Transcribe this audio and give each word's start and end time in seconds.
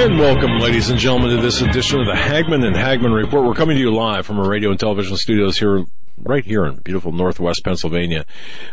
And 0.00 0.16
welcome, 0.16 0.58
ladies 0.58 0.90
and 0.90 0.98
gentlemen, 0.98 1.34
to 1.34 1.42
this 1.42 1.60
edition 1.60 1.98
of 1.98 2.06
the 2.06 2.14
Hagmann 2.14 2.64
and 2.64 2.76
Hagmann 2.76 3.12
Report. 3.12 3.44
We're 3.44 3.52
coming 3.52 3.74
to 3.74 3.80
you 3.80 3.92
live 3.92 4.26
from 4.26 4.38
our 4.38 4.48
radio 4.48 4.70
and 4.70 4.78
television 4.78 5.16
studios 5.16 5.58
here, 5.58 5.86
right 6.16 6.44
here 6.44 6.64
in 6.66 6.76
beautiful 6.76 7.10
Northwest 7.10 7.64
Pennsylvania. 7.64 8.24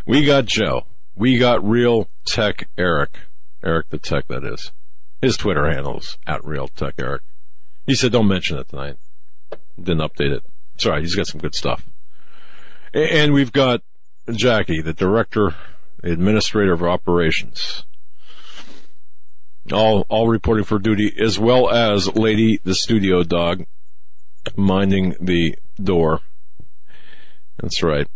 We 0.06 0.24
got 0.24 0.46
Joe. 0.46 0.86
We 1.16 1.40
got 1.40 1.68
Real 1.68 2.10
Tech 2.28 2.70
Eric. 2.78 3.18
Eric 3.64 3.90
the 3.90 3.98
Tech, 3.98 4.28
that 4.28 4.44
is. 4.44 4.72
His 5.20 5.36
Twitter 5.36 5.68
handle 5.68 5.98
is 5.98 6.16
at 6.28 6.46
Real 6.46 6.68
Tech 6.68 6.94
Eric. 7.00 7.24
He 7.88 7.96
said, 7.96 8.12
don't 8.12 8.28
mention 8.28 8.60
it 8.60 8.70
tonight. 8.70 8.98
Didn't 9.82 10.08
update 10.08 10.32
it. 10.32 10.44
Sorry, 10.78 11.02
he's 11.02 11.16
got 11.16 11.26
some 11.26 11.42
good 11.42 11.55
stuff. 11.55 11.88
And 12.94 13.34
we've 13.34 13.52
got 13.52 13.82
Jackie, 14.32 14.80
the 14.80 14.94
Director, 14.94 15.55
Administrator 16.04 16.74
of 16.74 16.84
Operations 16.84 17.84
all 19.72 20.05
all 20.10 20.28
reporting 20.28 20.64
for 20.64 20.80
duty, 20.80 21.14
as 21.20 21.40
well 21.40 21.70
as 21.70 22.16
Lady 22.16 22.60
the 22.64 22.76
studio 22.76 23.24
dog 23.24 23.66
minding 24.55 25.16
the 25.20 25.58
door. 25.82 26.21
That's 27.58 27.82
right. 27.82 28.08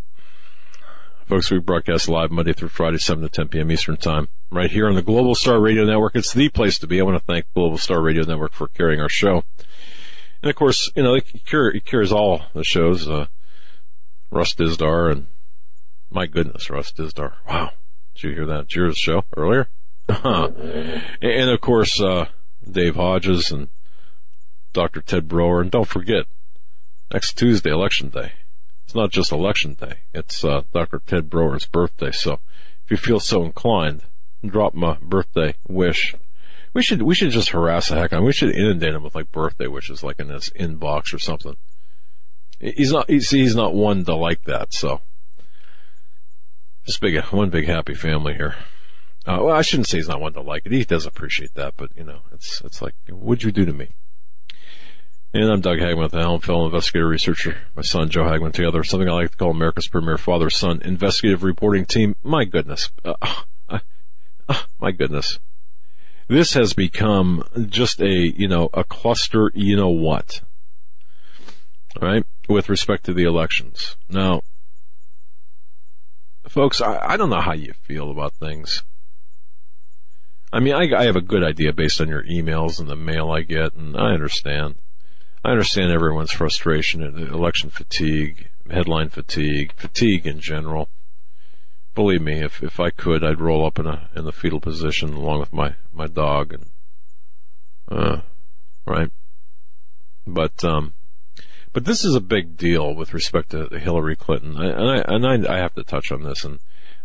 Folks, 1.28 1.52
we 1.52 1.60
broadcast 1.60 2.10
live 2.10 2.32
Monday 2.32 2.54
through 2.54 2.70
Friday, 2.70 2.98
7 2.98 3.22
to 3.22 3.30
10 3.30 3.50
p.m. 3.50 3.72
Eastern 3.72 3.98
Time, 3.98 4.30
right 4.50 4.72
here 4.72 4.88
on 4.88 4.96
the 4.96 5.02
Global 5.04 5.36
Star 5.36 5.60
Radio 5.60 5.86
Network. 5.86 6.16
It's 6.16 6.34
the 6.34 6.50
place 6.50 6.80
to 6.80 6.88
be. 6.88 7.00
I 7.00 7.04
want 7.04 7.18
to 7.18 7.24
thank 7.24 7.46
Global 7.54 7.78
Star 7.78 8.02
Radio 8.02 8.24
Network 8.24 8.54
for 8.54 8.68
carrying 8.68 9.00
our 9.00 9.10
show. 9.10 9.44
And 10.42 10.50
of 10.50 10.56
course, 10.56 10.92
you 10.96 11.04
know, 11.04 11.16
it, 11.16 11.46
carries 11.86 12.12
all 12.12 12.44
the 12.54 12.64
shows, 12.64 13.08
uh, 13.08 13.28
Russ 14.32 14.56
Dizdar 14.56 15.12
and 15.12 15.28
my 16.10 16.26
goodness, 16.26 16.70
Russ 16.70 16.92
Dizdar. 16.92 17.34
Wow. 17.48 17.72
Did 18.16 18.24
you 18.24 18.36
hear 18.36 18.46
that? 18.48 18.68
Did 18.68 18.98
show 18.98 19.24
earlier? 19.38 19.70
and 21.22 21.50
of 21.52 21.62
course, 21.62 22.02
uh, 22.02 22.26
Dave 22.70 22.96
Hodges 22.96 23.52
and 23.52 23.70
Dr. 24.74 25.02
Ted 25.02 25.28
Broer. 25.28 25.62
And 25.62 25.70
don't 25.70 25.88
forget, 25.88 26.26
next 27.14 27.38
Tuesday, 27.38 27.70
election 27.70 28.10
day. 28.10 28.32
It's 28.86 28.96
not 28.96 29.12
just 29.12 29.32
election 29.32 29.76
day. 29.76 30.00
It's, 30.14 30.44
uh, 30.44 30.64
Dr. 30.74 31.00
Ted 31.06 31.30
Broer's 31.30 31.68
birthday. 31.68 32.12
So 32.12 32.40
if 32.86 32.90
you 32.90 32.98
feel 32.98 33.20
so 33.20 33.44
inclined, 33.44 34.02
drop 34.44 34.76
a 34.76 34.98
birthday 35.00 35.54
wish. 35.68 36.16
We 36.74 36.82
should, 36.82 37.04
we 37.04 37.14
should 37.14 37.30
just 37.30 37.50
harass 37.50 37.90
the 37.90 37.96
heck 37.96 38.12
of 38.12 38.20
him. 38.20 38.26
We 38.26 38.34
should 38.34 38.56
inundate 38.56 38.96
him 38.96 39.04
with 39.04 39.14
like 39.14 39.32
birthday 39.32 39.68
wishes, 39.68 40.02
like 40.04 40.20
in 40.20 40.30
his 40.30 40.50
inbox 40.60 41.14
or 41.14 41.20
something. 41.20 41.56
He's 42.60 42.92
not, 42.92 43.08
he's, 43.10 43.30
he's 43.30 43.56
not 43.56 43.76
one 43.76 44.06
to 44.06 44.16
like 44.16 44.44
that. 44.46 44.74
So 44.74 45.02
just 46.88 47.00
big, 47.00 47.24
one 47.26 47.52
big 47.52 47.68
happy 47.68 47.94
family 47.94 48.34
here. 48.34 48.56
Uh, 49.26 49.40
well, 49.42 49.56
I 49.56 49.62
shouldn't 49.62 49.88
say 49.88 49.98
he's 49.98 50.08
not 50.08 50.22
one 50.22 50.34
to 50.34 50.42
like 50.42 50.66
it. 50.66 50.72
He 50.72 50.84
does 50.84 51.06
appreciate 51.06 51.54
that, 51.56 51.76
but 51.78 51.92
you 51.96 52.04
know, 52.04 52.22
it's 52.34 52.62
it's 52.64 52.82
like, 52.82 52.96
what'd 53.10 53.44
you 53.44 53.52
do 53.52 53.66
to 53.66 53.74
me? 53.74 53.90
And 55.32 55.52
I'm 55.52 55.62
Doug 55.62 55.78
Hagmann 55.78 56.04
with 56.04 56.12
the 56.14 56.22
Helm 56.22 56.42
fellow 56.42 56.66
investigator 56.66 57.08
researcher. 57.08 57.58
My 57.76 57.84
son 57.84 58.10
Joe 58.10 58.24
Hagmann 58.24 58.52
together, 58.52 58.84
something 58.84 59.08
I 59.08 59.14
like 59.14 59.32
to 59.32 59.38
call 59.38 59.52
America's 59.52 59.88
premier 59.88 60.18
father-son 60.18 60.82
investigative 60.84 61.44
reporting 61.44 61.86
team. 61.86 62.16
My 62.24 62.46
goodness, 62.46 62.90
uh, 63.06 63.14
uh, 63.70 63.80
uh, 64.48 64.64
my 64.80 64.92
goodness, 64.92 65.38
this 66.28 66.54
has 66.54 66.74
become 66.74 67.44
just 67.68 68.02
a 68.02 68.10
you 68.10 68.48
know 68.48 68.70
a 68.74 68.84
cluster. 68.84 69.52
You 69.54 69.76
know 69.76 69.90
what? 69.90 70.42
Right 72.02 72.26
with 72.48 72.70
respect 72.70 73.06
to 73.06 73.14
the 73.14 73.24
elections. 73.24 73.96
Now, 74.10 74.42
folks, 76.48 76.82
I, 76.82 77.14
I 77.14 77.18
don't 77.18 77.30
know 77.30 77.42
how 77.42 77.54
you 77.54 77.74
feel 77.74 78.10
about 78.10 78.34
things. 78.34 78.84
I 80.52 80.60
mean, 80.60 80.74
I, 80.74 81.00
I 81.00 81.06
have 81.06 81.16
a 81.16 81.22
good 81.22 81.44
idea 81.44 81.74
based 81.74 82.02
on 82.02 82.08
your 82.08 82.24
emails 82.24 82.80
and 82.80 82.90
the 82.90 82.96
mail 82.96 83.30
I 83.30 83.42
get, 83.42 83.74
and 83.74 83.96
I 83.96 84.14
understand. 84.14 84.76
I 85.44 85.52
understand 85.52 85.92
everyone's 85.92 86.32
frustration 86.32 87.04
and 87.04 87.18
election 87.30 87.70
fatigue, 87.70 88.50
headline 88.70 89.10
fatigue, 89.10 89.74
fatigue 89.74 90.26
in 90.26 90.40
general. 90.40 90.90
Believe 91.94 92.22
me, 92.22 92.44
if 92.44 92.64
if 92.64 92.80
I 92.80 92.90
could, 92.90 93.24
I'd 93.24 93.40
roll 93.40 93.66
up 93.66 93.78
in 93.78 93.86
a 93.86 94.10
in 94.16 94.26
the 94.26 94.32
fetal 94.32 94.60
position 94.60 95.14
along 95.14 95.40
with 95.40 95.54
my 95.54 95.76
my 95.94 96.08
dog 96.08 96.54
and 96.54 96.66
uh, 97.92 98.22
right. 98.86 99.12
But 100.26 100.64
um, 100.64 100.94
but 101.74 101.86
this 101.86 102.04
is 102.04 102.16
a 102.16 102.22
big 102.22 102.58
deal 102.58 102.94
with 102.96 103.14
respect 103.14 103.52
to 103.52 103.68
Hillary 103.78 104.16
Clinton, 104.16 104.58
I, 104.58 104.66
and 104.66 104.90
I 104.90 105.36
and 105.36 105.48
I, 105.48 105.56
I 105.56 105.58
have 105.60 105.76
to 105.76 105.84
touch 105.84 106.12
on 106.12 106.24
this 106.24 106.44
and. 106.44 106.60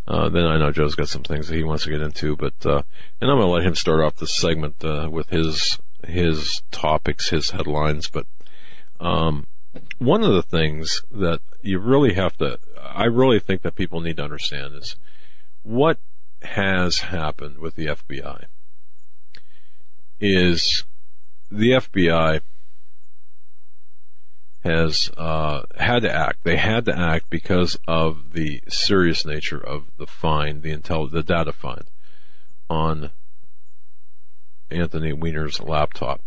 Uh, 0.07 0.29
then 0.29 0.45
I 0.45 0.59
know 0.59 0.71
Joe's 0.71 0.95
got 0.95 1.09
some 1.09 1.23
things 1.23 1.49
that 1.49 1.57
he 1.57 1.65
wants 1.65 1.85
to 1.85 1.91
get 1.91 2.03
into, 2.03 2.37
but 2.37 2.55
uh, 2.65 2.83
and 3.21 3.31
I'm 3.31 3.39
going 3.39 3.41
to 3.41 3.47
let 3.47 3.67
him 3.67 3.75
start 3.75 4.01
off 4.01 4.17
this 4.17 4.37
segment 4.37 4.85
uh, 4.85 5.09
with 5.11 5.31
his 5.31 5.79
his 6.07 6.63
topics, 6.71 7.31
his 7.31 7.51
headlines. 7.51 8.11
But 8.11 8.27
um, 9.01 9.47
one 9.99 10.23
of 10.23 10.35
the 10.35 10.43
things 10.43 11.03
that 11.11 11.41
you 11.63 11.79
really 11.79 12.15
have 12.15 12.37
to, 12.39 12.59
I 12.83 13.05
really 13.05 13.41
think 13.41 13.63
that 13.63 13.77
people 13.77 14.01
need 14.01 14.19
to 14.19 14.25
understand 14.25 14.75
is 14.75 14.97
what 15.63 15.99
has 16.43 16.99
happened 16.99 17.59
with 17.59 17.75
the 17.75 17.87
FBI. 17.87 18.45
Is 20.21 20.85
the 21.51 21.71
FBI 21.71 22.41
has 24.65 25.11
uh, 25.19 25.63
had 25.77 26.03
to 26.03 26.13
act. 26.13 26.43
They 26.43 26.57
had 26.57 26.87
to 26.87 26.99
act 26.99 27.29
because 27.29 27.79
of 27.87 28.33
the 28.33 28.63
serious 28.69 29.27
nature 29.27 29.59
of 29.59 29.85
the 29.99 30.07
find, 30.07 30.63
the 30.63 30.75
intel, 30.75 31.11
the 31.11 31.23
data 31.23 31.53
find 31.53 31.85
on 32.71 33.11
Anthony 34.71 35.13
Weiner's 35.13 35.61
laptop. 35.61 36.23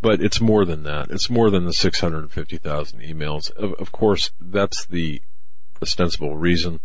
But 0.00 0.20
it's 0.20 0.40
more 0.40 0.64
than 0.64 0.84
that. 0.84 1.10
It's 1.10 1.30
more 1.30 1.50
than 1.50 1.64
the 1.64 1.72
650,000 1.72 3.00
emails. 3.00 3.50
Of, 3.52 3.72
of 3.74 3.90
course, 3.90 4.30
that's 4.38 4.86
the 4.86 5.22
ostensible 5.82 6.36
reason. 6.36 6.78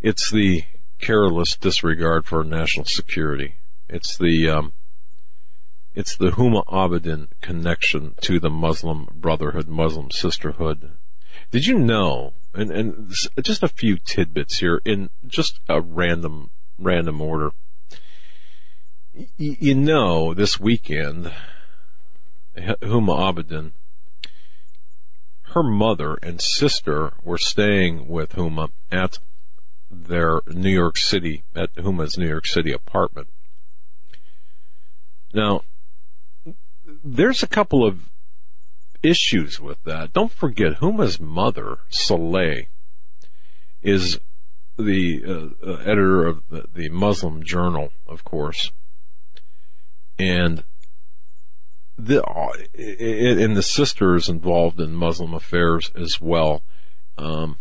It's 0.00 0.30
the 0.30 0.64
careless 1.00 1.56
disregard 1.56 2.26
for 2.26 2.44
national 2.44 2.86
security. 2.86 3.56
It's 3.88 4.16
the 4.16 4.48
um, 4.48 4.72
it's 5.94 6.16
the 6.16 6.30
Huma 6.30 6.64
Abedin 6.66 7.28
connection 7.40 8.14
to 8.22 8.40
the 8.40 8.50
Muslim 8.50 9.08
Brotherhood, 9.14 9.68
Muslim 9.68 10.10
Sisterhood. 10.10 10.92
Did 11.50 11.66
you 11.66 11.78
know? 11.78 12.34
And 12.54 12.70
and 12.70 13.14
just 13.42 13.62
a 13.62 13.68
few 13.68 13.96
tidbits 13.96 14.58
here 14.58 14.80
in 14.84 15.10
just 15.26 15.60
a 15.68 15.80
random 15.80 16.50
random 16.78 17.20
order. 17.20 17.52
Y- 19.14 19.26
you 19.38 19.74
know, 19.74 20.34
this 20.34 20.60
weekend, 20.60 21.32
Huma 22.56 23.18
Abedin, 23.18 23.72
her 25.52 25.62
mother 25.62 26.18
and 26.22 26.40
sister 26.40 27.12
were 27.22 27.38
staying 27.38 28.08
with 28.08 28.34
Huma 28.34 28.70
at 28.90 29.18
their 29.90 30.40
New 30.46 30.70
York 30.70 30.96
City, 30.96 31.44
at 31.54 31.74
Huma's 31.74 32.16
New 32.16 32.28
York 32.28 32.46
City 32.46 32.72
apartment. 32.72 33.28
Now, 35.34 35.62
there's 36.84 37.42
a 37.42 37.48
couple 37.48 37.86
of 37.86 38.10
issues 39.02 39.60
with 39.60 39.82
that. 39.84 40.12
Don't 40.12 40.32
forget, 40.32 40.78
Huma's 40.78 41.20
mother, 41.20 41.78
Soleil, 41.88 42.64
is 43.82 44.18
the 44.78 45.22
uh, 45.26 45.66
uh, 45.70 45.76
editor 45.80 46.26
of 46.26 46.42
the, 46.48 46.64
the 46.72 46.88
Muslim 46.88 47.42
Journal, 47.42 47.92
of 48.06 48.24
course, 48.24 48.70
and 50.18 50.64
the 51.98 52.22
and 52.74 53.56
the 53.56 53.62
sister 53.62 54.14
is 54.14 54.28
involved 54.28 54.80
in 54.80 54.94
Muslim 54.94 55.34
affairs 55.34 55.90
as 55.94 56.20
well. 56.20 56.62
Um, 57.18 57.58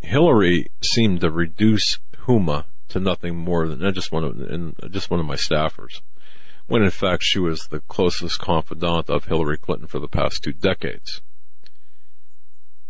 Hillary 0.00 0.66
seemed 0.82 1.20
to 1.20 1.30
reduce 1.30 1.98
Huma 2.26 2.64
to 2.88 3.00
nothing 3.00 3.36
more 3.36 3.66
than 3.68 3.84
uh, 3.84 3.92
just 3.92 4.12
one 4.12 4.24
of 4.24 4.38
and 4.40 4.74
just 4.90 5.10
one 5.10 5.20
of 5.20 5.26
my 5.26 5.36
staffers 5.36 6.00
when 6.70 6.84
in 6.84 6.90
fact 6.90 7.24
she 7.24 7.40
was 7.40 7.66
the 7.66 7.80
closest 7.80 8.38
confidant 8.38 9.10
of 9.10 9.24
Hillary 9.24 9.58
Clinton 9.58 9.88
for 9.88 9.98
the 9.98 10.06
past 10.06 10.44
two 10.44 10.52
decades. 10.52 11.20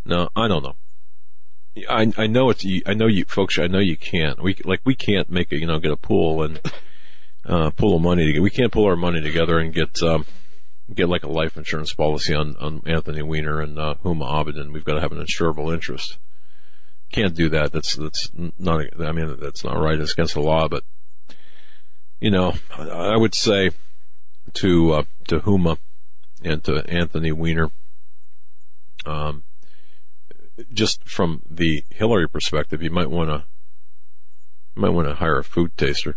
Now, 0.04 0.28
I 0.36 0.48
don't 0.48 0.62
know. 0.62 0.76
I, 1.88 2.12
I 2.18 2.26
know 2.26 2.50
it's, 2.50 2.64
I 2.84 2.92
know 2.92 3.06
you 3.06 3.24
folks, 3.24 3.58
I 3.58 3.68
know 3.68 3.78
you 3.78 3.96
can't. 3.96 4.42
We, 4.42 4.56
like, 4.64 4.82
we 4.84 4.94
can't 4.94 5.30
make 5.30 5.50
a, 5.50 5.58
you 5.58 5.66
know, 5.66 5.78
get 5.78 5.92
a 5.92 5.96
pool 5.96 6.42
and, 6.42 6.60
uh, 7.46 7.70
pull 7.70 7.98
the 7.98 8.04
money. 8.04 8.38
We 8.38 8.50
can't 8.50 8.70
pull 8.70 8.84
our 8.84 8.96
money 8.96 9.22
together 9.22 9.58
and 9.58 9.72
get 9.72 10.02
um, 10.02 10.26
get 10.92 11.08
like 11.08 11.24
a 11.24 11.30
life 11.30 11.56
insurance 11.56 11.94
policy 11.94 12.34
on, 12.34 12.56
on 12.56 12.82
Anthony 12.84 13.22
Weiner 13.22 13.62
and 13.62 13.78
uh, 13.78 13.94
Huma 14.04 14.30
Abedin. 14.30 14.72
We've 14.72 14.84
got 14.84 14.96
to 14.96 15.00
have 15.00 15.12
an 15.12 15.24
insurable 15.24 15.72
interest. 15.72 16.18
Can't 17.10 17.34
do 17.34 17.48
that. 17.48 17.72
That's 17.72 17.96
that's 17.96 18.30
not. 18.58 18.84
I 19.00 19.12
mean, 19.12 19.38
that's 19.40 19.64
not 19.64 19.78
right. 19.78 19.98
It's 19.98 20.12
against 20.12 20.34
the 20.34 20.40
law. 20.42 20.68
But 20.68 20.84
you 22.20 22.30
know, 22.30 22.54
I 22.78 23.16
would 23.16 23.34
say 23.34 23.70
to 24.54 24.92
uh, 24.92 25.02
to 25.28 25.40
Huma 25.40 25.78
and 26.44 26.62
to 26.64 26.84
Anthony 26.88 27.32
Weiner, 27.32 27.70
um, 29.06 29.44
just 30.72 31.08
from 31.08 31.42
the 31.50 31.84
Hillary 31.90 32.28
perspective, 32.28 32.82
you 32.82 32.90
might 32.90 33.10
want 33.10 33.30
to 33.30 33.44
might 34.74 34.90
want 34.90 35.08
to 35.08 35.14
hire 35.14 35.38
a 35.38 35.44
food 35.44 35.76
taster. 35.76 36.16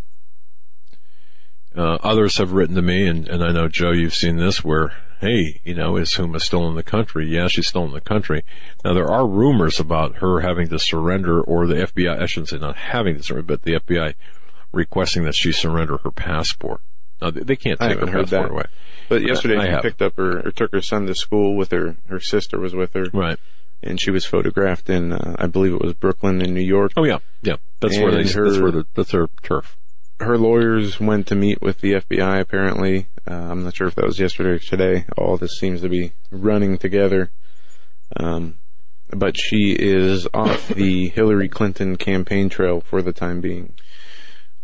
Uh, 1.76 1.98
others 2.04 2.38
have 2.38 2.52
written 2.52 2.76
to 2.76 2.84
me, 2.84 3.08
and, 3.08 3.28
and 3.28 3.44
I 3.44 3.52
know 3.52 3.68
Joe, 3.68 3.92
you've 3.92 4.14
seen 4.14 4.38
this, 4.38 4.64
where 4.64 4.94
hey, 5.22 5.62
you 5.64 5.74
know, 5.74 5.96
is 5.96 6.16
Huma 6.16 6.42
still 6.42 6.68
in 6.68 6.76
the 6.76 6.84
country? 6.84 7.30
Yeah, 7.30 7.48
she's 7.48 7.68
still 7.68 7.86
in 7.86 7.94
the 7.94 8.02
country. 8.02 8.44
Now 8.84 8.94
there 8.94 9.10
are 9.10 9.26
rumors 9.26 9.80
about 9.80 10.18
her 10.18 10.42
having 10.42 10.68
to 10.68 10.78
surrender, 10.78 11.42
or 11.42 11.66
the 11.66 11.76
FBI, 11.76 12.22
I 12.22 12.26
shouldn't 12.26 12.50
say 12.50 12.58
not 12.58 12.76
having 12.76 13.16
to 13.16 13.24
surrender, 13.24 13.48
but 13.48 13.62
the 13.62 13.80
FBI 13.80 14.16
requesting 14.74 15.24
that 15.24 15.36
she 15.36 15.52
surrender 15.52 15.98
her 16.04 16.12
passport. 16.12 16.82
Now 17.22 17.30
they, 17.32 17.42
they 17.42 17.56
can't 17.56 17.80
take 17.80 18.00
her 18.00 18.06
passport 18.06 18.30
that. 18.30 18.52
away. 18.52 18.64
But 19.10 19.22
yesterday 19.22 19.58
I 19.58 19.66
she 19.66 19.72
have. 19.72 19.82
picked 19.84 20.02
up 20.02 20.18
her 20.18 20.40
or 20.46 20.52
took 20.52 20.72
her 20.74 20.82
son 20.82 21.06
to 21.08 21.16
school 21.16 21.56
with 21.56 21.72
her. 21.72 21.96
Her 22.08 22.20
sister 22.20 22.60
was 22.60 22.74
with 22.74 22.94
her, 22.94 23.06
Right. 23.14 23.38
and 23.82 24.02
she 24.02 24.12
was 24.12 24.26
photographed 24.26 24.90
in, 24.90 25.14
uh, 25.14 25.36
I 25.38 25.46
believe 25.48 25.74
it 25.74 25.82
was 25.82 25.94
Brooklyn 25.94 26.42
in 26.42 26.54
New 26.54 26.66
York. 26.66 26.92
Oh 26.98 27.04
yeah, 27.04 27.20
yeah. 27.42 27.58
That's 27.80 27.98
where 27.98 28.12
they. 28.12 28.22
And 28.22 28.28
that's 28.30 28.36
where 28.60 28.72
the, 28.72 28.86
that's 28.96 29.12
her 29.12 29.28
turf. 29.42 29.78
Her 30.20 30.38
lawyers 30.38 31.00
went 31.00 31.28
to 31.28 31.36
meet 31.36 31.62
with 31.62 31.80
the 31.82 31.94
FBI. 31.94 32.40
Apparently, 32.40 33.08
uh, 33.30 33.34
I'm 33.34 33.64
not 33.64 33.76
sure 33.76 33.88
if 33.88 33.96
that 33.96 34.06
was 34.06 34.20
yesterday 34.20 34.50
or 34.52 34.60
today. 34.60 35.06
All 35.18 35.38
this 35.38 35.58
seems 35.60 35.82
to 35.82 35.90
be 35.90 36.14
running 36.32 36.78
together. 36.78 37.32
Um, 38.18 38.58
but 39.10 39.38
she 39.38 39.76
is 39.78 40.28
off 40.34 40.70
the 40.70 41.10
Hillary 41.10 41.50
Clinton 41.50 41.98
campaign 41.98 42.50
trail 42.50 42.82
for 42.82 43.02
the 43.02 43.12
time 43.14 43.42
being. 43.42 43.74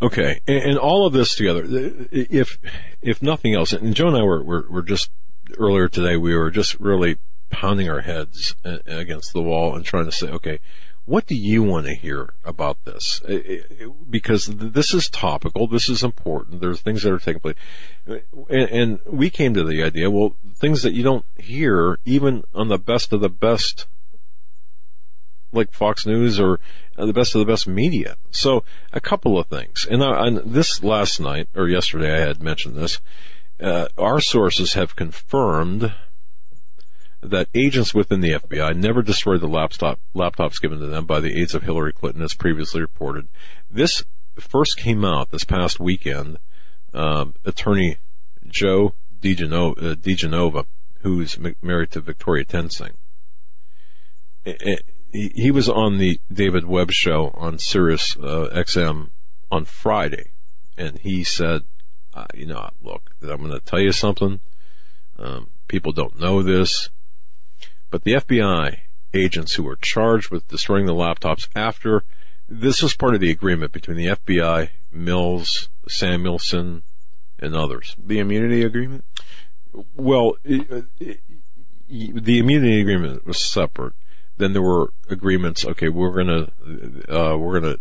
Okay, 0.02 0.40
and, 0.48 0.64
and 0.64 0.78
all 0.78 1.06
of 1.06 1.14
this 1.14 1.36
together, 1.36 1.66
if 2.12 2.58
if 3.02 3.22
nothing 3.22 3.54
else, 3.54 3.74
and 3.74 3.96
Joe 3.96 4.08
and 4.08 4.18
I 4.18 4.24
were, 4.24 4.44
were 4.44 4.66
were 4.70 4.82
just 4.82 5.12
earlier 5.58 5.90
today, 5.90 6.16
we 6.16 6.36
were 6.36 6.52
just 6.52 6.80
really 6.80 7.18
pounding 7.50 7.90
our 7.90 8.02
heads 8.02 8.56
against 8.64 9.34
the 9.34 9.42
wall 9.42 9.76
and 9.76 9.84
trying 9.84 10.06
to 10.06 10.12
say, 10.12 10.28
okay, 10.30 10.60
what 11.06 11.26
do 11.26 11.36
you 11.36 11.64
want 11.64 11.88
to 11.88 11.96
hear 11.96 12.34
about 12.46 12.86
this? 12.86 13.22
Because 14.10 14.46
this 14.46 14.94
is 14.94 15.10
topical, 15.10 15.68
this 15.68 15.90
is 15.90 16.04
important. 16.04 16.62
There's 16.62 16.82
things 16.82 17.04
that 17.04 17.12
are 17.12 17.20
taking 17.20 17.42
place, 17.42 17.56
and, 18.08 18.70
and 18.70 19.00
we 19.06 19.30
came 19.30 19.54
to 19.56 19.64
the 19.64 19.84
idea, 19.84 20.12
well, 20.12 20.36
things 20.56 20.84
that 20.84 20.94
you 20.94 21.02
don't 21.02 21.26
hear 21.36 21.98
even 22.06 22.44
on 22.54 22.68
the 22.68 22.78
best 22.78 23.12
of 23.12 23.22
the 23.22 23.30
best 23.30 23.88
like 25.52 25.74
Fox 25.74 26.06
News 26.06 26.40
or 26.40 26.60
uh, 26.98 27.06
the 27.06 27.14
best 27.14 27.36
of 27.36 27.40
the 27.40 27.52
best 27.52 27.68
media. 27.68 28.16
So 28.32 28.64
a 28.94 29.02
couple 29.02 29.38
of 29.38 29.48
things. 29.48 29.86
And 29.90 30.04
on 30.04 30.42
this 30.46 30.84
last 30.84 31.20
night 31.20 31.48
or 31.56 31.68
yesterday, 31.68 32.16
I 32.16 32.28
had 32.28 32.42
mentioned 32.42 32.76
this. 32.76 33.00
Uh, 33.60 33.88
our 33.98 34.22
sources 34.22 34.74
have 34.74 34.96
confirmed 34.96 35.94
that 37.22 37.50
agents 37.54 37.94
within 37.94 38.22
the 38.22 38.32
FBI 38.32 38.76
never 38.76 39.02
destroyed 39.02 39.42
the 39.42 39.48
laptop 39.48 40.00
laptops 40.16 40.62
given 40.62 40.80
to 40.80 40.88
them 40.88 41.06
by 41.06 41.20
the 41.20 41.38
aides 41.38 41.54
of 41.54 41.64
Hillary 41.64 41.92
Clinton, 41.92 42.22
as 42.22 42.34
previously 42.34 42.80
reported. 42.80 43.28
This 43.70 44.06
first 44.38 44.78
came 44.78 45.04
out 45.04 45.32
this 45.32 45.44
past 45.44 45.80
weekend. 45.80 46.38
Um, 46.94 47.36
attorney 47.46 47.98
Joe 48.48 48.94
DeGeno- 49.22 49.78
uh, 49.78 49.96
diGenova, 49.96 50.66
who's 51.02 51.38
married 51.62 51.92
to 51.92 52.00
Victoria 52.00 52.46
Toensing 52.46 52.94
he 55.12 55.32
he 55.36 55.52
was 55.52 55.68
on 55.70 55.98
the 55.98 56.20
David 56.32 56.66
Webb 56.66 56.92
show 56.92 57.32
on 57.36 57.58
Sirius 57.60 58.16
uh, 58.18 58.50
XM 58.54 59.10
on 59.52 59.66
Friday, 59.66 60.32
and 60.78 61.00
he 61.00 61.24
said, 61.24 61.64
uh, 62.14 62.26
"You 62.34 62.48
know, 62.48 62.70
look, 62.82 63.12
I'm 63.22 63.38
going 63.38 63.52
to 63.52 63.60
tell 63.60 63.80
you 63.80 63.92
something. 63.92 64.40
Um, 65.18 65.50
people 65.68 65.92
don't 65.92 66.20
know 66.20 66.42
this, 66.42 66.90
but 67.90 68.04
the 68.04 68.14
FBI 68.14 68.80
agents 69.14 69.56
who 69.56 69.64
were 69.64 69.76
charged 69.76 70.30
with 70.30 70.48
destroying 70.48 70.86
the 70.86 70.94
laptops 70.94 71.48
after 71.56 72.04
this 72.48 72.82
was 72.82 72.96
part 72.96 73.16
of 73.16 73.22
the 73.22 73.32
agreement 73.32 73.72
between 73.72 73.98
the 73.98 74.08
FBI, 74.08 74.70
Mills, 74.92 75.70
Samuelson, 75.88 76.84
and 77.40 77.56
others. 77.56 77.96
The 77.98 78.20
immunity 78.20 78.64
agreement. 78.64 79.04
Well, 79.96 80.36
i- 80.48 80.84
i- 81.02 81.20
the 81.90 82.38
immunity 82.40 82.82
agreement 82.82 83.26
was 83.26 83.44
separate. 83.44 83.94
Then 84.40 84.54
there 84.54 84.62
were 84.62 84.92
agreements. 85.10 85.66
Okay, 85.66 85.90
we're 85.90 86.16
gonna, 86.16 86.50
uh, 87.10 87.38
we're 87.38 87.60
gonna. 87.60 87.76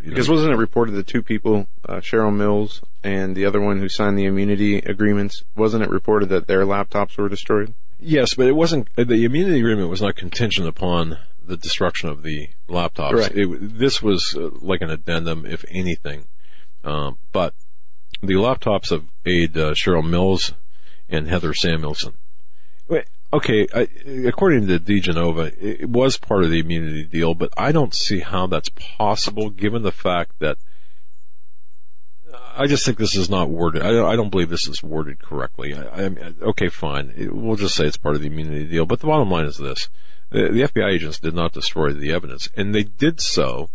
you 0.00 0.08
know, 0.08 0.10
Because 0.10 0.28
wasn't 0.28 0.52
it 0.52 0.56
reported 0.56 0.92
that 0.92 1.06
two 1.06 1.22
people, 1.22 1.66
uh, 1.88 1.96
Cheryl 1.96 2.34
Mills 2.34 2.82
and 3.02 3.34
the 3.34 3.46
other 3.46 3.62
one 3.62 3.78
who 3.78 3.88
signed 3.88 4.18
the 4.18 4.26
immunity 4.26 4.76
agreements, 4.76 5.42
wasn't 5.56 5.82
it 5.82 5.88
reported 5.88 6.28
that 6.28 6.46
their 6.46 6.64
laptops 6.66 7.16
were 7.16 7.28
destroyed? 7.28 7.74
yes, 7.98 8.34
but 8.34 8.46
it 8.46 8.54
wasn't. 8.54 8.88
The 8.96 9.24
immunity 9.24 9.58
agreement 9.58 9.88
was 9.88 10.02
not 10.02 10.14
contingent 10.14 10.68
upon 10.68 11.18
the 11.42 11.56
destruction 11.56 12.08
of 12.10 12.22
the 12.22 12.50
laptops. 12.68 13.12
Right. 13.12 13.32
It, 13.34 13.78
this 13.78 14.02
was 14.02 14.36
uh, 14.38 14.50
like 14.60 14.82
an 14.82 14.90
addendum, 14.90 15.46
if 15.46 15.64
anything. 15.70 16.26
Um, 16.84 17.18
but 17.32 17.54
the 18.22 18.34
laptops 18.34 18.90
of 18.90 19.06
aide 19.24 19.56
uh, 19.56 19.72
Cheryl 19.72 20.08
Mills 20.08 20.52
and 21.08 21.26
Heather 21.26 21.54
Samuelson. 21.54 22.14
Okay, 23.34 23.66
I, 23.74 23.88
according 24.26 24.66
to 24.66 24.78
diGenova, 24.78 25.54
it 25.58 25.88
was 25.88 26.18
part 26.18 26.44
of 26.44 26.50
the 26.50 26.60
immunity 26.60 27.04
deal, 27.04 27.34
but 27.34 27.48
I 27.56 27.72
don't 27.72 27.94
see 27.94 28.20
how 28.20 28.46
that's 28.46 28.68
possible 28.68 29.48
given 29.48 29.82
the 29.82 29.92
fact 29.92 30.38
that 30.40 30.58
I 32.54 32.66
just 32.66 32.84
think 32.84 32.98
this 32.98 33.16
is 33.16 33.30
not 33.30 33.48
worded. 33.48 33.82
I, 33.82 34.10
I 34.10 34.16
don't 34.16 34.28
believe 34.30 34.50
this 34.50 34.68
is 34.68 34.82
worded 34.82 35.22
correctly. 35.22 35.74
I, 35.74 36.10
okay, 36.42 36.68
fine. 36.68 37.14
It- 37.16 37.34
we'll 37.34 37.56
just 37.56 37.74
say 37.74 37.86
it's 37.86 37.96
part 37.96 38.14
of 38.14 38.20
the 38.20 38.26
immunity 38.26 38.66
deal. 38.66 38.84
But 38.84 39.00
the 39.00 39.06
bottom 39.06 39.30
line 39.30 39.46
is 39.46 39.56
this: 39.56 39.88
the, 40.30 40.48
the 40.48 40.62
FBI 40.62 40.92
agents 40.92 41.18
did 41.18 41.34
not 41.34 41.52
destroy 41.52 41.92
the 41.92 42.12
evidence, 42.12 42.48
and 42.54 42.74
they 42.74 42.82
did 42.82 43.20
so 43.20 43.70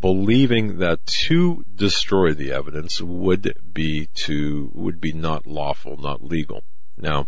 believing 0.00 0.78
that 0.78 1.06
to 1.06 1.64
destroy 1.74 2.32
the 2.32 2.52
evidence 2.52 3.00
would 3.00 3.54
be 3.72 4.08
to 4.14 4.70
would 4.74 5.00
be 5.00 5.12
not 5.12 5.46
lawful, 5.46 5.96
not 5.96 6.22
legal. 6.22 6.62
Now, 6.96 7.26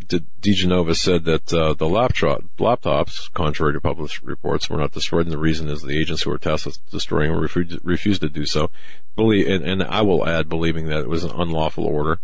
diGenova 0.00 0.94
said 0.94 1.24
that 1.24 1.52
uh, 1.52 1.74
the 1.74 1.88
laptop, 1.88 2.44
laptops, 2.58 3.32
contrary 3.32 3.72
to 3.72 3.80
published 3.80 4.22
reports, 4.22 4.68
were 4.68 4.78
not 4.78 4.92
destroyed, 4.92 5.26
and 5.26 5.32
the 5.32 5.38
reason 5.38 5.68
is 5.68 5.82
the 5.82 5.98
agents 5.98 6.22
who 6.22 6.30
were 6.30 6.38
tasked 6.38 6.66
with 6.66 6.90
destroying 6.90 7.32
them 7.32 7.40
refused, 7.40 7.78
refused 7.82 8.20
to 8.20 8.28
do 8.28 8.46
so. 8.46 8.70
Believe, 9.16 9.48
and, 9.48 9.64
and 9.64 9.82
I 9.82 10.02
will 10.02 10.26
add, 10.26 10.48
believing 10.48 10.86
that 10.88 11.00
it 11.00 11.08
was 11.08 11.24
an 11.24 11.32
unlawful 11.32 11.84
order. 11.84 12.20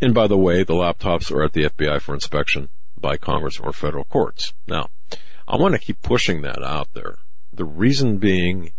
And 0.00 0.14
by 0.14 0.26
the 0.26 0.38
way, 0.38 0.64
the 0.64 0.74
laptops 0.74 1.30
are 1.30 1.42
at 1.42 1.52
the 1.52 1.64
FBI 1.64 2.00
for 2.00 2.14
inspection 2.14 2.68
by 2.98 3.16
Congress 3.16 3.60
or 3.60 3.72
federal 3.72 4.04
courts. 4.04 4.52
Now, 4.66 4.88
I 5.46 5.56
want 5.56 5.74
to 5.74 5.80
keep 5.80 6.02
pushing 6.02 6.42
that 6.42 6.62
out 6.62 6.88
there. 6.94 7.18
The 7.52 7.64
reason 7.64 8.18
being, 8.18 8.72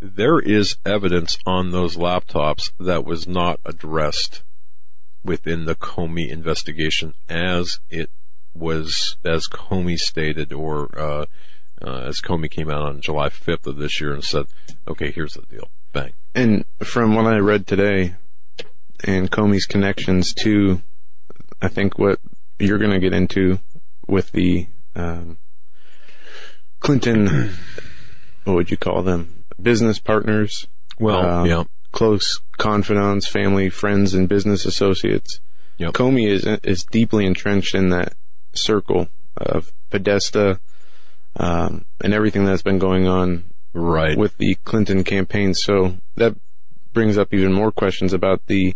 there 0.00 0.38
is 0.38 0.76
evidence 0.84 1.38
on 1.46 1.70
those 1.70 1.96
laptops 1.96 2.70
that 2.78 3.04
was 3.04 3.26
not 3.26 3.60
addressed 3.64 4.42
within 5.26 5.64
the 5.64 5.74
Comey 5.74 6.28
investigation 6.30 7.14
as 7.28 7.80
it 7.90 8.10
was, 8.54 9.16
as 9.24 9.46
Comey 9.48 9.98
stated, 9.98 10.52
or 10.52 10.88
uh, 10.98 11.26
uh, 11.82 12.00
as 12.04 12.20
Comey 12.20 12.50
came 12.50 12.70
out 12.70 12.82
on 12.82 13.00
July 13.00 13.28
5th 13.28 13.66
of 13.66 13.76
this 13.76 14.00
year 14.00 14.12
and 14.12 14.24
said, 14.24 14.46
okay, 14.88 15.10
here's 15.10 15.34
the 15.34 15.42
deal. 15.42 15.68
Bang. 15.92 16.12
And 16.34 16.64
from 16.82 17.14
what 17.14 17.26
I 17.26 17.38
read 17.38 17.66
today, 17.66 18.14
and 19.04 19.30
Comey's 19.30 19.66
connections 19.66 20.32
to, 20.42 20.80
I 21.60 21.68
think 21.68 21.98
what 21.98 22.18
you're 22.58 22.78
going 22.78 22.92
to 22.92 22.98
get 22.98 23.12
into 23.12 23.58
with 24.06 24.32
the 24.32 24.68
um, 24.94 25.38
Clinton, 26.80 27.54
what 28.44 28.54
would 28.54 28.70
you 28.70 28.76
call 28.76 29.02
them? 29.02 29.44
Business 29.60 29.98
partners, 29.98 30.66
Well, 30.98 31.40
Um, 31.40 31.46
yeah. 31.46 31.64
Close 31.96 32.40
confidants, 32.58 33.26
family, 33.26 33.70
friends, 33.70 34.12
and 34.12 34.28
business 34.28 34.66
associates. 34.66 35.40
Yep. 35.78 35.92
Comey 35.94 36.28
is 36.28 36.44
is 36.62 36.84
deeply 36.84 37.24
entrenched 37.26 37.74
in 37.74 37.88
that 37.88 38.12
circle 38.54 39.08
of 39.36 39.72
Podesta 39.90 40.60
um, 41.36 41.84
and 42.02 42.12
everything 42.14 42.44
that's 42.44 42.62
been 42.62 42.78
going 42.78 43.06
on 43.08 43.44
Right. 43.72 44.16
with 44.16 44.36
the 44.38 44.56
Clinton 44.64 45.04
campaign. 45.04 45.52
So 45.54 45.96
that 46.16 46.34
brings 46.94 47.18
up 47.18 47.34
even 47.34 47.52
more 47.52 47.70
questions 47.72 48.12
about 48.14 48.40
the 48.46 48.74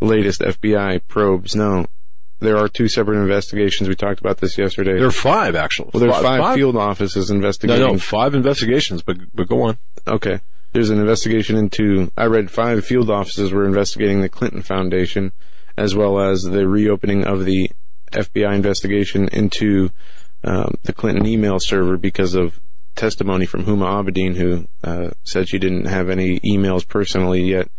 latest 0.00 0.40
FBI 0.40 1.00
probes. 1.08 1.56
No, 1.56 1.86
there 2.38 2.56
are 2.56 2.68
two 2.68 2.86
separate 2.88 3.20
investigations. 3.20 3.88
We 3.88 3.94
talked 3.96 4.20
about 4.20 4.38
this 4.38 4.56
yesterday. 4.58 4.98
there 4.98 5.08
are 5.08 5.10
five, 5.10 5.56
actually. 5.56 5.90
well, 5.92 6.00
there's 6.00 6.14
Fi- 6.22 6.38
five, 6.38 6.54
field 6.54 6.76
offices 6.76 7.28
No, 7.30 7.36
investigating. 7.36 7.86
no, 7.86 7.98
five 7.98 8.34
investigations, 8.34 9.02
but, 9.02 9.16
but 9.34 9.48
go 9.48 9.62
on. 9.62 9.78
Okay. 10.06 10.40
There's 10.76 10.90
an 10.90 11.00
investigation 11.00 11.56
into, 11.56 12.12
I 12.18 12.26
read 12.26 12.50
five 12.50 12.84
field 12.84 13.08
offices 13.08 13.50
were 13.50 13.64
investigating 13.64 14.20
the 14.20 14.28
Clinton 14.28 14.60
Foundation, 14.60 15.32
as 15.74 15.94
well 15.94 16.20
as 16.20 16.42
the 16.42 16.68
reopening 16.68 17.24
of 17.24 17.46
the 17.46 17.70
FBI 18.12 18.54
investigation 18.54 19.26
into 19.28 19.88
um, 20.44 20.74
the 20.82 20.92
Clinton 20.92 21.24
email 21.24 21.58
server 21.60 21.96
because 21.96 22.34
of 22.34 22.60
testimony 22.94 23.46
from 23.46 23.64
Huma 23.64 24.04
Abedin, 24.04 24.36
who 24.36 24.68
uh, 24.84 25.12
said 25.24 25.48
she 25.48 25.58
didn't 25.58 25.86
have 25.86 26.10
any 26.10 26.40
emails 26.40 26.86
personally, 26.86 27.42
yet 27.42 27.70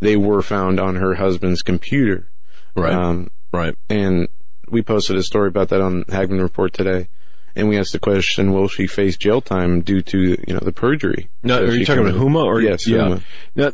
they 0.00 0.16
were 0.16 0.40
found 0.40 0.80
on 0.80 0.96
her 0.96 1.16
husband's 1.16 1.60
computer. 1.60 2.30
Right. 2.74 2.94
Um, 2.94 3.30
right. 3.52 3.74
and 3.90 4.26
we 4.70 4.80
posted 4.80 5.16
a 5.16 5.22
story 5.22 5.48
about 5.48 5.68
that 5.68 5.82
on 5.82 6.04
Hagmann 6.04 6.40
Report 6.40 6.72
today. 6.72 7.08
And 7.56 7.68
we 7.68 7.78
asked 7.78 7.92
the 7.92 7.98
question, 7.98 8.52
will 8.52 8.68
she 8.68 8.86
face 8.86 9.16
jail 9.16 9.40
time 9.40 9.80
due 9.80 10.00
to, 10.02 10.18
you 10.46 10.54
know, 10.54 10.60
the 10.60 10.72
perjury? 10.72 11.28
Now, 11.42 11.56
that 11.60 11.68
are 11.68 11.76
you 11.76 11.84
talking 11.84 12.06
about? 12.06 12.20
Huma 12.20 12.44
or 12.44 12.60
Yes, 12.60 12.86
yeah? 12.86 12.98
Huma. 12.98 13.22
Now, 13.54 13.72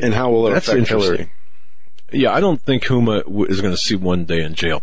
And 0.00 0.14
how 0.14 0.30
will 0.30 0.46
it 0.48 0.52
That's 0.52 0.68
affect. 0.68 0.88
Hillary? 0.88 1.32
Yeah, 2.12 2.32
I 2.32 2.40
don't 2.40 2.60
think 2.60 2.84
Huma 2.84 3.24
w- 3.24 3.46
is 3.46 3.60
going 3.60 3.74
to 3.74 3.80
see 3.80 3.96
one 3.96 4.24
day 4.24 4.40
in 4.42 4.54
jail 4.54 4.82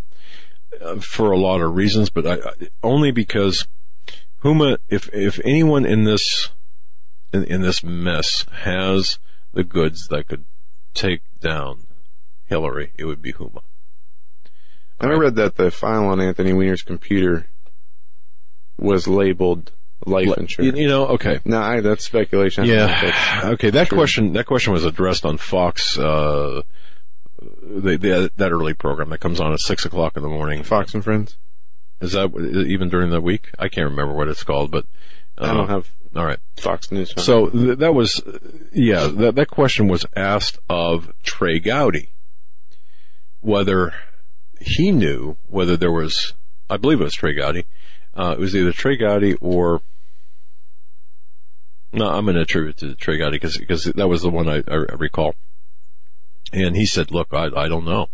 uh, 0.81 0.97
for 0.97 1.31
a 1.31 1.37
lot 1.37 1.61
of 1.61 1.75
reasons, 1.75 2.09
but 2.09 2.27
I, 2.27 2.33
I, 2.33 2.51
only 2.83 3.11
because 3.11 3.67
Huma, 4.43 4.77
if 4.89 5.09
if 5.13 5.39
anyone 5.43 5.85
in 5.85 6.03
this 6.03 6.49
in, 7.33 7.43
in 7.45 7.61
this 7.61 7.83
mess 7.83 8.45
has 8.61 9.17
the 9.53 9.63
goods 9.63 10.07
that 10.09 10.27
could 10.27 10.45
take 10.93 11.21
down 11.39 11.87
Hillary, 12.45 12.91
it 12.97 13.05
would 13.05 13.21
be 13.21 13.33
Huma. 13.33 13.61
And 14.99 15.11
I 15.11 15.15
read 15.15 15.35
that 15.35 15.55
the 15.55 15.71
file 15.71 16.05
on 16.05 16.21
Anthony 16.21 16.53
Weiner's 16.53 16.83
computer 16.83 17.47
was 18.77 19.07
labeled 19.07 19.71
life 20.05 20.27
insurance. 20.37 20.77
you 20.77 20.87
know, 20.87 21.07
okay. 21.07 21.39
no, 21.45 21.59
I, 21.59 21.81
that's 21.81 22.05
speculation. 22.05 22.63
I 22.63 22.67
don't 22.67 22.75
know 22.77 22.83
if 22.83 22.89
Yeah. 22.89 23.01
that's- 23.01 23.45
Okay. 23.53 23.69
That 23.71 23.87
true. 23.87 23.97
question. 23.97 24.33
That 24.33 24.45
question 24.45 24.73
was 24.73 24.85
addressed 24.85 25.25
on 25.25 25.37
Fox. 25.37 25.97
Uh, 25.97 26.61
the, 27.41 27.97
the, 27.97 28.31
that 28.37 28.51
early 28.51 28.73
program 28.73 29.09
that 29.09 29.19
comes 29.19 29.39
on 29.39 29.53
at 29.53 29.59
six 29.59 29.85
o'clock 29.85 30.15
in 30.17 30.23
the 30.23 30.29
morning. 30.29 30.63
Fox 30.63 30.93
and 30.93 31.03
Friends. 31.03 31.37
Is 32.01 32.11
that 32.13 32.35
even 32.67 32.89
during 32.89 33.09
the 33.09 33.21
week? 33.21 33.49
I 33.57 33.69
can't 33.69 33.89
remember 33.89 34.13
what 34.13 34.27
it's 34.27 34.43
called, 34.43 34.69
but 34.71 34.85
uh, 35.37 35.45
I 35.45 35.53
don't 35.53 35.69
have 35.69 35.89
All 36.15 36.25
right. 36.25 36.39
Fox 36.57 36.91
News. 36.91 37.13
So 37.17 37.49
th- 37.49 37.77
that 37.79 37.93
was, 37.93 38.21
yeah, 38.73 39.07
that 39.07 39.35
that 39.35 39.47
question 39.49 39.87
was 39.87 40.05
asked 40.15 40.59
of 40.69 41.11
Trey 41.23 41.59
Gowdy, 41.59 42.09
whether 43.41 43.93
he 44.59 44.91
knew 44.91 45.37
whether 45.47 45.77
there 45.77 45.91
was, 45.91 46.33
I 46.69 46.77
believe 46.77 46.99
it 47.01 47.05
was 47.05 47.13
Trey 47.15 47.33
Gowdy. 47.33 47.65
Uh, 48.15 48.35
it 48.37 48.39
was 48.39 48.55
either 48.55 48.71
Trey 48.71 48.95
Gowdy 48.95 49.35
or 49.41 49.81
no, 51.91 52.09
I'm 52.09 52.25
going 52.25 52.35
to 52.35 52.41
attribute 52.41 52.81
it 52.81 52.87
to 52.87 52.95
Trey 52.95 53.17
Gowdy 53.17 53.37
because 53.37 53.57
because 53.57 53.85
that 53.85 54.07
was 54.07 54.21
the 54.21 54.29
one 54.29 54.49
I, 54.49 54.63
I 54.67 54.75
recall. 54.75 55.35
And 56.51 56.75
he 56.75 56.85
said, 56.85 57.11
"Look, 57.11 57.33
I 57.33 57.45
I 57.55 57.67
don't 57.67 57.85
know. 57.85 58.09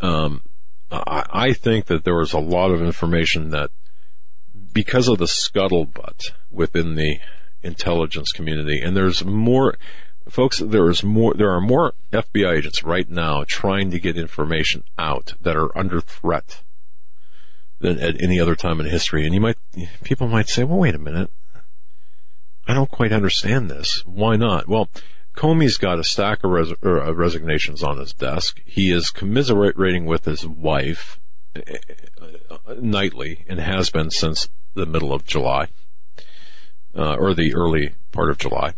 Um, 0.00 0.42
I 0.90 1.24
I 1.32 1.52
think 1.52 1.86
that 1.86 2.04
there 2.04 2.16
was 2.16 2.32
a 2.32 2.38
lot 2.38 2.70
of 2.70 2.82
information 2.82 3.50
that 3.50 3.70
because 4.72 5.08
of 5.08 5.18
the 5.18 5.26
scuttlebutt 5.26 6.32
within 6.50 6.94
the 6.94 7.18
intelligence 7.62 8.32
community, 8.32 8.80
and 8.80 8.96
there's 8.96 9.24
more, 9.24 9.76
folks, 10.28 10.58
there 10.58 10.88
is 10.90 11.04
more, 11.04 11.34
there 11.34 11.50
are 11.50 11.60
more 11.60 11.94
FBI 12.12 12.58
agents 12.58 12.82
right 12.82 13.08
now 13.08 13.44
trying 13.46 13.90
to 13.90 14.00
get 14.00 14.16
information 14.16 14.84
out 14.98 15.34
that 15.40 15.56
are 15.56 15.76
under 15.76 16.00
threat 16.00 16.62
than 17.82 17.98
at 17.98 18.22
any 18.22 18.40
other 18.40 18.56
time 18.56 18.80
in 18.80 18.86
history. 18.86 19.26
And 19.26 19.34
you 19.34 19.40
might, 19.40 19.58
people 20.02 20.28
might 20.28 20.48
say, 20.48 20.64
well, 20.64 20.78
wait 20.78 20.94
a 20.94 20.98
minute. 20.98 21.30
I 22.66 22.74
don't 22.74 22.90
quite 22.90 23.12
understand 23.12 23.70
this. 23.70 24.02
Why 24.06 24.36
not? 24.36 24.68
Well, 24.68 24.88
Comey's 25.36 25.76
got 25.76 25.98
a 25.98 26.04
stack 26.04 26.44
of 26.44 26.50
res- 26.50 26.74
uh, 26.84 27.14
resignations 27.14 27.82
on 27.82 27.98
his 27.98 28.12
desk. 28.12 28.62
He 28.64 28.92
is 28.92 29.10
commiserating 29.10 30.06
with 30.06 30.24
his 30.24 30.46
wife 30.46 31.18
nightly 32.80 33.44
and 33.48 33.58
has 33.58 33.90
been 33.90 34.10
since 34.10 34.48
the 34.74 34.86
middle 34.86 35.12
of 35.12 35.26
July, 35.26 35.68
uh, 36.96 37.16
or 37.16 37.34
the 37.34 37.52
early 37.54 37.94
part 38.12 38.30
of 38.30 38.38
July. 38.38 38.74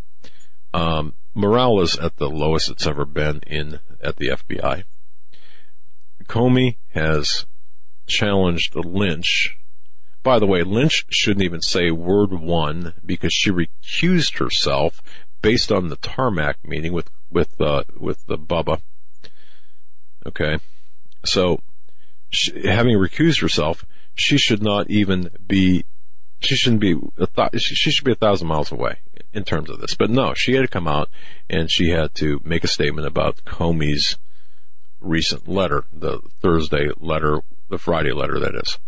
Um, 0.72 1.14
morale 1.34 1.80
is 1.80 1.96
at 1.96 2.16
the 2.16 2.30
lowest 2.30 2.70
it's 2.70 2.86
ever 2.86 3.04
been 3.04 3.40
in 3.46 3.80
at 4.02 4.16
the 4.16 4.28
FBI. 4.28 4.84
Comey 6.24 6.76
has 6.94 7.44
challenged 8.06 8.74
Lynch. 8.74 9.56
By 10.22 10.38
the 10.38 10.46
way, 10.46 10.62
Lynch 10.62 11.04
shouldn't 11.10 11.44
even 11.44 11.60
say 11.60 11.90
word 11.90 12.32
one 12.32 12.94
because 13.04 13.32
she 13.32 13.50
recused 13.50 14.38
herself 14.38 15.02
based 15.42 15.70
on 15.70 15.88
the 15.88 15.96
tarmac 15.96 16.56
meeting 16.66 16.92
with 16.92 17.10
with 17.30 17.60
uh, 17.60 17.84
with 17.98 18.24
the 18.26 18.38
Bubba. 18.38 18.80
Okay, 20.26 20.58
so 21.24 21.60
she, 22.30 22.66
having 22.66 22.96
recused 22.96 23.42
herself, 23.42 23.84
she 24.14 24.38
should 24.38 24.62
not 24.62 24.88
even 24.90 25.30
be. 25.46 25.84
She 26.40 26.56
shouldn't 26.56 26.80
be. 26.80 26.96
A 27.18 27.26
th- 27.26 27.60
she 27.60 27.90
should 27.90 28.04
be 28.04 28.12
a 28.12 28.16
thousand 28.16 28.48
miles 28.48 28.72
away 28.72 28.98
in 29.34 29.44
terms 29.44 29.68
of 29.68 29.80
this. 29.80 29.94
But 29.94 30.10
no, 30.10 30.32
she 30.34 30.54
had 30.54 30.62
to 30.62 30.68
come 30.68 30.88
out 30.88 31.10
and 31.50 31.70
she 31.70 31.90
had 31.90 32.14
to 32.16 32.40
make 32.44 32.64
a 32.64 32.68
statement 32.68 33.06
about 33.06 33.44
Comey's 33.44 34.16
recent 35.00 35.48
letter, 35.48 35.84
the 35.92 36.20
Thursday 36.40 36.88
letter, 36.98 37.40
the 37.68 37.78
Friday 37.78 38.12
letter, 38.12 38.38
that 38.40 38.54
is. 38.54 38.78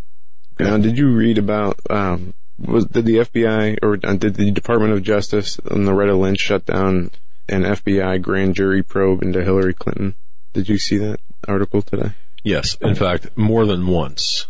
Now, 0.59 0.79
did 0.79 0.97
you 0.97 1.09
read 1.11 1.39
about 1.39 1.79
um, 1.91 2.33
was 2.59 2.87
did 2.87 3.05
the 3.05 3.17
FBI 3.19 3.79
or 3.83 3.99
uh, 4.03 4.15
did 4.15 4.35
the 4.37 4.51
Department 4.51 4.93
of 4.93 5.03
Justice 5.03 5.59
and 5.71 5.85
Loretta 5.87 6.15
Lynch 6.15 6.39
shut 6.41 6.65
down 6.65 7.11
an 7.49 7.63
FBI 7.63 8.21
grand 8.23 8.55
jury 8.55 8.83
probe 8.83 9.23
into 9.23 9.45
Hillary 9.45 9.75
Clinton? 9.75 10.15
Did 10.55 10.69
you 10.69 10.79
see 10.79 10.97
that 10.99 11.21
article 11.47 11.83
today? 11.83 12.13
Yes, 12.43 12.77
in 12.81 12.95
fact, 12.95 13.37
more 13.37 13.67
than 13.67 13.87
once. 13.87 14.47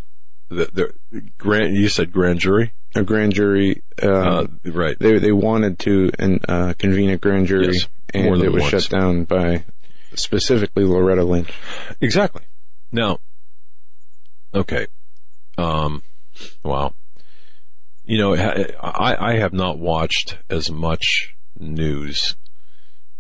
The, 0.48 0.68
the 1.10 1.22
grand, 1.38 1.74
you 1.74 1.88
said 1.88 2.12
grand 2.12 2.38
jury, 2.38 2.72
A 2.94 3.02
grand 3.02 3.34
jury. 3.34 3.82
Uh, 4.00 4.06
uh, 4.08 4.46
right? 4.66 4.96
they 4.96 5.18
they 5.18 5.32
wanted 5.32 5.80
to 5.80 6.12
and, 6.20 6.44
uh, 6.48 6.74
convene 6.78 7.10
a 7.10 7.16
grand 7.16 7.48
jury, 7.48 7.72
Yes, 7.72 7.88
and 8.14 8.26
it 8.40 8.52
was 8.52 8.60
once. 8.62 8.70
shut 8.70 8.88
down 8.90 9.24
by 9.24 9.64
specifically 10.14 10.84
Loretta 10.84 11.24
Lynch. 11.24 11.50
Exactly. 12.00 12.42
Now, 12.92 13.18
okay. 14.54 14.86
Um, 15.58 16.02
wow. 16.62 16.94
You 18.04 18.18
know, 18.18 18.34
I, 18.36 19.32
I 19.32 19.36
have 19.38 19.52
not 19.52 19.78
watched 19.78 20.38
as 20.48 20.70
much 20.70 21.34
news, 21.58 22.36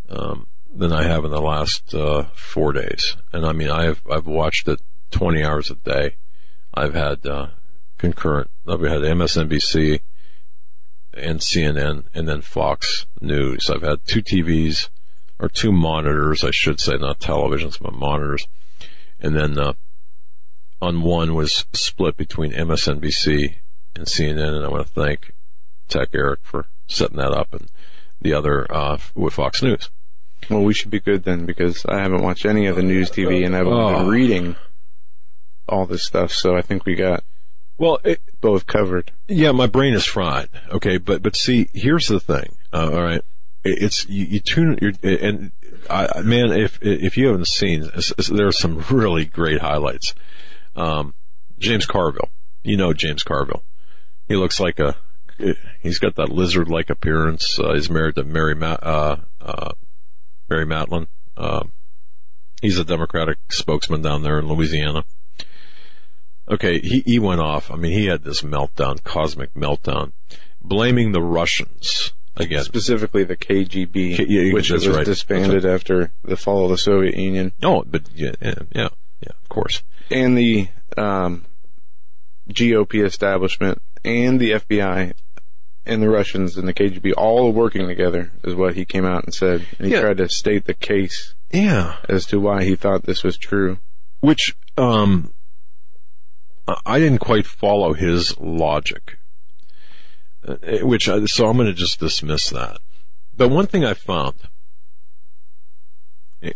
um, 0.08 0.46
than 0.72 0.92
I 0.92 1.04
have 1.04 1.24
in 1.24 1.30
the 1.30 1.40
last, 1.40 1.94
uh, 1.94 2.24
four 2.34 2.72
days. 2.72 3.16
And 3.32 3.44
I 3.44 3.52
mean, 3.52 3.70
I 3.70 3.84
have, 3.84 4.02
I've 4.10 4.26
watched 4.26 4.68
it 4.68 4.80
20 5.10 5.42
hours 5.42 5.70
a 5.70 5.74
day. 5.74 6.16
I've 6.74 6.94
had, 6.94 7.26
uh, 7.26 7.48
concurrent, 7.98 8.50
I've 8.68 8.80
had 8.80 9.00
MSNBC 9.00 10.00
and 11.14 11.40
CNN 11.40 12.04
and 12.14 12.28
then 12.28 12.42
Fox 12.42 13.06
News. 13.20 13.70
I've 13.70 13.82
had 13.82 14.06
two 14.06 14.22
TVs 14.22 14.90
or 15.38 15.48
two 15.48 15.72
monitors, 15.72 16.44
I 16.44 16.50
should 16.50 16.80
say, 16.80 16.96
not 16.96 17.18
televisions, 17.18 17.80
but 17.80 17.92
monitors. 17.92 18.46
And 19.18 19.34
then, 19.34 19.58
uh, 19.58 19.72
on 20.80 21.02
one 21.02 21.34
was 21.34 21.64
split 21.72 22.16
between 22.16 22.52
MSNBC 22.52 23.56
and 23.94 24.06
CNN, 24.06 24.54
and 24.56 24.64
I 24.64 24.68
want 24.68 24.86
to 24.86 24.92
thank 24.92 25.32
Tech 25.88 26.08
Eric 26.14 26.40
for 26.42 26.66
setting 26.86 27.16
that 27.16 27.32
up, 27.32 27.52
and 27.54 27.68
the 28.20 28.32
other 28.32 28.66
uh, 28.72 28.98
with 29.14 29.34
Fox 29.34 29.62
News. 29.62 29.90
Well, 30.50 30.62
we 30.62 30.74
should 30.74 30.90
be 30.90 31.00
good 31.00 31.24
then 31.24 31.44
because 31.46 31.84
I 31.86 31.98
haven't 32.00 32.22
watched 32.22 32.44
any 32.46 32.66
of 32.66 32.76
the 32.76 32.82
news 32.82 33.10
TV 33.10 33.44
and 33.44 33.56
I've 33.56 33.66
Oh. 33.66 33.98
been 33.98 34.06
reading 34.08 34.56
all 35.68 35.86
this 35.86 36.04
stuff. 36.04 36.30
So 36.32 36.56
I 36.56 36.62
think 36.62 36.84
we 36.84 36.94
got 36.94 37.24
Well, 37.78 37.98
it, 38.04 38.20
both 38.40 38.66
covered. 38.66 39.12
yeah, 39.28 39.50
my 39.52 39.66
brain 39.66 39.94
is 39.94 40.04
fried. 40.04 40.48
Okay, 40.70 40.98
but 40.98 41.22
but 41.22 41.34
see, 41.36 41.68
here's 41.74 42.06
the 42.06 42.20
thing. 42.20 42.54
Uh, 42.72 42.90
all 42.92 43.02
right, 43.02 43.22
It- 43.64 43.82
it's 43.82 44.06
you, 44.08 44.24
you 44.26 44.40
tune 44.40 44.78
you're, 44.80 44.92
and 45.02 45.50
I, 45.90 46.20
man, 46.20 46.52
if 46.52 46.78
if 46.82 47.16
you 47.16 47.26
haven't 47.28 47.48
seen, 47.48 47.90
there 48.28 48.46
are 48.46 48.52
some 48.52 48.78
really 48.90 49.24
great 49.24 49.60
highlights. 49.60 50.14
Um, 50.76 51.14
James 51.58 51.86
Carville, 51.86 52.28
you 52.62 52.76
know 52.76 52.92
James 52.92 53.22
Carville. 53.22 53.64
He 54.28 54.36
looks 54.36 54.60
like 54.60 54.78
a. 54.78 54.96
He's 55.80 55.98
got 55.98 56.14
that 56.16 56.30
lizard-like 56.30 56.88
appearance. 56.88 57.58
Uh, 57.58 57.74
he's 57.74 57.90
married 57.90 58.14
to 58.14 58.24
Mary 58.24 58.54
Ma- 58.54 58.78
uh, 58.82 59.16
uh, 59.40 59.72
Mary 60.48 60.64
Matalin. 60.64 61.08
Um, 61.36 61.72
he's 62.62 62.78
a 62.78 62.84
Democratic 62.84 63.38
spokesman 63.50 64.00
down 64.00 64.22
there 64.22 64.38
in 64.38 64.48
Louisiana. 64.48 65.04
Okay, 66.48 66.80
he, 66.80 67.02
he 67.04 67.18
went 67.18 67.40
off. 67.40 67.70
I 67.70 67.76
mean, 67.76 67.92
he 67.92 68.06
had 68.06 68.22
this 68.22 68.42
meltdown, 68.42 69.02
cosmic 69.02 69.52
meltdown, 69.54 70.12
blaming 70.62 71.12
the 71.12 71.22
Russians 71.22 72.12
again. 72.36 72.62
Specifically 72.62 73.24
the 73.24 73.36
KGB, 73.36 74.16
K- 74.16 74.26
yeah, 74.28 74.52
which 74.52 74.70
was 74.70 74.86
right. 74.88 75.04
disbanded 75.04 75.66
after 75.66 76.12
the 76.22 76.36
fall 76.36 76.64
of 76.64 76.70
the 76.70 76.78
Soviet 76.78 77.16
Union. 77.16 77.52
Oh, 77.62 77.84
but 77.86 78.08
yeah, 78.14 78.32
yeah, 78.40 78.54
yeah, 78.72 78.88
yeah, 79.20 79.32
of 79.42 79.48
course. 79.48 79.82
And 80.10 80.36
the 80.36 80.68
um, 80.96 81.44
GOP 82.48 83.04
establishment 83.04 83.80
and 84.04 84.38
the 84.40 84.52
FBI 84.52 85.12
and 85.84 86.02
the 86.02 86.08
Russians 86.08 86.56
and 86.56 86.66
the 86.66 86.74
KGB 86.74 87.12
all 87.16 87.52
working 87.52 87.86
together 87.86 88.30
is 88.44 88.54
what 88.54 88.74
he 88.74 88.84
came 88.84 89.04
out 89.04 89.24
and 89.24 89.34
said. 89.34 89.66
And 89.78 89.86
he 89.86 89.92
Yeah. 89.94 90.00
tried 90.00 90.16
to 90.18 90.28
state 90.28 90.64
the 90.64 90.74
case 90.74 91.34
Yeah. 91.52 91.96
as 92.08 92.26
to 92.26 92.40
why 92.40 92.64
he 92.64 92.74
thought 92.76 93.04
this 93.04 93.22
was 93.22 93.36
true. 93.36 93.78
Which, 94.20 94.56
um, 94.76 95.32
I- 96.84 96.98
didn't 96.98 97.18
quite 97.20 97.46
follow 97.46 97.92
his 97.92 98.36
logic. 98.40 99.18
Uh, 100.46 100.56
which, 100.82 101.08
I, 101.08 101.24
so 101.26 101.46
I'm 101.48 101.56
going 101.56 101.66
to 101.68 101.72
just 101.72 102.00
dismiss 102.00 102.50
that. 102.50 102.78
But 103.36 103.48
one 103.50 103.66
thing 103.66 103.84
I 103.84 103.94
found, 103.94 104.34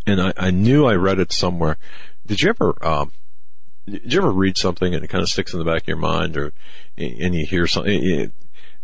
and 0.07 0.21
I, 0.21 0.33
I 0.37 0.51
knew 0.51 0.87
I 0.87 0.95
read 0.95 1.19
it 1.19 1.33
somewhere. 1.33 1.77
Did 2.27 2.43
you 2.43 2.51
ever, 2.51 2.75
um, 2.85 3.13
did 3.87 4.13
you 4.13 4.21
ever 4.21 4.31
read 4.31 4.57
something 4.57 4.95
and 4.95 5.05
it 5.05 5.09
kind 5.09 5.23
of 5.23 5.29
sticks 5.29 5.53
in 5.53 5.59
the 5.59 5.65
back 5.65 5.83
of 5.83 5.89
your 5.89 5.97
mind 5.97 6.37
or, 6.37 6.53
and 6.97 7.35
you 7.35 7.47
hear 7.47 7.67
something, 7.67 8.03
it- 8.03 8.33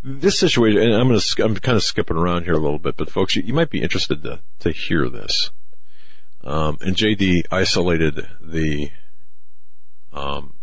this 0.03 0.39
situation, 0.39 0.81
and 0.81 0.93
I'm 0.93 1.07
going 1.09 1.19
to, 1.19 1.43
I'm 1.43 1.55
kind 1.55 1.75
of 1.75 1.83
skipping 1.83 2.17
around 2.17 2.43
here 2.43 2.53
a 2.53 2.59
little 2.59 2.79
bit, 2.79 2.95
but 2.95 3.09
folks, 3.09 3.35
you, 3.35 3.43
you 3.43 3.53
might 3.53 3.69
be 3.69 3.81
interested 3.81 4.23
to, 4.23 4.41
to 4.59 4.71
hear 4.71 5.09
this. 5.09 5.51
Um, 6.43 6.77
and 6.81 6.95
JD 6.95 7.41
isolated 7.51 8.27
the 8.39 8.91
um, 10.13 10.53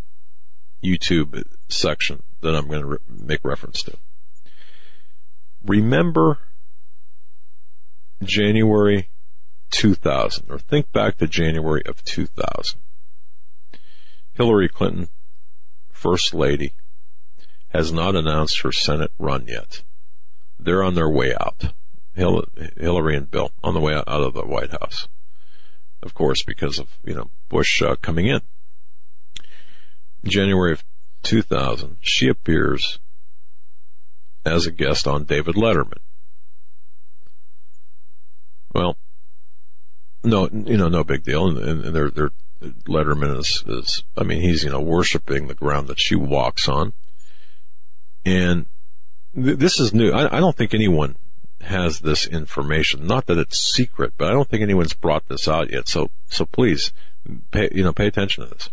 YouTube 0.83 1.43
section 1.69 2.23
that 2.41 2.55
I'm 2.55 2.67
going 2.67 2.81
to 2.81 2.87
re- 2.87 2.97
make 3.07 3.41
reference 3.43 3.83
to. 3.83 3.97
Remember 5.63 6.39
January 8.23 9.09
2000, 9.71 10.45
or 10.49 10.57
think 10.57 10.91
back 10.91 11.17
to 11.17 11.27
January 11.27 11.83
of 11.85 12.03
2000. 12.03 12.79
Hillary 14.35 14.69
Clinton, 14.69 15.09
First 15.89 16.33
Lady, 16.33 16.73
has 17.69 17.91
not 17.91 18.15
announced 18.15 18.61
her 18.61 18.71
Senate 18.71 19.11
run 19.17 19.47
yet. 19.47 19.83
They're 20.59 20.83
on 20.83 20.93
their 20.93 21.09
way 21.09 21.33
out. 21.33 21.73
Hillary 22.13 23.17
and 23.17 23.29
Bill 23.29 23.51
on 23.63 23.73
the 23.73 23.81
way 23.81 23.93
out 23.93 24.07
of 24.07 24.33
the 24.33 24.45
White 24.45 24.71
House 24.71 25.07
of 26.05 26.13
course, 26.13 26.43
because 26.43 26.79
of 26.79 26.87
you 27.03 27.15
know 27.15 27.29
Bush 27.49 27.81
uh, 27.81 27.95
coming 27.95 28.27
in. 28.27 28.41
January 30.23 30.71
of 30.71 30.83
2000, 31.23 31.97
she 32.01 32.27
appears 32.27 32.99
as 34.45 34.65
a 34.65 34.71
guest 34.71 35.07
on 35.07 35.25
David 35.25 35.55
Letterman. 35.55 35.99
Well, 38.73 38.97
no, 40.23 40.49
you 40.51 40.77
know, 40.77 40.87
no 40.87 41.03
big 41.03 41.23
deal, 41.23 41.47
and, 41.47 41.85
and 41.85 41.95
they're, 41.95 42.09
they're 42.09 42.31
Letterman 42.87 43.37
is, 43.39 43.63
is, 43.67 44.03
I 44.17 44.23
mean, 44.23 44.41
he's 44.41 44.63
you 44.63 44.69
know 44.69 44.81
worshiping 44.81 45.47
the 45.47 45.53
ground 45.53 45.87
that 45.87 45.99
she 45.99 46.15
walks 46.15 46.67
on, 46.67 46.93
and 48.25 48.65
th- 49.35 49.57
this 49.57 49.79
is 49.79 49.93
new. 49.93 50.11
I, 50.11 50.37
I 50.37 50.39
don't 50.39 50.55
think 50.55 50.73
anyone 50.73 51.15
has 51.61 51.99
this 51.99 52.27
information. 52.27 53.07
Not 53.07 53.25
that 53.27 53.37
it's 53.37 53.57
secret, 53.57 54.13
but 54.17 54.29
I 54.29 54.31
don't 54.31 54.47
think 54.49 54.61
anyone's 54.61 54.93
brought 54.93 55.27
this 55.27 55.47
out 55.47 55.71
yet. 55.71 55.87
So, 55.87 56.11
so 56.29 56.45
please, 56.45 56.93
pay, 57.51 57.69
you 57.71 57.83
know, 57.83 57.93
pay 57.93 58.07
attention 58.07 58.43
to 58.43 58.53
this. 58.53 58.69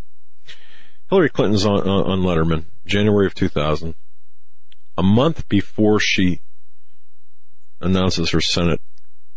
Hillary 1.08 1.30
Clinton's 1.30 1.66
on, 1.66 1.80
on, 1.80 2.10
on 2.10 2.20
Letterman, 2.20 2.64
January 2.86 3.26
of 3.26 3.34
2000, 3.34 3.94
a 4.96 5.02
month 5.02 5.48
before 5.48 6.00
she 6.00 6.40
announces 7.80 8.30
her 8.30 8.40
Senate 8.40 8.80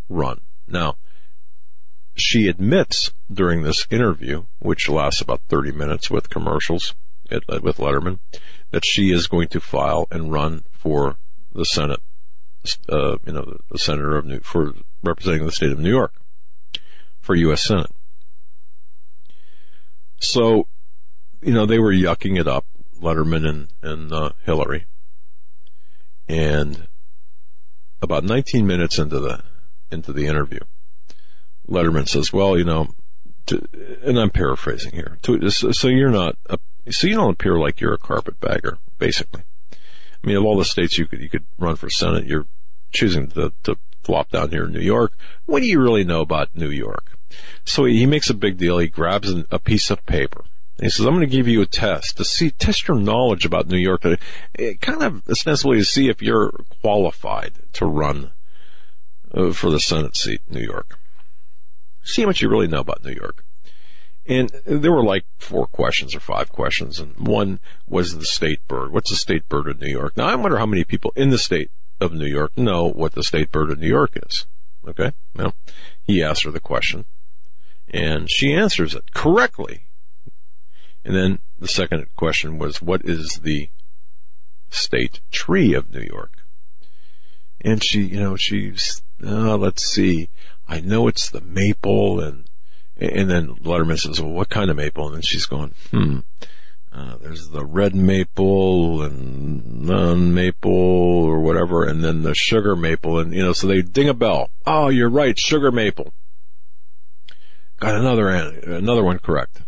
run. 0.10 0.42
Now, 0.68 0.96
she 2.16 2.48
admits 2.48 3.12
during 3.32 3.64
this 3.64 3.86
interview, 3.90 4.46
which 4.60 4.90
lasts 4.90 5.22
about 5.22 5.42
30 5.50 5.72
minutes 5.72 6.10
with 6.10 6.30
commercials 6.30 6.96
at, 7.30 7.44
with 7.62 7.78
Letterman, 7.78 8.20
that 8.72 8.86
she 8.86 9.12
is 9.12 9.28
going 9.28 9.48
to 9.50 9.60
file 9.60 10.08
and 10.12 10.32
run 10.32 10.64
for 10.72 11.18
the 11.54 11.66
Senate 11.66 12.00
uh, 12.90 13.18
you 13.26 13.34
know, 13.34 13.58
the 13.72 13.78
senator 13.78 14.18
of 14.18 14.26
New, 14.26 14.40
for 14.40 14.74
representing 15.04 15.46
the 15.46 15.52
state 15.52 15.72
of 15.72 15.80
New 15.80 15.90
York 15.90 16.14
for 17.20 17.36
U.S. 17.36 17.66
Senate. 17.66 17.92
So, 20.20 20.68
you 21.42 21.54
know, 21.54 21.66
they 21.66 21.80
were 21.80 21.94
yucking 21.94 22.40
it 22.40 22.48
up, 22.48 22.66
Letterman 23.00 23.48
and, 23.48 23.68
and 23.82 24.12
uh, 24.12 24.32
Hillary. 24.44 24.86
And 26.28 26.88
about 28.02 28.24
19 28.24 28.66
minutes 28.66 28.98
into 28.98 29.20
the, 29.20 29.44
into 29.92 30.12
the 30.12 30.26
interview, 30.26 30.62
Letterman 31.70 32.08
says, 32.08 32.32
well, 32.32 32.58
you 32.58 32.64
know, 32.64 32.90
to, 33.48 33.68
and 34.04 34.20
I'm 34.20 34.30
paraphrasing 34.30 34.94
here, 34.94 35.18
to, 35.24 35.50
so 35.50 35.88
you're 35.88 36.10
not, 36.10 36.38
a, 36.50 36.58
so 36.92 37.08
you 37.08 37.16
don't 37.16 37.32
appear 37.32 37.58
like 37.58 37.80
you're 37.80 37.94
a 37.94 38.00
carpetbagger, 38.00 38.78
basically. 38.98 39.44
I 39.72 40.28
mean, 40.28 40.38
of 40.38 40.46
all 40.46 40.58
the 40.58 40.66
states 40.66 40.98
you 40.98 41.06
could 41.06 41.22
you 41.22 41.30
could 41.30 41.46
run 41.60 41.76
for 41.76 41.90
senate, 41.90 42.26
you're 42.26 42.48
choosing 42.92 43.28
to, 43.30 43.54
to 43.64 43.78
flop 44.02 44.32
down 44.32 44.50
here 44.50 44.66
in 44.66 44.72
New 44.72 44.80
York. 44.80 45.14
What 45.46 45.62
do 45.62 45.68
you 45.68 45.80
really 45.80 46.04
know 46.04 46.22
about 46.22 46.56
New 46.56 46.70
York? 46.70 47.18
So 47.64 47.86
he 47.86 48.06
makes 48.06 48.30
a 48.30 48.34
big 48.34 48.58
deal. 48.58 48.80
He 48.80 48.88
grabs 48.88 49.30
an, 49.30 49.46
a 49.52 49.60
piece 49.60 49.92
of 49.92 50.06
paper. 50.06 50.46
He 50.82 50.90
says, 50.90 51.06
"I'm 51.06 51.14
going 51.14 51.22
to 51.22 51.36
give 51.36 51.48
you 51.48 51.62
a 51.62 51.66
test 51.66 52.18
to 52.18 52.26
see 52.26 52.50
test 52.50 52.88
your 52.88 52.98
knowledge 52.98 53.46
about 53.46 53.68
New 53.68 53.78
York, 53.78 54.02
to, 54.02 54.18
eh, 54.60 54.74
kind 54.82 55.04
of 55.04 55.22
ostensibly 55.30 55.78
to 55.78 55.86
see 55.86 56.10
if 56.10 56.22
you're 56.22 56.52
qualified 56.82 57.54
to 57.74 57.86
run 57.86 58.32
uh, 59.34 59.52
for 59.52 59.70
the 59.70 59.80
Senate 59.80 60.18
seat, 60.18 60.42
in 60.48 60.56
New 60.56 60.66
York. 60.66 60.98
See 62.06 62.22
how 62.22 62.28
much 62.28 62.42
you 62.42 62.50
really 62.50 62.68
know 62.68 62.80
about 62.80 63.04
New 63.04 63.14
York." 63.14 63.44
And 64.28 64.50
there 64.66 64.92
were 64.92 65.04
like 65.04 65.26
four 65.38 65.68
questions 65.68 66.16
or 66.16 66.20
five 66.20 66.50
questions, 66.52 67.00
and 67.00 67.16
one 67.16 67.60
was 67.88 68.18
the 68.18 68.26
state 68.26 68.68
bird. 68.68 68.92
What's 68.92 69.12
the 69.12 69.16
state 69.16 69.48
bird 69.48 69.68
of 69.68 69.80
New 69.80 69.92
York? 69.92 70.18
Now 70.18 70.28
I 70.28 70.36
wonder 70.36 70.58
how 70.58 70.66
many 70.66 70.84
people 70.84 71.12
in 71.16 71.30
the 71.30 71.38
state 71.38 71.70
of 72.00 72.14
New 72.14 72.26
York 72.26 72.58
know 72.58 72.88
what 72.88 73.14
the 73.14 73.24
state 73.24 73.52
bird 73.52 73.70
of 73.70 73.80
New 73.80 73.88
York 73.88 74.18
is. 74.26 74.48
Okay, 74.88 75.12
well, 75.36 75.54
he 76.04 76.24
asked 76.24 76.44
her 76.44 76.52
the 76.52 76.60
question, 76.60 77.06
and 77.88 78.30
she 78.30 78.54
answers 78.54 78.94
it 78.94 79.14
correctly. 79.14 79.86
And 81.04 81.16
then 81.16 81.40
the 81.60 81.68
second 81.68 82.08
question 82.16 82.58
was, 82.58 82.82
what 82.82 83.06
is 83.06 83.42
the 83.44 83.70
state 84.70 85.22
tree 85.32 85.74
of 85.74 85.94
New 85.94 86.02
York? 86.02 86.44
And 87.62 87.84
she, 87.84 88.02
you 88.02 88.20
know, 88.20 88.36
she's, 88.36 89.04
uh, 89.24 89.56
let's 89.56 89.86
see, 89.86 90.30
I 90.68 90.80
know 90.82 91.08
it's 91.08 91.30
the 91.30 91.42
maple 91.42 92.20
and 92.20 92.46
and 92.98 93.30
then 93.30 93.56
Letterman 93.56 94.00
says, 94.00 94.22
well, 94.22 94.32
what 94.32 94.50
kind 94.50 94.70
of 94.70 94.78
maple? 94.78 95.08
And 95.08 95.16
then 95.16 95.22
she's 95.22 95.46
going, 95.46 95.74
hmm, 95.92 96.20
uh, 96.94 97.18
there's 97.18 97.50
the 97.50 97.66
red 97.66 97.94
maple 97.94 99.02
and 99.02 99.82
non-maple 99.82 100.72
or 100.72 101.42
whatever, 101.42 101.84
and 101.84 102.02
then 102.02 102.22
the 102.22 102.34
sugar 102.34 102.76
maple. 102.76 103.20
And, 103.20 103.34
you 103.34 103.44
know, 103.44 103.52
so 103.52 103.68
they 103.68 103.82
ding 103.82 104.08
a 104.08 104.14
bell. 104.14 104.50
Oh, 104.66 104.88
you're 104.88 105.10
right, 105.10 105.38
sugar 105.38 105.72
maple. 105.72 106.14
Got 107.80 107.96
another, 107.96 108.30
another 108.30 109.04
one 109.04 109.20
correct. 109.20 109.62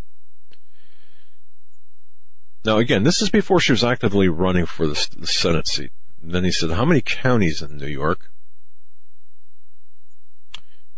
Now 2.64 2.78
again, 2.78 3.04
this 3.04 3.22
is 3.22 3.30
before 3.30 3.60
she 3.60 3.74
was 3.74 3.84
actively 3.84 4.30
running 4.30 4.66
for 4.66 4.88
the, 4.88 5.08
the 5.18 5.28
Senate 5.28 5.68
seat. 5.68 5.92
And 6.22 6.32
then 6.32 6.46
he 6.46 6.52
said, 6.52 6.72
how 6.72 6.86
many 6.86 7.02
counties 7.02 7.62
in 7.62 7.76
New 7.76 7.88
York? 7.88 8.32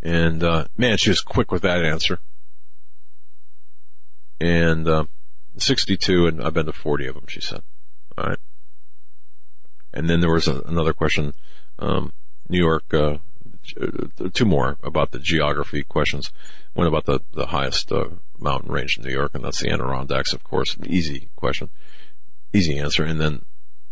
And 0.01 0.43
uh, 0.43 0.65
man, 0.77 0.97
she 0.97 1.09
was 1.09 1.21
quick 1.21 1.51
with 1.51 1.61
that 1.63 1.83
answer. 1.83 2.19
And 4.39 4.87
uh, 4.87 5.05
62, 5.57 6.27
and 6.27 6.41
I've 6.41 6.53
been 6.53 6.65
to 6.67 6.73
40 6.73 7.07
of 7.07 7.15
them. 7.15 7.25
She 7.27 7.41
said, 7.41 7.61
"All 8.17 8.27
right." 8.27 8.39
And 9.93 10.09
then 10.09 10.21
there 10.21 10.31
was 10.31 10.47
a, 10.47 10.61
another 10.61 10.93
question, 10.93 11.33
um, 11.79 12.13
New 12.47 12.59
York. 12.59 12.93
Uh, 12.93 13.17
two 14.33 14.45
more 14.45 14.77
about 14.81 15.11
the 15.11 15.19
geography 15.19 15.83
questions. 15.83 16.31
One 16.73 16.87
about 16.87 17.05
the 17.05 17.19
the 17.33 17.47
highest 17.47 17.91
uh, 17.91 18.09
mountain 18.39 18.71
range 18.71 18.97
in 18.97 19.03
New 19.03 19.11
York, 19.11 19.31
and 19.33 19.43
that's 19.43 19.59
the 19.59 19.69
Adirondacks, 19.69 20.31
of 20.31 20.43
course. 20.43 20.77
Easy 20.85 21.29
question, 21.35 21.69
easy 22.53 22.79
answer. 22.79 23.03
And 23.03 23.19
then 23.19 23.43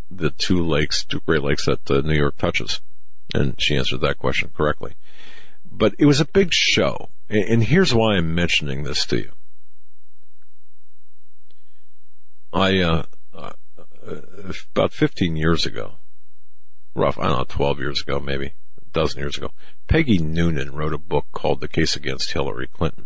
the 0.10 0.30
two 0.30 0.66
lakes, 0.66 1.04
two 1.04 1.22
Great 1.26 1.44
Lakes 1.44 1.66
that 1.66 1.92
uh, 1.92 2.00
New 2.00 2.16
York 2.16 2.38
touches, 2.38 2.80
and 3.36 3.60
she 3.60 3.76
answered 3.76 4.00
that 4.02 4.18
question 4.18 4.52
correctly 4.56 4.96
but 5.78 5.94
it 6.00 6.06
was 6.06 6.20
a 6.20 6.26
big 6.26 6.54
show. 6.54 7.10
And 7.30 7.64
here's 7.64 7.94
why 7.94 8.16
I'm 8.16 8.34
mentioning 8.34 8.84
this 8.84 9.06
to 9.08 9.18
you. 9.18 9.32
I, 12.54 12.80
uh, 12.80 13.04
uh, 13.34 13.52
about 14.72 14.94
15 14.94 15.36
years 15.36 15.66
ago, 15.66 15.96
rough, 16.96 17.20
I 17.20 17.28
don't 17.28 17.38
know, 17.38 17.46
12 17.48 17.80
years 17.80 18.02
ago, 18.02 18.20
maybe 18.20 18.54
a 18.78 18.90
dozen 18.94 19.20
years 19.20 19.38
ago, 19.38 19.52
Peggy 19.88 20.18
Noonan 20.18 20.72
wrote 20.74 20.94
a 20.94 20.98
book 20.98 21.26
called 21.34 21.60
The 21.60 21.68
Case 21.68 21.96
Against 21.96 22.32
Hillary 22.32 22.68
Clinton. 22.68 23.06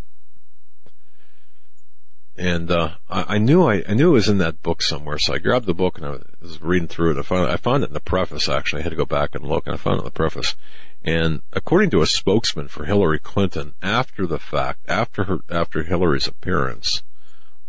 And, 2.37 2.71
uh, 2.71 2.95
I, 3.09 3.35
I, 3.35 3.37
knew 3.39 3.63
I, 3.63 3.83
I, 3.87 3.93
knew 3.93 4.11
it 4.11 4.13
was 4.13 4.29
in 4.29 4.37
that 4.37 4.63
book 4.63 4.81
somewhere, 4.81 5.17
so 5.17 5.33
I 5.33 5.39
grabbed 5.39 5.65
the 5.65 5.73
book 5.73 5.97
and 5.97 6.05
I 6.07 6.17
was 6.41 6.61
reading 6.61 6.87
through 6.87 7.11
it. 7.11 7.19
I 7.19 7.23
found, 7.23 7.51
I 7.51 7.57
found 7.57 7.83
it 7.83 7.87
in 7.87 7.93
the 7.93 7.99
preface, 7.99 8.47
actually. 8.47 8.81
I 8.81 8.83
had 8.83 8.91
to 8.91 8.95
go 8.95 9.05
back 9.05 9.35
and 9.35 9.43
look 9.43 9.65
and 9.65 9.73
I 9.73 9.77
found 9.77 9.97
it 9.97 10.01
in 10.01 10.05
the 10.05 10.11
preface. 10.11 10.55
And 11.03 11.41
according 11.51 11.89
to 11.91 12.01
a 12.01 12.07
spokesman 12.07 12.67
for 12.67 12.85
Hillary 12.85 13.19
Clinton, 13.19 13.73
after 13.81 14.27
the 14.27 14.37
fact, 14.39 14.81
after 14.87 15.23
her, 15.23 15.39
after 15.49 15.83
Hillary's 15.83 16.27
appearance 16.27 17.01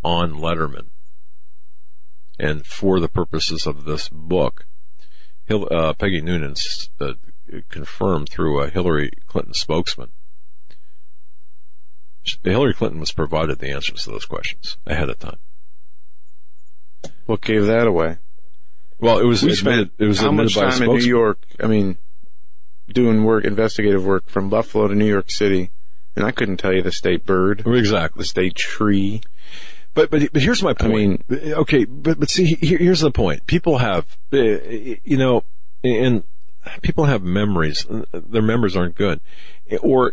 on 0.04 0.34
Letterman, 0.34 0.88
and 2.38 2.66
for 2.66 3.00
the 3.00 3.08
purposes 3.08 3.66
of 3.66 3.84
this 3.84 4.08
book, 4.10 4.66
Hil- 5.46 5.68
uh, 5.70 5.94
Peggy 5.94 6.20
Noonan 6.20 6.54
uh, 7.00 7.12
confirmed 7.70 8.28
through 8.28 8.60
a 8.60 8.68
Hillary 8.68 9.10
Clinton 9.26 9.54
spokesman. 9.54 10.10
Hillary 12.44 12.74
Clinton 12.74 13.00
was 13.00 13.12
provided 13.12 13.58
the 13.58 13.70
answers 13.70 14.04
to 14.04 14.10
those 14.10 14.26
questions 14.26 14.76
ahead 14.86 15.08
of 15.08 15.18
time. 15.18 15.38
What 17.26 17.40
gave 17.40 17.66
that 17.66 17.86
away? 17.86 18.18
Well, 19.00 19.18
it 19.18 19.24
was 19.24 19.42
We 19.42 19.52
admitted, 19.52 19.88
spent 19.88 19.92
it 19.98 20.06
was 20.06 20.20
how 20.20 20.28
admitted 20.28 20.54
much 20.54 20.54
by 20.54 20.68
a 20.68 20.70
time 20.70 20.82
in 20.90 20.96
New. 20.96 21.04
York? 21.04 21.38
I 21.60 21.66
mean, 21.66 21.98
doing 22.92 23.24
work, 23.24 23.44
investigative 23.44 24.04
work 24.04 24.28
from 24.28 24.48
Buffalo 24.48 24.88
to 24.88 24.94
New 24.94 25.06
York 25.08 25.30
City, 25.30 25.70
and 26.16 26.24
I 26.24 26.30
couldn't 26.30 26.58
tell 26.58 26.72
you 26.72 26.82
the 26.82 26.92
state 26.92 27.24
bird, 27.24 27.62
Exactly. 27.66 28.20
the 28.20 28.26
state 28.26 28.54
tree. 28.54 29.20
But 29.94 30.10
but 30.10 30.32
but 30.32 30.42
here's 30.42 30.62
my 30.62 30.72
point. 30.72 31.24
I 31.30 31.34
point. 31.34 31.52
okay, 31.54 31.84
but 31.84 32.18
but 32.18 32.30
see, 32.30 32.54
here, 32.60 32.78
here's 32.78 33.00
the 33.00 33.10
point. 33.10 33.46
People 33.46 33.78
have, 33.78 34.06
uh, 34.32 34.38
you 34.38 35.16
know, 35.18 35.44
and 35.84 36.24
people 36.80 37.04
have 37.04 37.22
memories. 37.22 37.86
Their 38.12 38.42
memories 38.42 38.76
aren't 38.76 38.94
good, 38.94 39.20
or 39.82 40.12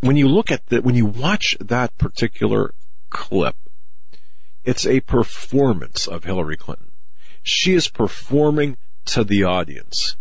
when 0.00 0.16
you 0.16 0.28
look 0.28 0.50
at 0.50 0.66
the 0.66 0.82
when 0.82 0.94
you 0.94 1.06
watch 1.06 1.56
that 1.60 1.96
particular 1.98 2.74
clip, 3.10 3.56
it's 4.64 4.86
a 4.86 5.00
performance 5.00 6.06
of 6.06 6.24
Hillary 6.24 6.56
Clinton. 6.56 6.90
She 7.42 7.74
is 7.74 7.88
performing 7.88 8.76
to 9.06 9.24
the 9.24 9.44
audience. 9.44 10.16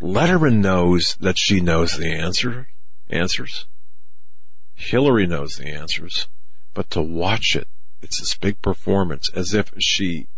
Letterman 0.00 0.60
knows 0.60 1.16
that 1.20 1.38
she 1.38 1.60
knows 1.60 1.96
the 1.96 2.12
answer 2.12 2.68
answers. 3.10 3.66
Hillary 4.74 5.26
knows 5.26 5.56
the 5.56 5.66
answers, 5.66 6.28
but 6.72 6.88
to 6.90 7.02
watch 7.02 7.56
it, 7.56 7.66
it's 8.00 8.20
this 8.20 8.34
big 8.36 8.62
performance 8.62 9.28
as 9.30 9.54
if 9.54 9.72
she, 9.78 10.28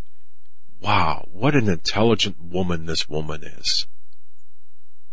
wow, 0.79 1.27
what 1.31 1.55
an 1.55 1.69
intelligent 1.69 2.41
woman 2.41 2.85
this 2.85 3.07
woman 3.07 3.43
is. 3.43 3.85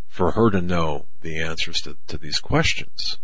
For 0.09 0.31
her 0.33 0.51
to 0.51 0.63
know 0.63 1.07
the 1.21 1.39
answers 1.39 1.83
to, 1.83 1.97
to 2.07 2.17
these 2.17 2.41
questions. 2.41 3.19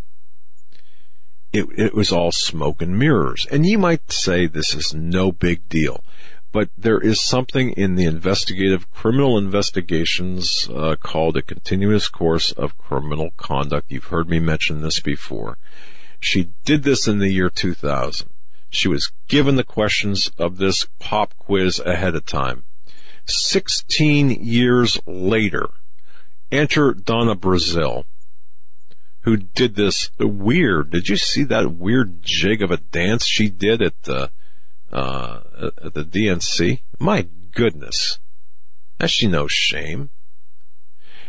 It, 1.52 1.66
it 1.76 1.94
was 1.94 2.12
all 2.12 2.32
smoke 2.32 2.82
and 2.82 2.98
mirrors. 2.98 3.46
And 3.50 3.64
you 3.64 3.78
might 3.78 4.12
say 4.12 4.46
this 4.46 4.74
is 4.74 4.92
no 4.92 5.32
big 5.32 5.68
deal, 5.68 6.04
but 6.54 6.70
there 6.78 7.00
is 7.00 7.20
something 7.20 7.72
in 7.72 7.96
the 7.96 8.04
investigative 8.04 8.88
criminal 8.92 9.36
investigations 9.36 10.68
uh, 10.72 10.94
called 10.94 11.36
a 11.36 11.42
continuous 11.42 12.06
course 12.06 12.52
of 12.52 12.78
criminal 12.78 13.32
conduct. 13.36 13.90
You've 13.90 14.04
heard 14.04 14.28
me 14.28 14.38
mention 14.38 14.80
this 14.80 15.00
before. 15.00 15.58
She 16.20 16.50
did 16.64 16.84
this 16.84 17.08
in 17.08 17.18
the 17.18 17.32
year 17.32 17.50
2000. 17.50 18.28
She 18.70 18.86
was 18.86 19.10
given 19.26 19.56
the 19.56 19.64
questions 19.64 20.30
of 20.38 20.58
this 20.58 20.86
pop 21.00 21.34
quiz 21.38 21.80
ahead 21.80 22.14
of 22.14 22.24
time. 22.24 22.62
16 23.26 24.30
years 24.30 25.00
later, 25.06 25.70
enter 26.52 26.94
Donna 26.94 27.34
Brazile, 27.34 28.04
who 29.22 29.38
did 29.38 29.74
this 29.74 30.08
weird. 30.20 30.90
Did 30.90 31.08
you 31.08 31.16
see 31.16 31.42
that 31.42 31.72
weird 31.72 32.22
jig 32.22 32.62
of 32.62 32.70
a 32.70 32.76
dance 32.76 33.26
she 33.26 33.48
did 33.48 33.82
at 33.82 34.00
the 34.04 34.30
uh, 34.94 35.40
at 35.84 35.94
the 35.94 36.04
DNC? 36.04 36.80
My 36.98 37.28
goodness, 37.52 38.18
she 39.06 39.26
no 39.26 39.46
shame? 39.48 40.10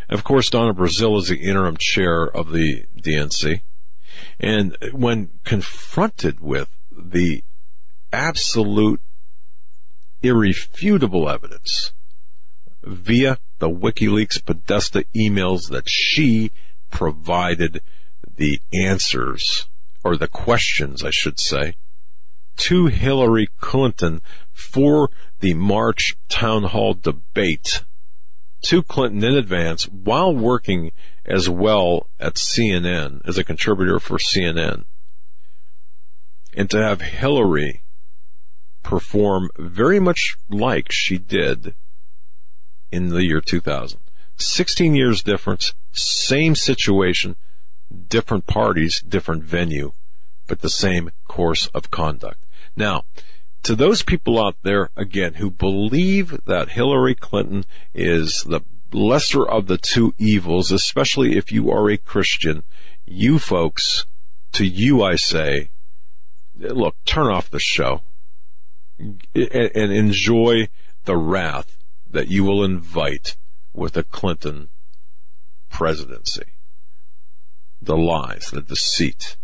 Of 0.07 0.23
course, 0.23 0.49
Donna 0.49 0.73
Brazile 0.73 1.17
is 1.17 1.29
the 1.29 1.41
interim 1.41 1.77
chair 1.77 2.23
of 2.25 2.51
the 2.51 2.85
DNC, 2.95 3.61
and 4.39 4.77
when 4.93 5.31
confronted 5.43 6.39
with 6.39 6.69
the 6.91 7.43
absolute 8.13 9.01
irrefutable 10.21 11.27
evidence 11.27 11.91
via 12.83 13.39
the 13.57 13.69
WikiLeaks 13.69 14.45
Podesta 14.45 15.05
emails 15.15 15.69
that 15.69 15.89
she 15.89 16.51
provided 16.91 17.81
the 18.37 18.61
answers, 18.73 19.67
or 20.03 20.17
the 20.17 20.27
questions, 20.27 21.03
I 21.03 21.09
should 21.09 21.39
say, 21.39 21.75
to 22.57 22.87
Hillary 22.87 23.47
Clinton 23.59 24.21
for 24.51 25.09
the 25.39 25.53
March 25.53 26.15
town 26.29 26.63
hall 26.63 26.93
debate 26.93 27.83
to 28.63 28.81
Clinton 28.81 29.23
in 29.23 29.35
advance 29.35 29.83
while 29.87 30.33
working 30.33 30.91
as 31.25 31.49
well 31.49 32.07
at 32.19 32.35
CNN 32.35 33.21
as 33.25 33.37
a 33.37 33.43
contributor 33.43 33.99
for 33.99 34.17
CNN. 34.17 34.85
And 36.55 36.69
to 36.69 36.81
have 36.81 37.01
Hillary 37.01 37.83
perform 38.83 39.49
very 39.57 39.99
much 39.99 40.35
like 40.49 40.91
she 40.91 41.17
did 41.17 41.75
in 42.91 43.09
the 43.09 43.25
year 43.25 43.41
2000. 43.41 43.99
16 44.37 44.95
years 44.95 45.23
difference, 45.23 45.73
same 45.91 46.55
situation, 46.55 47.35
different 48.07 48.47
parties, 48.47 49.01
different 49.01 49.43
venue, 49.43 49.93
but 50.47 50.61
the 50.61 50.69
same 50.69 51.11
course 51.27 51.67
of 51.67 51.91
conduct. 51.91 52.44
Now, 52.75 53.03
to 53.63 53.75
those 53.75 54.03
people 54.03 54.43
out 54.43 54.57
there, 54.63 54.89
again, 54.95 55.35
who 55.35 55.49
believe 55.49 56.39
that 56.45 56.69
Hillary 56.69 57.15
Clinton 57.15 57.65
is 57.93 58.45
the 58.47 58.61
lesser 58.91 59.45
of 59.45 59.67
the 59.67 59.77
two 59.77 60.13
evils, 60.17 60.71
especially 60.71 61.37
if 61.37 61.51
you 61.51 61.71
are 61.71 61.89
a 61.89 61.97
Christian, 61.97 62.63
you 63.05 63.39
folks, 63.39 64.05
to 64.53 64.65
you 64.65 65.03
I 65.03 65.15
say, 65.15 65.69
look, 66.57 66.95
turn 67.05 67.27
off 67.27 67.49
the 67.49 67.59
show 67.59 68.01
and, 68.97 69.21
enjoy 69.35 70.69
the 71.05 71.17
wrath 71.17 71.77
that 72.09 72.29
you 72.29 72.43
will 72.43 72.63
invite 72.63 73.35
with 73.73 73.97
a 73.97 74.03
Clinton 74.03 74.69
presidency. 75.69 76.45
The 77.81 77.97
lies, 77.97 78.51
the 78.51 78.61
deceit, 78.61 79.35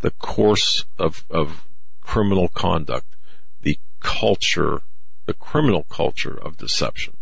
the 0.00 0.10
course 0.10 0.84
of, 0.98 1.24
of 1.30 1.66
criminal 2.04 2.48
conduct, 2.48 3.16
the 3.62 3.78
culture, 4.00 4.82
the 5.26 5.34
criminal 5.34 5.84
culture 5.84 6.38
of 6.38 6.56
deception. 6.56 7.16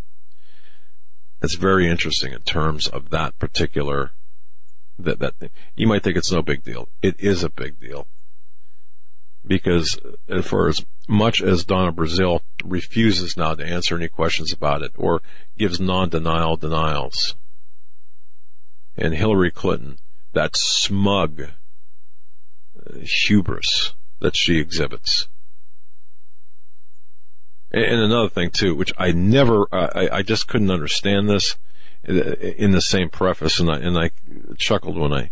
It's 1.41 1.55
very 1.55 1.89
interesting 1.89 2.33
in 2.33 2.43
terms 2.43 2.87
of 2.87 3.11
that 3.11 3.39
particular, 3.39 4.11
that, 4.99 5.19
that, 5.21 5.35
you 5.75 5.87
might 5.87 6.03
think 6.03 6.17
it's 6.17 6.31
no 6.31 6.43
big 6.43 6.63
deal. 6.63 6.89
It 7.01 7.17
is 7.19 7.43
a 7.43 7.49
big 7.49 7.81
deal. 7.81 8.07
Because 9.45 9.99
for 10.43 10.69
as 10.69 10.85
much 11.09 11.43
as 11.43 11.65
Donna 11.65 11.93
Brazile 11.93 12.43
refuses 12.65 13.37
now 13.37 13.55
to 13.55 13.67
answer 13.67 13.97
any 13.97 14.07
questions 14.07 14.53
about 14.53 14.83
it 14.83 14.93
or 14.95 15.21
gives 15.59 15.81
non-denial 15.81 16.57
denials, 16.57 17.35
and 18.97 19.15
Hillary 19.15 19.51
Clinton, 19.51 19.99
that 20.33 20.57
smug 20.57 21.41
uh, 21.41 22.99
hubris 23.01 23.95
that 24.23 24.37
she 24.37 24.59
exhibits. 24.59 25.29
And 27.71 28.01
another 28.01 28.29
thing 28.29 28.51
too, 28.51 28.75
which 28.75 28.93
I 28.97 29.13
never, 29.13 29.67
uh, 29.73 29.89
I, 29.95 30.19
I 30.19 30.23
just 30.23 30.47
couldn't 30.47 30.71
understand 30.71 31.29
this 31.29 31.57
uh, 32.09 32.13
in 32.13 32.73
the 32.73 32.81
same 32.81 33.09
preface, 33.09 33.59
and 33.59 33.71
I 33.71 33.79
and 33.79 33.99
I 33.99 34.11
chuckled 34.57 34.99
when 34.99 35.13
I 35.13 35.31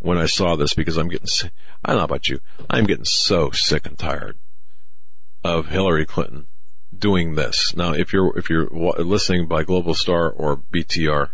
when 0.00 0.18
I 0.18 0.26
saw 0.26 0.56
this 0.56 0.74
because 0.74 0.96
I'm 0.96 1.08
getting, 1.08 1.28
I 1.84 1.90
don't 1.90 1.98
know 1.98 2.04
about 2.04 2.28
you, 2.28 2.40
I'm 2.68 2.84
getting 2.84 3.04
so 3.04 3.50
sick 3.50 3.86
and 3.86 3.98
tired 3.98 4.38
of 5.44 5.68
Hillary 5.68 6.06
Clinton 6.06 6.46
doing 6.96 7.34
this. 7.36 7.74
Now, 7.76 7.92
if 7.92 8.12
you're 8.12 8.36
if 8.36 8.50
you're 8.50 8.68
listening 8.70 9.46
by 9.46 9.62
Global 9.62 9.94
Star 9.94 10.30
or 10.30 10.56
BTR, 10.56 11.30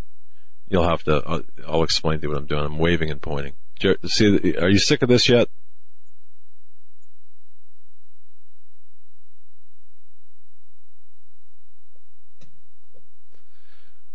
you'll 0.69 0.89
have 0.89 1.05
to. 1.05 1.23
I'll, 1.27 1.43
I'll 1.67 1.83
explain 1.83 2.19
to 2.19 2.25
you 2.25 2.29
what 2.29 2.39
I'm 2.39 2.47
doing. 2.47 2.65
I'm 2.65 2.79
waving 2.79 3.11
and 3.11 3.23
pointing. 3.23 3.55
See, 4.07 4.57
are 4.57 4.69
you 4.69 4.79
sick 4.79 5.03
of 5.03 5.09
this 5.09 5.29
yet? 5.29 5.49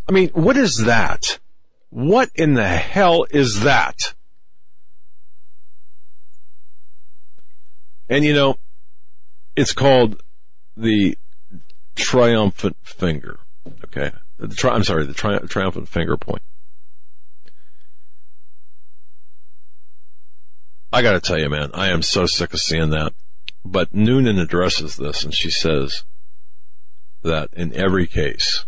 I 0.10 0.12
mean, 0.12 0.30
what 0.30 0.58
is 0.58 0.78
that? 0.86 1.38
What 1.92 2.32
in 2.34 2.56
the 2.56 2.68
hell 2.68 3.28
is 3.30 3.62
that? 3.62 4.16
And 8.10 8.26
you 8.26 8.34
know, 8.34 8.58
it's 9.56 9.72
called 9.72 10.24
the 10.76 11.16
triumphant 11.96 12.78
finger. 12.82 13.38
Okay. 13.84 14.12
Tri- 14.56 14.74
I'm 14.74 14.84
sorry, 14.84 15.06
the 15.06 15.14
tri- 15.14 15.38
triumphant 15.40 15.88
finger 15.88 16.18
point. 16.18 16.42
I 20.92 21.04
gotta 21.04 21.20
tell 21.20 21.40
you, 21.40 21.50
man, 21.50 21.70
I 21.76 21.90
am 21.90 22.02
so 22.02 22.26
sick 22.26 22.52
of 22.56 22.60
seeing 22.60 22.90
that. 22.90 23.14
But 23.64 23.94
Noonan 23.94 24.40
addresses 24.40 24.96
this 24.96 25.24
and 25.24 25.36
she 25.36 25.52
says 25.52 26.04
that 27.22 27.50
in 27.54 27.76
every 27.76 28.08
case, 28.08 28.66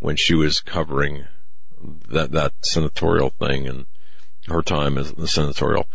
when 0.00 0.16
she 0.16 0.34
was 0.34 0.60
covering 0.60 1.26
that, 2.08 2.32
that 2.32 2.52
senatorial 2.62 3.30
thing 3.30 3.66
and 3.66 3.86
her 4.48 4.62
time 4.62 4.96
as 4.96 5.12
the 5.12 5.28
senatorial, 5.28 5.86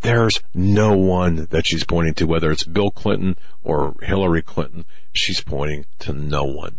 there's 0.00 0.40
no 0.54 0.96
one 0.96 1.46
that 1.50 1.66
she's 1.66 1.84
pointing 1.84 2.14
to, 2.14 2.26
whether 2.26 2.50
it's 2.50 2.64
Bill 2.64 2.90
Clinton 2.90 3.36
or 3.62 3.94
Hillary 4.02 4.42
Clinton. 4.42 4.84
She's 5.12 5.42
pointing 5.42 5.84
to 6.00 6.12
no 6.12 6.44
one. 6.44 6.78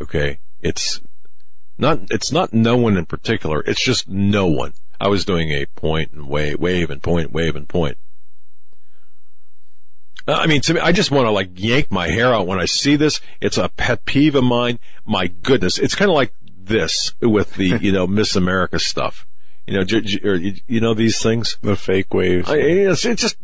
Okay. 0.00 0.40
It's 0.60 1.02
not, 1.76 2.00
it's 2.10 2.32
not 2.32 2.54
no 2.54 2.76
one 2.76 2.96
in 2.96 3.06
particular. 3.06 3.62
It's 3.66 3.84
just 3.84 4.08
no 4.08 4.46
one. 4.46 4.72
I 5.00 5.08
was 5.08 5.24
doing 5.24 5.50
a 5.50 5.66
point 5.66 6.12
and 6.12 6.28
wave, 6.28 6.58
wave 6.58 6.88
and 6.88 7.02
point, 7.02 7.32
wave 7.32 7.56
and 7.56 7.68
point. 7.68 7.98
Uh, 10.26 10.32
I 10.32 10.46
mean, 10.46 10.60
to 10.62 10.74
me, 10.74 10.80
I 10.80 10.92
just 10.92 11.10
want 11.10 11.26
to 11.26 11.30
like 11.30 11.50
yank 11.54 11.90
my 11.90 12.08
hair 12.08 12.32
out 12.32 12.46
when 12.46 12.58
I 12.58 12.64
see 12.64 12.96
this. 12.96 13.20
It's 13.40 13.58
a 13.58 13.68
pet 13.68 14.04
peeve 14.04 14.34
of 14.34 14.44
mine. 14.44 14.78
My 15.04 15.26
goodness. 15.26 15.78
It's 15.78 15.94
kind 15.94 16.10
of 16.10 16.14
like 16.14 16.32
this 16.56 17.12
with 17.20 17.54
the, 17.54 17.78
you 17.80 17.92
know, 17.92 18.06
Miss 18.06 18.34
America 18.36 18.78
stuff. 18.78 19.26
You 19.66 19.74
know, 19.74 19.84
j- 19.84 20.00
j- 20.00 20.28
or, 20.28 20.34
you, 20.34 20.54
you 20.66 20.80
know 20.80 20.94
these 20.94 21.22
things? 21.22 21.58
The 21.62 21.76
fake 21.76 22.12
waves. 22.12 22.48
I, 22.48 22.56
it's, 22.56 23.04
it's 23.04 23.22
just, 23.22 23.36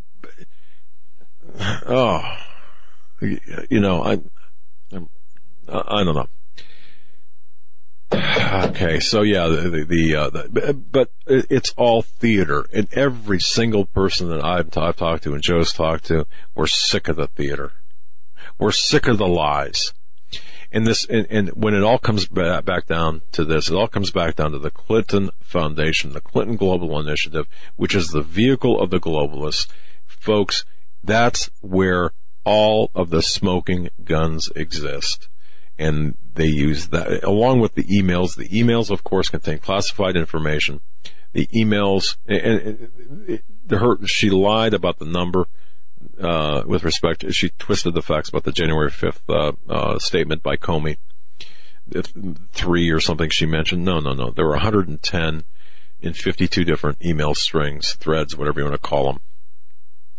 oh, 1.87 2.37
you 3.21 3.81
know, 3.81 4.03
I, 4.03 4.21
I'm, 4.93 5.09
I 5.69 6.05
don't 6.05 6.15
know. 6.15 6.29
Okay, 8.51 9.01
so 9.01 9.23
yeah, 9.23 9.47
the, 9.47 9.85
the, 9.89 10.17
uh, 10.17 10.31
the, 10.31 10.75
but 10.75 11.11
it's 11.27 11.73
all 11.77 12.03
theater, 12.03 12.67
and 12.73 12.89
every 12.93 13.39
single 13.39 13.85
person 13.85 14.29
that 14.31 14.45
I've, 14.45 14.77
I've 14.77 14.97
talked 14.97 15.25
to 15.25 15.35
and 15.35 15.43
Joe's 15.43 15.73
talked 15.73 16.07
to, 16.07 16.27
we're 16.55 16.67
sick 16.67 17.09
of 17.09 17.17
the 17.17 17.27
theater. 17.29 17.73
We're 18.59 18.73
sick 18.73 19.07
of 19.07 19.19
the 19.19 19.27
lies. 19.27 19.93
And 20.73 20.87
this, 20.87 21.05
and, 21.07 21.27
and 21.31 21.49
when 21.51 21.75
it 21.75 21.83
all 21.83 21.99
comes 21.99 22.27
back 22.27 22.87
down 22.87 23.23
to 23.33 23.45
this, 23.45 23.71
it 23.71 23.75
all 23.75 23.89
comes 23.89 24.11
back 24.11 24.37
down 24.37 24.53
to 24.53 24.59
the 24.59 24.71
Clinton 24.71 25.31
Foundation, 25.41 26.13
the 26.13 26.21
Clinton 26.21 26.57
Global 26.57 26.99
Initiative, 26.99 27.47
which 27.77 27.95
is 27.95 28.09
the 28.09 28.23
vehicle 28.23 28.81
of 28.81 28.91
the 28.91 29.01
globalists. 29.01 29.67
Folks, 30.07 30.65
that's 31.03 31.51
where 31.61 32.13
all 32.45 32.91
of 32.95 33.11
the 33.11 33.23
smoking 33.23 33.91
guns 34.05 34.49
exist 34.55 35.29
and 35.81 36.15
they 36.35 36.47
use 36.47 36.89
that 36.89 37.25
along 37.25 37.61
with 37.61 37.75
the 37.75 37.85
emails. 37.85 38.37
The 38.37 38.49
emails, 38.49 38.91
of 38.91 39.03
course, 39.03 39.31
contain 39.31 39.59
classified 39.59 40.15
information. 40.15 40.81
The 41.33 41.47
emails, 41.47 42.17
and, 42.27 42.91
her, 43.71 44.07
she 44.07 44.29
lied 44.31 44.75
about 44.75 44.99
the 44.99 45.07
number 45.07 45.47
uh, 46.21 46.65
with 46.67 46.85
respect. 46.85 47.23
To, 47.23 47.33
she 47.33 47.49
twisted 47.59 47.95
the 47.95 48.03
facts 48.03 48.29
about 48.29 48.45
the 48.45 48.53
January 48.53 48.91
fifth 48.91 49.23
uh, 49.29 49.53
uh, 49.69 49.99
statement 49.99 50.43
by 50.43 50.57
Comey. 50.57 50.99
Three 52.53 52.91
or 52.91 53.01
something 53.01 53.31
she 53.31 53.47
mentioned. 53.47 53.85
No, 53.85 54.01
no, 54.01 54.13
no. 54.13 54.31
There 54.31 54.45
were 54.45 54.53
110 54.53 55.45
in 56.03 56.13
52 56.13 56.65
different 56.65 57.05
email 57.05 57.35
strings, 57.35 57.95
threads, 57.95 58.37
whatever 58.37 58.61
you 58.61 58.65
want 58.65 58.81
to 58.81 58.89
call 58.89 59.07
them, 59.07 59.21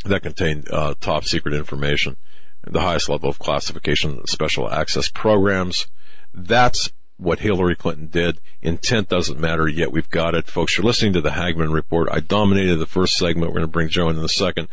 that 0.06 0.24
contained 0.24 0.68
uh, 0.72 0.96
top 1.00 1.24
secret 1.24 1.54
information 1.54 2.18
the 2.64 2.82
highest 2.82 3.10
level 3.10 3.30
of 3.30 3.40
classification, 3.40 4.26
special 4.28 4.70
access 4.70 5.10
programs. 5.10 5.88
That's 6.34 6.92
what 7.18 7.40
Hillary 7.40 7.76
Clinton 7.76 8.08
did. 8.08 8.40
Intent 8.62 9.10
doesn't 9.10 9.40
matter, 9.40 9.68
yet 9.68 9.92
we've 9.92 10.10
got 10.10 10.36
it. 10.36 10.48
Folks, 10.48 10.78
you're 10.78 10.86
listening 10.86 11.14
to 11.14 11.22
the 11.22 11.32
Hagmann 11.32 11.72
Report. 11.72 12.08
I 12.12 12.20
dominated 12.20 12.78
the 12.78 12.86
first 12.86 13.16
segment. 13.16 13.48
We're 13.48 13.60
going 13.60 13.68
to 13.68 13.72
bring 13.72 13.90
Joe 13.90 14.10
in 14.10 14.18
in 14.18 14.24
a 14.24 14.30
second, 14.30 14.68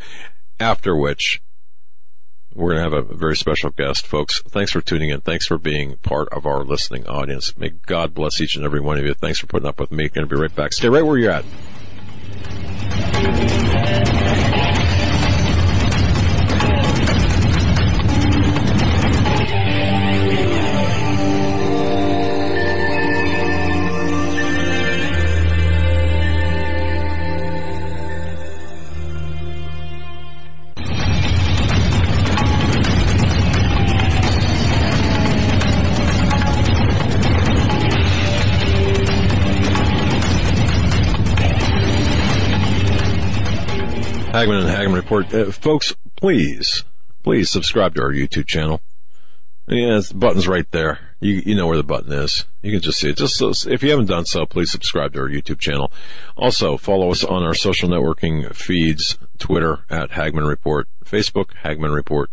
after 0.59 0.95
which 0.95 1.41
we're 2.53 2.73
going 2.73 2.89
to 2.89 2.95
have 2.95 3.11
a 3.11 3.15
very 3.15 3.35
special 3.35 3.69
guest. 3.69 4.07
Folks, 4.07 4.41
thanks 4.41 4.71
for 4.71 4.81
tuning 4.81 5.09
in. 5.09 5.21
Thanks 5.21 5.45
for 5.45 5.57
being 5.57 5.97
part 5.97 6.29
of 6.29 6.45
our 6.45 6.63
listening 6.63 7.07
audience. 7.07 7.55
May 7.57 7.69
God 7.69 8.13
bless 8.13 8.41
each 8.41 8.55
and 8.55 8.65
every 8.65 8.81
one 8.81 8.97
of 8.97 9.05
you. 9.05 9.13
Thanks 9.13 9.39
for 9.39 9.47
putting 9.47 9.67
up 9.67 9.79
with 9.79 9.91
me. 9.91 10.09
Going 10.09 10.27
to 10.27 10.35
be 10.35 10.41
right 10.41 10.53
back. 10.53 10.73
Stay 10.73 10.89
right 10.89 11.05
where 11.05 11.17
you're 11.17 11.31
at. 11.31 11.45
Hagmann 44.39 44.61
and 44.61 44.69
Hagmann 44.69 44.95
Report. 44.95 45.33
Uh, 45.33 45.51
folks, 45.51 45.93
please, 46.15 46.85
please 47.23 47.49
subscribe 47.49 47.95
to 47.95 48.01
our 48.01 48.13
YouTube 48.13 48.47
channel. 48.47 48.79
Yeah, 49.67 49.99
the 49.99 50.13
button's 50.15 50.47
right 50.47 50.69
there. 50.71 50.99
You 51.19 51.41
you 51.45 51.55
know 51.55 51.67
where 51.67 51.75
the 51.75 51.83
button 51.83 52.13
is. 52.13 52.45
You 52.61 52.71
can 52.71 52.79
just 52.79 52.99
see 52.99 53.09
it. 53.09 53.17
Just 53.17 53.67
if 53.67 53.83
you 53.83 53.89
haven't 53.89 54.05
done 54.05 54.25
so, 54.25 54.45
please 54.45 54.71
subscribe 54.71 55.11
to 55.13 55.19
our 55.19 55.27
YouTube 55.27 55.59
channel. 55.59 55.91
Also, 56.37 56.77
follow 56.77 57.11
us 57.11 57.25
on 57.25 57.43
our 57.43 57.53
social 57.53 57.89
networking 57.89 58.55
feeds: 58.55 59.17
Twitter 59.39 59.79
at 59.89 60.11
Hagmann 60.11 60.47
Report, 60.47 60.87
Facebook 61.03 61.53
Hagmann 61.63 61.93
Report. 61.93 62.29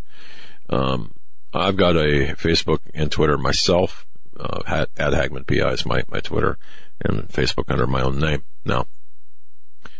Um, 0.70 1.12
I've 1.52 1.76
got 1.76 1.96
a 1.96 2.36
Facebook 2.36 2.78
and 2.94 3.10
Twitter 3.10 3.36
myself. 3.36 4.06
Uh, 4.38 4.60
at, 4.66 4.90
at 4.96 5.12
Hagmann 5.12 5.44
PI 5.44 5.72
is 5.72 5.86
my 5.86 6.04
my 6.08 6.20
Twitter 6.20 6.56
and 7.00 7.26
Facebook 7.28 7.64
under 7.68 7.86
my 7.86 8.02
own 8.02 8.20
name 8.20 8.44
now 8.64 8.86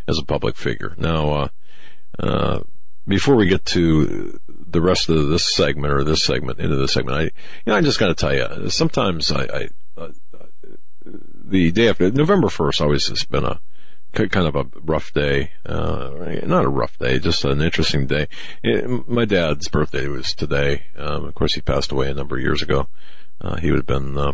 as 0.07 0.21
a 0.21 0.25
public 0.25 0.55
figure. 0.55 0.95
Now. 0.97 1.33
Uh, 1.33 1.49
uh, 2.19 2.61
before 3.07 3.37
we 3.37 3.47
get 3.47 3.65
to 3.67 4.41
the 4.49 4.81
rest 4.81 5.09
of 5.09 5.29
this 5.29 5.55
segment 5.55 5.93
or 5.93 6.05
this 6.05 6.25
segment 6.25 6.59
into 6.59 6.77
this 6.77 6.93
segment, 6.93 7.17
I, 7.17 7.23
you 7.23 7.31
know, 7.67 7.77
I 7.77 7.81
just 7.81 7.99
got 7.99 8.09
to 8.09 8.15
tell 8.15 8.35
you, 8.35 8.71
sometimes 8.71 9.31
I, 9.31 9.43
I 9.45 9.69
uh, 9.97 10.09
the 11.05 11.71
day 11.73 11.89
after 11.89 12.11
November 12.11 12.49
1st 12.49 12.81
always 12.81 13.07
has 13.09 13.25
been 13.25 13.45
a 13.45 13.61
kind 14.13 14.47
of 14.47 14.57
a 14.57 14.67
rough 14.83 15.13
day, 15.13 15.53
uh, 15.67 16.11
not 16.45 16.65
a 16.65 16.69
rough 16.69 16.99
day, 16.99 17.19
just 17.19 17.45
an 17.45 17.61
interesting 17.61 18.07
day. 18.07 18.27
It, 18.63 19.09
my 19.09 19.27
dad's 19.27 19.69
birthday 19.69 20.09
was 20.09 20.33
today. 20.33 20.85
Um, 20.97 21.27
of 21.27 21.35
course, 21.35 21.55
he 21.55 21.61
passed 21.61 21.93
away 21.93 22.11
a 22.11 22.15
number 22.15 22.37
of 22.37 22.43
years 22.43 22.63
ago. 22.63 22.89
Uh, 23.41 23.57
he 23.57 23.71
would 23.71 23.81
have 23.81 23.87
been, 23.87 24.17
uh, 24.17 24.33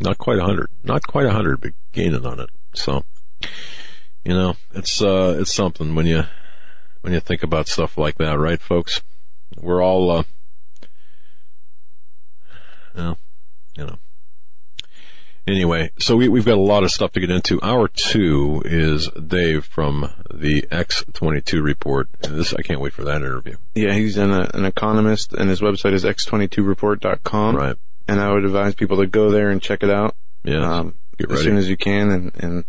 not 0.00 0.16
quite 0.16 0.38
a 0.38 0.44
hundred, 0.44 0.68
not 0.82 1.02
quite 1.06 1.26
a 1.26 1.32
hundred, 1.32 1.60
but 1.60 1.72
gaining 1.92 2.24
on 2.24 2.40
it. 2.40 2.48
So, 2.74 3.04
you 4.24 4.32
know, 4.32 4.56
it's, 4.72 5.02
uh, 5.02 5.36
it's 5.38 5.52
something 5.52 5.94
when 5.94 6.06
you, 6.06 6.24
when 7.04 7.12
you 7.12 7.20
think 7.20 7.42
about 7.42 7.68
stuff 7.68 7.98
like 7.98 8.16
that, 8.16 8.38
right, 8.38 8.62
folks? 8.62 9.02
We're 9.60 9.82
all, 9.82 10.10
uh, 10.10 10.22
well, 12.96 13.18
you 13.76 13.84
know. 13.84 13.98
Anyway, 15.46 15.90
so 15.98 16.16
we, 16.16 16.24
have 16.34 16.46
got 16.46 16.56
a 16.56 16.62
lot 16.62 16.82
of 16.82 16.90
stuff 16.90 17.12
to 17.12 17.20
get 17.20 17.30
into. 17.30 17.62
Hour 17.62 17.88
two 17.88 18.62
is 18.64 19.10
Dave 19.10 19.66
from 19.66 20.14
the 20.32 20.62
X22 20.72 21.62
report. 21.62 22.08
And 22.22 22.38
this, 22.38 22.54
I 22.54 22.62
can't 22.62 22.80
wait 22.80 22.94
for 22.94 23.04
that 23.04 23.16
interview. 23.16 23.58
Yeah, 23.74 23.92
he's 23.92 24.16
an, 24.16 24.30
uh, 24.30 24.50
an 24.54 24.64
economist 24.64 25.34
and 25.34 25.50
his 25.50 25.60
website 25.60 25.92
is 25.92 26.04
x22report.com. 26.04 27.54
Right. 27.54 27.76
And 28.08 28.18
I 28.18 28.32
would 28.32 28.46
advise 28.46 28.74
people 28.74 28.96
to 28.96 29.06
go 29.06 29.30
there 29.30 29.50
and 29.50 29.60
check 29.60 29.82
it 29.82 29.90
out. 29.90 30.16
Yeah. 30.42 30.78
Um, 30.78 30.94
as 31.28 31.42
soon 31.42 31.58
as 31.58 31.68
you 31.68 31.76
can 31.76 32.10
and, 32.10 32.34
and 32.36 32.64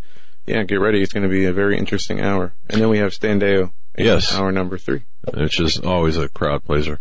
yeah, 0.45 0.63
get 0.63 0.81
ready. 0.81 1.01
It's 1.01 1.13
going 1.13 1.23
to 1.23 1.29
be 1.29 1.45
a 1.45 1.53
very 1.53 1.77
interesting 1.77 2.19
hour. 2.19 2.53
And 2.69 2.81
then 2.81 2.89
we 2.89 2.97
have 2.97 3.13
Stan 3.13 3.39
Deyo 3.39 3.71
Yes. 3.97 4.33
Hour 4.33 4.51
number 4.51 4.77
three. 4.77 5.03
Which 5.33 5.59
is 5.59 5.79
always 5.79 6.17
a 6.17 6.29
crowd 6.29 6.63
pleaser. 6.63 6.99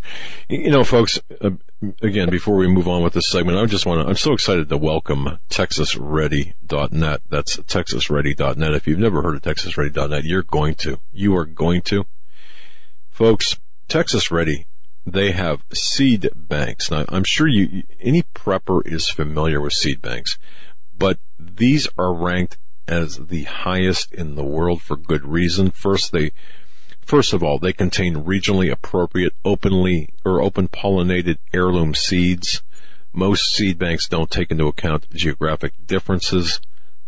You 0.49 0.71
know, 0.71 0.85
folks, 0.85 1.21
uh, 1.41 1.51
again, 2.01 2.31
before 2.31 2.57
we 2.57 2.69
move 2.69 2.89
on 2.89 3.03
with 3.03 3.13
this 3.13 3.29
segment, 3.29 3.59
I 3.59 3.67
just 3.67 3.85
want 3.85 4.01
to, 4.01 4.09
I'm 4.09 4.17
so 4.17 4.33
excited 4.33 4.69
to 4.69 4.77
welcome 4.77 5.39
TexasReady.net. 5.51 7.23
That's 7.29 7.57
TexasReady.net. 7.57 8.75
If 8.75 8.87
you've 8.87 8.99
never 8.99 9.23
heard 9.23 9.37
of 9.37 9.43
TexasReady.net, 9.43 10.25
you're 10.25 10.43
going 10.43 10.75
to. 10.77 11.01
You 11.13 11.37
are 11.37 11.45
going 11.45 11.83
to. 11.83 12.07
Folks, 13.11 13.59
Texas 13.89 14.31
Ready, 14.31 14.67
they 15.07 15.33
have 15.33 15.63
seed 15.73 16.31
banks. 16.35 16.91
Now, 16.91 17.05
I'm 17.09 17.25
sure 17.25 17.47
you, 17.47 17.83
any 18.01 18.23
prepper 18.35 18.85
is 18.87 19.09
familiar 19.09 19.61
with 19.61 19.73
seed 19.73 20.01
banks, 20.01 20.39
but 20.97 21.19
these 21.39 21.89
are 21.99 22.15
ranked 22.15 22.59
as 22.89 23.27
the 23.29 23.45
highest 23.45 24.13
in 24.13 24.35
the 24.35 24.45
world 24.45 24.83
for 24.83 24.97
good 24.97 25.25
reason. 25.25 25.71
First, 25.71 26.13
they 26.13 26.33
First 27.05 27.33
of 27.33 27.43
all, 27.43 27.59
they 27.59 27.73
contain 27.73 28.25
regionally 28.25 28.71
appropriate, 28.71 29.35
openly 29.45 30.09
or 30.25 30.41
open 30.41 30.69
pollinated 30.69 31.39
heirloom 31.53 31.95
seeds. 31.95 32.63
Most 33.13 33.55
seed 33.55 33.79
banks 33.79 34.09
don't 34.09 34.31
take 34.31 34.51
into 34.51 34.67
account 34.67 35.07
geographic 35.11 35.75
differences. 35.87 36.61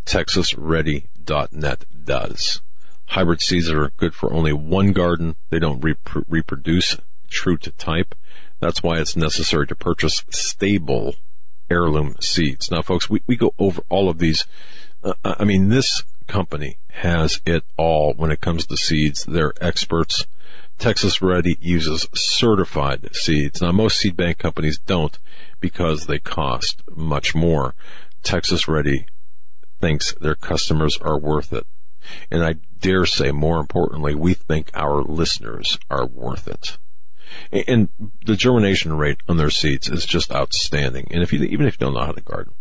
TexasReady.net 0.05 1.85
does. 2.05 2.61
Hybrid 3.07 3.41
seeds 3.41 3.71
are 3.71 3.91
good 3.97 4.15
for 4.15 4.33
only 4.33 4.53
one 4.53 4.93
garden. 4.93 5.37
They 5.51 5.59
don't 5.59 5.81
rep- 5.81 6.25
reproduce 6.29 6.99
true 7.29 7.57
to 7.59 7.71
type. 7.73 8.15
That's 8.61 8.83
why 8.83 8.99
it's 8.99 9.17
necessary 9.17 9.67
to 9.67 9.75
purchase 9.75 10.25
stable 10.31 11.15
heirloom 11.71 12.17
seeds. 12.21 12.71
Now, 12.71 12.83
folks, 12.83 13.09
we, 13.09 13.23
we 13.27 13.37
go 13.37 13.55
over 13.59 13.83
all 13.89 14.09
of 14.09 14.19
these. 14.19 14.47
Uh, 15.03 15.15
I 15.25 15.45
mean, 15.45 15.69
this 15.69 16.05
company 16.27 16.79
has 16.89 17.41
it 17.47 17.65
all 17.77 18.15
when 18.15 18.31
it 18.31 18.41
comes 18.41 18.67
to 18.67 18.77
seeds. 18.77 19.25
They're 19.25 19.53
experts. 19.61 20.27
Texas 20.79 21.23
Ready 21.23 21.57
uses 21.61 22.09
certified 22.15 23.09
seeds. 23.15 23.63
Now, 23.63 23.73
most 23.73 23.99
seed 23.99 24.17
bank 24.17 24.39
companies 24.39 24.79
don't 24.79 25.19
because 25.61 26.07
they 26.07 26.19
cost 26.19 26.83
much 26.95 27.35
more. 27.35 27.75
Texas 28.23 28.69
Ready 28.69 29.07
thinks 29.81 30.15
their 30.15 30.35
customers 30.35 30.99
are 30.99 31.19
worth 31.19 31.53
it. 31.53 31.67
And 32.31 32.45
I 32.45 32.57
dare 32.79 33.07
say, 33.07 33.33
more 33.33 33.59
importantly, 33.59 34.15
we 34.15 34.35
think 34.35 34.71
our 34.75 35.03
listeners 35.03 35.79
are 35.91 36.07
worth 36.07 36.47
it. 36.47 36.79
And 37.67 37.89
the 38.25 38.37
germination 38.37 38.97
rate 38.97 39.19
on 39.29 39.37
their 39.37 39.51
seeds 39.51 39.89
is 39.89 40.07
just 40.07 40.33
outstanding. 40.33 41.09
And 41.11 41.23
if 41.23 41.33
you, 41.33 41.43
even 41.43 41.67
if 41.67 41.75
you 41.75 41.87
don't 41.87 41.95
know 41.95 42.05
how 42.05 42.13
to 42.13 42.21
garden, 42.21 42.55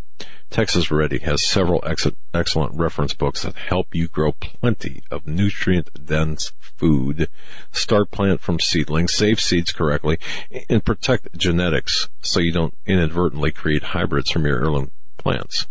Texas 0.50 0.90
Ready 0.92 1.20
has 1.20 1.46
several 1.46 1.84
ex- 1.86 2.08
excellent 2.34 2.76
reference 2.76 3.14
books 3.14 3.44
that 3.44 3.56
help 3.56 3.94
you 3.94 4.08
grow 4.08 4.32
plenty 4.32 5.04
of 5.12 5.28
nutrient 5.28 6.06
dense 6.06 6.54
food, 6.62 7.28
start 7.72 8.12
plant 8.12 8.42
from 8.42 8.60
seedlings, 8.60 9.14
save 9.14 9.40
seeds 9.40 9.72
correctly, 9.72 10.18
and 10.70 10.86
protect 10.86 11.38
genetics 11.38 12.08
so 12.22 12.40
you 12.40 12.52
don't 12.52 12.78
inadvertently 12.86 13.52
create 13.52 13.84
hybrids 13.84 14.32
from 14.32 14.46
your 14.46 14.58
heirloom 14.58 14.92
plants. 15.18 15.68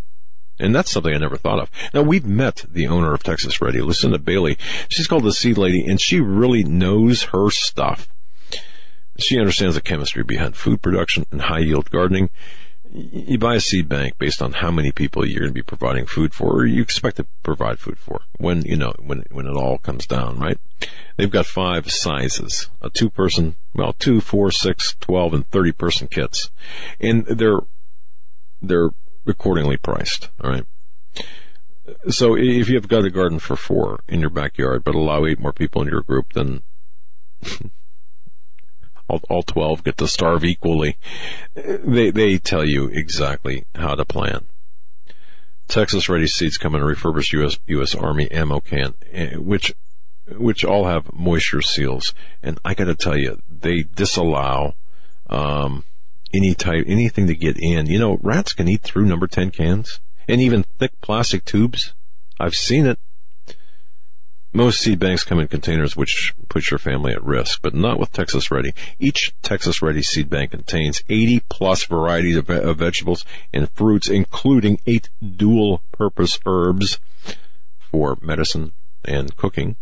And 0.59 0.73
that's 0.73 0.91
something 0.91 1.13
I 1.13 1.17
never 1.17 1.37
thought 1.37 1.59
of. 1.59 1.69
Now 1.93 2.03
we've 2.03 2.25
met 2.25 2.65
the 2.69 2.87
owner 2.87 3.13
of 3.13 3.23
Texas 3.23 3.59
Ready, 3.61 3.81
Lucinda 3.81 4.19
Bailey. 4.19 4.57
She's 4.87 5.07
called 5.07 5.23
the 5.23 5.33
Seed 5.33 5.57
Lady 5.57 5.85
and 5.85 5.99
she 5.99 6.19
really 6.19 6.63
knows 6.63 7.23
her 7.23 7.49
stuff. 7.49 8.07
She 9.17 9.39
understands 9.39 9.75
the 9.75 9.81
chemistry 9.81 10.23
behind 10.23 10.55
food 10.55 10.81
production 10.81 11.25
and 11.31 11.43
high 11.43 11.59
yield 11.59 11.89
gardening. 11.89 12.29
You 12.97 13.37
buy 13.37 13.55
a 13.55 13.59
seed 13.59 13.89
bank 13.89 14.17
based 14.17 14.41
on 14.41 14.53
how 14.53 14.71
many 14.71 14.93
people 14.93 15.25
you're 15.25 15.41
going 15.41 15.49
to 15.49 15.53
be 15.53 15.61
providing 15.61 16.05
food 16.05 16.33
for, 16.33 16.61
or 16.61 16.65
you 16.65 16.81
expect 16.81 17.17
to 17.17 17.25
provide 17.43 17.77
food 17.77 17.99
for 17.99 18.21
when, 18.37 18.61
you 18.61 18.77
know, 18.77 18.93
when, 18.99 19.25
when 19.31 19.47
it 19.47 19.55
all 19.57 19.77
comes 19.79 20.07
down, 20.07 20.39
right? 20.39 20.57
They've 21.17 21.29
got 21.29 21.45
five 21.45 21.91
sizes, 21.91 22.69
a 22.81 22.89
two 22.89 23.09
person, 23.09 23.57
well, 23.73 23.91
two, 23.91 24.21
four, 24.21 24.49
six, 24.49 24.95
twelve, 25.01 25.33
and 25.33 25.45
30 25.51 25.73
person 25.73 26.07
kits. 26.07 26.49
And 27.01 27.25
they're, 27.25 27.59
they're 28.61 28.91
accordingly 29.27 29.75
priced, 29.75 30.29
alright? 30.41 30.65
So 32.07 32.37
if 32.37 32.69
you 32.69 32.75
have 32.75 32.87
got 32.87 33.03
a 33.03 33.09
garden 33.09 33.39
for 33.39 33.57
four 33.57 33.99
in 34.07 34.21
your 34.21 34.29
backyard, 34.29 34.85
but 34.85 34.95
allow 34.95 35.25
eight 35.25 35.39
more 35.39 35.53
people 35.53 35.81
in 35.81 35.89
your 35.89 36.01
group, 36.01 36.31
then 36.31 36.63
all, 39.07 39.21
all 39.29 39.43
12 39.43 39.83
get 39.83 39.97
to 39.97 40.07
starve 40.07 40.43
equally. 40.43 40.97
They, 41.55 42.11
they 42.11 42.37
tell 42.37 42.65
you 42.65 42.87
exactly 42.87 43.65
how 43.75 43.95
to 43.95 44.05
plan. 44.05 44.45
Texas 45.67 46.09
Ready 46.09 46.27
seeds 46.27 46.57
come 46.57 46.75
in 46.75 46.81
a 46.81 46.85
refurbished 46.85 47.33
U.S. 47.33 47.57
U.S. 47.67 47.95
Army 47.95 48.29
ammo 48.31 48.59
can, 48.59 48.93
eh, 49.11 49.35
which, 49.35 49.73
which 50.37 50.63
all 50.63 50.85
have 50.85 51.11
moisture 51.13 51.61
seals. 51.61 52.13
And 52.43 52.59
I 52.63 52.73
gotta 52.73 52.95
tell 52.95 53.17
you, 53.17 53.39
they 53.49 53.83
disallow, 53.83 54.75
um, 55.29 55.83
any 56.33 56.53
type, 56.53 56.83
anything 56.87 57.27
to 57.27 57.35
get 57.35 57.57
in. 57.59 57.87
You 57.87 57.99
know, 57.99 58.19
rats 58.21 58.53
can 58.53 58.67
eat 58.67 58.81
through 58.81 59.05
number 59.05 59.27
10 59.27 59.51
cans 59.51 59.99
and 60.27 60.41
even 60.41 60.65
thick 60.77 60.91
plastic 61.01 61.45
tubes. 61.45 61.93
I've 62.39 62.55
seen 62.55 62.85
it. 62.85 62.99
Most 64.55 64.79
seed 64.79 64.99
banks 64.99 65.25
come 65.25 65.41
in 65.41 65.49
containers 65.49 65.97
which 65.97 66.33
puts 66.47 66.71
your 66.71 66.77
family 66.77 67.11
at 67.11 67.21
risk, 67.21 67.61
but 67.61 67.73
not 67.73 67.99
with 67.99 68.13
Texas 68.13 68.49
Ready. 68.49 68.73
Each 68.97 69.33
Texas 69.41 69.81
Ready 69.81 70.01
seed 70.01 70.29
bank 70.29 70.51
contains 70.51 71.03
80 71.09 71.41
plus 71.49 71.83
varieties 71.83 72.37
of, 72.37 72.49
of 72.49 72.77
vegetables 72.77 73.25
and 73.53 73.69
fruits, 73.71 74.07
including 74.07 74.79
eight 74.87 75.09
dual 75.19 75.81
purpose 75.91 76.39
herbs 76.45 76.99
for 77.91 78.17
medicine 78.21 78.71
and 79.03 79.35
cooking. 79.35 79.75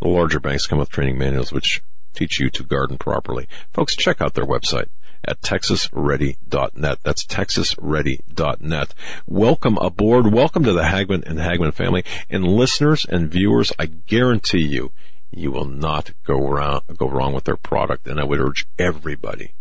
The 0.00 0.08
larger 0.08 0.40
banks 0.40 0.66
come 0.66 0.80
with 0.80 0.90
training 0.90 1.16
manuals 1.16 1.52
which 1.52 1.80
teach 2.12 2.40
you 2.40 2.50
to 2.50 2.64
garden 2.64 2.98
properly. 2.98 3.46
Folks, 3.72 3.94
check 3.94 4.20
out 4.20 4.34
their 4.34 4.44
website 4.44 4.88
at 5.24 5.40
texasready.net. 5.40 6.98
That's 7.02 7.24
texasready.net. 7.24 8.94
Welcome 9.26 9.78
aboard. 9.78 10.32
Welcome 10.32 10.64
to 10.64 10.72
the 10.72 10.84
Hagmann 10.84 11.24
and 11.26 11.38
Hagmann 11.38 11.72
family. 11.72 12.04
And 12.28 12.46
listeners 12.46 13.04
and 13.04 13.30
viewers, 13.30 13.72
I 13.78 13.86
guarantee 13.86 14.66
you, 14.66 14.92
you 15.30 15.50
will 15.50 15.64
not 15.64 16.12
go 16.24 16.38
around, 16.46 16.82
go 16.96 17.08
wrong 17.08 17.32
with 17.32 17.44
their 17.44 17.56
product. 17.56 18.06
And 18.06 18.20
I 18.20 18.24
would 18.24 18.40
urge 18.40 18.66
everybody, 18.78 19.54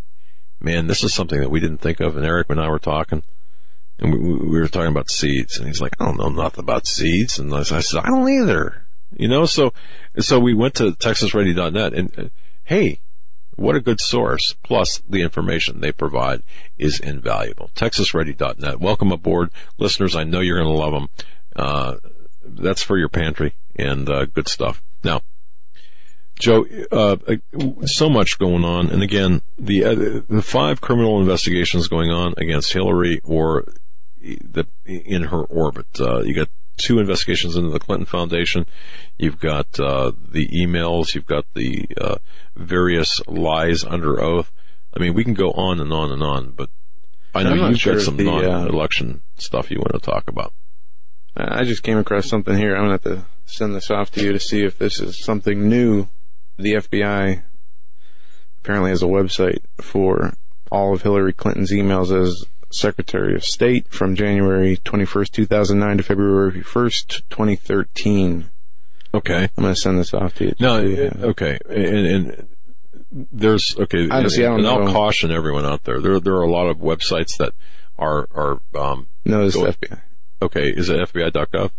man, 0.60 0.88
this 0.88 1.04
is 1.04 1.14
something 1.14 1.40
that 1.40 1.52
we 1.52 1.60
didn't 1.60 1.80
think 1.80 2.00
of. 2.00 2.18
And 2.18 2.26
Eric 2.26 2.50
and 2.50 2.60
I 2.60 2.70
were 2.70 2.80
talking 2.80 3.24
and 4.02 4.12
we, 4.12 4.20
we 4.20 4.60
were 4.60 4.68
talking 4.68 4.92
about 4.92 5.12
seeds 5.12 5.58
and 5.58 5.68
he's 5.68 5.80
like, 5.80 5.96
I 6.00 6.06
don't 6.06 6.18
know 6.18 6.30
nothing 6.30 6.64
about 6.64 6.88
seeds. 6.88 7.40
And 7.40 7.54
I 7.54 7.64
said, 7.64 8.00
I 8.04 8.10
don't 8.10 8.30
either. 8.30 8.86
You 9.14 9.28
know, 9.28 9.46
so, 9.46 9.74
so 10.20 10.40
we 10.40 10.54
went 10.54 10.76
to 10.76 10.92
texasready.net 10.92 11.94
and, 11.94 12.20
uh, 12.20 12.30
hey, 12.64 13.00
what 13.56 13.76
a 13.76 13.82
good 13.82 14.00
source. 14.00 14.56
Plus, 14.64 15.02
the 15.08 15.22
information 15.22 15.80
they 15.80 15.92
provide 15.92 16.42
is 16.78 17.00
invaluable. 17.00 17.70
TexasReady.net. 17.76 18.80
Welcome 18.80 19.12
aboard. 19.12 19.50
Listeners, 19.78 20.16
I 20.16 20.24
know 20.24 20.40
you're 20.40 20.62
going 20.62 20.74
to 20.74 20.80
love 20.80 20.94
them. 20.94 21.10
Uh, 21.56 21.96
that's 22.44 22.82
for 22.82 22.98
your 22.98 23.10
pantry 23.10 23.54
and 23.76 24.10
uh, 24.10 24.26
good 24.26 24.48
stuff. 24.48 24.82
Now, 25.04 25.22
Joe, 26.40 26.66
uh, 26.92 27.18
so 27.86 28.10
much 28.10 28.40
going 28.40 28.64
on, 28.66 28.90
and 28.90 29.04
again, 29.04 29.42
the 29.60 29.84
uh, 29.86 29.96
the 30.28 30.42
five 30.42 30.82
criminal 30.82 31.20
investigations 31.20 31.88
going 31.88 32.10
on 32.10 32.34
against 32.38 32.74
Hillary 32.74 33.22
or 33.24 33.66
the 34.20 34.66
in 34.86 35.26
her 35.26 35.44
orbit. 35.44 35.86
Uh, 36.00 36.22
you 36.22 36.34
got 36.34 36.50
two 36.78 37.00
investigations 37.00 37.56
into 37.56 37.70
the 37.70 37.80
Clinton 37.80 38.06
Foundation. 38.06 38.66
You've 39.18 39.40
got 39.40 39.80
uh, 39.80 40.12
the 40.30 40.48
emails. 40.48 41.14
You've 41.14 41.26
got 41.26 41.46
the 41.54 41.88
uh, 42.00 42.16
various 42.56 43.22
lies 43.28 43.84
under 43.84 44.22
oath. 44.22 44.52
I 44.96 45.00
mean, 45.00 45.14
we 45.14 45.24
can 45.24 45.34
go 45.34 45.52
on 45.52 45.80
and 45.80 45.94
on 45.94 46.12
and 46.12 46.22
on, 46.22 46.52
but 46.52 46.70
I 47.34 47.44
know 47.44 47.70
you've 47.70 47.80
sure 47.80 47.96
got 47.96 48.04
some 48.04 48.18
the, 48.18 48.26
non-election 48.26 49.22
uh, 49.24 49.42
stuff 49.42 49.72
you 49.72 49.78
want 49.78 49.94
to 49.94 50.00
talk 50.00 50.28
about. 50.28 50.54
I 51.36 51.64
just 51.64 51.84
came 51.84 51.98
across 51.98 52.28
something 52.28 52.58
here. 52.58 52.76
I'm 52.76 52.88
going 52.88 53.00
to 53.00 53.10
have 53.10 53.20
to 53.20 53.26
send 53.46 53.74
this 53.74 53.90
off 53.90 54.12
to 54.12 54.24
you 54.24 54.34
to 54.34 54.40
see 54.40 54.64
if 54.64 54.78
this 54.78 55.00
is 55.00 55.24
something 55.24 55.70
new. 55.70 56.08
The 56.58 56.74
FBI 56.74 57.44
apparently 58.62 58.90
has 58.90 59.02
a 59.02 59.08
website 59.08 59.60
for 59.80 60.34
all 60.72 60.94
of 60.94 61.04
Hillary 61.04 61.34
Clinton's 61.34 61.72
emails 61.72 62.12
as 62.12 62.46
Secretary 62.74 63.36
of 63.36 63.44
State 63.44 63.88
from 63.90 64.16
January 64.16 64.78
21st, 64.78 65.32
2009 65.32 65.98
to 65.98 66.04
February 66.04 66.52
1st, 66.62 67.22
2013. 67.30 68.50
Okay. 69.14 69.50
I'm 69.58 69.64
going 69.64 69.74
to 69.74 69.80
send 69.80 70.00
this 70.00 70.14
off 70.14 70.36
to 70.36 70.46
you. 70.46 70.56
No, 70.60 70.78
okay. 70.78 71.60
And, 71.70 72.08
and 72.08 72.48
there's, 73.32 73.76
okay. 73.78 74.08
Honestly, 74.10 74.44
and, 74.46 74.54
I 74.54 74.58
don't 74.58 74.66
and 74.76 74.86
know. 74.86 74.88
I'll 74.88 74.94
caution 74.94 75.32
everyone 75.32 75.66
out 75.66 75.84
there. 75.84 76.00
There, 76.02 76.20
there 76.20 76.36
are 76.36 76.44
a 76.44 76.52
lot 76.52 76.68
of 76.68 76.78
websites 76.78 77.38
that 77.38 77.54
are, 78.00 78.28
are, 78.34 78.60
um, 78.76 79.08
no, 79.26 79.46
it's 79.46 79.56
go- 79.56 79.66
FBI. 79.66 80.02
okay. 80.42 80.70
Is 80.70 80.90
it 80.90 81.00
FBI.gov? 81.02 81.72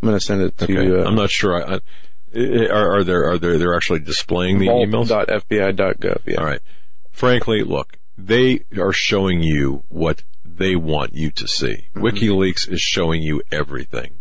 I'm 0.00 0.08
going 0.08 0.18
to 0.18 0.24
send 0.24 0.42
it 0.42 0.56
to 0.58 0.64
Okay. 0.64 0.84
you. 0.84 1.00
Uh, 1.00 1.04
I'm 1.04 1.16
not 1.16 1.30
sure. 1.30 1.56
I, 1.56 1.74
I, 1.74 2.66
are, 2.70 2.98
are 2.98 3.04
there, 3.04 3.28
are 3.30 3.38
there, 3.38 3.58
they're 3.58 3.74
actually 3.74 3.98
displaying 4.00 4.58
the 4.60 4.68
emails? 4.68 5.08
.fbi.gov, 5.08 6.20
Yeah. 6.26 6.36
All 6.38 6.44
right. 6.46 6.60
Frankly, 7.10 7.64
look, 7.64 7.97
they 8.18 8.64
are 8.76 8.92
showing 8.92 9.40
you 9.40 9.84
what 9.88 10.24
they 10.44 10.74
want 10.74 11.14
you 11.14 11.30
to 11.30 11.46
see. 11.46 11.86
WikiLeaks 11.94 12.68
is 12.68 12.80
showing 12.80 13.22
you 13.22 13.40
everything. 13.52 14.18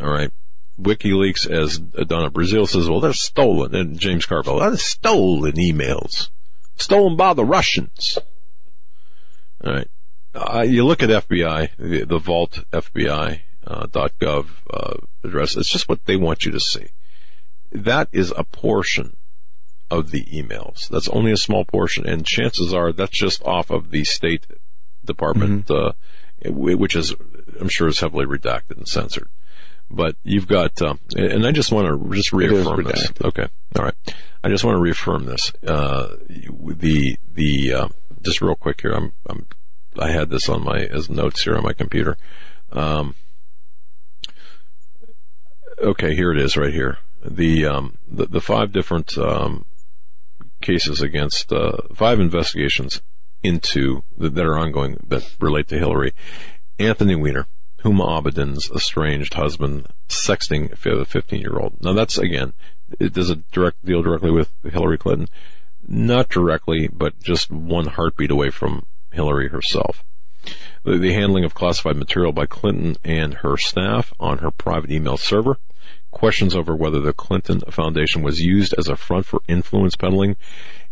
All 0.00 0.10
right. 0.10 0.32
WikiLeaks, 0.80 1.48
as 1.48 1.78
Donna 1.78 2.30
Brazile 2.30 2.68
says, 2.68 2.88
well, 2.88 3.00
they're 3.00 3.12
stolen. 3.12 3.74
And 3.74 3.98
James 3.98 4.26
Carville, 4.26 4.58
they're 4.58 4.76
stolen 4.76 5.52
emails. 5.52 6.30
Stolen 6.76 7.16
by 7.16 7.34
the 7.34 7.44
Russians. 7.44 8.18
All 9.64 9.74
right. 9.74 9.88
Uh, 10.34 10.64
you 10.66 10.84
look 10.84 11.02
at 11.02 11.10
FBI, 11.10 11.70
the, 11.78 12.04
the 12.04 12.18
Vault 12.18 12.64
FBI 12.72 13.40
uh, 13.66 13.86
.gov 13.86 14.46
uh, 14.72 14.94
address. 15.22 15.56
It's 15.56 15.70
just 15.70 15.88
what 15.88 16.06
they 16.06 16.16
want 16.16 16.44
you 16.44 16.52
to 16.52 16.60
see. 16.60 16.86
That 17.70 18.08
is 18.12 18.32
a 18.36 18.42
portion 18.42 19.16
of 19.90 20.10
the 20.10 20.24
emails. 20.26 20.88
That's 20.88 21.08
only 21.08 21.32
a 21.32 21.36
small 21.36 21.64
portion, 21.64 22.06
and 22.06 22.26
chances 22.26 22.72
are 22.72 22.92
that's 22.92 23.18
just 23.18 23.42
off 23.44 23.70
of 23.70 23.90
the 23.90 24.04
State 24.04 24.46
Department, 25.04 25.70
uh, 25.70 25.92
which 26.44 26.94
is, 26.94 27.14
I'm 27.60 27.68
sure, 27.68 27.88
is 27.88 28.00
heavily 28.00 28.26
redacted 28.26 28.76
and 28.76 28.88
censored. 28.88 29.28
But 29.90 30.16
you've 30.22 30.46
got, 30.46 30.80
um, 30.82 31.00
and 31.16 31.44
I 31.44 31.50
just 31.50 31.72
want 31.72 31.88
to 31.88 32.14
just 32.14 32.32
reaffirm 32.32 32.84
this. 32.84 33.12
Okay, 33.24 33.48
all 33.76 33.84
right. 33.84 33.94
I 34.42 34.48
just 34.48 34.62
want 34.64 34.76
to 34.76 34.80
reaffirm 34.80 35.26
this. 35.26 35.52
Uh, 35.66 36.16
the 36.28 37.16
the 37.34 37.72
uh, 37.74 37.88
just 38.22 38.40
real 38.40 38.54
quick 38.54 38.82
here. 38.82 38.92
I'm, 38.92 39.12
I'm 39.26 39.46
I 39.98 40.12
had 40.12 40.30
this 40.30 40.48
on 40.48 40.62
my 40.64 40.78
as 40.78 41.10
notes 41.10 41.42
here 41.42 41.56
on 41.56 41.64
my 41.64 41.72
computer. 41.72 42.16
Um, 42.70 43.16
okay, 45.80 46.14
here 46.14 46.30
it 46.30 46.38
is, 46.38 46.56
right 46.56 46.72
here. 46.72 46.98
The 47.24 47.66
um, 47.66 47.98
the, 48.06 48.26
the 48.26 48.40
five 48.40 48.72
different 48.72 49.18
um, 49.18 49.64
cases 50.60 51.00
against 51.00 51.52
uh, 51.52 51.78
five 51.94 52.20
investigations 52.20 53.02
into 53.42 54.02
that, 54.18 54.34
that 54.34 54.46
are 54.46 54.58
ongoing 54.58 54.98
that 55.08 55.34
relate 55.40 55.68
to 55.68 55.78
Hillary. 55.78 56.12
Anthony 56.78 57.16
Weiner, 57.16 57.46
Huma 57.84 58.18
Abedin's 58.18 58.70
estranged 58.70 59.34
husband, 59.34 59.86
sexting 60.08 60.72
a 60.72 61.04
15 61.04 61.40
year 61.40 61.58
old. 61.58 61.76
Now 61.80 61.92
that's 61.92 62.18
again 62.18 62.52
it 62.98 63.12
does 63.12 63.30
it 63.30 63.50
direct 63.50 63.84
deal 63.84 64.02
directly 64.02 64.30
with 64.30 64.50
Hillary 64.64 64.98
Clinton? 64.98 65.28
Not 65.86 66.28
directly, 66.28 66.88
but 66.88 67.20
just 67.20 67.50
one 67.50 67.86
heartbeat 67.86 68.30
away 68.30 68.50
from 68.50 68.84
Hillary 69.12 69.48
herself. 69.48 70.04
The, 70.84 70.98
the 70.98 71.12
handling 71.12 71.44
of 71.44 71.54
classified 71.54 71.96
material 71.96 72.32
by 72.32 72.46
Clinton 72.46 72.96
and 73.04 73.34
her 73.34 73.56
staff 73.56 74.12
on 74.18 74.38
her 74.38 74.50
private 74.50 74.90
email 74.90 75.16
server, 75.16 75.58
questions 76.10 76.54
over 76.54 76.74
whether 76.74 77.00
the 77.00 77.12
Clinton 77.12 77.60
Foundation 77.70 78.22
was 78.22 78.40
used 78.40 78.74
as 78.78 78.88
a 78.88 78.96
front 78.96 79.26
for 79.26 79.40
influence 79.48 79.96
peddling, 79.96 80.36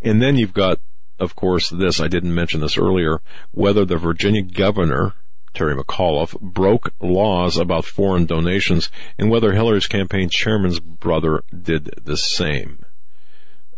and 0.03 0.23
then 0.23 0.37
you've 0.37 0.55
got, 0.55 0.81
of 1.19 1.35
course, 1.35 1.71
this, 1.71 2.01
I 2.01 2.09
didn't 2.09 2.35
mention 2.35 2.61
this 2.61 2.79
earlier, 2.79 3.21
whether 3.51 3.85
the 3.85 3.97
Virginia 3.97 4.43
governor, 4.43 5.15
Terry 5.55 5.75
McAuliffe, 5.75 6.39
broke 6.41 6.93
laws 7.01 7.57
about 7.57 7.85
foreign 7.85 8.27
donations 8.27 8.91
and 9.19 9.31
whether 9.31 9.53
Hillary's 9.53 9.87
campaign 9.87 10.29
chairman's 10.29 10.81
brother 10.81 11.43
did 11.51 11.91
the 12.03 12.17
same. 12.17 12.85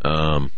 Um, 0.03 0.53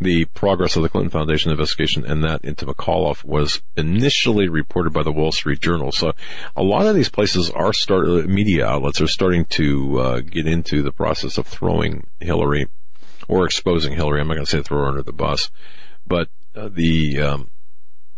the 0.00 0.24
progress 0.26 0.76
of 0.76 0.82
the 0.82 0.88
Clinton 0.88 1.10
Foundation 1.10 1.50
investigation 1.50 2.06
and 2.06 2.24
that 2.24 2.42
into 2.42 2.64
McAuliffe 2.64 3.22
was 3.22 3.60
initially 3.76 4.48
reported 4.48 4.92
by 4.92 5.02
the 5.02 5.12
Wall 5.12 5.30
Street 5.30 5.60
Journal. 5.60 5.92
So 5.92 6.12
a 6.56 6.62
lot 6.62 6.86
of 6.86 6.94
these 6.94 7.10
places 7.10 7.50
are 7.50 7.72
start 7.72 8.08
media 8.26 8.66
outlets 8.66 9.00
are 9.00 9.06
starting 9.06 9.44
to 9.46 10.00
uh, 10.00 10.20
get 10.20 10.46
into 10.46 10.82
the 10.82 10.92
process 10.92 11.36
of 11.36 11.46
throwing 11.46 12.06
Hillary 12.18 12.66
or 13.28 13.44
exposing 13.44 13.92
Hillary. 13.92 14.20
I'm 14.20 14.28
not 14.28 14.34
going 14.34 14.46
to 14.46 14.50
say 14.50 14.62
throw 14.62 14.78
her 14.78 14.88
under 14.88 15.02
the 15.02 15.12
bus, 15.12 15.50
but 16.06 16.28
uh, 16.56 16.70
the 16.72 17.20
um, 17.20 17.50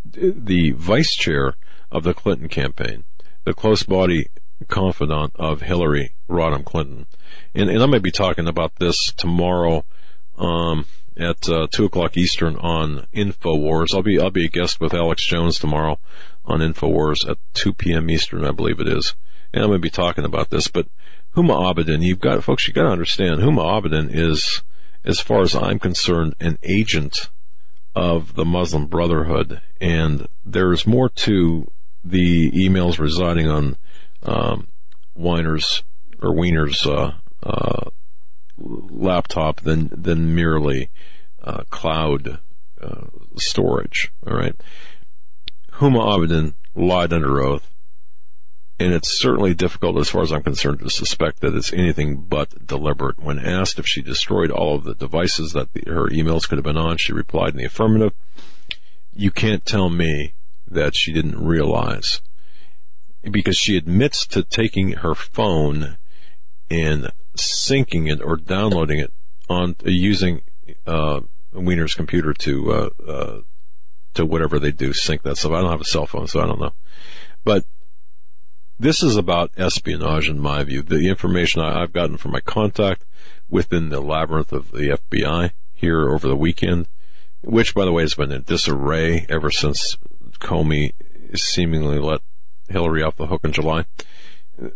the 0.05 0.73
vice 0.73 1.15
chair 1.17 1.55
of 1.91 2.05
the 2.05 2.15
Clinton 2.15 2.49
campaign, 2.49 3.05
the 3.45 3.55
close 3.55 3.83
body 3.83 4.29
confidant 4.69 5.33
of 5.35 5.63
Hillary 5.63 6.15
Rodham 6.31 6.65
Clinton, 6.65 7.07
and, 7.55 7.69
and 7.69 7.83
I 7.83 7.87
may 7.87 7.99
be 7.99 8.13
talking 8.13 8.47
about 8.47 8.77
this 8.77 9.13
tomorrow. 9.13 9.85
Um, 10.39 10.87
at 11.17 11.49
uh, 11.49 11.67
two 11.71 11.85
o'clock 11.85 12.17
Eastern 12.17 12.57
on 12.57 13.07
Infowars. 13.15 13.95
I'll 13.95 14.03
be 14.03 14.19
I'll 14.19 14.31
be 14.31 14.47
a 14.47 14.49
guest 14.51 14.81
with 14.81 14.95
Alex 14.95 15.27
Jones 15.27 15.59
tomorrow 15.59 15.99
on 16.45 16.61
Infowars 16.61 17.29
at 17.29 17.39
two 17.55 17.73
p.m. 17.73 18.11
Eastern, 18.11 18.45
I 18.45 18.51
believe 18.51 18.81
it 18.81 18.89
is, 18.89 19.15
and 19.53 19.63
I'm 19.63 19.71
going 19.71 19.81
to 19.81 19.83
be 19.83 19.91
talking 19.91 20.25
about 20.25 20.51
this. 20.51 20.69
But 20.69 20.89
Huma 21.37 21.75
Abedin, 21.75 22.03
you've 22.03 22.21
got 22.21 22.45
folks, 22.45 22.67
you've 22.67 22.75
got 22.75 22.83
to 22.83 22.91
understand, 22.91 23.41
Huma 23.41 23.83
Abedin 23.83 24.11
is, 24.13 24.63
as 25.05 25.21
far 25.21 25.41
as 25.43 25.55
I'm 25.55 25.79
concerned, 25.79 26.35
an 26.41 26.59
agent 26.63 27.31
of 27.95 28.35
the 28.35 28.45
Muslim 28.45 28.87
Brotherhood, 28.87 29.61
and 29.81 30.27
there's 30.45 30.87
more 30.87 31.09
to 31.09 31.71
the 32.05 32.51
emails 32.51 32.99
residing 32.99 33.49
on 33.49 33.77
um, 34.25 34.69
Weiner's 35.15 35.85
or 36.21 36.35
Weiner's 36.35 36.87
uh, 36.87 37.15
uh, 37.43 37.91
laptop 38.63 39.61
than 39.61 39.91
than 39.93 40.35
merely 40.35 40.91
uh, 41.43 41.65
cloud 41.71 42.39
uh, 42.81 43.07
storage. 43.37 44.13
All 44.27 44.37
right, 44.37 44.55
Huma 45.73 46.01
Abedin 46.01 46.55
lied 46.75 47.13
under 47.13 47.41
oath, 47.41 47.69
and 48.79 48.93
it's 48.93 49.19
certainly 49.19 49.55
difficult, 49.55 49.99
as 49.99 50.09
far 50.09 50.23
as 50.23 50.33
I'm 50.33 50.43
concerned, 50.43 50.81
to 50.81 50.91
suspect 50.91 51.41
that 51.41 51.55
it's 51.55 51.73
anything 51.73 52.23
but 52.23 52.67
deliberate. 52.67 53.19
When 53.19 53.39
asked 53.39 53.79
if 53.79 53.87
she 53.87 54.03
destroyed 54.03 54.51
all 54.51 54.77
of 54.77 54.85
the 54.85 54.95
devices 54.95 55.53
that 55.53 55.73
the, 55.73 55.85
her 55.87 56.09
emails 56.09 56.49
could 56.49 56.59
have 56.59 56.65
been 56.65 56.77
on, 56.77 56.97
she 56.99 57.13
replied 57.13 57.51
in 57.51 57.59
the 57.59 57.65
affirmative. 57.65 58.13
You 59.15 59.31
can't 59.31 59.65
tell 59.65 59.91
me 59.91 60.35
that 60.67 60.97
she 60.97 61.13
didn't 61.13 61.45
realize 61.45 62.23
because 63.31 63.57
she 63.57 63.77
admits 63.77 64.27
to 64.27 64.43
taking 64.43 64.93
her 64.93 65.15
phone 65.15 65.97
and 66.71 67.13
syncing 67.37 68.11
it 68.11 68.23
or 68.23 68.37
downloading 68.37 68.99
it 68.99 69.13
on 69.49 69.77
using 69.85 70.43
uh, 70.87 71.21
Weiner's 71.53 71.95
computer 71.95 72.33
to 72.33 72.73
uh, 72.73 72.91
uh, 73.07 73.41
to 74.15 74.27
whatever 74.27 74.59
they 74.59 74.73
do, 74.73 74.93
sync 74.93 75.23
that 75.23 75.37
stuff. 75.37 75.53
I 75.53 75.61
don't 75.61 75.71
have 75.71 75.81
a 75.81 75.85
cell 75.85 76.07
phone, 76.07 76.27
so 76.27 76.41
I 76.41 76.47
don't 76.47 76.61
know. 76.61 76.73
But 77.45 77.65
this 78.79 79.03
is 79.03 79.17
about 79.17 79.53
espionage, 79.57 80.29
in 80.29 80.39
my 80.39 80.63
view. 80.65 80.83
The 80.83 81.09
information 81.09 81.63
I, 81.63 81.83
I've 81.83 81.93
gotten 81.93 82.17
from 82.17 82.33
my 82.33 82.41
contact 82.41 83.05
within 83.49 83.89
the 83.89 84.01
labyrinth 84.01 84.53
of 84.53 84.73
the 84.73 84.99
FBI 85.11 85.53
here 85.73 86.11
over 86.11 86.29
the 86.29 86.37
weekend, 86.37 86.89
which, 87.43 87.75
by 87.75 87.85
the 87.85 87.93
way, 87.93 88.03
has 88.03 88.15
been 88.15 88.33
in 88.33 88.43
disarray 88.43 89.27
ever 89.29 89.51
since 89.51 89.97
Comey 90.41 90.93
seemingly 91.35 91.99
let 91.99 92.21
Hillary 92.69 93.03
off 93.03 93.17
the 93.17 93.27
hook 93.27 93.45
in 93.45 93.53
July. 93.53 93.85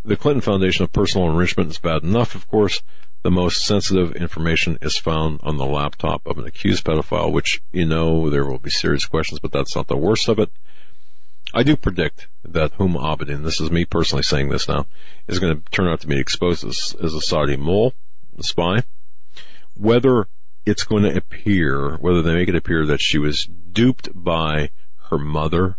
The 0.05 0.17
Clinton 0.17 0.41
Foundation 0.41 0.83
of 0.83 0.93
Personal 0.93 1.31
Enrichment 1.31 1.71
is 1.71 1.79
bad 1.79 2.03
enough, 2.03 2.35
of 2.35 2.49
course. 2.49 2.83
The 3.23 3.31
most 3.31 3.65
sensitive 3.65 4.17
information 4.17 4.79
is 4.83 4.99
found 4.99 5.39
on 5.43 5.59
the 5.59 5.67
laptop 5.67 6.27
of 6.27 6.39
an 6.39 6.47
accused 6.47 6.85
pedophile, 6.85 7.33
which, 7.33 7.63
you 7.71 7.87
know, 7.87 8.29
there 8.29 8.45
will 8.45 8.59
be 8.59 8.71
serious 8.71 9.07
questions, 9.07 9.39
but 9.39 9.53
that's 9.53 9.77
not 9.77 9.87
the 9.87 9.97
worst 9.97 10.29
of 10.29 10.41
it. 10.41 10.51
I 11.55 11.63
do 11.63 11.77
predict 11.77 12.27
that 12.45 12.77
Huma 12.79 13.01
Abedin, 13.01 13.45
this 13.45 13.61
is 13.61 13.71
me 13.71 13.85
personally 13.85 14.25
saying 14.25 14.49
this 14.49 14.69
now, 14.69 14.87
is 15.29 15.39
going 15.39 15.57
to 15.57 15.71
turn 15.71 15.87
out 15.87 16.01
to 16.01 16.09
be 16.09 16.19
exposed 16.19 16.65
as, 16.65 16.97
as 17.01 17.15
a 17.15 17.21
Saudi 17.21 17.57
mole, 17.57 17.95
a 18.37 18.43
spy. 18.43 18.83
Whether 19.75 20.27
it's 20.65 20.85
going 20.85 21.05
to 21.05 21.17
appear, 21.17 21.97
whether 21.99 22.23
they 22.23 22.35
make 22.35 22.49
it 22.49 22.57
appear 22.57 22.85
that 22.87 23.01
she 23.01 23.19
was 23.19 23.49
duped 23.73 24.09
by 24.13 24.71
her 25.11 25.19
mother 25.19 25.77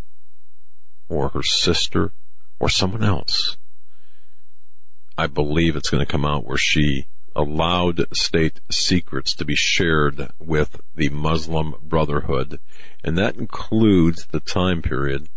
or 1.10 1.30
her 1.30 1.44
sister 1.44 2.14
or 2.58 2.70
someone 2.70 3.04
else. 3.04 3.58
I 5.18 5.28
believe 5.28 5.76
it's 5.76 5.90
going 5.90 6.06
to 6.06 6.12
come 6.12 6.26
out 6.26 6.46
where 6.46 6.58
she 6.58 7.08
allowed 7.36 8.06
state 8.16 8.60
secrets 8.72 9.34
to 9.36 9.46
be 9.46 9.56
shared 9.56 10.30
with 10.40 10.80
the 10.96 11.10
Muslim 11.10 11.76
Brotherhood, 11.82 12.60
and 13.04 13.18
that 13.18 13.36
includes 13.36 14.28
the 14.28 14.40
time 14.40 14.82
period, 14.82 15.28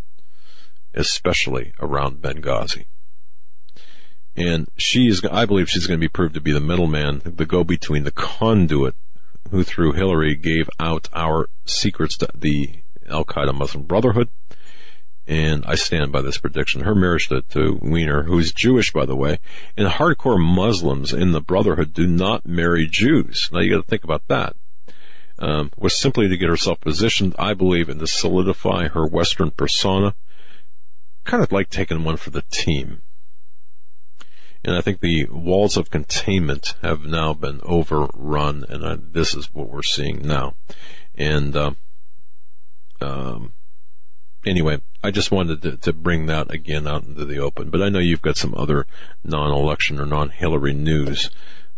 especially 0.94 1.72
around 1.80 2.20
Benghazi. 2.20 2.86
And 4.36 4.68
she 4.76 5.08
is, 5.08 5.24
I 5.24 5.44
believe 5.44 5.68
she's 5.68 5.86
going 5.86 5.98
to 5.98 6.04
be 6.04 6.08
proved 6.08 6.34
to 6.34 6.40
be 6.40 6.52
the 6.52 6.60
middleman, 6.60 7.22
the 7.24 7.46
go-between, 7.46 8.04
the 8.04 8.10
conduit 8.10 8.94
who 9.50 9.64
through 9.64 9.92
Hillary 9.92 10.34
gave 10.34 10.68
out 10.78 11.08
our 11.12 11.48
secrets 11.64 12.16
to 12.18 12.28
the 12.34 12.80
Al 13.08 13.24
Qaeda 13.24 13.54
Muslim 13.54 13.84
Brotherhood 13.84 14.28
and 15.30 15.64
I 15.64 15.76
stand 15.76 16.10
by 16.10 16.22
this 16.22 16.38
prediction. 16.38 16.80
Her 16.80 16.94
marriage 16.94 17.28
to, 17.28 17.42
to 17.50 17.78
Weiner, 17.80 18.24
who's 18.24 18.52
Jewish, 18.52 18.92
by 18.92 19.06
the 19.06 19.14
way, 19.14 19.38
and 19.76 19.86
hardcore 19.86 20.40
Muslims 20.40 21.12
in 21.12 21.30
the 21.30 21.40
Brotherhood 21.40 21.94
do 21.94 22.08
not 22.08 22.44
marry 22.44 22.88
Jews. 22.90 23.48
Now 23.52 23.60
you 23.60 23.70
got 23.70 23.84
to 23.84 23.88
think 23.88 24.02
about 24.02 24.26
that. 24.26 24.56
Um, 25.38 25.70
was 25.78 25.96
simply 25.96 26.28
to 26.28 26.36
get 26.36 26.48
herself 26.48 26.80
positioned, 26.80 27.36
I 27.38 27.54
believe, 27.54 27.88
and 27.88 28.00
to 28.00 28.08
solidify 28.08 28.88
her 28.88 29.06
Western 29.06 29.52
persona. 29.52 30.16
Kind 31.22 31.44
of 31.44 31.52
like 31.52 31.70
taking 31.70 32.02
one 32.02 32.16
for 32.16 32.30
the 32.30 32.42
team. 32.50 33.00
And 34.64 34.74
I 34.74 34.80
think 34.80 34.98
the 34.98 35.26
walls 35.30 35.76
of 35.76 35.90
containment 35.90 36.74
have 36.82 37.04
now 37.04 37.34
been 37.34 37.60
overrun, 37.62 38.64
and 38.68 38.84
I, 38.84 38.96
this 39.00 39.36
is 39.36 39.54
what 39.54 39.70
we're 39.70 39.82
seeing 39.82 40.26
now. 40.26 40.54
And 41.14 41.56
uh, 41.56 41.70
um, 43.00 43.52
anyway, 44.44 44.80
I 45.02 45.10
just 45.10 45.30
wanted 45.30 45.62
to, 45.62 45.76
to, 45.78 45.92
bring 45.92 46.26
that 46.26 46.50
again 46.50 46.86
out 46.86 47.04
into 47.04 47.24
the 47.24 47.38
open. 47.38 47.70
But 47.70 47.82
I 47.82 47.88
know 47.88 47.98
you've 47.98 48.22
got 48.22 48.36
some 48.36 48.54
other 48.54 48.86
non-election 49.24 49.98
or 49.98 50.06
non-Hillary 50.06 50.74
news. 50.74 51.30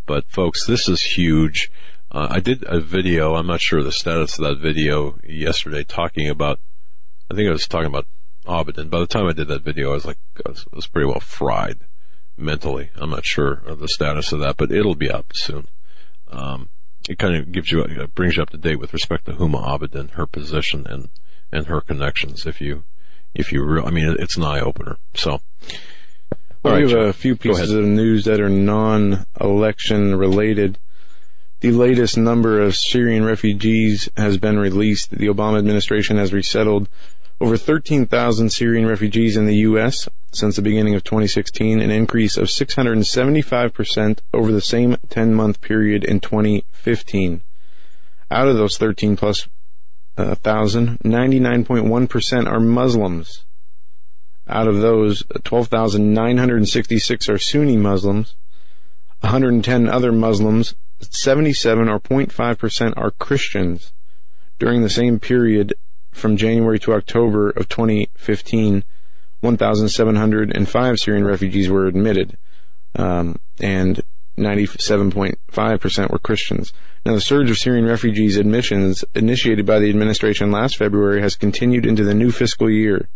But 0.06 0.28
folks, 0.28 0.66
this 0.66 0.88
is 0.88 1.02
huge. 1.02 1.70
Uh, 2.10 2.26
I 2.30 2.40
did 2.40 2.64
a 2.66 2.80
video. 2.80 3.34
I'm 3.34 3.46
not 3.46 3.60
sure 3.60 3.82
the 3.82 3.92
status 3.92 4.38
of 4.38 4.44
that 4.44 4.58
video 4.58 5.18
yesterday, 5.24 5.84
talking 5.84 6.28
about. 6.28 6.58
I 7.30 7.34
think 7.34 7.48
I 7.48 7.52
was 7.52 7.68
talking 7.68 7.86
about 7.86 8.06
Abedin. 8.46 8.90
By 8.90 8.98
the 8.98 9.06
time 9.06 9.26
I 9.26 9.32
did 9.32 9.48
that 9.48 9.62
video, 9.62 9.92
I 9.92 9.94
was 9.94 10.04
like, 10.04 10.18
I 10.44 10.50
was, 10.50 10.66
I 10.72 10.76
was 10.76 10.86
pretty 10.88 11.06
well 11.06 11.20
fried 11.20 11.78
mentally. 12.36 12.90
I'm 12.96 13.10
not 13.10 13.24
sure 13.24 13.62
of 13.64 13.78
the 13.78 13.88
status 13.88 14.32
of 14.32 14.40
that, 14.40 14.56
but 14.56 14.72
it'll 14.72 14.96
be 14.96 15.10
up 15.10 15.32
soon. 15.34 15.68
Um, 16.30 16.68
it 17.08 17.18
kind 17.18 17.36
of 17.36 17.52
gives 17.52 17.70
you, 17.70 17.84
brings 18.14 18.36
you 18.36 18.42
up 18.42 18.50
to 18.50 18.58
date 18.58 18.80
with 18.80 18.92
respect 18.92 19.26
to 19.26 19.32
Huma 19.32 19.64
Abedin, 19.64 20.10
her 20.10 20.26
position, 20.26 20.86
and 20.86 21.08
and 21.52 21.66
her 21.66 21.80
connections. 21.80 22.46
If 22.46 22.60
you, 22.60 22.84
if 23.34 23.52
you, 23.52 23.64
re- 23.64 23.82
I 23.82 23.90
mean, 23.90 24.16
it's 24.18 24.36
an 24.36 24.44
eye 24.44 24.60
opener. 24.60 24.96
So, 25.14 25.40
well, 26.62 26.74
right, 26.74 26.84
we 26.84 26.92
have 26.92 27.00
a 27.00 27.12
few 27.12 27.36
pieces 27.36 27.72
of 27.72 27.84
news 27.84 28.24
that 28.24 28.40
are 28.40 28.48
non-election 28.48 30.14
related. 30.14 30.78
The 31.60 31.72
latest 31.72 32.16
number 32.16 32.60
of 32.60 32.76
Syrian 32.76 33.24
refugees 33.24 34.08
has 34.16 34.38
been 34.38 34.58
released. 34.58 35.10
The 35.10 35.28
Obama 35.28 35.58
administration 35.58 36.16
has 36.16 36.32
resettled 36.32 36.88
over 37.42 37.56
13,000 37.56 38.50
Syrian 38.50 38.86
refugees 38.86 39.36
in 39.36 39.46
the 39.46 39.56
U.S. 39.56 40.08
since 40.32 40.54
the 40.54 40.62
beginning 40.62 40.94
of 40.94 41.02
2016, 41.02 41.80
an 41.80 41.90
increase 41.90 42.36
of 42.36 42.46
675% 42.46 44.18
over 44.32 44.52
the 44.52 44.60
same 44.60 44.96
10 45.08 45.34
month 45.34 45.60
period 45.60 46.04
in 46.04 46.20
2015. 46.20 47.42
Out 48.30 48.48
of 48.48 48.56
those 48.56 48.78
13 48.78 49.16
plus 49.16 49.48
uh, 50.16 50.34
thousand, 50.36 50.98
99.1% 51.00 52.46
are 52.50 52.60
Muslims. 52.60 53.44
Out 54.48 54.68
of 54.68 54.80
those, 54.80 55.22
12,966 55.44 57.28
are 57.28 57.38
Sunni 57.38 57.76
Muslims, 57.76 58.34
110 59.20 59.88
other 59.88 60.12
Muslims 60.12 60.74
77 61.10 61.88
or 61.88 62.00
0.5% 62.00 62.94
are 62.96 63.10
Christians. 63.12 63.92
During 64.58 64.82
the 64.82 64.90
same 64.90 65.18
period 65.18 65.74
from 66.12 66.36
January 66.36 66.78
to 66.80 66.92
October 66.92 67.50
of 67.50 67.68
2015, 67.68 68.84
1,705 69.40 70.98
Syrian 70.98 71.24
refugees 71.24 71.68
were 71.68 71.86
admitted, 71.86 72.38
um, 72.94 73.40
and 73.60 74.02
97.5% 74.38 76.10
were 76.10 76.18
Christians. 76.18 76.72
Now, 77.04 77.14
the 77.14 77.20
surge 77.20 77.50
of 77.50 77.58
Syrian 77.58 77.84
refugees 77.86 78.36
admissions 78.36 79.04
initiated 79.14 79.66
by 79.66 79.78
the 79.78 79.90
administration 79.90 80.50
last 80.50 80.76
February 80.76 81.20
has 81.20 81.34
continued 81.34 81.84
into 81.84 82.04
the 82.04 82.14
new 82.14 82.30
fiscal 82.30 82.70
year. 82.70 83.08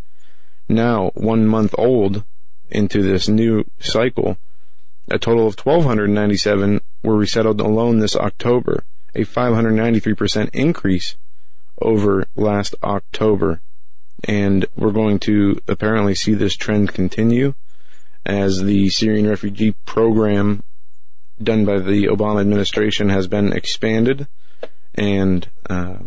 Now, 0.69 1.11
one 1.15 1.47
month 1.47 1.75
old 1.79 2.25
into 2.71 3.03
this 3.03 3.29
new 3.29 3.65
cycle, 3.79 4.37
a 5.09 5.19
total 5.19 5.47
of 5.47 5.59
1,297 5.59 6.81
were 7.03 7.17
resettled 7.17 7.61
alone 7.61 8.01
this 8.01 8.17
October, 8.17 8.85
a 9.15 9.21
593% 9.21 10.51
increase 10.53 11.17
over 11.81 12.27
last 12.35 12.75
October. 12.83 13.61
And 14.25 14.67
we're 14.77 14.91
going 14.91 15.21
to 15.21 15.61
apparently 15.69 16.15
see 16.15 16.35
this 16.35 16.57
trend 16.57 16.93
continue 16.93 17.55
as 18.25 18.63
the 18.65 18.89
Syrian 18.89 19.29
refugee 19.29 19.77
program 19.85 20.65
done 21.43 21.65
by 21.65 21.79
the 21.79 22.07
Obama 22.07 22.41
administration 22.41 23.09
has 23.11 23.27
been 23.27 23.53
expanded 23.53 24.27
and 24.95 25.49
uh, 25.69 25.99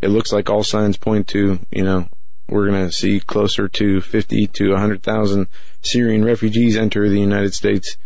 it 0.00 0.08
looks 0.08 0.32
like 0.32 0.48
all 0.48 0.62
signs 0.62 0.96
point 0.96 1.28
to, 1.28 1.58
you 1.70 1.82
know, 1.82 2.08
we're 2.48 2.68
going 2.68 2.86
to 2.86 2.92
see 2.92 3.20
closer 3.20 3.68
to 3.68 4.00
50 4.00 4.46
to 4.48 4.70
100,000 4.70 5.46
Syrian 5.82 6.24
refugees 6.24 6.76
enter 6.76 7.08
the 7.08 7.20
United 7.20 7.54
States 7.54 7.96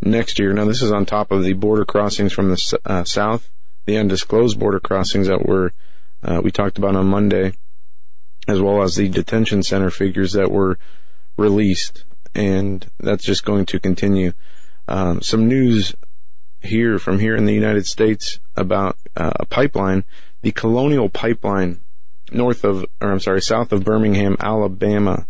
next 0.00 0.38
year. 0.38 0.52
Now, 0.52 0.64
this 0.64 0.82
is 0.82 0.92
on 0.92 1.06
top 1.06 1.30
of 1.30 1.44
the 1.44 1.52
border 1.52 1.84
crossings 1.84 2.32
from 2.32 2.50
the 2.50 2.78
uh, 2.84 3.04
south, 3.04 3.50
the 3.86 3.96
undisclosed 3.96 4.58
border 4.58 4.80
crossings 4.80 5.28
that 5.28 5.46
were 5.46 5.72
uh, 6.22 6.40
we 6.42 6.50
talked 6.50 6.78
about 6.78 6.96
on 6.96 7.06
Monday, 7.06 7.52
as 8.48 8.60
well 8.60 8.82
as 8.82 8.96
the 8.96 9.08
detention 9.08 9.62
center 9.62 9.90
figures 9.90 10.32
that 10.32 10.50
were 10.50 10.78
released, 11.36 12.04
and 12.34 12.86
that's 12.98 13.24
just 13.24 13.44
going 13.44 13.66
to 13.66 13.80
continue. 13.80 14.32
Um, 14.88 15.22
some 15.22 15.48
news 15.48 15.94
here 16.60 16.98
from 16.98 17.18
here 17.18 17.36
in 17.36 17.44
the 17.44 17.54
United 17.54 17.86
States 17.86 18.40
about 18.56 18.96
uh, 19.16 19.32
a 19.40 19.46
pipeline, 19.46 20.04
the 20.42 20.52
Colonial 20.52 21.08
Pipeline, 21.08 21.80
north 22.32 22.64
of, 22.64 22.84
or 23.00 23.12
I'm 23.12 23.20
sorry, 23.20 23.40
south 23.40 23.72
of 23.72 23.84
Birmingham, 23.84 24.36
Alabama 24.40 25.26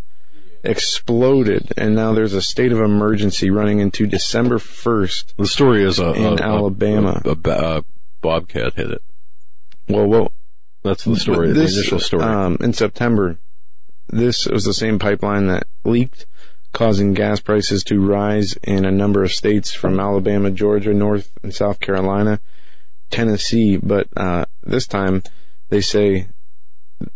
exploded, 0.65 1.73
and 1.77 1.95
now 1.95 2.15
there's 2.15 2.33
a 2.33 2.43
state 2.43 2.73
of 2.73 2.81
emergency 2.81 3.51
running 3.51 3.81
into 3.81 4.07
December 4.07 4.59
1st. 4.59 5.35
The 5.37 5.47
story 5.47 5.85
is 5.85 5.99
a, 5.99 6.13
in 6.13 6.39
a, 6.41 6.43
Alabama. 6.43 7.21
A, 7.25 7.31
a, 7.31 7.79
a, 7.79 7.85
bobcat 8.23 8.73
hit 8.75 8.91
it. 8.91 9.03
Well, 9.89 10.07
well, 10.07 10.33
that's 10.83 11.05
the 11.05 11.17
story. 11.17 11.53
This, 11.53 11.75
the 11.75 11.81
initial 11.81 12.01
story. 12.01 12.23
Um, 12.25 12.57
in 12.61 12.73
September, 12.73 13.39
this 14.09 14.47
was 14.47 14.65
the 14.65 14.73
same 14.73 14.99
pipeline 14.99 15.47
that 15.49 15.67
leaked, 15.85 16.27
causing 16.75 17.15
gas 17.15 17.41
prices 17.41 17.85
to 17.85 18.05
rise 18.05 18.59
in 18.65 18.85
a 18.85 18.91
number 18.91 19.23
of 19.23 19.33
states 19.33 19.73
from 19.73 19.99
Alabama, 19.99 20.51
Georgia, 20.51 20.93
North 20.93 21.31
and 21.43 21.55
South 21.55 21.81
Carolina, 21.81 22.41
Tennessee. 23.11 23.79
But 23.79 24.09
uh, 24.17 24.45
this 24.63 24.87
time, 24.87 25.23
they 25.71 25.81
say 25.81 26.29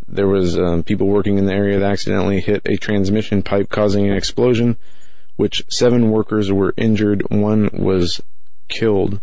there 0.07 0.29
was 0.29 0.57
um, 0.59 0.85
people 0.85 1.09
working 1.09 1.39
in 1.39 1.45
the 1.45 1.53
area 1.53 1.79
that 1.79 1.91
accidentally 1.91 2.41
hit 2.41 2.63
a 2.65 2.77
transmission 2.77 3.43
pipe 3.43 3.69
causing 3.69 4.09
an 4.09 4.17
explosion, 4.17 4.77
which 5.37 5.63
seven 5.69 6.11
workers 6.11 6.53
were 6.53 6.73
injured, 6.77 7.29
one 7.29 7.69
was 7.73 8.23
killed, 8.69 9.21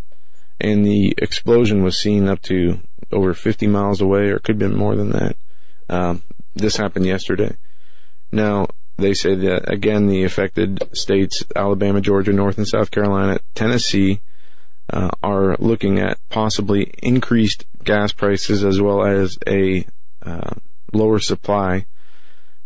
and 0.59 0.85
the 0.85 1.13
explosion 1.17 1.81
was 1.81 1.99
seen 1.99 2.27
up 2.27 2.41
to 2.43 2.79
over 3.11 3.33
50 3.33 3.67
miles 3.67 4.01
away, 4.01 4.29
or 4.29 4.39
could 4.39 4.61
have 4.61 4.69
been 4.71 4.77
more 4.77 4.95
than 4.95 5.11
that. 5.11 5.37
Um, 5.89 6.23
this 6.55 6.75
happened 6.75 7.05
yesterday. 7.05 7.55
Now, 8.31 8.67
they 8.97 9.13
say 9.13 9.35
that 9.35 9.71
again, 9.71 10.07
the 10.07 10.23
affected 10.23 10.83
states, 10.93 11.43
Alabama, 11.55 12.01
Georgia, 12.01 12.31
North 12.31 12.57
and 12.57 12.67
South 12.67 12.91
Carolina, 12.91 13.39
Tennessee, 13.53 14.21
uh, 14.91 15.09
are 15.23 15.55
looking 15.59 15.99
at 15.99 16.17
possibly 16.29 16.93
increased 17.01 17.65
gas 17.83 18.11
prices 18.11 18.63
as 18.63 18.81
well 18.81 19.03
as 19.05 19.37
a 19.47 19.85
uh, 20.21 20.55
lower 20.93 21.19
supply, 21.19 21.85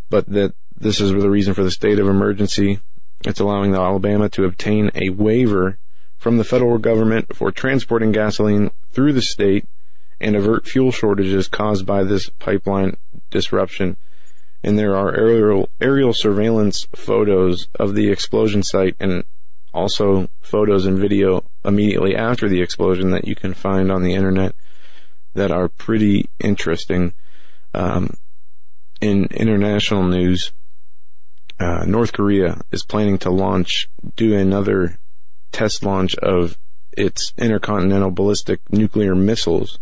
but 0.09 0.27
that 0.27 0.53
this 0.77 1.01
is 1.01 1.11
the 1.11 1.29
reason 1.29 1.53
for 1.53 1.63
the 1.63 1.71
state 1.71 1.99
of 1.99 2.07
emergency. 2.07 2.79
It's 3.25 3.39
allowing 3.39 3.71
the 3.71 3.79
Alabama 3.79 4.29
to 4.29 4.45
obtain 4.45 4.91
a 4.95 5.09
waiver 5.09 5.77
from 6.17 6.37
the 6.37 6.43
federal 6.43 6.77
government 6.77 7.35
for 7.35 7.51
transporting 7.51 8.11
gasoline 8.11 8.71
through 8.91 9.13
the 9.13 9.21
state 9.21 9.65
and 10.21 10.35
avert 10.35 10.67
fuel 10.67 10.91
shortages 10.91 11.47
caused 11.47 11.85
by 11.85 12.03
this 12.03 12.29
pipeline 12.29 12.97
disruption. 13.29 13.97
And 14.63 14.77
there 14.77 14.95
are 14.95 15.15
aerial, 15.15 15.69
aerial 15.79 16.13
surveillance 16.13 16.87
photos 16.93 17.67
of 17.79 17.95
the 17.95 18.09
explosion 18.09 18.63
site 18.63 18.95
and 18.99 19.23
also 19.73 20.29
photos 20.41 20.85
and 20.85 20.97
video 20.97 21.43
immediately 21.63 22.15
after 22.15 22.49
the 22.49 22.61
explosion 22.61 23.11
that 23.11 23.27
you 23.27 23.35
can 23.35 23.53
find 23.53 23.91
on 23.91 24.03
the 24.03 24.13
internet 24.13 24.55
that 25.33 25.51
are 25.51 25.69
pretty 25.69 26.29
interesting. 26.39 27.13
Um, 27.73 28.15
in 28.99 29.25
international 29.25 30.03
news, 30.03 30.51
uh, 31.59 31.85
North 31.85 32.13
Korea 32.13 32.61
is 32.71 32.83
planning 32.83 33.17
to 33.19 33.29
launch, 33.29 33.89
do 34.15 34.35
another 34.35 34.97
test 35.51 35.83
launch 35.83 36.15
of 36.15 36.57
its 36.91 37.33
intercontinental 37.37 38.11
ballistic 38.11 38.61
nuclear 38.71 39.15
missiles. 39.15 39.79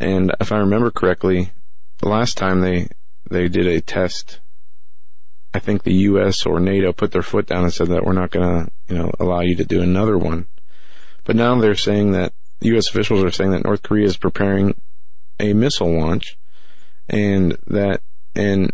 And 0.00 0.34
if 0.40 0.52
I 0.52 0.58
remember 0.58 0.90
correctly, 0.90 1.52
the 1.98 2.08
last 2.08 2.36
time 2.36 2.60
they, 2.60 2.88
they 3.30 3.48
did 3.48 3.66
a 3.66 3.80
test, 3.80 4.40
I 5.54 5.58
think 5.58 5.82
the 5.82 5.94
U.S. 5.94 6.44
or 6.44 6.60
NATO 6.60 6.92
put 6.92 7.12
their 7.12 7.22
foot 7.22 7.46
down 7.46 7.64
and 7.64 7.72
said 7.72 7.88
that 7.88 8.04
we're 8.04 8.12
not 8.12 8.30
going 8.30 8.66
to, 8.66 8.72
you 8.88 8.98
know, 8.98 9.12
allow 9.18 9.40
you 9.40 9.56
to 9.56 9.64
do 9.64 9.82
another 9.82 10.18
one. 10.18 10.46
But 11.24 11.36
now 11.36 11.58
they're 11.58 11.74
saying 11.74 12.12
that 12.12 12.32
U.S. 12.60 12.88
officials 12.88 13.24
are 13.24 13.30
saying 13.30 13.52
that 13.52 13.64
North 13.64 13.82
Korea 13.82 14.06
is 14.06 14.16
preparing 14.16 14.80
a 15.40 15.52
missile 15.52 15.98
launch 15.98 16.36
and 17.08 17.56
that 17.66 18.02
in 18.34 18.70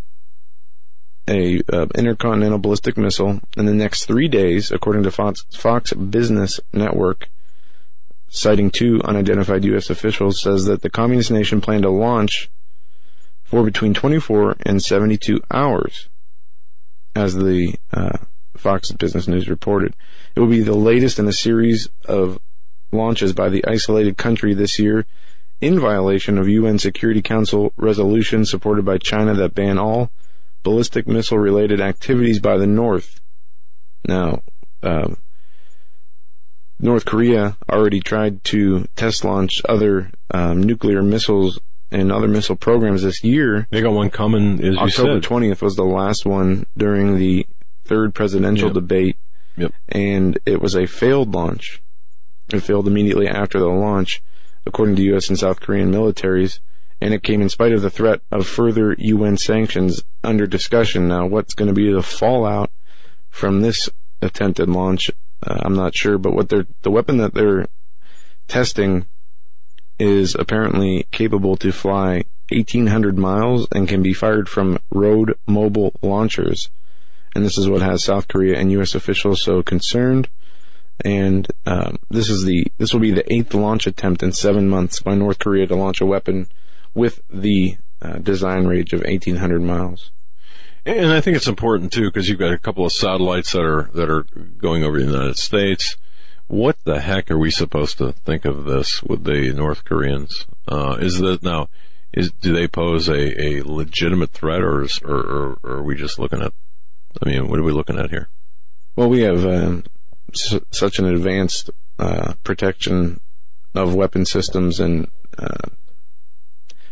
a 1.29 1.63
uh, 1.73 1.87
intercontinental 1.95 2.59
ballistic 2.59 2.97
missile 2.97 3.41
in 3.57 3.67
the 3.67 3.75
next 3.75 4.05
three 4.05 4.29
days, 4.29 4.71
according 4.71 5.03
to 5.05 5.11
Fox, 5.11 5.45
Fox 5.57 5.93
Business 5.93 6.61
Network, 6.73 7.29
citing 8.29 8.71
two 8.71 9.01
unidentified 9.05 9.65
U.S. 9.65 9.91
officials, 9.91 10.41
says 10.43 10.65
that 10.67 10.83
the 10.83 10.91
communist 10.91 11.31
nation 11.31 11.61
planned 11.61 11.85
to 11.85 11.91
launch 11.91 12.51
for 13.55 13.63
between 13.63 13.95
24 13.95 14.57
and 14.67 14.83
72 14.83 15.41
hours, 15.49 16.09
as 17.15 17.37
the 17.37 17.77
uh, 17.93 18.19
Fox 18.57 18.91
Business 18.91 19.29
News 19.29 19.49
reported. 19.49 19.95
It 20.35 20.41
will 20.41 20.49
be 20.49 20.63
the 20.63 20.75
latest 20.75 21.21
in 21.21 21.29
a 21.29 21.33
series 21.33 21.89
of 22.05 22.41
launches 22.91 23.33
by 23.33 23.51
the 23.51 23.65
isolated 23.65 24.17
country 24.17 24.55
this 24.55 24.81
year 24.81 25.07
in 25.61 25.79
violation 25.79 26.37
of 26.37 26.49
UN 26.49 26.81
Security 26.81 27.23
Council 27.23 27.73
resolutions 27.77 28.51
supported 28.51 28.85
by 28.85 28.99
China 28.99 29.35
that 29.35 29.55
ban 29.55 29.79
all 29.79 30.11
ballistic 30.65 31.07
missile 31.07 31.39
related 31.39 31.81
activities 31.81 32.41
by 32.41 32.57
the 32.57 32.67
North. 32.67 33.21
Now, 34.05 34.43
um, 34.83 35.17
North 36.81 37.05
Korea 37.05 37.57
already 37.71 38.01
tried 38.01 38.43
to 38.47 38.89
test 38.97 39.25
launch 39.25 39.63
other 39.69 40.11
um, 40.33 40.61
nuclear 40.61 41.05
missiles 41.05 41.61
and 41.91 42.11
other 42.11 42.29
missile 42.29 42.57
programs 42.57 43.03
this 43.03 43.23
year. 43.23 43.67
They 43.71 43.81
got 43.83 43.93
one 43.93 44.11
coming, 44.11 44.63
as 44.65 44.77
October 44.77 45.21
20th 45.21 45.63
was 45.63 45.77
the 45.77 45.85
last 45.85 46.27
one 46.27 46.67
during 46.77 47.19
the 47.19 47.47
third 47.85 48.15
presidential 48.15 48.69
Yep. 48.69 48.75
debate, 48.75 49.17
Yep. 49.57 49.73
and 49.89 50.39
it 50.47 50.61
was 50.61 50.75
a 50.75 50.87
failed 50.87 51.33
launch. 51.35 51.83
It 52.53 52.61
failed 52.61 52.87
immediately 52.87 53.29
after 53.29 53.59
the 53.59 53.69
launch, 53.69 54.23
according 54.67 54.97
to 54.97 55.03
U.S. 55.05 55.29
and 55.29 55.39
South 55.39 55.61
Korean 55.61 55.93
militaries, 55.93 56.59
and 57.01 57.13
it 57.15 57.23
came 57.23 57.41
in 57.43 57.49
spite 57.49 57.73
of 57.73 57.83
the 57.83 57.91
threat 57.91 58.21
of 58.31 58.47
further 58.47 58.95
UN 58.99 59.37
sanctions 59.37 60.03
under 60.23 60.47
discussion. 60.47 61.09
Now, 61.09 61.27
what's 61.27 61.55
going 61.55 61.69
to 61.69 61.75
be 61.75 61.93
the 61.93 62.03
fallout 62.03 62.71
from 63.31 63.61
this 63.61 63.89
attempted 64.23 64.69
launch? 64.69 65.11
Uh, 65.43 65.59
I'm 65.63 65.75
not 65.75 65.95
sure, 65.95 66.17
but 66.19 66.35
what 66.35 66.49
they're 66.49 66.67
the 66.83 66.91
weapon 66.91 67.19
that 67.19 67.35
they're 67.35 67.67
testing 68.49 69.07
is 69.99 70.35
apparently 70.35 71.07
capable 71.11 71.57
to 71.57 71.73
fly 71.73 72.25
1,800 72.51 73.17
miles 73.17 73.67
and 73.73 73.89
can 73.89 74.03
be 74.03 74.13
fired 74.13 74.49
from 74.49 74.79
road 74.91 75.37
mobile 75.47 75.93
launchers. 76.03 76.69
And 77.35 77.45
this 77.45 77.59
is 77.59 77.69
what 77.69 77.83
has 77.83 78.05
South 78.05 78.29
Korea 78.29 78.59
and 78.59 78.71
U.S. 78.73 78.95
officials 78.95 79.43
so 79.43 79.63
concerned. 79.63 80.29
And 81.05 81.49
um, 81.67 81.99
this 82.09 82.29
is 82.29 82.45
the 82.45 82.67
this 82.79 82.93
will 82.93 83.01
be 83.01 83.11
the 83.11 83.33
eighth 83.33 83.53
launch 83.55 83.87
attempt 83.87 84.23
in 84.23 84.31
seven 84.31 84.69
months 84.69 85.01
by 85.01 85.15
North 85.15 85.41
Korea 85.41 85.67
to 85.67 85.75
launch 85.75 86.01
a 86.01 86.07
weapon 86.07 86.47
with 86.95 87.21
the 87.29 87.77
uh, 88.01 88.19
design 88.19 88.67
range 88.67 88.93
of 88.93 89.01
1,800 89.01 89.61
miles. 89.61 90.13
And 90.87 91.13
I 91.13 91.21
think 91.21 91.37
it's 91.37 91.49
important 91.49 91.93
too 91.93 92.05
because 92.05 92.29
you've 92.29 92.39
got 92.39 92.53
a 92.53 92.59
couple 92.59 92.85
of 92.85 92.93
satellites 92.93 93.53
that 93.53 93.65
are 93.65 93.91
that 93.95 94.09
are 94.09 94.25
going 94.59 94.85
over 94.85 94.99
the 94.99 95.07
United 95.07 95.39
States. 95.39 95.97
What 96.47 96.77
the 96.85 97.01
heck 97.01 97.31
are 97.31 97.39
we 97.39 97.51
supposed 97.51 97.99
to 97.99 98.13
think 98.13 98.45
of 98.45 98.65
this 98.65 99.03
with 99.03 99.25
the 99.25 99.53
North 99.53 99.85
Koreans? 99.85 100.47
Uh, 100.69 100.97
is 101.01 101.19
that 101.19 101.43
now? 101.43 101.69
Is 102.13 102.31
do 102.31 102.53
they 102.53 102.69
pose 102.69 103.09
a, 103.09 103.43
a 103.43 103.63
legitimate 103.63 104.31
threat, 104.31 104.61
or, 104.63 104.83
is, 104.83 105.01
or, 105.05 105.17
or, 105.17 105.59
or 105.65 105.73
are 105.79 105.83
we 105.83 105.97
just 105.97 106.19
looking 106.19 106.43
at? 106.43 106.53
I 107.23 107.29
mean, 107.29 107.49
what 107.49 107.59
are 107.59 107.65
we 107.65 107.73
looking 107.73 107.99
at 107.99 108.11
here? 108.11 108.29
Well, 108.95 109.09
we 109.09 109.23
have 109.23 109.45
um, 109.45 109.85
s- 110.33 110.61
such 110.71 110.99
an 110.99 111.07
advanced 111.07 111.71
uh, 111.99 112.35
protection 112.45 113.21
of 113.75 113.95
weapon 113.95 114.25
systems, 114.25 114.79
and 114.79 115.09
uh, 115.37 115.69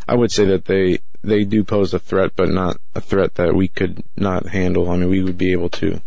I 0.09 0.17
would 0.17 0.33
say 0.33 0.45
that 0.47 0.65
they 0.65 0.99
they 1.23 1.45
do 1.45 1.63
pose 1.63 1.95
a 1.95 2.01
threat, 2.01 2.33
but 2.35 2.49
not 2.49 2.79
a 2.95 3.01
threat 3.01 3.37
that 3.37 3.55
we 3.55 3.69
could 3.69 4.03
not 4.17 4.49
handle. 4.49 4.91
I 4.91 4.97
mean, 4.97 5.09
we 5.09 5.23
would 5.23 5.39
be 5.39 5.53
able 5.53 5.69
to, 5.71 6.01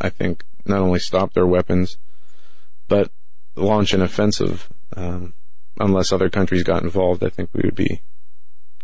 I 0.00 0.10
think, 0.10 0.44
not 0.66 0.80
only 0.80 0.98
stop 0.98 1.32
their 1.32 1.46
weapons, 1.46 1.96
but 2.90 3.10
launch 3.56 3.94
an 3.94 4.02
offensive. 4.02 4.68
Um, 4.94 5.32
unless 5.78 6.12
other 6.12 6.28
countries 6.28 6.62
got 6.62 6.82
involved, 6.82 7.24
I 7.24 7.30
think 7.30 7.48
we 7.54 7.62
would 7.64 7.76
be 7.76 8.02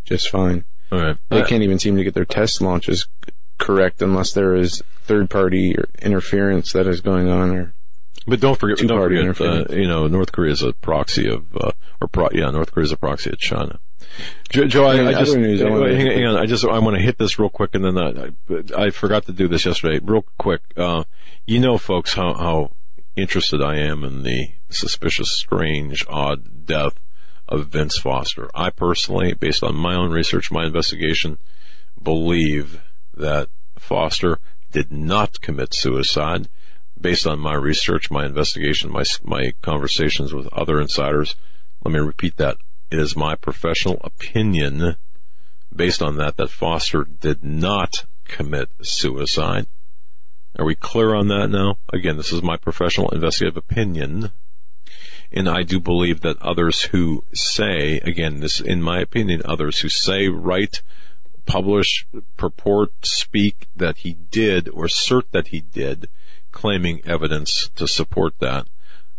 just 0.04 0.30
fine. 0.30 0.64
All 0.90 1.00
right, 1.00 1.16
They 1.28 1.42
can't 1.42 1.64
even 1.64 1.80
seem 1.80 1.96
to 1.96 2.04
get 2.04 2.14
their 2.14 2.24
test 2.24 2.62
launches 2.62 3.08
correct 3.58 4.00
unless 4.00 4.32
there 4.32 4.54
is 4.54 4.82
third 5.02 5.28
party 5.28 5.74
interference 6.00 6.72
that 6.72 6.86
is 6.86 7.00
going 7.00 7.28
on 7.28 7.50
or 7.50 7.74
But 8.26 8.38
don't 8.38 8.58
forget, 8.58 8.78
don't 8.78 9.02
forget, 9.02 9.18
uh, 9.18 9.22
interference. 9.22 9.72
you 9.72 9.88
know, 9.88 10.06
North 10.06 10.30
Korea 10.30 10.52
is 10.52 10.62
a 10.62 10.72
proxy 10.72 11.28
of, 11.28 11.44
uh, 11.56 11.72
or 12.00 12.06
pro, 12.06 12.28
yeah, 12.32 12.50
North 12.50 12.72
Korea 12.72 12.84
is 12.84 12.92
a 12.92 12.96
proxy 12.96 13.30
of 13.30 13.38
China. 13.38 13.80
Joe, 14.48 14.66
Joe 14.66 14.84
I, 14.86 15.08
I 15.08 15.12
just, 15.14 15.36
news, 15.36 15.60
I 15.60 15.68
hang, 15.68 16.06
hang 16.06 16.24
on, 16.24 16.36
I 16.36 16.46
just, 16.46 16.64
I 16.64 16.78
want 16.78 16.96
to 16.96 17.02
hit 17.02 17.18
this 17.18 17.38
real 17.38 17.50
quick 17.50 17.74
and 17.74 17.84
then 17.84 17.98
I, 17.98 18.30
I, 18.80 18.84
I 18.84 18.90
forgot 18.90 19.26
to 19.26 19.32
do 19.32 19.48
this 19.48 19.66
yesterday, 19.66 19.98
real 20.00 20.24
quick. 20.38 20.60
Uh, 20.76 21.02
you 21.46 21.58
know, 21.58 21.78
folks, 21.78 22.14
how, 22.14 22.34
how 22.34 22.70
interested 23.16 23.62
I 23.62 23.76
am 23.76 24.04
in 24.04 24.22
the 24.22 24.50
suspicious, 24.68 25.30
strange, 25.32 26.04
odd 26.08 26.66
death 26.66 26.94
of 27.48 27.68
Vince 27.68 27.98
Foster. 27.98 28.50
I 28.54 28.70
personally, 28.70 29.32
based 29.34 29.62
on 29.62 29.74
my 29.74 29.94
own 29.94 30.10
research, 30.10 30.50
my 30.50 30.66
investigation, 30.66 31.38
believe 32.00 32.80
that 33.14 33.48
Foster 33.78 34.38
did 34.70 34.92
not 34.92 35.40
commit 35.40 35.74
suicide. 35.74 36.48
Based 37.00 37.26
on 37.26 37.38
my 37.38 37.54
research, 37.54 38.10
my 38.10 38.24
investigation, 38.24 38.90
my 38.90 39.04
my 39.22 39.52
conversations 39.62 40.32
with 40.32 40.52
other 40.52 40.80
insiders, 40.80 41.36
let 41.84 41.92
me 41.92 42.00
repeat 42.00 42.36
that. 42.36 42.56
It 42.90 42.98
is 42.98 43.16
my 43.16 43.34
professional 43.34 44.00
opinion, 44.02 44.96
based 45.74 46.02
on 46.02 46.16
that, 46.16 46.36
that 46.36 46.50
Foster 46.50 47.04
did 47.04 47.44
not 47.44 48.06
commit 48.24 48.70
suicide. 48.80 49.66
Are 50.58 50.64
we 50.64 50.74
clear 50.74 51.14
on 51.14 51.28
that 51.28 51.48
now? 51.48 51.76
Again, 51.92 52.16
this 52.16 52.32
is 52.32 52.42
my 52.42 52.56
professional 52.56 53.10
investigative 53.10 53.58
opinion. 53.58 54.32
And 55.30 55.48
I 55.48 55.62
do 55.64 55.78
believe 55.80 56.22
that 56.22 56.40
others 56.40 56.82
who 56.84 57.24
say, 57.34 57.98
again, 58.04 58.40
this, 58.40 58.58
in 58.60 58.82
my 58.82 59.00
opinion, 59.00 59.42
others 59.44 59.80
who 59.80 59.90
say, 59.90 60.28
write, 60.28 60.82
publish, 61.44 62.06
purport, 62.38 62.92
speak 63.04 63.68
that 63.76 63.98
he 63.98 64.14
did 64.14 64.68
or 64.70 64.86
assert 64.86 65.30
that 65.32 65.48
he 65.48 65.60
did, 65.60 66.08
claiming 66.52 67.02
evidence 67.04 67.68
to 67.74 67.86
support 67.86 68.34
that, 68.38 68.66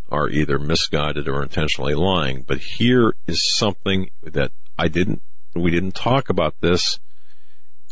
are 0.09 0.29
either 0.29 0.57
misguided 0.57 1.27
or 1.27 1.43
intentionally 1.43 1.93
lying. 1.93 2.41
But 2.41 2.59
here 2.59 3.15
is 3.27 3.47
something 3.47 4.09
that 4.23 4.51
I 4.79 4.87
didn't, 4.87 5.21
we 5.53 5.69
didn't 5.69 5.93
talk 5.93 6.29
about 6.29 6.55
this, 6.61 6.99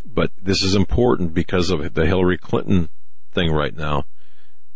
but 0.04 0.32
this 0.42 0.64
is 0.64 0.74
important 0.74 1.34
because 1.34 1.70
of 1.70 1.94
the 1.94 2.06
Hillary 2.06 2.38
Clinton 2.38 2.90
thing 3.36 3.52
right 3.52 3.76
now. 3.76 4.06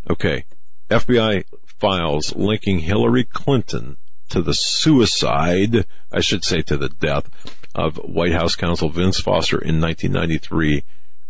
Okay. 0.09 0.45
FBI 0.89 1.45
files 1.65 2.35
linking 2.35 2.79
Hillary 2.79 3.23
Clinton 3.23 3.97
to 4.29 4.41
the 4.41 4.53
suicide, 4.53 5.85
I 6.11 6.19
should 6.19 6.43
say 6.43 6.61
to 6.63 6.77
the 6.77 6.89
death, 6.89 7.29
of 7.73 7.97
White 7.97 8.33
House 8.33 8.55
counsel 8.55 8.89
Vince 8.89 9.19
Foster 9.19 9.57
in 9.57 9.79
1993 9.81 10.83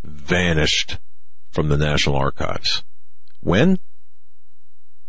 vanished 0.04 0.98
from 1.52 1.70
the 1.70 1.78
National 1.78 2.16
Archives. 2.16 2.84
When? 3.42 3.80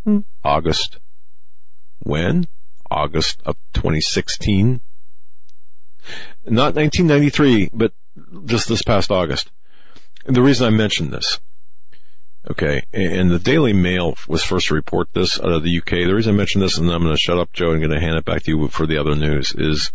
Hmm. 0.04 0.20
August. 0.44 0.98
When? 2.00 2.46
August 2.90 3.40
of 3.44 3.56
2016. 3.74 4.80
Not 6.46 6.74
1993, 6.74 7.70
but 7.72 7.92
just 8.46 8.68
this 8.68 8.82
past 8.82 9.10
August. 9.10 9.50
And 10.26 10.34
the 10.34 10.42
reason 10.42 10.66
I 10.66 10.70
mention 10.70 11.10
this, 11.10 11.40
okay, 12.49 12.82
and 12.93 13.30
the 13.30 13.38
Daily 13.38 13.72
Mail 13.72 14.14
was 14.28 14.45
first 14.45 14.68
to 14.68 14.74
report 14.74 15.12
this 15.12 15.38
out 15.41 15.53
of 15.53 15.62
the 15.62 15.78
UK. 15.78 15.91
The 15.91 16.14
reason 16.14 16.34
I 16.34 16.36
mention 16.36 16.61
this, 16.61 16.78
and 16.78 16.91
I'm 16.91 17.03
going 17.03 17.14
to 17.14 17.20
shut 17.20 17.38
up, 17.38 17.53
Joe, 17.53 17.70
and 17.70 17.80
going 17.80 17.91
to 17.91 18.01
hand 18.01 18.16
it 18.16 18.24
back 18.24 18.43
to 18.45 18.51
you 18.51 18.68
for 18.68 18.86
the 18.86 18.99
other 18.99 19.14
news, 19.14 19.53
is 19.53 19.93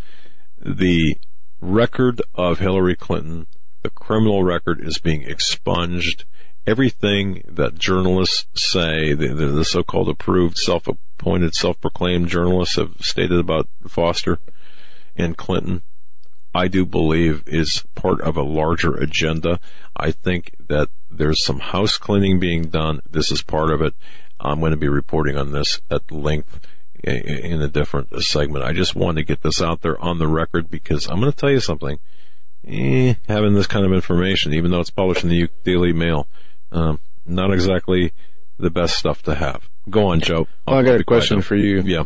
the 0.59 1.17
record 1.61 2.21
of 2.33 2.59
Hillary 2.59 2.95
Clinton, 2.95 3.47
the 3.83 3.89
criminal 3.89 4.43
record 4.43 4.81
is 4.85 4.99
being 4.99 5.23
expunged. 5.23 6.25
Everything 6.67 7.43
that 7.47 7.75
journalists 7.75 8.71
say, 8.71 9.13
the, 9.13 9.27
the, 9.27 9.47
the 9.47 9.65
so-called 9.65 10.09
approved, 10.09 10.57
self-appointed, 10.57 11.53
self-proclaimed 11.53 12.27
journalists 12.27 12.77
have 12.77 12.95
stated 13.01 13.37
about 13.39 13.69
Foster 13.87 14.39
and 15.15 15.37
Clinton, 15.37 15.83
I 16.55 16.69
do 16.69 16.85
believe 16.85 17.43
is 17.47 17.83
part 17.95 18.21
of 18.21 18.37
a 18.37 18.41
larger 18.41 18.95
agenda. 18.95 19.59
I 19.95 20.11
think 20.11 20.51
that 20.67 20.89
there's 21.09 21.43
some 21.43 21.59
house 21.59 21.97
cleaning 21.97 22.39
being 22.39 22.63
done. 22.63 23.01
This 23.09 23.31
is 23.31 23.41
part 23.41 23.71
of 23.71 23.81
it. 23.81 23.93
I'm 24.39 24.59
going 24.59 24.71
to 24.71 24.77
be 24.77 24.89
reporting 24.89 25.37
on 25.37 25.51
this 25.51 25.81
at 25.89 26.11
length 26.11 26.59
in 27.03 27.61
a 27.61 27.67
different 27.67 28.09
segment. 28.23 28.63
I 28.63 28.73
just 28.73 28.95
wanted 28.95 29.21
to 29.21 29.25
get 29.25 29.41
this 29.41 29.61
out 29.61 29.81
there 29.81 29.99
on 30.01 30.17
the 30.17 30.27
record 30.27 30.69
because 30.69 31.07
I'm 31.07 31.19
going 31.19 31.31
to 31.31 31.37
tell 31.37 31.51
you 31.51 31.59
something. 31.59 31.99
Eh, 32.67 33.13
having 33.27 33.53
this 33.53 33.67
kind 33.67 33.85
of 33.85 33.93
information, 33.93 34.53
even 34.53 34.71
though 34.71 34.79
it's 34.79 34.89
published 34.89 35.23
in 35.23 35.29
the 35.29 35.47
Daily 35.63 35.93
Mail, 35.93 36.27
um, 36.71 36.99
not 37.25 37.53
exactly 37.53 38.11
the 38.57 38.71
best 38.71 38.97
stuff 38.97 39.21
to 39.23 39.35
have. 39.35 39.69
Go 39.89 40.07
on, 40.07 40.19
Joe. 40.19 40.47
Well, 40.67 40.77
I 40.77 40.83
got 40.83 40.99
a 40.99 41.03
question 41.03 41.41
for 41.41 41.55
you. 41.55 41.81
Yeah. 41.81 42.05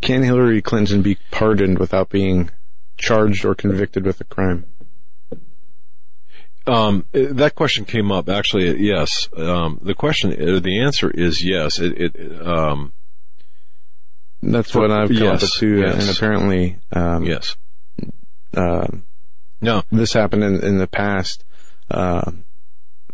Can 0.00 0.22
Hillary 0.22 0.62
Clinton 0.62 1.02
be 1.02 1.18
pardoned 1.30 1.78
without 1.78 2.08
being 2.08 2.50
charged 2.96 3.44
or 3.44 3.54
convicted 3.54 4.04
with 4.04 4.20
a 4.20 4.24
crime? 4.24 4.66
Um, 6.66 7.04
that 7.12 7.54
question 7.54 7.84
came 7.84 8.12
up 8.12 8.28
actually. 8.28 8.80
Yes. 8.86 9.28
Um, 9.36 9.78
the 9.82 9.94
question, 9.94 10.32
uh, 10.32 10.60
the 10.60 10.80
answer 10.82 11.10
is 11.10 11.42
yes. 11.44 11.78
It, 11.78 11.98
it 12.16 12.46
um, 12.46 12.92
That's 14.42 14.70
For- 14.70 14.80
what 14.82 14.90
I've 14.90 15.08
come 15.08 15.16
yes, 15.18 15.54
too, 15.58 15.80
yes. 15.80 16.00
and 16.08 16.16
apparently, 16.16 16.78
um, 16.92 17.24
yes. 17.24 17.56
um, 18.56 19.04
No. 19.60 19.82
this 19.90 20.12
happened 20.12 20.44
in, 20.44 20.62
in 20.64 20.78
the 20.78 20.86
past. 20.86 21.44
Uh, 21.90 22.30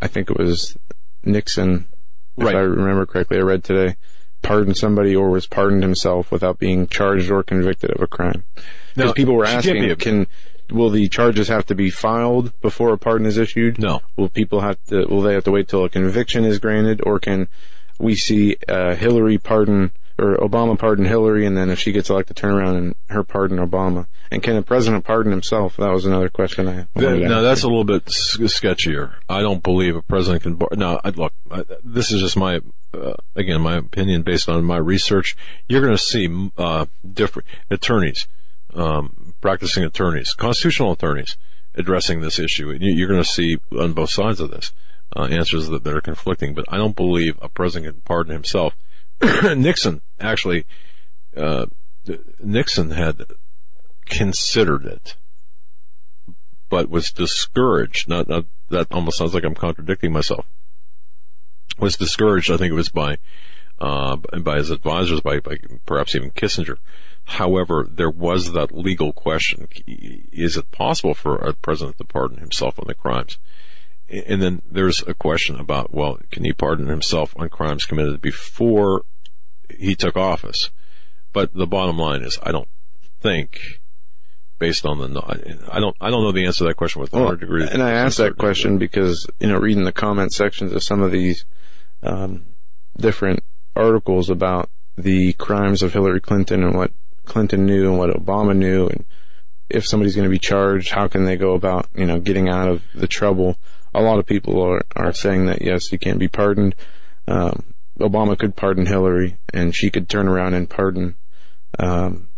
I 0.02 0.08
think 0.08 0.30
it 0.30 0.38
was 0.38 0.76
Nixon, 1.24 1.88
Right. 2.36 2.50
if 2.54 2.56
I 2.56 2.60
remember 2.60 3.06
correctly. 3.06 3.38
I 3.38 3.40
read 3.40 3.64
today, 3.64 3.96
pardoned 4.42 4.76
somebody 4.76 5.16
or 5.16 5.30
was 5.30 5.46
pardoned 5.46 5.82
himself 5.82 6.30
without 6.30 6.58
being 6.58 6.86
charged 6.86 7.30
or 7.30 7.42
convicted 7.42 7.90
of 7.90 8.02
a 8.02 8.06
crime. 8.06 8.44
Because 8.94 9.12
people 9.12 9.34
were 9.34 9.46
asking, 9.46 9.90
a- 9.90 9.96
can 9.96 10.26
will 10.70 10.90
the 10.90 11.08
charges 11.08 11.48
have 11.48 11.66
to 11.66 11.74
be 11.74 11.90
filed 11.90 12.52
before 12.60 12.92
a 12.92 12.98
pardon 12.98 13.26
is 13.26 13.38
issued? 13.38 13.78
No. 13.78 14.00
Will 14.16 14.28
people 14.28 14.60
have 14.60 14.78
to? 14.86 15.06
Will 15.06 15.22
they 15.22 15.34
have 15.34 15.44
to 15.44 15.50
wait 15.50 15.68
till 15.68 15.84
a 15.84 15.88
conviction 15.88 16.44
is 16.44 16.58
granted, 16.58 17.00
or 17.04 17.18
can 17.18 17.48
we 17.98 18.14
see 18.14 18.56
uh, 18.68 18.94
Hillary 18.94 19.38
pardon 19.38 19.92
or 20.18 20.36
Obama 20.36 20.78
pardon 20.78 21.04
Hillary, 21.04 21.44
and 21.44 21.56
then 21.56 21.68
if 21.68 21.78
she 21.78 21.92
gets 21.92 22.08
elected, 22.08 22.36
turn 22.36 22.54
around 22.54 22.76
and 22.76 22.94
her 23.08 23.22
pardon 23.22 23.58
Obama? 23.58 24.06
And 24.30 24.42
can 24.42 24.56
the 24.56 24.62
president 24.62 25.04
pardon 25.04 25.30
himself? 25.30 25.76
That 25.76 25.92
was 25.92 26.04
another 26.04 26.28
question 26.28 26.66
I. 26.68 26.86
Now 27.28 27.42
that's 27.42 27.62
a 27.62 27.68
little 27.68 27.84
bit 27.84 28.04
s- 28.08 28.36
sketchier. 28.40 29.12
I 29.28 29.40
don't 29.40 29.62
believe 29.62 29.94
a 29.94 30.02
president 30.02 30.42
can. 30.42 30.54
Bar- 30.54 30.70
no, 30.72 31.00
I, 31.04 31.10
look, 31.10 31.32
I, 31.50 31.62
this 31.84 32.10
is 32.10 32.20
just 32.22 32.36
my, 32.36 32.60
uh, 32.92 33.12
again, 33.36 33.60
my 33.60 33.76
opinion 33.76 34.22
based 34.22 34.48
on 34.48 34.64
my 34.64 34.78
research. 34.78 35.36
You're 35.68 35.80
going 35.82 35.94
to 35.94 36.02
see 36.02 36.50
uh, 36.58 36.86
different 37.08 37.46
attorneys, 37.70 38.26
um, 38.74 39.15
practicing 39.40 39.84
attorneys, 39.84 40.34
constitutional 40.34 40.92
attorneys, 40.92 41.36
addressing 41.74 42.20
this 42.20 42.38
issue. 42.38 42.70
You- 42.72 42.94
You're 42.94 43.08
going 43.08 43.22
to 43.22 43.28
see 43.28 43.58
on 43.78 43.92
both 43.92 44.10
sides 44.10 44.40
of 44.40 44.50
this 44.50 44.72
uh, 45.16 45.24
answers 45.24 45.68
that, 45.68 45.84
that 45.84 45.94
are 45.96 46.00
conflicting. 46.00 46.54
But 46.54 46.64
I 46.68 46.76
don't 46.76 46.96
believe 46.96 47.38
a 47.42 47.48
president 47.48 47.92
can 47.94 48.02
pardon 48.02 48.32
himself. 48.32 48.74
Nixon 49.56 50.02
actually, 50.20 50.66
uh, 51.36 51.66
Nixon 52.42 52.90
had 52.90 53.22
considered 54.06 54.84
it 54.86 55.16
but 56.68 56.88
was 56.90 57.12
discouraged. 57.12 58.08
Not, 58.08 58.28
not 58.28 58.44
that 58.70 58.90
almost 58.92 59.18
sounds 59.18 59.34
like 59.34 59.44
I'm 59.44 59.54
contradicting 59.54 60.12
myself. 60.12 60.46
Was 61.78 61.96
discouraged. 61.96 62.50
I 62.50 62.56
think 62.56 62.72
it 62.72 62.76
was 62.76 62.88
by 62.88 63.18
uh, 63.78 64.16
by 64.16 64.56
his 64.56 64.70
advisors, 64.70 65.20
by, 65.20 65.40
by 65.40 65.58
perhaps 65.84 66.14
even 66.14 66.30
Kissinger. 66.30 66.78
However, 67.26 67.86
there 67.90 68.10
was 68.10 68.52
that 68.52 68.72
legal 68.72 69.12
question: 69.12 69.68
Is 69.86 70.56
it 70.56 70.70
possible 70.70 71.14
for 71.14 71.36
a 71.36 71.52
president 71.52 71.98
to 71.98 72.04
pardon 72.04 72.38
himself 72.38 72.78
on 72.78 72.86
the 72.86 72.94
crimes? 72.94 73.38
And 74.08 74.40
then 74.40 74.62
there's 74.70 75.02
a 75.08 75.14
question 75.14 75.58
about, 75.58 75.92
well, 75.92 76.20
can 76.30 76.44
he 76.44 76.52
pardon 76.52 76.86
himself 76.86 77.34
on 77.36 77.48
crimes 77.48 77.84
committed 77.84 78.20
before 78.20 79.02
he 79.78 79.94
took 79.94 80.16
office. 80.16 80.70
But 81.32 81.54
the 81.54 81.66
bottom 81.66 81.98
line 81.98 82.22
is, 82.22 82.38
I 82.42 82.52
don't 82.52 82.68
think, 83.20 83.80
based 84.58 84.86
on 84.86 84.98
the, 84.98 85.20
I 85.70 85.80
don't, 85.80 85.96
I 86.00 86.10
don't 86.10 86.22
know 86.22 86.32
the 86.32 86.46
answer 86.46 86.58
to 86.58 86.64
that 86.64 86.76
question 86.76 87.00
with 87.00 87.12
100 87.12 87.40
degrees. 87.40 87.70
And 87.70 87.82
I 87.82 87.92
asked 87.92 88.18
that 88.18 88.38
question 88.38 88.78
because, 88.78 89.26
you 89.38 89.48
know, 89.48 89.58
reading 89.58 89.84
the 89.84 89.92
comment 89.92 90.32
sections 90.32 90.72
of 90.72 90.82
some 90.82 91.02
of 91.02 91.10
these, 91.10 91.44
um, 92.02 92.46
different 92.96 93.42
articles 93.74 94.30
about 94.30 94.70
the 94.96 95.34
crimes 95.34 95.82
of 95.82 95.92
Hillary 95.92 96.20
Clinton 96.20 96.62
and 96.62 96.74
what 96.74 96.92
Clinton 97.26 97.66
knew 97.66 97.88
and 97.90 97.98
what 97.98 98.10
Obama 98.10 98.56
knew 98.56 98.86
and 98.86 99.04
if 99.68 99.84
somebody's 99.84 100.14
going 100.14 100.28
to 100.28 100.30
be 100.30 100.38
charged, 100.38 100.92
how 100.92 101.08
can 101.08 101.24
they 101.24 101.36
go 101.36 101.54
about, 101.54 101.88
you 101.94 102.06
know, 102.06 102.20
getting 102.20 102.48
out 102.48 102.68
of 102.68 102.82
the 102.94 103.08
trouble? 103.08 103.58
A 103.94 104.00
lot 104.00 104.18
of 104.18 104.26
people 104.26 104.62
are, 104.62 104.82
are 104.94 105.12
saying 105.12 105.46
that 105.46 105.62
yes, 105.62 105.88
he 105.88 105.98
can't 105.98 106.18
be 106.18 106.28
pardoned. 106.28 106.74
Um, 107.26 107.74
Obama 107.98 108.38
could 108.38 108.54
pardon 108.54 108.86
Hillary 108.86 109.38
and 109.52 109.74
she 109.74 109.90
could 109.90 110.08
turn 110.08 110.28
around 110.28 110.54
and 110.54 110.70
pardon, 110.70 111.16
um, 111.78 112.28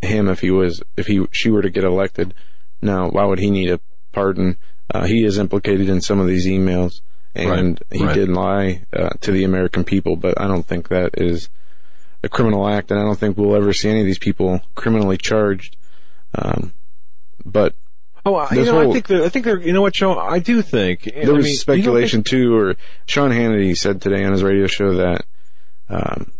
him 0.00 0.28
if 0.28 0.40
he 0.40 0.50
was, 0.50 0.82
if 0.96 1.06
he, 1.06 1.26
she 1.32 1.50
were 1.50 1.62
to 1.62 1.70
get 1.70 1.84
elected. 1.84 2.32
Now, 2.80 3.10
why 3.10 3.24
would 3.24 3.40
he 3.40 3.50
need 3.50 3.70
a 3.70 3.80
pardon? 4.12 4.56
Uh, 4.90 5.04
he 5.06 5.24
is 5.24 5.36
implicated 5.38 5.88
in 5.88 6.00
some 6.00 6.20
of 6.20 6.28
these 6.28 6.46
emails 6.46 7.02
and 7.34 7.80
Right, 7.90 7.98
he 7.98 8.06
right. 8.06 8.14
did 8.14 8.28
lie, 8.30 8.84
uh, 8.92 9.10
to 9.20 9.32
the 9.32 9.44
American 9.44 9.84
people, 9.84 10.16
but 10.16 10.40
I 10.40 10.46
don't 10.46 10.66
think 10.66 10.88
that 10.88 11.10
is 11.14 11.50
a 12.22 12.28
criminal 12.28 12.68
act 12.68 12.90
and 12.90 12.98
I 12.98 13.04
don't 13.04 13.18
think 13.18 13.36
we'll 13.36 13.54
ever 13.56 13.72
see 13.72 13.88
any 13.88 14.00
of 14.00 14.06
these 14.06 14.18
people 14.18 14.60
criminally 14.74 15.16
charged. 15.16 15.76
Um, 16.34 16.72
but 17.44 17.74
Oh, 18.26 18.34
I, 18.34 18.48
you 18.50 18.56
This 18.56 18.66
know, 18.68 18.90
I 18.90 18.92
think 18.92 19.06
that, 19.06 19.22
I 19.22 19.28
think 19.30 19.44
they're, 19.46 19.58
you 19.60 19.72
know 19.72 19.80
what, 19.80 19.94
Joe? 19.94 20.18
I 20.18 20.38
do 20.38 20.60
think. 20.60 21.08
I 21.08 21.24
there 21.24 21.34
was 21.34 21.44
mean, 21.44 21.52
you 21.52 21.56
don't 21.56 21.56
speculation 21.60 22.22
too, 22.24 22.54
or 22.54 22.76
Sean 23.06 23.30
Hannity 23.30 23.74
said 23.76 24.02
today 24.02 24.22
on 24.24 24.32
his 24.32 24.42
radio 24.42 24.66
show 24.66 24.96
that 24.96 25.24
um, 25.88 26.30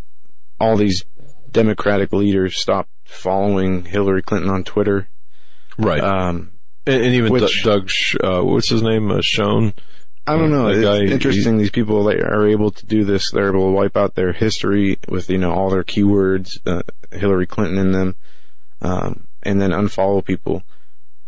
all 0.61 0.77
these 0.77 1.05
Democratic 1.51 2.13
leaders 2.13 2.61
stopped 2.61 2.91
following 3.05 3.87
Hillary 3.87 4.23
Clinton 4.23 4.51
on 4.51 4.65
Twitter. 4.65 5.09
right. 5.79 6.01
Um, 6.01 6.53
and, 6.87 7.03
and 7.05 7.15
even 7.15 7.33
which- 7.33 7.63
Doug, 7.65 7.89
Doug 8.21 8.23
uh, 8.23 8.45
what's 8.45 8.69
his 8.69 8.83
name? 8.83 9.11
Uh, 9.11 9.21
Schoen. 9.23 9.73
I 10.29 10.37
don't 10.37 10.51
know. 10.51 10.67
That 10.67 10.75
It's 10.75 10.85
guy, 10.85 11.15
interesting. 11.15 11.57
These 11.57 11.71
people 11.71 12.05
they 12.05 12.21
are 12.21 12.47
able 12.47 12.71
to 12.71 12.85
do 12.85 13.03
this. 13.03 13.31
They're 13.31 13.49
able 13.49 13.69
to 13.69 13.73
wipe 13.73 13.97
out 13.97 14.15
their 14.15 14.33
history 14.33 14.99
with 15.09 15.31
you 15.31 15.39
know 15.39 15.53
all 15.53 15.71
their 15.71 15.85
keywords, 15.85 16.59
uh, 16.67 16.83
Hillary 17.11 17.47
Clinton 17.47 17.79
in 17.79 17.93
them, 17.93 18.17
um, 18.83 19.27
and 19.43 19.59
then 19.59 19.71
unfollow 19.71 20.23
people. 20.23 20.65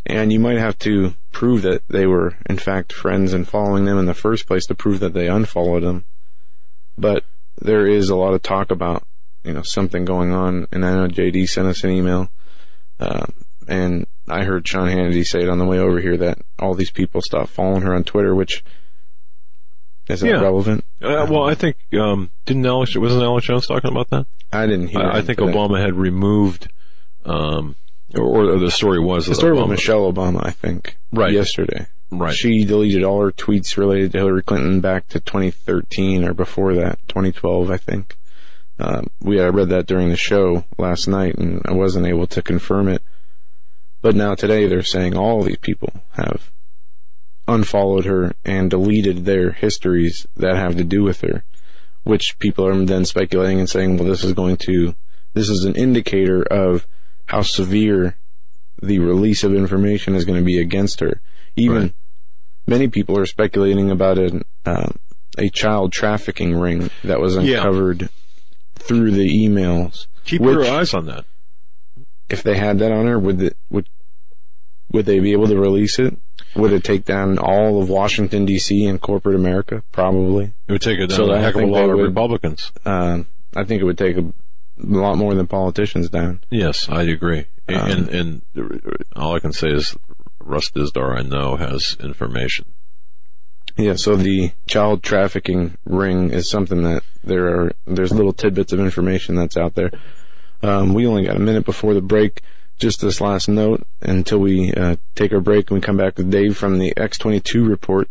And 0.04 0.32
you 0.32 0.38
might 0.38 0.58
have 0.58 0.78
to 0.80 1.14
prove 1.32 1.62
that 1.62 1.82
they 1.88 2.06
were 2.06 2.36
in 2.46 2.58
fact 2.58 2.92
friends 2.92 3.32
and 3.32 3.48
following 3.48 3.86
them 3.86 3.98
in 3.98 4.04
the 4.04 4.12
first 4.12 4.46
place 4.46 4.66
to 4.66 4.74
prove 4.74 5.00
that 5.00 5.14
they 5.14 5.28
unfollowed 5.28 5.82
them. 5.82 6.04
But 6.98 7.24
there 7.58 7.86
is 7.86 8.10
a 8.10 8.16
lot 8.16 8.34
of 8.34 8.42
talk 8.42 8.70
about 8.70 9.06
you 9.44 9.54
know 9.54 9.62
something 9.62 10.04
going 10.04 10.30
on, 10.30 10.66
and 10.72 10.84
I 10.84 10.92
know 10.92 11.08
JD 11.08 11.48
sent 11.48 11.68
us 11.68 11.84
an 11.84 11.90
email, 11.90 12.30
um, 12.98 13.32
and 13.66 14.06
I 14.28 14.44
heard 14.44 14.68
Sean 14.68 14.88
Hannity 14.88 15.26
say 15.26 15.40
it 15.40 15.48
on 15.48 15.58
the 15.58 15.64
way 15.64 15.78
over 15.78 16.00
here 16.00 16.18
that 16.18 16.38
all 16.58 16.74
these 16.74 16.90
people 16.90 17.22
stopped 17.22 17.48
following 17.48 17.80
her 17.80 17.94
on 17.94 18.04
Twitter, 18.04 18.34
which 18.34 18.62
is 20.08 20.20
that 20.20 20.26
Yeah. 20.28 20.40
relevant? 20.40 20.84
Uh, 21.02 21.26
well, 21.30 21.44
I 21.48 21.54
think 21.54 21.76
um, 21.98 22.30
didn't 22.46 22.66
Alex 22.66 22.96
wasn't 22.96 23.22
Alex 23.22 23.46
Jones 23.46 23.66
talking 23.66 23.90
about 23.90 24.10
that? 24.10 24.26
I 24.52 24.66
didn't 24.66 24.88
hear. 24.88 25.00
I, 25.00 25.18
I 25.18 25.22
think. 25.22 25.38
Obama 25.38 25.80
had 25.80 25.94
removed, 25.94 26.68
um, 27.24 27.76
or, 28.14 28.24
or 28.54 28.58
the 28.58 28.70
story 28.70 28.98
was 28.98 29.26
The 29.26 29.30
that 29.30 29.36
story 29.36 29.52
with 29.52 29.62
Obama, 29.62 29.68
Michelle 29.70 30.12
Obama, 30.12 30.44
I 30.44 30.50
think, 30.50 30.96
Right. 31.12 31.32
yesterday. 31.32 31.86
right? 32.10 32.34
She 32.34 32.64
deleted 32.64 33.04
all 33.04 33.20
her 33.22 33.30
tweets 33.30 33.76
related 33.76 34.12
to 34.12 34.18
Hillary 34.18 34.42
Clinton 34.42 34.80
back 34.80 35.08
to 35.10 35.20
2013 35.20 36.24
or 36.24 36.34
before 36.34 36.74
that, 36.74 36.98
2012, 37.08 37.70
I 37.70 37.76
think. 37.76 38.16
Um, 38.80 39.08
we 39.20 39.40
I 39.40 39.46
read 39.48 39.68
that 39.68 39.86
during 39.86 40.08
the 40.08 40.16
show 40.16 40.64
last 40.78 41.06
night, 41.06 41.36
and 41.36 41.60
I 41.66 41.72
wasn't 41.72 42.06
able 42.06 42.26
to 42.28 42.40
confirm 42.42 42.88
it. 42.88 43.02
But 44.02 44.16
now 44.16 44.34
today, 44.34 44.66
they're 44.66 44.82
saying 44.82 45.14
all 45.16 45.42
these 45.42 45.58
people 45.58 45.92
have 46.12 46.50
unfollowed 47.50 48.04
her 48.04 48.32
and 48.44 48.70
deleted 48.70 49.24
their 49.24 49.52
histories 49.52 50.26
that 50.36 50.56
have 50.56 50.76
to 50.76 50.84
do 50.84 51.02
with 51.02 51.20
her, 51.22 51.44
which 52.04 52.38
people 52.38 52.66
are 52.66 52.84
then 52.84 53.04
speculating 53.04 53.58
and 53.58 53.68
saying, 53.68 53.96
well, 53.96 54.08
this 54.08 54.24
is 54.24 54.32
going 54.32 54.56
to, 54.56 54.94
this 55.34 55.48
is 55.48 55.64
an 55.64 55.74
indicator 55.74 56.42
of 56.42 56.86
how 57.26 57.42
severe 57.42 58.16
the 58.82 58.98
release 58.98 59.44
of 59.44 59.54
information 59.54 60.14
is 60.14 60.24
going 60.24 60.38
to 60.38 60.44
be 60.44 60.58
against 60.60 61.00
her. 61.00 61.20
Even 61.56 61.82
Right. 61.82 61.94
many 62.66 62.88
people 62.88 63.18
are 63.18 63.26
speculating 63.26 63.90
about 63.90 64.18
an, 64.18 64.44
um, 64.64 64.96
a 65.36 65.48
child 65.50 65.92
trafficking 65.92 66.56
ring 66.56 66.90
that 67.04 67.20
was 67.20 67.36
Yeah. 67.36 67.58
uncovered 67.58 68.08
through 68.76 69.10
the 69.10 69.28
emails. 69.28 70.06
Keep 70.24 70.40
which- 70.40 70.54
your 70.54 70.66
eyes 70.66 70.94
on 70.94 71.06
that. 71.06 71.24
If 72.28 72.42
they 72.44 72.56
had 72.56 72.78
that 72.78 72.92
on 72.92 73.06
her, 73.06 73.18
would 73.18 73.42
it, 73.42 73.56
would 73.70 73.88
would 74.92 75.06
they 75.06 75.20
be 75.20 75.32
able 75.32 75.46
to 75.46 75.56
release 75.58 75.98
it? 76.00 76.16
Would 76.56 76.72
it 76.72 76.82
take 76.84 77.04
down 77.04 77.38
all 77.38 77.80
of 77.80 77.88
Washington 77.88 78.44
D.C. 78.44 78.84
and 78.86 79.00
corporate 79.00 79.36
America? 79.36 79.82
Probably. 79.92 80.52
It 80.66 80.72
would 80.72 80.82
take 80.82 80.98
it 80.98 81.08
down 81.08 81.16
So 81.16 81.30
a 81.30 81.38
heck 81.38 81.54
of 81.54 81.62
a 81.62 81.66
lot 81.66 81.88
of 81.90 81.96
would- 81.96 82.08
Republicans. 82.08 82.72
Um, 82.84 83.26
I 83.56 83.64
think 83.64 83.80
it 83.80 83.84
would 83.84 83.98
take 83.98 84.16
a, 84.16 84.32
lot 84.78 85.16
more 85.16 85.34
than 85.34 85.46
politicians 85.46 86.08
down. 86.08 86.40
Yes, 86.50 86.88
I 86.88 87.02
agree. 87.02 87.46
Um, 87.68 87.90
and 87.90 88.08
and 88.08 88.42
all 89.14 89.34
I 89.34 89.38
can 89.40 89.52
say 89.52 89.68
is 89.70 89.96
Russ 90.40 90.70
Dizdar, 90.70 91.18
I 91.18 91.22
know, 91.22 91.56
has 91.56 91.96
information. 92.00 92.64
Yeah, 93.76 93.94
so 93.94 94.16
the 94.16 94.52
child 94.66 95.02
trafficking 95.02 95.76
ring 95.84 96.30
is 96.30 96.48
something 96.50 96.82
that 96.82 97.02
there 97.22 97.46
are, 97.48 97.72
there's 97.86 98.12
little 98.12 98.32
tidbits 98.32 98.72
of 98.72 98.80
information 98.80 99.36
that's 99.36 99.56
out 99.56 99.74
there. 99.74 99.90
Um, 100.62 100.92
we 100.92 101.06
only 101.06 101.24
got 101.24 101.36
a 101.36 101.40
minute 101.40 101.64
before 101.64 101.94
the 101.94 102.02
break. 102.02 102.42
Just 102.80 103.02
this 103.02 103.20
last 103.20 103.46
note 103.46 103.86
until 104.00 104.38
we 104.38 104.72
uh, 104.72 104.96
take 105.14 105.34
our 105.34 105.40
break 105.40 105.70
and 105.70 105.76
we 105.76 105.82
come 105.82 105.98
back 105.98 106.16
with 106.16 106.30
Dave 106.30 106.56
from 106.56 106.78
the 106.78 106.94
X22 106.96 107.68
report. 107.68 108.08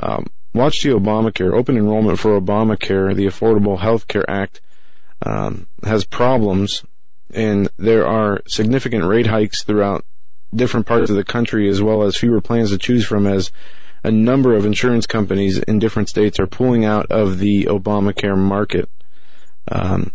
Um, 0.00 0.26
watch 0.52 0.82
the 0.82 0.90
Obamacare. 0.90 1.52
Open 1.52 1.76
enrollment 1.76 2.18
for 2.18 2.38
Obamacare, 2.38 3.14
the 3.14 3.26
Affordable 3.26 3.78
Health 3.78 4.08
Care 4.08 4.28
Act, 4.28 4.60
um, 5.24 5.68
has 5.84 6.04
problems, 6.04 6.84
and 7.32 7.68
there 7.76 8.04
are 8.04 8.40
significant 8.48 9.04
rate 9.04 9.28
hikes 9.28 9.62
throughout 9.62 10.04
different 10.52 10.86
parts 10.86 11.08
of 11.08 11.14
the 11.14 11.22
country, 11.22 11.68
as 11.68 11.80
well 11.80 12.02
as 12.02 12.16
fewer 12.16 12.40
plans 12.40 12.70
to 12.70 12.78
choose 12.78 13.06
from 13.06 13.28
as 13.28 13.52
a 14.02 14.10
number 14.10 14.56
of 14.56 14.66
insurance 14.66 15.06
companies 15.06 15.58
in 15.58 15.78
different 15.78 16.08
states 16.08 16.40
are 16.40 16.48
pulling 16.48 16.84
out 16.84 17.06
of 17.12 17.38
the 17.38 17.66
Obamacare 17.66 18.36
market. 18.36 18.88
Um, 19.68 20.10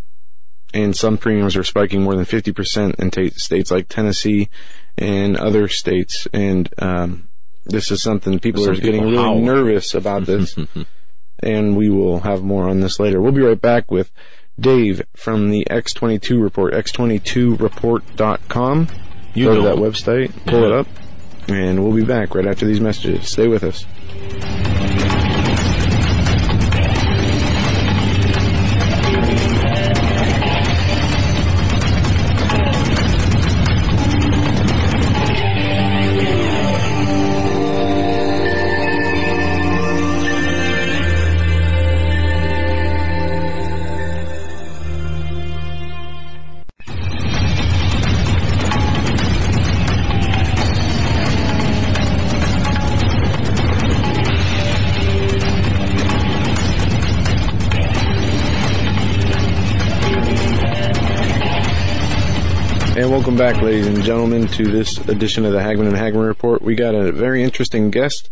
and 0.75 0.95
some 0.95 1.17
premiums 1.17 1.55
are 1.55 1.63
spiking 1.63 2.03
more 2.03 2.13
than 2.15 2.25
50% 2.25 2.99
in 2.99 3.09
ta 3.09 3.29
states 3.35 3.71
like 3.71 3.87
Tennessee 3.87 4.49
and 4.97 5.37
other 5.37 5.67
states. 5.67 6.27
And, 6.33 6.69
um, 6.77 7.29
this 7.63 7.89
is 7.89 8.03
something 8.03 8.37
people 8.39 8.63
Some 8.63 8.73
are 8.73 8.75
getting 8.75 9.01
really 9.03 9.17
howl. 9.17 9.39
nervous 9.39 9.95
about 9.95 10.25
this. 10.25 10.55
and 11.39 11.75
we 11.75 11.89
will 11.89 12.19
have 12.19 12.43
more 12.43 12.69
on 12.69 12.81
this 12.81 12.99
later. 12.99 13.19
We'll 13.21 13.31
be 13.31 13.41
right 13.41 13.59
back 13.59 13.89
with 13.89 14.11
Dave 14.59 15.01
from 15.15 15.49
the 15.49 15.65
X22 15.71 16.39
report, 16.41 16.73
x22report.com. 16.73 18.87
You 19.33 19.45
Go 19.45 19.55
to 19.55 19.61
that 19.63 19.77
website, 19.77 20.31
pull 20.45 20.65
it 20.65 20.71
up, 20.71 20.87
and 21.49 21.83
we'll 21.83 21.95
be 21.95 22.05
back 22.05 22.35
right 22.35 22.45
after 22.45 22.65
these 22.65 22.79
messages. 22.79 23.27
Stay 23.29 23.47
with 23.47 23.63
us. 23.63 23.85
Back, 63.45 63.61
ladies 63.61 63.85
and 63.85 64.01
gentlemen, 64.01 64.47
to 64.47 64.63
this 64.63 64.97
edition 65.07 65.45
of 65.45 65.53
the 65.53 65.61
Hagmann 65.61 65.85
and 65.85 65.95
Hagmann 65.95 66.25
Report. 66.25 66.63
We 66.63 66.73
got 66.73 66.95
a 66.95 67.11
very 67.11 67.43
interesting 67.43 67.91
guest. 67.91 68.31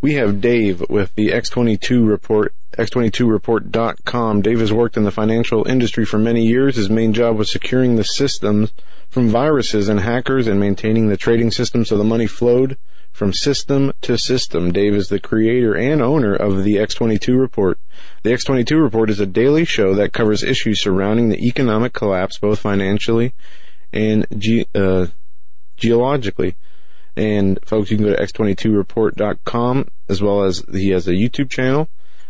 We 0.00 0.14
have 0.14 0.40
Dave 0.40 0.82
with 0.88 1.14
the 1.14 1.28
X22 1.28 2.08
Report, 2.08 2.54
x22report.com. 2.78 4.40
Dave 4.40 4.60
has 4.60 4.72
worked 4.72 4.96
in 4.96 5.04
the 5.04 5.10
financial 5.10 5.68
industry 5.68 6.06
for 6.06 6.16
many 6.16 6.46
years. 6.46 6.76
His 6.76 6.88
main 6.88 7.12
job 7.12 7.36
was 7.36 7.52
securing 7.52 7.96
the 7.96 8.04
systems 8.04 8.72
from 9.10 9.28
viruses 9.28 9.90
and 9.90 10.00
hackers 10.00 10.46
and 10.46 10.58
maintaining 10.58 11.08
the 11.08 11.18
trading 11.18 11.50
system 11.50 11.84
so 11.84 11.98
the 11.98 12.02
money 12.02 12.26
flowed 12.26 12.78
from 13.12 13.34
system 13.34 13.92
to 14.00 14.16
system. 14.16 14.72
Dave 14.72 14.94
is 14.94 15.08
the 15.08 15.20
creator 15.20 15.74
and 15.74 16.00
owner 16.00 16.34
of 16.34 16.64
the 16.64 16.76
X22 16.76 17.38
Report. 17.38 17.78
The 18.22 18.30
X22 18.30 18.82
Report 18.82 19.10
is 19.10 19.20
a 19.20 19.26
daily 19.26 19.66
show 19.66 19.92
that 19.96 20.14
covers 20.14 20.42
issues 20.42 20.80
surrounding 20.80 21.28
the 21.28 21.46
economic 21.46 21.92
collapse, 21.92 22.38
both 22.38 22.60
financially 22.60 23.34
and 23.92 24.26
ge- 24.36 24.66
uh, 24.74 25.06
geologically. 25.76 26.56
And 27.16 27.58
folks, 27.64 27.90
you 27.90 27.96
can 27.96 28.06
go 28.06 28.14
to 28.14 28.22
x22report.com 28.22 29.88
as 30.08 30.22
well 30.22 30.44
as 30.44 30.62
he 30.70 30.90
has 30.90 31.08
a 31.08 31.12
YouTube 31.12 31.50
channel. 31.50 31.88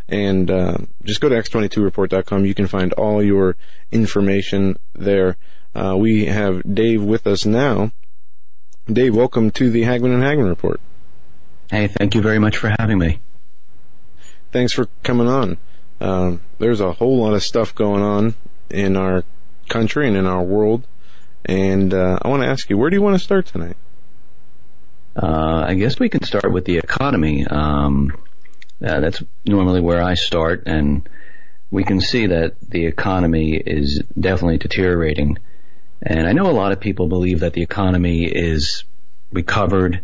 And 0.08 0.50
uh, 0.50 0.78
just 1.02 1.20
go 1.20 1.28
to 1.28 1.34
x22report.com. 1.34 2.46
You 2.46 2.54
can 2.54 2.68
find 2.68 2.92
all 2.92 3.22
your 3.22 3.56
information 3.90 4.76
there. 4.94 5.36
Uh, 5.74 5.96
we 5.98 6.26
have 6.26 6.62
Dave 6.74 7.02
with 7.02 7.26
us 7.26 7.44
now. 7.44 7.90
Dave, 8.86 9.16
welcome 9.16 9.50
to 9.52 9.68
the 9.68 9.82
Hagmann 9.82 10.12
and 10.12 10.22
Hagmann 10.22 10.48
Report. 10.48 10.80
Hey, 11.70 11.88
thank 11.88 12.14
you 12.14 12.22
very 12.22 12.38
much 12.38 12.56
for 12.56 12.72
having 12.78 12.98
me. 12.98 13.20
Thanks 14.52 14.72
for 14.72 14.86
coming 15.02 15.26
on. 15.26 15.58
Um, 16.00 16.40
there's 16.58 16.80
a 16.80 16.92
whole 16.92 17.18
lot 17.18 17.34
of 17.34 17.42
stuff 17.42 17.74
going 17.74 18.02
on 18.02 18.36
in 18.70 18.96
our 18.96 19.24
country 19.68 20.06
and 20.06 20.16
in 20.16 20.26
our 20.26 20.42
world. 20.42 20.86
And 21.46 21.94
uh, 21.94 22.18
I 22.20 22.28
want 22.28 22.42
to 22.42 22.48
ask 22.48 22.68
you, 22.68 22.76
where 22.76 22.90
do 22.90 22.96
you 22.96 23.02
want 23.02 23.16
to 23.16 23.22
start 23.22 23.46
tonight? 23.46 23.76
Uh, 25.14 25.64
I 25.66 25.74
guess 25.74 25.98
we 25.98 26.08
can 26.08 26.24
start 26.24 26.52
with 26.52 26.64
the 26.64 26.76
economy. 26.78 27.46
Um, 27.46 28.12
uh, 28.84 29.00
that's 29.00 29.22
normally 29.46 29.80
where 29.80 30.02
I 30.02 30.14
start, 30.14 30.64
and 30.66 31.08
we 31.70 31.84
can 31.84 32.00
see 32.00 32.26
that 32.26 32.56
the 32.60 32.86
economy 32.86 33.54
is 33.54 34.02
definitely 34.18 34.58
deteriorating. 34.58 35.38
And 36.02 36.26
I 36.26 36.32
know 36.32 36.50
a 36.50 36.52
lot 36.52 36.72
of 36.72 36.80
people 36.80 37.08
believe 37.08 37.40
that 37.40 37.54
the 37.54 37.62
economy 37.62 38.24
is 38.24 38.84
recovered. 39.32 40.00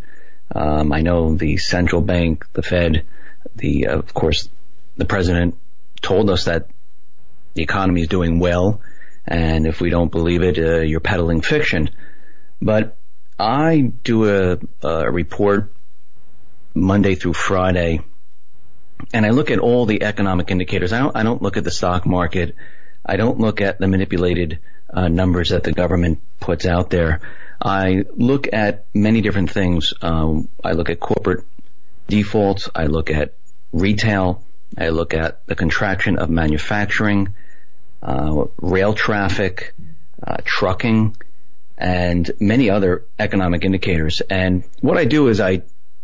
Um, 0.55 0.93
I 0.93 1.03
know 1.03 1.35
the 1.35 1.59
central 1.59 2.01
bank, 2.01 2.47
the 2.53 2.63
Fed, 2.63 3.05
the 3.57 3.89
uh, 3.89 3.99
of 3.99 4.15
course, 4.15 4.49
the 4.97 5.05
president 5.05 5.59
told 6.01 6.31
us 6.31 6.45
that 6.45 6.69
the 7.55 7.63
economy 7.63 8.03
is 8.03 8.09
doing 8.09 8.39
well, 8.39 8.81
and 9.27 9.67
if 9.67 9.81
we 9.81 9.91
don't 9.91 10.11
believe 10.11 10.43
it, 10.43 10.59
uh, 10.59 10.81
you're 10.81 11.01
peddling 11.01 11.41
fiction. 11.41 11.91
But 12.61 12.97
I 13.39 13.93
do 14.05 14.29
a, 14.29 14.59
a 14.83 15.11
report 15.11 15.73
Monday 16.75 17.15
through 17.15 17.35
Friday, 17.35 18.01
and 19.13 19.27
I 19.27 19.31
look 19.31 19.51
at 19.51 19.59
all 19.59 19.87
the 19.87 20.03
economic 20.03 20.51
indicators. 20.51 20.93
I 20.93 21.01
don't, 21.01 21.17
I 21.17 21.23
don't 21.23 21.43
look 21.43 21.57
at 21.57 21.65
the 21.65 21.71
stock 21.71 22.07
market. 22.07 22.55
I 23.05 23.17
don't 23.17 23.39
look 23.39 23.61
at 23.61 23.79
the 23.79 23.89
manipulated 23.89 24.61
uh, 24.93 25.09
numbers 25.09 25.51
that 25.51 25.65
the 25.65 25.73
government 25.73 26.21
puts 26.41 26.67
out 26.67 26.91
there. 26.91 27.21
I 27.61 28.05
look 28.17 28.49
at 28.53 28.87
many 28.95 29.21
different 29.21 29.51
things. 29.51 29.95
Um, 30.03 30.49
I 30.63 30.73
look 30.73 30.91
at 30.91 31.01
corporate 31.01 31.45
defaults. 32.09 32.69
I 32.75 32.87
look 32.87 33.11
at 33.11 33.35
retail. 33.73 34.43
I 34.77 34.89
look 34.89 35.15
at 35.15 35.47
the 35.47 35.55
contraction 35.55 36.19
of 36.19 36.31
manufacturing, 36.31 37.35
rail 38.03 38.95
traffic, 38.95 39.75
uh, 40.27 40.37
trucking, 40.45 41.17
and 41.79 42.31
many 42.41 42.71
other 42.71 43.05
economic 43.19 43.65
indicators. 43.65 44.21
And 44.21 44.65
what 44.81 44.99
I 44.99 45.05
do 45.05 45.29
is 45.29 45.41
I 45.41 45.63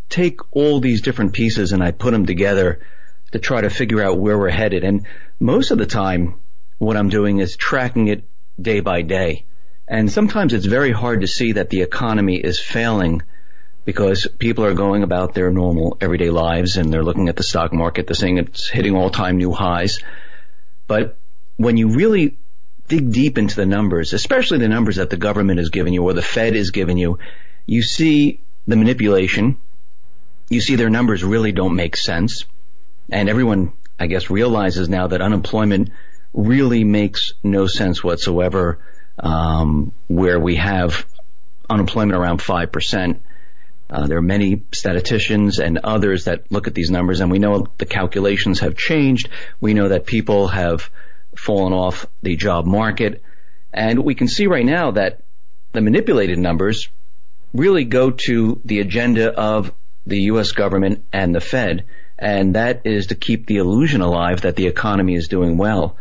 take 0.08 0.40
all 0.54 0.80
these 0.80 1.02
different 1.02 1.34
pieces 1.34 1.72
and 1.72 1.82
I 1.82 1.90
put 1.90 2.12
them 2.12 2.26
together 2.26 2.80
to 3.32 3.38
try 3.38 3.60
to 3.60 3.70
figure 3.70 4.02
out 4.02 4.18
where 4.18 4.38
we're 4.38 4.48
headed. 4.50 4.84
And 4.84 5.06
most 5.38 5.70
of 5.70 5.78
the 5.78 5.86
time, 5.86 6.34
what 6.78 6.96
I'm 6.96 7.08
doing 7.08 7.38
is 7.38 7.56
tracking 7.56 8.08
it 8.08 8.24
day 8.60 8.80
by 8.80 9.02
day. 9.02 9.44
And 9.86 10.10
sometimes 10.10 10.52
it's 10.52 10.66
very 10.66 10.92
hard 10.92 11.22
to 11.22 11.26
see 11.26 11.52
that 11.52 11.70
the 11.70 11.82
economy 11.82 12.36
is 12.36 12.60
failing 12.60 13.22
because 13.84 14.26
people 14.38 14.64
are 14.64 14.74
going 14.74 15.02
about 15.02 15.34
their 15.34 15.50
normal 15.50 15.96
everyday 16.00 16.30
lives 16.30 16.76
and 16.76 16.92
they're 16.92 17.02
looking 17.02 17.28
at 17.28 17.36
the 17.36 17.42
stock 17.42 17.72
market, 17.72 18.06
they're 18.06 18.14
saying 18.14 18.36
it's 18.38 18.68
hitting 18.68 18.94
all 18.94 19.10
time 19.10 19.38
new 19.38 19.52
highs. 19.52 20.00
But 20.86 21.16
when 21.58 21.76
you 21.76 21.88
really 21.88 22.38
dig 22.86 23.12
deep 23.12 23.36
into 23.36 23.54
the 23.54 23.66
numbers, 23.66 24.14
especially 24.14 24.58
the 24.58 24.68
numbers 24.68 24.96
that 24.96 25.10
the 25.10 25.16
government 25.16 25.60
is 25.60 25.68
giving 25.68 25.92
you 25.92 26.02
or 26.04 26.14
the 26.14 26.22
Fed 26.22 26.56
is 26.56 26.70
giving 26.70 26.96
you, 26.96 27.18
you 27.66 27.82
see 27.82 28.40
the 28.66 28.76
manipulation. 28.76 29.58
You 30.48 30.62
see 30.62 30.76
their 30.76 30.88
numbers 30.88 31.22
really 31.22 31.52
don't 31.52 31.76
make 31.76 31.96
sense. 31.96 32.46
And 33.10 33.28
everyone, 33.28 33.72
I 33.98 34.06
guess, 34.06 34.30
realizes 34.30 34.88
now 34.88 35.08
that 35.08 35.20
unemployment 35.20 35.90
really 36.32 36.84
makes 36.84 37.32
no 37.42 37.66
sense 37.66 38.02
whatsoever, 38.02 38.78
um, 39.18 39.92
where 40.06 40.38
we 40.38 40.56
have 40.56 41.04
unemployment 41.68 42.16
around 42.16 42.40
5%. 42.40 43.20
Uh, 43.90 44.06
there 44.06 44.18
are 44.18 44.22
many 44.22 44.62
statisticians 44.72 45.58
and 45.58 45.78
others 45.78 46.26
that 46.26 46.50
look 46.52 46.68
at 46.68 46.74
these 46.74 46.90
numbers 46.90 47.20
and 47.20 47.30
we 47.30 47.38
know 47.38 47.66
the 47.78 47.86
calculations 47.86 48.60
have 48.60 48.76
changed. 48.76 49.28
We 49.60 49.74
know 49.74 49.88
that 49.88 50.06
people 50.06 50.48
have 50.48 50.90
fallen 51.38 51.72
off 51.72 52.06
the 52.22 52.36
job 52.36 52.66
market. 52.66 53.22
And 53.72 54.00
we 54.00 54.14
can 54.14 54.28
see 54.28 54.46
right 54.46 54.66
now 54.66 54.90
that 54.92 55.20
the 55.72 55.80
manipulated 55.80 56.38
numbers 56.38 56.88
really 57.54 57.84
go 57.84 58.10
to 58.10 58.60
the 58.64 58.80
agenda 58.80 59.32
of 59.32 59.72
the 60.06 60.22
U.S. 60.22 60.52
government 60.52 61.04
and 61.12 61.34
the 61.34 61.40
Fed. 61.40 61.84
And 62.18 62.56
that 62.56 62.82
is 62.84 63.08
to 63.08 63.14
keep 63.14 63.46
the 63.46 63.58
illusion 63.58 64.00
alive 64.00 64.40
that 64.40 64.56
the 64.56 64.66
economy 64.66 65.14
is 65.14 65.28
doing 65.28 65.56
well. 65.56 65.96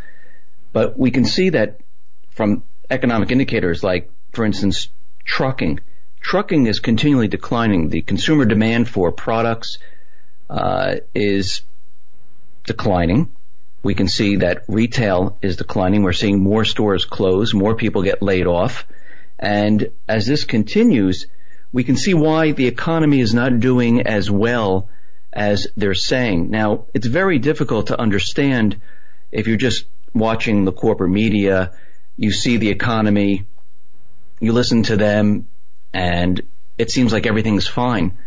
But 0.73 0.97
we 0.97 1.11
can 1.11 1.25
see 1.25 1.49
that 1.49 1.79
from 2.31 2.63
economic 2.89 3.31
indicators 3.31 3.83
like, 3.83 4.09
for 4.31 4.45
instance, 4.45 4.89
trucking. 5.23 5.79
Trucking 6.19 6.65
is 6.65 6.79
continually 6.79 7.27
declining. 7.27 7.89
The 7.89 8.01
consumer 8.01 8.45
demand 8.45 8.89
for 8.89 9.11
products 9.11 9.77
uh, 10.49 10.95
is 11.13 11.61
declining. 12.65 13.29
We 13.83 13.93
can 13.93 14.07
see 14.07 14.37
that 14.37 14.63
retail 14.67 15.37
is 15.41 15.57
declining. 15.57 16.03
We're 16.03 16.13
seeing 16.13 16.41
more 16.41 16.65
stores 16.65 17.05
close, 17.05 17.53
more 17.53 17.75
people 17.75 18.03
get 18.03 18.21
laid 18.21 18.47
off. 18.47 18.85
And 19.39 19.91
as 20.07 20.25
this 20.25 20.43
continues, 20.43 21.27
we 21.71 21.83
can 21.83 21.95
see 21.95 22.13
why 22.13 22.51
the 22.51 22.67
economy 22.67 23.19
is 23.19 23.33
not 23.33 23.59
doing 23.59 24.01
as 24.01 24.31
well 24.31 24.89
as 25.31 25.67
they're 25.77 25.93
saying. 25.93 26.49
Now, 26.49 26.85
it's 26.93 27.07
very 27.07 27.39
difficult 27.39 27.87
to 27.87 27.99
understand 27.99 28.81
if 29.31 29.47
you're 29.47 29.57
just 29.57 29.85
watching 30.13 30.65
the 30.65 30.71
corporate 30.71 31.11
media, 31.11 31.73
you 32.15 32.31
see 32.31 32.57
the 32.57 32.69
economy, 32.69 33.45
you 34.39 34.53
listen 34.53 34.83
to 34.83 34.97
them, 34.97 35.47
and 35.93 36.41
it 36.77 36.89
seems 36.89 37.13
like 37.13 37.27
everything's 37.27 37.67
fine. 37.67 38.17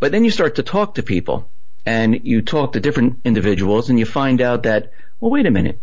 But 0.00 0.12
then 0.12 0.24
you 0.24 0.30
start 0.30 0.56
to 0.56 0.62
talk 0.62 0.94
to 0.94 1.02
people 1.02 1.48
and 1.88 2.26
you 2.26 2.42
talk 2.42 2.74
to 2.74 2.80
different 2.80 3.20
individuals 3.24 3.88
and 3.88 3.98
you 3.98 4.04
find 4.04 4.42
out 4.42 4.64
that, 4.64 4.92
well, 5.20 5.30
wait 5.30 5.46
a 5.46 5.50
minute. 5.50 5.80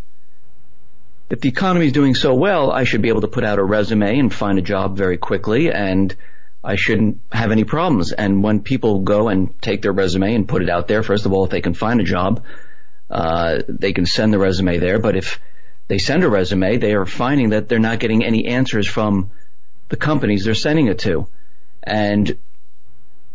If 1.31 1.41
the 1.41 1.49
economy 1.49 1.87
is 1.87 1.93
doing 1.93 2.13
so 2.13 2.35
well, 2.35 2.71
I 2.71 2.83
should 2.83 3.01
be 3.01 3.09
able 3.09 3.21
to 3.21 3.27
put 3.27 3.43
out 3.43 3.57
a 3.57 3.63
resume 3.63 4.19
and 4.19 4.31
find 4.31 4.59
a 4.59 4.61
job 4.61 4.95
very 4.95 5.17
quickly 5.17 5.71
and 5.71 6.15
I 6.63 6.75
shouldn't 6.75 7.21
have 7.31 7.51
any 7.51 7.63
problems. 7.63 8.11
And 8.11 8.43
when 8.43 8.59
people 8.59 8.99
go 8.99 9.29
and 9.29 9.59
take 9.63 9.81
their 9.81 9.93
resume 9.93 10.35
and 10.35 10.47
put 10.47 10.61
it 10.61 10.69
out 10.69 10.87
there, 10.87 11.01
first 11.01 11.25
of 11.25 11.33
all, 11.33 11.45
if 11.45 11.49
they 11.49 11.61
can 11.61 11.73
find 11.73 11.99
a 11.99 12.03
job, 12.03 12.43
uh, 13.09 13.63
they 13.67 13.91
can 13.91 14.05
send 14.05 14.31
the 14.31 14.37
resume 14.37 14.77
there. 14.77 14.99
But 14.99 15.15
if 15.15 15.39
they 15.87 15.97
send 15.97 16.23
a 16.23 16.29
resume, 16.29 16.77
they 16.77 16.93
are 16.93 17.07
finding 17.07 17.49
that 17.49 17.67
they're 17.67 17.79
not 17.79 17.97
getting 17.97 18.23
any 18.23 18.45
answers 18.45 18.87
from 18.87 19.31
the 19.89 19.97
companies 19.97 20.45
they're 20.45 20.53
sending 20.53 20.85
it 20.85 20.99
to. 20.99 21.27
And 21.81 22.37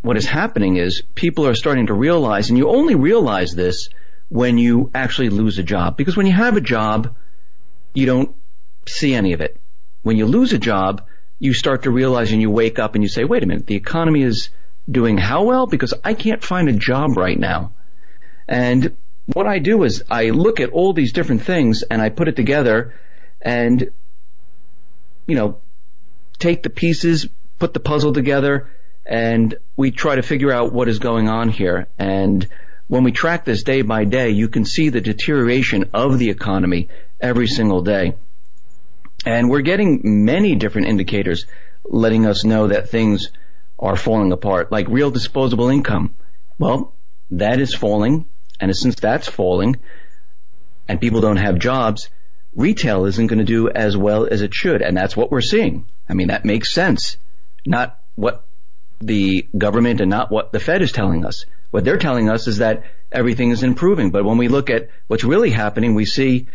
what 0.02 0.16
is 0.16 0.26
happening 0.26 0.76
is 0.76 1.02
people 1.14 1.46
are 1.46 1.54
starting 1.54 1.86
to 1.88 1.94
realize, 1.94 2.48
and 2.48 2.58
you 2.58 2.68
only 2.68 2.94
realize 2.94 3.52
this 3.52 3.88
when 4.28 4.58
you 4.58 4.90
actually 4.94 5.28
lose 5.28 5.58
a 5.58 5.62
job. 5.62 5.96
Because 5.96 6.16
when 6.16 6.26
you 6.26 6.32
have 6.32 6.56
a 6.56 6.60
job, 6.60 7.16
you 7.92 8.06
don't 8.06 8.34
see 8.86 9.14
any 9.14 9.32
of 9.32 9.40
it. 9.40 9.60
When 10.02 10.16
you 10.16 10.26
lose 10.26 10.52
a 10.52 10.58
job, 10.58 11.04
you 11.38 11.52
start 11.52 11.82
to 11.82 11.90
realize 11.90 12.32
and 12.32 12.40
you 12.40 12.50
wake 12.50 12.78
up 12.78 12.94
and 12.94 13.02
you 13.02 13.08
say, 13.08 13.24
wait 13.24 13.42
a 13.42 13.46
minute, 13.46 13.66
the 13.66 13.76
economy 13.76 14.22
is 14.22 14.50
doing 14.90 15.18
how 15.18 15.44
well? 15.44 15.66
Because 15.66 15.94
I 16.04 16.14
can't 16.14 16.42
find 16.42 16.68
a 16.68 16.72
job 16.72 17.16
right 17.16 17.38
now. 17.38 17.72
And 18.48 18.96
what 19.26 19.46
I 19.46 19.58
do 19.58 19.82
is 19.84 20.02
I 20.10 20.30
look 20.30 20.60
at 20.60 20.70
all 20.70 20.92
these 20.92 21.12
different 21.12 21.42
things 21.42 21.82
and 21.82 22.00
I 22.00 22.08
put 22.08 22.28
it 22.28 22.36
together 22.36 22.94
and, 23.40 23.90
you 25.26 25.34
know, 25.34 25.60
take 26.38 26.62
the 26.62 26.70
pieces, 26.70 27.28
put 27.58 27.74
the 27.74 27.80
puzzle 27.80 28.12
together, 28.12 28.68
and 29.10 29.58
we 29.76 29.90
try 29.90 30.14
to 30.14 30.22
figure 30.22 30.52
out 30.52 30.72
what 30.72 30.88
is 30.88 31.00
going 31.00 31.28
on 31.28 31.48
here. 31.48 31.88
And 31.98 32.46
when 32.86 33.02
we 33.02 33.10
track 33.10 33.44
this 33.44 33.64
day 33.64 33.82
by 33.82 34.04
day, 34.04 34.30
you 34.30 34.48
can 34.48 34.64
see 34.64 34.88
the 34.88 35.00
deterioration 35.00 35.90
of 35.92 36.20
the 36.20 36.30
economy 36.30 36.88
every 37.20 37.48
single 37.48 37.82
day. 37.82 38.14
And 39.26 39.50
we're 39.50 39.62
getting 39.62 40.24
many 40.24 40.54
different 40.54 40.86
indicators 40.86 41.46
letting 41.84 42.24
us 42.24 42.44
know 42.44 42.68
that 42.68 42.88
things 42.88 43.30
are 43.80 43.96
falling 43.96 44.30
apart, 44.30 44.70
like 44.70 44.86
real 44.88 45.10
disposable 45.10 45.68
income. 45.68 46.14
Well, 46.56 46.94
that 47.32 47.58
is 47.60 47.74
falling, 47.74 48.26
and 48.60 48.74
since 48.76 48.94
that's 48.94 49.28
falling, 49.28 49.76
and 50.86 51.00
people 51.00 51.20
don't 51.20 51.36
have 51.36 51.58
jobs, 51.58 52.10
retail 52.54 53.06
isn't 53.06 53.26
going 53.26 53.40
to 53.40 53.44
do 53.44 53.68
as 53.70 53.96
well 53.96 54.28
as 54.30 54.42
it 54.42 54.54
should, 54.54 54.82
and 54.82 54.96
that's 54.96 55.16
what 55.16 55.32
we're 55.32 55.40
seeing. 55.40 55.88
I 56.08 56.14
mean, 56.14 56.28
that 56.28 56.44
makes 56.44 56.72
sense. 56.72 57.16
Not 57.66 57.98
what 58.14 58.44
the 59.00 59.48
government 59.56 60.00
and 60.00 60.10
not 60.10 60.30
what 60.30 60.52
the 60.52 60.60
Fed 60.60 60.82
is 60.82 60.92
telling 60.92 61.24
us. 61.24 61.46
What 61.70 61.84
they're 61.84 61.98
telling 61.98 62.28
us 62.28 62.46
is 62.46 62.58
that 62.58 62.84
everything 63.10 63.50
is 63.50 63.62
improving. 63.62 64.10
But 64.10 64.24
when 64.24 64.38
we 64.38 64.48
look 64.48 64.70
at 64.70 64.90
what's 65.06 65.24
really 65.24 65.50
happening, 65.50 65.94
we 65.94 66.04
see 66.04 66.46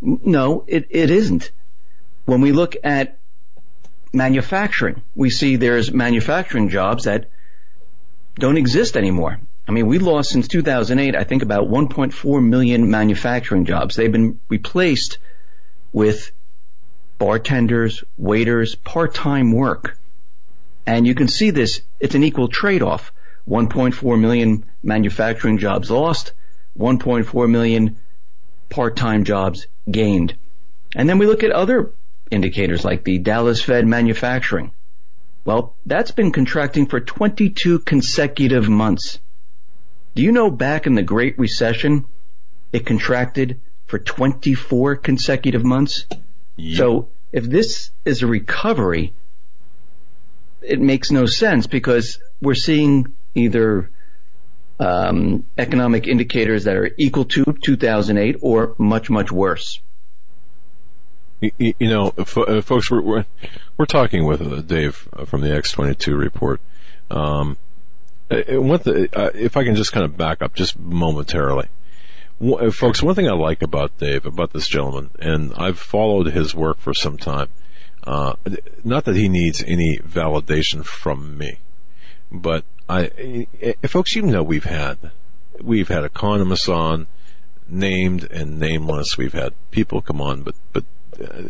no, 0.00 0.64
it, 0.66 0.86
it 0.90 1.10
isn't. 1.10 1.50
When 2.24 2.40
we 2.40 2.52
look 2.52 2.76
at 2.82 3.18
manufacturing, 4.12 5.02
we 5.14 5.30
see 5.30 5.56
there's 5.56 5.92
manufacturing 5.92 6.68
jobs 6.68 7.04
that 7.04 7.30
don't 8.36 8.56
exist 8.56 8.96
anymore. 8.96 9.40
I 9.68 9.72
mean, 9.72 9.86
we 9.86 9.98
lost 9.98 10.30
since 10.30 10.48
2008, 10.48 11.14
I 11.14 11.24
think 11.24 11.42
about 11.42 11.68
1.4 11.68 12.44
million 12.44 12.90
manufacturing 12.90 13.66
jobs. 13.66 13.94
They've 13.94 14.10
been 14.10 14.40
replaced 14.48 15.18
with 15.92 16.32
bartenders, 17.18 18.02
waiters, 18.16 18.74
part-time 18.74 19.52
work. 19.52 19.98
And 20.86 21.06
you 21.06 21.14
can 21.14 21.28
see 21.28 21.50
this, 21.50 21.82
it's 21.98 22.14
an 22.14 22.24
equal 22.24 22.48
trade-off. 22.48 23.12
1.4 23.48 24.20
million 24.20 24.64
manufacturing 24.82 25.58
jobs 25.58 25.90
lost, 25.90 26.32
1.4 26.78 27.50
million 27.50 27.96
part-time 28.68 29.24
jobs 29.24 29.66
gained. 29.90 30.36
And 30.94 31.08
then 31.08 31.18
we 31.18 31.26
look 31.26 31.42
at 31.42 31.50
other 31.50 31.92
indicators 32.30 32.84
like 32.84 33.04
the 33.04 33.18
Dallas 33.18 33.62
Fed 33.62 33.86
manufacturing. 33.86 34.72
Well, 35.44 35.74
that's 35.86 36.10
been 36.10 36.32
contracting 36.32 36.86
for 36.86 37.00
22 37.00 37.80
consecutive 37.80 38.68
months. 38.68 39.18
Do 40.14 40.22
you 40.22 40.32
know 40.32 40.50
back 40.50 40.86
in 40.86 40.94
the 40.94 41.02
Great 41.02 41.38
Recession, 41.38 42.04
it 42.72 42.86
contracted 42.86 43.60
for 43.86 43.98
24 43.98 44.96
consecutive 44.96 45.64
months? 45.64 46.06
Yep. 46.56 46.78
So 46.78 47.08
if 47.32 47.44
this 47.44 47.90
is 48.04 48.22
a 48.22 48.26
recovery, 48.26 49.14
it 50.62 50.80
makes 50.80 51.10
no 51.10 51.26
sense 51.26 51.66
because 51.66 52.18
we're 52.40 52.54
seeing 52.54 53.14
either 53.34 53.90
um, 54.78 55.44
economic 55.58 56.06
indicators 56.06 56.64
that 56.64 56.76
are 56.76 56.90
equal 56.96 57.26
to 57.26 57.44
2008 57.62 58.38
or 58.40 58.74
much, 58.78 59.10
much 59.10 59.30
worse. 59.30 59.80
You, 61.40 61.52
you 61.58 61.88
know, 61.88 62.12
uh, 62.18 62.60
folks, 62.60 62.90
we're, 62.90 63.00
we're, 63.00 63.26
we're 63.76 63.86
talking 63.86 64.26
with 64.26 64.42
uh, 64.42 64.60
Dave 64.60 65.08
from 65.26 65.40
the 65.40 65.48
X22 65.48 66.18
report. 66.18 66.60
Um, 67.10 67.56
uh, 68.30 68.36
the, 68.36 69.08
uh, 69.12 69.30
if 69.34 69.56
I 69.56 69.64
can 69.64 69.74
just 69.74 69.92
kind 69.92 70.04
of 70.04 70.16
back 70.16 70.42
up 70.42 70.54
just 70.54 70.78
momentarily. 70.78 71.68
Folks, 72.72 73.02
one 73.02 73.14
thing 73.14 73.28
I 73.28 73.34
like 73.34 73.60
about 73.60 73.98
Dave, 73.98 74.24
about 74.24 74.54
this 74.54 74.66
gentleman, 74.66 75.10
and 75.18 75.52
I've 75.56 75.78
followed 75.78 76.28
his 76.28 76.54
work 76.54 76.78
for 76.78 76.94
some 76.94 77.18
time, 77.18 77.48
uh, 78.04 78.34
not 78.84 79.04
that 79.04 79.16
he 79.16 79.28
needs 79.28 79.62
any 79.66 79.98
validation 79.98 80.84
from 80.84 81.36
me, 81.36 81.58
but 82.30 82.64
I, 82.88 83.46
folks, 83.86 84.16
you 84.16 84.22
know 84.22 84.42
we've 84.42 84.64
had, 84.64 85.12
we've 85.62 85.88
had 85.88 86.04
economists 86.04 86.68
on, 86.68 87.06
named 87.68 88.24
and 88.30 88.58
nameless. 88.58 89.16
We've 89.16 89.32
had 89.32 89.54
people 89.70 90.02
come 90.02 90.20
on, 90.20 90.42
but 90.42 90.54
but 90.72 90.84
uh, 91.22 91.42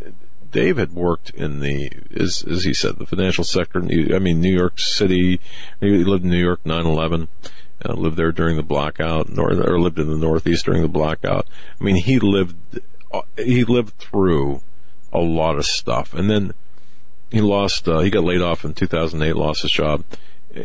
Dave 0.50 0.78
had 0.78 0.92
worked 0.92 1.30
in 1.30 1.60
the, 1.60 1.90
as, 2.14 2.44
as 2.48 2.64
he 2.64 2.74
said, 2.74 2.98
the 2.98 3.06
financial 3.06 3.44
sector. 3.44 3.80
I 3.80 4.18
mean, 4.18 4.40
New 4.40 4.54
York 4.54 4.78
City. 4.78 5.40
He 5.80 6.04
lived 6.04 6.24
in 6.24 6.30
New 6.30 6.42
York 6.42 6.62
9/11. 6.64 7.28
Uh, 7.82 7.94
lived 7.94 8.18
there 8.18 8.32
during 8.32 8.56
the 8.56 8.62
blackout, 8.62 9.38
or, 9.38 9.52
or 9.52 9.80
lived 9.80 9.98
in 9.98 10.10
the 10.10 10.16
Northeast 10.16 10.66
during 10.66 10.82
the 10.82 10.88
blackout. 10.88 11.46
I 11.80 11.84
mean, 11.84 11.96
he 11.96 12.18
lived 12.18 12.80
uh, 13.12 13.22
he 13.38 13.64
lived 13.64 13.96
through 13.96 14.60
a 15.12 15.20
lot 15.20 15.56
of 15.56 15.66
stuff, 15.66 16.14
and 16.14 16.30
then 16.30 16.54
he 17.30 17.40
lost. 17.40 17.88
Uh, 17.88 18.00
he 18.00 18.10
got 18.10 18.24
laid 18.24 18.42
off 18.42 18.64
in 18.64 18.74
2008, 18.74 19.34
lost 19.34 19.62
his 19.62 19.70
job, 19.70 20.04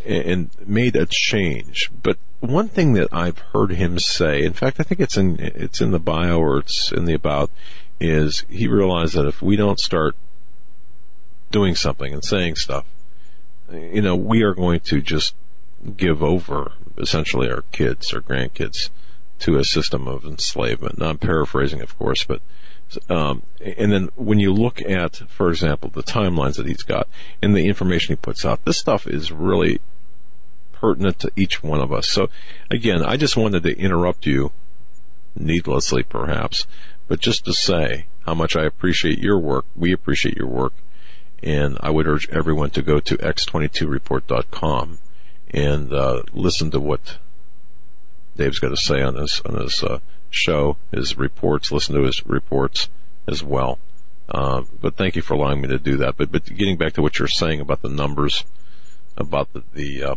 and 0.05 0.49
made 0.65 0.95
a 0.95 1.05
change. 1.05 1.91
But 2.03 2.17
one 2.39 2.67
thing 2.67 2.93
that 2.93 3.09
I've 3.11 3.39
heard 3.53 3.71
him 3.71 3.99
say, 3.99 4.43
in 4.43 4.53
fact, 4.53 4.79
I 4.79 4.83
think 4.83 4.99
it's 5.01 5.17
in 5.17 5.39
it's 5.39 5.81
in 5.81 5.91
the 5.91 5.99
bio 5.99 6.39
or 6.39 6.59
it's 6.59 6.91
in 6.91 7.05
the 7.05 7.13
about, 7.13 7.49
is 7.99 8.45
he 8.49 8.67
realized 8.67 9.15
that 9.15 9.27
if 9.27 9.41
we 9.41 9.55
don't 9.55 9.79
start 9.79 10.15
doing 11.51 11.75
something 11.75 12.13
and 12.13 12.23
saying 12.23 12.55
stuff, 12.55 12.85
you 13.71 14.01
know, 14.01 14.15
we 14.15 14.43
are 14.43 14.53
going 14.53 14.79
to 14.79 15.01
just 15.01 15.35
give 15.97 16.23
over 16.23 16.73
essentially 16.97 17.49
our 17.49 17.63
kids 17.71 18.13
or 18.13 18.21
grandkids 18.21 18.89
to 19.39 19.57
a 19.57 19.63
system 19.63 20.07
of 20.07 20.25
enslavement. 20.25 20.97
Now 20.97 21.09
I'm 21.09 21.17
paraphrasing, 21.17 21.81
of 21.81 21.97
course, 21.97 22.23
but 22.23 22.41
um, 23.09 23.43
and 23.59 23.91
then 23.91 24.09
when 24.15 24.39
you 24.39 24.53
look 24.53 24.81
at, 24.81 25.17
for 25.29 25.49
example, 25.49 25.89
the 25.89 26.03
timelines 26.03 26.55
that 26.57 26.67
he's 26.67 26.83
got 26.83 27.07
and 27.41 27.55
the 27.55 27.67
information 27.67 28.13
he 28.13 28.15
puts 28.17 28.45
out, 28.45 28.63
this 28.65 28.77
stuff 28.77 29.07
is 29.07 29.31
really 29.31 29.79
pertinent 30.73 31.19
to 31.19 31.31
each 31.36 31.63
one 31.63 31.79
of 31.79 31.91
us. 31.91 32.09
So 32.09 32.29
again, 32.69 33.03
I 33.03 33.17
just 33.17 33.38
wanted 33.38 33.63
to 33.63 33.77
interrupt 33.77 34.25
you 34.25 34.51
needlessly 35.36 36.03
perhaps, 36.03 36.67
but 37.07 37.19
just 37.19 37.45
to 37.45 37.53
say 37.53 38.05
how 38.25 38.33
much 38.33 38.55
I 38.55 38.65
appreciate 38.65 39.19
your 39.19 39.39
work. 39.39 39.65
We 39.75 39.91
appreciate 39.91 40.38
your 40.38 40.47
work. 40.47 40.73
And 41.43 41.77
I 41.81 41.91
would 41.91 42.07
urge 42.07 42.29
everyone 42.29 42.71
to 42.71 42.81
go 42.81 42.99
to 42.99 43.17
x22report.com 43.17 44.97
and 45.51 45.93
uh, 45.93 46.23
listen 46.33 46.71
to 46.71 46.79
what 46.79 47.17
Dave's 48.36 48.59
got 48.59 48.69
to 48.69 48.77
say 48.77 49.01
on 49.01 49.15
his 49.15 49.41
on 49.45 49.61
his 49.61 49.83
uh, 49.83 49.99
show, 50.36 50.77
his 50.91 51.17
reports. 51.17 51.71
Listen 51.71 51.95
to 51.95 52.03
his 52.03 52.25
reports 52.25 52.89
as 53.27 53.43
well. 53.43 53.79
Uh, 54.27 54.63
but 54.81 54.95
thank 54.95 55.15
you 55.15 55.21
for 55.21 55.36
allowing 55.36 55.61
me 55.61 55.67
to 55.67 55.77
do 55.77 55.97
that. 55.97 56.17
But 56.17 56.31
but 56.31 56.45
getting 56.45 56.77
back 56.77 56.93
to 56.93 57.01
what 57.01 57.19
you're 57.19 57.27
saying 57.27 57.61
about 57.61 57.81
the 57.81 57.89
numbers, 57.89 58.43
about 59.17 59.53
the, 59.53 59.63
the 59.73 60.03
uh, 60.03 60.15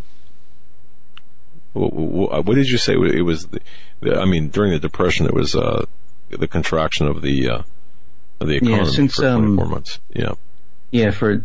what 1.75 2.55
did 2.55 2.69
you 2.69 2.79
say? 2.79 2.95
It 2.95 3.25
was, 3.25 3.47
the, 3.47 3.61
I 4.19 4.25
mean, 4.25 4.49
during 4.49 4.73
the 4.73 4.79
depression, 4.79 5.27
it 5.27 5.35
was 5.35 5.55
uh, 5.55 5.85
the 6.31 6.49
contraction 6.49 7.07
of 7.07 7.23
the 7.23 7.49
uh, 7.49 7.63
of 8.41 8.49
the 8.49 8.57
economy 8.57 8.79
yeah, 8.79 8.91
since, 8.91 9.17
for 9.17 9.23
24 9.23 9.65
um, 9.65 9.71
months. 9.71 10.01
Yeah. 10.15 10.33
Yeah, 10.91 11.11
for 11.11 11.43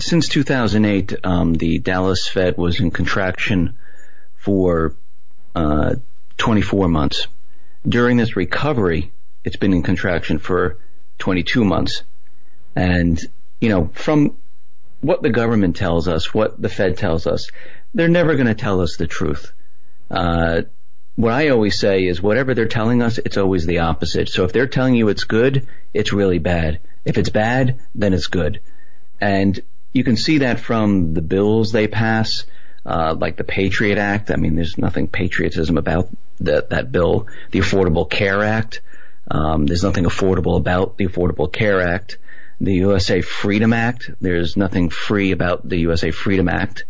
since 0.00 0.28
2008, 0.28 1.14
um, 1.22 1.54
the 1.54 1.78
Dallas 1.78 2.26
Fed 2.26 2.56
was 2.56 2.80
in 2.80 2.90
contraction 2.90 3.76
for 4.36 4.96
uh, 5.54 5.94
24 6.38 6.88
months. 6.88 7.28
During 7.86 8.16
this 8.16 8.36
recovery, 8.36 9.12
it's 9.44 9.56
been 9.56 9.72
in 9.72 9.82
contraction 9.82 10.38
for 10.38 10.78
22 11.18 11.64
months. 11.64 12.02
And, 12.74 13.20
you 13.60 13.68
know, 13.68 13.90
from 13.92 14.36
what 15.00 15.22
the 15.22 15.30
government 15.30 15.76
tells 15.76 16.08
us, 16.08 16.32
what 16.32 16.60
the 16.60 16.68
Fed 16.68 16.96
tells 16.96 17.26
us, 17.26 17.50
they're 17.92 18.08
never 18.08 18.34
going 18.34 18.46
to 18.46 18.54
tell 18.54 18.80
us 18.80 18.96
the 18.96 19.06
truth. 19.06 19.52
Uh, 20.10 20.62
what 21.16 21.32
I 21.32 21.50
always 21.50 21.78
say 21.78 22.06
is 22.06 22.20
whatever 22.20 22.54
they're 22.54 22.66
telling 22.66 23.02
us, 23.02 23.18
it's 23.18 23.36
always 23.36 23.66
the 23.66 23.80
opposite. 23.80 24.28
So 24.28 24.44
if 24.44 24.52
they're 24.52 24.66
telling 24.66 24.94
you 24.94 25.08
it's 25.08 25.24
good, 25.24 25.66
it's 25.92 26.12
really 26.12 26.38
bad. 26.38 26.80
If 27.04 27.18
it's 27.18 27.30
bad, 27.30 27.80
then 27.94 28.14
it's 28.14 28.26
good. 28.26 28.60
And 29.20 29.60
you 29.92 30.02
can 30.02 30.16
see 30.16 30.38
that 30.38 30.58
from 30.58 31.14
the 31.14 31.22
bills 31.22 31.70
they 31.70 31.86
pass, 31.86 32.44
uh, 32.84 33.14
like 33.16 33.36
the 33.36 33.44
Patriot 33.44 33.98
Act. 33.98 34.30
I 34.30 34.36
mean, 34.36 34.56
there's 34.56 34.76
nothing 34.76 35.06
patriotism 35.06 35.78
about 35.78 36.08
that, 36.40 36.70
that 36.70 36.92
bill. 36.92 37.26
The 37.50 37.60
Affordable 37.60 38.08
Care 38.08 38.42
Act. 38.42 38.80
Um, 39.30 39.66
there's 39.66 39.82
nothing 39.82 40.04
affordable 40.04 40.56
about 40.58 40.96
the 40.96 41.06
Affordable 41.06 41.52
Care 41.52 41.80
Act. 41.80 42.18
The 42.60 42.74
USA 42.74 43.20
Freedom 43.20 43.72
Act. 43.72 44.10
There's 44.20 44.56
nothing 44.56 44.90
free 44.90 45.32
about 45.32 45.68
the 45.68 45.78
USA 45.78 46.10
Freedom 46.10 46.48
Act. 46.48 46.84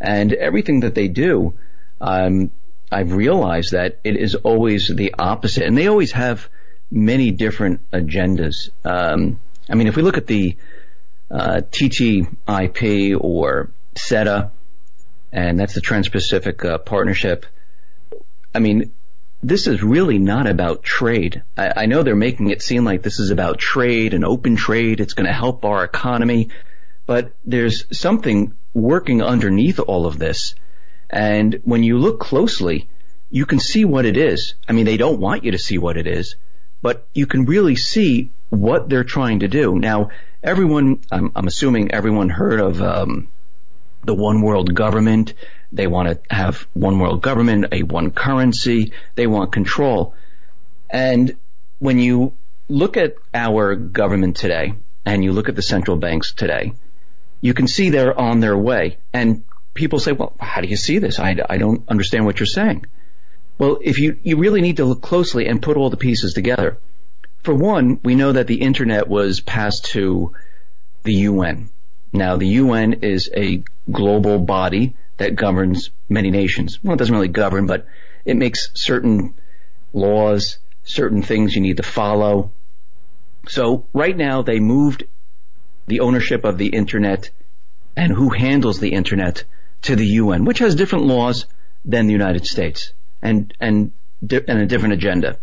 And 0.00 0.32
everything 0.32 0.80
that 0.80 0.94
they 0.94 1.08
do, 1.08 1.54
um, 2.00 2.50
I've 2.90 3.12
realized 3.12 3.72
that 3.72 3.98
it 4.04 4.16
is 4.16 4.34
always 4.34 4.88
the 4.88 5.14
opposite. 5.18 5.64
And 5.64 5.76
they 5.76 5.88
always 5.88 6.12
have 6.12 6.48
many 6.90 7.30
different 7.30 7.90
agendas. 7.90 8.70
Um, 8.84 9.40
I 9.68 9.74
mean, 9.74 9.86
if 9.86 9.96
we 9.96 10.02
look 10.02 10.16
at 10.16 10.26
the 10.26 10.56
uh, 11.30 11.60
TTIP 11.70 13.18
or 13.20 13.70
CETA, 13.94 14.50
and 15.32 15.58
that's 15.58 15.74
the 15.74 15.80
Trans-Pacific 15.80 16.64
uh, 16.64 16.78
Partnership. 16.78 17.46
I 18.54 18.58
mean, 18.60 18.92
this 19.42 19.66
is 19.66 19.82
really 19.82 20.18
not 20.18 20.46
about 20.46 20.82
trade. 20.82 21.42
I, 21.56 21.72
I, 21.82 21.86
know 21.86 22.02
they're 22.02 22.16
making 22.16 22.50
it 22.50 22.62
seem 22.62 22.84
like 22.84 23.02
this 23.02 23.20
is 23.20 23.30
about 23.30 23.58
trade 23.58 24.14
and 24.14 24.24
open 24.24 24.56
trade. 24.56 25.00
It's 25.00 25.14
going 25.14 25.26
to 25.26 25.32
help 25.32 25.64
our 25.64 25.84
economy, 25.84 26.48
but 27.06 27.32
there's 27.44 27.84
something 27.96 28.54
working 28.74 29.22
underneath 29.22 29.78
all 29.78 30.06
of 30.06 30.18
this. 30.18 30.54
And 31.08 31.60
when 31.64 31.82
you 31.82 31.98
look 31.98 32.20
closely, 32.20 32.88
you 33.30 33.46
can 33.46 33.60
see 33.60 33.84
what 33.84 34.06
it 34.06 34.16
is. 34.16 34.54
I 34.68 34.72
mean, 34.72 34.86
they 34.86 34.96
don't 34.96 35.20
want 35.20 35.44
you 35.44 35.52
to 35.52 35.58
see 35.58 35.78
what 35.78 35.96
it 35.96 36.06
is, 36.06 36.36
but 36.82 37.06
you 37.14 37.26
can 37.26 37.44
really 37.44 37.76
see 37.76 38.30
what 38.50 38.88
they're 38.88 39.04
trying 39.04 39.40
to 39.40 39.48
do. 39.48 39.78
Now, 39.78 40.10
everyone, 40.42 41.00
I'm, 41.10 41.32
I'm 41.36 41.46
assuming 41.46 41.92
everyone 41.92 42.28
heard 42.28 42.60
of 42.60 42.82
um, 42.82 43.28
the 44.04 44.14
one 44.14 44.42
world 44.42 44.74
government. 44.74 45.34
They 45.72 45.86
want 45.86 46.08
to 46.08 46.34
have 46.34 46.66
one 46.72 46.98
world 46.98 47.22
government, 47.22 47.66
a 47.72 47.82
one 47.82 48.10
currency. 48.10 48.92
They 49.14 49.26
want 49.26 49.52
control. 49.52 50.14
And 50.88 51.36
when 51.78 51.98
you 51.98 52.32
look 52.68 52.96
at 52.96 53.16
our 53.34 53.74
government 53.74 54.36
today 54.36 54.74
and 55.04 55.22
you 55.22 55.32
look 55.32 55.48
at 55.48 55.56
the 55.56 55.62
central 55.62 55.96
banks 55.96 56.32
today, 56.32 56.72
you 57.40 57.54
can 57.54 57.68
see 57.68 57.90
they're 57.90 58.18
on 58.18 58.40
their 58.40 58.56
way. 58.56 58.98
And 59.12 59.44
people 59.74 59.98
say, 59.98 60.12
well, 60.12 60.34
how 60.40 60.60
do 60.60 60.68
you 60.68 60.76
see 60.76 60.98
this? 60.98 61.18
I, 61.18 61.36
I 61.48 61.58
don't 61.58 61.88
understand 61.88 62.24
what 62.24 62.40
you're 62.40 62.46
saying. 62.46 62.86
Well, 63.58 63.78
if 63.82 63.98
you, 63.98 64.18
you 64.22 64.36
really 64.36 64.60
need 64.60 64.78
to 64.78 64.84
look 64.84 65.02
closely 65.02 65.46
and 65.46 65.60
put 65.62 65.76
all 65.76 65.90
the 65.90 65.96
pieces 65.96 66.32
together. 66.32 66.78
For 67.42 67.54
one, 67.54 68.00
we 68.02 68.14
know 68.14 68.32
that 68.32 68.46
the 68.46 68.60
internet 68.60 69.08
was 69.08 69.40
passed 69.40 69.86
to 69.86 70.32
the 71.02 71.14
UN. 71.14 71.70
Now, 72.12 72.36
the 72.36 72.46
UN 72.46 72.94
is 73.02 73.30
a 73.34 73.62
global 73.90 74.38
body 74.38 74.94
that 75.18 75.36
governs 75.36 75.90
many 76.08 76.30
nations. 76.30 76.78
Well, 76.82 76.94
it 76.94 76.98
doesn't 76.98 77.14
really 77.14 77.28
govern, 77.28 77.66
but 77.66 77.86
it 78.24 78.36
makes 78.36 78.70
certain 78.74 79.34
laws, 79.92 80.58
certain 80.84 81.22
things 81.22 81.54
you 81.54 81.60
need 81.60 81.76
to 81.78 81.82
follow. 81.82 82.52
So 83.48 83.86
right 83.92 84.16
now 84.16 84.42
they 84.42 84.60
moved 84.60 85.04
the 85.86 86.00
ownership 86.00 86.44
of 86.44 86.58
the 86.58 86.68
internet 86.68 87.30
and 87.96 88.12
who 88.12 88.30
handles 88.30 88.78
the 88.78 88.92
internet 88.92 89.44
to 89.82 89.96
the 89.96 90.06
UN, 90.06 90.44
which 90.44 90.58
has 90.60 90.74
different 90.74 91.06
laws 91.06 91.46
than 91.84 92.06
the 92.06 92.12
United 92.12 92.46
States 92.46 92.92
and, 93.22 93.52
and, 93.60 93.92
and 94.30 94.58
a 94.60 94.66
different 94.66 94.94
agenda. 94.94 95.38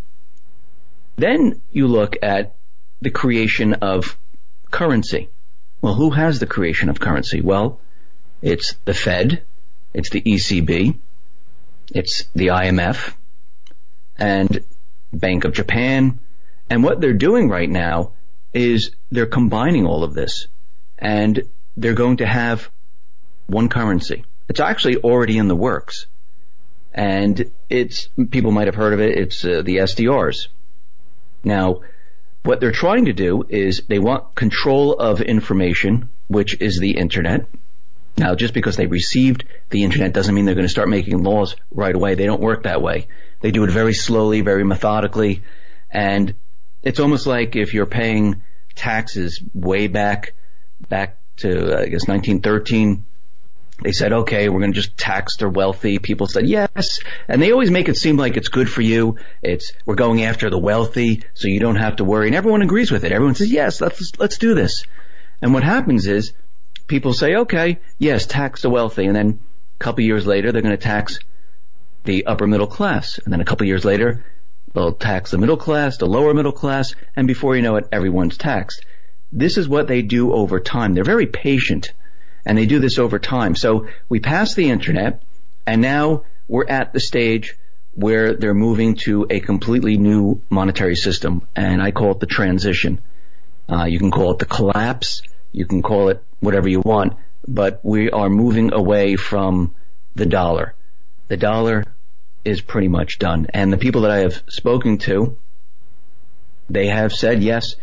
Then 1.16 1.60
you 1.72 1.88
look 1.88 2.16
at 2.22 2.54
the 3.00 3.10
creation 3.10 3.74
of 3.74 4.16
currency. 4.70 5.28
Well, 5.86 5.94
who 5.94 6.10
has 6.10 6.40
the 6.40 6.48
creation 6.48 6.88
of 6.88 6.98
currency? 6.98 7.40
Well, 7.40 7.78
it's 8.42 8.74
the 8.86 8.92
Fed, 8.92 9.44
it's 9.94 10.10
the 10.10 10.20
ECB, 10.20 10.98
it's 11.94 12.24
the 12.34 12.48
IMF, 12.48 13.14
and 14.18 14.64
Bank 15.12 15.44
of 15.44 15.52
Japan. 15.52 16.18
And 16.68 16.82
what 16.82 17.00
they're 17.00 17.12
doing 17.12 17.48
right 17.48 17.70
now 17.70 18.14
is 18.52 18.96
they're 19.12 19.26
combining 19.26 19.86
all 19.86 20.02
of 20.02 20.12
this 20.12 20.48
and 20.98 21.48
they're 21.76 21.94
going 21.94 22.16
to 22.16 22.26
have 22.26 22.68
one 23.46 23.68
currency. 23.68 24.24
It's 24.48 24.58
actually 24.58 24.96
already 24.96 25.38
in 25.38 25.46
the 25.46 25.54
works. 25.54 26.06
And 26.92 27.52
it's, 27.70 28.08
people 28.32 28.50
might 28.50 28.66
have 28.66 28.74
heard 28.74 28.92
of 28.92 28.98
it, 28.98 29.16
it's 29.16 29.44
uh, 29.44 29.62
the 29.62 29.76
SDRs. 29.76 30.48
Now, 31.44 31.82
what 32.46 32.60
they're 32.60 32.72
trying 32.72 33.06
to 33.06 33.12
do 33.12 33.44
is 33.48 33.82
they 33.88 33.98
want 33.98 34.34
control 34.34 34.94
of 34.94 35.20
information, 35.20 36.08
which 36.28 36.60
is 36.60 36.78
the 36.78 36.92
internet. 36.92 37.46
Now, 38.16 38.34
just 38.34 38.54
because 38.54 38.76
they 38.76 38.86
received 38.86 39.44
the 39.70 39.84
internet 39.84 40.12
doesn't 40.12 40.34
mean 40.34 40.44
they're 40.44 40.54
going 40.54 40.64
to 40.66 40.70
start 40.70 40.88
making 40.88 41.22
laws 41.22 41.56
right 41.70 41.94
away. 41.94 42.14
They 42.14 42.24
don't 42.24 42.40
work 42.40 42.62
that 42.62 42.80
way. 42.80 43.08
They 43.40 43.50
do 43.50 43.64
it 43.64 43.70
very 43.70 43.92
slowly, 43.92 44.40
very 44.40 44.64
methodically, 44.64 45.42
and 45.90 46.34
it's 46.82 47.00
almost 47.00 47.26
like 47.26 47.56
if 47.56 47.74
you're 47.74 47.86
paying 47.86 48.42
taxes 48.74 49.42
way 49.52 49.88
back, 49.88 50.34
back 50.88 51.18
to, 51.38 51.48
I 51.48 51.86
guess, 51.86 52.06
1913, 52.06 53.04
they 53.82 53.92
said, 53.92 54.12
okay, 54.12 54.48
we're 54.48 54.60
going 54.60 54.72
to 54.72 54.80
just 54.80 54.96
tax 54.96 55.36
the 55.36 55.48
wealthy. 55.50 55.98
People 55.98 56.26
said 56.26 56.48
yes, 56.48 57.00
and 57.28 57.42
they 57.42 57.52
always 57.52 57.70
make 57.70 57.88
it 57.88 57.96
seem 57.96 58.16
like 58.16 58.36
it's 58.36 58.48
good 58.48 58.70
for 58.70 58.80
you. 58.80 59.16
It's 59.42 59.72
we're 59.84 59.96
going 59.96 60.24
after 60.24 60.48
the 60.48 60.58
wealthy, 60.58 61.22
so 61.34 61.48
you 61.48 61.60
don't 61.60 61.76
have 61.76 61.96
to 61.96 62.04
worry, 62.04 62.28
and 62.28 62.34
everyone 62.34 62.62
agrees 62.62 62.90
with 62.90 63.04
it. 63.04 63.12
Everyone 63.12 63.34
says 63.34 63.52
yes, 63.52 63.80
let's 63.80 64.12
let's 64.18 64.38
do 64.38 64.54
this. 64.54 64.84
And 65.42 65.52
what 65.52 65.62
happens 65.62 66.06
is 66.06 66.32
people 66.86 67.12
say, 67.12 67.34
okay, 67.36 67.78
yes, 67.98 68.24
tax 68.24 68.62
the 68.62 68.70
wealthy, 68.70 69.04
and 69.04 69.14
then 69.14 69.40
a 69.78 69.84
couple 69.84 70.04
years 70.04 70.26
later 70.26 70.52
they're 70.52 70.62
going 70.62 70.76
to 70.76 70.82
tax 70.82 71.18
the 72.04 72.24
upper 72.26 72.46
middle 72.46 72.66
class, 72.66 73.18
and 73.22 73.32
then 73.32 73.42
a 73.42 73.44
couple 73.44 73.66
years 73.66 73.84
later 73.84 74.24
they'll 74.72 74.92
tax 74.92 75.32
the 75.32 75.38
middle 75.38 75.58
class, 75.58 75.98
the 75.98 76.06
lower 76.06 76.32
middle 76.32 76.52
class, 76.52 76.94
and 77.14 77.26
before 77.26 77.54
you 77.54 77.62
know 77.62 77.76
it, 77.76 77.88
everyone's 77.92 78.38
taxed. 78.38 78.86
This 79.32 79.58
is 79.58 79.68
what 79.68 79.86
they 79.86 80.00
do 80.00 80.32
over 80.32 80.60
time. 80.60 80.94
They're 80.94 81.04
very 81.04 81.26
patient 81.26 81.92
and 82.46 82.56
they 82.56 82.64
do 82.64 82.78
this 82.78 82.98
over 82.98 83.18
time. 83.18 83.54
So 83.56 83.88
we 84.08 84.20
passed 84.20 84.56
the 84.56 84.70
internet 84.70 85.22
and 85.66 85.82
now 85.82 86.22
we're 86.48 86.66
at 86.66 86.92
the 86.92 87.00
stage 87.00 87.58
where 87.92 88.34
they're 88.34 88.54
moving 88.54 88.94
to 88.94 89.26
a 89.28 89.40
completely 89.40 89.98
new 89.98 90.40
monetary 90.48 90.94
system 90.94 91.46
and 91.56 91.82
I 91.82 91.90
call 91.90 92.12
it 92.12 92.20
the 92.20 92.26
transition. 92.26 93.00
Uh, 93.68 93.84
you 93.84 93.98
can 93.98 94.12
call 94.12 94.30
it 94.30 94.38
the 94.38 94.46
collapse. 94.46 95.22
You 95.52 95.66
can 95.66 95.82
call 95.82 96.08
it 96.08 96.22
whatever 96.38 96.68
you 96.68 96.80
want, 96.80 97.14
but 97.48 97.80
we 97.82 98.10
are 98.10 98.30
moving 98.30 98.72
away 98.72 99.16
from 99.16 99.74
the 100.14 100.26
dollar. 100.26 100.74
The 101.28 101.36
dollar 101.36 101.84
is 102.44 102.60
pretty 102.60 102.88
much 102.88 103.18
done. 103.18 103.48
And 103.52 103.72
the 103.72 103.76
people 103.76 104.02
that 104.02 104.12
I 104.12 104.18
have 104.18 104.40
spoken 104.48 104.98
to, 104.98 105.36
they 106.70 106.86
have 106.86 107.12
said 107.12 107.42
yes, 107.42 107.74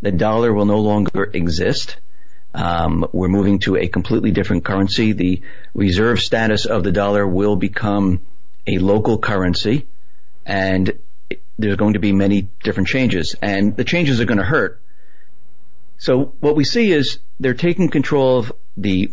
the 0.00 0.12
dollar 0.12 0.54
will 0.54 0.64
no 0.64 0.80
longer 0.80 1.24
exist. 1.24 1.98
Um, 2.56 3.06
we're 3.12 3.28
moving 3.28 3.58
to 3.60 3.76
a 3.76 3.86
completely 3.86 4.30
different 4.30 4.64
currency. 4.64 5.12
The 5.12 5.42
reserve 5.74 6.20
status 6.20 6.64
of 6.64 6.84
the 6.84 6.90
dollar 6.90 7.26
will 7.26 7.54
become 7.54 8.22
a 8.66 8.78
local 8.78 9.18
currency, 9.18 9.86
and 10.46 10.90
there's 11.58 11.76
going 11.76 11.92
to 11.92 11.98
be 11.98 12.12
many 12.12 12.48
different 12.64 12.88
changes, 12.88 13.36
and 13.42 13.76
the 13.76 13.84
changes 13.84 14.22
are 14.22 14.24
going 14.24 14.38
to 14.38 14.44
hurt. 14.44 14.80
So 15.98 16.32
what 16.40 16.56
we 16.56 16.64
see 16.64 16.92
is 16.92 17.18
they're 17.38 17.52
taking 17.52 17.90
control 17.90 18.38
of 18.38 18.52
the 18.78 19.12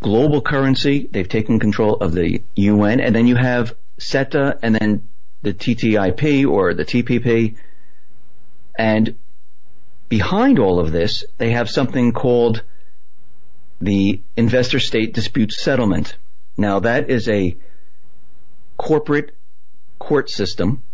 global 0.00 0.42
currency. 0.42 1.08
They've 1.10 1.28
taken 1.28 1.58
control 1.58 1.94
of 1.94 2.12
the 2.12 2.42
UN, 2.56 3.00
and 3.00 3.16
then 3.16 3.26
you 3.26 3.36
have 3.36 3.74
CETA, 3.98 4.58
and 4.62 4.74
then 4.74 5.08
the 5.40 5.54
TTIP 5.54 6.46
or 6.46 6.74
the 6.74 6.84
TPP, 6.84 7.56
and 8.78 9.14
behind 10.10 10.58
all 10.58 10.78
of 10.78 10.92
this, 10.92 11.24
they 11.38 11.52
have 11.52 11.70
something 11.70 12.12
called 12.12 12.62
the 13.82 14.22
investor 14.36 14.78
state 14.78 15.12
dispute 15.12 15.52
settlement. 15.52 16.16
Now 16.56 16.80
that 16.80 17.10
is 17.10 17.28
a 17.28 17.56
corporate 18.76 19.34
court 19.98 20.30
system 20.30 20.84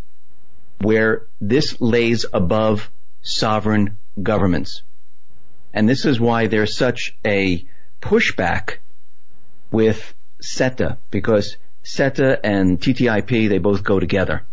where 0.80 1.26
this 1.40 1.80
lays 1.80 2.24
above 2.32 2.90
sovereign 3.20 3.98
governments. 4.22 4.82
And 5.74 5.86
this 5.86 6.06
is 6.06 6.18
why 6.18 6.46
there's 6.46 6.76
such 6.76 7.14
a 7.26 7.66
pushback 8.00 8.78
with 9.70 10.14
CETA 10.42 10.96
because 11.10 11.58
CETA 11.84 12.40
and 12.42 12.80
TTIP, 12.80 13.50
they 13.50 13.58
both 13.58 13.82
go 13.82 14.00
together. 14.00 14.46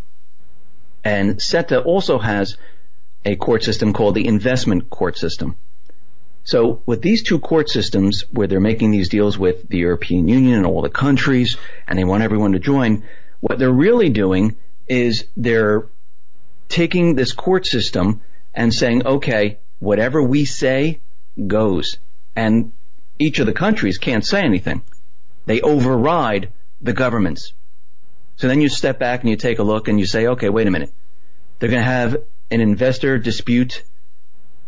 And 1.06 1.38
CETA 1.38 1.86
also 1.86 2.20
has 2.20 2.58
a 3.24 3.38
court 3.38 3.64
system 3.64 3.94
called 3.94 4.16
the 4.16 4.28
investment 4.28 4.90
court 4.90 5.18
system. 5.18 5.56
So 6.46 6.84
with 6.86 7.02
these 7.02 7.24
two 7.24 7.40
court 7.40 7.70
systems 7.70 8.24
where 8.32 8.46
they're 8.46 8.60
making 8.60 8.92
these 8.92 9.10
deals 9.10 9.36
with 9.38 9.68
the 9.68 9.80
European 9.80 10.28
Union 10.28 10.54
and 10.54 10.66
all 10.66 10.84
the 10.84 10.90
countries 10.90 11.58
and 11.88 11.98
they 11.98 12.04
want 12.04 12.22
everyone 12.22 12.52
to 12.52 12.60
join, 12.60 13.04
what 13.42 13.58
they're 13.58 13.72
really 13.72 14.10
doing 14.10 14.56
is 14.88 15.26
they're 15.36 15.88
taking 16.70 17.16
this 17.16 17.34
court 17.34 17.66
system 17.66 18.22
and 18.54 18.72
saying, 18.72 19.08
okay, 19.08 19.58
whatever 19.80 20.22
we 20.22 20.46
say 20.46 21.02
goes. 21.48 21.98
And 22.36 22.74
each 23.18 23.40
of 23.40 23.48
the 23.48 23.54
countries 23.54 23.98
can't 23.98 24.26
say 24.26 24.42
anything. 24.42 24.84
They 25.48 25.62
override 25.62 26.54
the 26.80 26.94
governments. 26.94 27.54
So 28.36 28.48
then 28.48 28.62
you 28.62 28.70
step 28.70 29.00
back 29.00 29.22
and 29.22 29.32
you 29.32 29.36
take 29.36 29.58
a 29.58 29.64
look 29.64 29.88
and 29.88 30.00
you 30.00 30.06
say, 30.06 30.28
okay, 30.28 30.50
wait 30.50 30.68
a 30.68 30.72
minute. 30.72 30.92
They're 31.58 31.70
going 31.70 31.82
to 31.82 31.90
have 31.90 32.18
an 32.52 32.62
investor 32.62 33.18
dispute 33.18 33.84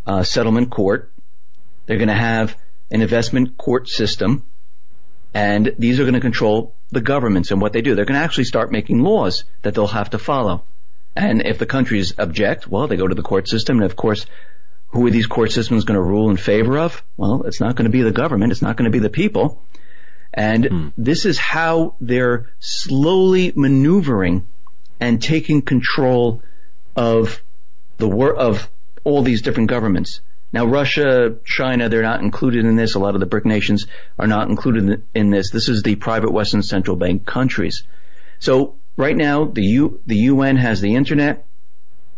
uh, 0.08 0.24
settlement 0.24 0.72
court 0.72 1.12
they're 1.88 1.98
going 1.98 2.10
to 2.10 2.14
have 2.14 2.56
an 2.92 3.02
investment 3.02 3.58
court 3.58 3.90
system, 3.90 4.44
and 5.34 5.74
these 5.80 6.00
are 6.00 6.04
going 6.04 6.14
to 6.14 6.20
control 6.20 6.76
the 6.92 7.02
governments 7.02 7.52
and 7.52 7.60
what 7.60 7.74
they 7.74 7.82
do. 7.82 7.96
They're 7.96 8.06
going 8.06 8.20
to 8.20 8.24
actually 8.24 8.46
start 8.46 8.72
making 8.72 9.02
laws 9.02 9.44
that 9.64 9.74
they'll 9.74 9.88
have 9.88 10.12
to 10.12 10.20
follow. 10.20 10.64
And 11.16 11.46
if 11.46 11.58
the 11.58 11.66
countries 11.66 12.14
object, 12.18 12.68
well, 12.68 12.88
they 12.88 12.96
go 12.96 13.08
to 13.08 13.16
the 13.16 13.24
court 13.24 13.48
system, 13.48 13.78
and 13.78 13.86
of 13.86 13.96
course, 13.96 14.28
who 14.90 15.06
are 15.08 15.12
these 15.12 15.28
court 15.28 15.52
systems 15.52 15.84
going 15.84 15.98
to 15.98 16.02
rule 16.02 16.30
in 16.30 16.38
favor 16.38 16.78
of? 16.78 17.04
Well, 17.18 17.44
it's 17.44 17.60
not 17.60 17.76
going 17.76 17.86
to 17.86 17.92
be 17.92 18.04
the 18.04 18.12
government. 18.12 18.52
It's 18.52 18.62
not 18.62 18.78
going 18.78 18.90
to 18.90 18.96
be 18.96 19.00
the 19.00 19.10
people. 19.10 19.62
And 20.34 20.66
hmm. 20.66 20.88
this 20.98 21.26
is 21.26 21.38
how 21.38 21.96
they're 22.00 22.50
slowly 22.60 23.52
maneuvering 23.56 24.48
and 25.00 25.22
taking 25.22 25.62
control 25.62 26.42
of 26.96 27.42
the 27.98 28.08
wor- 28.08 28.36
of 28.36 28.70
all 29.04 29.24
these 29.24 29.42
different 29.42 29.70
governments. 29.70 30.22
Now, 30.54 30.66
Russia, 30.66 31.36
China, 31.44 31.90
they're 31.90 32.02
not 32.04 32.22
included 32.22 32.66
in 32.66 32.76
this. 32.76 32.96
A 32.96 33.00
lot 33.00 33.16
of 33.16 33.20
the 33.20 33.26
BRIC 33.26 33.46
nations 33.46 33.86
are 34.18 34.28
not 34.28 34.50
included 34.50 35.04
in 35.14 35.30
this. 35.30 35.52
This 35.52 35.68
is 35.68 35.84
the 35.84 35.96
private 35.96 36.32
Western 36.32 36.64
Central 36.64 36.96
Bank 36.96 37.26
countries. 37.26 37.84
So 38.40 38.76
right 38.96 39.16
now, 39.16 39.46
the, 39.46 39.64
U, 39.64 40.02
the 40.08 40.16
UN 40.16 40.56
has 40.56 40.80
the 40.80 40.96
internet. 40.96 41.46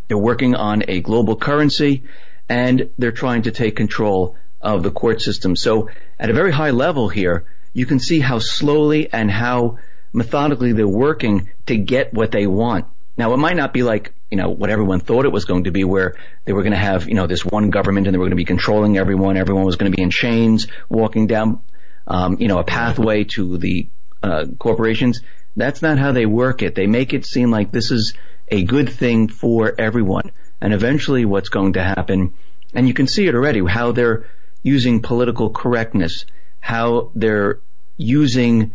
They're 0.07 0.17
working 0.17 0.55
on 0.55 0.83
a 0.87 1.01
global 1.01 1.35
currency 1.35 2.03
and 2.47 2.89
they're 2.97 3.11
trying 3.11 3.43
to 3.43 3.51
take 3.51 3.75
control 3.75 4.35
of 4.61 4.83
the 4.83 4.91
court 4.91 5.21
system. 5.21 5.55
So 5.55 5.89
at 6.19 6.29
a 6.29 6.33
very 6.33 6.51
high 6.51 6.71
level 6.71 7.09
here, 7.09 7.45
you 7.73 7.85
can 7.85 7.99
see 7.99 8.19
how 8.19 8.39
slowly 8.39 9.11
and 9.11 9.29
how 9.29 9.77
methodically 10.13 10.73
they're 10.73 10.87
working 10.87 11.49
to 11.67 11.77
get 11.77 12.13
what 12.13 12.31
they 12.31 12.47
want. 12.47 12.85
Now, 13.19 13.33
it 13.33 13.37
might 13.37 13.55
not 13.55 13.73
be 13.73 13.83
like 13.83 14.13
you 14.29 14.37
know, 14.37 14.49
what 14.49 14.69
everyone 14.69 14.99
thought 14.99 15.25
it 15.25 15.31
was 15.31 15.45
going 15.45 15.63
to 15.63 15.71
be 15.71 15.83
where 15.83 16.15
they 16.45 16.53
were 16.53 16.61
going 16.61 16.73
to 16.73 16.77
have, 16.77 17.07
you 17.07 17.15
know, 17.15 17.25
this 17.25 17.43
one 17.43 17.71
government 17.71 18.07
and 18.07 18.13
they 18.13 18.17
were 18.17 18.25
going 18.25 18.31
to 18.31 18.35
be 18.35 18.45
controlling 18.45 18.97
everyone. 18.97 19.37
Everyone 19.37 19.65
was 19.65 19.75
going 19.75 19.91
to 19.91 19.95
be 19.95 20.03
in 20.03 20.11
chains 20.11 20.67
walking 20.87 21.25
down, 21.25 21.61
um, 22.05 22.37
you 22.39 22.47
know, 22.47 22.59
a 22.59 22.63
pathway 22.63 23.23
to 23.23 23.57
the 23.57 23.87
uh, 24.21 24.45
corporations. 24.59 25.21
That's 25.55 25.81
not 25.81 25.97
how 25.97 26.11
they 26.11 26.27
work 26.27 26.61
it. 26.61 26.75
They 26.75 26.85
make 26.85 27.13
it 27.13 27.25
seem 27.25 27.49
like 27.49 27.71
this 27.71 27.89
is 27.89 28.13
a 28.49 28.63
good 28.63 28.89
thing 28.89 29.27
for 29.27 29.73
everyone. 29.79 30.31
And 30.61 30.73
eventually 30.73 31.25
what's 31.25 31.49
going 31.49 31.73
to 31.73 31.83
happen, 31.83 32.33
and 32.73 32.87
you 32.87 32.93
can 32.93 33.07
see 33.07 33.27
it 33.27 33.33
already, 33.33 33.65
how 33.65 33.93
they're 33.93 34.27
using 34.61 35.01
political 35.01 35.49
correctness, 35.49 36.25
how 36.59 37.11
they're 37.15 37.59
using 37.97 38.73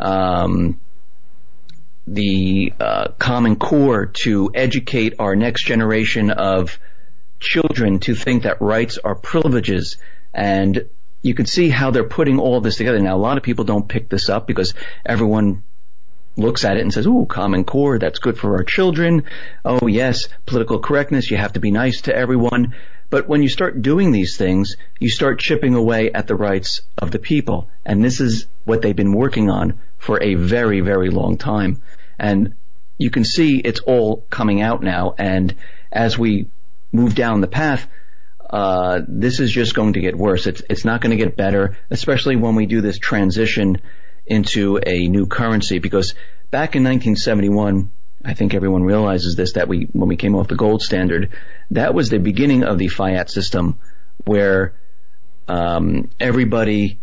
um, 0.00 0.80
the 2.06 2.72
uh, 2.78 3.08
Common 3.18 3.56
Core 3.56 4.06
to 4.06 4.50
educate 4.54 5.14
our 5.18 5.34
next 5.34 5.64
generation 5.64 6.30
of 6.30 6.78
children 7.40 7.98
to 8.00 8.14
think 8.14 8.44
that 8.44 8.62
rights 8.62 8.98
are 8.98 9.14
privileges 9.14 9.98
and 10.32 10.88
you 11.22 11.34
can 11.34 11.46
see 11.46 11.68
how 11.68 11.90
they're 11.90 12.08
putting 12.08 12.38
all 12.38 12.60
this 12.60 12.76
together. 12.76 13.00
Now, 13.00 13.16
a 13.16 13.18
lot 13.18 13.36
of 13.36 13.42
people 13.42 13.64
don't 13.64 13.88
pick 13.88 14.08
this 14.08 14.28
up 14.28 14.46
because 14.46 14.74
everyone 15.04 15.64
looks 16.36 16.64
at 16.64 16.76
it 16.76 16.82
and 16.82 16.92
says, 16.92 17.06
"Ooh, 17.06 17.26
Common 17.28 17.64
Core, 17.64 17.98
that's 17.98 18.20
good 18.20 18.38
for 18.38 18.56
our 18.56 18.62
children." 18.62 19.24
Oh, 19.64 19.86
yes, 19.86 20.28
political 20.44 20.78
correctness, 20.78 21.30
you 21.30 21.36
have 21.36 21.54
to 21.54 21.60
be 21.60 21.70
nice 21.70 22.02
to 22.02 22.14
everyone. 22.14 22.74
But 23.08 23.28
when 23.28 23.42
you 23.42 23.48
start 23.48 23.82
doing 23.82 24.12
these 24.12 24.36
things, 24.36 24.76
you 25.00 25.08
start 25.08 25.40
chipping 25.40 25.74
away 25.74 26.12
at 26.12 26.26
the 26.26 26.34
rights 26.34 26.82
of 26.98 27.10
the 27.10 27.18
people. 27.18 27.70
And 27.84 28.04
this 28.04 28.20
is 28.20 28.46
what 28.64 28.82
they've 28.82 28.94
been 28.94 29.12
working 29.12 29.48
on 29.48 29.78
for 29.98 30.22
a 30.22 30.34
very, 30.34 30.80
very 30.80 31.10
long 31.10 31.38
time. 31.38 31.82
And 32.18 32.54
you 32.98 33.10
can 33.10 33.24
see 33.24 33.58
it's 33.58 33.80
all 33.80 34.24
coming 34.30 34.62
out 34.62 34.82
now. 34.82 35.14
And 35.18 35.54
as 35.92 36.18
we 36.18 36.48
move 36.92 37.14
down 37.14 37.40
the 37.40 37.46
path, 37.46 37.86
uh, 38.48 39.00
this 39.08 39.40
is 39.40 39.50
just 39.50 39.74
going 39.74 39.94
to 39.94 40.00
get 40.00 40.16
worse. 40.16 40.46
It's 40.46 40.62
it's 40.70 40.84
not 40.84 41.00
going 41.00 41.16
to 41.16 41.22
get 41.22 41.36
better, 41.36 41.76
especially 41.90 42.36
when 42.36 42.54
we 42.54 42.66
do 42.66 42.80
this 42.80 42.98
transition 42.98 43.80
into 44.24 44.78
a 44.84 45.08
new 45.08 45.26
currency. 45.26 45.78
Because 45.78 46.14
back 46.50 46.76
in 46.76 46.84
1971, 46.84 47.90
I 48.24 48.34
think 48.34 48.54
everyone 48.54 48.84
realizes 48.84 49.34
this 49.34 49.54
that 49.54 49.68
we 49.68 49.88
when 49.92 50.08
we 50.08 50.16
came 50.16 50.36
off 50.36 50.48
the 50.48 50.54
gold 50.54 50.82
standard, 50.82 51.30
that 51.72 51.92
was 51.92 52.08
the 52.08 52.18
beginning 52.18 52.62
of 52.62 52.78
the 52.78 52.88
fiat 52.88 53.30
system, 53.30 53.78
where 54.24 54.74
um, 55.48 56.08
everybody 56.20 57.00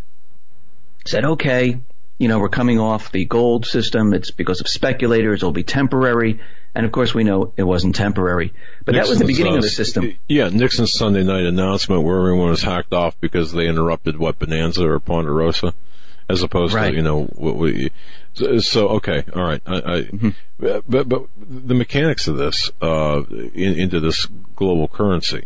said, 1.06 1.24
okay, 1.24 1.80
you 2.18 2.28
know, 2.28 2.38
we're 2.38 2.48
coming 2.48 2.78
off 2.78 3.10
the 3.10 3.24
gold 3.24 3.66
system. 3.66 4.14
It's 4.14 4.30
because 4.30 4.60
of 4.60 4.68
speculators. 4.68 5.40
It'll 5.40 5.52
be 5.52 5.64
temporary. 5.64 6.40
And 6.74 6.86
of 6.86 6.92
course, 6.92 7.14
we 7.14 7.24
know 7.24 7.52
it 7.56 7.62
wasn't 7.62 7.94
temporary. 7.94 8.52
But 8.84 8.92
Nixon's, 8.92 9.06
that 9.06 9.10
was 9.10 9.18
the 9.18 9.26
beginning 9.26 9.54
uh, 9.54 9.56
of 9.56 9.62
the 9.62 9.68
system. 9.68 10.14
Yeah, 10.28 10.48
Nixon's 10.48 10.92
Sunday 10.92 11.22
night 11.24 11.44
announcement 11.44 12.02
where 12.02 12.18
everyone 12.18 12.50
was 12.50 12.62
hacked 12.62 12.92
off 12.92 13.20
because 13.20 13.52
they 13.52 13.66
interrupted 13.66 14.16
what 14.16 14.38
Bonanza 14.38 14.84
or 14.84 15.00
Ponderosa, 15.00 15.74
as 16.28 16.42
opposed 16.42 16.74
right. 16.74 16.90
to 16.90 16.96
you 16.96 17.02
know 17.02 17.24
what 17.24 17.56
we. 17.56 17.90
So, 18.34 18.58
so 18.58 18.88
okay, 18.88 19.24
all 19.34 19.44
right. 19.44 19.62
I, 19.66 19.76
I 19.76 20.02
mm-hmm. 20.02 20.30
but 20.58 21.08
but 21.08 21.28
the 21.36 21.74
mechanics 21.74 22.26
of 22.26 22.36
this 22.36 22.70
uh, 22.80 23.22
in, 23.30 23.74
into 23.74 24.00
this 24.00 24.26
global 24.56 24.88
currency. 24.88 25.44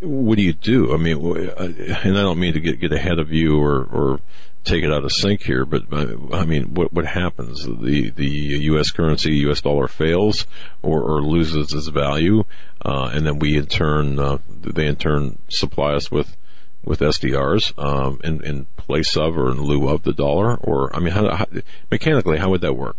What 0.00 0.36
do 0.36 0.42
you 0.42 0.52
do? 0.52 0.92
I 0.92 0.96
mean, 0.96 1.18
and 1.26 2.18
I 2.18 2.22
don't 2.22 2.40
mean 2.40 2.54
to 2.54 2.60
get 2.60 2.80
get 2.80 2.92
ahead 2.92 3.18
of 3.18 3.32
you 3.32 3.60
or 3.60 3.84
or 3.84 4.20
take 4.64 4.82
it 4.82 4.92
out 4.92 5.04
of 5.04 5.12
sync 5.12 5.42
here, 5.42 5.64
but 5.64 5.84
uh, 5.92 6.16
I 6.32 6.44
mean, 6.44 6.74
what 6.74 6.92
what 6.92 7.06
happens? 7.06 7.64
The 7.64 8.10
the 8.10 8.28
U.S. 8.28 8.90
currency, 8.90 9.32
U.S. 9.36 9.60
dollar 9.60 9.88
fails 9.88 10.46
or, 10.82 11.02
or 11.02 11.22
loses 11.22 11.72
its 11.72 11.88
value, 11.88 12.44
uh, 12.84 13.10
and 13.12 13.26
then 13.26 13.38
we 13.38 13.56
in 13.56 13.66
turn 13.66 14.18
uh, 14.18 14.38
they 14.48 14.86
in 14.86 14.96
turn 14.96 15.38
supply 15.48 15.94
us 15.94 16.10
with 16.10 16.36
with 16.84 17.00
SDRs 17.00 17.78
um, 17.78 18.20
in 18.24 18.44
in 18.44 18.66
place 18.76 19.16
of 19.16 19.36
or 19.36 19.50
in 19.50 19.60
lieu 19.62 19.88
of 19.88 20.02
the 20.02 20.12
dollar, 20.12 20.56
or 20.56 20.94
I 20.94 21.00
mean, 21.00 21.12
how, 21.12 21.34
how, 21.34 21.46
mechanically, 21.90 22.38
how 22.38 22.50
would 22.50 22.60
that 22.62 22.74
work? 22.74 22.96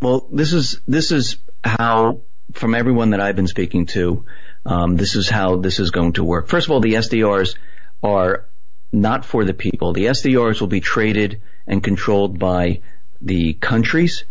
Well, 0.00 0.26
this 0.30 0.52
is 0.52 0.80
this 0.86 1.12
is 1.12 1.36
how 1.64 2.20
from 2.52 2.74
everyone 2.74 3.10
that 3.10 3.20
I've 3.20 3.36
been 3.36 3.46
speaking 3.48 3.86
to, 3.86 4.24
um, 4.66 4.96
this 4.96 5.16
is 5.16 5.28
how 5.28 5.56
this 5.56 5.80
is 5.80 5.90
going 5.90 6.14
to 6.14 6.24
work. 6.24 6.48
First 6.48 6.66
of 6.66 6.72
all, 6.72 6.80
the 6.80 6.94
SDRs 6.94 7.56
are 8.02 8.46
not 8.92 9.24
for 9.24 9.44
the 9.44 9.54
people. 9.54 9.92
The 9.92 10.06
SDRs 10.06 10.60
will 10.60 10.68
be 10.68 10.80
traded 10.80 11.40
and 11.66 11.82
controlled 11.82 12.38
by 12.38 12.80
the 13.20 13.54
countries 13.54 14.24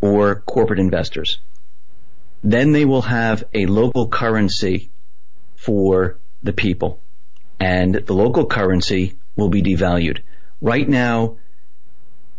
or 0.00 0.36
corporate 0.36 0.80
investors. 0.80 1.38
Then 2.42 2.72
they 2.72 2.84
will 2.84 3.02
have 3.02 3.44
a 3.54 3.66
local 3.66 4.08
currency 4.08 4.90
for 5.56 6.18
the 6.42 6.52
people. 6.52 7.00
And 7.58 7.94
the 7.94 8.12
local 8.12 8.46
currency 8.46 9.18
will 9.36 9.48
be 9.48 9.62
devalued. 9.62 10.20
Right 10.60 10.88
now, 10.88 11.36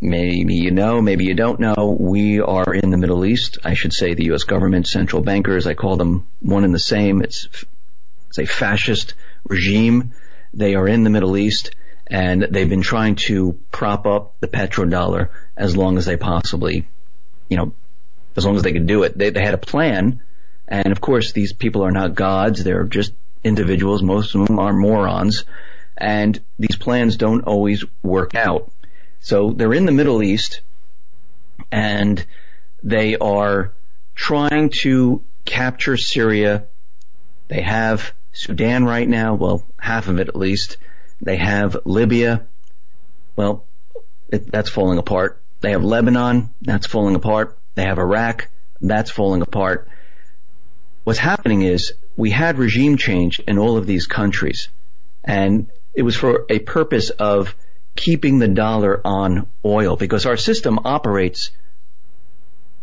maybe 0.01 0.55
you 0.55 0.71
know, 0.71 1.01
maybe 1.01 1.25
you 1.25 1.33
don't 1.33 1.59
know, 1.59 1.95
we 1.99 2.39
are 2.39 2.73
in 2.73 2.89
the 2.89 2.97
Middle 2.97 3.25
East. 3.25 3.57
I 3.63 3.73
should 3.73 3.93
say 3.93 4.13
the 4.13 4.25
U.S. 4.25 4.43
government, 4.43 4.87
central 4.87 5.21
bankers, 5.21 5.67
I 5.67 5.73
call 5.73 5.97
them 5.97 6.27
one 6.41 6.63
and 6.63 6.73
the 6.73 6.79
same. 6.79 7.21
It's, 7.21 7.47
it's 8.29 8.39
a 8.39 8.45
fascist 8.45 9.13
regime 9.47 10.13
they 10.53 10.75
are 10.75 10.87
in 10.87 11.03
the 11.03 11.09
Middle 11.09 11.37
East 11.37 11.75
and 12.07 12.47
they've 12.51 12.69
been 12.69 12.81
trying 12.81 13.15
to 13.15 13.59
prop 13.71 14.05
up 14.05 14.35
the 14.39 14.47
petrodollar 14.47 15.29
as 15.57 15.75
long 15.75 15.97
as 15.97 16.05
they 16.05 16.17
possibly, 16.17 16.87
you 17.49 17.57
know, 17.57 17.73
as 18.35 18.45
long 18.45 18.55
as 18.55 18.63
they 18.63 18.73
could 18.73 18.87
do 18.87 19.03
it. 19.03 19.17
They, 19.17 19.31
they 19.31 19.43
had 19.43 19.53
a 19.53 19.59
plan. 19.59 20.21
And 20.67 20.91
of 20.91 21.01
course, 21.01 21.31
these 21.31 21.53
people 21.53 21.83
are 21.83 21.91
not 21.91 22.15
gods. 22.15 22.63
They're 22.63 22.83
just 22.83 23.13
individuals. 23.43 24.03
Most 24.03 24.35
of 24.35 24.45
them 24.45 24.59
are 24.59 24.73
morons. 24.73 25.45
And 25.97 26.39
these 26.59 26.75
plans 26.75 27.17
don't 27.17 27.45
always 27.45 27.83
work 28.03 28.35
out. 28.35 28.71
So 29.25 29.53
they're 29.53 29.73
in 29.73 29.87
the 29.87 29.91
Middle 29.91 30.21
East 30.21 30.61
and 31.71 32.23
they 32.83 33.17
are 33.17 33.73
trying 34.13 34.69
to 34.83 35.23
capture 35.45 35.97
Syria. 35.97 36.65
They 37.47 37.63
have 37.63 38.13
Sudan 38.33 38.85
right 38.85 39.09
now, 39.09 39.33
well, 39.33 39.65
half 39.79 40.09
of 40.09 40.19
it 40.19 40.27
at 40.27 40.35
least. 40.35 40.77
They 41.21 41.37
have 41.37 41.75
Libya. 41.85 42.45
Well, 43.35 43.65
it, 44.29 44.51
that's 44.51 44.69
falling 44.69 44.99
apart. 44.99 45.41
They 45.59 45.71
have 45.71 45.83
Lebanon. 45.83 46.51
That's 46.61 46.85
falling 46.85 47.15
apart. 47.15 47.57
They 47.73 47.85
have 47.85 47.97
Iraq. 47.97 48.47
That's 48.79 49.09
falling 49.09 49.41
apart. 49.41 49.87
What's 51.03 51.17
happening 51.17 51.63
is 51.63 51.93
we 52.15 52.29
had 52.29 52.59
regime 52.59 52.95
change 52.95 53.39
in 53.39 53.57
all 53.57 53.77
of 53.77 53.87
these 53.87 54.05
countries 54.05 54.69
and 55.23 55.71
it 55.95 56.03
was 56.03 56.15
for 56.15 56.45
a 56.47 56.59
purpose 56.59 57.09
of 57.09 57.55
keeping 57.95 58.39
the 58.39 58.47
dollar 58.47 59.01
on 59.05 59.47
oil 59.63 59.95
because 59.95 60.25
our 60.25 60.37
system 60.37 60.79
operates 60.83 61.51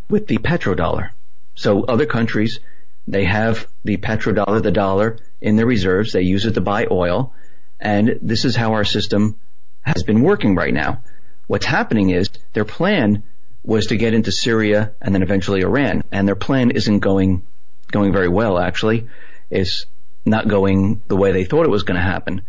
with 0.09 0.27
the 0.27 0.39
petrodollar. 0.39 1.11
So 1.55 1.85
other 1.85 2.07
countries, 2.07 2.61
they 3.07 3.25
have 3.25 3.67
the 3.85 3.99
petrodollar, 3.99 4.63
the 4.63 4.71
dollar, 4.71 5.19
in 5.41 5.57
their 5.57 5.67
reserves. 5.67 6.13
They 6.13 6.23
use 6.23 6.47
it 6.47 6.55
to 6.55 6.61
buy 6.61 6.87
oil. 6.91 7.35
And 7.81 8.19
this 8.23 8.45
is 8.45 8.57
how 8.57 8.73
our 8.73 8.85
system 8.85 9.37
has 9.83 10.03
been 10.03 10.23
working 10.23 10.55
right 10.55 10.73
now. 10.73 11.03
What's 11.47 11.67
happening 11.67 12.11
is 12.11 12.31
their 12.53 12.65
plan 12.65 13.25
was 13.65 13.87
to 13.87 13.97
get 13.97 14.15
into 14.15 14.33
Syria 14.33 14.93
and 15.01 15.15
then 15.15 15.23
eventually 15.23 15.63
Iran. 15.63 16.03
And 16.11 16.27
their 16.27 16.37
plan 16.37 16.71
isn't 16.71 17.01
going, 17.01 17.43
going 17.91 18.13
very 18.13 18.29
well 18.29 18.59
actually. 18.59 19.09
It's 19.51 19.87
not 20.25 20.49
going 20.49 21.03
the 21.09 21.17
way 21.17 21.33
they 21.33 21.45
thought 21.45 21.67
it 21.67 21.71
was 21.71 21.83
going 21.83 21.97
to 21.97 22.03
happen. 22.03 22.43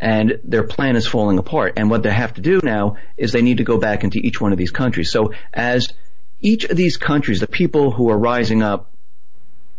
And 0.00 0.40
their 0.44 0.62
plan 0.62 0.96
is 0.96 1.06
falling 1.06 1.38
apart. 1.38 1.74
And 1.76 1.90
what 1.90 2.02
they 2.02 2.10
have 2.10 2.34
to 2.34 2.40
do 2.40 2.60
now 2.62 2.96
is 3.18 3.32
they 3.32 3.42
need 3.42 3.58
to 3.58 3.64
go 3.64 3.76
back 3.76 4.02
into 4.02 4.18
each 4.18 4.40
one 4.40 4.52
of 4.52 4.58
these 4.58 4.70
countries. 4.70 5.10
So 5.10 5.34
as 5.52 5.92
each 6.40 6.64
of 6.64 6.76
these 6.76 6.96
countries, 6.96 7.40
the 7.40 7.46
people 7.46 7.90
who 7.90 8.08
are 8.08 8.18
rising 8.18 8.62
up 8.62 8.90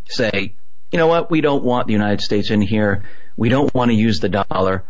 say, 0.08 0.54
you 0.92 0.98
know 0.98 1.08
what, 1.08 1.32
we 1.32 1.42
don't 1.42 1.64
want 1.64 1.88
the 1.88 1.94
United 1.94 2.22
States 2.22 2.52
in 2.52 2.62
here. 2.62 3.04
We 3.36 3.50
don't 3.50 3.74
want 3.74 3.90
to 3.90 3.96
use 3.96 4.20
the 4.20 4.30
dollar. 4.30 4.84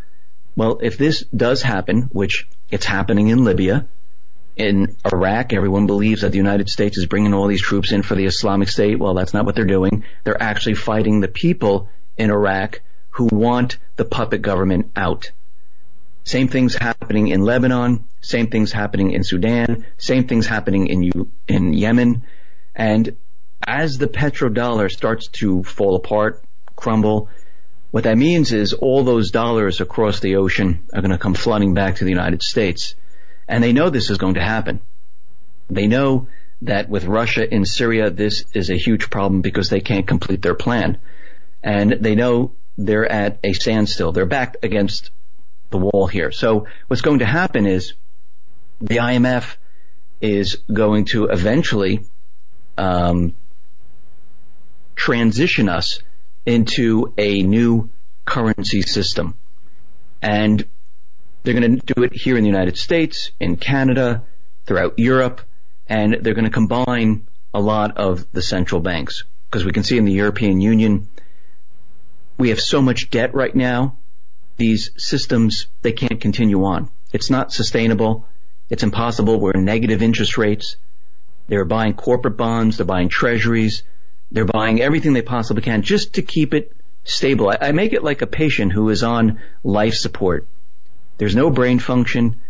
Well, 0.54 0.80
if 0.82 0.98
this 0.98 1.24
does 1.34 1.62
happen, 1.62 2.10
which 2.12 2.46
it's 2.70 2.84
happening 2.84 3.28
in 3.28 3.44
Libya, 3.44 3.86
in 4.56 4.96
Iraq, 5.10 5.54
everyone 5.54 5.86
believes 5.86 6.20
that 6.20 6.32
the 6.32 6.36
United 6.36 6.68
States 6.68 6.98
is 6.98 7.06
bringing 7.06 7.32
all 7.32 7.46
these 7.46 7.62
troops 7.62 7.92
in 7.92 8.02
for 8.02 8.14
the 8.14 8.26
Islamic 8.26 8.68
State. 8.68 8.98
Well, 8.98 9.14
that's 9.14 9.32
not 9.32 9.46
what 9.46 9.54
they're 9.54 9.64
doing. 9.64 10.04
They're 10.24 10.42
actually 10.42 10.74
fighting 10.74 11.20
the 11.20 11.28
people 11.28 11.88
in 12.18 12.30
Iraq 12.30 12.82
who 13.12 13.28
want 13.32 13.78
the 13.96 14.04
puppet 14.04 14.42
government 14.42 14.90
out. 14.96 15.30
Same 16.24 16.48
things 16.48 16.74
happening 16.74 17.28
in 17.28 17.42
Lebanon, 17.42 18.04
same 18.20 18.48
things 18.48 18.72
happening 18.72 19.12
in 19.12 19.24
Sudan, 19.24 19.86
same 19.98 20.28
things 20.28 20.46
happening 20.46 20.86
in 20.86 21.30
in 21.48 21.72
Yemen, 21.72 22.24
and 22.74 23.16
as 23.66 23.98
the 23.98 24.08
petrodollar 24.08 24.90
starts 24.90 25.28
to 25.28 25.62
fall 25.62 25.96
apart, 25.96 26.42
crumble, 26.76 27.28
what 27.90 28.04
that 28.04 28.16
means 28.16 28.52
is 28.52 28.72
all 28.72 29.04
those 29.04 29.30
dollars 29.30 29.80
across 29.80 30.20
the 30.20 30.36
ocean 30.36 30.82
are 30.92 31.02
going 31.02 31.12
to 31.12 31.18
come 31.18 31.34
flooding 31.34 31.74
back 31.74 31.96
to 31.96 32.04
the 32.04 32.10
United 32.10 32.42
States. 32.42 32.94
And 33.46 33.62
they 33.62 33.72
know 33.72 33.90
this 33.90 34.10
is 34.10 34.18
going 34.18 34.34
to 34.34 34.42
happen. 34.42 34.80
They 35.68 35.86
know 35.86 36.28
that 36.62 36.88
with 36.88 37.04
Russia 37.04 37.52
in 37.52 37.64
Syria, 37.64 38.10
this 38.10 38.44
is 38.54 38.70
a 38.70 38.76
huge 38.76 39.10
problem 39.10 39.42
because 39.42 39.68
they 39.68 39.80
can't 39.80 40.06
complete 40.06 40.42
their 40.42 40.54
plan. 40.54 40.98
And 41.62 41.98
they 42.00 42.14
know 42.14 42.52
they're 42.76 43.10
at 43.10 43.38
a 43.44 43.52
standstill. 43.52 44.12
They're 44.12 44.26
backed 44.26 44.58
against 44.62 45.10
the 45.70 45.78
wall 45.78 46.06
here. 46.06 46.30
So 46.30 46.66
what's 46.88 47.02
going 47.02 47.20
to 47.20 47.26
happen 47.26 47.66
is 47.66 47.94
the 48.80 48.96
IMF 48.96 49.56
is 50.20 50.56
going 50.72 51.06
to 51.06 51.26
eventually 51.26 52.04
um, 52.78 53.34
transition 54.94 55.68
us 55.68 56.00
into 56.46 57.12
a 57.18 57.42
new 57.42 57.90
currency 58.24 58.82
system. 58.82 59.34
And 60.20 60.66
they're 61.42 61.58
going 61.58 61.78
to 61.80 61.94
do 61.94 62.04
it 62.04 62.12
here 62.12 62.36
in 62.36 62.44
the 62.44 62.50
United 62.50 62.78
States, 62.78 63.32
in 63.40 63.56
Canada, 63.56 64.22
throughout 64.66 64.98
Europe, 64.98 65.40
and 65.88 66.18
they're 66.20 66.34
going 66.34 66.44
to 66.44 66.50
combine 66.50 67.26
a 67.52 67.60
lot 67.60 67.98
of 67.98 68.30
the 68.32 68.42
central 68.42 68.80
banks. 68.80 69.24
Because 69.50 69.64
we 69.64 69.72
can 69.72 69.82
see 69.82 69.98
in 69.98 70.04
the 70.04 70.12
European 70.12 70.60
Union, 70.60 71.08
we 72.42 72.48
have 72.48 72.60
so 72.60 72.82
much 72.82 73.08
debt 73.08 73.36
right 73.36 73.54
now, 73.54 73.96
these 74.56 74.90
systems, 74.96 75.68
they 75.82 75.92
can't 75.92 76.20
continue 76.20 76.64
on. 76.64 76.90
It's 77.12 77.30
not 77.30 77.52
sustainable. 77.52 78.26
It's 78.68 78.82
impossible. 78.82 79.38
We're 79.38 79.52
in 79.52 79.64
negative 79.64 80.02
interest 80.02 80.36
rates. 80.36 80.76
They're 81.46 81.64
buying 81.64 81.94
corporate 81.94 82.36
bonds. 82.36 82.78
They're 82.78 82.84
buying 82.84 83.08
treasuries. 83.08 83.84
They're 84.32 84.44
buying 84.44 84.80
everything 84.80 85.12
they 85.12 85.22
possibly 85.22 85.62
can 85.62 85.82
just 85.82 86.14
to 86.14 86.22
keep 86.22 86.52
it 86.52 86.72
stable. 87.04 87.48
I, 87.48 87.58
I 87.68 87.70
make 87.70 87.92
it 87.92 88.02
like 88.02 88.22
a 88.22 88.26
patient 88.26 88.72
who 88.72 88.88
is 88.88 89.04
on 89.04 89.38
life 89.62 89.94
support. 89.94 90.48
There's 91.18 91.36
no 91.36 91.48
brain 91.48 91.78
function. 91.78 92.40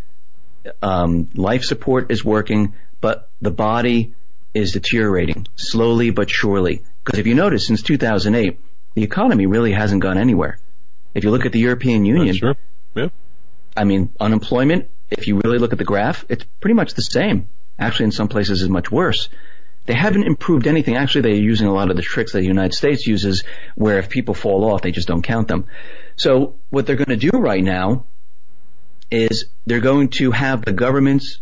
Um, 0.81 1.29
life 1.35 1.63
support 1.63 2.09
is 2.09 2.25
working, 2.25 2.73
but 2.99 3.29
the 3.43 3.51
body 3.51 4.15
is 4.55 4.71
deteriorating 4.71 5.45
slowly 5.55 6.09
but 6.09 6.31
surely. 6.31 6.81
Because 7.05 7.19
if 7.19 7.27
you 7.27 7.35
notice, 7.35 7.67
since 7.67 7.83
2008, 7.83 8.57
the 8.93 9.03
economy 9.03 9.45
really 9.45 9.71
hasn't 9.71 10.01
gone 10.01 10.17
anywhere. 10.17 10.59
If 11.13 11.23
you 11.23 11.31
look 11.31 11.45
at 11.45 11.51
the 11.51 11.59
European 11.59 12.05
Union, 12.05 12.35
Sure. 12.35 12.55
Yeah. 12.95 13.09
I 13.75 13.83
mean, 13.83 14.13
unemployment, 14.19 14.89
if 15.09 15.27
you 15.27 15.39
really 15.43 15.57
look 15.57 15.71
at 15.73 15.79
the 15.79 15.85
graph, 15.85 16.25
it's 16.29 16.45
pretty 16.59 16.75
much 16.75 16.93
the 16.93 17.01
same. 17.01 17.47
Actually, 17.77 18.05
in 18.05 18.11
some 18.11 18.27
places 18.27 18.61
is 18.61 18.69
much 18.69 18.91
worse. 18.91 19.29
They 19.85 19.93
haven't 19.93 20.23
improved 20.23 20.67
anything. 20.67 20.95
Actually, 20.95 21.21
they're 21.21 21.33
using 21.33 21.67
a 21.67 21.73
lot 21.73 21.89
of 21.89 21.97
the 21.97 22.01
tricks 22.01 22.31
that 22.31 22.39
the 22.39 22.45
United 22.45 22.73
States 22.73 23.05
uses 23.05 23.43
where 23.75 23.99
if 23.99 24.09
people 24.09 24.33
fall 24.33 24.63
off, 24.71 24.81
they 24.81 24.91
just 24.91 25.07
don't 25.07 25.23
count 25.23 25.47
them. 25.47 25.65
So 26.15 26.55
what 26.69 26.85
they're 26.85 26.95
going 26.95 27.19
to 27.19 27.31
do 27.31 27.37
right 27.37 27.63
now 27.63 28.05
is 29.11 29.45
they're 29.65 29.81
going 29.81 30.09
to 30.09 30.31
have 30.31 30.63
the 30.63 30.71
governments, 30.71 31.39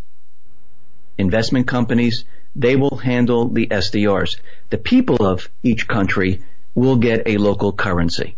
investment 1.17 1.67
companies, 1.67 2.25
they 2.55 2.75
will 2.75 2.97
handle 2.97 3.47
the 3.49 3.67
SDRs. 3.67 4.39
The 4.69 4.77
people 4.77 5.25
of 5.25 5.49
each 5.63 5.87
country 5.87 6.41
will 6.75 6.97
get 6.97 7.23
a 7.27 7.37
local 7.37 7.73
currency. 7.73 8.35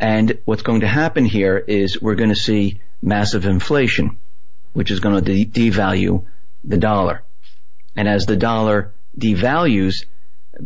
And 0.00 0.38
what's 0.44 0.62
going 0.62 0.80
to 0.80 0.88
happen 0.88 1.24
here 1.24 1.56
is 1.56 2.00
we're 2.00 2.14
going 2.14 2.28
to 2.30 2.36
see 2.36 2.80
massive 3.02 3.46
inflation, 3.46 4.18
which 4.72 4.90
is 4.90 5.00
going 5.00 5.22
to 5.22 5.44
de- 5.44 5.46
devalue 5.46 6.24
the 6.64 6.78
dollar. 6.78 7.22
And 7.96 8.08
as 8.08 8.26
the 8.26 8.36
dollar 8.36 8.92
devalues, 9.18 10.04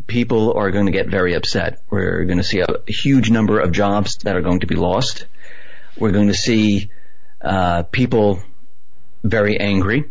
people 0.06 0.54
are 0.54 0.70
going 0.70 0.86
to 0.86 0.92
get 0.92 1.08
very 1.08 1.34
upset. 1.34 1.82
We're 1.88 2.24
going 2.24 2.38
to 2.38 2.44
see 2.44 2.60
a 2.60 2.66
huge 2.86 3.30
number 3.30 3.60
of 3.60 3.72
jobs 3.72 4.16
that 4.24 4.36
are 4.36 4.42
going 4.42 4.60
to 4.60 4.66
be 4.66 4.76
lost. 4.76 5.26
We're 5.96 6.12
going 6.12 6.28
to 6.28 6.34
see 6.34 6.90
uh, 7.40 7.84
people 7.84 8.42
very 9.24 9.58
angry. 9.58 10.10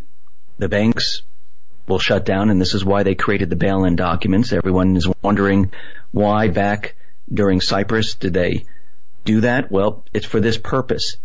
The 0.58 0.68
banks 0.68 1.22
will 1.86 1.98
shut 1.98 2.24
down, 2.24 2.50
and 2.50 2.60
this 2.60 2.74
is 2.74 2.84
why 2.84 3.02
they 3.02 3.14
created 3.14 3.50
the 3.50 3.56
bail-in 3.56 3.96
documents. 3.96 4.52
Everyone 4.52 4.96
is 4.96 5.08
wondering 5.22 5.72
why 6.12 6.48
back 6.48 6.94
during 7.32 7.60
Cyprus 7.60 8.14
did 8.14 8.32
they 8.34 8.64
do 9.24 9.40
that? 9.42 9.70
Well, 9.70 10.04
it's 10.12 10.26
for 10.26 10.40
this 10.40 10.56
purpose, 10.58 11.16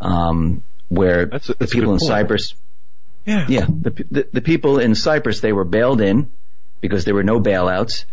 um, 0.00 0.62
where 0.88 1.26
That's 1.26 1.48
a- 1.48 1.52
the 1.52 1.58
that's 1.60 1.72
a 1.72 1.74
people 1.74 1.92
in 1.94 1.98
point. 1.98 2.08
Cyprus 2.08 2.54
Yeah. 3.24 3.46
yeah, 3.48 3.66
the, 3.66 3.90
the 4.10 4.28
the 4.32 4.40
people 4.40 4.78
in 4.78 4.94
Cyprus 4.94 5.40
they 5.40 5.52
were 5.52 5.64
bailed 5.64 6.00
in 6.00 6.30
because 6.80 7.04
there 7.04 7.14
were 7.14 7.22
no 7.22 7.40
bailouts. 7.40 8.04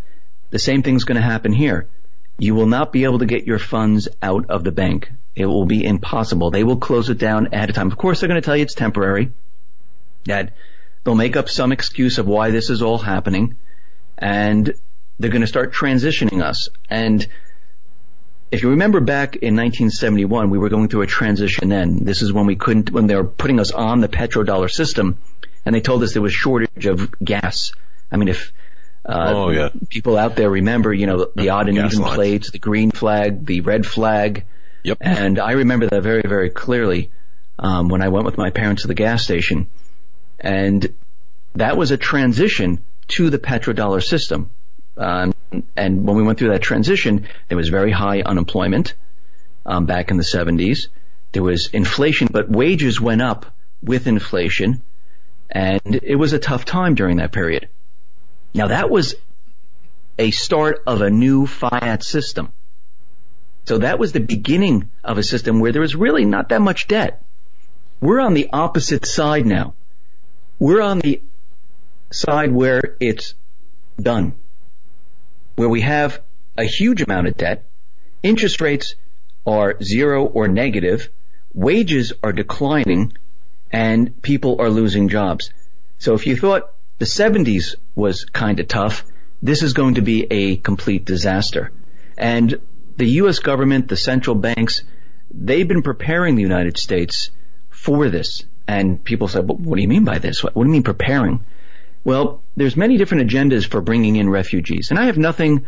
The 0.52 0.60
same 0.60 0.84
thing's 0.84 1.04
going 1.04 1.16
to 1.18 1.22
happen 1.22 1.52
here. 1.52 1.88
You 2.38 2.56
will 2.56 2.68
not 2.68 2.92
be 2.94 3.04
able 3.04 3.20
to 3.20 3.26
get 3.26 3.46
your 3.46 3.60
funds 3.60 4.08
out 4.22 4.50
of 4.50 4.64
the 4.64 4.72
bank. 4.72 5.12
It 5.36 5.46
will 5.46 5.66
be 5.66 5.84
impossible. 5.84 6.52
They 6.52 6.64
will 6.64 6.78
close 6.78 7.10
it 7.10 7.18
down 7.18 7.48
ahead 7.54 7.70
of 7.70 7.76
time. 7.76 7.88
Of 7.92 7.98
course, 7.98 8.20
they're 8.20 8.30
going 8.30 8.42
to 8.42 8.46
tell 8.46 8.56
you 8.56 8.64
it's 8.64 8.74
temporary. 8.76 9.32
That 10.26 10.54
they'll 11.04 11.16
make 11.16 11.36
up 11.36 11.50
some 11.50 11.72
excuse 11.72 12.18
of 12.18 12.28
why 12.28 12.52
this 12.52 12.70
is 12.70 12.82
all 12.82 12.98
happening, 12.98 13.56
and 14.18 14.74
they're 15.20 15.30
going 15.32 15.42
to 15.42 15.48
start 15.48 15.74
transitioning 15.74 16.42
us. 16.44 16.70
And 16.90 17.26
if 18.52 18.64
you 18.64 18.70
remember 18.72 19.00
back 19.00 19.36
in 19.36 19.56
1971, 19.56 20.50
we 20.50 20.58
were 20.58 20.70
going 20.70 20.88
through 20.88 21.02
a 21.04 21.08
transition 21.08 21.70
then. 21.70 22.04
This 22.04 22.22
is 22.22 22.34
when 22.34 22.46
we 22.46 22.56
couldn't, 22.56 22.90
when 22.90 23.08
they 23.08 23.16
were 23.16 23.26
putting 23.26 23.60
us 23.60 23.72
on 23.72 24.00
the 24.02 24.08
petrodollar 24.08 24.72
system, 24.72 25.18
and 25.66 25.76
they 25.76 25.82
told 25.82 26.02
us 26.04 26.14
there 26.14 26.22
was 26.22 26.34
shortage 26.34 26.86
of 26.86 27.12
gas. 27.24 27.74
I 28.12 28.18
mean, 28.18 28.30
if 28.30 28.52
uh, 29.06 29.34
Oh, 29.36 29.50
yeah. 29.52 29.70
people 29.90 30.18
out 30.18 30.36
there 30.36 30.50
remember, 30.50 30.94
you 30.94 31.06
know, 31.06 31.28
the 31.36 31.50
odd 31.50 31.68
and 31.68 31.78
Gas 31.78 31.94
even 31.94 32.04
lines. 32.06 32.16
plates, 32.16 32.52
the 32.52 32.60
green 32.60 32.92
flag, 32.92 33.46
the 33.46 33.62
red 33.62 33.86
flag, 33.86 34.46
Yep. 34.84 34.98
and 35.02 35.38
I 35.40 35.52
remember 35.52 35.88
that 35.88 36.02
very, 36.02 36.22
very 36.26 36.50
clearly 36.50 37.12
um, 37.60 37.90
when 37.90 38.02
I 38.02 38.08
went 38.10 38.26
with 38.26 38.38
my 38.38 38.50
parents 38.50 38.82
to 38.84 38.88
the 38.88 38.94
gas 38.96 39.24
station, 39.24 39.68
and 40.40 40.92
that 41.56 41.76
was 41.78 41.92
a 41.92 41.98
transition 41.98 42.84
to 43.10 43.30
the 43.30 43.38
petrodollar 43.40 44.02
system. 44.04 44.50
Um, 45.00 45.34
and 45.78 46.06
when 46.06 46.18
we 46.18 46.24
went 46.24 46.38
through 46.38 46.50
that 46.50 46.62
transition, 46.62 47.28
there 47.48 47.58
was 47.58 47.70
very 47.70 47.92
high 47.92 48.22
unemployment 48.22 48.94
um, 49.66 49.86
back 49.86 50.12
in 50.12 50.18
the 50.18 50.24
70s. 50.24 50.90
There 51.32 51.44
was 51.44 51.68
inflation, 51.68 52.28
but 52.30 52.50
wages 52.50 53.00
went 53.00 53.22
up 53.22 53.46
with 53.82 54.08
inflation, 54.08 54.82
and 55.50 56.02
it 56.04 56.16
was 56.16 56.34
a 56.34 56.40
tough 56.40 56.66
time 56.66 56.96
during 56.96 57.18
that 57.18 57.32
period. 57.32 57.70
Now 58.54 58.68
that 58.68 58.90
was 58.90 59.16
a 60.18 60.32
start 60.32 60.84
of 60.86 61.02
a 61.02 61.10
new 61.10 61.48
fiat 61.48 62.04
system. 62.04 62.52
So 63.66 63.78
that 63.78 64.00
was 64.00 64.12
the 64.12 64.20
beginning 64.20 64.90
of 65.04 65.18
a 65.18 65.24
system 65.24 65.60
where 65.60 65.72
there 65.72 65.82
was 65.82 65.96
really 65.96 66.26
not 66.26 66.50
that 66.50 66.62
much 66.62 66.88
debt. 66.88 67.24
We're 68.02 68.20
on 68.20 68.34
the 68.34 68.50
opposite 68.52 69.06
side 69.06 69.46
now. 69.46 69.76
We're 70.58 70.82
on 70.82 71.00
the 71.00 71.22
side 72.12 72.52
where 72.52 72.98
it's 73.00 73.34
done. 74.02 74.34
Where 75.60 75.68
we 75.68 75.82
have 75.82 76.22
a 76.58 76.64
huge 76.64 77.02
amount 77.02 77.28
of 77.28 77.36
debt, 77.36 77.66
interest 78.24 78.62
rates 78.62 78.96
are 79.46 79.76
zero 79.84 80.24
or 80.24 80.48
negative, 80.48 81.10
wages 81.54 82.14
are 82.24 82.32
declining, 82.32 83.12
and 83.70 84.22
people 84.22 84.62
are 84.62 84.70
losing 84.70 85.10
jobs. 85.10 85.52
So 85.98 86.14
if 86.14 86.26
you 86.28 86.38
thought 86.38 86.72
the 87.00 87.04
70s 87.04 87.76
was 87.94 88.24
kind 88.24 88.62
of 88.62 88.70
tough, 88.70 89.04
this 89.42 89.62
is 89.62 89.74
going 89.74 89.96
to 89.96 90.02
be 90.02 90.28
a 90.32 90.56
complete 90.56 91.04
disaster. 91.04 91.74
And 92.18 92.62
the 92.96 93.10
U.S. 93.24 93.40
government, 93.40 93.90
the 93.90 93.98
central 93.98 94.38
banks, 94.38 94.84
they've 95.30 95.68
been 95.68 95.84
preparing 95.84 96.36
the 96.36 96.42
United 96.42 96.78
States 96.78 97.32
for 97.70 98.08
this. 98.08 98.46
And 98.66 99.04
people 99.04 99.28
say, 99.28 99.42
well, 99.42 99.58
what 99.58 99.76
do 99.76 99.82
you 99.82 99.90
mean 99.90 100.06
by 100.06 100.20
this? 100.20 100.42
What, 100.42 100.56
what 100.56 100.64
do 100.64 100.70
you 100.70 100.74
mean 100.74 100.84
preparing? 100.84 101.44
Well, 102.04 102.42
there's 102.56 102.78
many 102.78 102.98
different 102.98 103.30
agendas 103.30 103.70
for 103.70 103.82
bringing 103.82 104.16
in 104.16 104.30
refugees. 104.30 104.88
And 104.90 105.00
I 105.00 105.06
have 105.06 105.18
nothing 105.18 105.66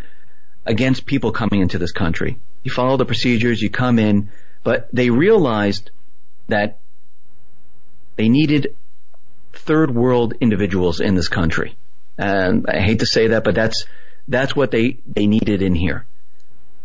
against 0.65 1.05
people 1.05 1.31
coming 1.31 1.61
into 1.61 1.77
this 1.77 1.91
country. 1.91 2.39
You 2.63 2.71
follow 2.71 2.97
the 2.97 3.05
procedures, 3.05 3.61
you 3.61 3.69
come 3.69 3.99
in, 3.99 4.29
but 4.63 4.87
they 4.93 5.09
realized 5.09 5.91
that 6.47 6.79
they 8.15 8.29
needed 8.29 8.75
third 9.53 9.93
world 9.93 10.33
individuals 10.39 10.99
in 10.99 11.15
this 11.15 11.27
country. 11.27 11.75
And 12.17 12.65
I 12.67 12.79
hate 12.79 12.99
to 12.99 13.05
say 13.05 13.27
that, 13.27 13.43
but 13.43 13.55
that's, 13.55 13.85
that's 14.27 14.55
what 14.55 14.71
they, 14.71 14.99
they 15.07 15.27
needed 15.27 15.61
in 15.61 15.75
here. 15.75 16.05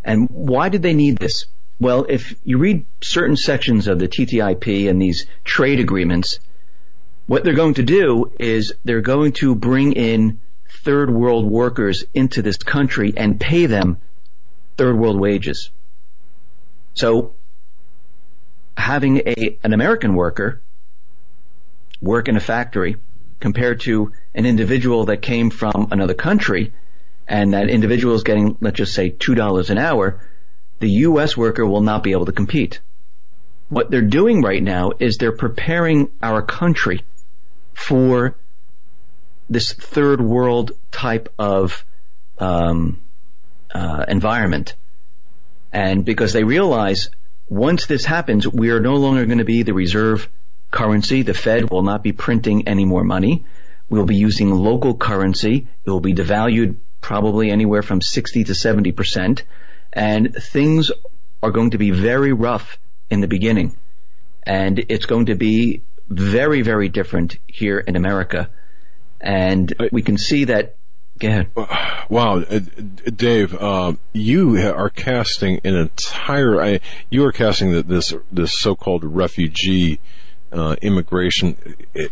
And 0.05 0.29
why 0.31 0.69
did 0.69 0.83
they 0.83 0.95
need 0.95 1.19
this? 1.19 1.47
Well, 1.79 2.07
if 2.09 2.35
you 2.45 2.59
read 2.59 2.87
certain 3.03 3.37
sections 3.37 3.87
of 3.87 3.99
the 3.99 4.09
TTIP 4.09 4.89
and 4.89 5.03
these 5.03 5.27
trade 5.45 5.81
agreements, 5.81 6.39
what 7.27 7.43
they're 7.43 7.55
going 7.55 7.75
to 7.75 7.83
do 7.83 8.33
is 8.39 8.73
they're 8.85 9.01
going 9.01 9.33
to 9.33 9.55
bring 9.55 9.93
in 9.93 10.41
third 10.83 11.11
world 11.11 11.45
workers 11.45 12.05
into 12.15 12.41
this 12.43 12.57
country 12.57 13.13
and 13.17 13.41
pay 13.41 13.67
them 13.67 13.99
third 14.77 14.97
world 14.97 15.19
wages. 15.19 15.71
So 16.95 17.35
having 18.77 19.19
a, 19.19 19.59
an 19.65 19.73
American 19.73 20.15
worker 20.15 20.63
work 22.01 22.29
in 22.29 22.37
a 22.37 22.41
factory 22.41 22.97
compared 23.41 23.81
to 23.81 24.13
an 24.35 24.47
individual 24.47 25.07
that 25.07 25.23
came 25.23 25.51
from 25.51 25.89
another 25.91 26.15
country 26.15 26.73
and 27.27 27.55
that 27.55 27.69
individual 27.69 28.15
is 28.15 28.23
getting, 28.23 28.57
let's 28.61 28.77
just 28.77 28.95
say 28.95 29.11
$2 29.11 29.71
an 29.71 29.79
hour, 29.79 30.21
the 30.79 30.91
U.S. 30.91 31.37
worker 31.37 31.67
will 31.67 31.81
not 31.81 32.05
be 32.05 32.13
able 32.13 32.27
to 32.27 32.33
compete. 32.33 32.81
What 33.69 33.91
they're 33.91 34.03
doing 34.03 34.43
right 34.43 34.63
now 34.63 34.93
is 35.01 35.17
they're 35.17 35.33
preparing 35.33 36.11
our 36.23 36.41
country 36.43 37.03
for 37.77 38.37
this 39.49 39.73
third 39.73 40.21
world 40.21 40.73
type 40.91 41.33
of 41.39 41.85
um, 42.39 43.01
uh, 43.73 44.05
environment, 44.09 44.75
and 45.73 46.05
because 46.05 46.33
they 46.33 46.43
realize 46.43 47.11
once 47.49 47.87
this 47.87 48.05
happens, 48.05 48.49
we 48.49 48.71
are 48.71 48.81
no 48.81 48.97
longer 48.97 49.27
going 49.27 49.39
to 49.39 49.45
be 49.45 49.63
the 49.63 49.75
reserve 49.75 50.29
currency. 50.71 51.23
The 51.23 51.35
Fed 51.35 51.71
will 51.71 51.83
not 51.83 52.03
be 52.03 52.13
printing 52.13 52.67
any 52.67 52.85
more 52.85 53.05
money. 53.05 53.45
We'll 53.89 54.07
be 54.07 54.17
using 54.17 54.51
local 54.51 54.97
currency. 54.97 55.69
It 55.85 55.91
will 55.91 56.01
be 56.01 56.15
devalued 56.15 56.77
probably 57.01 57.51
anywhere 57.51 57.83
from 57.83 58.01
60 58.01 58.45
to 58.45 58.55
70 58.55 58.93
percent. 58.93 59.45
And 59.93 60.35
things 60.35 60.91
are 61.43 61.53
going 61.53 61.71
to 61.71 61.79
be 61.79 61.91
very 61.93 62.33
rough 62.33 62.79
in 63.11 63.21
the 63.21 63.29
beginning. 63.29 63.77
And 64.43 64.85
it's 64.89 65.07
going 65.07 65.27
to 65.27 65.37
be 65.37 65.83
very, 66.09 66.63
very 66.63 66.89
different 66.89 67.39
here 67.47 67.79
in 67.79 67.97
America. 67.97 68.51
And 69.21 69.73
we 69.93 70.03
can 70.03 70.19
see 70.19 70.45
that 70.45 70.77
Go 71.19 71.29
ahead. 71.29 71.51
Wow, 72.11 72.41
uh, 72.41 72.61
Dave, 73.17 73.55
uh, 73.55 73.95
you 74.13 74.59
are 74.59 74.91
casting 74.91 75.61
an 75.65 75.75
entire. 75.75 76.61
I, 76.61 76.81
you 77.09 77.25
are 77.25 77.33
casting 77.33 77.73
this 77.83 78.13
this 78.31 78.53
so-called 78.53 79.03
refugee 79.03 79.99
uh, 80.53 80.77
immigration 80.83 81.57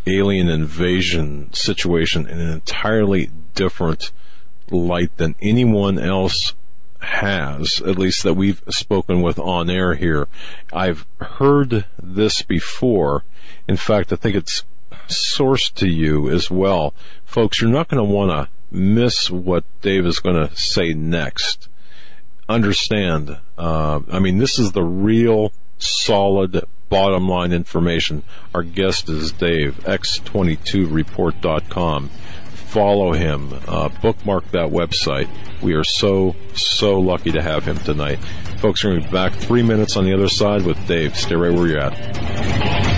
alien 0.07 0.49
invasion 0.49 1.53
situation 1.53 2.27
in 2.27 2.41
an 2.41 2.51
entirely 2.51 3.31
different 3.55 4.11
light 4.71 5.15
than 5.19 5.35
anyone 5.43 5.99
else 5.99 6.55
has, 7.05 7.81
at 7.83 7.99
least 7.99 8.23
that 8.23 8.35
we've 8.35 8.63
spoken 8.69 9.23
with 9.23 9.39
on 9.39 9.71
air 9.71 9.95
here. 9.95 10.29
I've 10.73 11.07
heard 11.21 11.85
this 12.03 12.43
before. 12.43 13.25
In 13.69 13.77
fact, 13.77 14.13
I 14.13 14.17
think 14.17 14.35
it's 14.35 14.65
sourced 15.09 15.73
to 15.75 15.89
you 15.89 16.31
as 16.31 16.51
well. 16.51 16.95
Folks, 17.25 17.61
you're 17.61 17.71
not 17.71 17.89
going 17.89 18.05
to 18.05 18.13
want 18.13 18.31
to 18.31 18.49
miss 18.75 19.31
what 19.31 19.65
Dave 19.81 20.05
is 20.07 20.21
going 20.21 20.49
to 20.49 20.55
say 20.57 20.93
next. 20.93 21.69
Understand, 22.49 23.39
uh, 23.57 24.01
I 24.11 24.19
mean, 24.19 24.39
this 24.39 24.59
is 24.59 24.73
the 24.73 24.83
real 24.83 25.53
solid 25.79 26.65
bottom 26.89 27.29
line 27.29 27.53
information. 27.53 28.25
Our 28.55 28.63
guest 28.63 29.09
is 29.09 29.33
Dave, 29.33 29.77
x22report.com. 29.85 32.11
Follow 32.75 33.13
him, 33.13 33.53
uh, 33.69 33.89
bookmark 34.03 34.51
that 34.51 34.69
website. 34.69 35.29
We 35.63 35.75
are 35.75 35.85
so, 35.85 36.35
so 36.55 36.99
lucky 36.99 37.31
to 37.31 37.41
have 37.41 37.65
him 37.65 37.79
tonight. 37.79 38.19
Folks, 38.59 38.83
we're 38.83 38.91
going 38.91 39.03
to 39.03 39.09
be 39.09 39.13
back 39.13 39.33
three 39.33 39.63
minutes 39.63 39.97
on 39.97 40.05
the 40.05 40.13
other 40.13 40.29
side 40.29 40.63
with 40.63 40.85
Dave. 40.89 41.17
Stay 41.17 41.37
right 41.37 41.53
where 41.53 41.69
you're 41.69 41.79
at. 41.79 42.94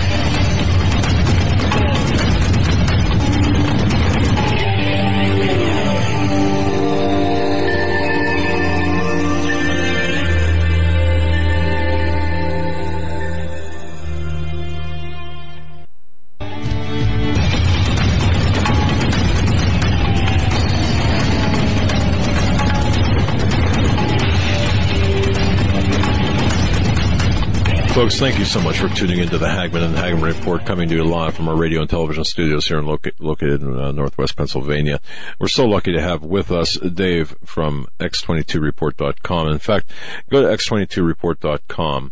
Folks, 27.97 28.19
thank 28.19 28.37
you 28.37 28.45
so 28.45 28.61
much 28.61 28.77
for 28.77 28.89
tuning 28.89 29.17
into 29.17 29.39
the 29.39 29.47
Hagmann 29.47 29.81
and 29.81 29.95
Hagmann 29.95 30.21
Report 30.21 30.63
coming 30.67 30.87
to 30.87 30.93
you 30.97 31.03
live 31.03 31.33
from 31.33 31.47
our 31.47 31.55
radio 31.55 31.81
and 31.81 31.89
television 31.89 32.23
studios 32.23 32.67
here 32.67 32.77
in 32.77 32.85
loca- 32.85 33.13
located 33.17 33.63
in 33.63 33.75
uh, 33.75 33.91
Northwest 33.91 34.35
Pennsylvania. 34.35 35.01
We're 35.39 35.47
so 35.47 35.65
lucky 35.65 35.93
to 35.93 35.99
have 35.99 36.21
with 36.23 36.51
us 36.51 36.75
Dave 36.75 37.35
from 37.43 37.87
X22report.com. 37.99 39.47
In 39.47 39.57
fact, 39.57 39.89
go 40.29 40.43
to 40.43 40.47
X22report.com 40.47 42.11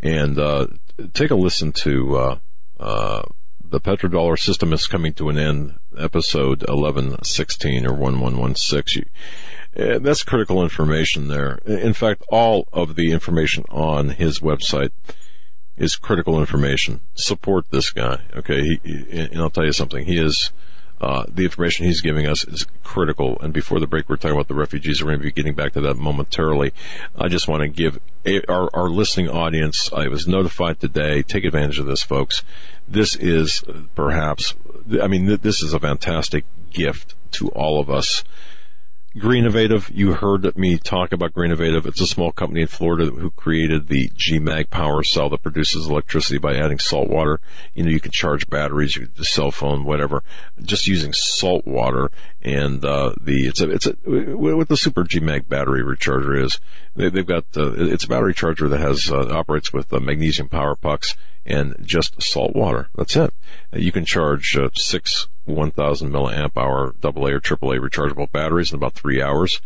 and 0.00 0.36
uh, 0.36 0.66
take 1.14 1.30
a 1.30 1.36
listen 1.36 1.70
to 1.74 2.16
uh, 2.16 2.38
uh, 2.80 3.22
the 3.62 3.80
petrodollar 3.80 4.36
system 4.36 4.72
is 4.72 4.88
coming 4.88 5.14
to 5.14 5.28
an 5.28 5.38
end, 5.38 5.78
episode 5.96 6.62
1116 6.68 7.86
or 7.86 7.92
1116. 7.92 9.04
Uh, 9.76 9.98
that's 10.00 10.24
critical 10.24 10.62
information 10.62 11.28
there. 11.28 11.58
In 11.64 11.92
fact, 11.92 12.24
all 12.28 12.68
of 12.72 12.96
the 12.96 13.12
information 13.12 13.64
on 13.70 14.10
his 14.10 14.40
website 14.40 14.90
is 15.76 15.96
critical 15.96 16.40
information. 16.40 17.00
Support 17.14 17.66
this 17.70 17.90
guy, 17.90 18.22
okay? 18.36 18.62
He, 18.82 19.04
and 19.10 19.38
I'll 19.40 19.50
tell 19.50 19.64
you 19.64 19.72
something. 19.72 20.06
He 20.06 20.18
is 20.18 20.50
uh, 21.00 21.24
the 21.28 21.44
information 21.44 21.86
he's 21.86 22.02
giving 22.02 22.26
us 22.26 22.44
is 22.44 22.66
critical. 22.84 23.38
And 23.40 23.54
before 23.54 23.80
the 23.80 23.86
break, 23.86 24.08
we're 24.08 24.16
talking 24.16 24.32
about 24.32 24.48
the 24.48 24.54
refugees. 24.54 25.02
We're 25.02 25.10
going 25.10 25.20
to 25.20 25.24
be 25.24 25.32
getting 25.32 25.54
back 25.54 25.72
to 25.72 25.80
that 25.80 25.96
momentarily. 25.96 26.72
I 27.16 27.28
just 27.28 27.48
want 27.48 27.62
to 27.62 27.68
give 27.68 27.98
a, 28.26 28.42
our, 28.50 28.68
our 28.74 28.90
listening 28.90 29.30
audience. 29.30 29.90
I 29.92 30.08
was 30.08 30.26
notified 30.26 30.80
today. 30.80 31.22
Take 31.22 31.44
advantage 31.44 31.78
of 31.78 31.86
this, 31.86 32.02
folks. 32.02 32.42
This 32.86 33.16
is 33.16 33.64
perhaps. 33.94 34.54
I 35.00 35.06
mean, 35.06 35.38
this 35.40 35.62
is 35.62 35.72
a 35.72 35.80
fantastic 35.80 36.44
gift 36.70 37.14
to 37.32 37.48
all 37.50 37.80
of 37.80 37.88
us 37.88 38.24
Greenovative, 39.18 39.90
you 39.92 40.12
heard 40.12 40.56
me 40.56 40.78
talk 40.78 41.10
about 41.10 41.32
Greenovative. 41.32 41.84
It's 41.84 42.00
a 42.00 42.06
small 42.06 42.30
company 42.30 42.60
in 42.60 42.68
Florida 42.68 43.06
who 43.06 43.30
created 43.32 43.88
the 43.88 44.08
GMAG 44.10 44.70
power 44.70 45.02
cell 45.02 45.28
that 45.30 45.42
produces 45.42 45.88
electricity 45.88 46.38
by 46.38 46.54
adding 46.54 46.78
salt 46.78 47.08
water. 47.08 47.40
You 47.74 47.82
know, 47.82 47.90
you 47.90 47.98
can 47.98 48.12
charge 48.12 48.48
batteries, 48.48 48.94
you 48.94 49.08
can, 49.08 49.24
cell 49.24 49.50
phone, 49.50 49.82
whatever, 49.82 50.22
just 50.62 50.86
using 50.86 51.12
salt 51.12 51.66
water. 51.66 52.12
And 52.40 52.84
uh, 52.84 53.14
the 53.20 53.48
it's 53.48 53.60
a 53.60 53.70
it's 53.70 53.86
a 53.86 53.96
what 54.04 54.68
the 54.68 54.76
Super 54.76 55.02
GMAG 55.02 55.48
battery 55.48 55.82
recharger 55.82 56.40
is. 56.40 56.60
They, 56.94 57.10
have 57.10 57.26
got 57.26 57.44
uh, 57.56 57.72
it's 57.72 58.04
a 58.04 58.08
battery 58.08 58.32
charger 58.32 58.68
that 58.68 58.78
has 58.78 59.10
uh, 59.10 59.28
operates 59.30 59.72
with 59.72 59.92
uh, 59.92 59.98
magnesium 59.98 60.48
power 60.48 60.76
pucks 60.76 61.16
and 61.44 61.74
just 61.82 62.22
salt 62.22 62.54
water. 62.54 62.88
That's 62.94 63.16
it. 63.16 63.34
You 63.72 63.90
can 63.90 64.04
charge 64.04 64.56
uh, 64.56 64.70
six 64.74 65.26
1000 65.50 66.10
milliamp 66.10 66.56
hour 66.56 66.94
AA 67.02 67.10
or 67.10 67.40
AAA 67.40 67.78
rechargeable 67.80 68.30
batteries 68.30 68.72
in 68.72 68.76
about 68.76 68.94
three 68.94 69.20
hours. 69.20 69.60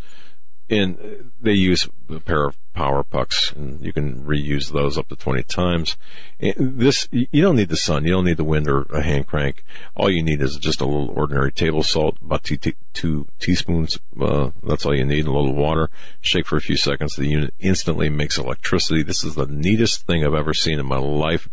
And 0.71 1.33
they 1.41 1.53
use 1.53 1.89
a 2.09 2.21
pair 2.21 2.47
of 2.47 2.57
power 2.75 3.03
pucks, 3.03 3.53
and 3.53 3.85
you 3.85 3.93
can 3.93 4.25
reuse 4.25 4.73
those 4.73 4.99
up 4.99 5.09
to 5.09 5.17
20 5.17 5.43
times. 5.45 5.97
This, 6.39 7.09
you 7.11 7.41
don't 7.41 7.57
need 7.57 7.71
the 7.71 7.77
sun, 7.77 8.05
you 8.05 8.13
don't 8.13 8.25
need 8.25 8.37
the 8.37 8.45
wind 8.45 8.69
or 8.69 8.83
a 8.93 9.03
hand 9.03 9.27
crank. 9.27 9.65
All 9.97 10.11
you 10.11 10.23
need 10.23 10.43
is 10.43 10.57
just 10.57 10.81
a 10.81 10.85
little 10.85 11.11
ordinary 11.11 11.53
table 11.53 11.83
salt, 11.83 12.19
about 12.21 12.45
two, 12.45 12.59
two 12.93 13.27
teaspoons. 13.39 13.99
Uh, 14.21 14.51
that's 14.63 14.85
all 14.87 14.95
you 14.95 15.05
need. 15.05 15.27
A 15.27 15.33
little 15.33 15.55
water. 15.55 15.91
Shake 16.21 16.47
for 16.47 16.57
a 16.57 16.61
few 16.61 16.77
seconds. 16.77 17.15
The 17.15 17.27
unit 17.27 17.55
instantly 17.61 18.09
makes 18.09 18.39
electricity. 18.39 19.03
This 19.03 19.25
is 19.25 19.35
the 19.35 19.47
neatest 19.47 20.07
thing 20.07 20.25
I've 20.25 20.35
ever 20.35 20.55
seen 20.55 20.79
in 20.79 20.87
my 20.87 20.99
life. 20.99 21.49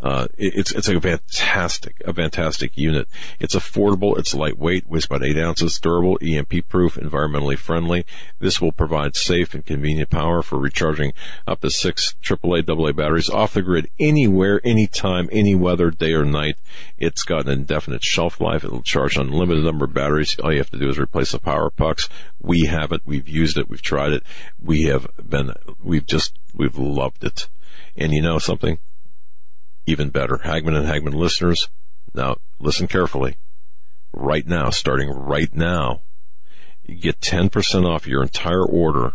Uh, 0.00 0.28
it's 0.36 0.72
it's 0.72 0.88
a 0.88 1.00
fantastic, 1.00 2.02
a 2.04 2.12
fantastic 2.12 2.76
unit. 2.76 3.08
It's 3.40 3.54
affordable. 3.54 4.18
It's 4.18 4.34
lightweight, 4.34 4.88
weighs 4.88 5.06
about 5.06 5.24
eight 5.24 5.38
ounces, 5.38 5.78
durable, 5.78 6.18
EMP 6.22 6.68
proof, 6.68 6.96
environmentally 6.96 7.58
friendly. 7.58 8.04
This 8.38 8.60
will 8.60 8.72
provide 8.72 9.16
safe 9.16 9.54
and 9.54 9.64
convenient 9.64 10.10
power 10.10 10.42
for 10.42 10.58
recharging 10.66 11.12
up 11.46 11.60
to 11.60 11.70
six 11.70 12.14
AAA 12.22 12.68
AA 12.68 12.92
batteries 12.92 13.30
off 13.30 13.54
the 13.54 13.62
grid 13.62 13.88
anywhere, 13.98 14.60
anytime, 14.64 15.28
any 15.32 15.54
weather, 15.54 15.90
day 15.90 16.12
or 16.12 16.24
night. 16.24 16.56
It's 16.98 17.22
got 17.22 17.46
an 17.46 17.52
indefinite 17.52 18.02
shelf 18.02 18.40
life. 18.40 18.64
It'll 18.64 18.82
charge 18.82 19.16
unlimited 19.16 19.64
number 19.64 19.84
of 19.84 19.94
batteries. 19.94 20.38
All 20.40 20.52
you 20.52 20.58
have 20.58 20.70
to 20.70 20.78
do 20.78 20.88
is 20.88 20.98
replace 20.98 21.32
the 21.32 21.38
power 21.38 21.70
pucks. 21.70 22.08
We 22.40 22.66
have 22.66 22.92
it. 22.92 23.02
We've 23.04 23.28
used 23.28 23.56
it. 23.56 23.70
We've 23.70 23.82
tried 23.82 24.12
it. 24.12 24.22
We 24.60 24.84
have 24.84 25.06
been, 25.22 25.52
we've 25.82 26.06
just, 26.06 26.34
we've 26.54 26.76
loved 26.76 27.24
it. 27.24 27.48
And 27.96 28.12
you 28.12 28.22
know 28.22 28.38
something? 28.38 28.78
Even 29.86 30.10
better. 30.10 30.38
Hagmann 30.38 30.76
and 30.76 30.86
Hagmann 30.86 31.14
listeners, 31.14 31.68
now 32.12 32.36
listen 32.58 32.88
carefully. 32.88 33.36
Right 34.12 34.46
now, 34.46 34.70
starting 34.70 35.10
right 35.10 35.54
now, 35.54 36.02
you 36.84 36.96
get 36.96 37.20
10% 37.20 37.84
off 37.84 38.06
your 38.06 38.22
entire 38.22 38.64
order 38.64 39.14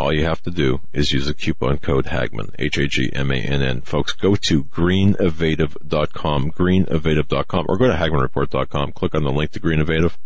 all 0.00 0.12
you 0.14 0.24
have 0.24 0.42
to 0.42 0.50
do 0.50 0.80
is 0.94 1.12
use 1.12 1.26
the 1.26 1.34
coupon 1.34 1.76
code 1.76 2.06
Hagmann, 2.06 2.54
H-A-G-M-A-N-N. 2.58 3.82
Folks, 3.82 4.12
go 4.12 4.34
to 4.34 4.64
greenovative.com, 4.64 6.50
greenovative.com, 6.52 7.66
or 7.68 7.76
go 7.76 7.86
to 7.86 7.92
hagmannreport.com. 7.92 8.92
Click 8.92 9.14
on 9.14 9.24
the 9.24 9.30
link 9.30 9.50
to 9.52 9.60
Greenovative. 9.60 10.16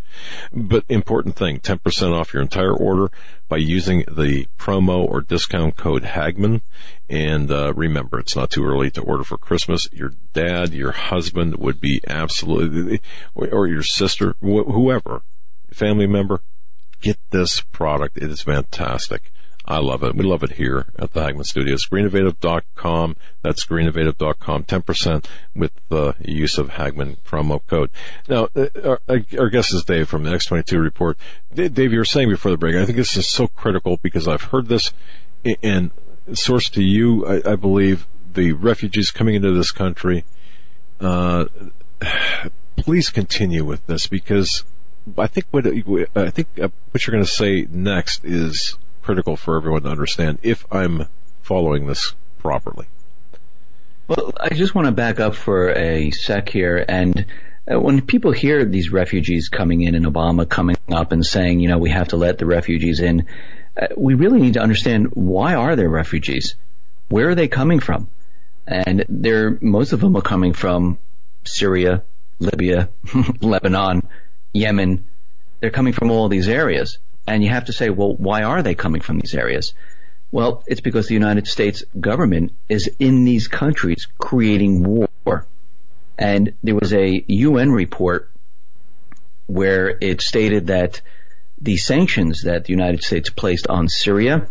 But 0.53 0.85
important 0.87 1.35
thing, 1.35 1.59
10% 1.59 2.13
off 2.13 2.33
your 2.33 2.41
entire 2.41 2.73
order 2.73 3.11
by 3.49 3.57
using 3.57 4.05
the 4.09 4.47
promo 4.57 5.03
or 5.03 5.19
discount 5.19 5.75
code 5.75 6.03
Hagmann. 6.03 6.61
And 7.09 7.51
uh, 7.51 7.73
remember, 7.73 8.17
it's 8.19 8.35
not 8.35 8.51
too 8.51 8.63
early 8.63 8.89
to 8.91 9.01
order 9.01 9.25
for 9.25 9.37
Christmas. 9.37 9.89
Your 9.91 10.13
dad, 10.31 10.73
your 10.73 10.93
husband 10.93 11.57
would 11.57 11.81
be 11.81 11.99
absolutely, 12.07 13.01
or 13.35 13.67
your 13.67 13.83
sister, 13.83 14.35
wh- 14.39 14.71
whoever, 14.71 15.23
family 15.69 16.07
member, 16.07 16.39
get 17.01 17.19
this 17.31 17.59
product. 17.59 18.17
It 18.17 18.31
is 18.31 18.41
fantastic. 18.41 19.31
I 19.67 19.79
love 19.79 20.03
it. 20.03 20.15
We 20.15 20.23
love 20.23 20.43
it 20.43 20.53
here 20.53 20.85
at 20.97 21.13
the 21.13 21.21
Hagmann 21.21 21.43
Studios. 21.43 21.85
Greenovative.com. 21.85 23.15
That's 23.41 23.65
greenovative.com. 23.65 24.63
10% 24.63 25.25
with 25.55 25.71
the 25.89 26.13
use 26.19 26.57
of 26.57 26.69
Hagmann 26.69 27.17
promo 27.25 27.65
code. 27.65 27.89
Now, 28.27 28.49
uh, 28.55 28.67
our, 28.83 29.21
our 29.39 29.49
guest 29.49 29.73
is 29.73 29.83
Dave 29.83 30.07
from 30.07 30.23
the 30.23 30.31
X22 30.31 30.79
report. 30.79 31.17
Dave, 31.53 31.91
you 31.91 31.97
were 31.97 32.05
saying 32.05 32.29
before 32.29 32.51
the 32.51 32.57
break, 32.57 32.75
I 32.75 32.85
think 32.85 32.97
this 32.97 33.17
is 33.17 33.27
so 33.27 33.47
critical 33.47 33.97
because 34.01 34.27
I've 34.27 34.43
heard 34.43 34.67
this 34.67 34.93
and 35.63 35.91
source 36.33 36.69
to 36.69 36.83
you, 36.83 37.25
I, 37.25 37.53
I 37.53 37.55
believe, 37.55 38.07
the 38.33 38.51
refugees 38.53 39.11
coming 39.11 39.35
into 39.35 39.51
this 39.51 39.71
country. 39.71 40.25
Uh, 40.99 41.45
please 42.77 43.09
continue 43.09 43.63
with 43.63 43.85
this 43.87 44.05
because 44.05 44.63
I 45.17 45.27
think 45.27 45.45
what 45.51 45.65
I 45.67 46.29
think 46.29 46.47
uh, 46.59 46.69
what 46.91 47.05
you're 47.05 47.13
going 47.13 47.25
to 47.25 47.29
say 47.29 47.67
next 47.69 48.25
is 48.25 48.77
critical 49.05 49.37
for 49.37 49.55
everyone 49.55 49.83
to 49.83 49.89
understand. 49.89 50.39
If 50.41 50.65
I'm 50.71 51.07
following 51.43 51.85
this 51.85 52.15
properly. 52.39 52.87
Well, 54.07 54.33
I 54.39 54.49
just 54.49 54.73
want 54.73 54.87
to 54.87 54.91
back 54.91 55.19
up 55.19 55.35
for 55.35 55.69
a 55.69 56.09
sec 56.09 56.49
here. 56.49 56.83
And 56.87 57.27
uh, 57.71 57.79
when 57.79 58.01
people 58.01 58.31
hear 58.31 58.65
these 58.65 58.91
refugees 58.91 59.49
coming 59.49 59.81
in 59.81 59.93
and 59.93 60.07
Obama 60.07 60.49
coming 60.49 60.75
up 60.91 61.11
and 61.11 61.23
saying, 61.23 61.59
you 61.59 61.67
know, 61.67 61.77
we 61.77 61.91
have 61.91 62.09
to 62.09 62.17
let 62.17 62.39
the 62.39 62.47
refugees 62.47 62.99
in, 62.99 63.27
uh, 63.79 63.87
we 63.95 64.15
really 64.15 64.41
need 64.41 64.55
to 64.55 64.59
understand 64.61 65.09
why 65.13 65.53
are 65.53 65.75
there 65.75 65.89
refugees? 65.89 66.55
Where 67.09 67.29
are 67.29 67.35
they 67.35 67.47
coming 67.47 67.79
from? 67.79 68.09
And 68.65 69.05
they're, 69.07 69.59
most 69.61 69.93
of 69.93 69.99
them 69.99 70.15
are 70.15 70.21
coming 70.21 70.53
from 70.53 70.97
Syria, 71.43 72.03
Libya, 72.39 72.89
Lebanon, 73.39 74.01
Yemen. 74.51 75.05
They're 75.59 75.69
coming 75.69 75.93
from 75.93 76.09
all 76.09 76.27
these 76.27 76.49
areas. 76.49 76.97
And 77.27 77.43
you 77.43 77.49
have 77.49 77.65
to 77.65 77.73
say, 77.73 77.89
well, 77.89 78.15
why 78.15 78.43
are 78.43 78.61
they 78.61 78.75
coming 78.75 79.01
from 79.01 79.19
these 79.19 79.33
areas? 79.33 79.73
Well, 80.31 80.63
it's 80.67 80.81
because 80.81 81.07
the 81.07 81.13
United 81.13 81.47
States 81.47 81.83
government 81.99 82.53
is 82.69 82.89
in 82.99 83.25
these 83.25 83.47
countries 83.47 84.07
creating 84.17 84.83
war. 84.83 85.47
And 86.17 86.53
there 86.63 86.75
was 86.75 86.93
a 86.93 87.23
UN 87.27 87.71
report 87.71 88.31
where 89.47 89.97
it 90.01 90.21
stated 90.21 90.67
that 90.67 91.01
the 91.61 91.77
sanctions 91.77 92.43
that 92.43 92.65
the 92.65 92.73
United 92.73 93.03
States 93.03 93.29
placed 93.29 93.67
on 93.67 93.87
Syria 93.87 94.47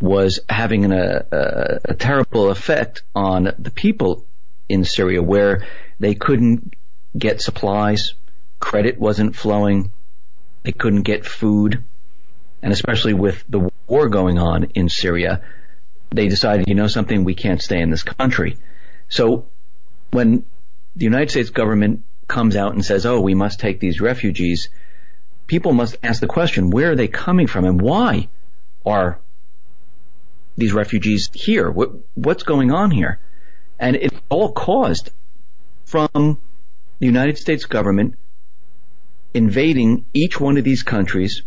was 0.00 0.40
having 0.48 0.90
a, 0.92 1.26
a, 1.30 1.80
a 1.86 1.94
terrible 1.94 2.50
effect 2.50 3.02
on 3.14 3.52
the 3.58 3.70
people 3.70 4.24
in 4.68 4.84
Syria 4.84 5.22
where 5.22 5.66
they 5.98 6.14
couldn't 6.14 6.74
get 7.16 7.40
supplies, 7.40 8.14
credit 8.60 8.98
wasn't 8.98 9.36
flowing, 9.36 9.92
they 10.66 10.72
couldn't 10.72 11.02
get 11.02 11.24
food, 11.24 11.84
and 12.60 12.72
especially 12.72 13.14
with 13.14 13.44
the 13.48 13.70
war 13.86 14.08
going 14.08 14.36
on 14.36 14.64
in 14.74 14.88
Syria, 14.88 15.40
they 16.10 16.26
decided, 16.26 16.66
you 16.66 16.74
know 16.74 16.88
something, 16.88 17.22
we 17.22 17.36
can't 17.36 17.62
stay 17.62 17.80
in 17.80 17.90
this 17.90 18.02
country. 18.02 18.56
So 19.08 19.46
when 20.10 20.44
the 20.96 21.04
United 21.04 21.30
States 21.30 21.50
government 21.50 22.02
comes 22.26 22.56
out 22.56 22.72
and 22.72 22.84
says, 22.84 23.06
oh, 23.06 23.20
we 23.20 23.32
must 23.32 23.60
take 23.60 23.78
these 23.78 24.00
refugees, 24.00 24.68
people 25.46 25.72
must 25.72 25.98
ask 26.02 26.20
the 26.20 26.26
question, 26.26 26.70
where 26.70 26.90
are 26.90 26.96
they 26.96 27.06
coming 27.06 27.46
from 27.46 27.64
and 27.64 27.80
why 27.80 28.28
are 28.84 29.20
these 30.56 30.72
refugees 30.72 31.30
here? 31.32 31.70
What, 31.70 31.92
what's 32.14 32.42
going 32.42 32.72
on 32.72 32.90
here? 32.90 33.20
And 33.78 33.94
it's 33.94 34.18
all 34.28 34.50
caused 34.50 35.10
from 35.84 36.40
the 36.98 37.06
United 37.06 37.38
States 37.38 37.66
government 37.66 38.16
invading 39.36 40.06
each 40.14 40.40
one 40.40 40.56
of 40.56 40.64
these 40.64 40.82
countries 40.82 41.42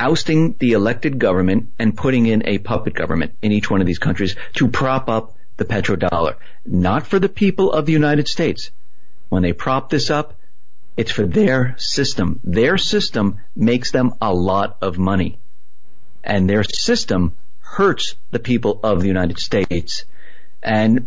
ousting 0.00 0.56
the 0.58 0.72
elected 0.72 1.18
government 1.18 1.70
and 1.78 1.96
putting 1.96 2.26
in 2.26 2.42
a 2.46 2.58
puppet 2.58 2.94
government 2.94 3.32
in 3.42 3.52
each 3.52 3.70
one 3.70 3.80
of 3.80 3.86
these 3.86 3.98
countries 3.98 4.34
to 4.54 4.66
prop 4.66 5.08
up 5.08 5.36
the 5.58 5.64
petrodollar. 5.64 6.36
Not 6.64 7.06
for 7.06 7.18
the 7.18 7.28
people 7.28 7.70
of 7.70 7.86
the 7.86 7.92
United 7.92 8.26
States. 8.26 8.70
When 9.28 9.42
they 9.42 9.52
prop 9.52 9.90
this 9.90 10.10
up, 10.10 10.34
it's 10.96 11.12
for 11.12 11.26
their 11.26 11.76
system. 11.78 12.40
Their 12.42 12.78
system 12.78 13.38
makes 13.54 13.90
them 13.90 14.14
a 14.20 14.34
lot 14.34 14.78
of 14.80 14.98
money. 14.98 15.38
And 16.24 16.48
their 16.48 16.64
system 16.64 17.36
hurts 17.60 18.16
the 18.30 18.40
people 18.40 18.80
of 18.82 19.00
the 19.00 19.06
United 19.06 19.38
States. 19.38 20.04
And 20.62 21.06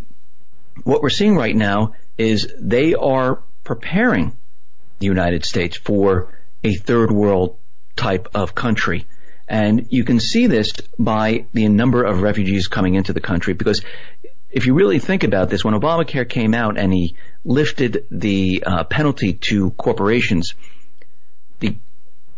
what 0.84 1.02
we're 1.02 1.10
seeing 1.10 1.36
right 1.36 1.54
now 1.54 1.94
is 2.16 2.52
they 2.58 2.94
are 2.94 3.42
preparing 3.64 4.36
the 4.98 5.06
United 5.06 5.44
States 5.44 5.76
for 5.76 6.34
a 6.62 6.74
third 6.74 7.10
world 7.10 7.56
type 7.96 8.28
of 8.34 8.54
country. 8.54 9.06
And 9.46 9.86
you 9.90 10.04
can 10.04 10.20
see 10.20 10.46
this 10.46 10.72
by 10.98 11.46
the 11.52 11.68
number 11.68 12.02
of 12.02 12.22
refugees 12.22 12.68
coming 12.68 12.94
into 12.94 13.12
the 13.12 13.20
country 13.20 13.52
because 13.52 13.82
if 14.50 14.66
you 14.66 14.74
really 14.74 15.00
think 15.00 15.24
about 15.24 15.50
this, 15.50 15.64
when 15.64 15.74
Obamacare 15.74 16.28
came 16.28 16.54
out 16.54 16.78
and 16.78 16.92
he 16.92 17.16
lifted 17.44 18.06
the 18.10 18.62
uh, 18.64 18.84
penalty 18.84 19.32
to 19.32 19.72
corporations, 19.72 20.54
the 21.58 21.76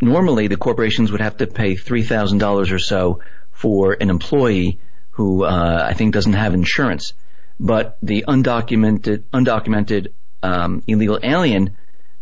normally 0.00 0.48
the 0.48 0.56
corporations 0.56 1.12
would 1.12 1.20
have 1.20 1.36
to 1.36 1.46
pay 1.46 1.76
three 1.76 2.02
thousand 2.02 2.38
dollars 2.38 2.72
or 2.72 2.78
so 2.78 3.20
for 3.52 3.92
an 3.92 4.08
employee 4.08 4.80
who 5.10 5.44
uh, 5.44 5.86
I 5.86 5.92
think 5.92 6.14
doesn't 6.14 6.32
have 6.32 6.54
insurance, 6.54 7.12
but 7.60 7.98
the 8.02 8.24
undocumented 8.26 9.24
undocumented 9.32 10.08
um, 10.42 10.82
illegal 10.86 11.18
alien 11.22 11.76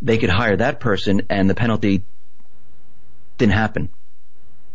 they 0.05 0.18
could 0.18 0.28
hire 0.31 0.56
that 0.56 0.81
person 0.81 1.22
and 1.31 1.48
the 1.48 1.55
penalty 1.55 2.05
didn't 3.39 3.55
happen. 3.55 3.89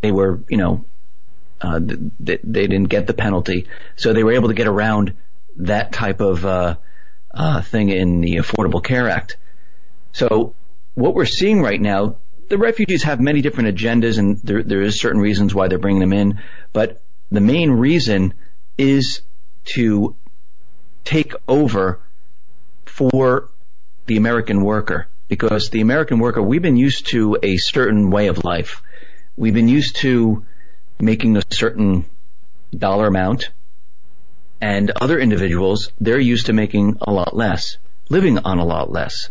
They 0.00 0.10
were, 0.10 0.40
you 0.48 0.56
know, 0.56 0.84
uh, 1.60 1.78
they, 2.18 2.38
they 2.42 2.66
didn't 2.66 2.88
get 2.88 3.06
the 3.06 3.14
penalty, 3.14 3.68
so 3.96 4.12
they 4.12 4.24
were 4.24 4.32
able 4.32 4.48
to 4.48 4.54
get 4.54 4.66
around 4.66 5.14
that 5.56 5.92
type 5.92 6.20
of 6.20 6.44
uh, 6.44 6.76
uh, 7.32 7.62
thing 7.62 7.90
in 7.90 8.20
the 8.20 8.36
Affordable 8.36 8.82
Care 8.82 9.08
Act. 9.08 9.36
So 10.12 10.54
what 10.94 11.14
we're 11.14 11.26
seeing 11.26 11.62
right 11.62 11.80
now, 11.80 12.16
the 12.48 12.58
refugees 12.58 13.04
have 13.04 13.20
many 13.20 13.40
different 13.40 13.76
agendas, 13.76 14.18
and 14.18 14.38
there 14.38 14.62
there 14.62 14.80
is 14.80 14.98
certain 14.98 15.20
reasons 15.20 15.54
why 15.54 15.68
they're 15.68 15.78
bringing 15.78 16.00
them 16.00 16.14
in, 16.14 16.40
but 16.72 17.02
the 17.30 17.40
main 17.40 17.70
reason 17.70 18.34
is 18.78 19.20
to 19.76 20.16
take 21.04 21.34
over 21.46 22.00
for 22.86 23.50
the 24.06 24.16
American 24.16 24.62
worker 24.62 25.06
because 25.30 25.70
the 25.70 25.80
American 25.80 26.18
worker, 26.18 26.42
we've 26.42 26.60
been 26.60 26.76
used 26.76 27.06
to 27.12 27.38
a 27.42 27.56
certain 27.56 28.10
way 28.10 28.26
of 28.26 28.44
life. 28.44 28.82
We've 29.36 29.54
been 29.54 29.68
used 29.68 29.96
to 29.96 30.44
making 31.00 31.38
a 31.38 31.42
certain 31.50 32.04
dollar 32.76 33.06
amount 33.06 33.50
and 34.60 34.90
other 34.90 35.18
individuals, 35.18 35.90
they're 36.00 36.18
used 36.18 36.46
to 36.46 36.52
making 36.52 36.98
a 37.00 37.12
lot 37.12 37.34
less, 37.34 37.78
living 38.10 38.38
on 38.38 38.58
a 38.58 38.64
lot 38.64 38.92
less. 38.92 39.30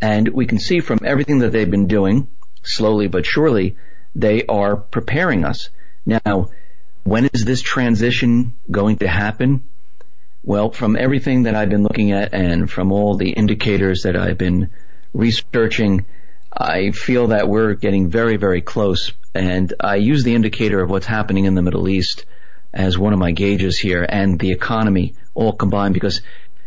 And 0.00 0.28
we 0.28 0.46
can 0.46 0.58
see 0.58 0.80
from 0.80 1.00
everything 1.04 1.40
that 1.40 1.50
they've 1.50 1.70
been 1.70 1.88
doing, 1.88 2.28
slowly 2.62 3.08
but 3.08 3.26
surely, 3.26 3.76
they 4.14 4.44
are 4.46 4.76
preparing 4.76 5.44
us. 5.44 5.70
Now, 6.06 6.50
when 7.04 7.28
is 7.32 7.44
this 7.44 7.60
transition 7.60 8.54
going 8.70 8.98
to 8.98 9.08
happen? 9.08 9.62
Well, 10.44 10.70
from 10.70 10.96
everything 10.96 11.44
that 11.44 11.54
I've 11.54 11.70
been 11.70 11.82
looking 11.82 12.12
at 12.12 12.32
and 12.34 12.70
from 12.70 12.92
all 12.92 13.16
the 13.16 13.30
indicators 13.30 14.02
that 14.02 14.16
I've 14.16 14.38
been 14.38 14.70
researching, 15.12 16.06
I 16.52 16.90
feel 16.90 17.28
that 17.28 17.48
we're 17.48 17.74
getting 17.74 18.10
very, 18.10 18.36
very 18.36 18.60
close. 18.60 19.12
And 19.34 19.72
I 19.80 19.96
use 19.96 20.24
the 20.24 20.34
indicator 20.34 20.82
of 20.82 20.90
what's 20.90 21.06
happening 21.06 21.46
in 21.46 21.54
the 21.54 21.62
Middle 21.62 21.88
East 21.88 22.26
as 22.72 22.98
one 22.98 23.12
of 23.12 23.18
my 23.18 23.32
gauges 23.32 23.78
here 23.78 24.04
and 24.08 24.38
the 24.38 24.50
economy 24.50 25.14
all 25.34 25.52
combined 25.52 25.94
because 25.94 26.22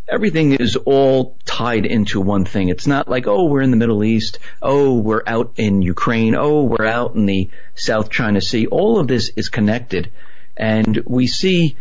everything 0.07 0.53
is 0.53 0.75
all 0.75 1.35
tied 1.45 1.85
into 1.85 2.21
one 2.21 2.45
thing. 2.45 2.69
It's 2.69 2.87
not 2.87 3.07
like, 3.07 3.27
oh, 3.27 3.45
we're 3.45 3.61
in 3.61 3.71
the 3.71 3.77
Middle 3.77 4.03
East. 4.03 4.39
Oh, 4.61 4.99
we're 4.99 5.23
out 5.25 5.53
in 5.57 5.81
Ukraine. 5.81 6.35
Oh, 6.35 6.63
we're 6.63 6.85
out 6.85 7.15
in 7.15 7.25
the 7.25 7.49
South 7.75 8.09
China 8.09 8.41
Sea. 8.41 8.67
All 8.67 8.99
of 8.99 9.07
this 9.07 9.31
is 9.35 9.49
connected. 9.49 10.11
And 10.57 11.01
we 11.05 11.27
see 11.27 11.75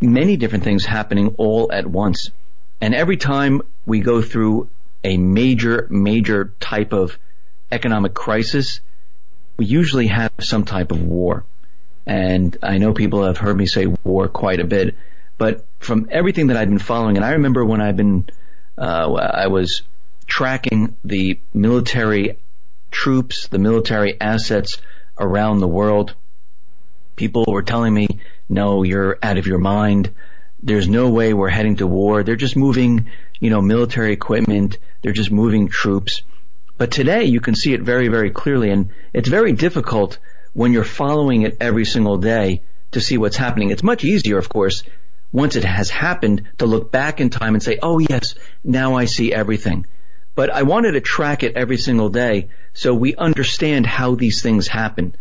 many 0.00 0.36
different 0.36 0.64
things 0.64 0.84
happening 0.84 1.34
all 1.38 1.70
at 1.72 1.86
once. 1.86 2.30
And 2.80 2.94
every 2.94 3.16
time 3.16 3.62
we 3.86 4.00
go 4.00 4.22
through 4.22 4.68
a 5.04 5.16
major, 5.16 5.86
major 5.90 6.52
type 6.60 6.92
of 6.92 7.18
economic 7.70 8.14
crisis, 8.14 8.80
we 9.56 9.66
usually 9.66 10.06
have 10.08 10.32
some 10.40 10.64
type 10.64 10.92
of 10.92 11.02
war. 11.02 11.44
And 12.06 12.56
I 12.62 12.78
know 12.78 12.92
people 12.92 13.24
have 13.24 13.38
heard 13.38 13.56
me 13.56 13.66
say 13.66 13.86
war 14.04 14.28
quite 14.28 14.60
a 14.60 14.64
bit, 14.64 14.96
but 15.38 15.64
from 15.78 16.08
everything 16.10 16.48
that 16.48 16.56
I've 16.56 16.68
been 16.68 16.78
following, 16.78 17.16
and 17.16 17.24
I 17.24 17.32
remember 17.32 17.64
when 17.64 17.80
I've 17.80 17.96
been, 17.96 18.28
uh, 18.78 19.12
I 19.12 19.46
was 19.48 19.82
tracking 20.26 20.96
the 21.04 21.38
military 21.52 22.38
troops, 22.90 23.48
the 23.48 23.58
military 23.58 24.20
assets 24.20 24.78
around 25.18 25.60
the 25.60 25.68
world. 25.68 26.14
People 27.16 27.44
were 27.46 27.62
telling 27.62 27.92
me, 27.92 28.08
no, 28.48 28.82
you're 28.82 29.18
out 29.22 29.38
of 29.38 29.46
your 29.46 29.58
mind. 29.58 30.10
There's 30.62 30.88
no 30.88 31.10
way 31.10 31.34
we're 31.34 31.48
heading 31.48 31.76
to 31.76 31.86
war. 31.86 32.22
They're 32.22 32.36
just 32.36 32.56
moving, 32.56 33.10
you 33.42 33.50
know, 33.50 33.60
military 33.60 34.12
equipment. 34.12 34.78
They're 35.02 35.12
just 35.12 35.32
moving 35.32 35.66
troops. 35.66 36.22
But 36.78 36.92
today 36.92 37.24
you 37.24 37.40
can 37.40 37.56
see 37.56 37.74
it 37.74 37.82
very, 37.82 38.06
very 38.06 38.30
clearly 38.30 38.70
and 38.70 38.90
it's 39.12 39.28
very 39.28 39.52
difficult 39.52 40.18
when 40.52 40.72
you're 40.72 40.84
following 40.84 41.42
it 41.42 41.56
every 41.60 41.84
single 41.84 42.18
day 42.18 42.62
to 42.92 43.00
see 43.00 43.18
what's 43.18 43.36
happening. 43.36 43.70
It's 43.70 43.82
much 43.82 44.04
easier, 44.04 44.38
of 44.38 44.48
course, 44.48 44.84
once 45.32 45.56
it 45.56 45.64
has 45.64 45.90
happened 45.90 46.42
to 46.58 46.66
look 46.66 46.92
back 46.92 47.20
in 47.20 47.30
time 47.30 47.54
and 47.54 47.62
say, 47.62 47.80
oh 47.82 47.98
yes, 47.98 48.36
now 48.62 48.94
I 48.94 49.06
see 49.06 49.32
everything. 49.32 49.86
But 50.36 50.50
I 50.50 50.62
wanted 50.62 50.92
to 50.92 51.00
track 51.00 51.42
it 51.42 51.56
every 51.56 51.78
single 51.78 52.10
day 52.10 52.48
so 52.74 52.94
we 52.94 53.16
understand 53.16 53.86
how 53.86 54.14
these 54.14 54.40
things 54.40 54.68
happen. 54.68 55.16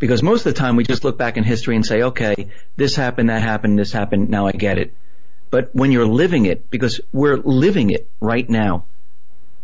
Because 0.00 0.24
most 0.24 0.44
of 0.44 0.52
the 0.52 0.58
time 0.58 0.74
we 0.74 0.82
just 0.82 1.04
look 1.04 1.16
back 1.16 1.36
in 1.36 1.44
history 1.44 1.76
and 1.76 1.86
say, 1.86 2.02
okay, 2.02 2.48
this 2.76 2.96
happened, 2.96 3.28
that 3.30 3.42
happened, 3.42 3.78
this 3.78 3.92
happened, 3.92 4.28
now 4.28 4.48
I 4.48 4.52
get 4.52 4.78
it. 4.78 4.92
But 5.50 5.70
when 5.74 5.92
you're 5.92 6.06
living 6.06 6.46
it, 6.46 6.70
because 6.70 7.00
we're 7.12 7.36
living 7.36 7.90
it 7.90 8.08
right 8.20 8.48
now, 8.48 8.86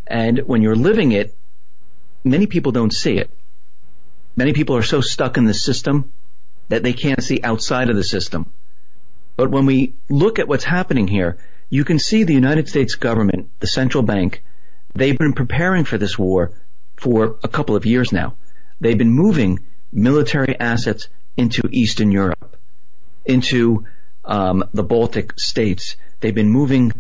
and 0.07 0.39
when 0.41 0.63
you're 0.63 0.77
living 0.77 1.13
it, 1.13 1.35
many 2.25 2.47
people 2.47 2.73
don't 2.73 2.93
see 2.93 3.17
it. 3.17 3.31
Many 4.37 4.53
people 4.53 4.77
are 4.77 4.83
so 4.83 5.01
stuck 5.01 5.37
in 5.37 5.45
the 5.45 5.55
system 5.55 6.13
that 6.69 6.83
they 6.83 6.93
can't 6.93 7.23
see 7.23 7.41
outside 7.43 7.91
of 7.91 7.97
the 7.97 8.05
system. 8.05 8.51
But 9.37 9.51
when 9.51 9.67
we 9.67 9.95
look 10.09 10.39
at 10.39 10.49
what's 10.49 10.65
happening 10.65 11.09
here, 11.09 11.39
you 11.69 11.85
can 11.85 11.99
see 11.99 12.25
the 12.25 12.35
United 12.35 12.69
States 12.69 12.95
government, 12.95 13.49
the 13.61 13.67
central 13.67 14.03
bank, 14.03 14.43
they've 14.95 15.17
been 15.17 15.33
preparing 15.33 15.85
for 15.85 15.99
this 15.99 16.19
war 16.19 16.53
for 16.97 17.39
a 17.43 17.49
couple 17.49 17.77
of 17.77 17.87
years 17.87 18.13
now. 18.13 18.37
They've 18.81 18.99
been 18.99 19.13
moving 19.13 19.61
military 19.93 20.59
assets 20.59 21.09
into 21.37 21.69
Eastern 21.71 22.11
Europe, 22.11 22.57
into 23.25 23.87
um, 24.31 24.65
the 24.73 24.85
Baltic 24.85 25.39
states. 25.39 25.97
They've 26.21 26.35
been 26.35 26.49
moving 26.49 26.93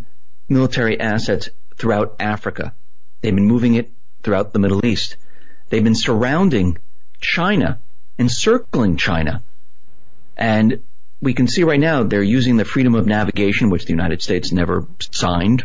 military 0.48 1.00
assets 1.00 1.48
throughout 1.76 2.16
Africa. 2.18 2.74
They've 3.20 3.34
been 3.34 3.46
moving 3.46 3.74
it 3.74 3.90
throughout 4.22 4.52
the 4.52 4.58
Middle 4.58 4.84
East. 4.84 5.16
They've 5.68 5.84
been 5.84 5.94
surrounding 5.94 6.76
China, 7.20 7.78
encircling 8.18 8.96
China. 8.96 9.42
And 10.36 10.82
we 11.22 11.32
can 11.32 11.46
see 11.46 11.62
right 11.62 11.78
now 11.78 12.02
they're 12.02 12.22
using 12.22 12.56
the 12.56 12.64
freedom 12.64 12.94
of 12.94 13.06
navigation, 13.06 13.70
which 13.70 13.84
the 13.84 13.92
United 13.92 14.22
States 14.22 14.52
never 14.52 14.88
signed. 14.98 15.64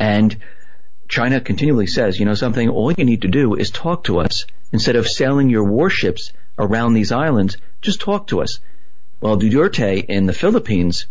And 0.00 0.36
China 1.08 1.40
continually 1.40 1.86
says, 1.86 2.18
you 2.18 2.24
know 2.24 2.34
something, 2.34 2.68
all 2.70 2.92
you 2.92 3.04
need 3.04 3.22
to 3.22 3.28
do 3.28 3.54
is 3.54 3.70
talk 3.70 4.04
to 4.04 4.20
us. 4.20 4.46
Instead 4.72 4.96
of 4.96 5.06
sailing 5.06 5.50
your 5.50 5.64
warships 5.64 6.32
around 6.58 6.94
these 6.94 7.12
islands, 7.12 7.58
just 7.82 8.00
talk 8.00 8.28
to 8.28 8.40
us. 8.40 8.60
Well, 9.26 9.36
Duterte 9.36 10.04
in 10.04 10.26
the 10.26 10.32
Philippines, 10.32 11.06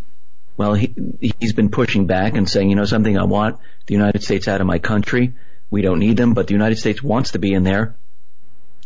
well, 0.55 0.73
he, 0.73 0.93
he's 1.37 1.51
been 1.51 1.67
pushing 1.67 2.05
back 2.05 2.37
and 2.37 2.49
saying, 2.49 2.69
you 2.69 2.77
know 2.77 2.85
something, 2.85 3.17
I 3.17 3.25
want 3.25 3.59
the 3.87 3.93
United 3.93 4.23
States 4.23 4.47
out 4.47 4.61
of 4.61 4.67
my 4.67 4.79
country. 4.79 5.33
We 5.69 5.81
don't 5.81 5.99
need 5.99 6.15
them, 6.15 6.33
but 6.33 6.47
the 6.47 6.53
United 6.53 6.77
States 6.77 7.03
wants 7.03 7.31
to 7.31 7.39
be 7.39 7.51
in 7.51 7.63
there. 7.63 7.93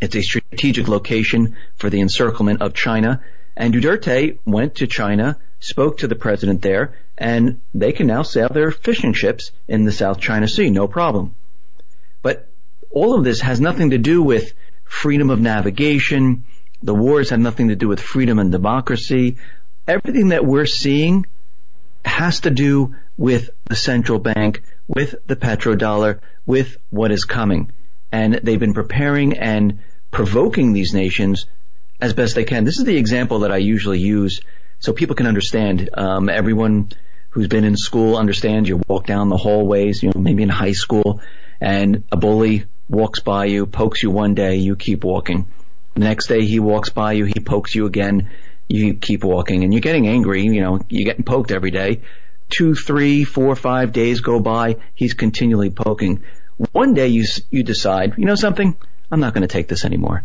It's 0.01 0.15
a 0.15 0.23
strategic 0.23 0.87
location 0.87 1.55
for 1.75 1.91
the 1.91 2.01
encirclement 2.01 2.63
of 2.63 2.73
China. 2.73 3.21
And 3.55 3.71
Duterte 3.71 4.39
went 4.45 4.73
to 4.77 4.87
China, 4.87 5.37
spoke 5.59 5.99
to 5.99 6.07
the 6.07 6.15
president 6.15 6.63
there, 6.63 6.95
and 7.15 7.61
they 7.75 7.91
can 7.91 8.07
now 8.07 8.23
sail 8.23 8.49
their 8.51 8.71
fishing 8.71 9.13
ships 9.13 9.51
in 9.67 9.85
the 9.85 9.91
South 9.91 10.19
China 10.19 10.47
Sea, 10.47 10.71
no 10.71 10.87
problem. 10.87 11.35
But 12.23 12.47
all 12.89 13.13
of 13.13 13.23
this 13.23 13.41
has 13.41 13.61
nothing 13.61 13.91
to 13.91 13.99
do 13.99 14.23
with 14.23 14.53
freedom 14.85 15.29
of 15.29 15.39
navigation. 15.39 16.45
The 16.81 16.95
wars 16.95 17.29
have 17.31 17.39
nothing 17.39 17.69
to 17.69 17.75
do 17.75 17.87
with 17.87 17.99
freedom 17.99 18.39
and 18.39 18.51
democracy. 18.51 19.37
Everything 19.87 20.29
that 20.29 20.45
we're 20.45 20.65
seeing 20.65 21.25
has 22.05 22.41
to 22.41 22.49
do 22.49 22.95
with 23.17 23.49
the 23.65 23.75
central 23.75 24.19
bank, 24.19 24.63
with 24.87 25.15
the 25.27 25.35
petrodollar, 25.35 26.19
with 26.45 26.77
what 26.89 27.11
is 27.11 27.25
coming. 27.25 27.71
And 28.11 28.35
they've 28.43 28.59
been 28.59 28.73
preparing 28.73 29.37
and 29.37 29.79
provoking 30.09 30.73
these 30.73 30.93
nations 30.93 31.45
as 32.01 32.13
best 32.13 32.35
they 32.35 32.45
can. 32.45 32.63
This 32.63 32.79
is 32.79 32.85
the 32.85 32.97
example 32.97 33.39
that 33.39 33.51
I 33.51 33.57
usually 33.57 33.99
use 33.99 34.41
so 34.79 34.93
people 34.93 35.15
can 35.15 35.27
understand. 35.27 35.89
Um, 35.93 36.29
everyone 36.29 36.89
who's 37.31 37.47
been 37.47 37.65
in 37.65 37.75
school 37.75 38.17
understands 38.17 38.69
you 38.69 38.81
walk 38.87 39.05
down 39.05 39.29
the 39.29 39.37
hallways, 39.37 40.01
you 40.01 40.11
know, 40.13 40.21
maybe 40.21 40.43
in 40.43 40.49
high 40.49 40.71
school, 40.71 41.21
and 41.61 42.03
a 42.11 42.17
bully 42.17 42.65
walks 42.87 43.19
by 43.19 43.45
you, 43.45 43.65
pokes 43.65 44.01
you 44.01 44.09
one 44.09 44.33
day, 44.33 44.55
you 44.55 44.75
keep 44.75 45.03
walking. 45.03 45.47
The 45.99 46.05
next 46.05 46.27
day 46.27 46.45
he 46.45 46.61
walks 46.61 46.87
by 46.87 47.11
you, 47.11 47.25
he 47.25 47.41
pokes 47.41 47.75
you 47.75 47.85
again, 47.85 48.29
you 48.69 48.93
keep 48.93 49.21
walking, 49.21 49.65
and 49.65 49.73
you're 49.73 49.81
getting 49.81 50.07
angry, 50.07 50.43
you 50.43 50.61
know, 50.61 50.79
you're 50.87 51.03
getting 51.03 51.25
poked 51.25 51.51
every 51.51 51.71
day. 51.71 52.03
Two, 52.47 52.73
three, 52.73 53.25
four, 53.25 53.53
five 53.57 53.91
days 53.91 54.21
go 54.21 54.39
by, 54.39 54.77
he's 54.95 55.13
continually 55.13 55.69
poking. 55.69 56.23
One 56.71 56.93
day 56.93 57.07
you, 57.07 57.25
you 57.49 57.63
decide, 57.63 58.13
you 58.17 58.23
know 58.23 58.35
something? 58.35 58.77
I'm 59.11 59.19
not 59.19 59.33
going 59.33 59.41
to 59.41 59.49
take 59.49 59.67
this 59.67 59.83
anymore. 59.83 60.23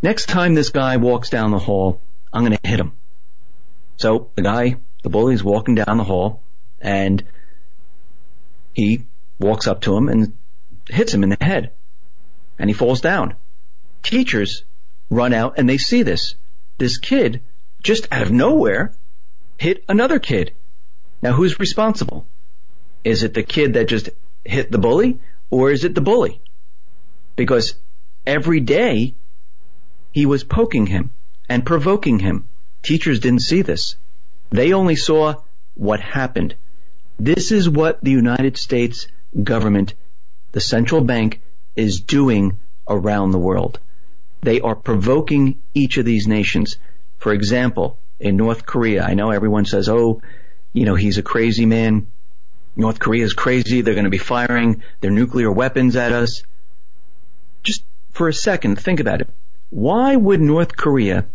Next 0.00 0.30
time 0.30 0.54
this 0.54 0.70
guy 0.70 0.96
walks 0.96 1.28
down 1.28 1.50
the 1.50 1.58
hall, 1.58 2.00
I'm 2.32 2.42
going 2.42 2.56
to 2.56 2.66
hit 2.66 2.80
him. 2.80 2.92
So 3.98 4.30
the 4.34 4.42
guy, 4.42 4.76
the 5.02 5.10
bully 5.10 5.34
is 5.34 5.44
walking 5.44 5.74
down 5.74 5.98
the 5.98 6.04
hall 6.04 6.42
and 6.80 7.22
he 8.72 9.04
walks 9.38 9.66
up 9.66 9.82
to 9.82 9.94
him 9.94 10.08
and 10.08 10.38
hits 10.88 11.12
him 11.12 11.22
in 11.22 11.28
the 11.28 11.36
head 11.38 11.72
and 12.58 12.70
he 12.70 12.72
falls 12.72 13.02
down. 13.02 13.34
Teachers 14.02 14.64
run 15.10 15.32
out 15.34 15.54
and 15.58 15.68
they 15.68 15.78
see 15.78 16.02
this. 16.02 16.34
This 16.78 16.96
kid 16.96 17.42
just 17.82 18.08
out 18.10 18.22
of 18.22 18.30
nowhere 18.30 18.94
hit 19.58 19.84
another 19.88 20.18
kid. 20.18 20.52
Now 21.20 21.32
who's 21.32 21.60
responsible? 21.60 22.26
Is 23.04 23.22
it 23.22 23.34
the 23.34 23.42
kid 23.42 23.74
that 23.74 23.88
just 23.88 24.08
hit 24.44 24.70
the 24.70 24.78
bully 24.78 25.18
or 25.50 25.70
is 25.70 25.84
it 25.84 25.94
the 25.94 26.00
bully? 26.00 26.40
Because 27.36 27.74
every 28.26 28.60
day 28.60 29.14
he 30.12 30.26
was 30.26 30.44
poking 30.44 30.86
him 30.86 31.10
and 31.48 31.66
provoking 31.66 32.20
him. 32.20 32.48
Teachers 32.82 33.20
didn't 33.20 33.42
see 33.42 33.62
this. 33.62 33.96
They 34.50 34.72
only 34.72 34.96
saw 34.96 35.34
what 35.74 36.00
happened. 36.00 36.54
This 37.18 37.52
is 37.52 37.68
what 37.68 38.02
the 38.02 38.10
United 38.10 38.56
States 38.56 39.06
government, 39.42 39.94
the 40.52 40.60
central 40.60 41.02
bank, 41.02 41.40
is 41.76 42.00
doing 42.00 42.58
around 42.88 43.30
the 43.30 43.38
world. 43.38 43.78
They 44.42 44.60
are 44.60 44.74
provoking 44.74 45.60
each 45.74 45.98
of 45.98 46.04
these 46.04 46.26
nations. 46.26 46.78
For 47.18 47.32
example, 47.32 47.98
in 48.18 48.36
North 48.36 48.66
Korea, 48.66 49.02
I 49.02 49.14
know 49.14 49.30
everyone 49.30 49.64
says, 49.64 49.88
oh, 49.88 50.22
you 50.72 50.84
know, 50.84 50.94
he's 50.94 51.18
a 51.18 51.22
crazy 51.22 51.66
man. 51.66 52.06
North 52.76 52.98
Korea 52.98 53.24
is 53.24 53.32
crazy. 53.32 53.80
They're 53.80 53.94
going 53.94 54.04
to 54.04 54.10
be 54.10 54.18
firing 54.18 54.82
their 55.00 55.10
nuclear 55.10 55.50
weapons 55.50 55.96
at 55.96 56.12
us. 56.12 56.42
Just 57.62 57.84
for 58.12 58.28
a 58.28 58.32
second, 58.32 58.76
think 58.76 59.00
about 59.00 59.20
it. 59.20 59.28
Why 59.70 60.16
would 60.16 60.40
North 60.40 60.76
Korea 60.76 61.26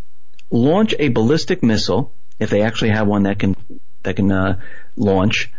launch 0.49 0.93
a 0.97 1.09
ballistic 1.09 1.63
missile 1.63 2.11
if 2.39 2.49
they 2.49 2.61
actually 2.61 2.91
have 2.91 3.07
one 3.07 3.23
that 3.23 3.39
can 3.39 3.55
that 4.03 4.15
can 4.15 4.31
uh, 4.31 4.59
launch? 4.95 5.51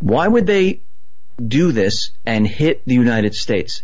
Why 0.00 0.26
would 0.26 0.46
they 0.46 0.80
do 1.44 1.72
this 1.72 2.10
and 2.26 2.46
hit 2.46 2.84
the 2.84 2.94
United 2.94 3.34
States? 3.34 3.82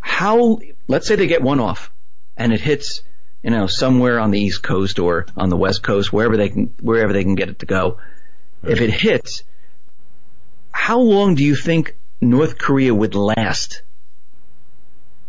How? 0.00 0.58
Let's 0.88 1.06
say 1.06 1.16
they 1.16 1.26
get 1.26 1.42
one 1.42 1.60
off, 1.60 1.90
and 2.36 2.52
it 2.52 2.60
hits, 2.60 3.02
you 3.42 3.50
know, 3.50 3.66
somewhere 3.66 4.18
on 4.18 4.30
the 4.30 4.40
East 4.40 4.62
Coast 4.62 4.98
or 4.98 5.26
on 5.36 5.48
the 5.48 5.56
West 5.56 5.82
Coast, 5.82 6.12
wherever 6.12 6.36
they 6.36 6.48
can 6.48 6.74
wherever 6.80 7.12
they 7.12 7.24
can 7.24 7.34
get 7.34 7.48
it 7.48 7.60
to 7.60 7.66
go. 7.66 7.98
If 8.62 8.80
it 8.80 8.90
hits, 8.90 9.42
how 10.72 10.98
long 10.98 11.34
do 11.34 11.44
you 11.44 11.54
think 11.54 11.96
North 12.20 12.58
Korea 12.58 12.94
would 12.94 13.14
last 13.14 13.82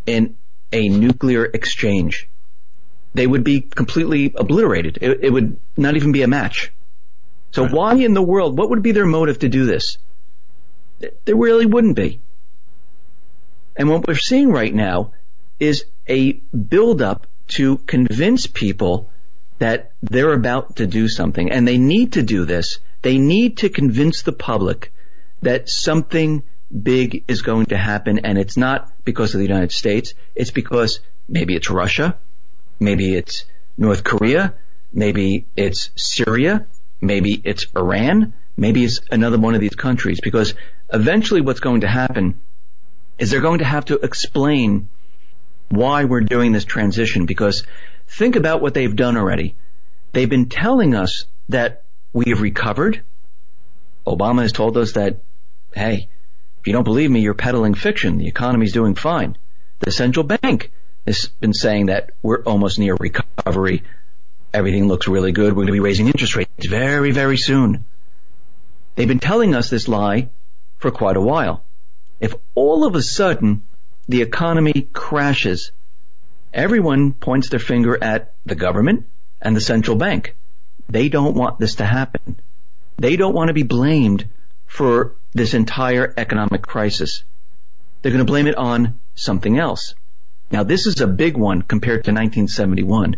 in 0.06 0.36
a 0.72 0.90
nuclear 0.90 1.46
exchange? 1.46 2.28
They 3.14 3.28
would 3.28 3.44
be 3.44 3.62
completely 3.62 4.34
obliterated. 4.36 5.00
It, 5.02 5.20
it 5.24 5.30
would 5.32 5.58
not 5.76 5.96
even 5.96 6.12
be 6.12 6.24
a 6.24 6.28
match. 6.28 6.72
So 7.52 7.64
right. 7.64 7.72
why 7.72 7.96
in 7.96 8.14
the 8.14 8.22
world, 8.22 8.58
what 8.58 8.70
would 8.70 8.84
be 8.84 8.92
their 8.92 9.06
motive 9.06 9.40
to 9.40 9.50
do 9.50 9.66
this? 9.66 9.98
There 11.00 11.36
really 11.36 11.66
wouldn't 11.66 11.96
be. 11.96 12.20
And 13.76 13.90
what 13.90 14.08
we're 14.08 14.16
seeing 14.16 14.50
right 14.50 14.74
now 14.74 15.14
is 15.60 15.86
a 16.08 16.34
buildup 16.34 17.28
to 17.50 17.78
convince 17.80 18.48
people 18.48 19.10
that 19.60 19.92
they're 20.02 20.34
about 20.34 20.78
to 20.78 20.88
do 20.88 21.08
something. 21.08 21.52
And 21.52 21.68
they 21.68 21.78
need 21.78 22.14
to 22.14 22.24
do 22.24 22.46
this. 22.46 22.80
They 23.02 23.18
need 23.18 23.58
to 23.58 23.70
convince 23.70 24.22
the 24.22 24.34
public 24.34 24.92
that 25.42 25.70
something 25.70 26.44
big 26.84 27.24
is 27.28 27.42
going 27.42 27.68
to 27.68 27.78
happen 27.78 28.20
and 28.26 28.38
it's 28.38 28.58
not 28.58 28.92
because 29.06 29.34
of 29.34 29.40
the 29.40 29.48
United 29.48 29.72
States. 29.72 30.14
It's 30.36 30.52
because 30.52 31.00
maybe 31.28 31.56
it's 31.56 31.70
Russia. 31.70 32.18
Maybe 32.80 33.16
it's 33.16 33.46
North 33.78 34.04
Korea. 34.04 34.54
Maybe 34.92 35.46
it's 35.56 35.92
Syria. 35.96 36.66
Maybe 37.02 37.40
it's 37.44 37.68
Iran. 37.76 38.34
Maybe 38.58 38.84
it's 38.84 39.02
another 39.12 39.38
one 39.38 39.56
of 39.56 39.62
these 39.62 39.76
countries 39.76 40.20
because 40.22 40.56
eventually 40.92 41.42
what's 41.42 41.60
going 41.60 41.82
to 41.82 41.88
happen 41.88 42.40
is 43.20 43.32
they're 43.32 43.42
going 43.42 43.60
to 43.60 43.66
have 43.66 43.86
to 43.86 43.96
explain 44.00 44.90
why 45.70 46.06
we're 46.06 46.22
doing 46.22 46.52
this 46.52 46.66
transition 46.66 47.26
because 47.26 47.66
think 48.08 48.36
about 48.36 48.62
what 48.62 48.74
they've 48.74 48.96
done 48.96 49.18
already. 49.18 49.56
They've 50.14 50.30
been 50.30 50.50
telling 50.50 50.96
us 50.96 51.26
that 51.50 51.84
we 52.14 52.26
have 52.30 52.42
recovered. 52.42 53.02
Obama 54.06 54.42
has 54.42 54.52
told 54.52 54.78
us 54.78 54.94
that, 54.94 55.20
hey, 55.74 56.08
if 56.60 56.68
you 56.68 56.74
don't 56.74 56.84
believe 56.84 57.12
me, 57.12 57.20
you're 57.20 57.34
peddling 57.34 57.74
fiction. 57.74 58.18
The 58.18 58.28
economy's 58.28 58.74
doing 58.74 58.96
fine. 58.96 59.38
The 59.80 59.92
central 59.92 60.24
bank 60.24 60.72
has 61.06 61.30
been 61.40 61.54
saying 61.54 61.88
that 61.88 62.12
we're 62.22 62.42
almost 62.44 62.80
near 62.80 62.96
recovery. 62.96 63.84
Everything 64.54 64.88
looks 64.88 65.08
really 65.08 65.32
good. 65.32 65.54
We're 65.54 65.64
going 65.64 65.68
to 65.68 65.74
be 65.74 65.80
raising 65.80 66.08
interest 66.08 66.36
rates 66.36 66.68
very, 66.68 67.12
very 67.12 67.38
soon. 67.38 67.86
They've 68.96 69.08
been 69.08 69.20
telling 69.20 69.54
us 69.54 69.70
this 69.70 69.88
lie 69.88 70.30
for 70.80 70.90
quite 70.90 71.18
a 71.18 71.22
while. 71.22 71.64
If 72.20 72.34
all 72.56 72.86
of 72.86 72.96
a 72.96 73.02
sudden 73.02 73.62
the 74.08 74.22
economy 74.22 74.88
crashes 74.94 75.72
everyone 76.54 77.14
points 77.14 77.50
their 77.50 77.60
finger 77.60 78.02
at 78.02 78.34
the 78.46 78.56
government 78.56 79.06
and 79.42 79.56
the 79.56 79.62
central 79.62 79.98
bank. 79.98 80.36
They 80.90 81.10
don't 81.10 81.36
want 81.36 81.60
this 81.60 81.76
to 81.76 81.86
happen. 81.86 82.40
They 82.98 83.16
don't 83.16 83.36
want 83.36 83.50
to 83.50 83.54
be 83.54 83.64
blamed 83.64 84.28
for 84.66 85.16
this 85.34 85.54
entire 85.54 86.14
economic 86.18 86.62
crisis. 86.62 87.24
They're 88.02 88.12
going 88.12 88.26
to 88.26 88.32
blame 88.32 88.48
it 88.48 88.56
on 88.56 89.00
something 89.16 89.60
else. 89.60 89.94
Now 90.50 90.64
this 90.64 90.88
is 90.88 91.02
a 91.02 91.08
big 91.08 91.36
one 91.38 91.62
compared 91.62 92.06
to 92.06 92.12
1971. 92.12 93.18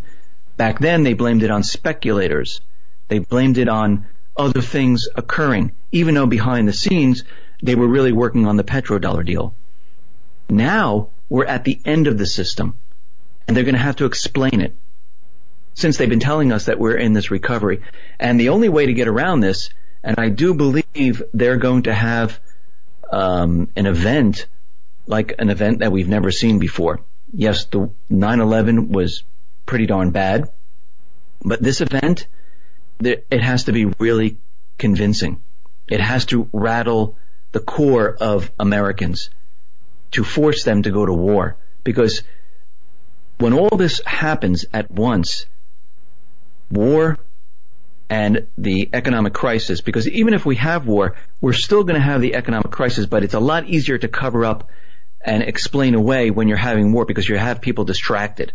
Back 0.57 0.79
then 0.79 1.03
they 1.03 1.13
blamed 1.13 1.43
it 1.43 1.51
on 1.51 1.63
speculators. 1.63 2.61
They 3.07 3.19
blamed 3.19 3.57
it 3.57 3.69
on 3.69 4.07
other 4.35 4.61
things 4.61 5.07
occurring, 5.15 5.73
even 5.91 6.15
though 6.15 6.25
behind 6.25 6.67
the 6.67 6.73
scenes 6.73 7.23
they 7.61 7.75
were 7.75 7.87
really 7.87 8.11
working 8.11 8.45
on 8.45 8.57
the 8.57 8.63
petrodollar 8.63 9.25
deal. 9.25 9.53
Now 10.49 11.09
we're 11.29 11.45
at 11.45 11.63
the 11.63 11.79
end 11.85 12.07
of 12.07 12.17
the 12.17 12.25
system 12.25 12.75
and 13.47 13.55
they're 13.55 13.63
going 13.63 13.75
to 13.75 13.81
have 13.81 13.97
to 13.97 14.05
explain 14.05 14.61
it 14.61 14.75
since 15.73 15.97
they've 15.97 16.09
been 16.09 16.19
telling 16.19 16.51
us 16.51 16.65
that 16.65 16.79
we're 16.79 16.97
in 16.97 17.13
this 17.13 17.31
recovery. 17.31 17.81
And 18.19 18.39
the 18.39 18.49
only 18.49 18.69
way 18.69 18.87
to 18.87 18.93
get 18.93 19.07
around 19.07 19.39
this, 19.39 19.69
and 20.03 20.19
I 20.19 20.29
do 20.29 20.53
believe 20.53 21.23
they're 21.33 21.57
going 21.57 21.83
to 21.83 21.93
have 21.93 22.39
um, 23.11 23.69
an 23.75 23.85
event 23.85 24.47
like 25.07 25.33
an 25.39 25.49
event 25.49 25.79
that 25.79 25.91
we've 25.91 26.07
never 26.07 26.31
seen 26.31 26.59
before. 26.59 27.01
Yes, 27.33 27.65
the 27.65 27.89
9/11 28.11 28.89
was 28.89 29.23
pretty 29.65 29.87
darn 29.87 30.11
bad, 30.11 30.49
but 31.41 31.61
this 31.61 31.81
event, 31.81 32.27
it 32.99 33.41
has 33.41 33.63
to 33.63 33.71
be 33.71 33.85
really 33.97 34.37
convincing. 34.77 35.41
It 35.87 36.01
has 36.01 36.25
to 36.25 36.47
rattle 36.53 37.17
the 37.51 37.59
core 37.59 38.15
of 38.19 38.51
Americans 38.59 39.31
to 40.11 40.23
force 40.23 40.63
them 40.63 40.83
to 40.83 40.91
go 40.91 41.05
to 41.05 41.13
war 41.13 41.55
because 41.83 42.23
when 43.39 43.53
all 43.53 43.77
this 43.77 44.01
happens 44.05 44.65
at 44.73 44.91
once, 44.91 45.45
war 46.69 47.17
and 48.09 48.47
the 48.57 48.89
economic 48.91 49.33
crisis, 49.33 49.81
because 49.81 50.07
even 50.09 50.33
if 50.33 50.45
we 50.45 50.55
have 50.55 50.87
war, 50.87 51.15
we're 51.39 51.53
still 51.53 51.83
going 51.83 51.95
to 51.99 52.05
have 52.05 52.21
the 52.21 52.35
economic 52.35 52.71
crisis, 52.71 53.05
but 53.05 53.23
it's 53.23 53.33
a 53.33 53.39
lot 53.39 53.67
easier 53.67 53.97
to 53.97 54.07
cover 54.07 54.43
up 54.43 54.69
and 55.21 55.43
explain 55.43 55.95
away 55.95 56.31
when 56.31 56.47
you're 56.47 56.57
having 56.57 56.91
war 56.91 57.05
because 57.05 57.27
you 57.27 57.37
have 57.37 57.61
people 57.61 57.85
distracted. 57.85 58.51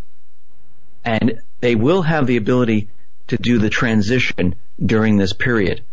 And 1.04 1.40
they 1.60 1.74
will 1.74 2.02
have 2.02 2.26
the 2.26 2.36
ability 2.36 2.88
to 3.28 3.36
do 3.36 3.58
the 3.58 3.70
transition 3.70 4.54
during 4.84 5.16
this 5.16 5.32
period. 5.32 5.84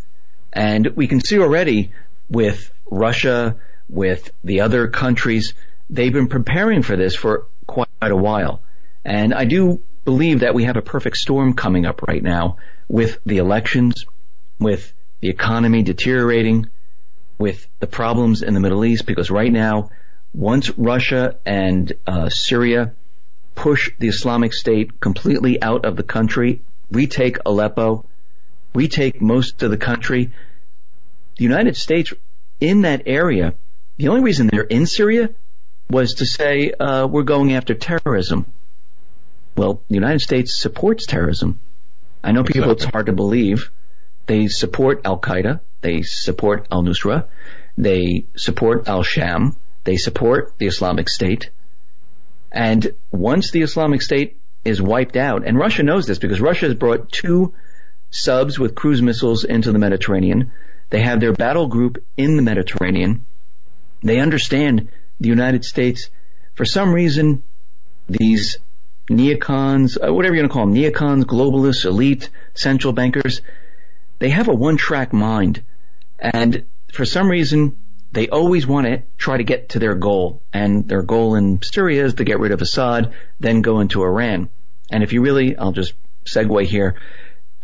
And 0.52 0.88
we 0.96 1.08
can 1.08 1.22
see 1.22 1.40
already 1.40 1.92
with 2.30 2.72
Russia, 2.90 3.58
with 3.92 4.32
the 4.44 4.62
other 4.62 4.88
countries, 4.88 5.54
they've 5.90 6.14
been 6.14 6.30
preparing 6.30 6.82
for 6.82 6.96
this 6.96 7.16
for 7.16 7.46
quite 7.68 7.88
a 8.02 8.16
while. 8.16 8.64
And 9.04 9.34
I 9.34 9.46
do 9.46 9.82
believe 10.06 10.40
that 10.40 10.56
we 10.56 10.64
have 10.64 10.78
a 10.78 10.82
perfect 10.82 11.18
storm 11.18 11.54
coming 11.54 11.86
up 11.86 12.02
right 12.04 12.24
now 12.24 12.58
with 12.88 13.20
the 13.26 13.38
elections, 13.38 14.06
with 14.60 14.94
the 15.20 15.30
economy 15.30 15.84
deteriorating, 15.84 16.68
with 17.38 17.68
the 17.80 17.88
problems 17.88 18.42
in 18.42 18.54
the 18.54 18.60
Middle 18.60 18.86
East, 18.86 19.06
because 19.06 19.30
right 19.30 19.52
now, 19.52 19.90
once 20.34 20.70
Russia 20.78 21.38
and 21.46 21.92
uh, 22.08 22.30
Syria 22.30 22.94
push 23.56 23.92
the 24.00 24.08
Islamic 24.08 24.54
State 24.54 25.00
completely 25.00 25.62
out 25.62 25.86
of 25.86 25.98
the 25.98 26.04
country, 26.04 26.62
retake 26.90 27.38
Aleppo, 27.46 28.06
retake 28.74 29.22
most 29.22 29.62
of 29.64 29.72
the 29.72 29.78
country, 29.78 30.32
the 31.38 31.44
United 31.44 31.76
States 31.76 32.14
in 32.60 32.84
that 32.84 33.04
area, 33.06 33.54
the 33.98 34.08
only 34.08 34.22
reason 34.22 34.48
they're 34.48 34.64
in 34.64 34.86
Syria 34.86 35.30
was 35.90 36.14
to 36.16 36.26
say, 36.26 36.72
uh, 36.72 37.08
we're 37.08 37.24
going 37.24 37.54
after 37.54 37.74
terrorism. 37.74 38.46
Well, 39.56 39.82
the 39.88 39.96
United 39.96 40.22
States 40.22 40.56
supports 40.56 41.06
terrorism. 41.06 41.60
I 42.24 42.32
know 42.32 42.44
people, 42.44 42.72
exactly. 42.72 42.86
it's 42.86 42.94
hard 42.94 43.06
to 43.08 43.14
believe. 43.14 43.72
They 44.26 44.48
support 44.48 45.02
Al 45.06 45.20
Qaeda. 45.20 45.60
They 45.82 46.02
support 46.04 46.68
Al 46.72 46.84
Nusra. 46.84 47.26
They 47.78 48.26
support 48.38 48.88
Al 48.88 49.04
Sham. 49.04 49.56
They 49.84 49.98
support 49.98 50.54
the 50.58 50.68
Islamic 50.68 51.10
State. 51.10 51.50
And 52.52 52.94
once 53.12 53.52
the 53.52 53.62
Islamic 53.62 54.02
State 54.02 54.38
is 54.64 54.82
wiped 54.82 55.18
out, 55.18 55.46
and 55.46 55.58
Russia 55.58 55.84
knows 55.84 56.06
this 56.06 56.20
because 56.20 56.40
Russia 56.40 56.68
has 56.68 56.76
brought 56.76 57.12
two 57.12 57.54
subs 58.12 58.60
with 58.60 58.76
cruise 58.76 59.02
missiles 59.02 59.44
into 59.44 59.72
the 59.72 59.80
Mediterranean. 59.80 60.52
They 60.90 61.02
have 61.02 61.20
their 61.20 61.34
battle 61.34 61.68
group 61.68 62.04
in 62.18 62.36
the 62.36 62.42
Mediterranean. 62.42 63.26
They 64.02 64.20
understand 64.20 64.90
the 65.20 65.30
United 65.30 65.64
States, 65.66 66.10
for 66.56 66.66
some 66.66 66.94
reason, 66.94 67.44
these 68.08 68.58
neocons, 69.10 69.98
uh, 69.98 70.14
whatever 70.14 70.36
you're 70.36 70.48
going 70.48 70.50
to 70.50 70.54
call 70.54 70.66
them, 70.66 70.76
neocons, 70.76 71.24
globalists, 71.24 71.86
elite, 71.86 72.30
central 72.54 72.94
bankers, 72.94 73.42
they 74.20 74.30
have 74.30 74.48
a 74.48 74.54
one-track 74.54 75.14
mind. 75.14 75.64
And 76.20 76.66
for 76.92 77.06
some 77.06 77.30
reason, 77.30 77.78
they 78.12 78.28
always 78.28 78.68
want 78.68 78.88
to 78.88 79.04
try 79.18 79.38
to 79.38 79.44
get 79.44 79.70
to 79.70 79.80
their 79.80 79.96
goal. 79.96 80.42
And 80.52 80.88
their 80.88 81.02
goal 81.04 81.36
in 81.36 81.62
Syria 81.62 82.06
is 82.06 82.16
to 82.16 82.24
get 82.24 82.40
rid 82.40 82.52
of 82.52 82.62
Assad, 82.62 83.14
then 83.40 83.62
go 83.62 83.80
into 83.80 84.04
Iran. 84.04 84.50
And 84.92 85.04
if 85.04 85.14
you 85.14 85.22
really, 85.22 85.56
I'll 85.58 85.72
just 85.72 85.94
segue 86.26 86.66
here, 86.66 86.96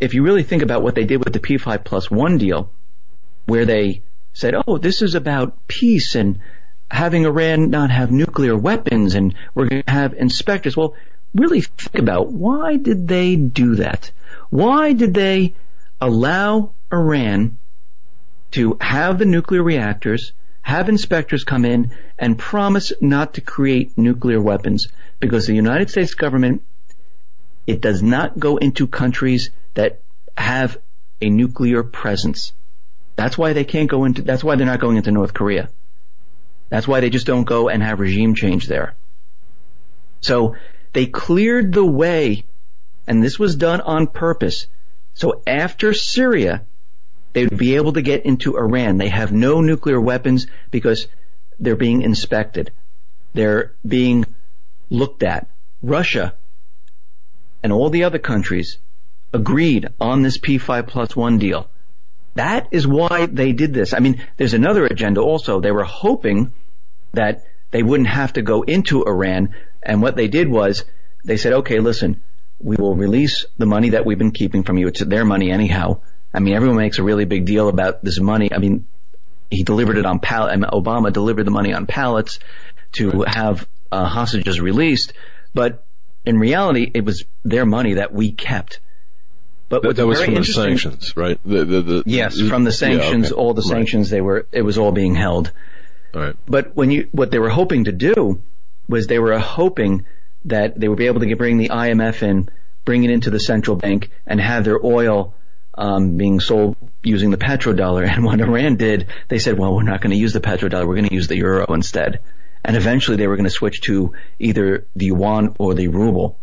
if 0.00 0.14
you 0.14 0.22
really 0.22 0.42
think 0.42 0.62
about 0.62 0.82
what 0.82 0.94
they 0.94 1.04
did 1.04 1.24
with 1.24 1.32
the 1.32 1.40
P5 1.40 1.84
plus 1.84 2.10
one 2.10 2.38
deal, 2.38 2.70
where 3.46 3.66
they 3.66 4.02
said, 4.38 4.54
oh, 4.68 4.78
this 4.78 5.02
is 5.02 5.16
about 5.16 5.66
peace 5.66 6.14
and 6.14 6.38
having 6.88 7.26
Iran 7.26 7.70
not 7.70 7.90
have 7.90 8.12
nuclear 8.12 8.56
weapons 8.56 9.16
and 9.16 9.34
we're 9.52 9.66
going 9.66 9.82
to 9.82 9.90
have 9.90 10.14
inspectors. 10.14 10.76
Well, 10.76 10.94
really 11.34 11.60
think 11.60 11.98
about 11.98 12.30
why 12.30 12.76
did 12.76 13.08
they 13.08 13.34
do 13.34 13.74
that? 13.74 14.12
Why 14.48 14.92
did 14.92 15.12
they 15.12 15.54
allow 16.00 16.70
Iran 16.92 17.58
to 18.52 18.78
have 18.80 19.18
the 19.18 19.24
nuclear 19.26 19.60
reactors, 19.60 20.32
have 20.62 20.88
inspectors 20.88 21.42
come 21.42 21.64
in 21.64 21.90
and 22.16 22.38
promise 22.38 22.92
not 23.00 23.34
to 23.34 23.40
create 23.40 23.98
nuclear 23.98 24.40
weapons? 24.40 24.86
Because 25.18 25.48
the 25.48 25.54
United 25.56 25.90
States 25.90 26.14
government, 26.14 26.62
it 27.66 27.80
does 27.80 28.04
not 28.04 28.38
go 28.38 28.56
into 28.56 28.86
countries 28.86 29.50
that 29.74 30.00
have 30.36 30.78
a 31.20 31.28
nuclear 31.28 31.82
presence. 31.82 32.52
That's 33.18 33.36
why 33.36 33.52
they 33.52 33.64
can't 33.64 33.90
go 33.90 34.04
into, 34.04 34.22
that's 34.22 34.44
why 34.44 34.54
they're 34.54 34.64
not 34.64 34.78
going 34.78 34.96
into 34.96 35.10
North 35.10 35.34
Korea. 35.34 35.70
That's 36.68 36.86
why 36.86 37.00
they 37.00 37.10
just 37.10 37.26
don't 37.26 37.42
go 37.42 37.68
and 37.68 37.82
have 37.82 37.98
regime 37.98 38.36
change 38.36 38.68
there. 38.68 38.94
So 40.20 40.54
they 40.92 41.06
cleared 41.06 41.72
the 41.72 41.84
way, 41.84 42.44
and 43.08 43.20
this 43.20 43.36
was 43.36 43.56
done 43.56 43.80
on 43.80 44.06
purpose. 44.06 44.68
So 45.14 45.42
after 45.48 45.94
Syria, 45.94 46.62
they 47.32 47.44
would 47.44 47.58
be 47.58 47.74
able 47.74 47.94
to 47.94 48.02
get 48.02 48.24
into 48.24 48.56
Iran. 48.56 48.98
They 48.98 49.08
have 49.08 49.32
no 49.32 49.62
nuclear 49.62 50.00
weapons 50.00 50.46
because 50.70 51.08
they're 51.58 51.74
being 51.74 52.02
inspected. 52.02 52.70
They're 53.34 53.74
being 53.84 54.26
looked 54.90 55.24
at. 55.24 55.50
Russia 55.82 56.34
and 57.64 57.72
all 57.72 57.90
the 57.90 58.04
other 58.04 58.20
countries 58.20 58.78
agreed 59.32 59.88
on 59.98 60.22
this 60.22 60.38
P5 60.38 60.86
plus 60.86 61.16
one 61.16 61.38
deal. 61.38 61.68
That 62.34 62.68
is 62.70 62.86
why 62.86 63.26
they 63.26 63.52
did 63.52 63.74
this. 63.74 63.92
I 63.92 63.98
mean, 63.98 64.22
there's 64.36 64.54
another 64.54 64.86
agenda 64.86 65.20
also. 65.20 65.60
They 65.60 65.72
were 65.72 65.84
hoping 65.84 66.52
that 67.12 67.42
they 67.70 67.82
wouldn't 67.82 68.08
have 68.08 68.34
to 68.34 68.42
go 68.42 68.62
into 68.62 69.04
Iran. 69.04 69.54
And 69.82 70.02
what 70.02 70.16
they 70.16 70.28
did 70.28 70.48
was 70.48 70.84
they 71.24 71.36
said, 71.36 71.52
okay, 71.54 71.80
listen, 71.80 72.22
we 72.60 72.76
will 72.76 72.94
release 72.94 73.46
the 73.56 73.66
money 73.66 73.90
that 73.90 74.06
we've 74.06 74.18
been 74.18 74.30
keeping 74.30 74.62
from 74.62 74.78
you. 74.78 74.88
It's 74.88 75.04
their 75.04 75.24
money 75.24 75.50
anyhow. 75.50 76.00
I 76.32 76.40
mean, 76.40 76.54
everyone 76.54 76.76
makes 76.76 76.98
a 76.98 77.02
really 77.02 77.24
big 77.24 77.46
deal 77.46 77.68
about 77.68 78.04
this 78.04 78.20
money. 78.20 78.52
I 78.52 78.58
mean, 78.58 78.86
he 79.50 79.62
delivered 79.62 79.98
it 79.98 80.06
on 80.06 80.18
pallet. 80.18 80.58
Obama 80.60 81.12
delivered 81.12 81.44
the 81.44 81.50
money 81.50 81.72
on 81.72 81.86
pallets 81.86 82.38
to 82.92 83.24
have 83.26 83.66
uh, 83.90 84.06
hostages 84.06 84.60
released, 84.60 85.12
but 85.54 85.84
in 86.24 86.38
reality, 86.38 86.90
it 86.92 87.04
was 87.04 87.24
their 87.44 87.64
money 87.64 87.94
that 87.94 88.12
we 88.12 88.32
kept. 88.32 88.80
But 89.68 89.82
that, 89.82 89.96
that 89.96 90.06
was 90.06 90.22
from 90.24 90.34
the 90.34 90.44
sanctions, 90.44 91.16
right? 91.16 91.38
The, 91.44 91.64
the, 91.64 91.82
the, 91.82 92.02
yes, 92.06 92.40
from 92.40 92.64
the 92.64 92.72
sanctions, 92.72 93.28
yeah, 93.28 93.34
okay. 93.34 93.40
all 93.40 93.54
the 93.54 93.62
sanctions, 93.62 94.10
right. 94.10 94.16
they 94.16 94.20
were, 94.22 94.46
it 94.50 94.62
was 94.62 94.78
all 94.78 94.92
being 94.92 95.14
held. 95.14 95.52
All 96.14 96.22
right. 96.22 96.36
But 96.46 96.74
when 96.74 96.90
you, 96.90 97.08
what 97.12 97.30
they 97.30 97.38
were 97.38 97.50
hoping 97.50 97.84
to 97.84 97.92
do 97.92 98.42
was 98.88 99.06
they 99.06 99.18
were 99.18 99.38
hoping 99.38 100.06
that 100.46 100.78
they 100.78 100.88
would 100.88 100.98
be 100.98 101.06
able 101.06 101.20
to 101.20 101.36
bring 101.36 101.58
the 101.58 101.68
IMF 101.68 102.22
in, 102.22 102.48
bring 102.86 103.04
it 103.04 103.10
into 103.10 103.28
the 103.28 103.40
central 103.40 103.76
bank, 103.76 104.10
and 104.26 104.40
have 104.40 104.64
their 104.64 104.84
oil 104.84 105.34
um, 105.76 106.16
being 106.16 106.40
sold 106.40 106.76
using 107.02 107.30
the 107.30 107.36
petrodollar. 107.36 108.08
And 108.08 108.24
what 108.24 108.40
Iran 108.40 108.76
did, 108.76 109.08
they 109.28 109.38
said, 109.38 109.58
well, 109.58 109.74
we're 109.74 109.82
not 109.82 110.00
going 110.00 110.10
to 110.10 110.16
use 110.16 110.32
the 110.32 110.40
petrodollar, 110.40 110.86
we're 110.86 110.96
going 110.96 111.08
to 111.08 111.14
use 111.14 111.28
the 111.28 111.36
euro 111.36 111.66
instead. 111.74 112.20
And 112.64 112.74
eventually 112.76 113.16
they 113.18 113.26
were 113.26 113.36
going 113.36 113.44
to 113.44 113.50
switch 113.50 113.82
to 113.82 114.14
either 114.38 114.86
the 114.96 115.06
yuan 115.06 115.54
or 115.58 115.74
the 115.74 115.88
ruble. 115.88 116.38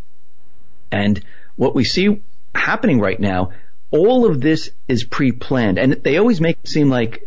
And 0.91 1.21
what 1.55 1.75
we 1.75 1.83
see 1.83 2.21
happening 2.55 2.99
right 2.99 3.19
now, 3.19 3.51
all 3.91 4.29
of 4.29 4.41
this 4.41 4.71
is 4.87 5.03
pre-planned. 5.03 5.77
And 5.77 5.93
they 5.93 6.17
always 6.17 6.41
make 6.41 6.57
it 6.63 6.67
seem 6.69 6.89
like, 6.89 7.23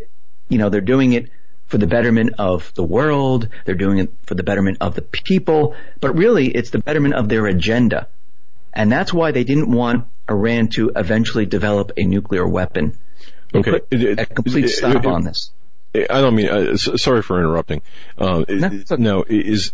you 0.48 0.58
know, 0.58 0.68
they're 0.68 0.80
doing 0.80 1.12
it 1.12 1.30
for 1.66 1.78
the 1.78 1.86
betterment 1.86 2.34
of 2.38 2.72
the 2.74 2.82
world. 2.82 3.48
They're 3.64 3.74
doing 3.74 3.98
it 3.98 4.12
for 4.24 4.34
the 4.34 4.42
betterment 4.42 4.78
of 4.80 4.94
the 4.94 5.02
people, 5.02 5.76
but 6.00 6.16
really 6.16 6.48
it's 6.48 6.70
the 6.70 6.78
betterment 6.78 7.14
of 7.14 7.28
their 7.28 7.46
agenda. 7.46 8.08
And 8.72 8.90
that's 8.90 9.12
why 9.12 9.32
they 9.32 9.44
didn't 9.44 9.70
want 9.70 10.06
Iran 10.30 10.68
to 10.68 10.90
eventually 10.94 11.46
develop 11.46 11.92
a 11.96 12.04
nuclear 12.04 12.46
weapon. 12.46 12.96
They 13.52 13.60
Okay. 13.60 13.70
put 13.72 13.86
It- 13.90 14.02
it- 14.02 14.20
a 14.20 14.26
complete 14.26 14.68
stop 14.68 14.96
it- 15.04 15.06
on 15.06 15.24
this. 15.24 15.50
I 15.94 16.20
don't 16.20 16.34
mean. 16.34 16.48
Uh, 16.48 16.76
sorry 16.76 17.22
for 17.22 17.38
interrupting. 17.38 17.80
Uh, 18.18 18.44
No, 18.48 18.66
okay. 18.66 18.84
no, 18.98 19.24
is 19.26 19.72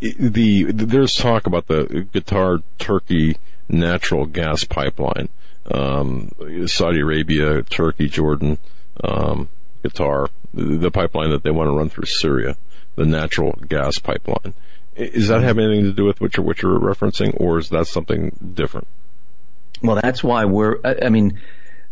the 0.00 0.64
there's 0.72 1.14
talk 1.14 1.46
about 1.46 1.66
the 1.68 2.06
Qatar 2.12 2.62
Turkey 2.78 3.36
natural 3.72 4.26
gas 4.26 4.64
pipeline, 4.64 5.28
um, 5.70 6.30
Saudi 6.66 7.00
Arabia, 7.00 7.62
Turkey, 7.62 8.08
Jordan, 8.08 8.58
um, 9.02 9.48
Qatar, 9.84 10.28
the, 10.52 10.90
pipeline 10.90 11.30
that 11.30 11.42
they 11.42 11.50
want 11.50 11.68
to 11.68 11.72
run 11.72 11.88
through 11.88 12.06
Syria, 12.06 12.56
the 12.96 13.06
natural 13.06 13.52
gas 13.68 13.98
pipeline. 13.98 14.54
Is 14.96 15.28
that 15.28 15.42
have 15.42 15.58
anything 15.58 15.84
to 15.84 15.92
do 15.92 16.04
with 16.04 16.20
what 16.20 16.36
you're 16.36 16.44
what 16.44 16.60
you're 16.62 16.78
referencing, 16.78 17.34
or 17.40 17.58
is 17.58 17.70
that 17.70 17.86
something 17.86 18.36
different? 18.54 18.88
Well, 19.82 19.98
that's 20.02 20.22
why 20.22 20.44
we're, 20.44 20.78
I 20.84 21.08
mean, 21.08 21.40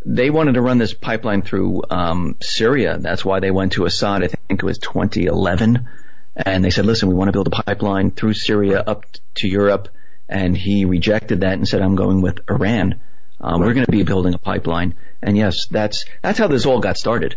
they 0.04 0.30
wanted 0.30 0.54
to 0.54 0.60
run 0.60 0.78
this 0.78 0.92
pipeline 0.92 1.42
through 1.42 1.82
um, 1.88 2.36
Syria. 2.42 2.98
That's 2.98 3.24
why 3.24 3.40
they 3.40 3.50
went 3.50 3.72
to 3.72 3.86
Assad. 3.86 4.24
I 4.24 4.26
think 4.26 4.62
it 4.62 4.62
was 4.62 4.78
2011, 4.78 5.88
and 6.36 6.64
they 6.64 6.70
said, 6.70 6.86
"Listen, 6.86 7.08
we 7.08 7.14
want 7.14 7.28
to 7.28 7.32
build 7.32 7.46
a 7.46 7.62
pipeline 7.62 8.10
through 8.10 8.34
Syria 8.34 8.82
up 8.86 9.04
to 9.36 9.48
Europe." 9.48 9.88
And 10.28 10.56
he 10.56 10.84
rejected 10.84 11.40
that 11.40 11.54
and 11.54 11.66
said, 11.66 11.80
"I'm 11.82 11.94
going 11.96 12.20
with 12.20 12.40
Iran. 12.50 13.00
Um, 13.40 13.60
We're 13.60 13.72
going 13.74 13.86
to 13.86 13.92
be 13.92 14.02
building 14.02 14.34
a 14.34 14.38
pipeline." 14.38 14.94
And 15.22 15.36
yes, 15.36 15.66
that's 15.70 16.04
that's 16.22 16.38
how 16.38 16.48
this 16.48 16.66
all 16.66 16.80
got 16.80 16.96
started. 16.98 17.36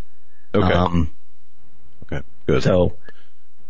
Okay, 0.53 0.73
Um, 0.73 1.11
okay, 2.03 2.22
good. 2.45 2.61
so 2.63 2.97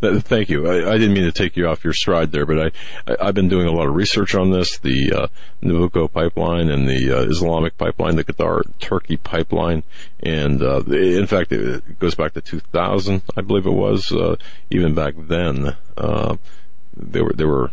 Th- 0.02 0.20
Thank 0.24 0.50
you. 0.50 0.68
I, 0.68 0.94
I 0.94 0.98
didn't 0.98 1.14
mean 1.14 1.26
to 1.26 1.32
take 1.32 1.56
you 1.56 1.68
off 1.68 1.84
your 1.84 1.94
stride 1.94 2.32
there, 2.32 2.48
but 2.48 2.74
I, 3.08 3.16
I've 3.22 3.36
been 3.36 3.50
doing 3.50 3.68
a 3.68 3.72
lot 3.72 3.88
of 3.88 3.94
research 3.94 4.34
on 4.34 4.50
this, 4.50 4.80
the 4.80 5.14
uh, 5.14 5.28
Nabucco 5.62 6.12
pipeline 6.12 6.72
and 6.72 6.90
the 6.90 7.12
uh, 7.16 7.22
Islamic 7.30 7.78
pipeline, 7.78 8.16
the 8.16 8.24
Qatar 8.24 8.64
Turkey 8.80 9.18
pipeline, 9.18 9.84
and 10.22 10.64
uh, 10.64 10.80
in 10.88 11.28
fact 11.28 11.52
it 11.52 12.00
goes 12.00 12.16
back 12.16 12.34
to 12.34 12.42
2000, 12.42 13.22
I 13.38 13.42
believe 13.42 13.68
it 13.68 13.74
was. 13.74 14.12
Uh, 14.12 14.38
even 14.72 14.96
back 14.96 15.14
then, 15.16 15.76
uh, 15.96 16.38
they 16.98 17.22
were 17.22 17.34
they 17.34 17.46
were 17.46 17.70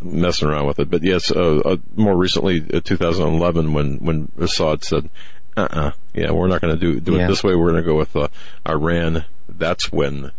messing 0.00 0.48
around 0.48 0.66
with 0.66 0.78
it. 0.78 0.90
But 0.90 1.02
yes, 1.02 1.30
uh, 1.30 1.58
uh, 1.64 1.76
more 1.96 2.16
recently, 2.16 2.64
uh, 2.72 2.80
2011, 2.80 3.72
when 3.72 3.96
when 3.98 4.32
Assad 4.38 4.84
said, 4.84 5.10
"Uh-uh, 5.56 5.92
yeah, 6.14 6.30
we're 6.30 6.48
not 6.48 6.60
going 6.60 6.74
to 6.74 6.80
do 6.80 7.00
do 7.00 7.12
Yeah. 7.16 7.24
it 7.24 7.28
this 7.28 7.44
way. 7.44 7.54
We're 7.54 7.70
going 7.70 7.82
to 7.82 7.88
go 7.88 7.96
with 7.96 8.14
uh, 8.16 8.28
Iran." 8.68 9.24
That's 9.48 9.92
when 9.92 10.32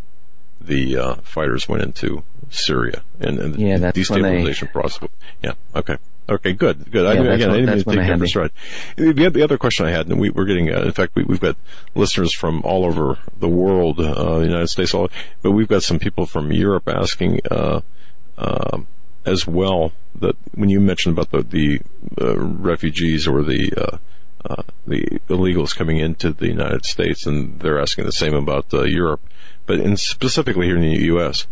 the 0.59 0.97
uh, 0.97 1.15
fighters 1.23 1.67
went 1.69 1.83
into 1.83 2.23
Syria 2.49 3.03
and, 3.19 3.37
and 3.39 3.55
Yeah, 3.59 3.75
the 3.77 3.91
that's 3.91 4.09
when 4.09 4.21
they- 4.21 4.29
destabilization 4.43 4.71
process. 4.71 5.09
Yeah. 5.43 5.53
Okay. 5.75 5.97
Okay. 6.29 6.53
Good. 6.53 6.89
Good. 6.89 7.05
I, 7.05 7.13
Yeah, 7.15 7.23
that's 7.23 7.35
again, 7.35 7.49
when- 7.49 7.57
I 7.57 7.59
didn't 7.59 7.65
that's 7.77 7.85
mean 7.85 7.95
to 7.97 8.01
take 8.01 8.01
they 8.01 8.01
you 8.01 8.01
had 8.01 8.13
off 8.13 8.19
me. 8.19 8.21
your 8.21 8.27
stride. 8.27 9.15
The, 9.17 9.29
the 9.29 9.43
other 9.43 9.57
question 9.57 9.85
I 9.85 9.91
had, 9.91 10.07
and 10.07 10.19
we, 10.19 10.29
we're 10.29 10.45
getting, 10.45 10.73
uh, 10.73 10.81
in 10.83 10.91
fact, 10.93 11.15
we, 11.15 11.23
we've 11.23 11.39
got 11.41 11.57
listeners 11.95 12.33
from 12.33 12.61
all 12.63 12.85
over 12.85 13.19
the 13.37 13.49
world, 13.49 13.99
uh, 13.99 14.39
the 14.39 14.45
United 14.45 14.67
States, 14.69 14.93
all, 14.93 15.09
but 15.41 15.51
we've 15.51 15.67
got 15.67 15.83
some 15.83 15.99
people 15.99 16.25
from 16.25 16.51
Europe 16.53 16.87
asking, 16.87 17.41
uh, 17.51 17.81
um 18.38 18.88
as 19.26 19.47
well 19.47 19.93
that 20.15 20.35
when 20.53 20.69
you 20.69 20.80
mentioned 20.80 21.18
about 21.18 21.31
the 21.31 21.43
the 21.43 21.80
uh, 22.22 22.38
refugees 22.38 23.27
or 23.27 23.41
the 23.41 23.72
uh, 23.77 23.97
uh, 24.49 24.64
the 24.85 25.22
illegals 25.30 25.76
coming 25.76 25.97
into 25.97 26.34
the 26.34 26.47
United 26.47 26.85
States, 26.85 27.26
and 27.26 27.60
they're 27.61 27.80
asking 27.80 28.05
the 28.05 28.11
same 28.11 28.34
about 28.34 28.73
uh, 28.73 28.84
Europe, 28.84 29.22
but 29.65 29.80
in 29.80 29.95
specifically 29.95 30.68
here 30.68 30.76
in 30.76 30.81
the 30.81 31.05
U.S., 31.05 31.47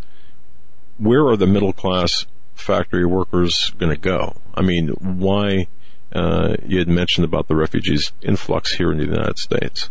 where 0.97 1.25
are 1.25 1.37
the 1.37 1.47
middle 1.47 1.71
class 1.71 2.25
factory 2.53 3.05
workers 3.05 3.73
going 3.77 3.91
to 3.91 3.97
go? 3.97 4.35
I 4.53 4.61
mean, 4.61 4.89
why? 4.99 5.67
Uh, 6.13 6.57
you 6.65 6.77
had 6.77 6.89
mentioned 6.89 7.23
about 7.23 7.47
the 7.47 7.55
refugees 7.55 8.11
influx 8.21 8.73
here 8.73 8.91
in 8.91 8.97
the 8.97 9.05
United 9.05 9.37
States. 9.37 9.89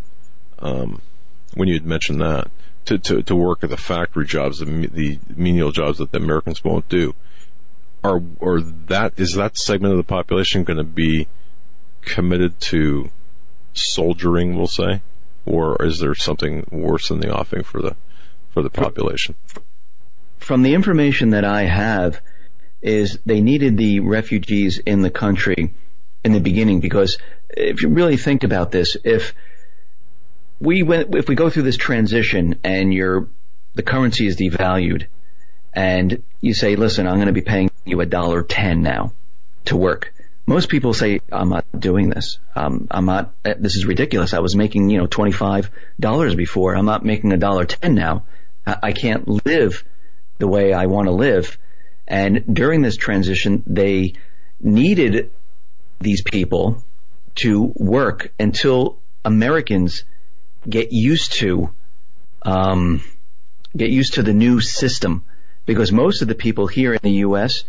Um, 0.58 1.00
when 1.54 1.66
you 1.66 1.74
had 1.74 1.86
mentioned 1.86 2.20
that 2.20 2.50
to, 2.86 2.98
to, 2.98 3.22
to 3.22 3.36
work 3.36 3.62
at 3.62 3.70
the 3.70 3.76
factory 3.76 4.26
jobs, 4.26 4.58
the, 4.58 4.64
the 4.64 5.18
menial 5.34 5.72
jobs 5.72 5.98
that 5.98 6.12
the 6.12 6.18
Americans 6.18 6.64
won't 6.64 6.88
do, 6.88 7.14
are 8.02 8.22
or 8.38 8.60
that 8.62 9.12
is 9.18 9.34
that 9.34 9.58
segment 9.58 9.92
of 9.92 9.98
the 9.98 10.04
population 10.04 10.64
going 10.64 10.78
to 10.78 10.84
be 10.84 11.28
committed 12.00 12.58
to 12.60 13.10
soldiering? 13.74 14.56
We'll 14.56 14.66
say, 14.66 15.02
or 15.44 15.76
is 15.84 16.00
there 16.00 16.14
something 16.14 16.66
worse 16.70 17.10
in 17.10 17.20
the 17.20 17.30
offing 17.30 17.62
for 17.62 17.82
the 17.82 17.96
for 18.48 18.62
the 18.62 18.70
population? 18.70 19.36
from 20.40 20.62
the 20.62 20.74
information 20.74 21.30
that 21.30 21.44
I 21.44 21.62
have 21.62 22.20
is 22.82 23.20
they 23.24 23.40
needed 23.40 23.76
the 23.76 24.00
refugees 24.00 24.78
in 24.78 25.02
the 25.02 25.10
country 25.10 25.74
in 26.24 26.32
the 26.32 26.40
beginning 26.40 26.80
because 26.80 27.18
if 27.50 27.82
you 27.82 27.88
really 27.88 28.16
think 28.16 28.42
about 28.42 28.72
this, 28.72 28.96
if 29.04 29.34
we 30.60 30.82
went, 30.82 31.14
if 31.14 31.28
we 31.28 31.34
go 31.34 31.50
through 31.50 31.62
this 31.64 31.76
transition 31.76 32.60
and 32.62 32.92
your, 32.92 33.28
the 33.74 33.82
currency 33.82 34.26
is 34.26 34.36
devalued 34.36 35.06
and 35.72 36.22
you 36.40 36.54
say, 36.54 36.76
listen, 36.76 37.06
I'm 37.06 37.16
going 37.16 37.26
to 37.26 37.32
be 37.32 37.40
paying 37.40 37.70
you 37.84 38.00
a 38.00 38.06
dollar 38.06 38.42
ten 38.42 38.82
now 38.82 39.12
to 39.66 39.76
work. 39.76 40.12
Most 40.46 40.68
people 40.68 40.92
say, 40.92 41.20
I'm 41.30 41.48
not 41.48 41.64
doing 41.78 42.10
this. 42.10 42.38
Um, 42.56 42.88
I'm 42.90 43.06
not, 43.06 43.34
eh, 43.44 43.54
this 43.58 43.76
is 43.76 43.86
ridiculous. 43.86 44.34
I 44.34 44.40
was 44.40 44.56
making, 44.56 44.90
you 44.90 44.98
know, 44.98 45.06
$25 45.06 46.36
before. 46.36 46.76
I'm 46.76 46.86
not 46.86 47.04
making 47.04 47.32
a 47.32 47.36
dollar 47.36 47.64
ten 47.64 47.94
now. 47.94 48.24
I, 48.66 48.76
I 48.84 48.92
can't 48.92 49.46
live 49.46 49.84
the 50.38 50.48
way 50.48 50.72
I 50.72 50.86
want 50.86 51.06
to 51.06 51.12
live. 51.12 51.56
And 52.08 52.44
during 52.52 52.82
this 52.82 52.96
transition, 52.96 53.62
they 53.66 54.14
needed 54.60 55.30
these 56.00 56.22
people 56.22 56.82
to 57.36 57.72
work 57.76 58.32
until 58.40 58.98
Americans 59.24 60.04
get 60.68 60.92
used 60.92 61.32
to, 61.34 61.70
um, 62.42 63.02
get 63.76 63.90
used 63.90 64.14
to 64.14 64.22
the 64.22 64.32
new 64.32 64.60
system. 64.60 65.24
Because 65.66 65.92
most 65.92 66.22
of 66.22 66.28
the 66.28 66.34
people 66.34 66.66
here 66.66 66.92
in 66.94 67.00
the 67.02 67.12
U.S. 67.26 67.64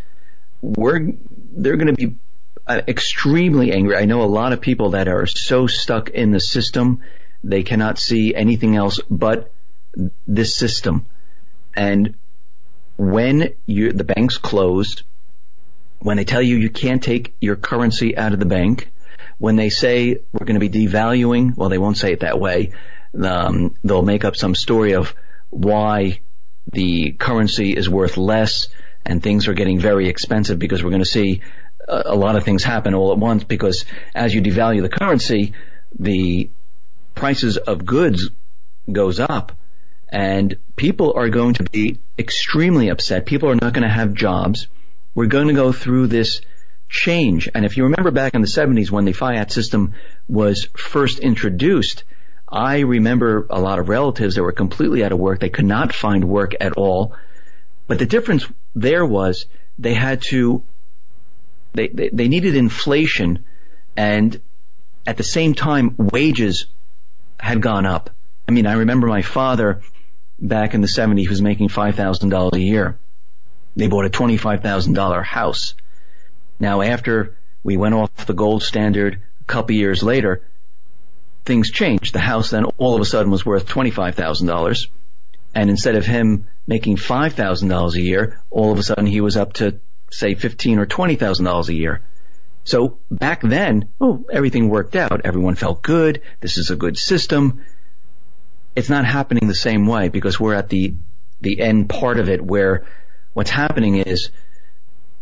we're 0.61 1.13
they're 1.51 1.77
going 1.77 1.93
to 1.95 2.07
be 2.07 2.15
uh, 2.65 2.81
extremely 2.87 3.71
angry. 3.73 3.95
I 3.95 4.05
know 4.05 4.21
a 4.21 4.25
lot 4.25 4.53
of 4.53 4.61
people 4.61 4.91
that 4.91 5.07
are 5.07 5.27
so 5.27 5.67
stuck 5.67 6.09
in 6.09 6.31
the 6.31 6.39
system 6.39 7.01
they 7.43 7.63
cannot 7.63 7.97
see 7.97 8.35
anything 8.35 8.75
else 8.75 8.99
but 9.09 9.51
this 10.27 10.55
system. 10.55 11.05
And 11.75 12.15
when 12.97 13.53
you 13.65 13.93
the 13.93 14.03
banks 14.03 14.37
closed, 14.37 15.03
when 15.99 16.17
they 16.17 16.25
tell 16.25 16.41
you 16.41 16.57
you 16.57 16.69
can't 16.69 17.01
take 17.01 17.35
your 17.41 17.55
currency 17.55 18.15
out 18.17 18.33
of 18.33 18.39
the 18.39 18.45
bank, 18.45 18.91
when 19.41 19.55
they 19.55 19.71
say 19.71 20.17
we're 20.31 20.45
going 20.45 20.59
to 20.59 20.69
be 20.69 20.69
devaluing, 20.69 21.57
well, 21.57 21.69
they 21.69 21.79
won't 21.79 21.97
say 21.97 22.13
it 22.13 22.19
that 22.19 22.39
way. 22.39 22.73
Um, 23.19 23.73
they'll 23.83 24.03
make 24.03 24.23
up 24.23 24.35
some 24.35 24.53
story 24.53 24.93
of 24.93 25.15
why 25.49 26.19
the 26.71 27.13
currency 27.13 27.75
is 27.75 27.89
worth 27.89 28.17
less 28.17 28.67
and 29.03 29.23
things 29.23 29.47
are 29.47 29.55
getting 29.55 29.79
very 29.79 30.09
expensive 30.09 30.59
because 30.59 30.83
we're 30.83 30.91
going 30.91 31.01
to 31.01 31.09
see 31.09 31.41
a, 31.87 32.03
a 32.05 32.15
lot 32.15 32.35
of 32.35 32.43
things 32.43 32.63
happen 32.63 32.93
all 32.93 33.11
at 33.11 33.17
once 33.17 33.43
because 33.43 33.85
as 34.13 34.31
you 34.31 34.43
devalue 34.43 34.83
the 34.83 34.89
currency, 34.89 35.53
the 35.97 36.47
prices 37.15 37.57
of 37.57 37.83
goods 37.83 38.29
goes 38.91 39.19
up 39.19 39.53
and 40.07 40.55
people 40.75 41.13
are 41.15 41.29
going 41.29 41.55
to 41.55 41.63
be 41.63 41.97
extremely 42.19 42.89
upset. 42.89 43.25
People 43.25 43.49
are 43.49 43.55
not 43.55 43.73
going 43.73 43.87
to 43.87 43.89
have 43.89 44.13
jobs. 44.13 44.67
We're 45.15 45.25
going 45.25 45.47
to 45.47 45.55
go 45.55 45.71
through 45.71 46.07
this 46.07 46.41
change. 46.91 47.49
And 47.53 47.65
if 47.65 47.77
you 47.77 47.85
remember 47.85 48.11
back 48.11 48.35
in 48.35 48.41
the 48.41 48.47
70s 48.47 48.91
when 48.91 49.05
the 49.05 49.13
fiat 49.13 49.51
system 49.51 49.93
was 50.27 50.67
first 50.75 51.19
introduced, 51.19 52.03
I 52.47 52.79
remember 52.79 53.47
a 53.49 53.59
lot 53.59 53.79
of 53.79 53.87
relatives 53.87 54.35
that 54.35 54.43
were 54.43 54.51
completely 54.51 55.03
out 55.03 55.13
of 55.13 55.17
work. 55.17 55.39
They 55.39 55.49
could 55.49 55.65
not 55.65 55.93
find 55.93 56.25
work 56.25 56.53
at 56.59 56.73
all. 56.73 57.15
But 57.87 57.97
the 57.97 58.05
difference 58.05 58.45
there 58.75 59.05
was 59.05 59.45
they 59.79 59.93
had 59.93 60.21
to, 60.29 60.63
they, 61.73 61.87
they, 61.87 62.09
they 62.09 62.27
needed 62.27 62.55
inflation 62.55 63.45
and 63.95 64.39
at 65.07 65.17
the 65.17 65.23
same 65.23 65.55
time 65.55 65.95
wages 65.97 66.65
had 67.39 67.61
gone 67.61 67.85
up. 67.85 68.09
I 68.49 68.51
mean, 68.51 68.67
I 68.67 68.73
remember 68.73 69.07
my 69.07 69.21
father 69.21 69.81
back 70.39 70.73
in 70.73 70.81
the 70.81 70.87
70s 70.87 71.29
was 71.29 71.41
making 71.41 71.69
$5,000 71.69 72.53
a 72.53 72.59
year. 72.59 72.99
They 73.77 73.87
bought 73.87 74.05
a 74.05 74.09
$25,000 74.09 75.23
house. 75.23 75.75
Now 76.61 76.83
after 76.83 77.35
we 77.63 77.75
went 77.75 77.95
off 77.95 78.27
the 78.27 78.35
gold 78.35 78.61
standard 78.61 79.23
a 79.41 79.43
couple 79.45 79.75
years 79.75 80.03
later, 80.03 80.43
things 81.43 81.71
changed. 81.71 82.13
The 82.13 82.19
house 82.19 82.51
then 82.51 82.65
all 82.77 82.93
of 82.93 83.01
a 83.01 83.05
sudden 83.05 83.31
was 83.31 83.43
worth 83.43 83.67
$25,000. 83.67 84.87
And 85.55 85.69
instead 85.71 85.95
of 85.95 86.05
him 86.05 86.47
making 86.67 86.97
$5,000 86.97 87.93
a 87.95 88.01
year, 88.01 88.39
all 88.51 88.71
of 88.71 88.77
a 88.77 88.83
sudden 88.83 89.07
he 89.07 89.21
was 89.21 89.35
up 89.37 89.53
to 89.53 89.79
say 90.11 90.35
fifteen 90.35 90.77
or 90.77 90.85
$20,000 90.85 91.67
a 91.67 91.73
year. 91.73 92.01
So 92.63 92.99
back 93.09 93.41
then, 93.41 93.89
oh, 93.99 94.25
everything 94.31 94.69
worked 94.69 94.95
out. 94.95 95.21
Everyone 95.25 95.55
felt 95.55 95.81
good. 95.81 96.21
This 96.41 96.59
is 96.59 96.69
a 96.69 96.75
good 96.75 96.95
system. 96.95 97.65
it's 98.75 98.89
not 98.89 99.05
happening 99.05 99.47
the 99.47 99.55
same 99.55 99.87
way 99.87 100.09
because 100.09 100.39
we're 100.39 100.53
at 100.53 100.69
the 100.69 100.93
the 101.41 101.59
end 101.59 101.89
part 101.89 102.19
of 102.19 102.29
it 102.29 102.39
where 102.39 102.85
what's 103.33 103.49
happening 103.49 103.95
is 103.95 104.29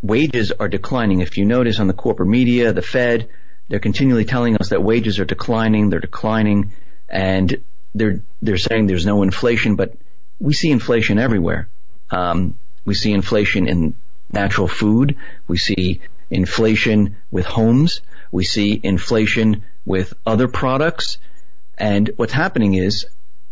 wages 0.01 0.51
are 0.51 0.67
declining. 0.67 1.21
If 1.21 1.37
you 1.37 1.45
notice 1.45 1.79
on 1.79 1.87
the 1.87 1.93
corporate 1.93 2.29
media, 2.29 2.73
the 2.73 2.81
Fed, 2.81 3.29
they're 3.67 3.79
continually 3.79 4.25
telling 4.25 4.57
us 4.57 4.69
that 4.69 4.83
wages 4.83 5.19
are 5.19 5.25
declining, 5.25 5.89
they're 5.89 5.99
declining, 5.99 6.73
and 7.07 7.61
they're 7.93 8.21
they're 8.41 8.57
saying 8.57 8.87
there's 8.87 9.05
no 9.05 9.23
inflation, 9.23 9.75
but 9.75 9.95
we 10.39 10.53
see 10.53 10.71
inflation 10.71 11.19
everywhere. 11.19 11.67
Um, 12.11 12.57
we 12.85 12.95
see 12.95 13.11
inflation 13.11 13.67
in 13.67 13.95
natural 14.31 14.67
food. 14.67 15.17
We 15.47 15.57
see 15.57 16.01
inflation 16.29 17.17
with 17.31 17.45
homes. 17.45 18.01
We 18.31 18.43
see 18.43 18.79
inflation 18.81 19.63
with 19.85 20.13
other 20.25 20.47
products. 20.47 21.17
And 21.77 22.11
what's 22.15 22.33
happening 22.33 22.75
is 22.75 23.05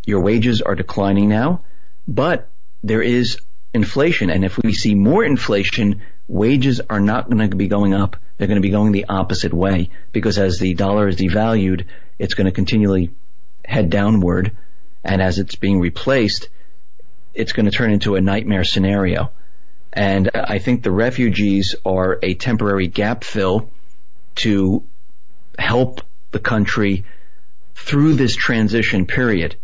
your 0.05 0.21
wages 0.21 0.61
are 0.61 0.75
declining 0.75 1.29
now, 1.29 1.61
but 2.07 2.47
there 2.83 3.01
is 3.01 3.39
inflation. 3.73 4.29
And 4.29 4.45
if 4.45 4.57
we 4.57 4.73
see 4.73 4.95
more 4.95 5.23
inflation, 5.23 6.01
wages 6.27 6.81
are 6.89 6.99
not 6.99 7.29
going 7.29 7.49
to 7.49 7.55
be 7.55 7.67
going 7.67 7.93
up. 7.93 8.17
They're 8.37 8.47
going 8.47 8.61
to 8.61 8.67
be 8.67 8.69
going 8.69 8.91
the 8.91 9.05
opposite 9.09 9.53
way 9.53 9.89
because 10.11 10.37
as 10.37 10.59
the 10.59 10.73
dollar 10.73 11.07
is 11.07 11.15
devalued, 11.15 11.85
it's 12.19 12.33
going 12.33 12.45
to 12.45 12.51
continually 12.51 13.11
head 13.65 13.89
downward. 13.89 14.55
And 15.03 15.21
as 15.21 15.39
it's 15.39 15.55
being 15.55 15.79
replaced, 15.79 16.49
it's 17.33 17.53
going 17.53 17.65
to 17.65 17.71
turn 17.71 17.91
into 17.91 18.15
a 18.15 18.21
nightmare 18.21 18.63
scenario. 18.63 19.31
And 19.93 20.29
I 20.33 20.59
think 20.59 20.83
the 20.83 20.91
refugees 20.91 21.75
are 21.85 22.19
a 22.21 22.33
temporary 22.33 22.87
gap 22.87 23.23
fill 23.23 23.69
to 24.35 24.83
help 25.57 26.01
the 26.31 26.39
country 26.39 27.05
through 27.73 28.13
this 28.15 28.35
transition 28.35 29.05
period. 29.05 29.55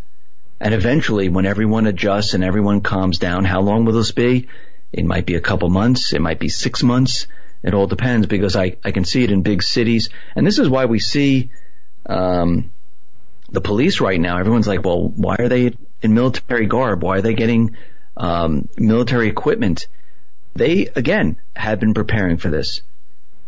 And 0.60 0.72
eventually, 0.72 1.28
when 1.28 1.46
everyone 1.46 1.86
adjusts 1.86 2.34
and 2.34 2.42
everyone 2.42 2.80
calms 2.80 3.18
down, 3.18 3.44
how 3.44 3.60
long 3.60 3.84
will 3.84 3.92
this 3.92 4.12
be? 4.12 4.48
It 4.94 5.04
might 5.04 5.26
be 5.26 5.34
a 5.34 5.40
couple 5.40 5.68
months. 5.70 6.12
It 6.12 6.20
might 6.20 6.38
be 6.38 6.48
six 6.48 6.84
months. 6.84 7.26
It 7.64 7.74
all 7.74 7.88
depends 7.88 8.28
because 8.28 8.54
I, 8.54 8.76
I 8.84 8.92
can 8.92 9.04
see 9.04 9.24
it 9.24 9.32
in 9.32 9.42
big 9.42 9.64
cities. 9.64 10.08
And 10.36 10.46
this 10.46 10.60
is 10.60 10.68
why 10.68 10.84
we 10.84 11.00
see, 11.00 11.50
um, 12.06 12.70
the 13.50 13.60
police 13.60 14.00
right 14.00 14.20
now. 14.20 14.38
Everyone's 14.38 14.68
like, 14.68 14.84
well, 14.84 15.08
why 15.08 15.34
are 15.40 15.48
they 15.48 15.72
in 16.00 16.14
military 16.14 16.66
garb? 16.66 17.02
Why 17.02 17.18
are 17.18 17.22
they 17.22 17.34
getting, 17.34 17.76
um, 18.16 18.68
military 18.78 19.28
equipment? 19.28 19.88
They, 20.54 20.86
again, 20.94 21.38
have 21.56 21.80
been 21.80 21.94
preparing 21.94 22.36
for 22.36 22.50
this. 22.50 22.82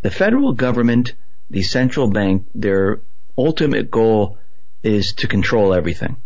The 0.02 0.10
federal 0.10 0.52
government, 0.52 1.14
the 1.48 1.62
central 1.62 2.10
bank, 2.10 2.46
their 2.56 3.00
ultimate 3.38 3.88
goal 3.88 4.38
is 4.82 5.12
to 5.18 5.28
control 5.28 5.72
everything. 5.72 6.16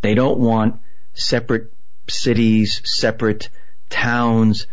They 0.00 0.14
don't 0.14 0.38
want 0.38 0.80
separate 1.14 1.72
cities, 2.08 2.80
separate 2.84 3.48
towns 3.94 4.66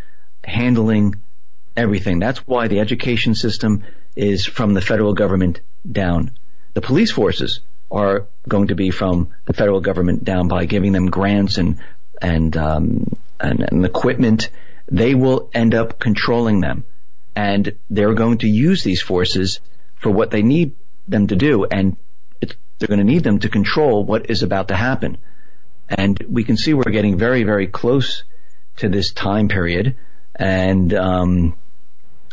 handling 0.44 1.16
everything. 1.78 2.18
That's 2.18 2.40
why 2.48 2.68
the 2.68 2.80
education 2.80 3.36
system 3.36 3.84
is 4.16 4.48
from 4.48 4.74
the 4.74 4.82
federal 4.82 5.14
government 5.14 5.62
down. 5.90 6.32
The 6.74 6.82
police 6.82 7.12
forces 7.12 7.60
are 7.92 8.26
going 8.48 8.70
to 8.70 8.76
be 8.76 8.90
from 8.90 9.30
the 9.46 9.54
federal 9.54 9.80
government 9.80 10.24
down 10.24 10.48
by 10.48 10.66
giving 10.66 10.92
them 10.92 11.06
grants 11.06 11.58
and 11.60 11.78
and 12.20 12.58
um, 12.58 13.16
and, 13.40 13.60
and 13.62 13.86
equipment. 13.86 14.50
They 14.92 15.14
will 15.14 15.50
end 15.54 15.76
up 15.76 16.00
controlling 16.00 16.60
them, 16.60 16.84
and 17.36 17.78
they're 17.92 18.16
going 18.16 18.40
to 18.40 18.48
use 18.48 18.84
these 18.84 19.02
forces 19.02 19.60
for 19.98 20.10
what 20.10 20.32
they 20.32 20.42
need 20.42 20.74
them 21.08 21.28
to 21.28 21.36
do, 21.36 21.66
and 21.66 21.96
they're 22.42 22.88
going 22.88 23.06
to 23.06 23.14
need 23.14 23.24
them 23.24 23.40
to 23.40 23.50
control 23.50 24.04
what 24.04 24.32
is 24.32 24.42
about 24.42 24.70
to 24.70 24.76
happen. 24.76 25.18
And 25.88 26.18
we 26.28 26.44
can 26.44 26.58
see 26.58 26.74
we're 26.74 26.98
getting 27.00 27.18
very, 27.18 27.44
very 27.44 27.68
close 27.68 28.24
to 28.82 28.90
this 28.90 29.12
time 29.12 29.48
period. 29.48 29.96
And 30.36 30.94
um, 30.94 31.56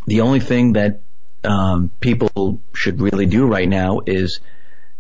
the 0.07 0.23
only 0.23 0.41
thing 0.41 0.75
that 0.75 1.01
um, 1.45 1.91
people 2.01 2.61
should 2.75 3.01
really 3.01 3.27
do 3.27 3.47
right 3.47 3.69
now 3.69 4.01
is 4.05 4.41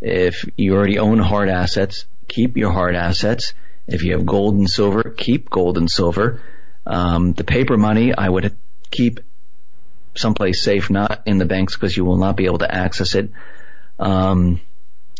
if 0.00 0.48
you 0.56 0.74
already 0.74 0.98
own 0.98 1.18
hard 1.18 1.48
assets, 1.48 2.06
keep 2.28 2.56
your 2.56 2.72
hard 2.72 2.94
assets. 2.94 3.54
If 3.86 4.02
you 4.02 4.12
have 4.12 4.26
gold 4.26 4.54
and 4.54 4.68
silver, 4.68 5.02
keep 5.02 5.50
gold 5.50 5.78
and 5.78 5.90
silver. 5.90 6.42
Um, 6.86 7.32
the 7.32 7.44
paper 7.44 7.76
money, 7.76 8.14
I 8.14 8.28
would 8.28 8.56
keep 8.90 9.20
someplace 10.14 10.62
safe, 10.62 10.90
not 10.90 11.22
in 11.26 11.38
the 11.38 11.44
banks 11.44 11.74
because 11.74 11.96
you 11.96 12.04
will 12.04 12.18
not 12.18 12.36
be 12.36 12.46
able 12.46 12.58
to 12.58 12.72
access 12.72 13.14
it. 13.14 13.30
Um, 13.98 14.60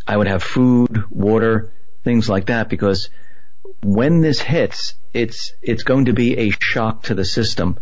I 0.06 0.16
would 0.16 0.28
have 0.28 0.42
food, 0.42 1.04
water, 1.10 1.72
things 2.04 2.28
like 2.28 2.46
that 2.46 2.68
because 2.68 3.10
when 3.82 4.20
this 4.20 4.40
hits, 4.40 4.94
it's, 5.14 5.52
it's 5.62 5.82
going 5.82 6.06
to 6.06 6.12
be 6.12 6.36
a 6.36 6.50
shock 6.50 7.04
to 7.04 7.14
the 7.14 7.24
system. 7.24 7.78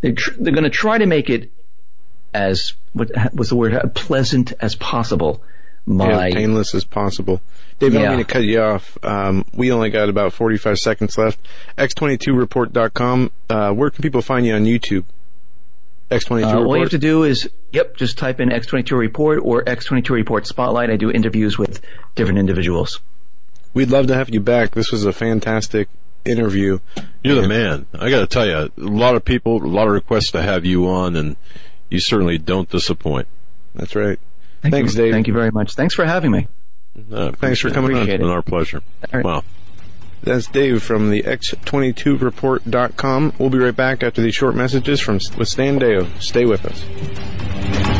They're, 0.00 0.12
tr- 0.12 0.34
they're 0.38 0.52
going 0.52 0.64
to 0.64 0.70
try 0.70 0.98
to 0.98 1.06
make 1.06 1.30
it 1.30 1.50
as, 2.34 2.74
what 2.92 3.10
was 3.34 3.48
the 3.48 3.56
word, 3.56 3.94
pleasant 3.94 4.52
as 4.60 4.74
possible. 4.74 5.42
My, 5.88 6.28
yeah, 6.28 6.34
painless 6.34 6.74
as 6.74 6.84
possible. 6.84 7.40
Dave, 7.78 7.94
yeah. 7.94 8.00
I 8.00 8.02
don't 8.02 8.16
mean 8.16 8.26
to 8.26 8.32
cut 8.32 8.42
you 8.42 8.60
off. 8.60 8.98
Um, 9.04 9.44
we 9.54 9.70
only 9.70 9.90
got 9.90 10.08
about 10.08 10.32
45 10.32 10.78
seconds 10.78 11.16
left. 11.16 11.38
X22report.com. 11.78 13.30
Uh, 13.48 13.72
where 13.72 13.90
can 13.90 14.02
people 14.02 14.22
find 14.22 14.44
you 14.44 14.54
on 14.54 14.64
YouTube? 14.64 15.04
X22 16.10 16.44
uh, 16.44 16.64
All 16.64 16.76
you 16.76 16.82
have 16.82 16.90
to 16.90 16.98
do 16.98 17.24
is, 17.24 17.50
yep, 17.72 17.96
just 17.96 18.18
type 18.18 18.40
in 18.40 18.50
X22 18.50 18.96
Report 18.96 19.40
or 19.42 19.64
X22 19.64 20.10
Report 20.10 20.46
Spotlight. 20.46 20.90
I 20.90 20.96
do 20.96 21.10
interviews 21.10 21.58
with 21.58 21.80
different 22.14 22.38
individuals. 22.38 23.00
We'd 23.76 23.90
love 23.90 24.06
to 24.06 24.14
have 24.14 24.30
you 24.30 24.40
back. 24.40 24.70
This 24.70 24.90
was 24.90 25.04
a 25.04 25.12
fantastic 25.12 25.90
interview. 26.24 26.78
You're 27.22 27.42
the 27.42 27.46
man. 27.46 27.84
I 27.92 28.08
got 28.08 28.20
to 28.20 28.26
tell 28.26 28.46
you, 28.46 28.56
a 28.56 28.70
lot 28.78 29.16
of 29.16 29.24
people, 29.26 29.62
a 29.62 29.68
lot 29.68 29.86
of 29.86 29.92
requests 29.92 30.30
to 30.30 30.40
have 30.40 30.64
you 30.64 30.88
on, 30.88 31.14
and 31.14 31.36
you 31.90 32.00
certainly 32.00 32.38
don't 32.38 32.70
disappoint. 32.70 33.28
That's 33.74 33.94
right. 33.94 34.18
Thank 34.62 34.72
Thanks, 34.72 34.94
you. 34.94 35.02
Dave. 35.02 35.12
Thank 35.12 35.26
you 35.26 35.34
very 35.34 35.50
much. 35.50 35.74
Thanks 35.74 35.94
for 35.94 36.06
having 36.06 36.30
me. 36.30 36.48
Uh, 37.12 37.32
Thanks 37.32 37.60
for 37.60 37.70
coming 37.70 37.98
on. 37.98 38.08
It. 38.08 38.14
It's 38.14 38.24
our 38.24 38.40
pleasure. 38.40 38.80
Wow. 39.12 39.44
That's 40.22 40.46
Dave 40.46 40.82
from 40.82 41.10
the 41.10 41.24
X22report.com. 41.24 43.34
We'll 43.38 43.50
be 43.50 43.58
right 43.58 43.76
back 43.76 44.02
after 44.02 44.22
these 44.22 44.34
short 44.34 44.54
messages 44.54 45.02
from 45.02 45.16
with 45.36 45.48
Stan 45.48 45.78
Deyo. 45.78 46.08
Stay 46.18 46.46
with 46.46 46.64
us. 46.64 47.95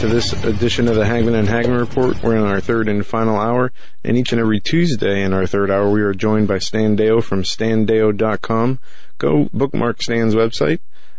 To 0.00 0.06
this 0.06 0.32
edition 0.44 0.88
of 0.88 0.94
the 0.94 1.04
Hagmann 1.04 1.34
and 1.34 1.46
Hagmann 1.46 1.78
Report. 1.78 2.22
We're 2.22 2.36
in 2.36 2.42
our 2.42 2.62
third 2.62 2.88
and 2.88 3.04
final 3.04 3.36
hour, 3.36 3.70
and 4.02 4.16
each 4.16 4.32
and 4.32 4.40
every 4.40 4.58
Tuesday 4.58 5.22
in 5.22 5.34
our 5.34 5.46
third 5.46 5.70
hour, 5.70 5.90
we 5.90 6.00
are 6.00 6.14
joined 6.14 6.48
by 6.48 6.58
Stan 6.58 6.96
Deyo 6.96 7.22
from 7.22 7.42
standeyo.com. 7.42 8.78
Go 9.18 9.50
bookmark 9.52 10.02
Stan's 10.02 10.34
website. 10.34 10.78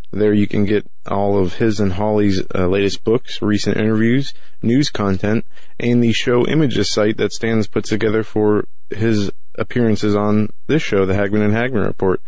There 0.10 0.34
you 0.34 0.48
can 0.48 0.66
get 0.66 0.90
all 1.06 1.38
of 1.38 1.54
his 1.58 1.80
and 1.80 1.94
Holly's 1.94 2.42
uh, 2.56 2.66
latest 2.66 3.04
books, 3.04 3.40
recent 3.40 3.78
interviews, 3.78 4.34
news 4.64 4.90
content, 4.90 5.46
and 5.80 6.04
the 6.04 6.12
show 6.12 6.48
images 6.48 6.92
site 6.92 7.18
that 7.18 7.34
Stan's 7.34 7.68
put 7.68 7.86
together 7.86 8.24
for 8.24 8.66
his 8.90 9.32
appearances 9.60 10.16
on 10.16 10.50
this 10.66 10.82
show, 10.82 11.06
the 11.06 11.14
Hagmann 11.14 11.44
and 11.44 11.54
Hagmann 11.54 11.86
Report. 11.86 12.20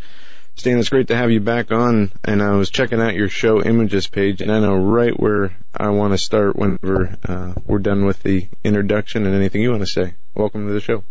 Stan, 0.56 0.78
it's 0.78 0.90
great 0.90 1.08
to 1.08 1.16
have 1.16 1.32
you 1.32 1.40
back 1.40 1.72
on. 1.72 2.12
And 2.24 2.42
I 2.42 2.52
was 2.52 2.70
checking 2.70 3.02
out 3.02 3.16
your 3.16 3.30
show 3.30 3.62
images 3.62 4.08
page, 4.08 4.42
and 4.42 4.52
I 4.52 4.60
know 4.60 4.76
right 4.76 5.18
where 5.20 5.56
I 5.76 5.90
want 5.90 6.14
to 6.14 6.18
start 6.18 6.56
whenever 6.56 7.18
uh, 7.28 7.54
we're 7.66 7.80
done 7.80 8.06
with 8.06 8.24
the 8.24 8.48
introduction 8.64 9.26
and 9.26 9.36
anything 9.36 9.62
you 9.62 9.72
want 9.72 9.82
to 9.82 9.88
say. 9.88 10.14
Welcome 10.36 10.68
to 10.68 10.74
the 10.74 10.80
show. 10.80 11.04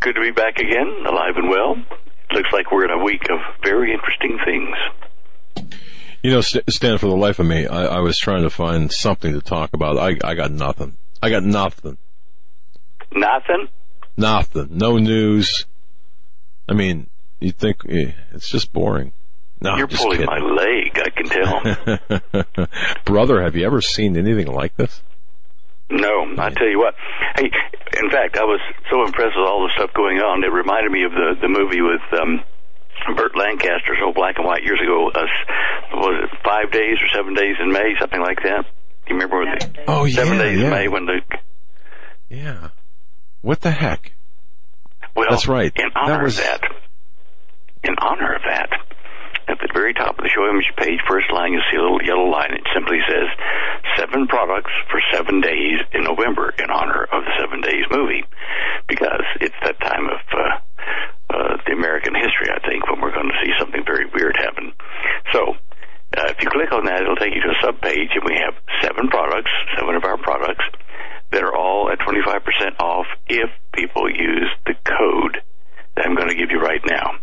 Good 0.00 0.16
to 0.16 0.20
be 0.20 0.32
back 0.32 0.58
again, 0.58 1.04
alive 1.06 1.36
and 1.36 1.48
well. 1.48 1.76
Looks 2.32 2.50
like 2.52 2.72
we're 2.72 2.84
in 2.84 2.90
a 2.90 3.02
week 3.02 3.22
of 3.30 3.38
very 3.62 3.92
interesting 3.92 4.38
things. 4.44 5.72
You 6.22 6.32
know, 6.32 6.40
Stan, 6.40 6.98
for 6.98 7.06
the 7.06 7.16
life 7.16 7.38
of 7.38 7.46
me, 7.46 7.66
I, 7.66 7.84
I 7.84 8.00
was 8.00 8.18
trying 8.18 8.42
to 8.42 8.50
find 8.50 8.92
something 8.92 9.32
to 9.32 9.40
talk 9.40 9.70
about. 9.72 9.98
I, 9.98 10.16
I 10.24 10.34
got 10.34 10.50
nothing. 10.50 10.96
I 11.22 11.30
got 11.30 11.44
nothing. 11.44 11.96
Nothing? 13.12 13.68
Nothing. 14.16 14.68
No 14.70 14.98
news. 14.98 15.66
I 16.68 16.72
mean, 16.74 17.08
you 17.44 17.52
think 17.52 17.82
eh, 17.88 18.12
it's 18.32 18.48
just 18.50 18.72
boring. 18.72 19.12
No, 19.60 19.76
You're 19.76 19.86
just 19.86 20.02
pulling 20.02 20.18
kidding. 20.18 20.26
my 20.26 20.40
leg, 20.40 20.98
I 20.98 21.10
can 21.10 21.26
tell. 22.36 22.96
Brother, 23.04 23.42
have 23.42 23.56
you 23.56 23.64
ever 23.64 23.80
seen 23.80 24.16
anything 24.16 24.46
like 24.52 24.76
this? 24.76 25.02
No, 25.90 26.34
I 26.38 26.50
tell 26.50 26.66
you 26.68 26.78
what. 26.78 26.94
Hey, 27.36 27.50
in 28.02 28.10
fact, 28.10 28.36
I 28.36 28.44
was 28.44 28.60
so 28.90 29.02
impressed 29.04 29.36
with 29.36 29.46
all 29.48 29.62
the 29.66 29.72
stuff 29.76 29.94
going 29.94 30.18
on. 30.18 30.42
It 30.44 30.48
reminded 30.52 30.90
me 30.92 31.04
of 31.04 31.12
the 31.12 31.34
the 31.40 31.48
movie 31.48 31.80
with 31.82 32.02
um, 32.20 32.42
Burt 33.16 33.36
Lancaster's 33.36 33.98
old 34.04 34.14
black 34.14 34.36
and 34.38 34.46
white 34.46 34.64
years 34.64 34.80
ago. 34.82 35.10
Uh, 35.14 35.20
was 35.94 36.28
it 36.30 36.38
five 36.44 36.70
days 36.72 36.96
or 37.00 37.08
seven 37.14 37.34
days 37.34 37.56
in 37.62 37.70
May, 37.70 37.94
something 38.00 38.20
like 38.20 38.38
that? 38.44 38.64
Do 39.06 39.14
you 39.14 39.20
remember? 39.20 39.38
When 39.40 39.58
the, 39.58 39.84
Oh, 39.88 40.06
seven 40.08 40.38
yeah, 40.38 40.42
days 40.42 40.58
yeah. 40.58 40.64
in 40.64 40.70
May 40.70 40.88
when 40.88 41.06
the 41.06 41.20
Yeah. 42.28 42.68
What 43.42 43.60
the 43.60 43.70
heck? 43.70 44.12
well, 45.14 45.26
That's 45.30 45.46
right. 45.46 45.72
In 45.76 45.90
That 46.06 46.22
was- 46.22 46.38
of 46.38 46.44
that, 46.44 46.60
in 47.84 47.94
honor 48.00 48.34
of 48.34 48.42
that, 48.48 48.72
at 49.46 49.60
the 49.60 49.68
very 49.76 49.92
top 49.92 50.16
of 50.16 50.24
the 50.24 50.32
show 50.32 50.48
image 50.48 50.72
page, 50.80 51.00
first 51.04 51.28
line, 51.28 51.52
you'll 51.52 51.68
see 51.68 51.76
a 51.76 51.84
little 51.84 52.00
yellow 52.00 52.28
line. 52.32 52.56
It 52.56 52.64
simply 52.72 52.96
says 53.04 53.28
seven 53.96 54.26
products 54.26 54.72
for 54.88 55.00
seven 55.12 55.40
days 55.40 55.84
in 55.92 56.04
November 56.04 56.54
in 56.56 56.72
honor 56.72 57.04
of 57.12 57.24
the 57.28 57.34
Seven 57.36 57.60
Days 57.60 57.84
movie, 57.92 58.24
because 58.88 59.24
it's 59.40 59.58
that 59.62 59.76
time 59.84 60.08
of 60.08 60.20
uh, 60.32 60.40
uh, 61.28 61.56
the 61.68 61.76
American 61.76 62.16
history, 62.16 62.48
I 62.48 62.60
think, 62.64 62.88
when 62.88 63.04
we're 63.04 63.12
going 63.12 63.28
to 63.28 63.40
see 63.44 63.52
something 63.60 63.84
very 63.84 64.06
weird 64.12 64.36
happen. 64.36 64.72
So. 65.32 65.56
Uh, 66.14 66.30
if 66.30 66.38
you 66.40 66.48
click 66.48 66.70
on 66.70 66.84
that, 66.84 67.02
it'll 67.02 67.16
take 67.16 67.34
you 67.34 67.42
to 67.42 67.50
a 67.50 67.58
sub 67.60 67.80
page, 67.82 68.14
and 68.14 68.22
we 68.22 68.38
have 68.38 68.54
seven 68.80 69.10
products, 69.10 69.50
seven 69.74 69.96
of 69.96 70.04
our 70.04 70.16
products, 70.16 70.62
that 71.32 71.42
are 71.42 71.56
all 71.56 71.90
at 71.90 71.98
25% 71.98 72.78
off 72.78 73.06
if 73.26 73.50
people 73.74 74.08
use 74.08 74.46
the 74.64 74.74
code 74.86 75.42
that 75.96 76.06
I'm 76.06 76.14
going 76.14 76.28
to 76.28 76.36
give 76.36 76.52
you 76.52 76.60
right 76.60 76.82
now. 76.86 77.18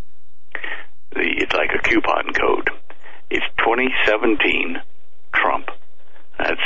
The, 1.13 1.21
it's 1.37 1.53
like 1.53 1.69
a 1.77 1.81
coupon 1.81 2.33
code. 2.33 2.69
It's 3.29 3.45
2017 3.59 4.81
Trump. 5.33 5.67
That's 6.37 6.61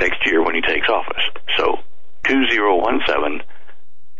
next 0.00 0.26
year 0.26 0.42
when 0.44 0.54
he 0.54 0.60
takes 0.60 0.88
office. 0.88 1.24
So 1.56 1.76
2017 2.24 3.42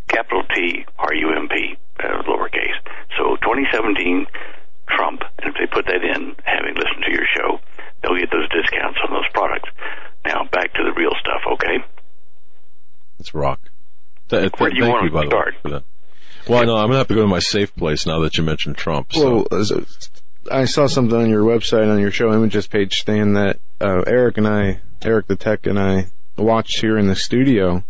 capital 0.08 0.42
T 0.54 0.84
R 0.98 1.14
U 1.14 1.30
M 1.36 1.48
P 1.48 1.76
uh, 2.00 2.22
lowercase. 2.28 2.78
So 3.18 3.36
2017 3.36 4.26
Trump, 4.88 5.22
and 5.38 5.48
if 5.48 5.54
they 5.58 5.66
put 5.66 5.86
that 5.86 6.04
in, 6.04 6.36
having 6.44 6.74
listened 6.74 7.04
to 7.06 7.12
your 7.12 7.26
show, 7.34 7.58
they'll 8.02 8.18
get 8.18 8.30
those 8.30 8.48
discounts 8.50 8.98
on 9.06 9.12
those 9.14 9.28
products. 9.32 9.68
Now 10.26 10.44
back 10.52 10.72
to 10.74 10.82
the 10.84 10.92
real 10.92 11.12
stuff, 11.20 11.40
okay? 11.54 11.84
It's 13.18 13.34
rock. 13.34 13.60
Th- 14.28 14.42
th- 14.42 14.52
Where 14.60 14.70
do 14.70 14.76
you 14.76 14.82
thank 14.82 14.92
want 14.92 15.04
you, 15.04 15.10
to 15.10 15.14
by 15.14 15.24
the 15.24 15.36
way, 15.36 15.52
start? 15.72 15.84
For 16.44 16.50
that. 16.50 16.54
Well, 16.54 16.66
no, 16.66 16.76
I'm 16.76 16.86
gonna 16.88 16.98
have 16.98 17.08
to 17.08 17.14
go 17.14 17.22
to 17.22 17.26
my 17.28 17.38
safe 17.40 17.74
place 17.76 18.06
now 18.06 18.20
that 18.20 18.36
you 18.36 18.44
mentioned 18.44 18.76
Trump. 18.76 19.12
So. 19.12 19.46
Well, 19.50 19.84
I 20.50 20.66
saw 20.66 20.86
something 20.86 21.18
on 21.18 21.30
your 21.30 21.42
website 21.42 21.90
on 21.90 21.98
your 22.00 22.10
show 22.10 22.32
images 22.32 22.66
page, 22.66 22.94
Stan, 22.96 23.32
that 23.32 23.58
uh, 23.80 24.02
Eric 24.06 24.36
and 24.38 24.46
I, 24.46 24.80
Eric 25.02 25.26
the 25.26 25.36
Tech 25.36 25.66
and 25.66 25.78
I, 25.78 26.08
watched 26.36 26.80
here 26.80 26.98
in 26.98 27.06
the 27.06 27.16
studio, 27.16 27.82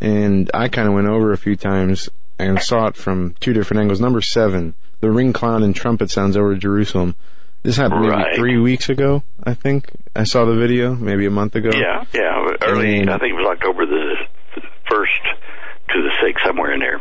and 0.00 0.50
I 0.52 0.68
kind 0.68 0.88
of 0.88 0.94
went 0.94 1.08
over 1.08 1.32
a 1.32 1.38
few 1.38 1.56
times 1.56 2.08
and 2.38 2.60
saw 2.60 2.86
it 2.86 2.96
from 2.96 3.34
two 3.40 3.52
different 3.52 3.80
angles. 3.80 4.00
Number 4.00 4.20
seven, 4.20 4.74
the 5.00 5.10
ring 5.10 5.32
cloud 5.32 5.62
and 5.62 5.74
trumpet 5.74 6.10
sounds 6.10 6.36
over 6.36 6.54
Jerusalem. 6.54 7.14
This 7.62 7.76
happened 7.76 8.02
maybe 8.02 8.12
Right. 8.14 8.36
three 8.36 8.58
weeks 8.58 8.88
ago, 8.88 9.22
I 9.44 9.52
think. 9.54 9.90
I 10.16 10.24
saw 10.24 10.44
the 10.46 10.54
video, 10.56 10.94
maybe 10.94 11.26
a 11.26 11.30
month 11.30 11.54
ago. 11.54 11.70
Yeah, 11.74 12.04
yeah. 12.14 12.46
Early, 12.62 13.00
And- 13.00 13.10
I 13.10 13.18
think 13.18 13.32
it 13.32 13.36
was 13.36 13.46
October 13.46 13.84
the 13.86 14.16
first 14.90 15.20
to 15.90 16.02
the 16.02 16.10
sixth, 16.24 16.44
somewhere 16.46 16.72
in 16.72 16.80
there. 16.80 17.00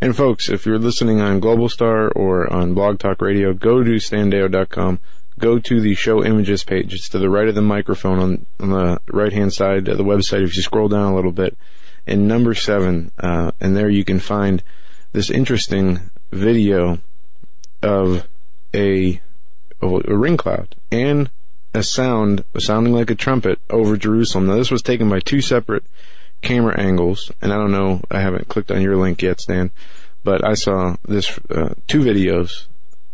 And 0.00 0.14
folks, 0.14 0.50
if 0.50 0.66
you're 0.66 0.78
listening 0.78 1.20
on 1.20 1.40
Global 1.40 1.70
Star 1.70 2.10
or 2.10 2.52
on 2.52 2.74
Blog 2.74 2.98
Talk 2.98 3.22
Radio, 3.22 3.54
go 3.54 3.82
to 3.82 3.96
standeyo.com. 3.96 5.00
Go 5.38 5.58
to 5.58 5.80
the 5.80 5.94
show 5.94 6.24
images 6.24 6.64
page. 6.64 6.92
It's 6.92 7.08
to 7.10 7.18
the 7.18 7.30
right 7.30 7.48
of 7.48 7.54
the 7.54 7.62
microphone 7.62 8.18
on, 8.18 8.46
on 8.60 8.70
the 8.70 9.00
right 9.10 9.32
hand 9.32 9.54
side 9.54 9.88
of 9.88 9.96
the 9.96 10.04
website. 10.04 10.44
If 10.44 10.54
you 10.56 10.62
scroll 10.62 10.88
down 10.88 11.12
a 11.12 11.14
little 11.14 11.32
bit, 11.32 11.56
and 12.06 12.28
number 12.28 12.54
seven, 12.54 13.10
uh, 13.18 13.52
and 13.60 13.76
there 13.76 13.88
you 13.88 14.04
can 14.04 14.20
find 14.20 14.62
this 15.12 15.30
interesting 15.30 16.10
video 16.30 16.98
of 17.82 18.28
a, 18.74 19.20
of 19.80 20.04
a 20.06 20.16
ring 20.16 20.36
cloud 20.36 20.76
and 20.92 21.30
a 21.74 21.82
sound 21.82 22.44
sounding 22.58 22.92
like 22.92 23.10
a 23.10 23.14
trumpet 23.14 23.58
over 23.70 23.96
Jerusalem. 23.96 24.46
Now 24.46 24.56
this 24.56 24.70
was 24.70 24.82
taken 24.82 25.08
by 25.08 25.20
two 25.20 25.40
separate 25.40 25.84
camera 26.46 26.78
angles, 26.78 27.32
and 27.42 27.52
I 27.52 27.56
don't 27.56 27.72
know, 27.72 28.00
I 28.10 28.20
haven't 28.20 28.48
clicked 28.48 28.70
on 28.70 28.80
your 28.80 28.96
link 28.96 29.20
yet, 29.20 29.40
Stan, 29.40 29.70
but 30.22 30.46
I 30.46 30.54
saw 30.54 30.96
this, 31.04 31.38
uh, 31.50 31.74
two 31.88 32.00
videos 32.00 32.66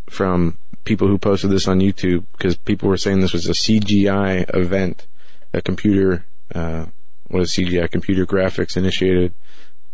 from 0.09 0.59
people 0.85 1.09
who 1.09 1.17
posted 1.17 1.51
this 1.51 1.67
on 1.67 1.81
YouTube 1.81 2.25
because 2.33 2.57
people 2.57 2.89
were 2.89 2.99
saying 2.99 3.21
this 3.21 3.33
was 3.33 3.49
a 3.49 3.53
CGI 3.53 4.55
event, 4.55 5.07
a 5.55 5.63
computer, 5.63 6.27
uh, 6.55 6.87
what 7.29 7.43
is 7.43 7.53
CGI, 7.53 7.91
computer 7.91 8.27
graphics 8.27 8.77
initiated 8.77 9.33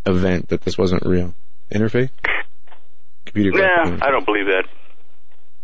event, 0.05 0.49
that 0.49 0.63
this 0.63 0.77
wasn't 0.77 1.07
real. 1.07 1.35
Interface? 1.71 2.11
Computer 3.25 3.51
Nah, 3.51 3.85
graphics. 3.85 4.03
I 4.03 4.11
don't 4.11 4.27
believe 4.27 4.47
that. 4.47 4.65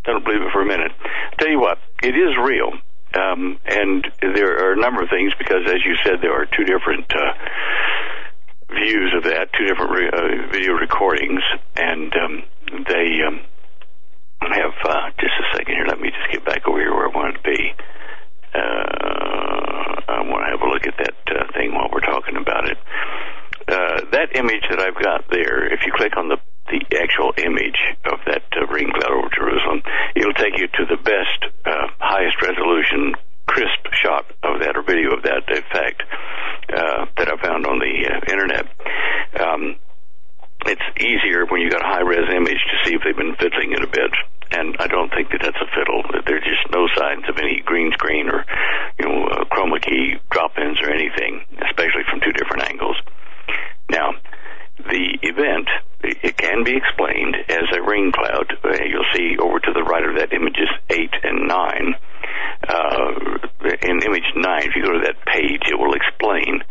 I 0.07 0.13
don't 0.13 0.25
believe 0.25 0.43
it 0.43 0.53
for 0.53 0.63
a 0.63 0.67
minute. 0.67 0.93
Tell 1.39 1.49
you 1.49 1.59
what, 1.59 1.79
it 2.03 2.15
is 2.15 2.37
real. 2.41 2.73
Um, 3.15 3.59
and 3.65 4.07
there 4.20 4.59
are 4.59 4.73
a 4.73 4.77
number 4.77 5.03
of 5.03 5.09
things 5.09 5.32
because, 5.39 5.62
as 5.66 5.85
you 5.85 5.95
said, 6.05 6.20
there 6.20 6.32
are 6.32 6.47
two 6.47 6.65
different 6.65 7.07
uh, 7.15 7.32
views 8.74 9.15
of 9.16 9.24
that, 9.24 9.53
two 9.57 9.66
different 9.66 9.91
re- 9.93 10.11
uh, 10.11 10.51
video 10.51 10.73
recordings, 10.73 11.43
and 11.77 12.12
um, 12.16 12.43
they 12.89 13.23
um, 13.27 13.41
have 14.41 14.74
uh, 14.85 15.11
just 15.20 15.35
a 15.39 15.57
second 15.57 15.74
here. 15.74 15.86
Let 15.86 16.01
me 16.01 16.11
just 16.11 16.32
get 16.32 16.45
back 16.45 16.66
over 16.66 16.78
here 16.78 16.93
where 16.93 17.09
I 17.09 17.15
wanted 17.15 17.39
to 17.39 17.43
be. 17.43 17.74
Uh, 18.55 20.03
I 20.09 20.23
want 20.27 20.47
to 20.47 20.51
have 20.51 20.62
a 20.62 20.70
look 20.70 20.86
at 20.86 20.97
that 20.99 21.19
uh, 21.39 21.53
thing 21.55 21.74
while 21.74 21.89
we're 21.93 22.01
talking 22.01 22.36
about 22.36 22.69
it. 22.69 22.78
Uh, 23.66 24.01
that 24.12 24.36
image 24.36 24.62
that 24.70 24.81
I've 24.81 25.01
got 25.01 25.31
there, 25.31 25.73
if 25.73 25.81
you 25.86 25.93
click 25.95 26.16
on 26.16 26.28
the 26.28 26.39
the 26.66 26.81
actual 26.97 27.32
image 27.36 27.78
of 28.07 28.19
that 28.27 28.45
uh, 28.57 28.66
ring 28.73 28.91
cloud 28.91 29.12
over 29.12 29.28
Jerusalem, 29.35 29.82
it'll 30.16 30.35
take 30.35 30.57
you 30.59 30.66
to 30.66 30.85
the 30.89 31.01
best, 31.03 31.41
uh, 31.66 31.89
highest 32.01 32.41
resolution, 32.41 33.15
crisp 33.47 33.85
shot 33.93 34.24
of 34.43 34.61
that 34.61 34.77
or 34.77 34.82
video 34.82 35.12
of 35.12 35.23
that 35.23 35.45
effect 35.49 36.03
uh, 36.73 37.07
that 37.16 37.28
I 37.28 37.36
found 37.43 37.66
on 37.66 37.78
the 37.78 37.95
uh, 38.09 38.32
internet. 38.32 38.66
Um, 39.39 39.77
it's 40.66 40.89
easier 40.97 41.45
when 41.47 41.61
you've 41.61 41.73
got 41.73 41.85
a 41.85 41.89
high 41.89 42.01
res 42.01 42.24
image 42.32 42.62
to 42.73 42.77
see 42.85 42.95
if 42.97 43.03
they've 43.05 43.16
been 43.16 43.36
fiddling 43.36 43.73
it 43.73 43.85
a 43.85 43.91
bit. 43.91 44.12
And 44.51 44.77
I 44.78 44.86
don't 44.86 45.11
think 45.11 45.31
that 45.31 45.41
that's 45.43 45.61
a 45.61 45.69
fiddle. 45.74 46.05
There's 46.27 46.45
just 46.45 46.70
no 46.70 46.86
signs 46.97 47.24
of 47.28 47.36
any 47.39 47.61
green 47.65 47.93
screen 47.93 48.28
or, 48.28 48.45
you 49.01 49.09
know, 49.09 49.27
uh, 49.27 49.45
chroma 49.51 49.82
key 49.82 50.16
drop-ins 50.31 50.81
or 50.81 50.91
anything, 50.91 51.45
especially 51.69 52.05
from 52.09 52.20
two 52.20 52.32
different 52.32 52.69
angles. 52.70 52.97
Now, 53.91 54.12
the 54.78 55.19
event, 55.23 55.69
it 56.35 56.43
can 56.43 56.65
be 56.65 56.77
explained 56.77 57.36
as 57.48 57.65
a 57.77 57.82
rain 57.82 58.12
cloud. 58.12 58.52
Uh, 58.65 58.78
You'll 58.85 59.05
see 59.15 59.36
over 59.39 59.59
to 59.61 59.73
the 59.73 59.82
right 59.82 60.05
of 60.05 60.16
that 60.16 60.32
images 60.32 60.69
8 60.90 60.98
and 61.23 61.48
9. 61.48 61.94
Uh, 62.69 63.39
in 63.82 64.02
image 64.02 64.28
9, 64.35 64.62
if 64.62 64.77
you 64.77 64.82
go 64.82 64.93
to 64.93 65.05
that 65.05 65.24
page, 65.27 65.62
it 65.70 65.78
will 65.78 65.94
explain 65.94 66.62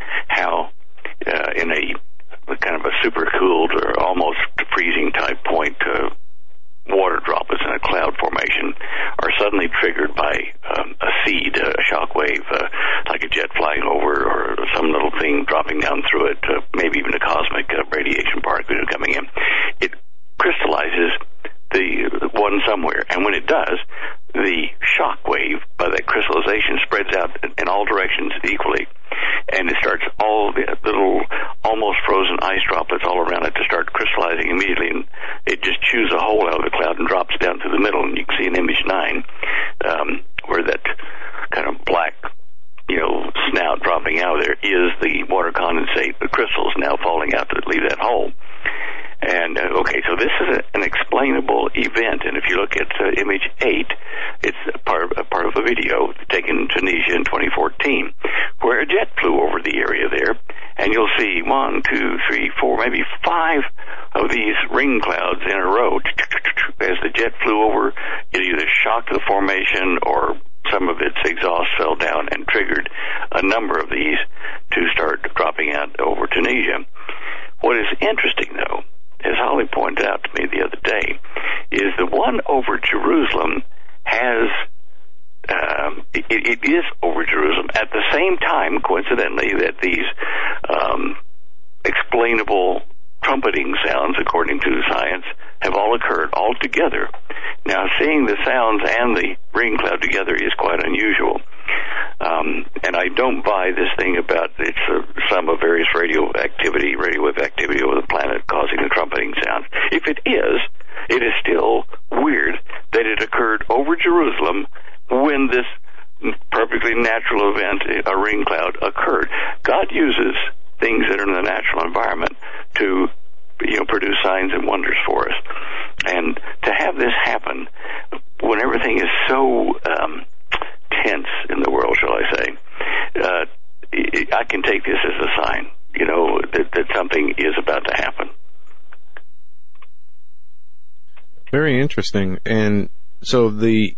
interesting. 142.04 142.40
And 142.46 142.90
so 143.22 143.50
the 143.50 143.96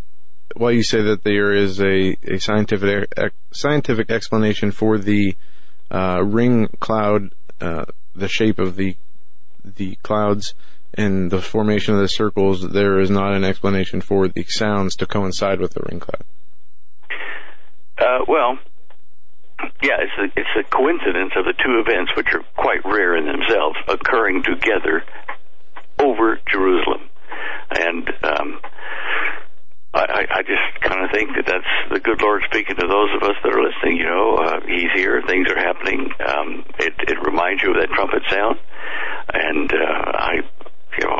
while 0.54 0.72
you 0.72 0.82
say 0.82 1.02
that 1.02 1.24
there 1.24 1.52
is 1.52 1.80
a, 1.80 2.16
a 2.24 2.38
scientific 2.38 3.12
scientific 3.52 4.10
explanation 4.10 4.70
for 4.70 4.96
the 4.98 5.34
uh, 5.90 6.22
ring 6.24 6.68
cloud, 6.80 7.34
uh, 7.60 7.84
the 8.14 8.28
shape 8.28 8.58
of 8.58 8.76
the 8.76 8.96
the 9.64 9.96
clouds 10.02 10.54
and 10.94 11.30
the 11.30 11.42
formation 11.42 11.94
of 11.94 12.00
the 12.00 12.08
circles, 12.08 12.70
there 12.70 13.00
is 13.00 13.10
not 13.10 13.34
an 13.34 13.44
explanation 13.44 14.00
for 14.00 14.28
the 14.28 14.44
sounds 14.44 14.94
to 14.96 15.06
coincide 15.06 15.60
with 15.60 15.74
the 15.74 15.82
ring 15.90 16.00
cloud. 16.00 16.22
Uh, 17.98 18.24
well, 18.28 18.58
yeah, 19.82 19.96
it's 19.98 20.12
a, 20.18 20.40
it's 20.40 20.56
a 20.58 20.70
coincidence 20.70 21.32
of 21.36 21.44
the 21.44 21.54
two 21.54 21.82
events, 21.84 22.12
which 22.16 22.28
are 22.32 22.44
quite 22.56 22.84
rare 22.84 23.16
in 23.16 23.26
themselves, 23.26 23.76
occurring 23.88 24.42
together 24.44 25.02
over 25.98 26.38
Jerusalem, 26.50 27.08
and 27.70 28.08
um, 28.22 28.60
I, 29.94 30.26
I 30.28 30.42
just 30.42 30.80
kind 30.84 31.04
of 31.04 31.10
think 31.10 31.30
that 31.36 31.46
that's 31.46 31.74
the 31.90 32.00
good 32.00 32.20
Lord 32.20 32.42
speaking 32.50 32.76
to 32.76 32.86
those 32.86 33.10
of 33.16 33.22
us 33.24 33.36
that 33.42 33.48
are 33.48 33.64
listening. 33.64 33.96
You 33.96 34.04
know, 34.04 34.36
uh, 34.36 34.60
He's 34.66 34.92
here. 34.94 35.22
Things 35.26 35.48
are 35.48 35.58
happening. 35.58 36.12
Um, 36.20 36.64
it, 36.78 36.92
it 37.08 37.18
reminds 37.24 37.62
you 37.62 37.72
of 37.72 37.80
that 37.80 37.88
trumpet 37.94 38.22
sound, 38.28 38.60
and 39.32 39.72
uh, 39.72 40.12
I, 40.20 40.32
you 41.00 41.04
know, 41.08 41.16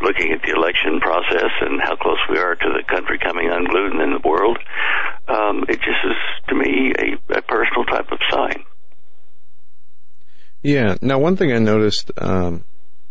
looking 0.00 0.30
at 0.32 0.42
the 0.42 0.54
election 0.54 1.00
process 1.00 1.50
and 1.66 1.80
how 1.82 1.96
close 1.96 2.22
we 2.30 2.38
are 2.38 2.54
to 2.54 2.68
the 2.78 2.84
country 2.86 3.18
coming 3.18 3.50
unglued 3.50 3.98
in 3.98 4.14
the 4.14 4.22
world, 4.22 4.58
um, 5.26 5.64
it 5.68 5.82
just 5.82 6.02
is 6.06 6.18
to 6.48 6.54
me 6.54 6.94
a, 6.94 7.38
a 7.38 7.42
personal 7.42 7.84
type 7.86 8.10
of 8.12 8.18
sign. 8.30 8.62
Yeah. 10.72 10.96
Now, 11.02 11.18
one 11.18 11.36
thing 11.36 11.52
I 11.52 11.58
noticed 11.58 12.10
um, 12.16 12.64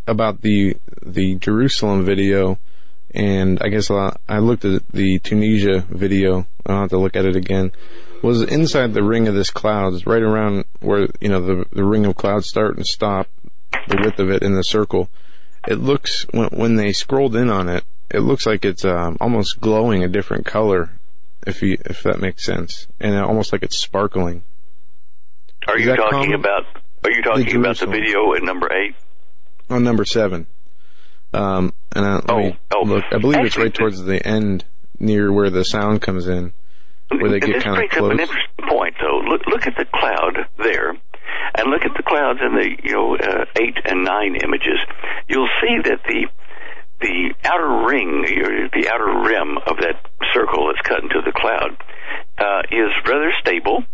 about 0.07 0.41
the 0.41 0.77
the 1.03 1.35
Jerusalem 1.35 2.03
video 2.03 2.57
and 3.13 3.61
I 3.61 3.67
guess 3.67 3.91
I 3.91 4.39
looked 4.39 4.65
at 4.65 4.88
the 4.89 5.19
Tunisia 5.19 5.85
video. 5.89 6.47
I'll 6.65 6.81
have 6.81 6.89
to 6.89 6.97
look 6.97 7.15
at 7.15 7.25
it 7.25 7.35
again. 7.35 7.71
Was 8.23 8.41
inside 8.41 8.93
the 8.93 9.03
ring 9.03 9.27
of 9.27 9.35
this 9.35 9.51
clouds, 9.51 10.07
right 10.07 10.21
around 10.21 10.65
where 10.79 11.07
you 11.19 11.29
know 11.29 11.41
the 11.41 11.65
the 11.71 11.83
ring 11.83 12.05
of 12.05 12.15
clouds 12.15 12.47
start 12.47 12.77
and 12.77 12.85
stop, 12.85 13.27
the 13.88 13.99
width 14.03 14.19
of 14.19 14.29
it 14.29 14.41
in 14.43 14.55
the 14.55 14.63
circle. 14.63 15.09
It 15.67 15.75
looks 15.79 16.25
when 16.31 16.49
when 16.49 16.75
they 16.75 16.93
scrolled 16.93 17.35
in 17.35 17.49
on 17.49 17.69
it, 17.69 17.83
it 18.09 18.19
looks 18.21 18.45
like 18.45 18.65
it's 18.65 18.85
um, 18.85 19.17
almost 19.21 19.59
glowing 19.59 20.03
a 20.03 20.07
different 20.07 20.45
color, 20.45 20.91
if 21.45 21.61
you 21.61 21.77
if 21.85 22.01
that 22.03 22.19
makes 22.19 22.45
sense, 22.45 22.88
and 22.99 23.15
almost 23.17 23.51
like 23.51 23.63
it's 23.63 23.77
sparkling. 23.77 24.43
Are 25.67 25.77
Is 25.77 25.85
you 25.85 25.95
talking 25.95 26.31
common? 26.31 26.33
about? 26.33 26.65
Are 27.27 27.39
you 27.39 27.45
talking 27.45 27.60
about 27.60 27.77
the 27.77 27.88
video 27.88 28.34
at 28.34 28.43
number 28.43 28.72
eight? 28.73 28.95
On 29.69 29.84
number 29.84 30.06
seven. 30.06 30.48
Um, 31.34 31.73
and 31.93 32.06
I, 32.06 32.22
oh, 32.27 32.52
oh. 32.73 32.84
look, 32.84 33.03
I 33.11 33.19
believe 33.19 33.38
Actually, 33.38 33.48
it's 33.48 33.57
right 33.57 33.73
towards 33.73 34.03
the 34.03 34.26
end, 34.26 34.65
near 34.99 35.31
where 35.31 35.49
the 35.49 35.64
sound 35.64 36.02
comes 36.02 36.27
in, 36.27 36.52
where 37.10 37.30
they 37.30 37.39
get 37.39 37.64
kind 37.64 37.84
of 37.84 37.89
close. 37.89 38.06
Up 38.06 38.11
an 38.11 38.19
interesting 38.19 38.65
point, 38.68 38.95
though. 38.99 39.19
Look, 39.30 39.45
look 39.45 39.68
at 39.68 39.76
the 39.77 39.85
cloud 39.93 40.48
there, 40.57 40.89
and 40.89 41.69
look 41.69 41.85
at 41.85 41.95
the 41.95 42.03
clouds 42.03 42.39
in 42.41 42.56
the 42.56 42.76
you 42.84 42.93
know 42.93 43.15
uh, 43.15 43.45
eight 43.61 43.77
and 43.85 44.03
nine 44.03 44.35
images. 44.43 44.80
You'll 45.30 45.49
see 45.61 45.77
that 45.85 46.02
the 46.03 46.27
the 46.99 47.34
outer 47.45 47.85
ring, 47.88 48.23
the 48.73 48.89
outer 48.91 49.30
rim 49.30 49.57
of 49.68 49.77
that 49.77 50.03
circle 50.34 50.68
that's 50.68 50.85
cut 50.88 51.02
into 51.03 51.22
the 51.23 51.31
cloud, 51.31 51.77
uh, 52.38 52.61
is 52.72 52.91
rather 53.07 53.31
stable 53.39 53.85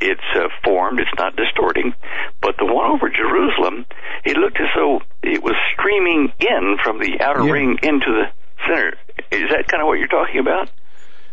it's 0.00 0.20
uh, 0.34 0.48
formed, 0.64 1.00
it's 1.00 1.10
not 1.18 1.36
distorting. 1.36 1.94
But 2.40 2.56
the 2.58 2.66
one 2.66 2.90
over 2.90 3.08
Jerusalem, 3.08 3.86
it 4.24 4.36
looked 4.36 4.60
as 4.60 4.68
though 4.76 5.00
it 5.22 5.42
was 5.42 5.54
streaming 5.74 6.32
in 6.40 6.76
from 6.82 6.98
the 6.98 7.18
outer 7.20 7.44
yeah. 7.44 7.52
ring 7.52 7.78
into 7.82 8.06
the 8.06 8.24
center. 8.66 8.96
Is 9.30 9.50
that 9.50 9.68
kind 9.68 9.82
of 9.82 9.86
what 9.86 9.98
you're 9.98 10.08
talking 10.08 10.40
about? 10.40 10.70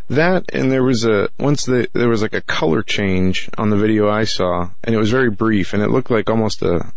That 0.10 0.54
and 0.54 0.70
there 0.70 0.84
was 0.84 1.06
a 1.06 1.30
once 1.40 1.66
the 1.66 1.88
there 1.94 2.10
was 2.10 2.22
like 2.22 2.34
a 2.34 2.42
color 2.42 2.84
change 2.84 3.50
on 3.58 3.70
the 3.70 3.78
video 3.78 4.10
I 4.10 4.26
saw, 4.26 4.70
and 4.84 4.94
it 4.94 4.98
was 4.98 5.10
very 5.10 5.30
brief, 5.30 5.74
and 5.74 5.82
it 5.82 5.90
looked 5.90 6.12
like 6.12 6.30
almost 6.30 6.62
a 6.62 6.92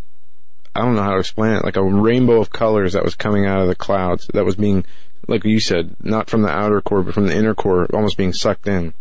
I 0.74 0.80
don't 0.80 0.96
know 0.96 1.02
how 1.02 1.12
to 1.12 1.20
explain 1.20 1.52
it, 1.52 1.64
like 1.64 1.76
a 1.76 1.84
rainbow 1.84 2.40
of 2.40 2.50
colors 2.50 2.94
that 2.94 3.04
was 3.04 3.14
coming 3.14 3.46
out 3.46 3.60
of 3.60 3.68
the 3.68 3.76
clouds 3.76 4.28
that 4.34 4.44
was 4.44 4.56
being, 4.56 4.84
like 5.28 5.44
you 5.44 5.60
said, 5.60 5.94
not 6.00 6.28
from 6.28 6.42
the 6.42 6.48
outer 6.48 6.80
core 6.80 7.02
but 7.02 7.14
from 7.14 7.28
the 7.28 7.36
inner 7.36 7.54
core, 7.54 7.86
almost 7.94 8.16
being 8.16 8.32
sucked 8.32 8.66
in. 8.66 8.92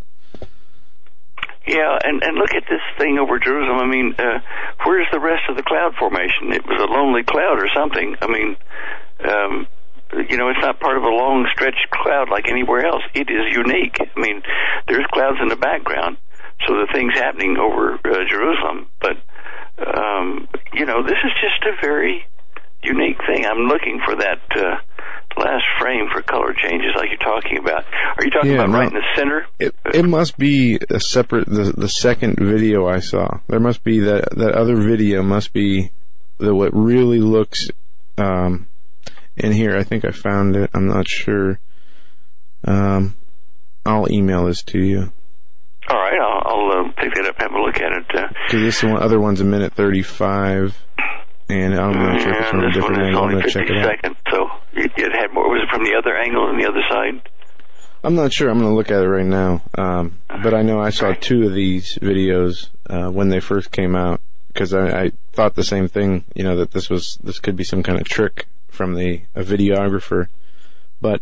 Yeah, 1.65 1.97
and 2.03 2.21
and 2.23 2.35
look 2.35 2.53
at 2.53 2.63
this 2.69 2.83
thing 2.97 3.17
over 3.19 3.39
Jerusalem. 3.39 3.79
I 3.79 3.87
mean, 3.87 4.15
uh, 4.19 4.39
where's 4.83 5.07
the 5.11 5.19
rest 5.19 5.43
of 5.49 5.55
the 5.55 5.63
cloud 5.63 5.95
formation? 5.95 6.51
It 6.51 6.65
was 6.65 6.79
a 6.81 6.91
lonely 6.91 7.23
cloud 7.23 7.63
or 7.63 7.69
something. 7.73 8.15
I 8.21 8.27
mean, 8.27 8.57
um, 9.23 9.67
you 10.29 10.35
know, 10.35 10.49
it's 10.49 10.59
not 10.59 10.81
part 10.81 10.97
of 10.97 11.03
a 11.03 11.09
long 11.09 11.47
stretch 11.53 11.79
cloud 11.89 12.29
like 12.29 12.49
anywhere 12.49 12.85
else. 12.85 13.03
It 13.15 13.31
is 13.31 13.55
unique. 13.55 13.95
I 13.99 14.19
mean, 14.19 14.43
there's 14.87 15.05
clouds 15.13 15.37
in 15.41 15.47
the 15.47 15.55
background, 15.55 16.17
so 16.67 16.75
the 16.75 16.87
thing's 16.91 17.15
happening 17.15 17.55
over 17.57 17.95
uh, 17.95 18.27
Jerusalem. 18.27 18.87
But 18.99 19.17
um, 19.79 20.49
you 20.73 20.85
know, 20.85 21.01
this 21.01 21.17
is 21.23 21.31
just 21.39 21.63
a 21.63 21.79
very 21.79 22.25
unique 22.83 23.19
thing. 23.25 23.45
I'm 23.45 23.67
looking 23.71 24.01
for 24.03 24.15
that. 24.17 24.41
Uh, 24.51 24.75
last 25.37 25.63
frame 25.79 26.07
for 26.13 26.21
color 26.21 26.53
changes 26.53 26.91
like 26.95 27.09
you're 27.09 27.17
talking 27.17 27.57
about. 27.57 27.85
Are 28.17 28.23
you 28.23 28.31
talking 28.31 28.51
yeah, 28.51 28.57
about 28.57 28.69
no, 28.69 28.77
right 28.79 28.87
in 28.87 28.93
the 28.93 29.05
center? 29.15 29.45
It, 29.59 29.75
it 29.93 30.05
must 30.05 30.37
be 30.37 30.79
a 30.89 30.99
separate, 30.99 31.47
the, 31.47 31.73
the 31.75 31.89
second 31.89 32.37
video 32.39 32.87
I 32.87 32.99
saw. 32.99 33.39
There 33.47 33.59
must 33.59 33.83
be 33.83 33.99
that, 33.99 34.35
that 34.37 34.53
other 34.53 34.75
video 34.75 35.23
must 35.23 35.53
be 35.53 35.91
the, 36.37 36.53
what 36.53 36.73
really 36.73 37.19
looks, 37.19 37.67
um, 38.17 38.67
in 39.37 39.51
here. 39.51 39.75
I 39.75 39.83
think 39.83 40.05
I 40.05 40.11
found 40.11 40.55
it. 40.55 40.69
I'm 40.73 40.87
not 40.87 41.07
sure. 41.07 41.59
Um, 42.65 43.15
I'll 43.85 44.11
email 44.11 44.45
this 44.45 44.63
to 44.63 44.79
you. 44.79 45.11
All 45.89 45.97
right, 45.97 46.19
I'll, 46.19 46.41
I'll 46.45 46.85
uh, 46.85 46.91
pick 46.97 47.13
that 47.15 47.25
up, 47.25 47.35
have 47.39 47.51
a 47.51 47.61
look 47.61 47.75
at 47.75 47.91
it. 47.91 48.05
Uh, 48.15 48.27
this 48.51 48.83
one, 48.83 49.01
other 49.01 49.19
one's 49.19 49.41
a 49.41 49.45
minute 49.45 49.73
35 49.73 50.81
and 51.53 51.75
I'm 51.75 51.93
not 51.93 52.21
sure 52.21 52.33
if 52.33 52.41
it's 52.41 52.49
from 52.49 52.63
a 52.63 52.71
different 52.71 53.01
angle. 53.01 53.23
I'm 53.23 53.31
going 53.31 53.43
to 53.43 53.49
check 53.49 53.69
it 53.69 53.77
out. 53.77 54.15
so 54.31 54.49
it, 54.73 54.91
it, 54.97 55.11
had 55.13 55.33
more. 55.33 55.49
Was 55.49 55.61
it 55.63 55.69
from 55.69 55.83
the 55.83 55.95
other 55.97 56.17
angle 56.17 56.43
on 56.43 56.57
the 56.57 56.67
other 56.67 56.81
side? 56.89 57.29
I'm 58.03 58.15
not 58.15 58.33
sure. 58.33 58.49
I'm 58.49 58.59
going 58.59 58.71
to 58.71 58.75
look 58.75 58.91
at 58.91 59.03
it 59.03 59.07
right 59.07 59.25
now. 59.25 59.61
Um, 59.77 60.17
but 60.27 60.53
I 60.53 60.61
know 60.61 60.79
I 60.79 60.89
saw 60.89 61.13
two 61.13 61.43
of 61.43 61.53
these 61.53 61.97
videos 62.01 62.69
uh, 62.89 63.09
when 63.09 63.29
they 63.29 63.39
first 63.39 63.71
came 63.71 63.95
out 63.95 64.19
because 64.47 64.73
I, 64.73 65.03
I 65.03 65.11
thought 65.31 65.55
the 65.55 65.63
same 65.63 65.87
thing. 65.87 66.25
You 66.35 66.43
know 66.43 66.55
that 66.57 66.71
this 66.71 66.89
was 66.89 67.17
this 67.23 67.39
could 67.39 67.55
be 67.55 67.63
some 67.63 67.83
kind 67.83 67.99
of 67.99 68.05
trick 68.05 68.47
from 68.67 68.95
the 68.95 69.21
a 69.35 69.43
videographer, 69.43 70.27
but 70.99 71.21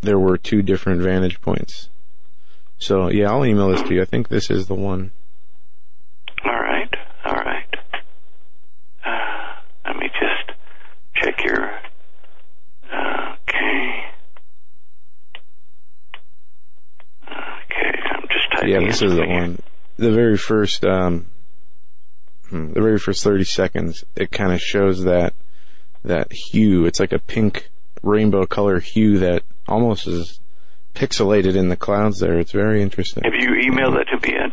there 0.00 0.18
were 0.18 0.36
two 0.36 0.62
different 0.62 1.02
vantage 1.02 1.40
points. 1.40 1.88
So 2.78 3.08
yeah, 3.08 3.30
I'll 3.30 3.46
email 3.46 3.68
this 3.68 3.82
to 3.82 3.94
you. 3.94 4.02
I 4.02 4.06
think 4.06 4.28
this 4.28 4.50
is 4.50 4.66
the 4.66 4.74
one. 4.74 5.12
Okay. 11.40 11.80
Okay, 17.26 17.98
I'm 18.10 18.28
just 18.28 18.50
typing. 18.52 18.68
Yeah, 18.70 18.80
this 18.80 19.02
is 19.02 19.14
the 19.14 19.26
one. 19.26 19.60
The 19.96 20.12
very 20.12 20.36
first, 20.36 20.84
um, 20.84 21.26
hmm, 22.48 22.72
the 22.72 22.80
very 22.80 22.98
first 22.98 23.22
30 23.22 23.44
seconds, 23.44 24.04
it 24.16 24.30
kind 24.30 24.52
of 24.52 24.60
shows 24.60 25.04
that, 25.04 25.34
that 26.04 26.32
hue. 26.32 26.86
It's 26.86 27.00
like 27.00 27.12
a 27.12 27.18
pink 27.18 27.70
rainbow 28.02 28.46
color 28.46 28.80
hue 28.80 29.18
that 29.18 29.42
almost 29.68 30.06
is 30.06 30.40
pixelated 30.94 31.56
in 31.56 31.68
the 31.68 31.76
clouds 31.76 32.18
there. 32.18 32.38
It's 32.38 32.52
very 32.52 32.82
interesting. 32.82 33.22
Have 33.24 33.34
you 33.34 33.50
emailed 33.50 33.94
mm-hmm. 33.94 33.96
that 33.96 34.20
to 34.20 34.28
me 34.28 34.34
yet? 34.34 34.52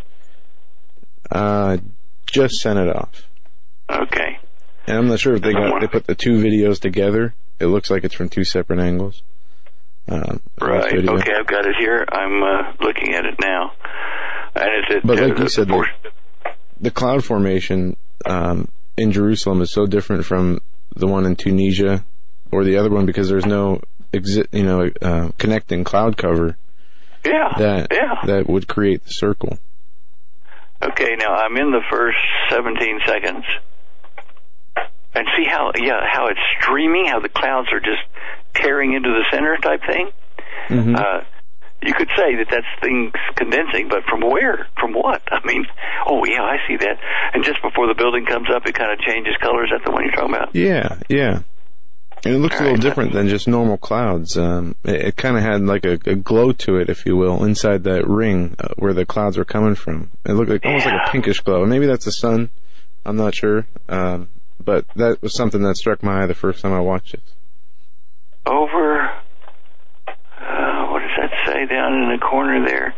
Uh, 1.31 1.77
just 2.25 2.55
sent 2.55 2.79
it 2.79 2.95
off. 2.95 3.27
Okay. 3.89 4.39
And 4.87 4.97
I'm 4.97 5.07
not 5.07 5.19
sure 5.19 5.35
if 5.35 5.41
they 5.41 5.53
got, 5.53 5.81
they 5.81 5.87
put 5.87 6.07
the 6.07 6.15
two 6.15 6.41
videos 6.41 6.79
together. 6.79 7.35
It 7.59 7.67
looks 7.67 7.89
like 7.89 8.03
it's 8.03 8.15
from 8.15 8.29
two 8.29 8.43
separate 8.43 8.79
angles. 8.79 9.21
Um, 10.07 10.41
Right. 10.61 10.93
Okay, 10.93 11.33
I've 11.37 11.47
got 11.47 11.65
it 11.65 11.75
here. 11.77 12.05
I'm 12.09 12.41
uh, 12.41 12.73
looking 12.81 13.13
at 13.13 13.25
it 13.25 13.35
now. 13.41 13.73
And 14.55 14.69
it's 14.77 14.95
at, 14.95 15.07
But 15.07 15.19
like 15.19 15.37
uh, 15.37 15.43
you 15.43 15.49
said, 15.49 15.67
the, 15.67 15.85
the 16.79 16.91
cloud 16.91 17.25
formation 17.25 17.97
um, 18.25 18.69
in 18.95 19.11
Jerusalem 19.11 19.61
is 19.61 19.71
so 19.71 19.85
different 19.85 20.25
from 20.25 20.61
the 20.95 21.07
one 21.07 21.25
in 21.25 21.35
Tunisia 21.35 22.05
or 22.51 22.63
the 22.63 22.77
other 22.77 22.89
one 22.89 23.05
because 23.05 23.29
there's 23.29 23.45
no 23.45 23.81
exi- 24.13 24.47
you 24.51 24.63
know 24.63 24.89
uh, 25.01 25.31
connecting 25.37 25.83
cloud 25.83 26.17
cover 26.17 26.57
yeah, 27.25 27.53
that 27.57 27.87
yeah. 27.91 28.15
that 28.25 28.49
would 28.49 28.67
create 28.67 29.03
the 29.03 29.11
circle. 29.11 29.59
Okay, 30.81 31.15
now 31.17 31.33
I'm 31.33 31.57
in 31.57 31.71
the 31.71 31.81
first 31.89 32.17
17 32.51 32.99
seconds. 33.05 33.43
And 35.17 35.27
see 35.35 35.45
how, 35.49 35.71
yeah, 35.75 36.05
how 36.05 36.27
it's 36.27 36.39
streaming, 36.61 37.07
how 37.07 37.19
the 37.19 37.29
clouds 37.29 37.69
are 37.71 37.79
just 37.79 38.05
tearing 38.53 38.93
into 38.93 39.09
the 39.09 39.25
center 39.31 39.57
type 39.57 39.81
thing? 39.81 40.11
Mm-hmm. 40.69 40.95
Uh, 40.95 41.25
you 41.81 41.93
could 41.93 42.09
say 42.15 42.35
that 42.35 42.47
that's 42.51 42.67
things 42.81 43.13
condensing, 43.35 43.89
but 43.89 44.03
from 44.05 44.21
where? 44.21 44.67
From 44.79 44.93
what? 44.93 45.21
I 45.31 45.45
mean, 45.45 45.65
oh 46.05 46.23
yeah, 46.25 46.43
I 46.43 46.57
see 46.67 46.77
that. 46.77 46.97
And 47.33 47.43
just 47.43 47.61
before 47.63 47.87
the 47.87 47.95
building 47.95 48.25
comes 48.25 48.47
up, 48.53 48.67
it 48.67 48.75
kind 48.75 48.91
of 48.91 48.99
changes 48.99 49.33
colors. 49.41 49.69
That's 49.71 49.85
the 49.85 49.91
one 49.91 50.03
you're 50.03 50.13
talking 50.13 50.35
about? 50.35 50.55
Yeah, 50.55 50.99
yeah. 51.09 51.41
And 52.25 52.35
it 52.35 52.39
looks 52.39 52.55
a 52.55 52.59
little 52.59 52.73
right. 52.73 52.81
different 52.81 53.13
than 53.13 53.27
just 53.27 53.47
normal 53.47 53.77
clouds. 53.77 54.37
Um, 54.37 54.75
it, 54.83 54.95
it 54.95 55.15
kind 55.17 55.37
of 55.37 55.43
had 55.43 55.61
like 55.61 55.85
a, 55.85 55.99
a 56.05 56.15
glow 56.15 56.51
to 56.51 56.77
it, 56.77 56.89
if 56.89 57.05
you 57.05 57.15
will, 57.15 57.43
inside 57.43 57.83
that 57.85 58.07
ring 58.07 58.55
uh, 58.59 58.69
where 58.77 58.93
the 58.93 59.05
clouds 59.05 59.37
were 59.37 59.45
coming 59.45 59.75
from. 59.75 60.11
It 60.25 60.33
looked 60.33 60.49
like 60.49 60.65
almost 60.65 60.85
like 60.85 61.07
a 61.07 61.11
pinkish 61.11 61.41
glow. 61.41 61.65
Maybe 61.65 61.85
that's 61.85 62.05
the 62.05 62.11
sun. 62.11 62.49
I'm 63.05 63.15
not 63.17 63.35
sure. 63.35 63.67
Um, 63.87 64.29
but 64.67 64.85
that 64.97 65.21
was 65.21 65.33
something 65.33 65.61
that 65.61 65.77
struck 65.77 66.03
my 66.03 66.23
eye 66.23 66.25
the 66.25 66.35
first 66.35 66.61
time 66.61 66.73
I 66.73 66.81
watched 66.81 67.13
it. 67.13 67.23
Over, 68.45 69.09
uh, 70.07 70.87
what 70.91 70.99
does 70.99 71.15
that 71.17 71.31
say 71.45 71.65
down 71.65 71.93
in 71.93 72.09
the 72.11 72.19
corner 72.19 72.67
there? 72.67 72.93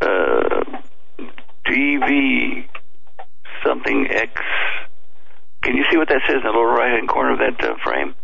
Uh, 0.00 0.64
DV 1.64 2.66
something 3.64 4.08
X. 4.10 4.32
Can 5.62 5.76
you 5.76 5.84
see 5.90 5.96
what 5.96 6.08
that 6.08 6.22
says 6.26 6.38
in 6.38 6.42
the 6.42 6.50
lower 6.50 6.74
right 6.74 6.90
hand 6.90 7.08
corner 7.08 7.34
of 7.34 7.38
that 7.38 7.64
uh, 7.64 7.76
frame? 7.84 8.16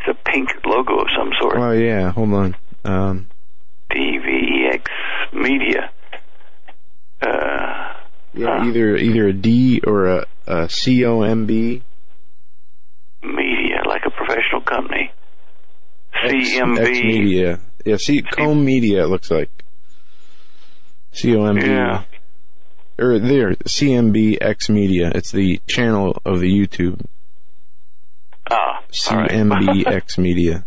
It's 0.00 0.08
a 0.08 0.30
pink 0.30 0.48
logo 0.66 0.98
of 0.98 1.06
some 1.16 1.30
sort. 1.40 1.56
Oh 1.56 1.70
yeah, 1.70 2.10
hold 2.10 2.32
on. 2.34 2.56
Um, 2.84 3.28
DVX 3.92 4.88
Media. 5.32 5.92
Uh, 7.22 7.63
yeah, 8.34 8.58
Huh. 8.60 8.66
either 8.68 8.96
either 8.96 9.28
a 9.28 9.32
D 9.32 9.80
or 9.86 10.06
a, 10.06 10.26
a 10.46 10.68
C 10.68 11.04
O 11.04 11.22
M 11.22 11.46
B. 11.46 11.82
media, 13.22 13.76
like 13.86 14.02
a 14.06 14.10
professional 14.10 14.60
company. 14.62 15.10
X 16.22 16.50
CMB. 16.50 17.04
Media. 17.04 17.60
Yeah, 17.84 17.96
C 17.96 18.22
Com 18.22 18.64
Media. 18.64 19.04
It 19.04 19.08
looks 19.08 19.30
like 19.30 19.50
C 21.12 21.34
O 21.36 21.44
M 21.46 21.56
B. 21.56 21.66
Yeah. 21.66 22.04
Or 22.98 23.18
there, 23.18 23.54
CMB 23.54 24.38
X 24.40 24.68
Media. 24.68 25.10
It's 25.14 25.32
the 25.32 25.60
channel 25.66 26.16
of 26.24 26.40
the 26.40 26.46
YouTube. 26.48 27.00
Ah, 28.50 28.82
all 29.10 29.16
right. 29.18 29.30
CMB 29.30 29.86
X 29.92 30.16
Media. 30.18 30.64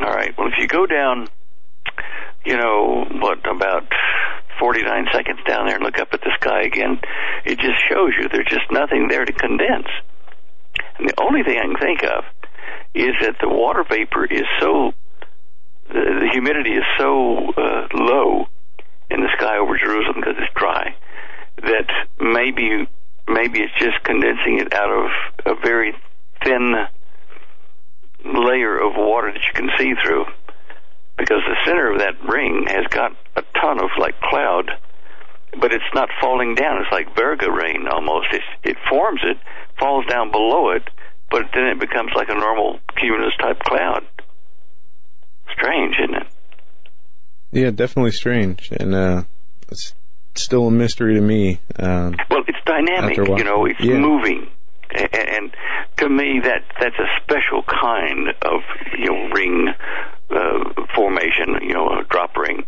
All 0.00 0.12
right. 0.12 0.32
Well, 0.36 0.48
if 0.48 0.54
you 0.58 0.66
go 0.66 0.86
down, 0.86 1.28
you 2.44 2.56
know, 2.56 3.06
what, 3.20 3.38
about 3.50 3.84
49 4.60 5.06
seconds 5.12 5.40
down 5.48 5.66
there 5.66 5.76
and 5.76 5.84
look 5.84 5.98
up 5.98 6.12
at 6.12 6.20
the 6.20 6.30
sky 6.38 6.62
again, 6.62 7.00
it 7.44 7.58
just 7.58 7.80
shows 7.88 8.12
you 8.18 8.28
there's 8.28 8.46
just 8.46 8.70
nothing 8.70 9.08
there 9.08 9.24
to 9.24 9.32
condense. 9.32 9.88
And 10.98 11.08
the 11.08 11.20
only 11.20 11.42
thing 11.42 11.58
I 11.58 11.66
can 11.66 11.80
think 11.80 12.04
of 12.04 12.24
is 12.94 13.16
that 13.22 13.36
the 13.40 13.48
water 13.48 13.82
vapor 13.88 14.26
is 14.26 14.44
so, 14.60 14.92
the, 15.88 16.28
humidity 16.32 16.76
is 16.76 16.84
so 16.98 17.50
uh, 17.56 17.88
low 17.94 18.46
in 19.10 19.20
the 19.20 19.30
sky 19.36 19.58
over 19.58 19.76
Jerusalem 19.78 20.20
because 20.20 20.36
it's 20.38 20.54
dry 20.54 20.94
that 21.62 21.88
maybe 22.20 22.86
maybe 23.28 23.60
it's 23.60 23.78
just 23.78 24.02
condensing 24.04 24.58
it 24.58 24.74
out 24.74 24.90
of 24.90 25.10
a 25.46 25.60
very 25.60 25.94
thin 26.44 26.74
layer 28.24 28.78
of 28.78 28.94
water 28.96 29.32
that 29.32 29.40
you 29.40 29.52
can 29.54 29.70
see 29.78 29.94
through 30.02 30.24
because 31.20 31.42
the 31.46 31.56
center 31.66 31.92
of 31.92 31.98
that 32.00 32.16
ring 32.28 32.64
has 32.66 32.86
got 32.90 33.12
a 33.36 33.42
ton 33.60 33.78
of 33.78 33.90
like 34.00 34.18
cloud 34.20 34.70
but 35.60 35.72
it's 35.72 35.92
not 35.94 36.08
falling 36.20 36.54
down 36.54 36.80
it's 36.80 36.90
like 36.92 37.14
virga 37.14 37.48
rain 37.52 37.86
almost 37.92 38.26
it's, 38.32 38.44
it 38.64 38.76
forms 38.88 39.20
it 39.24 39.36
falls 39.78 40.04
down 40.06 40.30
below 40.32 40.70
it 40.70 40.82
but 41.30 41.42
then 41.54 41.64
it 41.64 41.78
becomes 41.78 42.10
like 42.16 42.28
a 42.28 42.34
normal 42.34 42.78
cumulus 42.98 43.34
type 43.40 43.58
cloud 43.60 44.02
strange 45.52 45.94
isn't 46.02 46.16
it 46.16 46.26
Yeah, 47.52 47.70
definitely 47.70 48.12
strange, 48.12 48.70
and 48.78 48.94
uh, 48.94 49.22
it's 49.68 49.94
still 50.36 50.68
a 50.68 50.70
mystery 50.70 51.14
to 51.14 51.20
me. 51.20 51.58
Um, 51.76 52.14
Well, 52.30 52.44
it's 52.46 52.58
dynamic. 52.64 53.18
After 53.18 53.22
a 53.22 53.30
while. 53.30 53.38
You 53.38 53.44
know, 53.44 53.66
it's 53.66 53.80
Yeah. 53.80 53.98
moving, 53.98 54.46
A- 54.94 55.34
and 55.36 55.50
to 55.96 56.08
me, 56.08 56.38
that 56.44 56.62
that's 56.80 56.94
a 56.98 57.08
special 57.22 57.64
kind 57.66 58.28
of 58.42 58.60
you 58.96 59.06
know 59.10 59.28
ring 59.34 59.68
uh, 60.30 60.86
formation. 60.94 61.58
You 61.62 61.74
know, 61.74 61.88
a 61.88 62.04
drop 62.04 62.36
ring 62.36 62.64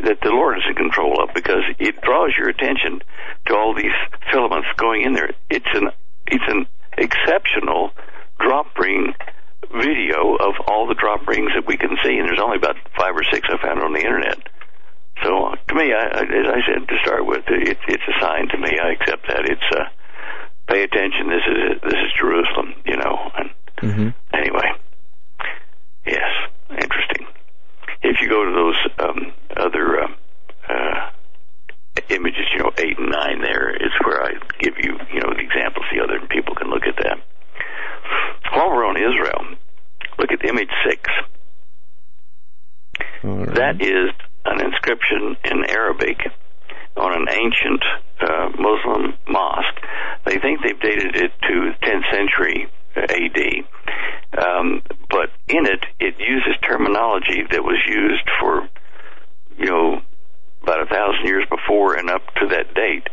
that 0.00 0.20
the 0.22 0.30
Lord 0.30 0.58
is 0.58 0.64
in 0.68 0.74
control 0.74 1.22
of 1.22 1.34
because 1.34 1.62
it 1.78 2.00
draws 2.00 2.32
your 2.36 2.48
attention 2.48 3.02
to 3.46 3.54
all 3.54 3.74
these 3.74 3.92
filaments 4.32 4.68
going 4.76 5.02
in 5.02 5.12
there. 5.12 5.30
It's 5.50 5.72
an 5.74 5.90
it's 6.26 6.44
an 6.48 6.66
exceptional 6.96 7.90
drop 8.38 8.78
ring 8.78 9.14
video 9.70 10.34
of 10.36 10.54
all 10.66 10.86
the 10.86 10.94
drop 10.94 11.26
rings 11.26 11.50
that 11.54 11.66
we 11.66 11.76
can 11.76 11.96
see, 12.02 12.16
and 12.18 12.28
there's 12.28 12.40
only 12.40 12.56
about 12.56 12.76
five 12.96 13.14
or 13.14 13.24
six 13.30 13.48
I 13.50 13.60
found 13.62 13.80
on 13.80 13.92
the 13.92 14.00
internet. 14.00 14.38
So 15.22 15.54
to 15.68 15.74
me, 15.74 15.92
I, 15.92 16.06
as 16.06 16.46
I 16.48 16.60
said 16.66 16.88
to 16.88 16.96
start 17.04 17.26
with, 17.26 17.44
it, 17.48 17.78
it's 17.88 18.02
a 18.08 18.20
sign 18.20 18.48
to 18.48 18.58
me. 18.58 18.78
I 18.82 18.92
accept 18.92 19.28
that. 19.28 19.44
It's 19.44 19.68
uh, 19.76 19.84
pay 20.66 20.82
attention. 20.82 21.28
This 21.28 21.44
is 21.46 21.80
this 21.82 22.00
is 22.00 22.12
Jerusalem, 22.18 22.74
you 22.86 22.96
know. 22.96 23.30
And 23.36 23.50
mhm. 23.82 24.14
anyway, 24.32 24.72
yes, 26.06 26.30
interesting. 26.70 27.26
If 28.02 28.20
you 28.22 28.28
go 28.28 28.44
to 28.44 28.52
those 28.52 28.78
um, 28.98 29.32
other 29.56 30.02
uh, 30.02 30.08
uh, 30.68 31.10
images, 32.08 32.46
you 32.52 32.60
know, 32.60 32.70
eight 32.78 32.98
and 32.98 33.10
nine, 33.10 33.42
there 33.42 33.70
is 33.74 33.92
where 34.04 34.22
I 34.22 34.32
give 34.58 34.74
you, 34.78 34.98
you 35.12 35.20
know, 35.20 35.32
the 35.34 35.42
examples. 35.42 35.84
The 35.92 36.02
other 36.02 36.26
people 36.28 36.54
can 36.54 36.70
look 36.70 36.84
at 36.86 36.96
that. 36.96 37.18
While 38.52 38.70
we're 38.70 38.86
on 38.86 38.96
Israel, 38.96 39.56
look 40.18 40.32
at 40.32 40.44
image 40.44 40.70
six. 40.88 41.02
Right. 43.22 43.54
That 43.54 43.82
is 43.82 44.10
an 44.46 44.64
inscription 44.64 45.36
in 45.44 45.64
Arabic 45.68 46.18
on 46.96 47.12
an 47.14 47.26
ancient 47.30 47.82
uh, 48.20 48.48
Muslim 48.58 49.14
mosque. 49.28 49.80
They 50.26 50.38
think 50.38 50.60
they've 50.62 50.80
dated 50.80 51.16
it 51.16 51.32
to 51.42 51.72
10th 51.82 52.10
century 52.12 52.68
AD, 52.96 53.64
um, 54.36 54.82
but 55.08 55.30
in 55.48 55.66
it, 55.66 55.84
it 55.98 56.14
uses 56.18 56.54
terminology 56.62 57.42
that 57.50 57.62
was 57.62 57.78
used 57.86 58.28
for, 58.40 58.68
you 59.58 59.66
know, 59.66 60.02
about 60.62 60.82
a 60.82 60.86
thousand 60.86 61.26
years 61.26 61.44
before 61.48 61.94
and 61.94 62.10
up 62.10 62.22
to 62.36 62.48
that 62.48 62.74
date. 62.74 63.08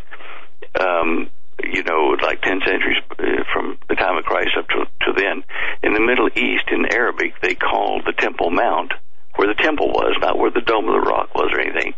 Um, 0.80 1.30
you 1.64 1.84
know, 1.84 2.16
like 2.22 2.42
10 2.42 2.62
centuries 2.66 3.02
uh, 3.18 3.44
from 3.52 3.80
the 3.90 3.96
time 3.96 4.18
of 4.18 4.26
Christ 4.26 4.52
up 4.60 4.68
to, 4.68 4.86
to 5.06 5.14
then. 5.18 5.44
In 5.82 5.94
the 5.94 6.00
Middle 6.00 6.30
East, 6.36 6.66
in 6.72 6.86
Arabic, 6.94 7.34
they 7.42 7.56
called 7.56 8.04
the 8.06 8.14
Temple 8.14 8.52
Mount 8.52 8.94
where 9.38 9.48
the 9.48 9.64
temple 9.64 9.88
was, 9.90 10.18
not 10.20 10.38
where 10.38 10.52
the 10.52 10.62
Dome 10.62 10.90
of 10.90 10.94
the 10.94 11.10
Rock 11.10 11.34
was 11.34 11.52
or 11.54 11.62
anything. 11.62 11.94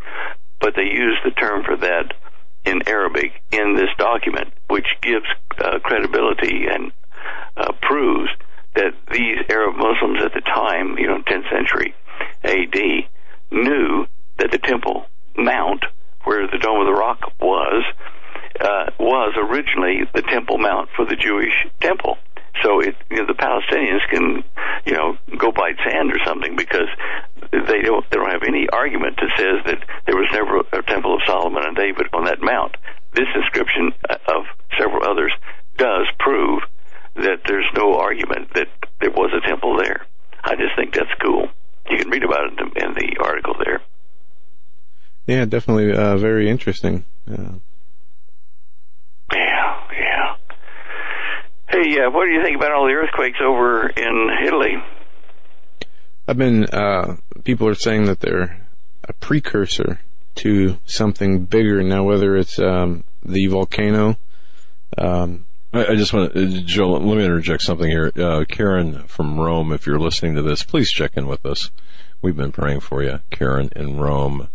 But 0.60 0.76
they 0.76 0.84
used 0.84 1.24
the 1.24 1.32
term 1.32 1.64
for 1.64 1.78
that 1.78 2.14
in 2.66 2.88
Arabic 2.88 3.32
in 3.52 3.76
this 3.76 3.90
document, 3.98 4.54
which 4.68 4.88
gives 5.02 5.26
uh, 5.58 5.80
credibility 5.80 6.68
and 6.70 6.91
uh, 7.56 7.72
proves 7.82 8.30
that 8.80 8.95
these 9.11 9.38
Arab 9.49 9.76
Muslims 9.76 10.23
at 10.23 10.34
the 10.34 10.41
time, 10.41 10.97
you 10.97 11.07
know, 11.07 11.19
10th 11.19 11.51
century 11.51 11.93
AD, 12.43 12.80
knew 13.51 14.07
that 14.38 14.51
the 14.51 14.57
Temple 14.57 15.06
Mount, 15.35 15.84
where 16.23 16.47
the 16.47 16.57
Dome 16.57 16.80
of 16.80 16.88
the 16.88 16.93
Rock 16.93 17.19
was, 17.41 17.84
uh, 18.61 18.91
was 18.97 19.35
originally 19.35 20.07
the 20.15 20.22
Temple 20.22 20.57
Mount 20.57 20.89
for 20.95 21.06
the 21.06 21.15
Jewish 21.15 21.53
temple. 21.81 22.18
So 22.64 22.80
it, 22.80 22.95
you 23.10 23.18
know, 23.18 23.27
the 23.27 23.34
Palestinians 23.34 24.03
can, 24.10 24.43
you 24.85 24.93
know, 24.93 25.18
go 25.38 25.51
bite 25.51 25.77
sand 25.84 26.11
or 26.11 26.19
something 26.26 26.56
because 26.56 26.89
they 27.51 27.81
don't 27.81 28.03
they 28.10 28.18
don't 28.18 28.31
have 28.31 28.43
any 28.47 28.68
argument 28.69 29.18
that 29.18 29.31
says 29.38 29.64
that 29.65 29.80
there 30.07 30.15
was 30.15 30.27
never 30.34 30.60
a 30.73 30.84
temple 30.84 31.15
of 31.15 31.22
Solomon 31.26 31.64
and 31.65 31.76
David 31.76 32.07
on 32.14 32.26
that 32.26 32.41
mount. 32.41 32.76
This 33.14 33.27
inscription 33.35 33.91
uh, 34.10 34.18
of 34.27 34.43
several 34.77 35.07
others 35.07 35.31
does 35.77 36.07
prove 36.19 36.64
that 37.15 37.41
there's 37.48 37.69
no 37.76 37.95
argument 37.95 38.53
that 38.56 38.68
there 39.02 39.11
was 39.11 39.31
a 39.34 39.48
temple 39.48 39.77
there. 39.77 40.06
I 40.44 40.56
just 40.56 40.76
think 40.76 40.94
that's 40.94 41.14
cool. 41.22 41.48
You 41.90 41.98
can 41.98 42.10
read 42.10 42.23
about 42.23 42.53
it 42.53 42.60
in 42.60 42.94
the, 42.94 43.18
article 43.23 43.56
there. 43.64 43.81
Yeah, 45.27 45.45
definitely 45.45 45.91
uh, 45.91 46.18
very 46.18 46.49
interesting. 46.49 47.06
Uh, 47.30 47.60
yeah, 49.34 49.80
yeah. 49.91 50.36
Hey, 51.69 51.99
uh, 51.99 52.10
what 52.10 52.26
do 52.26 52.31
you 52.31 52.44
think 52.44 52.57
about 52.57 52.72
all 52.72 52.86
the 52.86 52.94
earthquakes 52.94 53.40
over 53.44 53.90
in 53.90 54.30
Italy? 54.45 54.76
I've 56.27 56.38
been, 56.38 56.65
uh, 56.65 57.18
people 57.44 57.68
are 57.68 57.76
saying 57.76 58.06
that 58.06 58.19
they're 58.19 58.68
a 59.03 59.14
precursor 59.14 59.99
to 60.36 60.77
something 60.86 61.45
bigger 61.45 61.84
now, 61.84 62.03
whether 62.03 62.36
it's 62.36 62.60
um, 62.60 63.03
the 63.23 63.48
volcano. 63.48 64.18
Um, 64.98 65.45
I, 65.72 65.96
just 65.96 66.14
want 66.14 66.34
to, 66.34 66.62
Joel, 66.62 67.00
let 67.00 67.18
me 67.18 67.24
interject 67.24 67.62
something 67.62 67.90
here. 67.90 68.12
Uh, 68.16 68.44
Karen 68.48 69.04
from 69.04 69.40
Rome, 69.40 69.72
if 69.72 69.86
you're 69.86 70.00
listening 70.00 70.34
to 70.36 70.41
this, 70.41 70.64
please 70.64 70.91
check 70.91 71.12
in 71.16 71.28
with 71.28 71.46
us. 71.46 71.70
We've 72.22 72.36
been 72.36 72.52
praying 72.52 72.80
for 72.80 73.04
you, 73.04 73.20
Karen 73.30 73.70
in 73.76 73.98
Rome. 73.98 74.50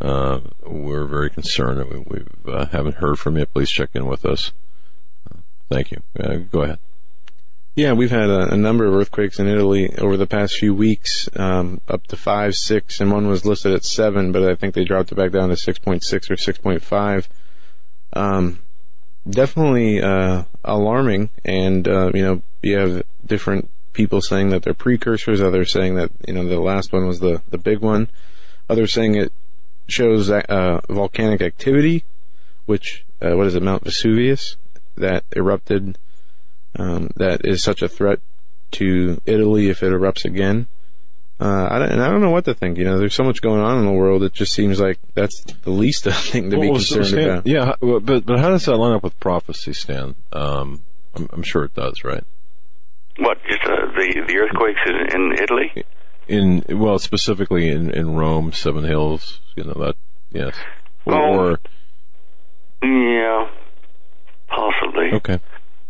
Uh, 0.00 0.40
we're 0.64 1.06
very 1.06 1.30
concerned. 1.30 1.88
We, 1.90 2.24
we 2.44 2.52
uh, 2.52 2.66
haven't 2.66 2.96
heard 2.96 3.18
from 3.18 3.36
you. 3.36 3.46
Please 3.46 3.70
check 3.70 3.90
in 3.94 4.06
with 4.06 4.24
us. 4.24 4.52
thank 5.68 5.90
you. 5.90 6.02
Uh, 6.18 6.36
go 6.36 6.62
ahead. 6.62 6.78
Yeah, 7.74 7.94
we've 7.94 8.10
had 8.10 8.28
a, 8.28 8.52
a, 8.52 8.56
number 8.56 8.84
of 8.84 8.94
earthquakes 8.94 9.38
in 9.38 9.48
Italy 9.48 9.96
over 9.96 10.16
the 10.16 10.26
past 10.26 10.56
few 10.58 10.74
weeks, 10.74 11.28
um, 11.36 11.80
up 11.88 12.06
to 12.08 12.16
five, 12.16 12.54
six, 12.54 13.00
and 13.00 13.10
one 13.10 13.28
was 13.28 13.46
listed 13.46 13.72
at 13.72 13.84
seven, 13.84 14.30
but 14.30 14.42
I 14.42 14.54
think 14.54 14.74
they 14.74 14.84
dropped 14.84 15.10
it 15.10 15.14
back 15.14 15.32
down 15.32 15.48
to 15.48 15.54
6.6 15.54 16.30
or 16.30 16.36
6.5. 16.36 17.28
Um, 18.12 18.58
definitely, 19.28 20.00
uh, 20.00 20.44
alarming, 20.64 21.30
and, 21.44 21.86
uh, 21.86 22.10
you 22.14 22.22
know, 22.22 22.42
you 22.62 22.76
have 22.76 23.02
different 23.24 23.68
people 23.92 24.20
saying 24.20 24.50
that 24.50 24.62
they're 24.62 24.74
precursors, 24.74 25.40
others 25.40 25.72
saying 25.72 25.94
that, 25.96 26.10
you 26.26 26.34
know, 26.34 26.46
the 26.46 26.60
last 26.60 26.92
one 26.92 27.06
was 27.06 27.20
the, 27.20 27.42
the 27.50 27.58
big 27.58 27.80
one, 27.80 28.08
others 28.68 28.92
saying 28.92 29.14
it 29.14 29.32
shows, 29.88 30.30
uh, 30.30 30.80
volcanic 30.88 31.42
activity, 31.42 32.04
which, 32.66 33.04
uh, 33.20 33.36
what 33.36 33.46
is 33.46 33.54
it, 33.54 33.62
Mount 33.62 33.84
Vesuvius, 33.84 34.56
that 34.96 35.24
erupted 35.34 35.98
um, 36.76 37.10
that 37.16 37.44
is 37.44 37.62
such 37.62 37.82
a 37.82 37.88
threat 37.88 38.20
to 38.72 39.20
Italy 39.26 39.68
if 39.68 39.82
it 39.82 39.92
erupts 39.92 40.24
again. 40.24 40.66
Uh, 41.42 41.66
I 41.72 41.84
and 41.86 42.00
I 42.00 42.08
don't 42.08 42.20
know 42.20 42.30
what 42.30 42.44
to 42.44 42.54
think. 42.54 42.78
You 42.78 42.84
know, 42.84 42.98
there's 42.98 43.16
so 43.16 43.24
much 43.24 43.42
going 43.42 43.60
on 43.60 43.78
in 43.78 43.84
the 43.84 43.90
world. 43.90 44.22
It 44.22 44.32
just 44.32 44.52
seems 44.52 44.78
like 44.78 45.00
that's 45.14 45.42
the 45.62 45.70
least 45.70 46.04
thing 46.08 46.50
to 46.50 46.56
well, 46.56 46.68
be 46.68 46.74
concerned 46.76 47.06
so 47.06 47.12
Stan, 47.12 47.28
about. 47.28 47.46
Yeah, 47.48 47.74
but 47.80 48.24
but 48.24 48.38
how 48.38 48.50
does 48.50 48.64
that 48.66 48.76
line 48.76 48.92
up 48.92 49.02
with 49.02 49.18
prophecy, 49.18 49.72
Stan? 49.72 50.14
Um, 50.32 50.82
I'm, 51.16 51.28
I'm, 51.32 51.42
sure 51.42 51.64
it 51.64 51.74
does, 51.74 52.04
right? 52.04 52.22
What 53.18 53.38
just 53.42 53.64
uh, 53.64 53.86
the 53.96 54.22
the 54.28 54.38
earthquakes 54.38 54.78
in, 54.86 54.94
in, 54.94 55.32
Italy? 55.42 55.84
In 56.28 56.78
well, 56.78 57.00
specifically 57.00 57.70
in, 57.70 57.90
in 57.90 58.14
Rome, 58.14 58.52
Seven 58.52 58.84
Hills. 58.84 59.40
You 59.56 59.64
know 59.64 59.74
that. 59.84 59.96
Yes. 60.30 60.54
Or, 61.06 61.14
oh, 61.14 61.38
or 61.38 61.60
yeah, 62.84 63.48
possibly. 64.46 65.10
Okay. 65.14 65.40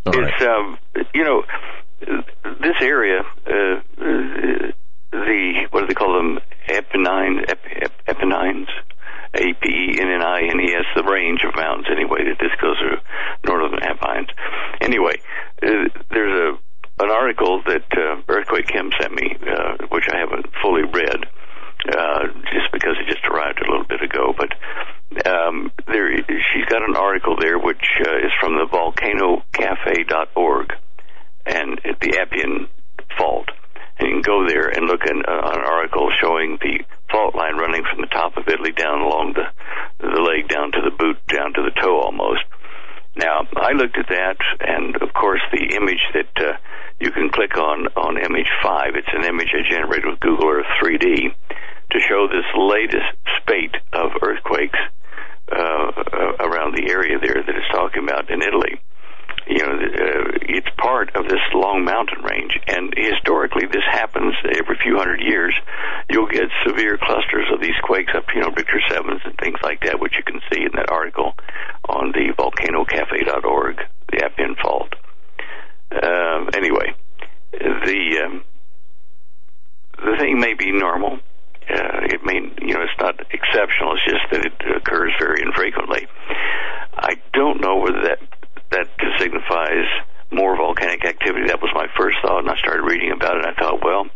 All 0.06 0.14
it's 0.18 0.40
right. 0.40 0.42
um, 0.48 0.78
you 1.12 1.24
know 1.24 1.42
this 2.60 2.76
area, 2.80 3.20
uh, 3.46 4.72
the 5.12 5.68
what 5.70 5.82
do 5.82 5.86
they 5.86 5.94
call 5.94 6.16
them? 6.16 6.38
Apennines, 6.68 7.44
Ep- 7.48 7.92
Apennines, 8.08 8.68
A 9.34 9.52
P 9.60 9.68
E 9.68 10.00
N 10.00 10.08
N 10.08 10.22
I 10.22 10.40
N 10.48 10.60
E 10.60 10.72
S, 10.72 10.86
the 10.96 11.04
range 11.04 11.44
of 11.46 11.54
mountains 11.54 11.86
anyway 11.90 12.24
that 12.24 12.38
this 12.40 12.52
goes 12.60 12.78
through 12.80 12.96
northern 13.46 13.78
Apennines. 13.82 14.28
Anyway, 14.80 15.20
uh, 15.62 15.88
there's 16.10 16.32
a 16.32 16.58
an 17.02 17.10
article 17.10 17.62
that 17.66 17.84
uh, 17.96 18.20
Earthquake 18.28 18.68
Kim 18.68 18.90
sent 19.00 19.12
me, 19.12 19.34
uh, 19.42 19.76
which 19.90 20.04
I 20.12 20.18
haven't 20.18 20.46
fully 20.62 20.82
read, 20.82 21.26
uh, 21.88 22.26
just 22.52 22.70
because 22.72 22.96
it 23.00 23.08
just 23.08 23.24
arrived 23.26 23.60
a 23.60 23.68
little 23.70 23.86
bit 23.88 24.02
ago. 24.02 24.32
But 24.36 24.52
um, 25.26 25.72
there, 25.86 26.14
she's 26.16 26.66
got 26.68 26.82
an 26.88 26.96
article 26.96 27.36
there 27.40 27.58
which 27.58 27.84
uh, 28.06 28.16
is 28.18 28.30
from 28.40 28.54
the 28.54 28.66
volcanocafe.org 28.70 30.72
and 31.46 31.80
the 32.00 32.18
Appian 32.20 32.68
Fault. 33.18 33.48
You 34.02 34.10
can 34.10 34.22
go 34.22 34.48
there 34.48 34.66
and 34.66 34.86
look 34.86 35.02
at 35.06 35.14
uh, 35.14 35.54
an 35.54 35.62
article 35.62 36.10
showing 36.20 36.58
the 36.60 36.82
fault 37.08 37.36
line 37.36 37.54
running 37.54 37.84
from 37.86 38.00
the 38.00 38.10
top 38.10 38.36
of 38.36 38.48
Italy 38.48 38.72
down 38.72 39.00
along 39.00 39.34
the 39.34 39.46
the 40.02 40.20
leg 40.20 40.48
down 40.48 40.72
to 40.72 40.82
the 40.82 40.90
boot, 40.90 41.22
down 41.30 41.54
to 41.54 41.62
the 41.62 41.70
toe 41.80 42.02
almost. 42.02 42.42
Now, 43.14 43.46
I 43.54 43.72
looked 43.78 43.96
at 43.96 44.08
that, 44.08 44.38
and 44.58 44.96
of 44.96 45.14
course, 45.14 45.42
the 45.52 45.76
image 45.76 46.02
that 46.14 46.34
uh, 46.34 46.58
you 46.98 47.12
can 47.12 47.30
click 47.30 47.56
on 47.56 47.86
on 47.94 48.18
image 48.18 48.50
five. 48.62 48.96
It's 48.96 49.14
an 49.14 49.22
image 49.22 49.54
I 49.54 49.62
generated 49.70 50.10
with 50.10 50.18
Google 50.18 50.50
Earth 50.50 50.66
3D 50.82 51.30
to 51.92 51.98
show 52.08 52.26
this 52.26 52.48
latest 52.58 53.14
spate 53.38 53.76
of 53.92 54.10
earthquakes 54.20 54.78
uh, 55.52 56.42
around 56.42 56.74
the 56.74 56.90
area 56.90 57.20
there 57.20 57.38
that 57.38 57.54
it's 57.54 57.70
talking 57.70 58.02
about 58.02 58.30
in 58.30 58.42
Italy. 58.42 58.82
You 59.46 59.58
know, 59.58 59.72
uh, 59.74 60.38
it's 60.48 60.68
part 60.78 61.14
of 61.16 61.24
this 61.28 61.42
long 61.54 61.84
mountain 61.84 62.22
range, 62.22 62.58
and 62.68 62.94
historically, 62.96 63.66
this 63.66 63.82
happens 63.90 64.34
every 64.44 64.78
few 64.82 64.96
hundred 64.96 65.20
years. 65.20 65.54
You'll 66.10 66.28
get 66.30 66.48
severe 66.66 66.96
clusters 66.96 67.46
of 67.52 67.60
these 67.60 67.76
quakes 67.82 68.12
up, 68.14 68.24
you 68.34 68.40
know, 68.40 68.50
Richter 68.56 68.80
sevens 68.88 69.20
and 69.24 69.36
things 69.38 69.58
like 69.62 69.80
that, 69.82 70.00
which 70.00 70.14
you 70.16 70.24
can 70.24 70.40
see 70.52 70.62
in 70.62 70.72
that 70.76 70.90
article 70.90 71.34
on 71.88 72.12
the 72.12 72.32
volcanocafe.org, 72.38 73.76
the 74.10 74.24
Appian 74.24 74.56
Fault. 74.62 74.94
Um, 75.92 76.48
anyway, 76.54 76.94
the 77.52 78.22
um, 78.24 78.44
the 79.98 80.16
thing 80.18 80.40
may 80.40 80.54
be 80.54 80.72
normal 80.72 81.18
uh, 81.70 82.04
it 82.04 82.20
may, 82.24 82.40
you 82.66 82.74
know, 82.74 82.82
it's 82.82 82.98
not 83.00 83.14
exceptional. 83.30 83.94
It's 83.94 84.04
just 84.04 84.26
that 84.32 84.44
it 84.44 84.76
occurs 84.76 85.12
very 85.18 85.42
infrequently. 85.42 86.06
I 86.94 87.14
don't 87.32 87.60
know 87.60 87.78
whether 87.78 88.02
that 88.02 88.18
that 88.72 88.88
signifies 89.18 89.86
more 90.32 90.56
volcanic 90.56 91.04
activity. 91.04 91.46
That 91.48 91.60
was 91.60 91.70
my 91.74 91.86
first 91.96 92.16
thought, 92.22 92.40
and 92.40 92.50
I 92.50 92.56
started 92.56 92.82
reading 92.82 93.12
about 93.12 93.36
it. 93.36 93.44
and 93.44 93.52
I 93.52 93.60
thought, 93.60 93.84
well, 93.84 94.06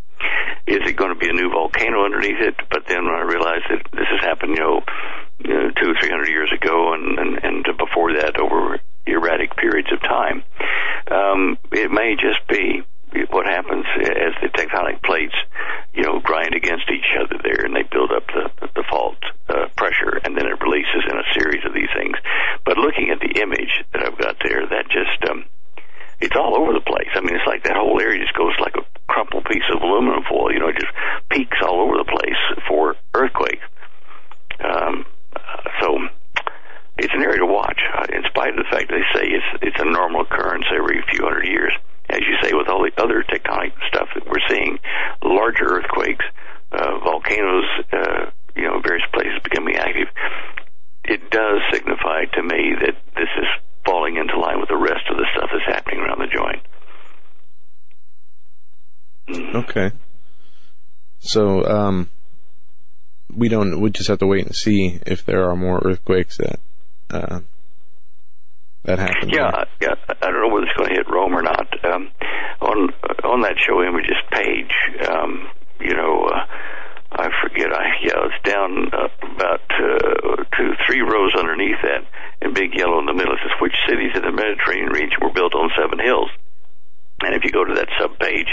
is 0.65 0.81
it 0.83 0.97
going 0.97 1.13
to 1.13 1.19
be 1.19 1.29
a 1.29 1.33
new 1.33 1.49
volcano 1.49 2.03
underneath 2.03 2.41
it? 2.41 2.55
But 2.69 2.87
then 2.87 3.05
when 3.05 3.13
I 3.13 3.21
realized 3.21 3.65
that 3.69 3.85
this 3.93 4.09
has 4.09 4.21
happened, 4.21 4.57
you 4.57 4.63
know, 4.63 4.81
you 5.39 5.53
know 5.53 5.69
two 5.77 5.93
three 6.01 6.09
hundred 6.09 6.29
years 6.29 6.51
ago, 6.51 6.93
and, 6.93 7.19
and 7.19 7.43
and 7.43 7.77
before 7.77 8.13
that, 8.17 8.39
over 8.39 8.79
erratic 9.05 9.55
periods 9.55 9.89
of 9.93 10.01
time, 10.01 10.43
um, 11.11 11.57
it 11.71 11.91
may 11.91 12.15
just 12.17 12.41
be 12.49 12.81
what 13.29 13.45
happens 13.45 13.85
as 14.01 14.33
the 14.41 14.49
tectonic 14.49 15.01
plates, 15.03 15.35
you 15.93 16.03
know, 16.03 16.19
grind 16.19 16.53
against 16.53 16.89
each 16.91 17.07
other 17.19 17.39
there, 17.43 17.65
and 17.65 17.75
they 17.75 17.83
build 17.83 18.11
up 18.11 18.25
the 18.27 18.49
the 18.75 18.83
fault 18.89 19.17
uh, 19.49 19.67
pressure, 19.75 20.19
and 20.23 20.35
then 20.35 20.45
it 20.45 20.61
releases 20.61 21.03
in 21.07 21.17
a 21.17 21.27
series 21.33 21.63
of 21.65 21.73
these 21.73 21.89
things. 21.95 22.15
But 22.65 22.77
looking 22.77 23.09
at 23.09 23.19
the 23.19 23.41
image 23.41 23.73
that 23.93 24.03
I've 24.03 24.17
got 24.17 24.37
there, 24.43 24.65
that 24.67 24.89
just 24.89 25.21
um, 25.29 25.45
it's 26.19 26.35
all 26.35 26.57
over 26.57 26.73
the 26.73 26.83
place. 26.83 27.09
I 27.15 27.21
mean, 27.21 27.35
it's 27.35 27.47
like 27.47 27.63
that 27.63 27.77
whole 27.77 28.01
area 28.01 28.21
just 28.21 28.37
goes 28.37 28.53
like 28.59 28.75
a 28.75 28.85
crumpled 29.07 29.45
piece 29.45 29.65
of 29.73 29.81
aluminum 29.81 30.23
foil. 30.27 30.51
You 30.51 30.59
know, 30.59 30.69
it 30.69 30.79
just 30.79 30.93
peaks 31.29 31.57
all 31.63 31.81
over 31.81 31.97
the 31.97 32.09
place 32.09 32.41
for 32.67 32.95
earthquake. 33.13 33.61
Um, 34.59 35.05
so 35.79 36.01
it's 36.97 37.13
an 37.13 37.21
area 37.21 37.39
to 37.39 37.45
watch, 37.45 37.79
uh, 37.93 38.09
in 38.09 38.23
spite 38.29 38.57
of 38.57 38.65
the 38.65 38.69
fact 38.69 38.89
they 38.89 39.05
say 39.13 39.29
it's 39.29 39.49
it's 39.61 39.79
a 39.79 39.85
normal 39.85 40.21
occurrence 40.21 40.65
every 40.73 41.01
few 41.13 41.23
hundred 41.23 41.45
years 41.45 41.73
as 42.09 42.19
you 42.21 42.35
say, 42.41 42.53
with 42.53 42.67
all 42.69 42.83
the 42.83 42.91
other 43.01 43.23
tectonic 43.23 43.73
stuff 43.87 44.07
that 44.15 44.25
we're 44.25 44.43
seeing, 44.49 44.79
larger 45.23 45.65
earthquakes, 45.65 46.25
uh, 46.71 46.99
volcanoes, 47.03 47.65
uh, 47.91 48.31
you 48.55 48.63
know, 48.63 48.79
various 48.81 49.05
places 49.13 49.39
becoming 49.43 49.75
active, 49.75 50.07
it 51.05 51.29
does 51.29 51.61
signify 51.71 52.25
to 52.33 52.43
me 52.43 52.75
that 52.81 52.95
this 53.15 53.29
is 53.37 53.47
falling 53.85 54.17
into 54.17 54.37
line 54.39 54.59
with 54.59 54.69
the 54.69 54.77
rest 54.77 55.03
of 55.09 55.17
the 55.17 55.25
stuff 55.35 55.49
that's 55.51 55.65
happening 55.65 55.99
around 55.99 56.19
the 56.19 56.27
joint. 56.27 56.63
Mm-hmm. 59.29 59.57
Okay. 59.57 59.91
So, 61.19 61.65
um, 61.65 62.09
we 63.33 63.49
don't, 63.49 63.79
we 63.81 63.89
just 63.89 64.07
have 64.07 64.19
to 64.19 64.27
wait 64.27 64.45
and 64.45 64.55
see 64.55 64.99
if 65.05 65.25
there 65.25 65.49
are 65.49 65.55
more 65.55 65.81
earthquakes 65.83 66.37
that, 66.37 66.59
uh, 67.09 67.39
that 68.87 68.99
happened. 68.99 69.31
Yeah, 69.31 69.65
yeah. 69.81 69.95
I 70.07 70.31
don't 70.31 70.41
know 70.41 70.47
whether 70.47 70.65
it's 70.65 70.77
going 70.77 70.89
to 70.89 70.95
hit 70.95 71.11
Rome 71.11 71.35
or 71.35 71.43
not. 71.43 71.67
Um, 71.85 72.09
on 72.61 72.89
on 73.23 73.41
that 73.41 73.59
show 73.59 73.83
images 73.83 74.17
page, 74.31 74.73
um, 75.11 75.51
you 75.79 75.93
know, 75.93 76.23
uh, 76.25 76.47
I 77.11 77.27
forget. 77.43 77.67
I 77.71 77.99
yeah, 78.01 78.31
it's 78.31 78.41
down 78.47 78.87
uh, 78.95 79.11
about 79.35 79.67
uh, 79.75 80.43
two, 80.55 80.71
three 80.87 81.01
rows 81.01 81.35
underneath 81.35 81.83
that, 81.83 82.07
in 82.41 82.53
big 82.53 82.73
yellow 82.73 82.99
in 82.99 83.05
the 83.05 83.13
middle. 83.13 83.33
It 83.33 83.43
says 83.43 83.59
which 83.59 83.75
cities 83.87 84.15
in 84.15 84.23
the 84.23 84.31
Mediterranean 84.31 84.89
region 84.89 85.19
were 85.21 85.35
built 85.35 85.53
on 85.53 85.69
seven 85.75 85.99
hills. 85.99 86.31
And 87.21 87.35
if 87.35 87.43
you 87.43 87.51
go 87.51 87.65
to 87.65 87.73
that 87.75 87.89
sub 87.99 88.17
page, 88.19 88.47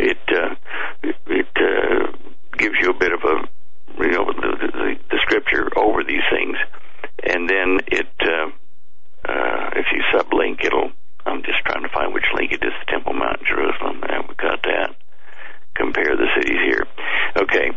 it 0.00 0.24
uh, 0.32 0.56
it 1.28 1.52
uh, 1.60 2.16
gives 2.56 2.76
you 2.80 2.90
a 2.90 2.98
bit 2.98 3.12
of 3.12 3.20
a 3.20 3.36
you 4.00 4.12
know 4.16 4.32
the, 4.32 4.50
the, 4.72 4.94
the 5.10 5.18
scripture 5.28 5.68
over 5.76 6.02
these 6.02 6.24
things, 6.32 6.56
and 7.22 7.48
then 7.48 7.80
it 7.88 8.08
uh, 8.22 8.48
uh, 9.28 9.70
if 9.76 9.86
you 9.92 10.02
sublink, 10.12 10.64
it'll. 10.64 10.90
I'm 11.26 11.42
just 11.42 11.60
trying 11.66 11.82
to 11.82 11.90
find 11.90 12.14
which 12.14 12.24
link 12.34 12.52
it 12.52 12.64
is. 12.64 12.72
Temple 12.88 13.12
Mount, 13.12 13.44
Jerusalem. 13.44 14.00
And 14.08 14.28
we 14.28 14.34
got 14.34 14.62
that. 14.62 14.96
Compare 15.76 16.16
the 16.16 16.26
cities 16.34 16.58
here. 16.64 16.86
Okay, 17.36 17.70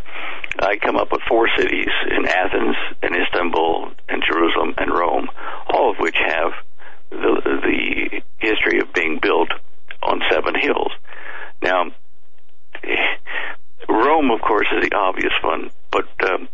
I 0.59 0.77
come 0.77 0.95
up 0.95 1.11
with 1.11 1.21
four 1.27 1.49
cities 1.57 1.91
in 2.09 2.25
Athens, 2.27 2.75
and 3.03 3.15
Istanbul, 3.15 3.91
and 4.09 4.23
Jerusalem, 4.23 4.73
and 4.77 4.91
Rome, 4.91 5.27
all 5.67 5.91
of 5.91 5.97
which 5.99 6.15
have 6.17 6.51
the 7.11 7.41
the 7.61 8.21
history 8.39 8.79
of 8.79 8.93
being 8.93 9.19
built 9.21 9.49
on 10.01 10.21
seven 10.31 10.55
hills. 10.59 10.91
Now, 11.61 11.91
Rome, 13.87 14.31
of 14.31 14.41
course, 14.41 14.67
is 14.75 14.89
the 14.89 14.95
obvious 14.95 15.33
one, 15.43 15.69
but 15.91 16.07
um, 16.23 16.47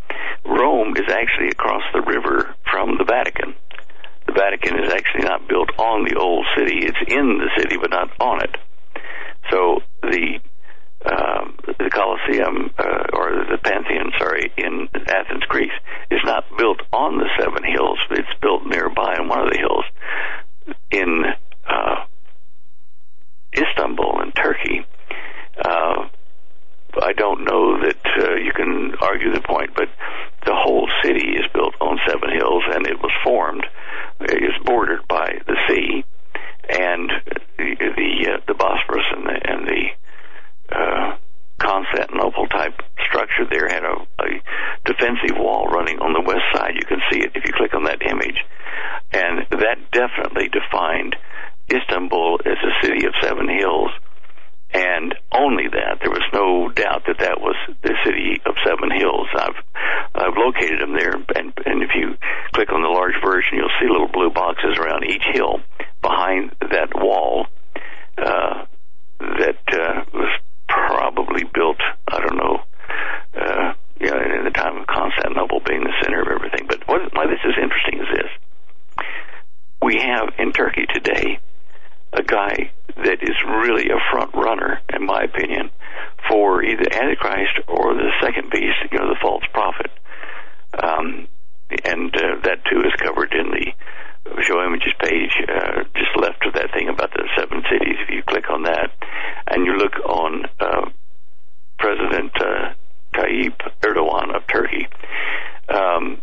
Rome 0.46 0.96
is 0.98 1.10
actually 1.10 1.50
across 1.50 1.84
the 1.94 2.02
river 2.02 2.56
from 2.70 2.98
the 2.98 3.06
Vatican. 3.06 3.56
The 4.28 4.34
Vatican 4.34 4.84
is 4.84 4.92
actually 4.92 5.24
not 5.24 5.48
built 5.48 5.70
on 5.78 6.06
the 6.06 6.16
old 6.20 6.46
city; 6.56 6.86
it's 6.86 6.98
in 7.08 7.40
the 7.40 7.50
city, 7.58 7.78
but 7.82 7.90
not 7.92 8.10
on 8.20 8.44
it. 8.44 8.56
So 9.50 9.80
the 10.02 10.40
um, 11.06 11.58
the 11.66 11.90
Colosseum 11.90 12.72
uh, 12.78 13.04
or 13.14 13.46
the 13.50 13.58
Pantheon, 13.64 14.12
sorry, 14.18 14.52
in 14.58 14.90
Athens, 15.08 15.44
Greece, 15.48 15.72
is 16.12 16.20
not 16.24 16.44
built 16.58 16.82
on 16.92 17.18
the 17.18 17.30
seven 17.40 17.64
hills. 17.64 18.00
It's 18.12 18.28
built 18.42 18.66
nearby 18.66 19.16
on 19.20 19.30
one 19.30 19.42
of 19.48 19.52
the 19.52 19.58
hills. 19.58 19.86
In 20.92 21.24
uh, 21.70 22.06
Istanbul 23.56 24.22
in 24.22 24.32
Turkey, 24.32 24.86
uh, 25.64 26.08
I 27.02 27.14
don't 27.14 27.44
know 27.44 27.80
that 27.82 28.06
uh, 28.20 28.36
you 28.36 28.52
can 28.54 28.96
argue 29.02 29.34
the 29.34 29.42
point, 29.42 29.72
but 29.76 29.90
the 30.46 30.56
whole 30.56 30.90
city 31.04 31.36
is 31.36 31.46
built 31.54 31.76
on 31.82 32.00
seven 32.08 32.30
hills, 32.32 32.64
and 32.74 32.88
it 32.88 33.00
was 33.00 33.12
formed, 33.24 33.66
is 34.22 34.58
bordered 34.66 35.08
by 35.08 35.40
the 35.46 35.58
sea, 35.68 36.04
and 36.70 37.12
the 37.58 37.76
the, 37.96 38.32
uh, 38.32 38.38
the 38.48 38.54
Bosphorus 38.54 39.06
and 39.16 39.26
the, 39.26 39.38
and 39.52 39.68
the 39.68 40.76
uh, 40.76 41.18
Constantinople 41.60 42.48
type 42.48 42.82
structure 43.08 43.46
there 43.50 43.68
had 43.68 43.84
a, 43.84 43.96
a 44.22 44.30
defensive 44.86 45.38
wall 45.38 45.68
running 45.68 46.00
on 46.00 46.14
the 46.14 46.22
west 46.22 46.46
side. 46.54 46.76
You 46.76 46.86
can 46.86 47.02
see 47.12 47.20
it 47.20 47.32
if 47.36 47.44
you 47.46 47.54
click 47.54 47.74
on 47.74 47.86
that 47.86 48.02
image, 48.02 48.40
and 49.12 49.46
that 49.52 49.92
definitely 49.92 50.50
defined 50.50 51.16
Istanbul 51.72 52.40
as 52.46 52.58
a 52.64 52.86
city 52.86 53.06
of 53.06 53.14
seven 53.22 53.50
hills 53.50 53.92
and 54.74 55.16
only 55.32 55.68
that. 55.72 56.00
There 56.02 56.12
was 56.12 56.26
no 56.34 56.70
doubt 56.70 57.04
that 57.08 57.20
that 57.20 57.40
was 57.40 57.56
the 57.82 57.96
city 58.06 58.42
of 58.46 58.56
Seven 58.66 58.92
Hills. 58.92 59.28
I've 59.34 59.60
I've 60.16 60.38
located 60.38 60.82
them 60.82 60.94
there, 60.94 61.14
and 61.14 61.54
and 61.66 61.84
if 61.84 61.92
you 61.96 62.18
click 62.54 62.72
on 62.72 62.82
the 62.82 62.90
large 62.90 63.16
version, 63.24 63.58
you'll 63.58 63.78
see 63.80 63.88
little 63.88 64.12
blue 64.12 64.30
boxes 64.30 64.78
around 64.78 65.06
each 65.06 65.24
hill 65.34 65.60
behind 66.02 66.56
that 66.62 66.90
wall 66.96 67.48
uh, 68.18 68.66
that 69.20 69.62
uh, 69.72 70.04
was 70.14 70.32
probably 70.68 71.44
built. 71.54 71.80
I 72.08 72.20
don't 72.20 72.38
know. 72.38 72.60
Uh, 73.36 73.74
you 74.00 74.12
know, 74.12 74.20
in 74.20 74.44
the 74.46 74.52
time 74.52 74.78
of 74.78 74.88
Constantinople 74.88 75.62
being 75.66 75.84
the 75.84 75.94
center 76.04 76.22
of 76.22 76.28
everything. 76.28 76.68
But 76.68 76.88
what, 76.88 77.02
why 77.16 77.26
this 77.26 77.40
is 77.44 77.56
interesting 77.62 78.00
is 78.00 78.08
this: 78.14 79.06
we 79.82 79.98
have 80.02 80.34
in 80.38 80.52
Turkey 80.52 80.86
today 80.94 81.40
a 82.14 82.24
guy 82.24 82.72
that 83.04 83.20
is 83.22 83.36
really 83.46 83.90
a 83.90 84.00
front 84.12 84.34
runner, 84.34 84.80
in 84.94 85.06
my 85.06 85.24
opinion, 85.24 85.70
for 86.30 86.64
either 86.64 86.86
Antichrist 86.92 87.60
or 87.68 87.94
the 87.94 88.12
second 88.22 88.50
beast, 88.50 88.78
you 88.92 89.00
know, 89.00 89.08
the 89.08 89.20
false 89.22 89.44
prophet. 89.54 89.92
Um, 90.82 91.28
and 91.84 92.16
uh, 92.16 92.42
that 92.44 92.64
too 92.70 92.82
is 92.82 92.94
covered 93.02 93.34
in 93.34 93.52
the 93.52 93.74
show 94.44 94.64
images 94.64 94.94
page, 95.00 95.32
uh, 95.48 95.84
just 95.96 96.12
left 96.20 96.46
of 96.46 96.54
that 96.54 96.72
thing 96.74 96.90
about 96.90 97.12
the 97.12 97.28
seven 97.38 97.64
cities. 97.70 97.98
If 98.04 98.10
you 98.10 98.24
click 98.24 98.50
on 98.50 98.64
that, 98.64 98.92
and 99.48 99.66
you 99.66 99.74
look 99.78 99.96
on 100.06 100.46
uh, 100.60 100.90
President 101.80 102.32
uh, 102.40 102.74
Tayyip 103.16 103.58
Erdogan 103.82 104.36
of 104.36 104.46
Turkey, 104.48 104.88
um, 105.70 106.22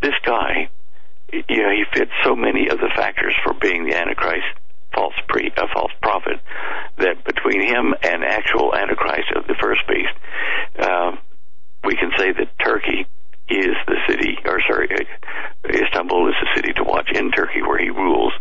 this 0.00 0.14
guy 0.24 0.70
you 1.32 1.62
know, 1.62 1.70
he 1.70 1.84
fits 1.92 2.10
so 2.24 2.34
many 2.34 2.68
of 2.68 2.78
the 2.78 2.90
factors 2.96 3.34
for 3.44 3.54
being 3.54 3.84
the 3.84 3.96
Antichrist, 3.96 4.46
false 4.98 5.14
pre, 5.28 5.46
a 5.46 5.66
false 5.72 5.92
prophet, 6.02 6.42
that 6.98 7.22
between 7.24 7.62
him 7.62 7.94
and 8.02 8.24
actual 8.26 8.74
Antichrist 8.74 9.30
of 9.36 9.46
the 9.46 9.54
first 9.62 9.86
beast, 9.86 10.16
uh, 10.82 11.12
we 11.84 11.94
can 11.94 12.10
say 12.18 12.32
that 12.34 12.50
Turkey 12.58 13.06
is 13.48 13.76
the 13.86 13.96
city, 14.10 14.36
or 14.44 14.58
sorry, 14.68 14.90
Istanbul 15.64 16.28
is 16.28 16.34
the 16.42 16.50
city 16.56 16.72
to 16.74 16.84
watch 16.84 17.08
in 17.14 17.30
Turkey 17.30 17.62
where 17.62 17.78
he 17.78 17.90
rules, 17.90 18.32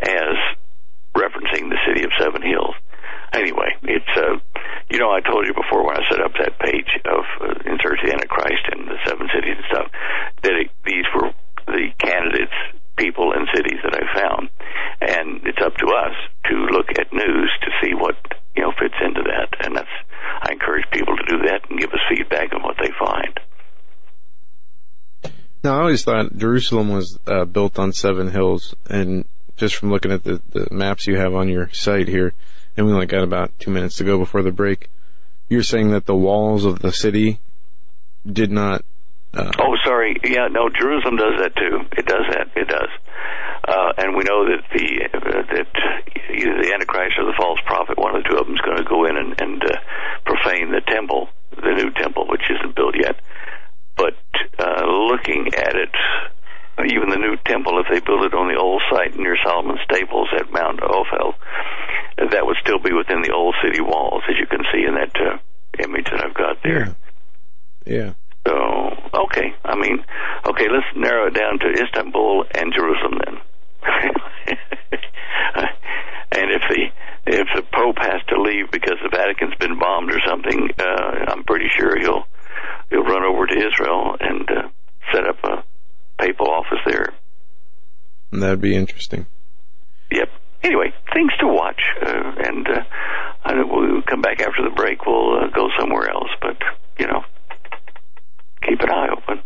as 0.00 0.36
referencing 1.14 1.68
the 1.68 1.78
city 1.86 2.04
of 2.04 2.10
Seven 2.18 2.42
Hills. 2.42 2.74
Anyway, 3.32 3.68
it's 3.82 4.14
uh, 4.16 4.40
you 4.88 4.98
know 4.98 5.10
I 5.12 5.20
told 5.20 5.46
you 5.46 5.52
before 5.52 5.84
when 5.84 5.96
I 6.00 6.08
set 6.08 6.20
up 6.24 6.32
that 6.40 6.58
page 6.58 6.88
of 7.04 7.24
uh, 7.44 7.70
insert 7.70 8.00
the 8.02 8.12
Antichrist 8.12 8.64
and 8.72 8.88
the 8.88 8.96
seven 9.04 9.28
cities 9.34 9.56
and 9.60 9.66
stuff 9.68 9.88
that 10.42 10.54
it, 10.56 10.70
these 10.86 11.04
were 11.14 11.30
the 11.66 11.92
candidates, 12.00 12.56
people, 12.98 13.32
and 13.32 13.48
cities 13.54 13.78
that 13.84 13.94
I 13.94 14.04
found. 14.18 14.50
And 15.00 15.46
it's 15.46 15.62
up 15.64 15.74
to 15.76 15.86
us 15.86 16.14
to 16.50 16.54
look 16.74 16.90
at 16.98 17.12
news 17.12 17.50
to 17.62 17.70
see 17.80 17.94
what 17.94 18.16
you 18.56 18.62
know 18.62 18.72
fits 18.78 18.98
into 19.00 19.22
that. 19.22 19.64
And 19.64 19.76
that's 19.76 19.94
I 20.42 20.52
encourage 20.52 20.84
people 20.92 21.16
to 21.16 21.24
do 21.28 21.38
that 21.46 21.70
and 21.70 21.78
give 21.78 21.90
us 21.90 22.00
feedback 22.08 22.52
on 22.54 22.62
what 22.62 22.76
they 22.78 22.90
find. 22.98 23.40
Now, 25.64 25.76
I 25.76 25.80
always 25.80 26.04
thought 26.04 26.36
Jerusalem 26.36 26.88
was 26.88 27.18
uh, 27.26 27.44
built 27.44 27.78
on 27.78 27.92
seven 27.92 28.30
hills, 28.30 28.76
and 28.88 29.24
just 29.56 29.74
from 29.74 29.90
looking 29.90 30.12
at 30.12 30.22
the, 30.22 30.40
the 30.50 30.68
maps 30.70 31.06
you 31.06 31.16
have 31.16 31.34
on 31.34 31.48
your 31.48 31.68
site 31.72 32.06
here, 32.06 32.32
and 32.76 32.86
we 32.86 32.92
only 32.92 33.06
got 33.06 33.24
about 33.24 33.58
two 33.58 33.72
minutes 33.72 33.96
to 33.96 34.04
go 34.04 34.18
before 34.18 34.42
the 34.42 34.52
break, 34.52 34.88
you're 35.48 35.64
saying 35.64 35.90
that 35.90 36.06
the 36.06 36.14
walls 36.14 36.64
of 36.64 36.78
the 36.78 36.92
city 36.92 37.40
did 38.24 38.52
not 38.52 38.84
uh, 39.34 39.50
oh, 39.58 39.76
sorry. 39.84 40.16
Yeah, 40.24 40.48
no, 40.48 40.68
Jerusalem 40.68 41.16
does 41.16 41.40
that 41.40 41.54
too. 41.56 41.84
It 41.96 42.06
does 42.06 42.24
that. 42.32 42.48
It 42.56 42.68
does. 42.68 42.88
Uh, 43.66 43.92
and 43.98 44.16
we 44.16 44.24
know 44.24 44.48
that 44.48 44.64
the 44.72 45.08
uh, 45.12 45.42
that 45.52 45.68
either 46.32 46.62
the 46.62 46.72
Antichrist 46.72 47.18
or 47.18 47.26
the 47.26 47.36
false 47.36 47.60
prophet, 47.66 47.98
one 47.98 48.16
of 48.16 48.22
the 48.22 48.28
two 48.28 48.36
of 48.36 48.46
them, 48.46 48.54
is 48.54 48.60
going 48.62 48.78
to 48.78 48.88
go 48.88 49.04
in 49.04 49.16
and, 49.16 49.40
and 49.40 49.62
uh, 49.62 49.76
profane 50.24 50.72
the 50.72 50.80
temple, 50.86 51.28
the 51.56 51.74
new 51.76 51.90
temple, 51.92 52.26
which 52.28 52.48
isn't 52.48 52.74
built 52.74 52.94
yet. 52.96 53.16
But 53.96 54.16
uh, 54.58 54.86
looking 54.86 55.52
at 55.54 55.74
it, 55.74 55.92
even 56.86 57.10
the 57.10 57.18
new 57.18 57.36
temple, 57.44 57.82
if 57.82 57.86
they 57.90 58.00
build 58.00 58.24
it 58.24 58.34
on 58.34 58.48
the 58.48 58.58
old 58.58 58.80
site 58.90 59.18
near 59.18 59.36
Solomon's 59.44 59.80
Stables 59.84 60.28
at 60.38 60.52
Mount 60.52 60.80
Ophel, 60.80 61.34
that 62.30 62.46
would 62.46 62.56
still 62.62 62.78
be 62.78 62.92
within 62.92 63.22
the 63.22 63.32
old 63.32 63.54
city 63.62 63.80
walls, 63.80 64.22
as 64.28 64.36
you 64.38 64.46
can 64.46 64.64
see 64.72 64.84
in 64.86 64.94
that 64.94 65.14
uh, 65.20 65.38
image 65.82 66.06
that 66.10 66.24
I've 66.24 66.34
got 66.34 66.62
there. 66.62 66.96
Yeah. 67.84 67.94
yeah. 67.94 68.12
So, 68.46 68.87
okay. 69.14 69.54
I 69.64 69.74
mean, 69.76 70.04
okay, 70.46 70.66
let's 70.70 70.86
narrow 70.96 71.26
it 71.26 71.34
down 71.34 71.58
to 71.60 71.82
Istanbul 71.82 72.44
and 72.54 72.72
Jerusalem 72.72 73.20
then. 73.24 73.36
and 76.32 76.50
if 76.50 76.62
the 76.68 76.90
if 77.26 77.48
the 77.54 77.62
Pope 77.62 77.98
has 77.98 78.22
to 78.28 78.40
leave 78.40 78.70
because 78.70 78.96
the 79.02 79.10
Vatican's 79.10 79.54
been 79.60 79.78
bombed 79.78 80.10
or 80.10 80.20
something, 80.26 80.70
uh, 80.78 81.32
I'm 81.32 81.44
pretty 81.44 81.68
sure 81.76 81.98
he'll 81.98 82.26
he'll 82.90 83.04
run 83.04 83.24
over 83.24 83.46
to 83.46 83.54
Israel 83.54 84.16
and 84.18 84.48
uh, 84.50 84.68
set 85.12 85.26
up 85.26 85.36
a 85.44 85.64
papal 86.18 86.50
office 86.50 86.80
there. 86.86 87.12
That'd 88.32 88.60
be 88.60 88.74
interesting. 88.74 89.26
Yep. 90.10 90.28
Anyway, 90.62 90.92
things 91.14 91.32
to 91.40 91.46
watch, 91.46 91.80
uh, 92.04 92.32
and 92.44 92.66
uh, 92.66 92.82
I 93.44 93.54
know 93.54 93.66
we'll 93.66 94.02
come 94.02 94.20
back 94.20 94.40
after 94.40 94.62
the 94.62 94.74
break. 94.74 95.06
We'll 95.06 95.38
uh, 95.38 95.46
go 95.54 95.68
somewhere 95.78 96.10
else, 96.10 96.30
but 96.40 96.56
you 96.98 97.06
know, 97.06 97.22
keep 98.78 98.88
an 98.88 98.94
eye 98.94 99.08
open. 99.12 99.42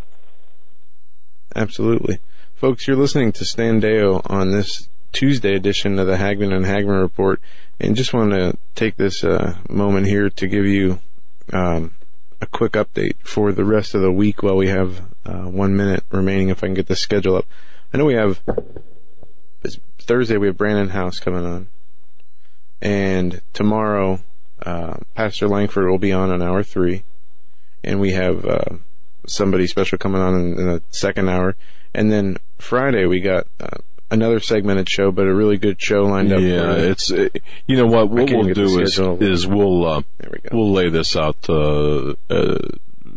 Absolutely. 1.54 2.18
Folks, 2.54 2.86
you're 2.86 2.96
listening 2.96 3.32
to 3.32 3.44
Stan 3.44 3.80
Deyo 3.80 4.22
on 4.30 4.50
this 4.50 4.88
Tuesday 5.12 5.54
edition 5.54 5.98
of 5.98 6.06
the 6.06 6.16
Hagmann 6.16 6.52
and 6.52 6.64
Hagmann 6.64 7.00
Report, 7.00 7.40
and 7.78 7.96
just 7.96 8.14
want 8.14 8.30
to 8.32 8.56
take 8.74 8.96
this 8.96 9.24
uh, 9.24 9.56
moment 9.68 10.06
here 10.06 10.30
to 10.30 10.46
give 10.46 10.64
you 10.64 11.00
um, 11.52 11.94
a 12.40 12.46
quick 12.46 12.72
update 12.72 13.16
for 13.22 13.52
the 13.52 13.64
rest 13.64 13.94
of 13.94 14.00
the 14.00 14.12
week 14.12 14.42
while 14.42 14.56
we 14.56 14.68
have 14.68 15.02
uh, 15.26 15.42
one 15.42 15.76
minute 15.76 16.04
remaining 16.10 16.48
if 16.48 16.62
I 16.62 16.68
can 16.68 16.74
get 16.74 16.86
the 16.86 16.96
schedule 16.96 17.36
up. 17.36 17.46
I 17.92 17.98
know 17.98 18.06
we 18.06 18.14
have 18.14 18.40
Thursday 19.98 20.36
we 20.36 20.48
have 20.48 20.56
Brandon 20.56 20.88
House 20.88 21.18
coming 21.18 21.44
on, 21.44 21.68
and 22.80 23.42
tomorrow 23.52 24.20
uh, 24.64 24.96
Pastor 25.14 25.46
Langford 25.46 25.88
will 25.88 25.98
be 25.98 26.12
on 26.12 26.30
on 26.30 26.42
hour 26.42 26.62
three, 26.62 27.04
and 27.84 28.00
we 28.00 28.12
have 28.12 28.44
uh, 28.44 28.76
somebody 29.26 29.66
special 29.66 29.98
coming 29.98 30.20
on 30.20 30.34
in, 30.34 30.58
in 30.58 30.66
the 30.66 30.82
second 30.90 31.28
hour. 31.28 31.56
And 31.94 32.10
then 32.10 32.38
Friday 32.58 33.06
we 33.06 33.20
got 33.20 33.46
uh, 33.60 33.78
another 34.10 34.40
segmented 34.40 34.88
show, 34.88 35.10
but 35.10 35.26
a 35.26 35.34
really 35.34 35.56
good 35.56 35.80
show 35.80 36.04
lined 36.04 36.32
up. 36.32 36.40
Yeah, 36.40 36.74
for, 36.74 36.78
it's 36.78 37.10
uh, 37.10 37.28
you 37.66 37.76
know 37.76 37.86
what 37.86 38.10
what 38.10 38.30
we'll 38.30 38.54
do 38.54 38.80
is 38.80 38.98
is 38.98 39.46
we'll 39.46 39.86
uh, 39.86 40.02
we 40.30 40.38
go. 40.38 40.48
we'll 40.52 40.72
lay 40.72 40.88
this 40.88 41.16
out. 41.16 41.36
Uh, 41.48 42.14
uh, 42.30 42.58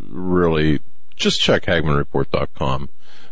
really, 0.09 0.79
just 1.15 1.41
check 1.41 1.63
HagmannReport.com 1.63 2.89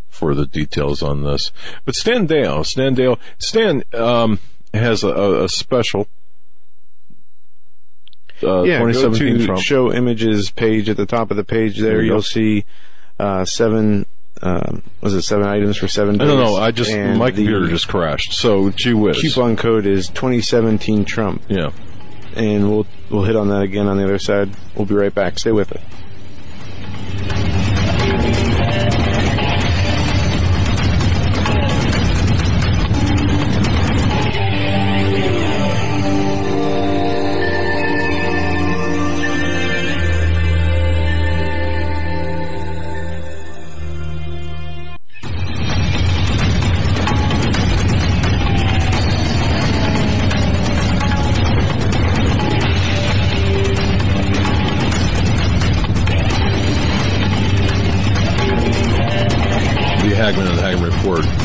for 0.10 0.36
the 0.36 0.45
details 0.45 1.02
on 1.02 1.24
this. 1.24 1.52
But 1.86 1.95
Stan 1.95 2.28
Deyo, 2.28 2.66
Stan 2.66 2.95
Deyo, 2.95 3.18
Stan 3.40 3.84
um, 3.94 4.40
has 4.74 5.04
a, 5.04 5.44
a 5.44 5.50
special. 5.50 6.08
Uh, 8.45 8.64
yeah, 8.64 8.80
go 8.80 8.88
2017 8.91 9.38
to 9.40 9.45
Trump. 9.45 9.61
show 9.61 9.94
images 9.94 10.52
page 10.52 10.90
at 10.90 10.98
the 10.98 11.06
top 11.06 11.32
of 11.32 11.38
the 11.38 11.44
page. 11.44 11.78
There, 11.80 11.91
There 11.94 12.02
you 12.02 12.07
you'll 12.07 12.18
go. 12.18 12.22
see 12.22 12.65
uh, 13.20 13.45
seven. 13.45 14.06
Um, 14.41 14.82
was 14.99 15.14
it 15.14 15.22
seven 15.22 15.45
items 15.45 15.78
for 15.78 15.88
seven 15.88 16.15
I 16.15 16.26
days? 16.26 16.28
don't 16.34 16.44
know. 16.44 16.56
I 16.57 16.72
just 16.72 16.91
And 16.91 17.18
my 17.20 17.32
computer 17.32 17.68
just 17.68 17.88
crashed. 17.88 18.34
So 18.34 18.72
gee 18.72 18.94
whiz. 18.94 19.22
coupon 19.22 19.56
code 19.56 19.86
is 19.86 20.10
2017 20.10 21.06
Trump, 21.06 21.41
Yeah. 21.48 21.72
and 22.36 22.70
we'll 22.70 22.86
we'll 23.10 23.24
hit 23.24 23.36
on 23.38 23.49
that 23.49 23.61
again 23.61 23.88
on 23.88 23.98
the 23.98 24.03
other 24.03 24.20
side. 24.20 24.49
We'll 24.76 24.86
be 24.86 24.95
right 24.95 25.14
back. 25.14 25.40
Stay 25.40 25.52
with 25.52 25.72
us. 25.72 25.82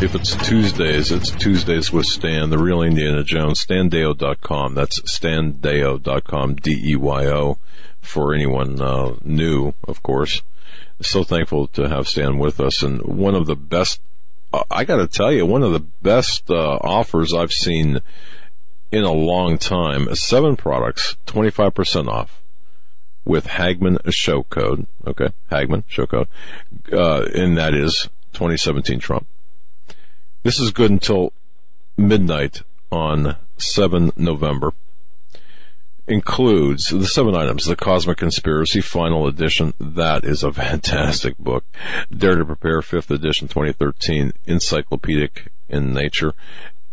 If 0.08 0.14
it's 0.14 0.36
Tuesdays, 0.36 1.12
it's 1.12 1.30
Tuesdays 1.30 1.92
with 1.92 2.06
Stan, 2.06 2.48
the 2.48 2.56
real 2.56 2.80
Indiana 2.80 3.22
Jones. 3.22 3.62
StanDeyo.com. 3.62 4.74
That's 4.74 5.00
StanDeyo.com. 5.00 6.54
D-E-Y-O. 6.54 7.58
For 8.00 8.34
anyone 8.34 8.80
uh, 8.80 9.16
new, 9.22 9.74
of 9.86 10.02
course. 10.02 10.40
So 11.02 11.24
thankful 11.24 11.66
to 11.68 11.90
have 11.90 12.08
Stan 12.08 12.38
with 12.38 12.58
us. 12.58 12.82
And 12.82 13.02
one 13.02 13.34
of 13.34 13.44
the 13.44 13.54
best, 13.54 14.00
uh, 14.50 14.62
I 14.70 14.84
got 14.84 14.96
to 14.96 15.08
tell 15.08 15.30
you, 15.30 15.44
one 15.44 15.62
of 15.62 15.74
the 15.74 15.84
best 16.00 16.50
uh, 16.50 16.78
offers 16.80 17.34
I've 17.34 17.52
seen 17.52 18.00
in 18.90 19.04
a 19.04 19.12
long 19.12 19.58
time. 19.58 20.14
Seven 20.14 20.56
products, 20.56 21.18
25% 21.26 22.08
off 22.08 22.40
with 23.26 23.44
Hagmann 23.44 23.98
show 24.10 24.44
code. 24.44 24.86
Okay, 25.06 25.28
Hagmann 25.50 25.84
show 25.86 26.06
code, 26.06 26.28
uh, 26.90 27.26
and 27.34 27.58
that 27.58 27.74
is 27.74 28.08
2017 28.32 29.00
Trump. 29.00 29.26
This 30.48 30.60
is 30.60 30.70
good 30.70 30.90
until 30.90 31.34
midnight 31.98 32.62
on 32.90 33.36
7 33.58 34.12
November. 34.16 34.72
Includes 36.06 36.88
the 36.88 37.06
seven 37.06 37.36
items: 37.36 37.66
the 37.66 37.76
Cosmic 37.76 38.16
Conspiracy 38.16 38.80
Final 38.80 39.26
Edition. 39.26 39.74
That 39.78 40.24
is 40.24 40.42
a 40.42 40.50
fantastic 40.64 41.36
book. 41.36 41.64
Dare 42.10 42.36
to 42.36 42.46
Prepare, 42.46 42.80
Fifth 42.80 43.10
Edition, 43.10 43.48
2013, 43.48 44.32
encyclopedic 44.46 45.52
in 45.68 45.92
nature, 45.92 46.32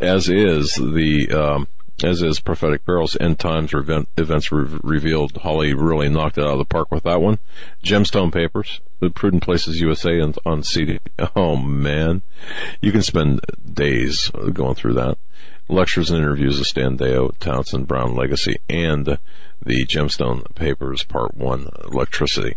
as 0.02 0.28
is 0.28 0.76
the 0.76 1.30
um, 1.32 1.70
as 2.04 2.22
is 2.22 2.40
prophetic 2.40 2.86
perils, 2.86 3.16
end 3.20 3.40
times 3.40 3.74
event, 3.74 4.10
events 4.18 4.52
re- 4.52 4.80
revealed. 4.84 5.38
Holly 5.38 5.74
really 5.74 6.10
knocked 6.10 6.38
it 6.38 6.44
out 6.44 6.54
of 6.54 6.58
the 6.58 6.66
park 6.66 6.92
with 6.92 7.04
that 7.04 7.22
one. 7.22 7.40
Gemstone 7.84 8.34
papers, 8.34 8.82
the 9.00 9.10
Prudent 9.10 9.44
Places 9.44 9.80
USA 9.80 10.20
on, 10.20 10.34
on 10.46 10.64
CD. 10.64 11.00
Oh 11.36 11.56
man, 11.56 12.22
you 12.82 12.92
can 12.92 13.02
spend 13.02 13.42
days 13.72 14.30
going 14.54 14.76
through 14.76 14.94
that. 14.96 15.18
Lectures 15.68 16.12
and 16.12 16.20
interviews 16.20 16.60
of 16.60 16.68
Stan 16.68 16.98
Deyo, 16.98 17.36
Townsend 17.40 17.88
Brown 17.88 18.16
Legacy, 18.16 18.58
and 18.70 19.06
the 19.06 19.86
Gemstone 19.86 20.54
Papers 20.54 21.04
Part 21.04 21.36
One, 21.36 21.70
Electricity. 21.86 22.56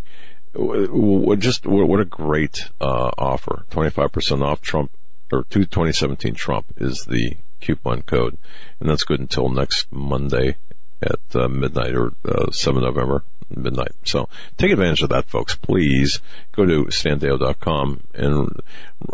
W- 0.53 0.87
w- 0.87 1.37
Just 1.37 1.67
what 1.67 2.01
a 2.01 2.05
great 2.05 2.59
uh, 2.81 3.11
offer! 3.17 3.65
Twenty 3.71 3.91
five 3.91 4.13
percent 4.13 4.43
off 4.43 4.61
Trump 4.61 4.91
or 5.33 5.45
two 5.45 5.61
2017 5.61 6.35
Trump 6.35 6.67
is 6.77 7.07
the 7.09 7.37
coupon 7.61 8.03
code, 8.03 8.39
and 8.81 8.89
that's 8.89 9.05
good 9.05 9.21
until 9.21 9.49
next 9.49 9.91
Monday 9.91 10.57
at 11.03 11.21
uh, 11.35 11.49
midnight 11.49 11.95
or 11.95 12.13
uh, 12.25 12.51
7 12.51 12.83
November 12.83 13.23
midnight. 13.55 13.93
So 14.05 14.29
take 14.57 14.73
advantage 14.73 15.03
of 15.03 15.09
that, 15.11 15.29
folks. 15.29 15.57
Please 15.57 16.21
go 16.53 16.67
to 16.67 16.85
standeyo.com 16.87 18.03
and 18.15 18.61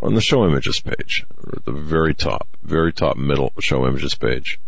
on 0.02 0.14
the 0.14 0.20
show 0.20 0.44
images 0.46 0.80
page, 0.80 1.26
the 1.64 1.72
very 1.72 2.14
top, 2.14 2.48
very 2.62 2.92
top 2.92 3.16
middle 3.16 3.52
show 3.60 3.86
images 3.86 4.14
page 4.14 4.58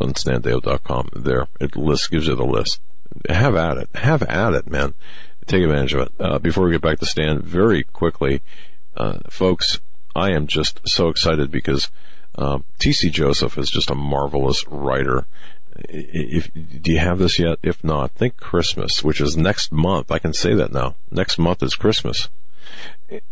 on 0.00 0.12
standeyo.com. 0.14 1.10
There, 1.14 1.46
it 1.60 1.76
lists 1.76 2.08
gives 2.08 2.26
you 2.26 2.34
the 2.34 2.44
list. 2.44 2.80
Have 3.28 3.54
at 3.54 3.76
it. 3.76 3.88
Have 3.94 4.22
at 4.24 4.54
it, 4.54 4.68
man. 4.68 4.94
Take 5.46 5.62
advantage 5.62 5.94
of 5.94 6.00
it. 6.00 6.12
Uh, 6.18 6.38
before 6.38 6.64
we 6.64 6.72
get 6.72 6.80
back 6.80 6.98
to 6.98 7.06
Stan, 7.06 7.40
very 7.42 7.84
quickly, 7.84 8.40
uh, 8.96 9.18
folks, 9.28 9.80
I 10.16 10.30
am 10.30 10.46
just 10.46 10.80
so 10.88 11.08
excited 11.08 11.50
because 11.50 11.90
um, 12.36 12.64
T.C. 12.78 13.10
Joseph 13.10 13.56
is 13.58 13.70
just 13.70 13.90
a 13.90 13.94
marvelous 13.94 14.66
writer. 14.68 15.26
If 15.88 16.52
do 16.52 16.92
you 16.92 16.98
have 16.98 17.18
this 17.18 17.38
yet? 17.38 17.58
If 17.62 17.82
not, 17.82 18.12
think 18.12 18.36
Christmas, 18.36 19.02
which 19.02 19.20
is 19.20 19.36
next 19.36 19.72
month. 19.72 20.10
I 20.10 20.18
can 20.18 20.32
say 20.32 20.54
that 20.54 20.72
now. 20.72 20.94
Next 21.10 21.38
month 21.38 21.62
is 21.62 21.74
Christmas. 21.74 22.28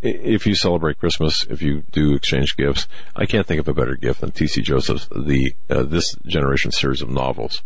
If 0.02 0.46
you 0.46 0.54
celebrate 0.54 1.00
Christmas, 1.00 1.44
if 1.48 1.62
you 1.62 1.82
do 1.92 2.14
exchange 2.14 2.56
gifts, 2.56 2.86
I 3.16 3.26
can't 3.26 3.46
think 3.46 3.60
of 3.60 3.68
a 3.68 3.74
better 3.74 3.96
gift 3.96 4.20
than 4.20 4.30
T.C. 4.30 4.62
Joseph's 4.62 5.08
the 5.08 5.54
uh, 5.68 5.82
this 5.82 6.14
generation 6.26 6.70
series 6.70 7.02
of 7.02 7.10
novels. 7.10 7.62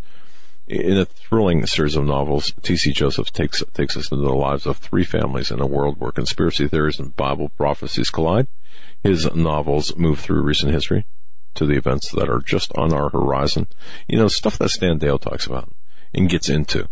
In 0.68 0.98
a 0.98 1.04
thrilling 1.04 1.64
series 1.66 1.96
of 1.96 2.04
novels, 2.04 2.52
T.C. 2.62 2.92
Joseph 2.92 3.32
takes 3.32 3.62
takes 3.74 3.96
us 3.96 4.10
into 4.10 4.24
the 4.24 4.34
lives 4.34 4.66
of 4.66 4.78
three 4.78 5.04
families 5.04 5.50
in 5.50 5.60
a 5.60 5.66
world 5.66 6.00
where 6.00 6.12
conspiracy 6.12 6.66
theories 6.66 6.98
and 6.98 7.14
Bible 7.14 7.50
prophecies 7.50 8.10
collide. 8.10 8.48
His 9.02 9.32
novels 9.34 9.96
move 9.96 10.18
through 10.18 10.42
recent 10.42 10.72
history 10.72 11.04
to 11.56 11.66
the 11.66 11.76
events 11.76 12.10
that 12.12 12.28
are 12.28 12.40
just 12.40 12.72
on 12.76 12.92
our 12.92 13.10
horizon. 13.10 13.66
You 14.08 14.18
know, 14.18 14.28
stuff 14.28 14.58
that 14.58 14.70
Stan 14.70 14.98
Deyo 14.98 15.20
talks 15.20 15.46
about 15.46 15.70
and 16.14 16.28
gets 16.28 16.48
into. 16.48 16.88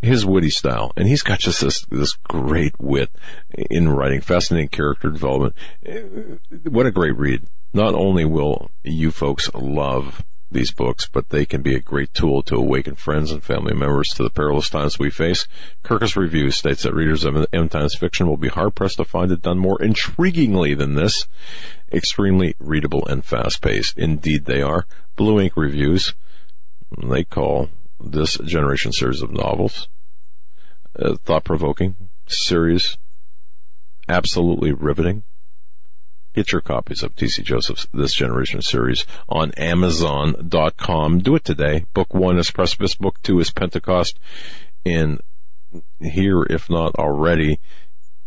His 0.00 0.24
witty 0.24 0.50
style, 0.50 0.92
and 0.96 1.08
he's 1.08 1.22
got 1.22 1.40
just 1.40 1.60
this 1.60 1.84
this 1.90 2.12
great 2.12 2.78
wit 2.78 3.10
in 3.52 3.88
writing, 3.88 4.20
fascinating 4.20 4.68
character 4.68 5.10
development. 5.10 5.56
What 6.68 6.86
a 6.86 6.92
great 6.92 7.16
read! 7.16 7.48
Not 7.72 7.94
only 7.94 8.24
will 8.24 8.70
you 8.84 9.10
folks 9.10 9.52
love 9.54 10.24
these 10.50 10.72
books, 10.72 11.08
but 11.08 11.28
they 11.28 11.44
can 11.44 11.62
be 11.62 11.74
a 11.74 11.80
great 11.80 12.14
tool 12.14 12.42
to 12.42 12.56
awaken 12.56 12.94
friends 12.94 13.30
and 13.30 13.42
family 13.42 13.74
members 13.74 14.08
to 14.08 14.22
the 14.22 14.30
perilous 14.30 14.70
times 14.70 14.98
we 14.98 15.10
face. 15.10 15.46
Kirkus 15.84 16.16
Review 16.16 16.50
states 16.50 16.82
that 16.82 16.94
readers 16.94 17.24
of 17.24 17.46
End 17.52 17.70
Times 17.70 17.94
fiction 17.94 18.26
will 18.26 18.36
be 18.36 18.48
hard 18.48 18.74
pressed 18.74 18.96
to 18.96 19.04
find 19.04 19.30
it 19.30 19.42
done 19.42 19.58
more 19.58 19.78
intriguingly 19.78 20.76
than 20.76 20.94
this. 20.94 21.26
Extremely 21.92 22.54
readable 22.58 23.06
and 23.06 23.24
fast 23.24 23.60
paced. 23.62 23.98
Indeed 23.98 24.46
they 24.46 24.62
are. 24.62 24.86
Blue 25.16 25.40
Ink 25.40 25.56
Reviews, 25.56 26.14
they 27.02 27.24
call 27.24 27.68
this 28.00 28.38
generation 28.38 28.92
series 28.92 29.22
of 29.22 29.32
novels 29.32 29.88
uh, 30.98 31.16
thought 31.24 31.44
provoking, 31.44 31.96
serious, 32.26 32.98
absolutely 34.08 34.72
riveting. 34.72 35.22
Get 36.38 36.52
your 36.52 36.60
copies 36.60 37.02
of 37.02 37.16
T.C. 37.16 37.42
Joseph's 37.42 37.88
This 37.92 38.14
Generation 38.14 38.62
series 38.62 39.04
on 39.28 39.50
Amazon.com. 39.56 41.18
Do 41.18 41.34
it 41.34 41.44
today. 41.44 41.84
Book 41.94 42.14
one 42.14 42.38
is 42.38 42.52
Precipice. 42.52 42.94
Book 42.94 43.20
two 43.24 43.40
is 43.40 43.50
Pentecost. 43.50 44.20
And 44.86 45.20
here, 45.98 46.44
if 46.44 46.70
not 46.70 46.94
already, 46.94 47.58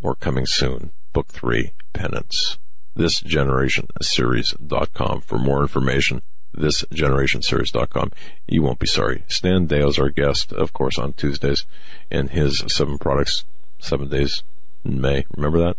or 0.02 0.14
coming 0.14 0.46
soon, 0.46 0.92
book 1.14 1.28
three, 1.30 1.72
Penance. 1.94 2.60
This 2.98 3.22
Generation 3.22 3.88
Series.com 4.02 5.22
for 5.22 5.40
more 5.40 5.62
information. 5.62 6.22
This 6.54 6.84
Generation 6.92 7.42
Series.com. 7.42 8.12
You 8.46 8.62
won't 8.62 8.80
be 8.80 8.88
sorry. 8.88 9.24
Stan 9.30 9.70
Deyo's 9.70 9.98
our 9.98 10.10
guest, 10.10 10.52
of 10.52 10.74
course, 10.74 11.00
on 11.00 11.14
Tuesdays, 11.14 11.66
and 12.12 12.32
his 12.32 12.62
seven 12.68 12.98
products, 12.98 13.46
seven 13.80 14.10
days 14.10 14.44
in 14.84 15.00
May. 15.00 15.26
Remember 15.34 15.60
that? 15.60 15.78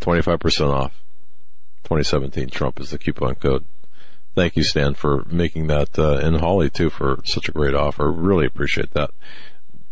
25% 0.00 0.70
off. 0.72 0.92
2017 1.84 2.48
Trump 2.48 2.80
is 2.80 2.90
the 2.90 2.98
coupon 2.98 3.34
code. 3.34 3.64
Thank 4.34 4.56
you, 4.56 4.64
Stan, 4.64 4.94
for 4.94 5.24
making 5.26 5.68
that, 5.68 5.98
uh, 5.98 6.18
and 6.18 6.40
Holly 6.40 6.68
too 6.70 6.90
for 6.90 7.20
such 7.24 7.48
a 7.48 7.52
great 7.52 7.74
offer. 7.74 8.10
Really 8.10 8.46
appreciate 8.46 8.92
that. 8.92 9.10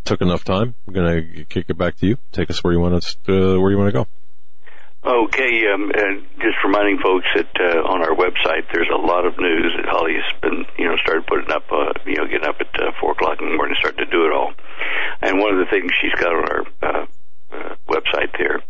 Took 0.05 0.21
enough 0.21 0.43
time. 0.43 0.75
I'm 0.87 0.95
gonna 0.95 1.45
kick 1.45 1.67
it 1.69 1.79
back 1.79 1.97
to 1.99 2.07
you. 2.07 2.19
Take 2.33 2.51
us 2.51 2.65
where 2.65 2.73
you 2.73 2.81
want 2.81 2.95
us 2.95 3.17
to, 3.27 3.61
where 3.61 3.71
you 3.71 3.79
want 3.79 3.89
to 3.89 3.93
go. 3.93 4.07
Okay, 5.05 5.67
um, 5.67 5.91
just 6.39 6.63
reminding 6.65 6.99
folks 7.03 7.27
that 7.35 7.51
uh, 7.59 7.83
on 7.91 8.03
our 8.03 8.15
website 8.15 8.71
there's 8.73 8.91
a 8.91 8.99
lot 8.99 9.27
of 9.27 9.37
news 9.37 9.75
that 9.77 9.87
Holly's 9.87 10.23
been, 10.41 10.65
you 10.79 10.87
know, 10.87 10.95
started 11.03 11.27
putting 11.27 11.51
up, 11.51 11.67
uh, 11.71 11.93
you 12.07 12.15
know, 12.15 12.27
getting 12.27 12.47
up 12.47 12.55
at 12.61 12.71
uh, 12.79 12.93
four 13.01 13.11
o'clock 13.11 13.39
in 13.41 13.51
the 13.51 13.57
morning, 13.57 13.75
start 13.79 13.99
to 13.99 14.07
do 14.07 14.27
it 14.27 14.33
all. 14.33 14.53
And 15.21 15.39
one 15.39 15.55
of 15.55 15.59
the 15.59 15.71
things 15.71 15.91
she's 16.01 16.15
got 16.15 16.31
on 16.31 16.45
our 16.47 16.63
uh, 16.83 17.07
uh, 17.53 17.75
website 17.89 18.33
there 18.39 18.61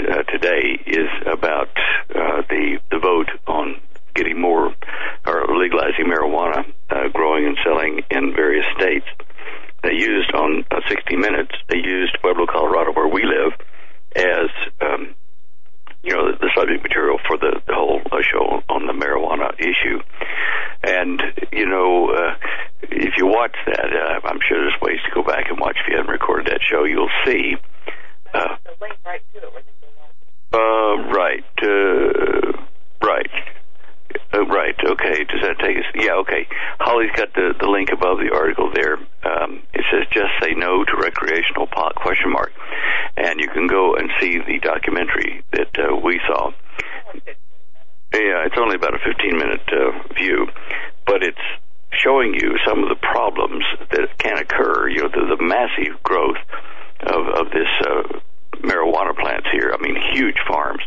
uh, 0.00 0.22
today 0.24 0.78
is 0.86 1.08
about 1.26 1.68
uh, 2.10 2.42
the 2.48 2.78
the 2.90 2.98
vote 2.98 3.30
on 3.46 3.80
getting 4.14 4.40
more 4.40 4.74
or 5.26 5.56
legalizing 5.56 6.06
marijuana 6.06 6.64
uh, 6.90 7.08
growing 7.12 7.46
and 7.46 7.56
selling 7.64 8.00
in 8.10 8.34
various 8.34 8.66
states. 8.76 9.06
They 9.82 9.94
used 9.94 10.32
on 10.34 10.64
uh, 10.70 10.80
60 10.88 11.16
Minutes. 11.16 11.52
They 11.68 11.78
used 11.78 12.16
Pueblo, 12.20 12.46
Colorado, 12.46 12.92
where 12.92 13.08
we 13.08 13.24
live, 13.24 13.52
as 14.14 14.50
um, 14.80 15.14
you 16.02 16.14
know, 16.14 16.32
the 16.32 16.50
subject 16.56 16.82
material 16.82 17.18
for 17.26 17.36
the, 17.36 17.60
the 17.66 17.74
whole 17.74 18.00
uh, 18.10 18.22
show 18.22 18.62
on 18.68 18.86
the 18.86 18.92
marijuana 18.92 19.54
issue. 19.58 19.98
And, 20.84 21.22
you 21.52 21.66
know, 21.66 22.10
if 22.82 23.14
you 23.16 23.26
watch 23.26 23.54
that, 23.66 23.86
I'm 24.24 24.40
sure 24.48 24.58
there's 24.58 24.80
ways 24.82 24.98
to 25.06 25.14
go 25.14 25.22
back 25.22 25.46
and 25.48 25.58
watch. 25.58 25.76
If 25.80 25.88
you 25.88 25.96
haven't 25.96 26.10
recorded 26.10 26.46
that 26.46 26.60
show, 26.60 26.84
you'll 26.84 27.10
see. 27.24 27.54
Uh, 28.34 28.56
uh, 30.52 30.96
right, 31.12 31.44
uh, 31.62 32.52
right. 33.02 33.30
Uh, 34.34 34.46
right. 34.46 34.76
Okay. 34.84 35.24
Does 35.24 35.42
that 35.42 35.58
take 35.60 35.76
us? 35.76 35.84
Yeah. 35.94 36.14
Okay. 36.24 36.46
Holly's 36.80 37.12
got 37.16 37.32
the 37.34 37.52
the 37.60 37.68
link 37.68 37.90
above 37.92 38.18
the 38.18 38.32
article 38.34 38.70
there. 38.74 38.96
Um, 39.24 39.62
it 39.72 39.84
says 39.92 40.08
"Just 40.12 40.32
Say 40.40 40.54
No 40.56 40.84
to 40.84 40.92
Recreational 40.96 41.66
Pot?" 41.66 41.94
question 41.96 42.32
mark, 42.32 42.52
and 43.16 43.40
you 43.40 43.48
can 43.48 43.66
go 43.66 43.94
and 43.94 44.10
see 44.20 44.38
the 44.38 44.58
documentary 44.60 45.44
that 45.52 45.72
uh, 45.78 45.96
we 45.96 46.20
saw. 46.26 46.52
Yeah, 48.12 48.44
it's 48.44 48.56
only 48.60 48.76
about 48.76 48.94
a 48.94 49.00
15 49.04 49.36
minute 49.36 49.68
uh, 49.72 50.14
view, 50.14 50.46
but 51.06 51.22
it's 51.22 51.40
showing 51.92 52.34
you 52.34 52.56
some 52.66 52.82
of 52.82 52.88
the 52.88 53.00
problems 53.00 53.64
that 53.90 54.18
can 54.18 54.38
occur. 54.38 54.88
You 54.88 55.04
know, 55.04 55.08
the, 55.08 55.36
the 55.36 55.42
massive 55.42 56.02
growth 56.02 56.36
of 57.02 57.46
of 57.46 57.46
this 57.50 57.70
uh, 57.86 58.02
marijuana 58.62 59.16
plants 59.16 59.48
here. 59.52 59.74
I 59.74 59.80
mean, 59.82 59.96
huge 60.14 60.38
farms. 60.46 60.82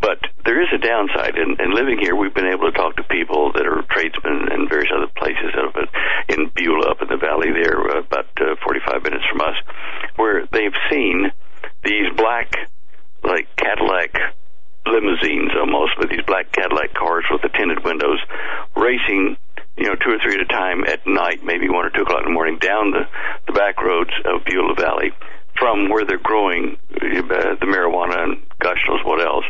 But 0.00 0.20
there 0.44 0.60
is 0.60 0.68
a 0.74 0.78
downside, 0.78 1.36
and, 1.36 1.58
and 1.58 1.72
living 1.72 1.98
here, 1.98 2.14
we've 2.14 2.34
been 2.34 2.52
able 2.52 2.70
to 2.70 2.76
talk 2.76 2.96
to 2.96 3.02
people 3.04 3.52
that 3.52 3.66
are 3.66 3.80
tradesmen 3.88 4.52
and 4.52 4.68
various 4.68 4.92
other 4.94 5.08
places 5.16 5.56
of 5.56 5.72
it, 5.76 5.88
in 6.28 6.50
Beulah, 6.54 6.90
up 6.90 7.02
in 7.02 7.08
the 7.08 7.16
valley 7.16 7.48
there, 7.50 7.80
uh, 7.80 8.04
about 8.04 8.28
uh, 8.36 8.56
45 8.62 9.02
minutes 9.02 9.24
from 9.30 9.40
us, 9.40 9.56
where 10.16 10.46
they've 10.52 10.76
seen 10.90 11.32
these 11.82 12.12
black, 12.14 12.52
like 13.24 13.48
Cadillac 13.56 14.12
limousines 14.84 15.50
almost, 15.58 15.92
but 15.98 16.10
these 16.10 16.24
black 16.26 16.52
Cadillac 16.52 16.92
cars 16.92 17.24
with 17.32 17.40
the 17.40 17.48
tinted 17.48 17.82
windows, 17.82 18.20
racing, 18.76 19.36
you 19.76 19.88
know, 19.88 19.96
two 19.96 20.12
or 20.12 20.20
three 20.20 20.34
at 20.34 20.44
a 20.44 20.52
time 20.52 20.84
at 20.84 21.06
night, 21.06 21.42
maybe 21.42 21.68
one 21.68 21.86
or 21.86 21.90
two 21.90 22.02
o'clock 22.02 22.20
in 22.20 22.30
the 22.30 22.36
morning, 22.36 22.58
down 22.60 22.92
the, 22.92 23.08
the 23.46 23.52
back 23.52 23.80
roads 23.80 24.12
of 24.28 24.44
Beulah 24.44 24.76
Valley 24.76 25.10
from 25.58 25.88
where 25.88 26.04
they're 26.04 26.18
growing 26.18 26.76
uh, 26.94 27.56
the 27.60 27.66
marijuana 27.66 28.24
and 28.24 28.42
gosh 28.60 28.78
knows 28.88 29.04
what 29.04 29.20
else. 29.20 29.44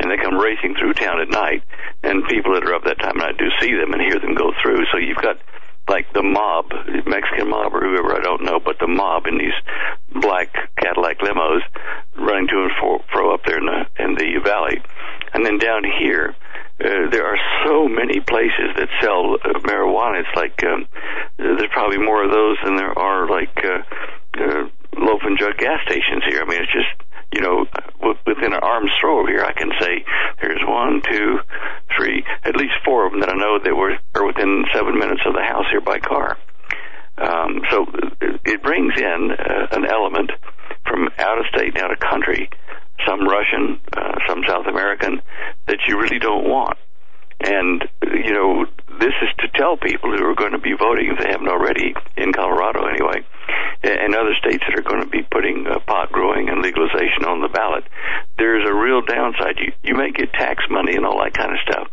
And 0.00 0.10
they 0.10 0.16
come 0.16 0.34
racing 0.34 0.74
through 0.74 0.94
town 0.94 1.20
at 1.20 1.28
night, 1.28 1.62
and 2.02 2.26
people 2.26 2.54
that 2.54 2.64
are 2.64 2.74
up 2.74 2.84
that 2.84 2.98
time 2.98 3.16
of 3.16 3.22
night 3.22 3.38
do 3.38 3.46
see 3.60 3.72
them 3.72 3.92
and 3.92 4.02
hear 4.02 4.18
them 4.18 4.34
go 4.34 4.52
through. 4.60 4.84
So 4.90 4.98
you've 4.98 5.22
got 5.22 5.38
like 5.88 6.12
the 6.12 6.22
mob, 6.22 6.70
Mexican 7.06 7.50
mob 7.50 7.74
or 7.74 7.80
whoever, 7.80 8.16
I 8.16 8.20
don't 8.20 8.44
know, 8.44 8.60
but 8.60 8.78
the 8.78 8.86
mob 8.86 9.26
in 9.26 9.38
these 9.38 9.54
black 10.20 10.48
Cadillac 10.76 11.18
limos 11.18 11.60
running 12.16 12.48
to 12.48 12.62
and 12.62 12.70
fro, 13.10 13.34
up 13.34 13.40
there 13.44 13.58
in 13.58 13.66
the 13.66 14.02
in 14.02 14.14
the 14.14 14.40
valley, 14.44 14.82
and 15.34 15.44
then 15.44 15.58
down 15.58 15.84
here. 15.84 16.34
Uh, 16.80 17.08
there 17.10 17.26
are 17.26 17.38
so 17.64 17.86
many 17.86 18.18
places 18.18 18.74
that 18.76 18.88
sell 19.00 19.34
uh, 19.34 19.60
marijuana. 19.60 20.20
It's 20.20 20.34
like 20.34 20.64
um, 20.64 20.88
there's 21.36 21.70
probably 21.70 21.98
more 21.98 22.24
of 22.24 22.32
those 22.32 22.56
than 22.64 22.74
there 22.74 22.98
are 22.98 23.28
like 23.28 23.56
uh, 23.62 23.82
uh, 24.42 24.68
loaf 24.96 25.20
and 25.24 25.38
jug 25.38 25.56
gas 25.58 25.80
stations 25.84 26.22
here. 26.28 26.42
I 26.42 26.44
mean, 26.44 26.62
it's 26.62 26.72
just 26.72 26.92
you 27.32 27.40
know 27.40 27.66
within 28.26 28.52
an 28.52 28.60
arm's 28.62 28.92
throw 29.00 29.26
here. 29.26 29.44
I 29.44 29.52
can 29.52 29.70
say 29.80 30.04
there's 30.40 30.62
one, 30.66 31.02
two, 31.08 31.40
three, 31.96 32.24
at 32.44 32.56
least 32.56 32.74
four 32.84 33.06
of 33.06 33.12
them 33.12 33.20
that 33.20 33.30
I 33.30 33.36
know 33.36 33.58
that 33.58 33.74
were 33.74 33.98
are 34.14 34.26
within 34.26 34.64
seven 34.72 34.98
minutes 34.98 35.22
of 35.26 35.34
the 35.34 35.42
house 35.42 35.66
here 35.70 35.80
by 35.80 35.98
car. 35.98 36.36
Um, 37.18 37.60
so 37.70 37.86
it 38.44 38.62
brings 38.62 38.94
in 38.96 39.30
uh, 39.32 39.66
an 39.72 39.84
element 39.84 40.32
from 40.86 41.08
out 41.18 41.38
of 41.38 41.46
state, 41.54 41.78
out 41.78 41.92
of 41.92 42.00
country, 42.00 42.48
some 43.06 43.26
Russian, 43.26 43.80
uh, 43.96 44.18
some 44.26 44.42
South 44.46 44.66
American 44.66 45.20
that 45.66 45.78
you 45.86 46.00
really 46.00 46.18
don't 46.18 46.48
want. 46.48 46.78
And, 47.44 47.88
you 48.02 48.32
know, 48.32 48.66
this 49.00 49.14
is 49.22 49.28
to 49.40 49.48
tell 49.54 49.76
people 49.76 50.16
who 50.16 50.24
are 50.24 50.34
going 50.34 50.52
to 50.52 50.58
be 50.58 50.74
voting, 50.78 51.10
if 51.10 51.18
they 51.18 51.30
haven't 51.30 51.48
already, 51.48 51.94
in 52.16 52.32
Colorado 52.32 52.86
anyway, 52.86 53.26
and 53.82 54.14
other 54.14 54.34
states 54.38 54.62
that 54.66 54.78
are 54.78 54.82
going 54.82 55.02
to 55.02 55.08
be 55.08 55.22
putting 55.22 55.66
uh, 55.66 55.78
pot 55.86 56.12
growing 56.12 56.48
and 56.48 56.62
legalization 56.62 57.24
on 57.26 57.40
the 57.40 57.48
ballot, 57.48 57.84
there's 58.38 58.68
a 58.68 58.74
real 58.74 59.02
downside. 59.02 59.58
You, 59.58 59.72
you 59.82 59.94
may 59.94 60.10
get 60.12 60.32
tax 60.32 60.64
money 60.70 60.94
and 60.94 61.04
all 61.04 61.22
that 61.22 61.34
kind 61.34 61.52
of 61.52 61.58
stuff, 61.66 61.88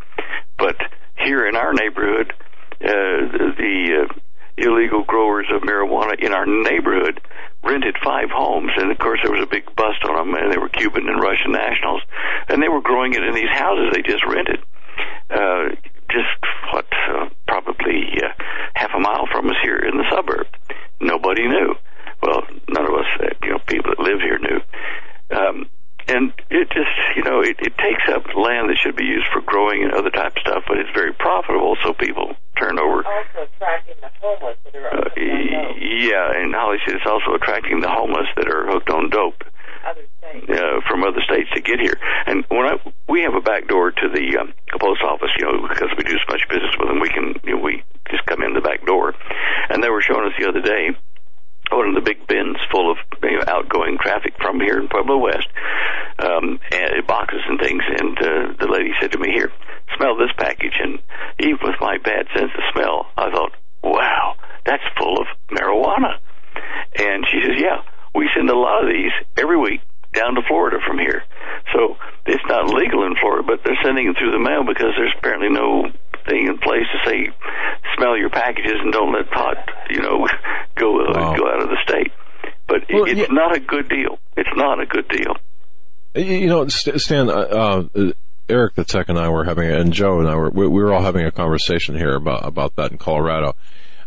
but 0.57 0.75
here 1.17 1.47
in 1.47 1.55
our 1.55 1.73
neighborhood, 1.73 2.33
uh, 2.81 3.51
the 3.57 4.05
uh, 4.05 4.13
illegal 4.57 5.03
growers 5.03 5.47
of 5.51 5.61
marijuana 5.63 6.19
in 6.19 6.33
our 6.33 6.45
neighborhood 6.45 7.19
rented 7.63 7.95
five 8.03 8.29
homes, 8.29 8.71
and 8.77 8.91
of 8.91 8.97
course 8.99 9.19
there 9.23 9.33
was 9.33 9.43
a 9.43 9.49
big 9.49 9.65
bust 9.75 10.03
on 10.07 10.15
them, 10.15 10.35
and 10.35 10.53
they 10.53 10.57
were 10.57 10.69
Cuban 10.69 11.09
and 11.09 11.21
Russian 11.21 11.51
nationals, 11.51 12.01
and 12.47 12.61
they 12.61 12.69
were 12.69 12.81
growing 12.81 13.13
it 13.13 13.23
in 13.23 13.33
these 13.33 13.51
houses 13.51 13.91
they 13.93 14.01
just 14.01 14.25
rented 14.25 14.63
uh, 15.29 15.69
just 16.09 16.41
what 16.73 16.87
uh, 17.09 17.29
probably 17.47 18.17
uh, 18.23 18.29
half 18.73 18.91
a 18.95 18.99
mile 18.99 19.27
from 19.31 19.49
us 19.49 19.55
here 19.61 19.77
in 19.77 19.97
the 19.97 20.05
suburb. 20.09 20.47
Nobody 21.01 21.47
knew. 21.47 21.75
Well, 22.21 22.43
none 22.67 22.85
of 22.85 22.93
us, 22.93 23.07
uh, 23.21 23.29
you 23.43 23.51
know, 23.51 23.59
people 23.67 23.91
that 23.91 24.03
live 24.03 24.19
here 24.19 24.39
knew. 24.39 24.59
Um, 25.31 25.69
and 26.09 26.33
it 26.49 26.69
just, 26.71 26.89
you 27.15 27.23
know, 27.23 27.41
it, 27.41 27.57
it 27.59 27.77
takes 27.77 28.03
up 28.09 28.25
land 28.35 28.69
that 28.69 28.77
should 28.81 28.95
be 28.95 29.05
used 29.05 29.27
for 29.31 29.41
growing 29.41 29.83
and 29.83 29.93
other 29.93 30.09
type 30.09 30.35
of 30.35 30.41
stuff, 30.41 30.63
but 30.67 30.77
it's 30.77 30.89
very 30.93 31.13
profitable, 31.13 31.77
so 31.83 31.93
people 31.93 32.33
turn 32.57 32.79
over. 32.79 33.05
Also 33.05 33.45
attracting 33.45 33.95
the 34.01 34.09
homeless 34.19 34.57
that 34.65 34.75
are 34.75 34.89
uh, 34.89 35.09
yeah, 35.15 36.33
and 36.33 36.53
Holly 36.55 36.77
said 36.85 36.95
it's 36.95 37.05
also 37.05 37.35
attracting 37.35 37.79
the 37.79 37.89
homeless 37.89 38.27
that 38.35 38.49
are 38.49 38.65
hooked 38.65 38.89
on 38.89 39.09
dope 39.09 39.43
other 39.85 40.05
states. 40.19 40.49
uh, 40.49 40.81
from 40.87 41.03
other 41.03 41.21
states 41.21 41.49
to 41.53 41.61
get 41.61 41.79
here. 41.79 41.97
And 42.25 42.43
when 42.49 42.65
I, 42.65 42.75
we 43.07 43.21
have 43.21 43.35
a 43.35 43.41
back 43.41 43.67
door 43.67 43.91
to 43.91 44.09
the 44.09 44.37
um, 44.37 44.53
post 44.79 45.01
office, 45.03 45.29
you 45.37 45.45
know, 45.45 45.67
because 45.67 45.89
we 45.97 46.03
do 46.03 46.17
so 46.17 46.27
much 46.33 46.41
business 46.49 46.73
with 46.79 46.89
them, 46.89 46.99
we 46.99 47.09
can 47.09 47.35
you 47.43 47.55
know, 47.55 47.61
we 47.61 47.83
just 48.09 48.25
come 48.25 48.43
in 48.43 48.53
the 48.53 48.61
back 48.61 48.85
door. 48.85 49.13
And 49.69 49.83
they 49.83 49.89
were 49.89 50.01
showing 50.01 50.27
us 50.27 50.33
the 50.37 50.49
other 50.49 50.61
day 50.61 50.95
one 51.71 51.89
of 51.89 51.95
the 51.95 52.01
big 52.01 52.25
bins 52.27 52.57
full 52.71 52.91
of 52.91 52.97
you 53.21 53.37
know, 53.37 53.43
outgoing 53.47 53.97
traffic 54.01 54.33
from 54.41 54.59
here 54.59 54.79
in 54.79 54.87
Pueblo 54.87 55.17
West, 55.17 55.47
um, 56.17 56.59
and 56.71 57.05
boxes 57.05 57.41
and 57.47 57.59
things. 57.59 57.83
And 57.85 58.17
uh, 58.17 58.53
the 58.59 58.67
lady 58.67 58.91
said 58.99 59.11
to 59.13 59.19
me, 59.19 59.29
"Here, 59.31 59.51
smell 59.97 60.17
this 60.17 60.33
package." 60.37 60.73
And 60.81 60.99
even 61.39 61.59
with 61.61 61.75
my 61.79 61.97
bad 61.97 62.25
sense 62.33 62.51
of 62.57 62.63
smell, 62.73 63.05
I 63.17 63.29
thought, 63.29 63.53
"Wow, 63.83 64.35
that's 64.65 64.83
full 64.97 65.21
of 65.21 65.27
marijuana." 65.51 66.17
And 66.97 67.25
she 67.29 67.41
says, 67.45 67.61
"Yeah, 67.61 67.85
we 68.15 68.29
send 68.35 68.49
a 68.49 68.57
lot 68.57 68.83
of 68.83 68.89
these 68.89 69.13
every 69.37 69.57
week 69.57 69.81
down 70.13 70.35
to 70.35 70.41
Florida 70.47 70.77
from 70.85 70.97
here. 70.97 71.23
So 71.73 71.97
it's 72.25 72.43
not 72.47 72.73
legal 72.73 73.05
in 73.05 73.15
Florida, 73.21 73.45
but 73.45 73.61
they're 73.63 73.77
sending 73.83 74.09
it 74.09 74.17
through 74.17 74.31
the 74.31 74.41
mail 74.41 74.65
because 74.65 74.97
there's 74.97 75.13
apparently 75.17 75.49
no 75.49 75.85
thing 76.29 76.47
in 76.47 76.57
place 76.59 76.85
to 76.93 77.09
say 77.09 77.27
smell 77.97 78.15
your 78.17 78.29
packages 78.29 78.75
and 78.79 78.93
don't 78.93 79.11
let 79.13 79.29
pot, 79.31 79.57
you 79.89 79.99
know, 80.01 80.27
go 80.75 81.01
uh, 81.01 81.13
Wow. 81.13 81.35
go 81.35 81.47
out 81.49 81.61
of 81.63 81.69
the 81.69 81.77
state. 81.83 82.11
But 82.67 82.81
Well, 82.93 83.05
it's 83.05 83.19
yeah. 83.19 83.25
not 83.31 83.55
a 83.55 83.59
good 83.59 83.89
deal. 83.89 84.19
It's 84.37 84.49
not 84.55 84.79
a 84.81 84.85
good 84.85 85.07
deal. 85.09 85.35
You 86.15 86.47
know, 86.47 86.67
Stan, 86.67 87.29
uh, 87.29 87.33
uh, 87.33 88.11
Eric 88.47 88.75
the 88.75 88.83
Tech 88.83 89.09
and 89.09 89.19
I 89.19 89.29
were 89.29 89.43
having, 89.43 89.69
and 89.69 89.91
Joe 89.93 90.19
and 90.19 90.27
I 90.27 90.35
were, 90.35 90.49
we, 90.49 90.67
we 90.67 90.81
were 90.83 90.91
all 90.93 91.03
having 91.03 91.25
a 91.25 91.31
conversation 91.31 91.95
here 91.95 92.15
about 92.15 92.45
about 92.45 92.75
that 92.77 92.91
in 92.91 92.97
Colorado. 92.97 93.55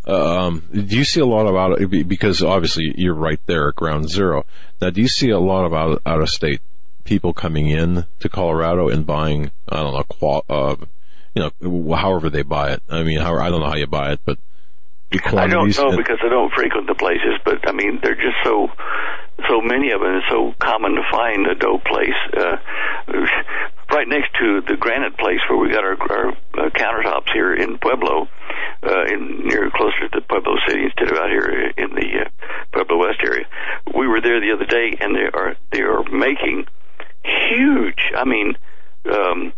Um, 0.04 0.64
do 0.72 0.96
you 0.96 1.04
see 1.04 1.20
a 1.20 1.26
lot 1.26 1.46
of? 1.46 1.90
Be- 1.90 2.02
Because 2.02 2.42
obviously 2.42 2.92
you're 2.96 3.14
right 3.14 3.38
there 3.46 3.68
at 3.68 3.76
ground 3.76 4.08
zero. 4.10 4.44
Now, 4.80 4.90
do 4.90 5.00
you 5.00 5.06
see 5.08 5.30
a 5.30 5.38
lot 5.38 5.64
of 5.64 5.72
out, 5.72 6.02
out 6.04 6.20
of 6.20 6.28
state 6.28 6.60
people 7.04 7.32
coming 7.32 7.68
in 7.68 8.04
to 8.20 8.28
Colorado 8.28 8.88
and 8.88 9.06
buying, 9.06 9.52
I 9.68 9.76
don't 9.82 9.94
know, 9.94 10.02
qual, 10.04 10.44
uh, 10.48 10.74
you 11.34 11.50
know, 11.60 11.94
however 11.94 12.30
they 12.30 12.42
buy 12.42 12.72
it. 12.72 12.82
I 12.88 13.02
mean, 13.02 13.18
how, 13.18 13.36
I 13.38 13.50
don't 13.50 13.60
know 13.60 13.68
how 13.68 13.76
you 13.76 13.86
buy 13.86 14.12
it, 14.12 14.20
but 14.24 14.38
I 15.12 15.46
don't 15.46 15.76
know 15.76 15.96
because 15.96 16.18
I 16.24 16.28
don't 16.28 16.52
frequent 16.54 16.86
the 16.86 16.94
places, 16.94 17.38
but 17.44 17.68
I 17.68 17.72
mean 17.72 18.00
they're 18.02 18.14
just 18.14 18.36
so 18.44 18.68
so 19.48 19.60
many 19.60 19.90
of 19.92 20.00
them. 20.00 20.16
It's 20.16 20.28
so 20.28 20.54
common 20.58 20.94
to 20.94 21.02
find 21.10 21.46
a 21.46 21.54
dope 21.54 21.84
place 21.84 22.20
uh, 22.36 22.56
right 23.90 24.08
next 24.08 24.32
to 24.40 24.62
the 24.66 24.76
granite 24.76 25.16
place 25.18 25.40
where 25.48 25.58
we 25.58 25.68
got 25.70 25.84
our, 25.84 25.96
our 26.00 26.28
uh, 26.30 26.70
countertops 26.70 27.32
here 27.32 27.54
in 27.54 27.78
Pueblo, 27.78 28.28
uh, 28.82 29.04
in 29.12 29.48
near 29.48 29.70
closer 29.70 30.08
to 30.12 30.20
Pueblo 30.22 30.56
City 30.66 30.84
instead 30.84 31.10
of 31.10 31.18
out 31.18 31.30
here 31.30 31.72
in 31.76 31.90
the 31.94 32.24
uh, 32.24 32.46
Pueblo 32.72 32.98
West 32.98 33.20
area. 33.24 33.46
We 33.94 34.06
were 34.06 34.20
there 34.20 34.40
the 34.40 34.52
other 34.54 34.66
day, 34.66 34.96
and 35.00 35.14
they 35.14 35.28
are 35.32 35.56
they 35.72 35.82
are 35.82 36.02
making 36.10 36.66
huge. 37.24 38.00
I 38.16 38.24
mean, 38.24 38.56
um, 39.10 39.52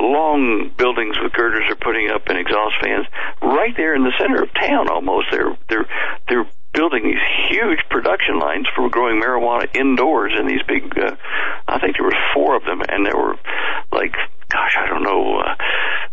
long 0.00 0.70
buildings 0.76 1.16
with 1.22 1.32
girders 1.32 1.64
are 1.70 1.76
putting 1.76 2.10
up 2.10 2.28
and 2.28 2.38
exhaust 2.38 2.74
fans 2.82 3.06
right 3.42 3.74
there 3.76 3.94
in 3.94 4.02
the 4.02 4.12
center 4.18 4.42
of 4.42 4.52
town. 4.54 4.88
Almost, 4.88 5.28
they're 5.30 5.56
they're 5.68 5.86
they're 6.28 6.46
building 6.72 7.04
these 7.04 7.50
huge 7.50 7.80
production 7.90 8.38
lines 8.38 8.66
for 8.74 8.88
growing 8.88 9.20
marijuana 9.20 9.66
indoors 9.74 10.32
in 10.38 10.46
these 10.46 10.62
big. 10.66 10.96
Uh, 10.96 11.16
I 11.68 11.78
think 11.78 11.96
there 11.96 12.06
were 12.06 12.16
four 12.34 12.56
of 12.56 12.64
them, 12.64 12.82
and 12.88 13.04
there 13.06 13.16
were 13.16 13.36
like, 13.92 14.14
gosh, 14.48 14.76
I 14.78 14.86
don't 14.86 15.02
know, 15.02 15.38
uh, 15.38 15.54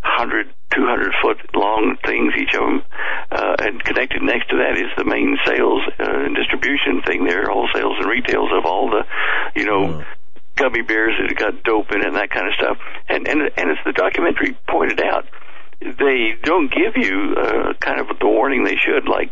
hundred, 0.01 0.53
two 0.73 0.85
hundred 0.85 1.13
foot 1.21 1.37
long 1.55 1.97
things 2.05 2.33
each 2.39 2.53
of 2.53 2.61
them, 2.61 2.83
uh, 3.31 3.55
and 3.59 3.83
connected 3.83 4.21
next 4.21 4.49
to 4.49 4.57
that 4.57 4.77
is 4.77 4.91
the 4.97 5.05
main 5.05 5.37
sales 5.45 5.81
uh, 5.99 6.25
and 6.25 6.35
distribution 6.35 7.01
thing 7.05 7.25
there, 7.25 7.45
wholesales 7.45 7.97
and 7.99 8.09
retails 8.09 8.49
of 8.53 8.65
all 8.65 8.89
the, 8.89 9.05
you 9.55 9.65
know. 9.65 10.03
Gummy 10.57 10.81
bears 10.81 11.13
that 11.21 11.37
got 11.37 11.63
dope 11.63 11.91
in 11.91 12.01
it 12.01 12.07
and 12.07 12.15
that 12.17 12.29
kind 12.29 12.47
of 12.47 12.53
stuff, 12.55 12.77
and 13.07 13.27
and 13.27 13.41
and 13.41 13.71
as 13.71 13.77
the 13.85 13.93
documentary 13.93 14.57
pointed 14.67 15.01
out, 15.01 15.25
they 15.79 16.35
don't 16.43 16.73
give 16.73 16.97
you 16.97 17.35
uh, 17.37 17.73
kind 17.79 18.01
of 18.01 18.07
the 18.19 18.25
warning 18.25 18.63
they 18.63 18.75
should, 18.75 19.07
like 19.07 19.31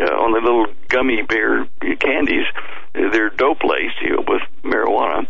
uh, 0.00 0.04
on 0.04 0.32
the 0.32 0.40
little 0.40 0.66
gummy 0.88 1.22
bear 1.22 1.66
candies, 1.98 2.46
they're 2.94 3.30
dope 3.30 3.62
laced 3.64 4.00
you 4.02 4.16
know, 4.16 4.24
with 4.26 4.42
marijuana. 4.64 5.26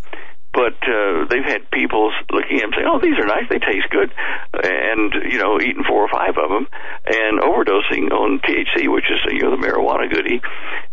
But 0.52 0.76
uh, 0.84 1.24
they've 1.30 1.48
had 1.48 1.70
people 1.70 2.12
looking 2.30 2.60
at 2.60 2.68
them 2.68 2.72
saying, 2.76 2.86
"Oh, 2.86 3.00
these 3.00 3.16
are 3.16 3.24
nice. 3.24 3.48
They 3.48 3.58
taste 3.58 3.88
good," 3.88 4.12
and 4.52 5.32
you 5.32 5.38
know, 5.38 5.58
eating 5.58 5.82
four 5.88 6.04
or 6.04 6.12
five 6.12 6.36
of 6.36 6.50
them 6.50 6.68
and 7.08 7.40
overdosing 7.40 8.12
on 8.12 8.38
THC, 8.44 8.92
which 8.92 9.08
is 9.08 9.32
you 9.32 9.40
know 9.40 9.56
the 9.56 9.56
marijuana 9.56 10.12
goodie, 10.12 10.42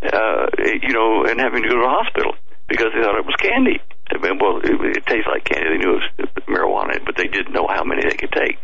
uh, 0.02 0.48
you 0.64 0.94
know, 0.96 1.26
and 1.28 1.42
having 1.42 1.64
to 1.64 1.70
go 1.70 1.76
to 1.76 1.82
the 1.82 1.92
hospital 1.92 2.36
because 2.70 2.88
they 2.96 3.04
thought 3.04 3.20
it 3.20 3.26
was 3.26 3.36
candy. 3.36 3.82
I 4.12 4.32
well, 4.42 4.58
it, 4.64 4.98
it 4.98 5.06
tastes 5.06 5.28
like 5.28 5.46
candy. 5.46 5.70
They 5.70 5.78
knew 5.78 5.98
it 5.98 6.04
was 6.18 6.30
marijuana, 6.48 7.04
but 7.06 7.16
they 7.16 7.28
didn't 7.28 7.54
know 7.54 7.68
how 7.68 7.84
many 7.84 8.04
they 8.04 8.16
could 8.16 8.32
take. 8.32 8.58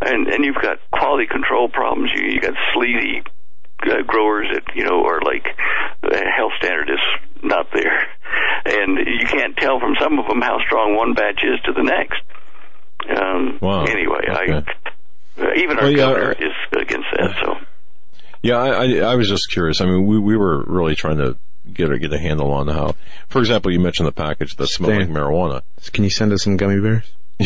And 0.00 0.28
and 0.28 0.44
you've 0.44 0.60
got 0.60 0.78
quality 0.92 1.26
control 1.26 1.68
problems. 1.68 2.10
You 2.14 2.26
you 2.28 2.40
got 2.40 2.54
sleazy 2.74 3.22
uh, 3.82 4.02
growers 4.06 4.48
that 4.52 4.74
you 4.76 4.84
know 4.84 5.04
are 5.04 5.20
like 5.22 5.44
the 6.02 6.24
health 6.36 6.52
standard 6.58 6.90
is 6.90 7.00
not 7.42 7.66
there, 7.72 8.06
and 8.66 8.98
you 8.98 9.26
can't 9.26 9.56
tell 9.56 9.80
from 9.80 9.96
some 10.00 10.18
of 10.18 10.26
them 10.28 10.40
how 10.40 10.58
strong 10.66 10.96
one 10.96 11.14
batch 11.14 11.42
is 11.42 11.60
to 11.64 11.72
the 11.72 11.82
next. 11.82 12.20
Um, 13.08 13.58
Wow. 13.60 13.84
Anyway, 13.84 14.26
Okay. 14.28 14.52
I 14.54 15.42
uh, 15.42 15.52
even 15.56 15.78
our 15.78 15.84
Well, 15.84 15.90
yeah, 15.90 15.96
governor 15.96 16.30
uh, 16.30 16.46
is 16.46 16.80
against 16.80 17.06
that. 17.16 17.36
So 17.42 17.56
Yeah, 18.42 18.56
I, 18.56 18.68
I, 18.68 18.98
I 19.12 19.14
was 19.16 19.28
just 19.28 19.50
curious. 19.50 19.80
I 19.80 19.86
mean, 19.86 20.06
we, 20.06 20.18
we 20.18 20.36
were 20.36 20.62
really 20.66 20.94
trying 20.94 21.18
to 21.18 21.36
get 21.72 21.90
a, 21.90 21.98
get 21.98 22.12
a 22.12 22.18
handle 22.18 22.52
on 22.52 22.68
how, 22.68 22.94
for 23.28 23.40
example, 23.40 23.72
you 23.72 23.80
mentioned 23.80 24.06
the 24.06 24.12
package 24.12 24.56
that 24.56 24.66
smelled 24.68 24.98
like 24.98 25.08
marijuana. 25.08 25.62
Can 25.92 26.04
you 26.04 26.10
send 26.10 26.32
us 26.32 26.42
some 26.42 26.56
gummy 26.56 26.80
bears? 26.80 27.10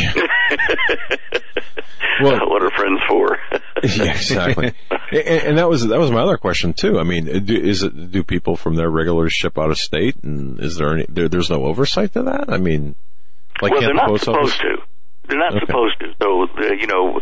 Well, 2.20 2.48
what 2.48 2.62
are 2.62 2.70
friends 2.70 3.00
for? 3.08 3.38
yeah, 3.97 4.12
exactly. 4.12 4.72
and, 5.12 5.28
and 5.28 5.58
that 5.58 5.68
was 5.68 5.86
that 5.86 5.98
was 5.98 6.10
my 6.10 6.20
other 6.20 6.36
question 6.36 6.72
too. 6.72 6.98
I 6.98 7.05
mean, 7.05 7.44
do, 7.44 7.55
is 7.56 7.82
it 7.82 8.10
do 8.10 8.24
people 8.24 8.56
from 8.56 8.74
their 8.74 8.90
regularly 8.90 9.30
ship 9.30 9.58
out 9.58 9.70
of 9.70 9.78
state, 9.78 10.16
and 10.22 10.58
is 10.60 10.76
there 10.76 10.94
any 10.94 11.06
there, 11.08 11.28
there's 11.28 11.50
no 11.50 11.64
oversight 11.64 12.12
to 12.14 12.22
that? 12.24 12.47
I 12.48 12.58
mean, 12.58 12.97
like 13.62 13.72
well, 13.72 13.80
can't 13.80 13.80
they're 13.80 13.88
the 13.90 13.94
not 13.94 14.08
post 14.08 14.24
supposed 14.24 14.55
office? 14.55 14.78
to. 14.80 14.88
They're 15.28 15.39
not 15.39 15.55
Okay. 15.55 15.66
supposed 15.66 16.00
to. 16.00 16.15
So, 16.23 16.48
uh, 16.48 16.73
you 16.73 16.86
know, 16.86 17.20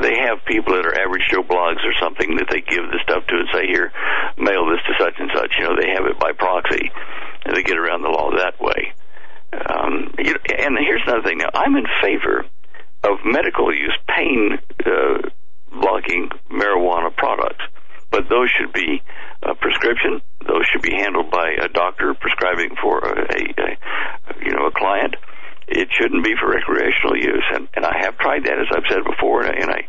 they 0.00 0.14
have 0.28 0.44
people 0.44 0.74
that 0.76 0.84
are 0.84 1.00
average 1.00 1.24
Joe 1.30 1.42
blogs 1.42 1.82
or 1.84 1.94
something 1.98 2.36
that 2.36 2.48
they 2.50 2.60
give 2.60 2.84
the 2.92 3.00
stuff 3.02 3.26
to 3.26 3.34
and 3.34 3.48
say, 3.52 3.66
here, 3.66 3.92
mail 4.36 4.66
this 4.68 4.80
to 4.86 4.92
such 5.02 5.14
and 5.18 5.30
such. 5.34 5.56
You 5.58 5.64
know, 5.64 5.76
they 5.80 5.88
have 5.90 6.04
it 6.06 6.18
by 6.20 6.32
proxy, 6.32 6.90
and 7.44 7.56
they 7.56 7.62
get 7.62 7.78
around 7.78 8.02
the 8.02 8.08
law 8.12 8.30
that 8.36 8.60
way. 8.60 8.92
Um, 9.52 10.12
you 10.18 10.34
and 10.58 10.76
here's 10.78 11.02
another 11.06 11.22
thing. 11.22 11.38
Now, 11.38 11.48
I'm 11.54 11.76
in 11.76 11.86
favor 12.02 12.44
of 13.04 13.18
medical 13.24 13.72
use 13.74 13.96
pain 14.08 14.58
uh, 14.84 15.22
blocking 15.72 16.28
marijuana 16.50 17.14
products, 17.16 17.64
but 18.10 18.28
those 18.28 18.50
should 18.50 18.72
be 18.72 19.00
a 19.42 19.54
prescription. 19.54 20.20
Those 20.46 20.66
should 20.70 20.82
be 20.82 20.92
handled 20.94 21.30
by 21.30 21.52
a 21.62 21.68
doctor 21.68 22.12
prescribing 22.14 22.76
for 22.82 22.98
a, 22.98 23.12
a, 23.32 23.40
a 23.62 24.44
you 24.44 24.52
know 24.52 24.66
a 24.66 24.72
client. 24.72 25.14
It 25.68 25.88
shouldn't 25.90 26.24
be 26.24 26.34
for 26.38 26.48
recreational 26.50 27.16
use, 27.16 27.44
and, 27.52 27.68
and 27.74 27.84
I 27.84 27.98
have 28.00 28.18
tried 28.18 28.44
that, 28.44 28.58
as 28.58 28.68
I've 28.70 28.86
said 28.88 29.04
before, 29.04 29.42
and 29.42 29.50
I, 29.50 29.60
and 29.60 29.70
I 29.70 29.80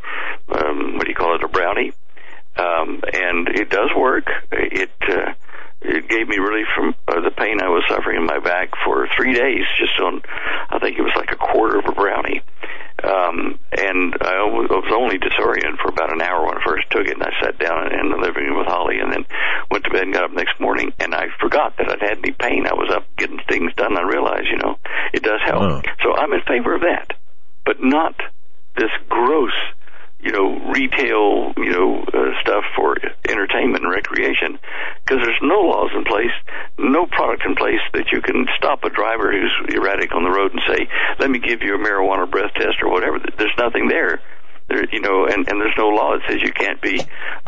um, 0.49 0.93
what 0.95 1.05
do 1.05 1.09
you 1.09 1.15
call 1.15 1.35
it, 1.35 1.43
a 1.43 1.47
brownie, 1.47 1.93
um, 2.57 3.01
and 3.13 3.47
it 3.49 3.69
does 3.69 3.89
work. 3.95 4.25
It 4.51 4.89
uh, 5.07 5.33
it 5.81 6.09
gave 6.09 6.27
me 6.27 6.37
relief 6.39 6.65
from 6.75 6.95
uh, 7.07 7.21
the 7.21 7.31
pain 7.31 7.61
I 7.61 7.69
was 7.69 7.83
suffering 7.87 8.17
in 8.17 8.25
my 8.25 8.39
back 8.39 8.69
for 8.83 9.07
three 9.15 9.33
days, 9.33 9.63
just 9.77 9.99
on 9.99 10.21
I 10.69 10.79
think 10.79 10.97
it 10.97 11.03
was 11.03 11.13
like 11.15 11.31
a 11.31 11.35
quarter 11.35 11.77
of 11.77 11.85
a 11.85 11.91
brownie. 11.91 12.41
Um, 13.07 13.57
and 13.71 14.13
I 14.19 14.43
was 14.43 14.91
only 14.91 15.17
disoriented 15.17 15.79
for 15.79 15.87
about 15.87 16.11
an 16.11 16.21
hour 16.21 16.45
when 16.45 16.57
I 16.57 16.63
first 16.65 16.91
took 16.91 17.07
it, 17.07 17.13
and 17.13 17.23
I 17.23 17.31
sat 17.41 17.57
down 17.57 17.87
in 17.93 18.11
the 18.11 18.17
living 18.17 18.43
room 18.43 18.57
with 18.59 18.67
Holly, 18.67 18.99
and 18.99 19.13
then 19.13 19.25
went 19.71 19.85
to 19.85 19.91
bed 19.91 20.03
and 20.03 20.13
got 20.13 20.25
up 20.25 20.33
next 20.33 20.59
morning, 20.59 20.91
and 20.99 21.15
I 21.15 21.27
forgot 21.39 21.77
that 21.77 21.89
I'd 21.89 22.01
had 22.01 22.17
any 22.19 22.31
pain. 22.31 22.67
I 22.67 22.73
was 22.73 22.91
up 22.91 23.07
getting 23.15 23.39
things 23.47 23.71
done. 23.75 23.97
I 23.97 24.03
realized, 24.03 24.47
you 24.51 24.57
know, 24.57 24.77
it 25.13 25.23
does 25.23 25.39
help. 25.45 25.61
Oh. 25.63 25.81
So 26.03 26.15
I'm 26.15 26.33
in 26.33 26.41
favor 26.41 26.75
of 26.75 26.81
that, 26.81 27.13
but 27.65 27.81
not 27.81 28.15
this 28.75 28.91
gross, 29.07 29.55
you 30.19 30.31
know, 30.31 30.59
retail, 30.73 31.53
you 31.57 31.71
know, 31.71 32.03
uh, 32.13 32.31
stuff 32.41 32.63
for 32.75 32.97
entertainment 33.29 33.83
and 33.83 33.91
recreation, 33.91 34.57
because 35.05 35.23
there's 35.23 35.41
no 35.41 35.59
laws 35.59 35.91
in 35.95 36.03
place, 36.03 36.33
no 36.77 37.05
product 37.05 37.43
in 37.45 37.55
place 37.55 37.81
that 37.93 38.11
you 38.11 38.21
can 38.21 38.47
stop 38.57 38.83
a 38.83 38.89
driver 38.89 39.31
who's 39.31 39.53
erratic 39.75 40.13
on 40.15 40.23
the 40.23 40.29
road 40.29 40.51
and 40.51 40.61
say, 40.67 40.87
"Let 41.19 41.29
me 41.29 41.39
give 41.39 41.61
you 41.61 41.75
a 41.75 41.77
marijuana 41.77 42.29
breath 42.29 42.53
test" 42.55 42.81
or 42.81 42.89
whatever. 42.89 43.19
There's 43.37 43.57
nothing 43.57 43.87
there. 43.87 44.19
There, 44.69 44.83
you 44.91 44.99
know, 44.99 45.25
and, 45.25 45.47
and 45.47 45.61
there's 45.61 45.75
no 45.77 45.87
law 45.87 46.13
that 46.17 46.23
says 46.27 46.41
you 46.41 46.51
can't 46.51 46.81
be 46.81 46.99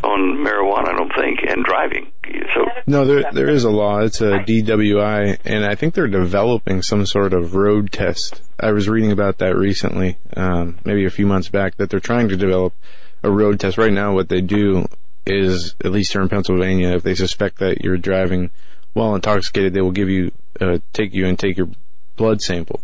on 0.03 0.37
marijuana. 0.37 0.87
I 0.87 0.97
don't 0.97 1.11
think, 1.13 1.39
and 1.45 1.65
driving. 1.65 2.11
So 2.55 2.65
No, 2.87 3.03
there 3.03 3.23
there 3.33 3.49
is 3.49 3.65
a 3.65 3.69
law. 3.69 3.99
It's 3.99 4.21
a 4.21 4.39
DWI, 4.39 5.39
and 5.43 5.65
I 5.65 5.75
think 5.75 5.95
they're 5.95 6.07
developing 6.07 6.81
some 6.81 7.05
sort 7.05 7.33
of 7.33 7.55
road 7.55 7.91
test. 7.91 8.41
I 8.59 8.71
was 8.71 8.87
reading 8.87 9.11
about 9.11 9.39
that 9.39 9.57
recently, 9.57 10.17
um, 10.37 10.77
maybe 10.85 11.05
a 11.05 11.09
few 11.09 11.25
months 11.27 11.49
back, 11.49 11.75
that 11.75 11.89
they're 11.89 11.99
trying 11.99 12.29
to 12.29 12.37
develop 12.37 12.73
a 13.21 13.29
road 13.29 13.59
test. 13.59 13.77
Right 13.77 13.91
now, 13.91 14.13
what 14.13 14.29
they 14.29 14.39
do 14.41 14.85
is, 15.25 15.75
at 15.83 15.91
least 15.91 16.13
here 16.13 16.21
in 16.21 16.29
Pennsylvania, 16.29 16.91
if 16.91 17.03
they 17.03 17.15
suspect 17.15 17.57
that 17.59 17.81
you're 17.83 17.97
driving 17.97 18.49
while 18.93 19.13
intoxicated, 19.13 19.73
they 19.73 19.81
will 19.81 19.91
give 19.91 20.09
you, 20.09 20.31
uh, 20.61 20.77
take 20.93 21.13
you 21.13 21.25
and 21.27 21.37
take 21.37 21.57
your 21.57 21.67
blood 22.15 22.41
sample. 22.41 22.79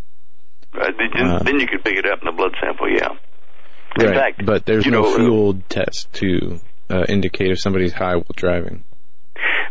uh, 0.74 0.92
then, 0.98 1.26
Uh. 1.26 1.40
then 1.40 1.58
you 1.60 1.68
could 1.68 1.82
pick 1.86 1.96
it 1.98 2.06
up 2.06 2.20
in 2.22 2.26
the 2.26 2.32
blood 2.34 2.54
sample. 2.62 2.90
Yeah. 2.92 3.16
In 4.00 4.08
right. 4.08 4.16
fact, 4.16 4.46
but 4.46 4.66
there's 4.66 4.86
no 4.86 5.16
know, 5.18 5.50
uh, 5.50 5.54
test 5.70 6.12
to 6.14 6.60
uh, 6.90 7.06
indicate 7.08 7.52
if 7.52 7.60
somebody's 7.60 7.94
high 7.94 8.16
while 8.16 8.26
driving. 8.36 8.84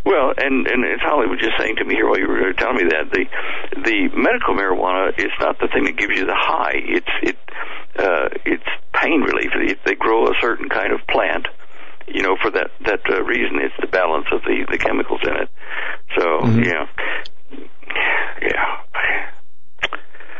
Well, 0.05 0.33
and 0.37 0.67
and 0.67 0.85
as 0.85 0.99
Holly 1.01 1.27
was 1.27 1.39
just 1.39 1.57
saying 1.57 1.77
to 1.77 1.85
me 1.85 1.95
here 1.95 2.07
while 2.07 2.19
you 2.19 2.27
were 2.27 2.53
telling 2.53 2.77
me 2.77 2.83
that 2.89 3.09
the 3.11 3.25
the 3.81 4.09
medical 4.15 4.53
marijuana 4.53 5.17
is 5.17 5.31
not 5.39 5.57
the 5.59 5.67
thing 5.67 5.85
that 5.85 5.97
gives 5.97 6.17
you 6.17 6.25
the 6.25 6.37
high. 6.37 6.73
It's 6.75 7.09
it 7.23 7.37
uh, 7.97 8.29
it's 8.45 8.69
pain 8.93 9.21
relief. 9.21 9.51
They, 9.53 9.75
they 9.85 9.95
grow 9.95 10.25
a 10.25 10.33
certain 10.41 10.69
kind 10.69 10.91
of 10.93 10.99
plant, 11.07 11.47
you 12.07 12.21
know, 12.21 12.35
for 12.41 12.51
that 12.51 12.69
that 12.85 13.01
uh, 13.09 13.23
reason. 13.23 13.57
It's 13.61 13.73
the 13.81 13.87
balance 13.87 14.27
of 14.31 14.41
the 14.43 14.65
the 14.69 14.77
chemicals 14.77 15.21
in 15.23 15.35
it. 15.37 15.49
So 16.17 16.25
Mhm. 16.45 16.65
yeah, 16.65 16.85
yeah. 18.41 18.81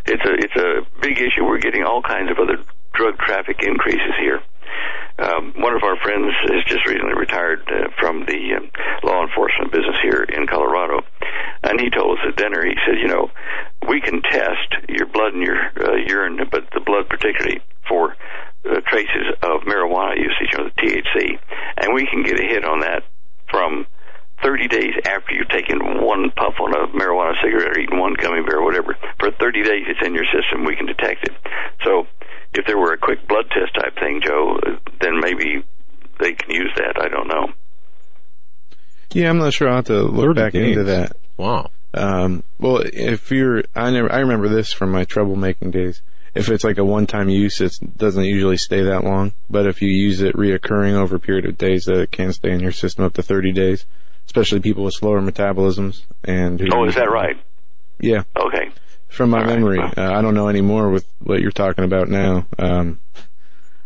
It's 0.07 0.23
a 0.23 0.33
it's 0.37 0.55
a 0.55 1.01
big 1.01 1.17
issue. 1.17 1.43
We're 1.43 1.57
getting 1.59 1.83
all 1.83 2.03
kinds 2.03 2.29
of 2.29 2.37
other 2.37 2.61
drug 2.95 3.17
traffic 3.19 3.61
increases 3.61 4.15
here. 4.19 4.41
Um, 5.17 5.53
one 5.55 5.73
of 5.73 5.83
our 5.83 5.95
friends 6.03 6.33
has 6.51 6.63
just 6.67 6.85
recently 6.87 7.15
retired 7.15 7.63
uh, 7.71 7.87
from 7.99 8.25
the 8.25 8.55
um, 8.57 8.69
law 9.03 9.23
enforcement 9.23 9.71
business 9.71 9.95
here 10.03 10.23
in 10.23 10.45
Colorado, 10.47 11.01
and 11.63 11.79
he 11.79 11.89
told 11.89 12.19
us 12.19 12.25
at 12.27 12.35
dinner. 12.35 12.65
He 12.65 12.75
said, 12.85 12.99
"You 12.99 13.07
know, 13.07 13.31
we 13.87 14.01
can 14.01 14.21
test 14.21 14.75
your 14.89 15.07
blood 15.07 15.33
and 15.33 15.41
your 15.41 15.55
uh, 15.55 15.95
urine, 16.07 16.39
but 16.51 16.67
the 16.73 16.81
blood 16.81 17.07
particularly 17.07 17.61
for 17.87 18.15
uh, 18.65 18.81
traces 18.87 19.31
of 19.41 19.61
marijuana 19.61 20.17
usage, 20.17 20.51
you 20.51 20.57
know, 20.57 20.69
the 20.69 20.81
THC, 20.81 21.39
and 21.77 21.93
we 21.93 22.05
can 22.07 22.23
get 22.23 22.39
a 22.39 22.43
hit 22.43 22.65
on 22.65 22.79
that 22.81 23.03
from 23.49 23.87
30 24.43 24.67
days 24.67 24.93
after 25.07 25.33
you've 25.33 25.49
taken 25.49 25.79
one 26.03 26.31
puff 26.35 26.55
on 26.59 26.73
a 26.73 26.87
marijuana 26.91 27.39
cigarette 27.41 27.77
or 27.77 27.79
eaten 27.79 27.99
one 27.99 28.15
gummy 28.19 28.41
bear 28.41 28.59
or 28.59 28.65
whatever. 28.65 28.97
For 29.19 29.31
30 29.31 29.63
days, 29.63 29.85
it's 29.87 30.05
in 30.05 30.13
your 30.13 30.25
system. 30.25 30.65
We 30.65 30.75
can 30.75 30.87
detect 30.87 31.23
it. 31.23 31.33
So, 31.83 32.07
if 32.57 32.65
there 32.65 32.77
were 32.77 32.93
a 32.93 32.97
quick 32.97 33.27
blood 33.27 33.45
test 33.49 33.75
type 33.75 33.95
thing, 33.99 34.21
Joe, 34.23 34.57
uh, 34.65 34.77
then 35.01 35.19
maybe 35.19 35.63
they 36.19 36.33
can 36.33 36.49
use 36.49 36.71
that. 36.77 36.95
I 36.99 37.09
don't 37.09 37.27
know. 37.27 37.53
Yeah, 39.11 39.29
I'm 39.29 39.37
not 39.37 39.53
sure. 39.53 39.69
I'll 39.69 39.77
have 39.77 39.85
to 39.85 40.01
look 40.01 40.35
back 40.35 40.53
days. 40.53 40.77
into 40.77 40.83
that. 40.85 41.15
Wow. 41.37 41.71
Um, 41.93 42.43
well, 42.59 42.81
if 42.85 43.31
you're, 43.31 43.63
I 43.75 43.91
never, 43.91 44.11
I 44.11 44.19
remember 44.19 44.49
this 44.49 44.73
from 44.73 44.91
my 44.91 45.05
troublemaking 45.05 45.71
days. 45.71 46.01
If 46.33 46.49
it's 46.49 46.65
like 46.65 46.77
a 46.77 46.83
one-time 46.83 47.29
use, 47.29 47.61
it 47.61 47.73
doesn't 47.97 48.25
usually 48.25 48.57
stay 48.57 48.81
that 48.83 49.05
long. 49.05 49.31
But 49.49 49.67
if 49.67 49.81
you 49.81 49.87
use 49.87 50.21
it 50.21 50.35
reoccurring 50.35 50.93
over 50.93 51.15
a 51.15 51.19
period 51.19 51.45
of 51.45 51.57
days, 51.57 51.85
that 51.85 51.97
it 51.97 52.11
can 52.11 52.33
stay 52.33 52.51
in 52.51 52.59
your 52.59 52.73
system 52.73 53.05
up 53.05 53.13
to 53.13 53.23
30 53.23 53.53
days. 53.53 53.85
Especially 54.25 54.59
people 54.59 54.83
with 54.83 54.95
slower 54.95 55.21
metabolisms 55.21 56.01
and 56.25 56.59
who. 56.59 56.67
Oh, 56.73 56.85
is 56.85 56.95
that 56.95 57.09
right? 57.09 57.37
Yeah. 57.99 58.23
Okay. 58.35 58.71
From 59.09 59.29
my 59.31 59.39
All 59.39 59.45
right. 59.45 59.53
memory. 59.55 59.79
Uh, 59.79 60.11
I 60.13 60.21
don't 60.21 60.33
know 60.35 60.47
anymore 60.49 60.89
with 60.89 61.05
what 61.19 61.41
you're 61.41 61.51
talking 61.51 61.83
about 61.83 62.09
now. 62.09 62.45
Um, 62.59 62.99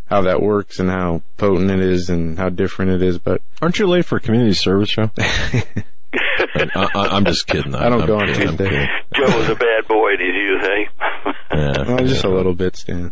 how 0.08 0.22
that 0.22 0.42
works 0.42 0.80
and 0.80 0.90
how 0.90 1.22
potent 1.38 1.70
it 1.70 1.80
is 1.82 2.10
and 2.10 2.38
how 2.38 2.50
different 2.50 2.92
it 2.92 3.04
is, 3.04 3.20
but 3.20 3.42
Aren't 3.62 3.78
you 3.78 3.86
late 3.88 4.06
for 4.06 4.16
a 4.18 4.20
community 4.20 4.54
service 4.54 4.90
show? 4.90 5.12
I, 5.20 6.66
I, 6.76 6.90
I'm 6.96 7.26
just 7.26 7.46
kidding. 7.46 7.76
I 7.76 7.90
don't 7.90 8.02
I'm 8.02 8.08
go 8.08 8.20
on 8.20 8.26
kidding. 8.28 8.48
I'm 8.50 8.58
Tuesday. 8.58 8.88
Joe 9.14 9.38
was 9.38 9.50
a 9.50 9.56
bad 9.56 9.88
boy 9.88 10.14
in 10.14 10.20
you 10.22 10.34
youth, 10.34 10.64
eh? 10.64 11.32
Yeah. 11.54 11.84
well, 11.88 11.98
just 12.08 12.24
a 12.24 12.30
little 12.30 12.56
bit, 12.56 12.76
Stan. 12.76 13.12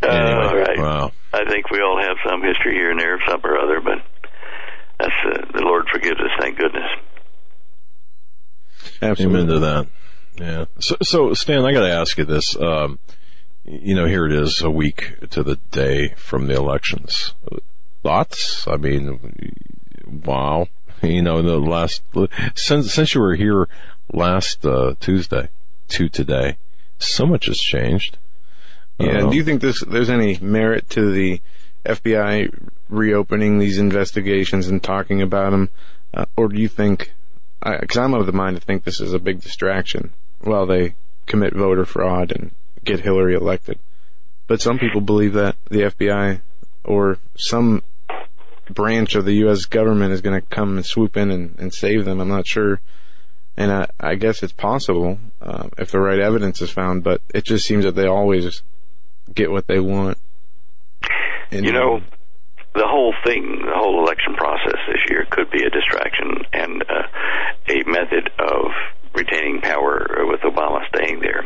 Uh, 0.00 0.06
Anyway, 0.06 0.44
all 0.46 0.56
right. 0.56 0.78
wow. 0.78 1.12
I 1.32 1.44
think 1.50 1.70
we 1.70 1.80
all 1.80 2.00
have 2.00 2.16
some 2.28 2.40
history 2.42 2.74
here 2.74 2.90
and 2.92 3.00
there 3.00 3.14
of 3.14 3.20
some 3.28 3.40
or 3.44 3.58
other, 3.58 3.80
but 3.80 3.98
that's 5.00 5.12
uh, 5.26 5.58
the 5.58 5.62
Lord 5.64 5.86
forgives 5.92 6.20
us, 6.20 6.30
thank 6.40 6.56
goodness. 6.58 6.88
Absolutely. 9.00 9.40
Amen 9.40 9.54
to 9.54 9.58
that. 9.60 9.86
Yeah. 10.36 10.66
So, 10.78 10.96
so 11.02 11.34
Stan, 11.34 11.64
I 11.64 11.72
got 11.72 11.80
to 11.80 11.92
ask 11.92 12.16
you 12.18 12.24
this. 12.24 12.56
Um, 12.56 12.98
you 13.64 13.94
know, 13.94 14.06
here 14.06 14.26
it 14.26 14.32
is, 14.32 14.60
a 14.60 14.70
week 14.70 15.28
to 15.30 15.42
the 15.42 15.56
day 15.70 16.14
from 16.16 16.46
the 16.46 16.54
elections. 16.54 17.34
Thoughts? 18.02 18.66
I 18.66 18.76
mean, 18.76 19.54
wow. 20.24 20.68
You 21.02 21.20
know, 21.20 21.42
the 21.42 21.58
last 21.58 22.00
since 22.54 22.94
since 22.94 23.12
you 23.12 23.20
were 23.20 23.34
here 23.34 23.66
last 24.12 24.64
uh, 24.64 24.94
Tuesday 25.00 25.48
to 25.88 26.08
today, 26.08 26.58
so 27.00 27.26
much 27.26 27.46
has 27.46 27.58
changed. 27.58 28.18
Yeah. 29.00 29.28
Do 29.28 29.34
you 29.34 29.42
think 29.42 29.62
this, 29.62 29.82
there's 29.82 30.10
any 30.10 30.38
merit 30.40 30.88
to 30.90 31.10
the 31.10 31.40
FBI 31.84 32.68
reopening 32.88 33.58
these 33.58 33.78
investigations 33.78 34.68
and 34.68 34.80
talking 34.80 35.20
about 35.20 35.50
them, 35.50 35.70
uh, 36.14 36.26
or 36.36 36.46
do 36.46 36.60
you 36.60 36.68
think? 36.68 37.12
Because 37.64 37.98
I'm 37.98 38.14
of 38.14 38.26
the 38.26 38.32
mind 38.32 38.56
to 38.56 38.62
think 38.62 38.84
this 38.84 39.00
is 39.00 39.12
a 39.12 39.18
big 39.18 39.40
distraction 39.40 40.12
while 40.40 40.66
they 40.66 40.94
commit 41.26 41.54
voter 41.54 41.84
fraud 41.84 42.32
and 42.32 42.50
get 42.84 43.00
Hillary 43.00 43.34
elected. 43.34 43.78
But 44.46 44.60
some 44.60 44.78
people 44.78 45.00
believe 45.00 45.34
that 45.34 45.56
the 45.70 45.82
FBI 45.82 46.40
or 46.84 47.18
some 47.36 47.82
branch 48.68 49.14
of 49.14 49.24
the 49.24 49.34
U.S. 49.34 49.64
government 49.64 50.12
is 50.12 50.20
going 50.20 50.40
to 50.40 50.46
come 50.46 50.76
and 50.76 50.84
swoop 50.84 51.16
in 51.16 51.30
and, 51.30 51.54
and 51.58 51.72
save 51.72 52.04
them. 52.04 52.20
I'm 52.20 52.28
not 52.28 52.46
sure. 52.46 52.80
And 53.56 53.70
I, 53.70 53.88
I 54.00 54.14
guess 54.14 54.42
it's 54.42 54.52
possible 54.52 55.18
uh, 55.40 55.68
if 55.78 55.90
the 55.90 56.00
right 56.00 56.18
evidence 56.18 56.62
is 56.62 56.70
found, 56.70 57.04
but 57.04 57.20
it 57.34 57.44
just 57.44 57.66
seems 57.66 57.84
that 57.84 57.94
they 57.94 58.06
always 58.06 58.62
get 59.34 59.50
what 59.50 59.66
they 59.66 59.78
want. 59.78 60.18
And, 61.50 61.66
You 61.66 61.72
know, 61.72 62.00
the 62.74 62.86
whole 62.86 63.14
thing, 63.24 63.62
the 63.66 63.76
whole 63.76 64.00
election 64.02 64.34
process 64.34 64.80
this 64.88 65.04
year 65.08 65.26
could 65.30 65.50
be 65.50 65.64
a 65.64 65.70
distraction 65.70 66.44
and 66.52 66.82
uh, 66.88 67.06
a 67.68 67.84
method 67.84 68.30
of 68.38 68.72
retaining 69.14 69.60
power 69.60 70.06
with 70.24 70.40
Obama 70.40 70.80
staying 70.88 71.20
there. 71.20 71.44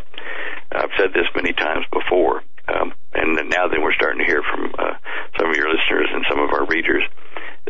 I've 0.71 0.95
said 0.97 1.11
this 1.13 1.27
many 1.35 1.53
times 1.53 1.85
before, 1.93 2.43
um, 2.69 2.93
and 3.15 3.35
now 3.51 3.67
then 3.69 3.83
we're 3.83 3.95
starting 3.95 4.21
to 4.21 4.27
hear 4.27 4.43
from 4.43 4.73
uh, 4.79 4.95
some 5.39 5.51
of 5.51 5.57
your 5.57 5.69
listeners 5.69 6.09
and 6.13 6.25
some 6.31 6.39
of 6.39 6.51
our 6.53 6.67
readers 6.67 7.03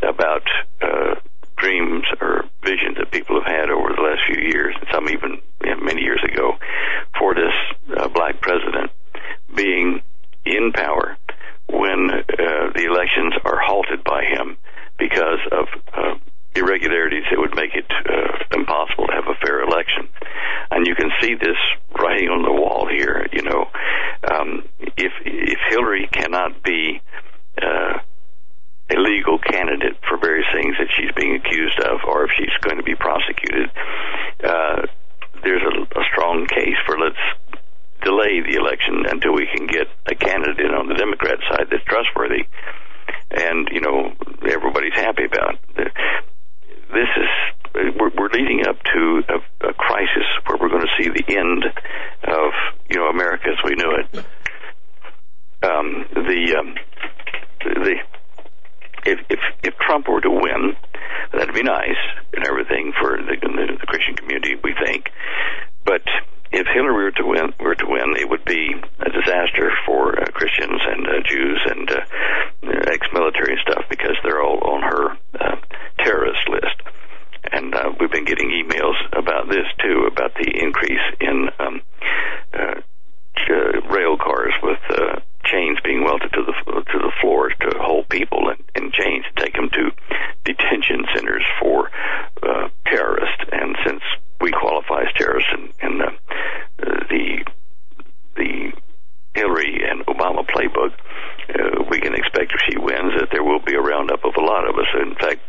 about 0.02 0.44
uh, 0.82 1.14
dreams 1.56 2.04
or 2.20 2.44
visions 2.62 2.96
that 2.98 3.10
people 3.10 3.40
have 3.40 3.50
had 3.50 3.70
over 3.70 3.88
the 3.94 4.02
last 4.02 4.20
few 4.28 4.42
years, 4.42 4.74
and 4.78 4.88
some 4.92 5.08
even 5.08 5.40
you 5.64 5.70
know, 5.70 5.80
many 5.80 6.02
years 6.02 6.20
ago, 6.24 6.56
for 7.18 7.34
this 7.34 7.54
uh, 7.96 8.08
black 8.08 8.40
president 8.40 8.90
being 9.54 10.02
in 10.44 10.72
power 10.72 11.16
when 11.68 12.10
uh, 12.10 12.70
the 12.74 12.84
elections 12.84 13.34
are 13.44 13.58
halted 13.60 14.04
by 14.04 14.22
him 14.24 14.56
because 14.98 15.40
of 15.52 15.66
uh, 15.92 16.14
irregularities 16.54 17.24
that 17.30 17.38
would 17.38 17.54
make 17.54 17.74
it 17.74 17.86
uh, 17.90 18.56
impossible 18.56 19.06
to 19.06 19.12
have 19.12 19.28
a 19.28 19.38
fair 19.44 19.62
election. 19.62 20.08
And 20.70 20.86
you 20.86 20.94
can 20.94 21.10
see 21.20 21.34
this 21.34 21.58
writing 21.98 22.28
on 22.28 22.42
the 22.42 22.52
wall 22.52 22.88
here. 22.88 23.26
You 23.32 23.42
know, 23.42 23.68
um, 24.30 24.68
if 24.96 25.12
if 25.24 25.58
Hillary 25.68 26.08
cannot 26.10 26.62
be 26.62 27.00
uh, 27.60 27.98
a 28.90 28.96
legal 28.96 29.38
candidate 29.38 29.98
for 30.08 30.16
various 30.18 30.46
things 30.54 30.76
that 30.78 30.88
she's 30.96 31.12
being 31.14 31.36
accused 31.36 31.78
of, 31.80 32.00
or 32.06 32.24
if 32.24 32.30
she's 32.36 32.56
going 32.62 32.78
to 32.78 32.84
be 32.84 32.94
prosecuted, 32.94 33.70
uh, 34.42 34.86
there's 35.42 35.62
a, 35.62 36.00
a 36.00 36.04
strong 36.12 36.46
case 36.46 36.78
for 36.86 36.98
let's 36.98 37.20
delay 38.06 38.38
the 38.38 38.54
election 38.54 39.02
until 39.10 39.34
we 39.34 39.50
can 39.50 39.66
get 39.66 39.90
a 40.06 40.14
candidate 40.14 40.70
on 40.70 40.86
the 40.86 40.94
Democrat 40.94 41.42
side 41.50 41.66
that's 41.70 41.82
trustworthy, 41.84 42.46
and 43.34 43.68
you 43.72 43.80
know 43.82 44.14
everybody's 44.46 44.94
happy 44.94 45.24
about. 45.26 45.58
This 45.74 47.10
is 47.18 47.30
we're, 47.74 48.14
we're 48.14 48.30
leading 48.30 48.62
up 48.66 48.78
to 48.94 49.22
a, 49.28 49.68
a 49.68 49.74
crisis 49.74 50.26
where 50.46 50.56
we're 50.60 50.70
going 50.70 50.86
to 50.86 50.94
see 51.02 51.10
the 51.10 51.26
end 51.36 51.64
of 52.30 52.50
you 52.88 52.96
know 52.96 53.08
America 53.10 53.50
as 53.50 53.58
we 53.64 53.74
knew 53.74 53.92
it. 53.98 54.06
Um, 55.66 56.06
the 56.14 56.56
um, 56.62 56.74
the 57.64 57.94
if, 59.04 59.18
if 59.30 59.40
if 59.64 59.74
Trump 59.82 60.06
were 60.08 60.20
to 60.20 60.30
win, 60.30 60.76
that'd 61.32 61.54
be 61.54 61.64
nice 61.64 62.02
and 62.34 62.46
everything 62.46 62.92
for 63.00 63.18
the, 63.18 63.34
the, 63.40 63.78
the 63.80 63.86
Christian 63.86 64.14
community, 64.14 64.54
we 64.62 64.74
think. 64.84 65.10
But 65.84 66.02
if 66.56 66.66
Hillary 66.72 67.04
were 67.04 67.10
to 67.12 67.26
win, 67.26 67.52
were 67.60 67.74
to 67.74 67.86
win, 67.86 68.16
it 68.16 68.28
would 68.28 68.44
be 68.44 68.72
a 69.00 69.10
disaster 69.10 69.70
for 69.84 70.18
uh, 70.18 70.24
Christians 70.32 70.80
and 70.88 71.06
uh, 71.06 71.20
Jews 71.28 71.60
and 71.66 71.90
uh, 71.90 72.00
ex-military 72.88 73.58
stuff 73.60 73.84
because 73.90 74.16
they're 74.22 74.42
all 74.42 74.58
on 74.64 74.82
her 74.82 75.18
uh, 75.38 75.56
terrorist 75.98 76.48
list. 76.48 76.80
And 77.52 77.74
uh, 77.74 77.92
we've 78.00 78.10
been 78.10 78.24
getting 78.24 78.50
emails 78.50 78.96
about 79.12 79.48
this 79.48 79.66
too, 79.84 80.08
about 80.10 80.32
the 80.34 80.50
increase 80.50 81.04
in 81.20 81.48
um, 81.60 81.82
uh, 82.54 82.80
ch- 83.36 83.84
rail 83.92 84.16
cars 84.16 84.54
with 84.62 84.80
uh, 84.90 85.20
chains 85.44 85.78
being 85.84 86.02
welded 86.04 86.32
to 86.32 86.42
the 86.42 86.54
to 86.72 86.98
the 86.98 87.12
floors 87.20 87.52
to 87.60 87.78
hold 87.78 88.08
people 88.08 88.50
in, 88.50 88.82
in 88.82 88.90
chains 88.90 89.24
take 89.36 89.52
them 89.54 89.68
to 89.70 89.90
detention 90.44 91.04
centers 91.14 91.44
for 91.60 91.90
uh, 92.42 92.68
terrorists. 92.86 93.44
And 93.52 93.76
since 93.86 94.02
we 94.40 94.50
qualify 94.50 95.02
as 95.02 95.12
terrorists 95.16 95.50
in, 95.54 95.72
in 95.82 95.98
the 95.98 96.10
uh, 96.82 97.00
the 97.08 97.44
the 98.36 98.72
Hillary 99.34 99.80
and 99.88 100.04
Obama 100.06 100.44
playbook, 100.48 100.92
uh, 101.52 101.84
we 101.90 102.00
can 102.00 102.14
expect 102.14 102.52
if 102.52 102.60
she 102.68 102.78
wins 102.78 103.12
that 103.20 103.28
there 103.30 103.44
will 103.44 103.60
be 103.60 103.74
a 103.74 103.80
roundup 103.80 104.24
of 104.24 104.34
a 104.36 104.40
lot 104.40 104.68
of 104.68 104.76
us. 104.76 104.88
In 105.00 105.14
fact, 105.14 105.40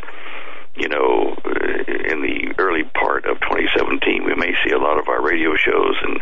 you 0.76 0.90
know, 0.90 1.34
uh, 1.44 2.12
in 2.12 2.22
the 2.22 2.54
early 2.60 2.84
part 2.94 3.26
of 3.26 3.40
2017, 3.42 4.24
we 4.24 4.36
may 4.36 4.54
see 4.64 4.72
a 4.72 4.78
lot 4.78 5.00
of 5.00 5.08
our 5.08 5.24
radio 5.24 5.56
shows 5.56 5.96
and 6.04 6.22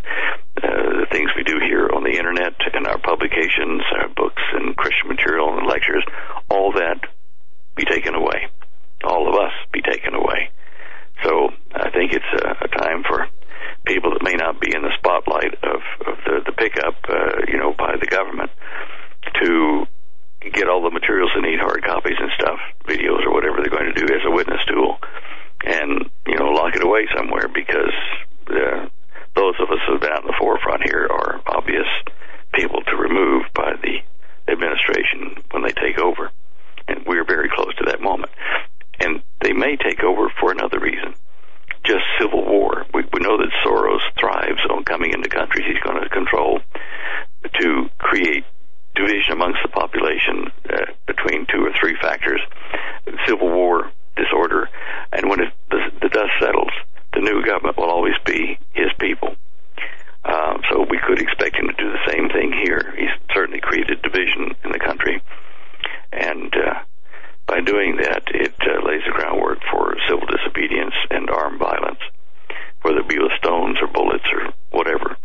uh, 0.63 1.05
the 1.05 1.07
things 1.11 1.29
we 1.35 1.43
do 1.43 1.59
here 1.59 1.89
on 1.93 2.03
the 2.03 2.15
internet 2.17 2.55
and 2.73 2.87
our 2.87 2.97
publications, 2.99 3.81
our 3.99 4.09
books 4.15 4.41
and 4.53 4.75
Christian 4.77 5.09
material 5.09 5.57
and 5.57 5.67
lectures, 5.67 6.05
all 6.49 6.71
that 6.73 7.01
be 7.75 7.83
taken 7.83 8.15
away. 8.15 8.47
All 9.03 9.27
of 9.27 9.35
us 9.35 9.51
be 9.73 9.81
taken 9.81 10.15
away. 10.15 10.49
So 11.23 11.49
I 11.73 11.89
think 11.91 12.13
it's 12.13 12.43
a, 12.43 12.65
a 12.65 12.67
time 12.67 13.03
for 13.07 13.27
people 13.85 14.11
that 14.11 14.23
may 14.23 14.33
not 14.33 14.59
be 14.59 14.73
in 14.73 14.81
the 14.81 14.93
spotlight 14.97 15.53
of, 15.63 15.81
of 16.07 16.15
the, 16.25 16.41
the 16.45 16.51
pickup, 16.51 16.95
uh, 17.07 17.45
you 17.47 17.57
know, 17.57 17.73
by 17.77 17.95
the 17.99 18.07
government 18.07 18.51
to 19.41 19.85
get 20.53 20.69
all 20.69 20.83
the 20.83 20.91
materials 20.91 21.31
they 21.33 21.41
need, 21.41 21.59
hard 21.59 21.83
copies 21.83 22.17
and 22.19 22.31
stuff, 22.37 22.59
videos 22.85 23.25
or 23.25 23.33
whatever 23.33 23.57
they're 23.57 23.73
going 23.73 23.93
to 23.93 24.05
do 24.05 24.13
as 24.13 24.21
a 24.25 24.31
witness 24.31 24.61
tool, 24.67 24.97
and 25.65 26.09
you 26.27 26.37
know 26.37 26.49
lock 26.53 26.75
it 26.75 26.83
away 26.83 27.07
somewhere 27.15 27.47
because 27.47 27.93
uh, 28.49 28.85
those 29.35 29.55
of 29.59 29.69
us 29.71 29.81
who've 29.87 30.01
been 30.01 30.11
out 30.11 30.21
in 30.21 30.27
the 30.27 30.39
forefront 30.39 30.83
here 30.83 31.07
are 31.09 31.41
obvious 31.47 31.87
people 32.53 32.81
to 32.81 32.95
remove 32.95 33.43
by 33.53 33.73
the 33.81 33.97
administration 34.51 35.41
when 35.51 35.63
they 35.63 35.73
take 35.73 35.97
over, 35.99 36.29
and 36.87 37.05
we're 37.05 37.25
very 37.25 37.49
close 37.49 37.73
to 37.75 37.85
that 37.85 38.01
moment. 38.01 38.31
And 38.99 39.21
they 39.45 39.53
may 39.53 39.77
take 39.77 40.03
over 40.03 40.33
for 40.41 40.51
another 40.51 40.79
reason, 40.79 41.13
just 41.85 42.01
civil 42.19 42.43
war. 42.43 42.83
We, 42.93 43.03
we 43.13 43.19
know 43.21 43.37
that 43.37 43.53
Soros 43.63 44.01
thrives 44.19 44.65
on 44.71 44.83
coming 44.85 45.13
into 45.13 45.29
countries 45.29 45.65
he's 45.67 45.83
going 45.85 46.01
to 46.01 46.09
control 46.09 46.61
to 47.61 47.89
create 47.99 48.43
division 48.95 49.33
amongst 49.33 49.59
the 49.61 49.69
population 49.69 50.49
uh, 50.67 50.89
between 51.05 51.45
two 51.45 51.61
or 51.61 51.71
three 51.79 51.95
factors 52.01 52.41
civil 53.27 53.49
war, 53.49 53.91
disorder, 54.17 54.67
and 55.13 55.29
when 55.29 55.39
it, 55.39 55.53
the, 55.69 55.79
the 56.01 56.09
dust 56.09 56.31
settles, 56.41 56.71
the 57.13 57.21
new 57.21 57.45
government 57.45 57.77
will 57.77 57.91
always 57.91 58.17
be 58.25 58.57
his 58.73 58.89
people. 58.99 59.35
Um, 60.25 60.61
so 60.71 60.85
we 60.89 60.97
could 61.05 61.21
expect 61.21 61.55
him 61.55 61.67
to 61.67 61.77
do 61.77 61.91
the 61.91 62.11
same 62.11 62.29
thing 62.29 62.51
here. 62.65 62.95
He's 62.97 63.13
certainly 63.31 63.61
created 63.61 64.01
division 64.01 64.55
in 64.63 64.71
the 64.71 64.79
country, 64.79 65.21
and 66.11 66.51
uh, 66.55 66.81
by 67.47 67.61
doing 67.61 67.97
that, 67.97 68.23
it 68.33 68.55
uh, 68.61 68.85
lays 68.87 69.03
the 69.05 69.11
groundwork 69.13 69.59
for 69.71 69.95
civil 70.09 70.25
disobedience 70.25 70.95
and 71.11 71.29
armed 71.29 71.59
violence, 71.59 71.99
whether 72.81 72.99
it 72.99 73.07
be 73.07 73.19
with 73.19 73.31
stones 73.37 73.77
or 73.81 73.87
bullets 73.87 74.25
or 74.33 74.53
whatever. 74.71 75.15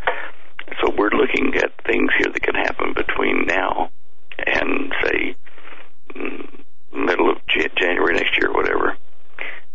So 0.80 0.92
we're 0.96 1.10
looking 1.10 1.54
at 1.56 1.72
things 1.84 2.10
here 2.18 2.32
that 2.32 2.42
can 2.42 2.54
happen 2.54 2.92
between 2.94 3.46
now 3.46 3.90
and, 4.38 4.92
say, 5.02 5.34
mm, 6.14 6.64
middle 6.92 7.30
of 7.30 7.38
Jan- 7.48 7.72
January 7.76 8.14
next 8.14 8.36
year, 8.38 8.52
whatever. 8.52 8.96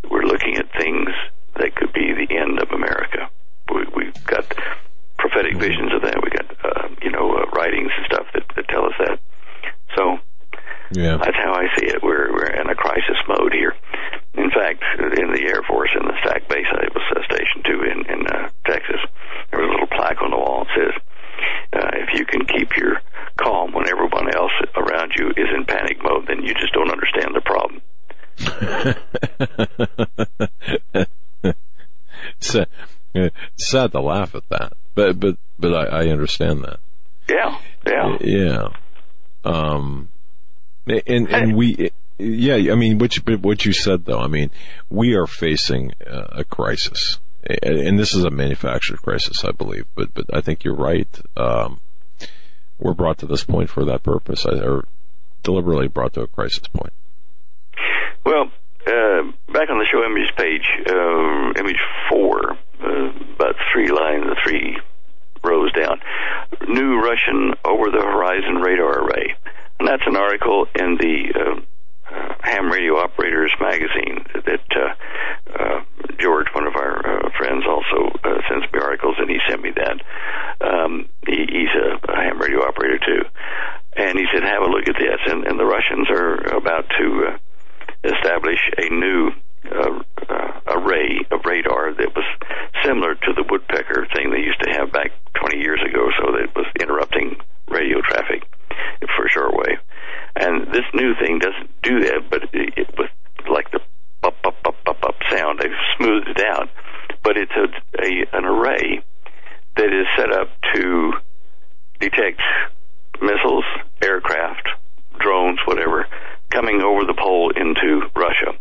We're 0.10 0.24
looking 0.24 0.58
at 0.58 0.72
things 0.74 1.10
that 1.56 1.76
could 1.76 1.94
be 1.94 2.14
the 2.14 2.38
end 2.38 2.60
of 2.62 2.72
America. 2.72 3.30
We, 3.74 4.06
have 4.06 4.24
got 4.26 4.46
prophetic 5.18 5.54
mm-hmm. 5.54 5.62
visions 5.62 5.94
of 5.94 6.02
that. 6.04 6.22
We've 6.22 6.32
got, 6.32 6.48
uh, 6.64 6.90
you 7.02 7.12
know, 7.12 7.34
uh, 7.34 7.46
writings 7.56 7.92
and 7.98 8.06
stuff 8.06 8.28
that, 8.34 8.44
that 8.56 8.68
tell 8.68 8.86
us 8.86 8.94
that. 9.00 9.20
So 9.96 10.20
yeah. 10.92 11.18
that's 11.18 11.38
sad 33.58 33.92
to 33.94 34.02
laugh 34.02 34.36
at 34.36 34.48
that, 34.50 34.74
but 34.94 35.20
but 35.20 35.38
but 35.60 35.74
I, 35.74 36.04
I 36.04 36.08
understand 36.08 36.64
that. 36.64 36.80
Yeah, 37.30 37.60
yeah. 37.88 38.18
Yeah. 38.22 38.68
Um, 39.44 40.10
and 40.88 41.30
and 41.30 41.56
we, 41.56 41.92
yeah. 42.18 42.72
I 42.72 42.76
mean, 42.76 42.98
what 42.98 43.16
you 43.16 43.38
what 43.38 43.66
you 43.66 43.74
said 43.74 44.06
though. 44.06 44.20
I 44.20 44.28
mean, 44.28 44.52
we 44.90 45.16
are 45.16 45.28
facing 45.28 45.94
a 46.06 46.44
crisis, 46.44 47.20
and 47.64 47.98
this 48.00 48.14
is 48.14 48.24
a 48.24 48.30
manufactured 48.30 49.02
crisis, 49.02 49.44
I 49.44 49.52
believe. 49.52 49.86
But 49.96 50.14
but 50.14 50.26
I 50.34 50.42
think 50.42 50.64
you're 50.64 50.76
right. 50.76 51.08
Um, 51.38 51.80
we're 52.80 52.94
brought 52.94 53.20
to 53.20 53.26
this 53.26 53.44
point 53.44 53.70
for 53.70 53.86
that 53.86 54.04
purpose, 54.04 54.46
or 54.46 54.86
deliberately 55.44 55.88
brought 55.88 56.14
to 56.14 56.22
a 56.22 56.28
crisis 56.28 56.68
point. 56.68 56.94
Well, 58.26 58.52
uh, 58.88 59.22
back 59.54 59.70
on 59.70 59.78
the 59.78 59.86
show 59.92 60.04
image 60.04 60.36
page, 60.36 60.68
uh, 60.90 61.60
image 61.60 61.80
four, 62.10 62.58
uh, 62.86 63.34
about 63.36 63.56
three 63.74 63.90
lines, 63.90 64.26
three 64.44 64.78
rows 65.44 65.72
down, 65.74 66.00
new 66.68 67.00
Russian 67.00 67.54
over 67.64 67.92
the 67.92 68.02
horizon 68.02 68.56
radar 68.62 69.04
array. 69.04 69.36
And 69.80 69.88
that's 69.88 70.04
an 70.06 70.16
article 70.16 70.68
in 70.76 70.98
the 70.98 71.34
uh, 71.36 71.62
uh, 72.16 72.34
ham 72.42 72.72
radio 72.72 72.98
operators 72.98 73.52
magazine 73.60 74.26
that 74.34 74.66
uh, 74.76 74.94
uh, 75.54 75.82
George, 76.18 76.48
one 76.54 76.68
of 76.68 76.76
our 76.76 77.26
uh, 77.26 77.30
friends, 77.38 77.66
also 77.68 78.14
sends 78.48 78.72
me 78.72 78.80
articles, 78.80 79.16
and 79.18 79.30
he 79.30 79.38
sent 79.50 79.62
me 79.62 79.72
that. 79.76 80.02
Um, 80.62 81.10
he, 81.28 81.46
he's 81.50 81.74
a, 81.76 82.12
a 82.12 82.16
ham 82.16 82.40
radio 82.40 82.60
operator 82.62 83.00
too, 83.00 83.22
and 83.98 84.18
he 84.18 84.26
said, 84.34 84.44
"Have 84.44 84.62
a 84.62 84.70
look 84.70 84.88
at 84.88 84.96
this." 84.96 85.20
And, 85.26 85.46
and 85.46 85.60
the 85.60 85.66
Russians 85.66 86.08
are 86.10 86.36
about 86.56 86.86
to 87.00 87.38
establish 88.04 88.60
a 88.78 88.90
new 88.94 89.32
uh, 89.72 90.02
uh, 90.30 90.60
array 90.68 91.26
of 91.32 91.46
radar 91.46 91.94
that 91.94 92.16
was 92.16 92.26
similar 92.84 93.16
to 93.16 93.34
the 93.34 93.44
woodpecker 93.50 94.08
thing 94.16 94.32
they 94.32 94.40
used 94.40 94.62
to 94.62 94.72
have 94.72 94.92
back 94.92 95.12
20 95.36 95.58
years 95.58 95.82
ago, 95.82 96.10
so 96.20 96.32
that 96.32 96.56
was 96.56 96.66
interrupting 96.80 97.38
radio 97.68 98.02
traffic 98.02 98.44
for 99.16 99.28
shortwave. 99.30 99.80
And 100.36 100.68
this 100.74 100.86
new 100.94 101.16
thing 101.16 101.40
doesn't 101.40 101.70
do 101.82 102.02
that, 102.02 102.30
but 102.30 102.44
it, 102.54 102.74
it 102.78 102.98
was 102.98 103.10
like 103.50 103.72
the 103.72 103.80
up, 104.24 104.36
up, 104.44 104.58
up, 104.66 104.76
up, 104.88 105.04
up 105.04 105.16
sound. 105.30 105.60
They've 105.60 105.72
smoothed 105.98 106.28
it 106.28 106.42
out, 106.46 106.70
but 107.24 107.38
it's 107.38 107.52
a, 107.56 107.68
a 108.02 108.38
an 108.38 108.46
array 108.46 109.04
that 109.78 109.94
is 109.94 110.08
set 110.18 110.32
up 110.32 110.50
to 110.74 111.14
detect 112.00 112.42
missiles, 113.22 113.66
aircraft, 114.02 114.68
drones, 115.20 115.60
whatever, 115.66 116.08
coming 116.56 116.82
over 116.82 117.04
the 117.04 117.14
pole 117.20 117.52
into 117.52 118.08
Russia. 118.16 118.56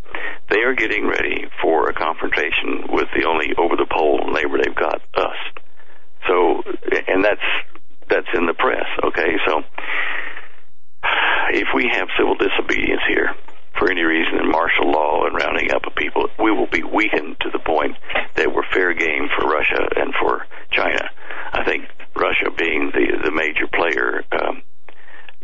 They 0.51 0.67
are 0.67 0.75
getting 0.75 1.07
ready 1.07 1.47
for 1.63 1.89
a 1.89 1.95
confrontation 1.95 2.91
with 2.91 3.07
the 3.15 3.25
only 3.25 3.55
over 3.57 3.77
the 3.77 3.87
pole 3.87 4.19
neighbor 4.35 4.59
they've 4.59 4.75
got, 4.75 5.01
us. 5.15 5.39
So, 6.27 6.63
and 7.07 7.25
that's 7.25 7.49
that's 8.11 8.29
in 8.35 8.47
the 8.47 8.55
press. 8.55 8.87
Okay, 9.05 9.39
so 9.47 9.63
if 11.55 11.69
we 11.75 11.89
have 11.93 12.09
civil 12.19 12.35
disobedience 12.35 13.03
here 13.09 13.31
for 13.79 13.91
any 13.91 14.03
reason 14.03 14.41
in 14.43 14.51
martial 14.51 14.91
law 14.91 15.27
and 15.27 15.35
rounding 15.35 15.71
up 15.73 15.87
of 15.87 15.95
people, 15.95 16.29
we 16.39 16.51
will 16.51 16.69
be 16.71 16.83
weakened 16.83 17.37
to 17.41 17.51
the 17.51 17.59
point 17.59 17.97
that 18.35 18.53
we're 18.53 18.67
fair 18.75 18.93
game 18.95 19.29
for 19.39 19.47
Russia 19.47 19.87
and 19.97 20.13
for 20.21 20.47
China. 20.71 21.11
I 21.53 21.65
think 21.65 21.87
Russia 22.17 22.51
being 22.59 22.91
the 22.91 23.23
the 23.23 23.31
major 23.31 23.69
player. 23.71 24.25
Um, 24.33 24.63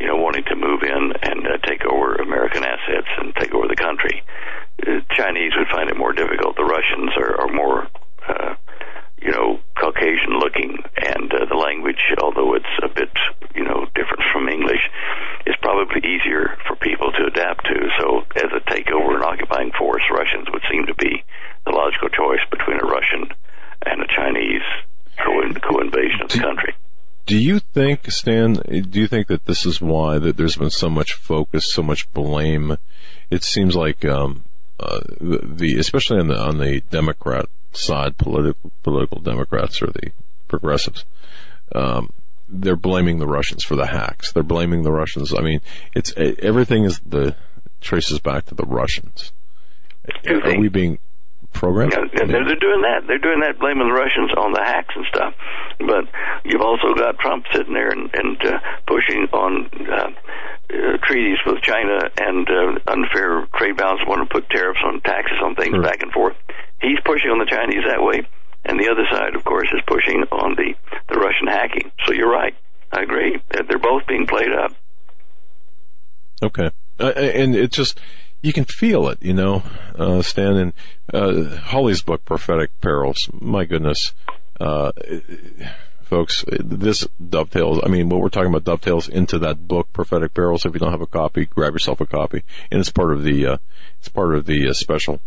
you 0.00 0.06
know, 0.06 0.16
wanting 0.16 0.44
to 0.44 0.56
move 0.56 0.82
in 0.82 1.12
and 1.22 1.46
uh, 1.46 1.58
take 1.62 1.84
over 1.84 2.14
American 2.16 2.64
assets 2.64 3.08
and 3.18 3.36
take 3.36 3.52
over 3.52 3.68
the 3.68 3.76
country. 3.76 4.22
Uh, 4.80 5.00
Chinese 5.14 5.52
would 5.56 5.68
find 5.68 5.90
it 5.90 5.96
more 5.96 6.14
difficult. 6.14 6.56
The 6.56 6.64
Russians 6.64 7.12
are, 7.20 7.36
are 7.42 7.52
more, 7.52 7.86
uh, 8.26 8.54
you 9.20 9.30
know, 9.30 9.60
Caucasian 9.78 10.40
looking, 10.40 10.82
and 10.96 11.30
uh, 11.34 11.44
the 11.44 11.54
language, 11.54 12.00
although 12.22 12.54
it's 12.54 12.74
a 12.82 12.88
bit, 12.88 13.12
you 13.54 13.62
know, 13.62 13.86
different 13.94 14.24
from 14.32 14.48
English, 14.48 14.88
is 15.44 15.54
probably 15.60 16.00
easier 16.00 16.56
for 16.66 16.76
people 16.76 17.12
to 17.12 17.26
adapt 17.26 17.66
to. 17.66 17.90
So, 18.00 18.24
as 18.36 18.48
a 18.56 18.64
takeover 18.72 19.20
and 19.20 19.24
occupying 19.24 19.72
force, 19.76 20.02
Russians 20.10 20.48
would 20.50 20.62
seem 20.72 20.86
to 20.86 20.94
be 20.94 21.22
the 21.66 21.72
logical 21.72 22.08
choice 22.08 22.40
between 22.50 22.80
a 22.80 22.88
Russian 22.88 23.28
and 23.84 24.00
a 24.00 24.08
Chinese 24.08 24.64
co-invasion 25.20 26.22
of 26.22 26.30
the 26.30 26.38
country. 26.38 26.74
Do 27.30 27.38
you 27.38 27.60
think, 27.60 28.10
Stan? 28.10 28.54
Do 28.54 28.98
you 28.98 29.06
think 29.06 29.28
that 29.28 29.44
this 29.44 29.64
is 29.64 29.80
why 29.80 30.18
that 30.18 30.36
there's 30.36 30.56
been 30.56 30.68
so 30.68 30.90
much 30.90 31.12
focus, 31.12 31.72
so 31.72 31.80
much 31.80 32.12
blame? 32.12 32.76
It 33.30 33.44
seems 33.44 33.76
like 33.76 34.04
um, 34.04 34.42
uh, 34.80 34.98
the, 35.20 35.76
especially 35.78 36.18
on 36.18 36.26
the 36.26 36.36
on 36.36 36.58
the 36.58 36.80
Democrat 36.90 37.46
side, 37.70 38.18
political 38.18 38.72
political 38.82 39.20
Democrats 39.20 39.80
or 39.80 39.86
the 39.86 40.10
progressives, 40.48 41.04
um, 41.72 42.12
they're 42.48 42.74
blaming 42.74 43.20
the 43.20 43.28
Russians 43.28 43.62
for 43.62 43.76
the 43.76 43.86
hacks. 43.86 44.32
They're 44.32 44.42
blaming 44.42 44.82
the 44.82 44.90
Russians. 44.90 45.32
I 45.32 45.40
mean, 45.40 45.60
it's 45.94 46.12
everything 46.16 46.82
is 46.82 46.98
the 47.06 47.36
traces 47.80 48.18
back 48.18 48.46
to 48.46 48.56
the 48.56 48.66
Russians. 48.66 49.30
Are 50.26 50.58
we 50.58 50.68
being 50.68 50.98
programmed? 51.52 51.92
Yeah, 51.92 52.24
they're, 52.26 52.44
they're 52.44 52.56
doing 52.62 52.82
that. 52.82 53.06
They're 53.06 53.18
doing 53.18 53.40
that, 53.40 53.58
blaming 53.58 53.88
the 53.88 53.94
Russians 53.94 54.30
on 54.36 54.52
the 54.52 54.62
hacks 54.62 54.94
and 54.94 55.04
stuff. 55.06 55.34
But 55.78 56.04
you've 56.44 56.62
also 56.62 56.94
got 56.94 57.18
Trump 57.18 57.44
sitting 57.52 57.74
there 57.74 57.90
and, 57.90 58.10
and 58.14 58.36
uh, 58.44 58.58
pushing 58.86 59.26
on 59.32 59.68
uh, 59.88 60.10
uh, 60.70 60.96
treaties 61.02 61.38
with 61.46 61.62
China 61.62 61.98
and 62.16 62.48
uh, 62.48 62.78
unfair 62.86 63.46
trade 63.56 63.76
balance, 63.76 64.00
want 64.06 64.22
to 64.22 64.32
put 64.32 64.48
tariffs 64.50 64.80
on 64.84 65.00
taxes 65.02 65.38
on 65.42 65.54
things 65.54 65.74
Sure. 65.74 65.82
back 65.82 66.02
and 66.02 66.12
forth. 66.12 66.36
He's 66.80 66.98
pushing 67.04 67.30
on 67.30 67.38
the 67.38 67.46
Chinese 67.50 67.84
that 67.88 68.02
way, 68.02 68.26
and 68.64 68.78
the 68.78 68.88
other 68.88 69.04
side, 69.10 69.34
of 69.34 69.44
course, 69.44 69.68
is 69.74 69.82
pushing 69.86 70.22
on 70.32 70.54
the 70.56 70.74
the 71.12 71.18
Russian 71.18 71.46
hacking. 71.48 71.90
So 72.06 72.12
you're 72.12 72.30
right. 72.30 72.54
I 72.92 73.02
agree. 73.02 73.38
They're 73.50 73.64
they're 73.68 73.78
both 73.78 74.06
being 74.06 74.26
played 74.26 74.52
up. 74.52 74.72
Okay. 76.42 76.70
Uh, 76.98 77.12
and 77.16 77.54
it 77.54 77.70
just, 77.72 77.98
you 78.42 78.52
can 78.52 78.64
feel 78.64 79.08
it, 79.08 79.18
you 79.22 79.34
know, 79.34 79.62
uh, 79.98 80.22
Stan 80.22 80.56
and, 80.56 80.72
uh, 81.12 81.56
Holly's 81.56 82.02
book, 82.02 82.24
Prophetic 82.24 82.78
Perils. 82.80 83.28
My 83.32 83.64
goodness. 83.64 84.14
Uh, 84.58 84.92
folks, 86.02 86.44
this 86.48 87.06
dovetails, 87.28 87.80
I 87.84 87.88
mean, 87.88 88.08
what 88.08 88.20
we're 88.20 88.28
talking 88.28 88.50
about 88.50 88.64
dovetails 88.64 89.08
into 89.08 89.38
that 89.40 89.68
book, 89.68 89.92
Prophetic 89.92 90.34
Perils. 90.34 90.64
If 90.64 90.74
you 90.74 90.80
don't 90.80 90.90
have 90.90 91.00
a 91.00 91.06
copy, 91.06 91.46
grab 91.46 91.72
yourself 91.72 92.00
a 92.00 92.06
copy. 92.06 92.42
And 92.70 92.80
it's 92.80 92.90
part 92.90 93.12
of 93.12 93.22
the, 93.22 93.46
uh, 93.46 93.56
it's 93.98 94.08
part 94.08 94.34
of 94.34 94.46
the 94.46 94.68
uh, 94.68 94.72
special, 94.72 95.20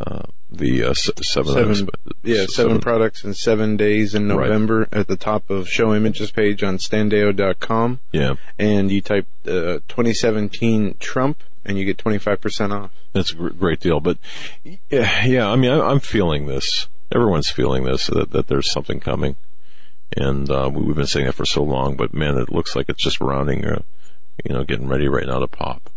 uh, 0.00 0.22
the, 0.50 0.84
uh, 0.84 0.94
seven, 0.94 1.52
Seven, 1.52 1.88
yeah, 2.22 2.46
seven 2.48 2.80
products 2.80 3.24
in 3.24 3.32
seven 3.34 3.76
days 3.76 4.14
in 4.14 4.28
Right. 4.28 4.48
November 4.48 4.88
at 4.92 5.06
the 5.06 5.16
top 5.16 5.50
of 5.50 5.68
show 5.68 5.94
images 5.94 6.30
page 6.30 6.62
on 6.62 6.78
standeyo.com. 6.78 8.00
Yeah. 8.12 8.34
And 8.58 8.90
you 8.90 9.00
type 9.00 9.26
uh, 9.46 9.80
2017 9.88 10.96
Trump 10.98 11.42
and 11.64 11.78
you 11.78 11.84
get 11.84 11.98
25% 11.98 12.72
off. 12.72 12.90
That's 13.12 13.32
a 13.32 13.34
great 13.34 13.80
deal. 13.80 14.00
But 14.00 14.18
yeah, 14.90 15.24
yeah 15.24 15.50
I 15.50 15.56
mean, 15.56 15.70
I, 15.70 15.80
I'm 15.80 16.00
feeling 16.00 16.46
this. 16.46 16.88
Everyone's 17.12 17.50
feeling 17.50 17.84
this 17.84 18.06
that, 18.08 18.30
that 18.30 18.48
there's 18.48 18.70
something 18.70 18.98
coming, 19.00 19.36
and 20.16 20.50
uh, 20.50 20.70
we, 20.72 20.82
we've 20.82 20.96
been 20.96 21.06
saying 21.06 21.26
that 21.26 21.34
for 21.34 21.44
so 21.44 21.62
long. 21.62 21.96
But 21.96 22.12
man, 22.12 22.36
it 22.38 22.50
looks 22.50 22.74
like 22.74 22.88
it's 22.88 23.02
just 23.02 23.20
rounding, 23.20 23.64
uh, 23.64 23.82
you 24.44 24.54
know, 24.54 24.64
getting 24.64 24.88
ready 24.88 25.08
right 25.08 25.26
now 25.26 25.38
to 25.38 25.46
pop. 25.46 25.90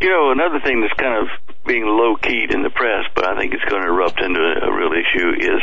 You 0.00 0.10
know, 0.10 0.30
another 0.30 0.60
thing 0.64 0.80
that's 0.80 0.94
kind 0.94 1.26
of 1.26 1.28
being 1.66 1.84
low 1.84 2.14
keyed 2.16 2.54
in 2.54 2.62
the 2.62 2.70
press, 2.70 3.04
but 3.14 3.26
I 3.26 3.38
think 3.38 3.52
it's 3.52 3.64
going 3.64 3.82
to 3.82 3.88
erupt 3.88 4.20
into 4.20 4.40
a 4.40 4.72
real 4.72 4.92
issue, 4.94 5.34
is 5.36 5.60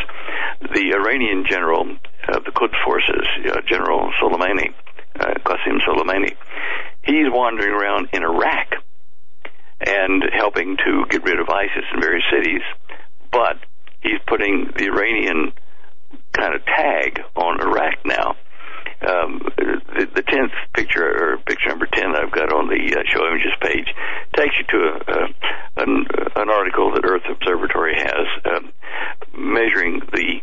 the 0.73 0.93
Iranian 0.93 1.45
general 1.49 1.97
of 2.29 2.43
the 2.43 2.51
Quds 2.51 2.75
forces, 2.85 3.25
uh, 3.47 3.61
General 3.67 4.11
Soleimani, 4.21 4.73
uh, 5.19 5.33
Qasem 5.39 5.79
Soleimani. 5.87 6.35
He's 7.03 7.31
wandering 7.31 7.71
around 7.71 8.09
in 8.13 8.23
Iraq 8.23 8.84
and 9.79 10.23
helping 10.33 10.77
to 10.77 11.05
get 11.09 11.23
rid 11.23 11.39
of 11.39 11.49
ISIS 11.49 11.85
in 11.93 12.01
various 12.01 12.23
cities, 12.31 12.61
but 13.31 13.57
he's 14.01 14.19
putting 14.27 14.71
the 14.77 14.85
Iranian 14.85 15.51
kind 16.33 16.53
of 16.55 16.65
tag 16.65 17.19
on 17.35 17.61
Iraq 17.61 18.05
now 18.05 18.35
um, 19.01 19.41
the, 19.57 20.07
the 20.15 20.23
tenth 20.23 20.51
picture 20.73 21.05
or 21.05 21.37
picture 21.45 21.69
number 21.69 21.87
ten 21.91 22.13
that 22.13 22.23
I've 22.23 22.31
got 22.31 22.53
on 22.53 22.67
the 22.67 22.79
uh, 22.95 23.03
show 23.05 23.27
images 23.27 23.53
page 23.61 23.87
takes 24.35 24.55
you 24.57 24.65
to 24.71 24.77
a, 24.77 24.95
a, 25.11 25.83
an, 25.83 26.05
an 26.35 26.49
article 26.49 26.93
that 26.93 27.05
Earth 27.05 27.23
Observatory 27.29 27.95
has 27.95 28.25
um, 28.45 28.71
measuring 29.37 29.99
the 30.13 30.41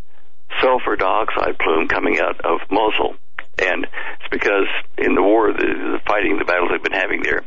sulfur 0.60 0.96
dioxide 0.96 1.58
plume 1.58 1.88
coming 1.88 2.18
out 2.20 2.40
of 2.44 2.60
Mosul. 2.70 3.16
And 3.58 3.84
it's 3.84 4.30
because 4.30 4.68
in 4.98 5.14
the 5.14 5.22
war, 5.22 5.52
the, 5.52 5.98
the 5.98 6.00
fighting, 6.06 6.38
the 6.38 6.44
battles 6.44 6.70
they've 6.72 6.82
been 6.82 6.98
having 6.98 7.22
there, 7.22 7.42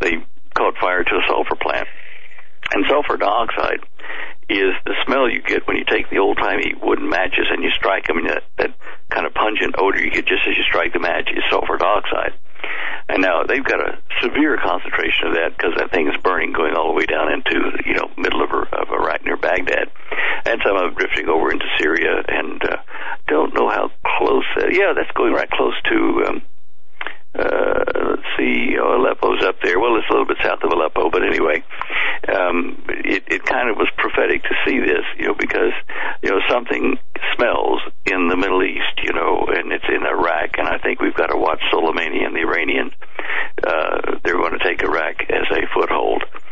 they 0.00 0.24
sulfur 2.88 3.16
dioxide 3.16 3.84
is 4.48 4.72
the 4.86 4.96
smell 5.04 5.28
you 5.28 5.42
get 5.42 5.68
when 5.68 5.76
you 5.76 5.84
take 5.84 6.08
the 6.08 6.18
old 6.18 6.38
timey 6.38 6.72
wooden 6.80 7.08
matches 7.08 7.46
and 7.50 7.62
you 7.62 7.70
strike 7.70 8.06
them, 8.06 8.18
and 8.18 8.28
that, 8.28 8.42
that 8.56 8.72
kind 9.10 9.26
of 9.26 9.34
pungent 9.34 9.74
odor 9.78 10.00
you 10.00 10.10
get 10.10 10.26
just 10.26 10.42
as 10.48 10.56
you 10.56 10.64
strike 10.64 10.92
the 10.92 10.98
match 10.98 11.28
is 11.28 11.44
sulfur 11.50 11.76
dioxide. 11.76 12.32
And 13.08 13.22
now 13.22 13.44
they've 13.44 13.64
got 13.64 13.80
a 13.80 14.00
severe 14.20 14.56
concentration 14.56 15.28
of 15.28 15.34
that 15.34 15.56
because 15.56 15.72
that 15.76 15.90
thing 15.92 16.08
is 16.08 16.16
burning 16.22 16.52
going 16.52 16.74
all 16.74 16.88
the 16.88 16.96
way 16.96 17.06
down 17.06 17.32
into 17.32 17.56
you 17.84 17.94
know 17.94 18.08
middle 18.16 18.42
of, 18.42 18.50
of 18.50 18.88
Iraq 18.88 19.24
near 19.24 19.36
Baghdad, 19.36 19.92
and 20.44 20.60
some 20.64 20.76
of 20.76 20.92
it 20.92 20.96
drifting 20.96 21.28
over 21.28 21.52
into 21.52 21.64
Syria. 21.78 22.24
And 22.26 22.60
uh, 22.64 22.76
don't 23.28 23.54
know 23.54 23.68
how 23.68 23.90
close. 24.18 24.44
Uh, 24.56 24.68
yeah, 24.72 24.92
that's 24.96 25.12
going 25.12 25.32
right 25.32 25.48
close 25.50 25.76
to. 25.92 26.24
Um, 26.28 26.42
uh, 27.38 27.84
let's 28.10 28.28
see, 28.36 28.76
oh, 28.80 28.98
Aleppo's 28.98 29.42
up 29.44 29.56
there. 29.62 29.78
Well, 29.78 29.96
it's 29.96 30.08
a 30.08 30.12
little 30.12 30.26
bit 30.26 30.38
south 30.42 30.62
of 30.62 30.72
Aleppo, 30.72 31.10
but 31.10 31.22
anyway, 31.22 31.62
um, 32.34 32.82
it, 32.88 33.24
it 33.28 33.44
kind 33.44 33.70
of 33.70 33.76
was 33.76 33.88
prophetic 33.96 34.42
to 34.42 34.54
see 34.66 34.78
this, 34.80 35.04
you 35.16 35.28
know, 35.28 35.34
because, 35.34 35.72
you 36.22 36.30
know, 36.30 36.40
something 36.48 36.98
smells 37.36 37.80
in 38.06 38.28
the 38.28 38.36
Middle 38.36 38.62
East, 38.62 38.98
you 39.02 39.12
know, 39.12 39.46
and 39.48 39.72
it's 39.72 39.88
in 39.88 40.04
Iraq, 40.04 40.58
and 40.58 40.68
I 40.68 40.78
think 40.78 41.00
we've 41.00 41.14
got 41.14 41.28
to 41.28 41.38
watch 41.38 41.60
Soleimani 41.72 42.26
and 42.26 42.34
the 42.34 42.40
Iranians. 42.40 42.92
Uh, 43.66 44.18
they're 44.24 44.36
going 44.36 44.58
to 44.58 44.64
take 44.64 44.82
Iraq 44.82 45.22
as 45.30 45.46
a 45.50 45.66
foothold. 45.74 46.24
Uh, 46.24 46.47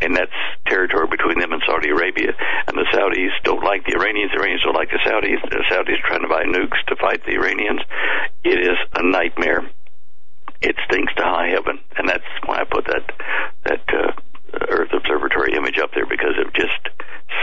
and 0.00 0.16
that's 0.16 0.32
territory 0.66 1.06
between 1.10 1.38
them 1.38 1.52
and 1.52 1.62
Saudi 1.66 1.90
Arabia. 1.90 2.32
And 2.66 2.76
the 2.76 2.86
Saudis 2.94 3.34
don't 3.44 3.64
like 3.64 3.84
the 3.84 3.96
Iranians. 3.98 4.30
The 4.32 4.38
Iranians 4.40 4.62
don't 4.62 4.74
like 4.74 4.90
the 4.90 5.02
Saudis. 5.04 5.42
The 5.50 5.64
Saudis 5.70 5.98
are 5.98 6.08
trying 6.08 6.22
to 6.22 6.28
buy 6.28 6.44
nukes 6.44 6.80
to 6.88 6.96
fight 6.96 7.24
the 7.24 7.34
Iranians. 7.34 7.80
It 8.44 8.60
is 8.60 8.78
a 8.94 9.02
nightmare. 9.02 9.70
It 10.60 10.76
stinks 10.86 11.14
to 11.16 11.22
high 11.22 11.50
heaven, 11.54 11.78
and 11.96 12.08
that's 12.08 12.26
why 12.44 12.60
I 12.60 12.64
put 12.64 12.86
that 12.86 13.04
that 13.64 13.82
uh, 13.94 14.12
Earth 14.68 14.90
Observatory 14.92 15.54
image 15.54 15.78
up 15.78 15.90
there 15.94 16.06
because 16.06 16.34
it's 16.36 16.56
just 16.56 16.88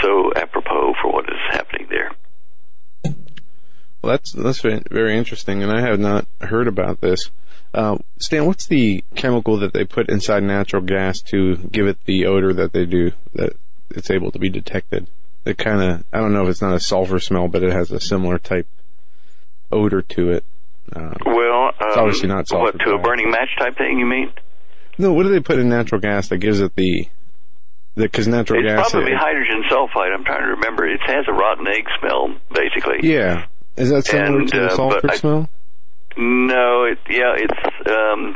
so 0.02 0.34
apropos 0.36 0.96
for 1.02 1.14
what 1.14 1.26
is 1.26 1.40
happening 1.52 1.88
there. 1.90 2.12
Well, 4.02 4.12
that's 4.12 4.34
that's 4.34 4.62
very 4.62 5.18
interesting, 5.18 5.64
and 5.64 5.72
I 5.72 5.82
have 5.82 6.00
not 6.00 6.28
heard 6.42 6.68
about 6.68 7.02
this. 7.02 7.32
Uh, 7.76 7.98
Stan, 8.20 8.46
what's 8.46 8.68
the 8.68 9.04
chemical 9.16 9.58
that 9.60 9.74
they 9.74 9.84
put 9.84 10.10
inside 10.10 10.44
natural 10.44 10.82
gas 10.82 11.20
to 11.22 11.58
give 11.58 11.88
it 11.88 11.98
the 12.06 12.26
odor 12.26 12.54
that 12.54 12.72
they 12.72 12.86
do 12.86 13.12
that 13.34 13.54
it's 13.90 14.10
able 14.10 14.32
to 14.32 14.40
be 14.40 14.50
detected? 14.50 15.08
It 15.44 15.58
kind 15.58 15.82
of, 15.82 16.04
I 16.14 16.20
don't 16.20 16.32
know 16.34 16.44
if 16.44 16.50
it's 16.50 16.62
not 16.62 16.74
a 16.74 16.80
sulfur 16.80 17.20
smell, 17.20 17.50
but 17.50 17.64
it 17.64 17.74
has 17.74 17.92
a 17.92 18.00
similar 18.00 18.38
type 18.40 18.68
odor 19.72 20.02
to 20.02 20.32
it. 20.32 20.46
Uh, 20.96 21.14
Well, 21.26 21.66
um, 21.68 21.72
It's 21.82 21.98
obviously 21.98 22.30
not 22.30 22.48
sulfur 22.48 22.64
What 22.64 22.80
to 22.80 22.92
a 22.94 22.98
burning 23.00 23.30
match 23.30 23.50
type 23.60 23.78
thing? 23.78 24.00
You 24.00 24.06
mean? 24.06 24.32
no, 24.98 25.12
what 25.12 25.24
do 25.24 25.30
they 25.30 25.42
put 25.42 25.60
in 25.60 25.68
natural 25.68 26.00
gas 26.00 26.30
that 26.30 26.38
gives 26.38 26.62
it 26.62 26.74
the, 26.78 27.10
because 27.98 28.28
natural 28.28 28.64
It's 28.64 28.70
gas. 28.74 28.86
It's 28.86 28.92
probably 28.94 29.12
it- 29.12 29.18
hydrogen 29.20 29.64
sulfide. 29.70 30.16
I'm 30.16 30.24
trying 30.24 30.44
to 30.44 30.48
remember. 30.56 30.88
It 30.88 31.02
has 31.06 31.26
a 31.28 31.34
rotten 31.34 31.68
egg 31.68 31.86
smell, 32.00 32.36
basically. 32.54 33.00
yeah. 33.10 33.48
Is 33.76 33.90
that 33.90 34.06
similar 34.06 34.40
And, 34.40 34.50
to 34.52 34.60
the 34.62 34.66
uh, 34.68 34.76
sulfur 34.76 35.10
smell? 35.16 35.50
No, 36.18 36.86
it 36.86 37.00
yeah, 37.10 37.36
it's 37.36 37.90
um, 37.90 38.36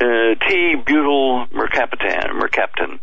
uh, 0.00 0.34
T 0.48 0.74
butyl 0.86 1.46
mercaptan, 1.48 2.30
mercaptan, 2.40 2.98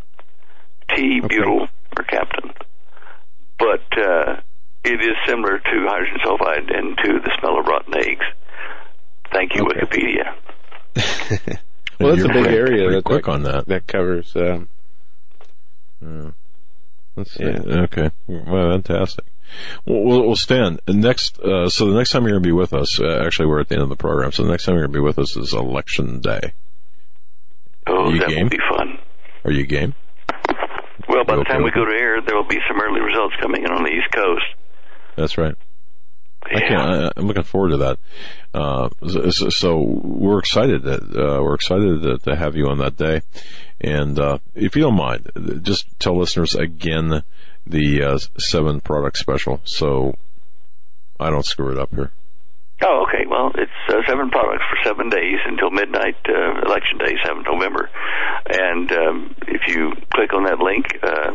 T 0.96 1.22
Okay. 1.24 1.36
butyl 1.38 1.68
mercaptan, 1.96 2.54
but 3.60 3.84
uh, 3.98 4.40
it 4.86 5.02
is 5.02 5.16
similar 5.28 5.60
to 5.60 5.86
hydrogen 5.88 6.18
sulfide 6.26 6.74
and 6.78 6.98
to 6.98 7.20
the 7.20 7.32
smell 7.40 7.60
of 7.60 7.66
rotten 7.66 7.96
eggs. 7.98 8.26
Thank 9.34 9.56
you, 9.56 9.66
Okay. 9.66 9.82
Wikipedia. 10.96 11.58
Well, 12.00 12.10
that's 12.16 12.20
You're 12.22 12.30
a 12.30 12.34
big 12.36 12.44
quick- 12.44 12.56
area 12.56 12.90
that 12.92 13.04
quick 13.06 13.26
that, 13.26 13.32
on 13.32 13.42
that. 13.44 13.66
that 13.70 13.88
covers. 13.88 14.32
Um, 14.36 14.70
Let's 17.16 17.34
see. 17.34 17.44
Yeah. 17.44 17.82
Okay. 17.86 18.12
Well, 18.28 18.70
fantastic. 18.74 19.26
Well, 19.86 20.04
we'll, 20.28 20.36
Stan. 20.36 20.80
Next, 20.88 21.40
uh, 21.40 21.70
so 21.70 21.90
the 21.90 21.96
next 21.98 22.12
time 22.12 22.24
you're 22.24 22.32
going 22.32 22.44
to 22.44 22.48
be 22.48 22.54
with 22.54 22.74
us, 22.74 23.00
uh, 23.00 23.24
actually, 23.26 23.48
we're 23.48 23.60
at 23.60 23.70
the 23.70 23.76
end 23.76 23.84
of 23.84 23.90
the 23.90 23.96
program. 23.96 24.32
So 24.32 24.44
the 24.44 24.50
next 24.52 24.66
time 24.66 24.76
you're 24.76 24.84
going 24.86 24.94
to 24.94 25.00
be 25.00 25.04
with 25.04 25.20
us 25.20 25.36
is 25.38 25.54
election 25.54 26.20
day. 26.20 26.54
Oh, 27.88 28.10
You 28.12 28.20
that 28.20 28.30
game? 28.30 28.44
will 28.44 28.50
be 28.50 28.58
fun. 28.76 29.00
Are 29.46 29.52
you 29.52 29.66
game? 29.66 29.94
Well, 31.08 31.24
by 31.24 31.36
the 31.36 31.42
Okay. 31.42 31.54
time 31.54 31.64
we 31.64 31.72
go 31.72 31.86
to 31.86 31.92
air, 31.92 32.22
there 32.22 32.36
will 32.36 32.48
be 32.48 32.60
some 32.68 32.82
early 32.82 33.00
results 33.00 33.36
coming 33.42 33.64
in 33.64 33.72
on 33.72 33.84
the 33.84 33.90
East 33.90 34.12
Coast. 34.14 34.44
That's 35.16 35.38
right. 35.38 35.56
I 36.44 36.50
Yeah. 36.60 36.68
can't, 36.68 36.82
I, 36.82 37.12
I'm 37.16 37.28
looking 37.28 37.44
forward 37.44 37.70
to 37.70 37.78
that. 37.78 37.98
Uh, 38.54 38.90
so, 39.08 39.50
so 39.50 39.82
we're 39.82 40.40
excited 40.40 40.84
that, 40.84 41.02
uh, 41.02 41.42
we're 41.42 41.56
excited 41.56 42.02
to, 42.04 42.18
to 42.20 42.36
have 42.36 42.56
you 42.56 42.68
on 42.68 42.78
that 42.80 42.98
day. 42.98 43.22
And, 43.80 44.20
uh, 44.20 44.40
if 44.56 44.76
you 44.76 44.82
don't 44.84 44.96
mind, 44.96 45.32
just 45.64 45.88
tell 46.00 46.18
listeners 46.18 46.56
again 46.56 47.24
the, 47.70 48.04
uh, 48.04 48.18
seven 48.38 48.82
product 48.82 49.18
special. 49.18 49.62
So 49.64 50.16
I 51.20 51.30
don't 51.30 51.46
screw 51.46 51.72
it 51.72 51.80
up 51.80 51.94
here. 51.94 52.12
Oh, 52.84 53.06
okay. 53.08 53.26
Well, 53.28 53.52
it's 53.56 53.72
uh, 53.90 54.06
seven 54.08 54.30
products 54.30 54.64
for 54.70 54.78
seven 54.86 55.10
days 55.10 55.42
until 55.46 55.72
midnight, 55.72 56.18
uh, 56.30 56.62
election 56.62 57.00
day, 57.00 57.18
7th 57.26 57.46
November. 57.50 57.90
And 58.50 58.92
um, 58.92 59.36
if 59.48 59.62
you 59.68 59.94
click 60.14 60.32
on 60.34 60.44
that 60.46 60.60
link, 60.60 60.86
uh, 61.02 61.34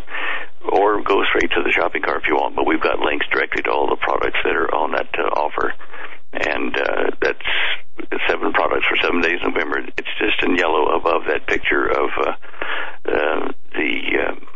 or 0.70 1.02
go 1.02 1.18
straight 1.34 1.50
to 1.50 1.62
the 1.66 1.72
shopping 1.74 2.02
cart 2.02 2.22
if 2.22 2.28
you 2.28 2.36
want, 2.36 2.54
but 2.54 2.66
we've 2.66 2.80
got 2.80 3.00
links 3.00 3.26
directly 3.32 3.62
to 3.62 3.70
all 3.70 3.90
the 3.90 3.98
products 3.98 4.38
that 4.44 4.54
are 4.54 4.70
on 4.70 4.92
that 4.92 5.10
uh, 5.18 5.26
offer. 5.34 5.74
And 6.32 6.76
uh, 6.76 7.10
that's 7.20 7.48
seven 8.30 8.52
products 8.52 8.86
for 8.86 8.96
seven 9.02 9.20
days 9.20 9.42
November. 9.42 9.82
It's 9.82 10.14
just 10.22 10.38
in 10.46 10.56
yellow 10.56 10.94
above 10.94 11.26
that 11.28 11.46
picture 11.46 11.90
of 11.90 12.08
uh, 12.16 12.32
uh, 13.04 13.52
the 13.74 13.92
um, 14.30 14.46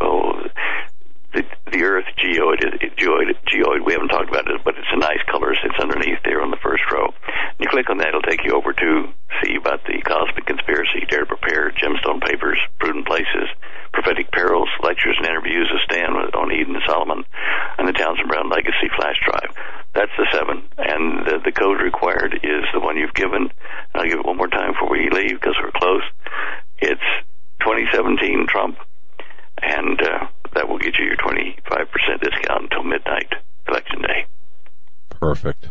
oh 0.00 0.31
the 1.32 1.42
the 1.72 1.82
Earth 1.82 2.04
geoid, 2.20 2.60
geoid, 2.96 3.32
geoid. 3.48 3.84
We 3.84 3.92
haven't 3.92 4.08
talked 4.08 4.28
about 4.28 4.46
it, 4.50 4.60
but 4.64 4.76
it's 4.76 4.92
a 4.92 4.98
nice 4.98 5.22
color. 5.30 5.52
It's 5.52 5.80
underneath 5.80 6.20
there 6.24 6.42
on 6.42 6.50
the 6.50 6.60
first 6.62 6.82
row. 6.92 7.14
You 7.58 7.68
click 7.68 7.88
on 7.88 7.98
that, 7.98 8.08
it'll 8.08 8.22
take 8.22 8.44
you 8.44 8.52
over 8.52 8.72
to 8.72 9.08
see 9.40 9.56
about 9.56 9.80
the 9.84 10.02
cosmic 10.04 10.44
conspiracy, 10.44 11.08
dare 11.08 11.24
to 11.24 11.26
prepare, 11.26 11.72
gemstone 11.72 12.20
papers, 12.20 12.58
prudent 12.78 13.06
places, 13.06 13.48
prophetic 13.92 14.30
perils, 14.32 14.68
lectures 14.82 15.16
and 15.16 15.26
interviews 15.26 15.70
of 15.72 15.80
Stan 15.88 16.12
on 16.12 16.52
Eden 16.52 16.76
and 16.76 16.84
Solomon, 16.86 17.24
and 17.78 17.88
the 17.88 17.96
Townsend 17.96 18.28
Brown 18.28 18.50
Legacy 18.50 18.92
flash 18.96 19.16
drive. 19.24 19.56
That's 19.94 20.12
the 20.16 20.28
seven, 20.32 20.68
and 20.76 21.24
the, 21.24 21.40
the 21.44 21.52
code 21.52 21.80
required 21.80 22.34
is 22.42 22.64
the 22.72 22.80
one 22.80 22.96
you've 22.96 23.14
given. 23.14 23.48
I'll 23.94 24.04
give 24.04 24.20
it 24.20 24.26
one 24.26 24.36
more 24.36 24.48
time 24.48 24.72
before 24.72 24.90
we 24.90 25.08
leave 25.08 25.40
because 25.40 25.56
we're 25.56 25.72
close. 25.72 26.04
It's 26.80 27.08
2017 27.60 28.46
Trump 28.48 28.76
and 29.62 30.00
uh, 30.00 30.26
that 30.54 30.68
will 30.68 30.78
get 30.78 30.98
you 30.98 31.04
your 31.06 31.16
25% 31.16 32.20
discount 32.20 32.62
until 32.64 32.84
midnight 32.84 33.32
election 33.68 34.02
day. 34.02 34.26
Perfect. 35.10 35.68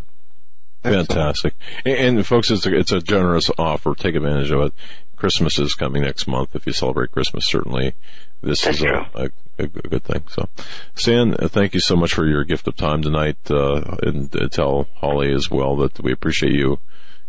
Fantastic. 0.84 1.54
And, 1.86 2.18
and 2.18 2.26
folks, 2.26 2.50
it's 2.50 2.66
a, 2.66 2.76
it's 2.76 2.92
a 2.92 3.02
generous 3.02 3.52
offer. 3.58 3.94
Take 3.96 4.16
advantage 4.16 4.52
of 4.52 4.62
it. 4.62 4.74
Christmas 5.16 5.60
is 5.60 5.76
coming 5.76 6.02
next 6.02 6.28
month. 6.28 6.56
If 6.56 6.66
you 6.66 6.74
celebrate 6.74 7.12
Christmas, 7.12 7.46
certainly 7.48 7.94
this 8.42 8.62
That's 8.62 8.78
is 8.78 8.84
a, 8.84 9.08
a, 9.14 9.30
a 9.60 9.68
good 9.68 10.04
thing. 10.04 10.24
So, 10.30 10.50
Stan, 10.96 11.36
uh, 11.36 11.48
thank 11.48 11.76
you 11.76 11.80
so 11.80 11.96
much 11.96 12.14
for 12.14 12.26
your 12.26 12.44
gift 12.44 12.68
of 12.68 12.76
time 12.76 13.04
tonight. 13.04 13.38
Uh, 13.50 13.98
and 14.02 14.36
uh, 14.36 14.48
tell 14.48 14.88
Holly 14.96 15.32
as 15.32 15.52
well 15.52 15.76
that 15.78 16.00
we 16.02 16.12
appreciate 16.12 16.54
you 16.54 16.80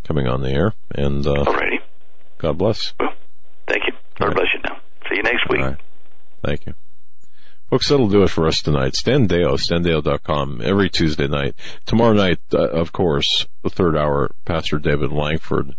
coming 0.05 0.27
on 0.27 0.41
the 0.41 0.51
air. 0.51 0.73
And 0.95 1.27
uh, 1.27 1.45
Alrighty. 1.45 1.81
God 2.39 2.57
bless. 2.57 2.95
Well, 2.99 3.13
thank 3.69 3.83
you. 3.87 3.93
God 4.19 4.29
Right. 4.29 4.37
bless 4.37 4.47
you 4.55 4.61
now. 4.65 4.77
See 5.11 5.17
you 5.17 5.23
next 5.23 5.49
week. 5.51 5.61
All 5.61 5.67
right. 5.69 5.81
Thank 6.43 6.67
you. 6.67 6.75
Folks, 7.73 7.89
that'll 7.89 8.07
do 8.07 8.23
it 8.23 8.29
for 8.29 8.47
us 8.47 8.61
tonight. 8.61 8.95
Stan 8.95 9.27
Deyo, 9.27 9.55
standeyo.com, 9.55 10.61
every 10.63 10.91
Tuesday 10.91 11.27
night. 11.27 11.55
Tomorrow 11.87 12.13
night, 12.13 12.39
uh, 12.53 12.69
of 12.69 12.93
course, 12.93 13.47
the 13.63 13.71
third 13.71 13.97
hour, 13.97 14.31
Pastor 14.45 14.79
David 14.79 15.11
Langford. 15.11 15.75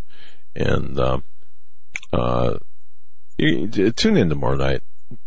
And, 0.56 1.00
um, 1.00 1.24
uh, 2.12 2.56
you- 3.38 3.68
tune 3.92 4.18
in 4.18 4.30
tomorrow 4.30 4.56
night. 4.56 4.82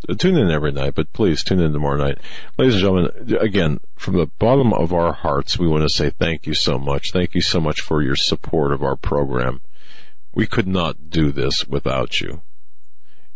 Uh, 0.08 0.14
Tune 0.14 0.36
in 0.36 0.50
every 0.50 0.72
night, 0.72 0.96
but 0.96 1.12
please 1.12 1.44
tune 1.44 1.60
in 1.60 1.72
tomorrow 1.72 1.98
night. 1.98 2.18
Ladies 2.58 2.74
and 2.74 2.82
gentlemen, 2.82 3.36
again, 3.40 3.78
from 3.94 4.16
the 4.16 4.26
bottom 4.40 4.72
of 4.72 4.92
our 4.92 5.12
hearts, 5.12 5.60
we 5.60 5.68
want 5.68 5.84
to 5.84 5.88
say 5.88 6.10
thank 6.10 6.48
you 6.48 6.54
so 6.54 6.80
much. 6.80 7.12
Thank 7.12 7.36
you 7.36 7.42
so 7.42 7.60
much 7.60 7.80
for 7.80 8.02
your 8.02 8.16
support 8.16 8.72
of 8.72 8.82
our 8.82 8.96
program. 8.96 9.60
We 10.34 10.48
could 10.48 10.66
not 10.66 11.10
do 11.10 11.30
this 11.30 11.68
without 11.68 12.20
you. 12.20 12.40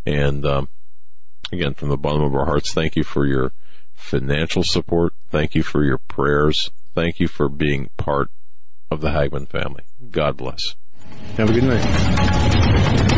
And, 0.04 0.44
um, 0.44 0.68
again, 1.52 1.74
from 1.74 1.88
the 1.88 1.96
bottom 1.96 2.22
of 2.22 2.34
our 2.34 2.46
hearts, 2.46 2.72
thank 2.72 2.96
you 2.96 3.04
for 3.04 3.26
your 3.26 3.52
financial 3.94 4.64
support. 4.64 5.14
Thank 5.30 5.54
you 5.54 5.62
for 5.62 5.84
your 5.84 5.98
prayers. 5.98 6.70
Thank 6.94 7.20
you 7.20 7.28
for 7.28 7.48
being 7.48 7.90
part 7.96 8.30
of 8.90 9.00
the 9.00 9.10
Hagmann 9.10 9.46
family. 9.46 9.84
God 10.10 10.36
bless. 10.36 10.74
have 11.36 11.50
a 11.50 11.52
good 11.52 11.64
night. 11.64 13.09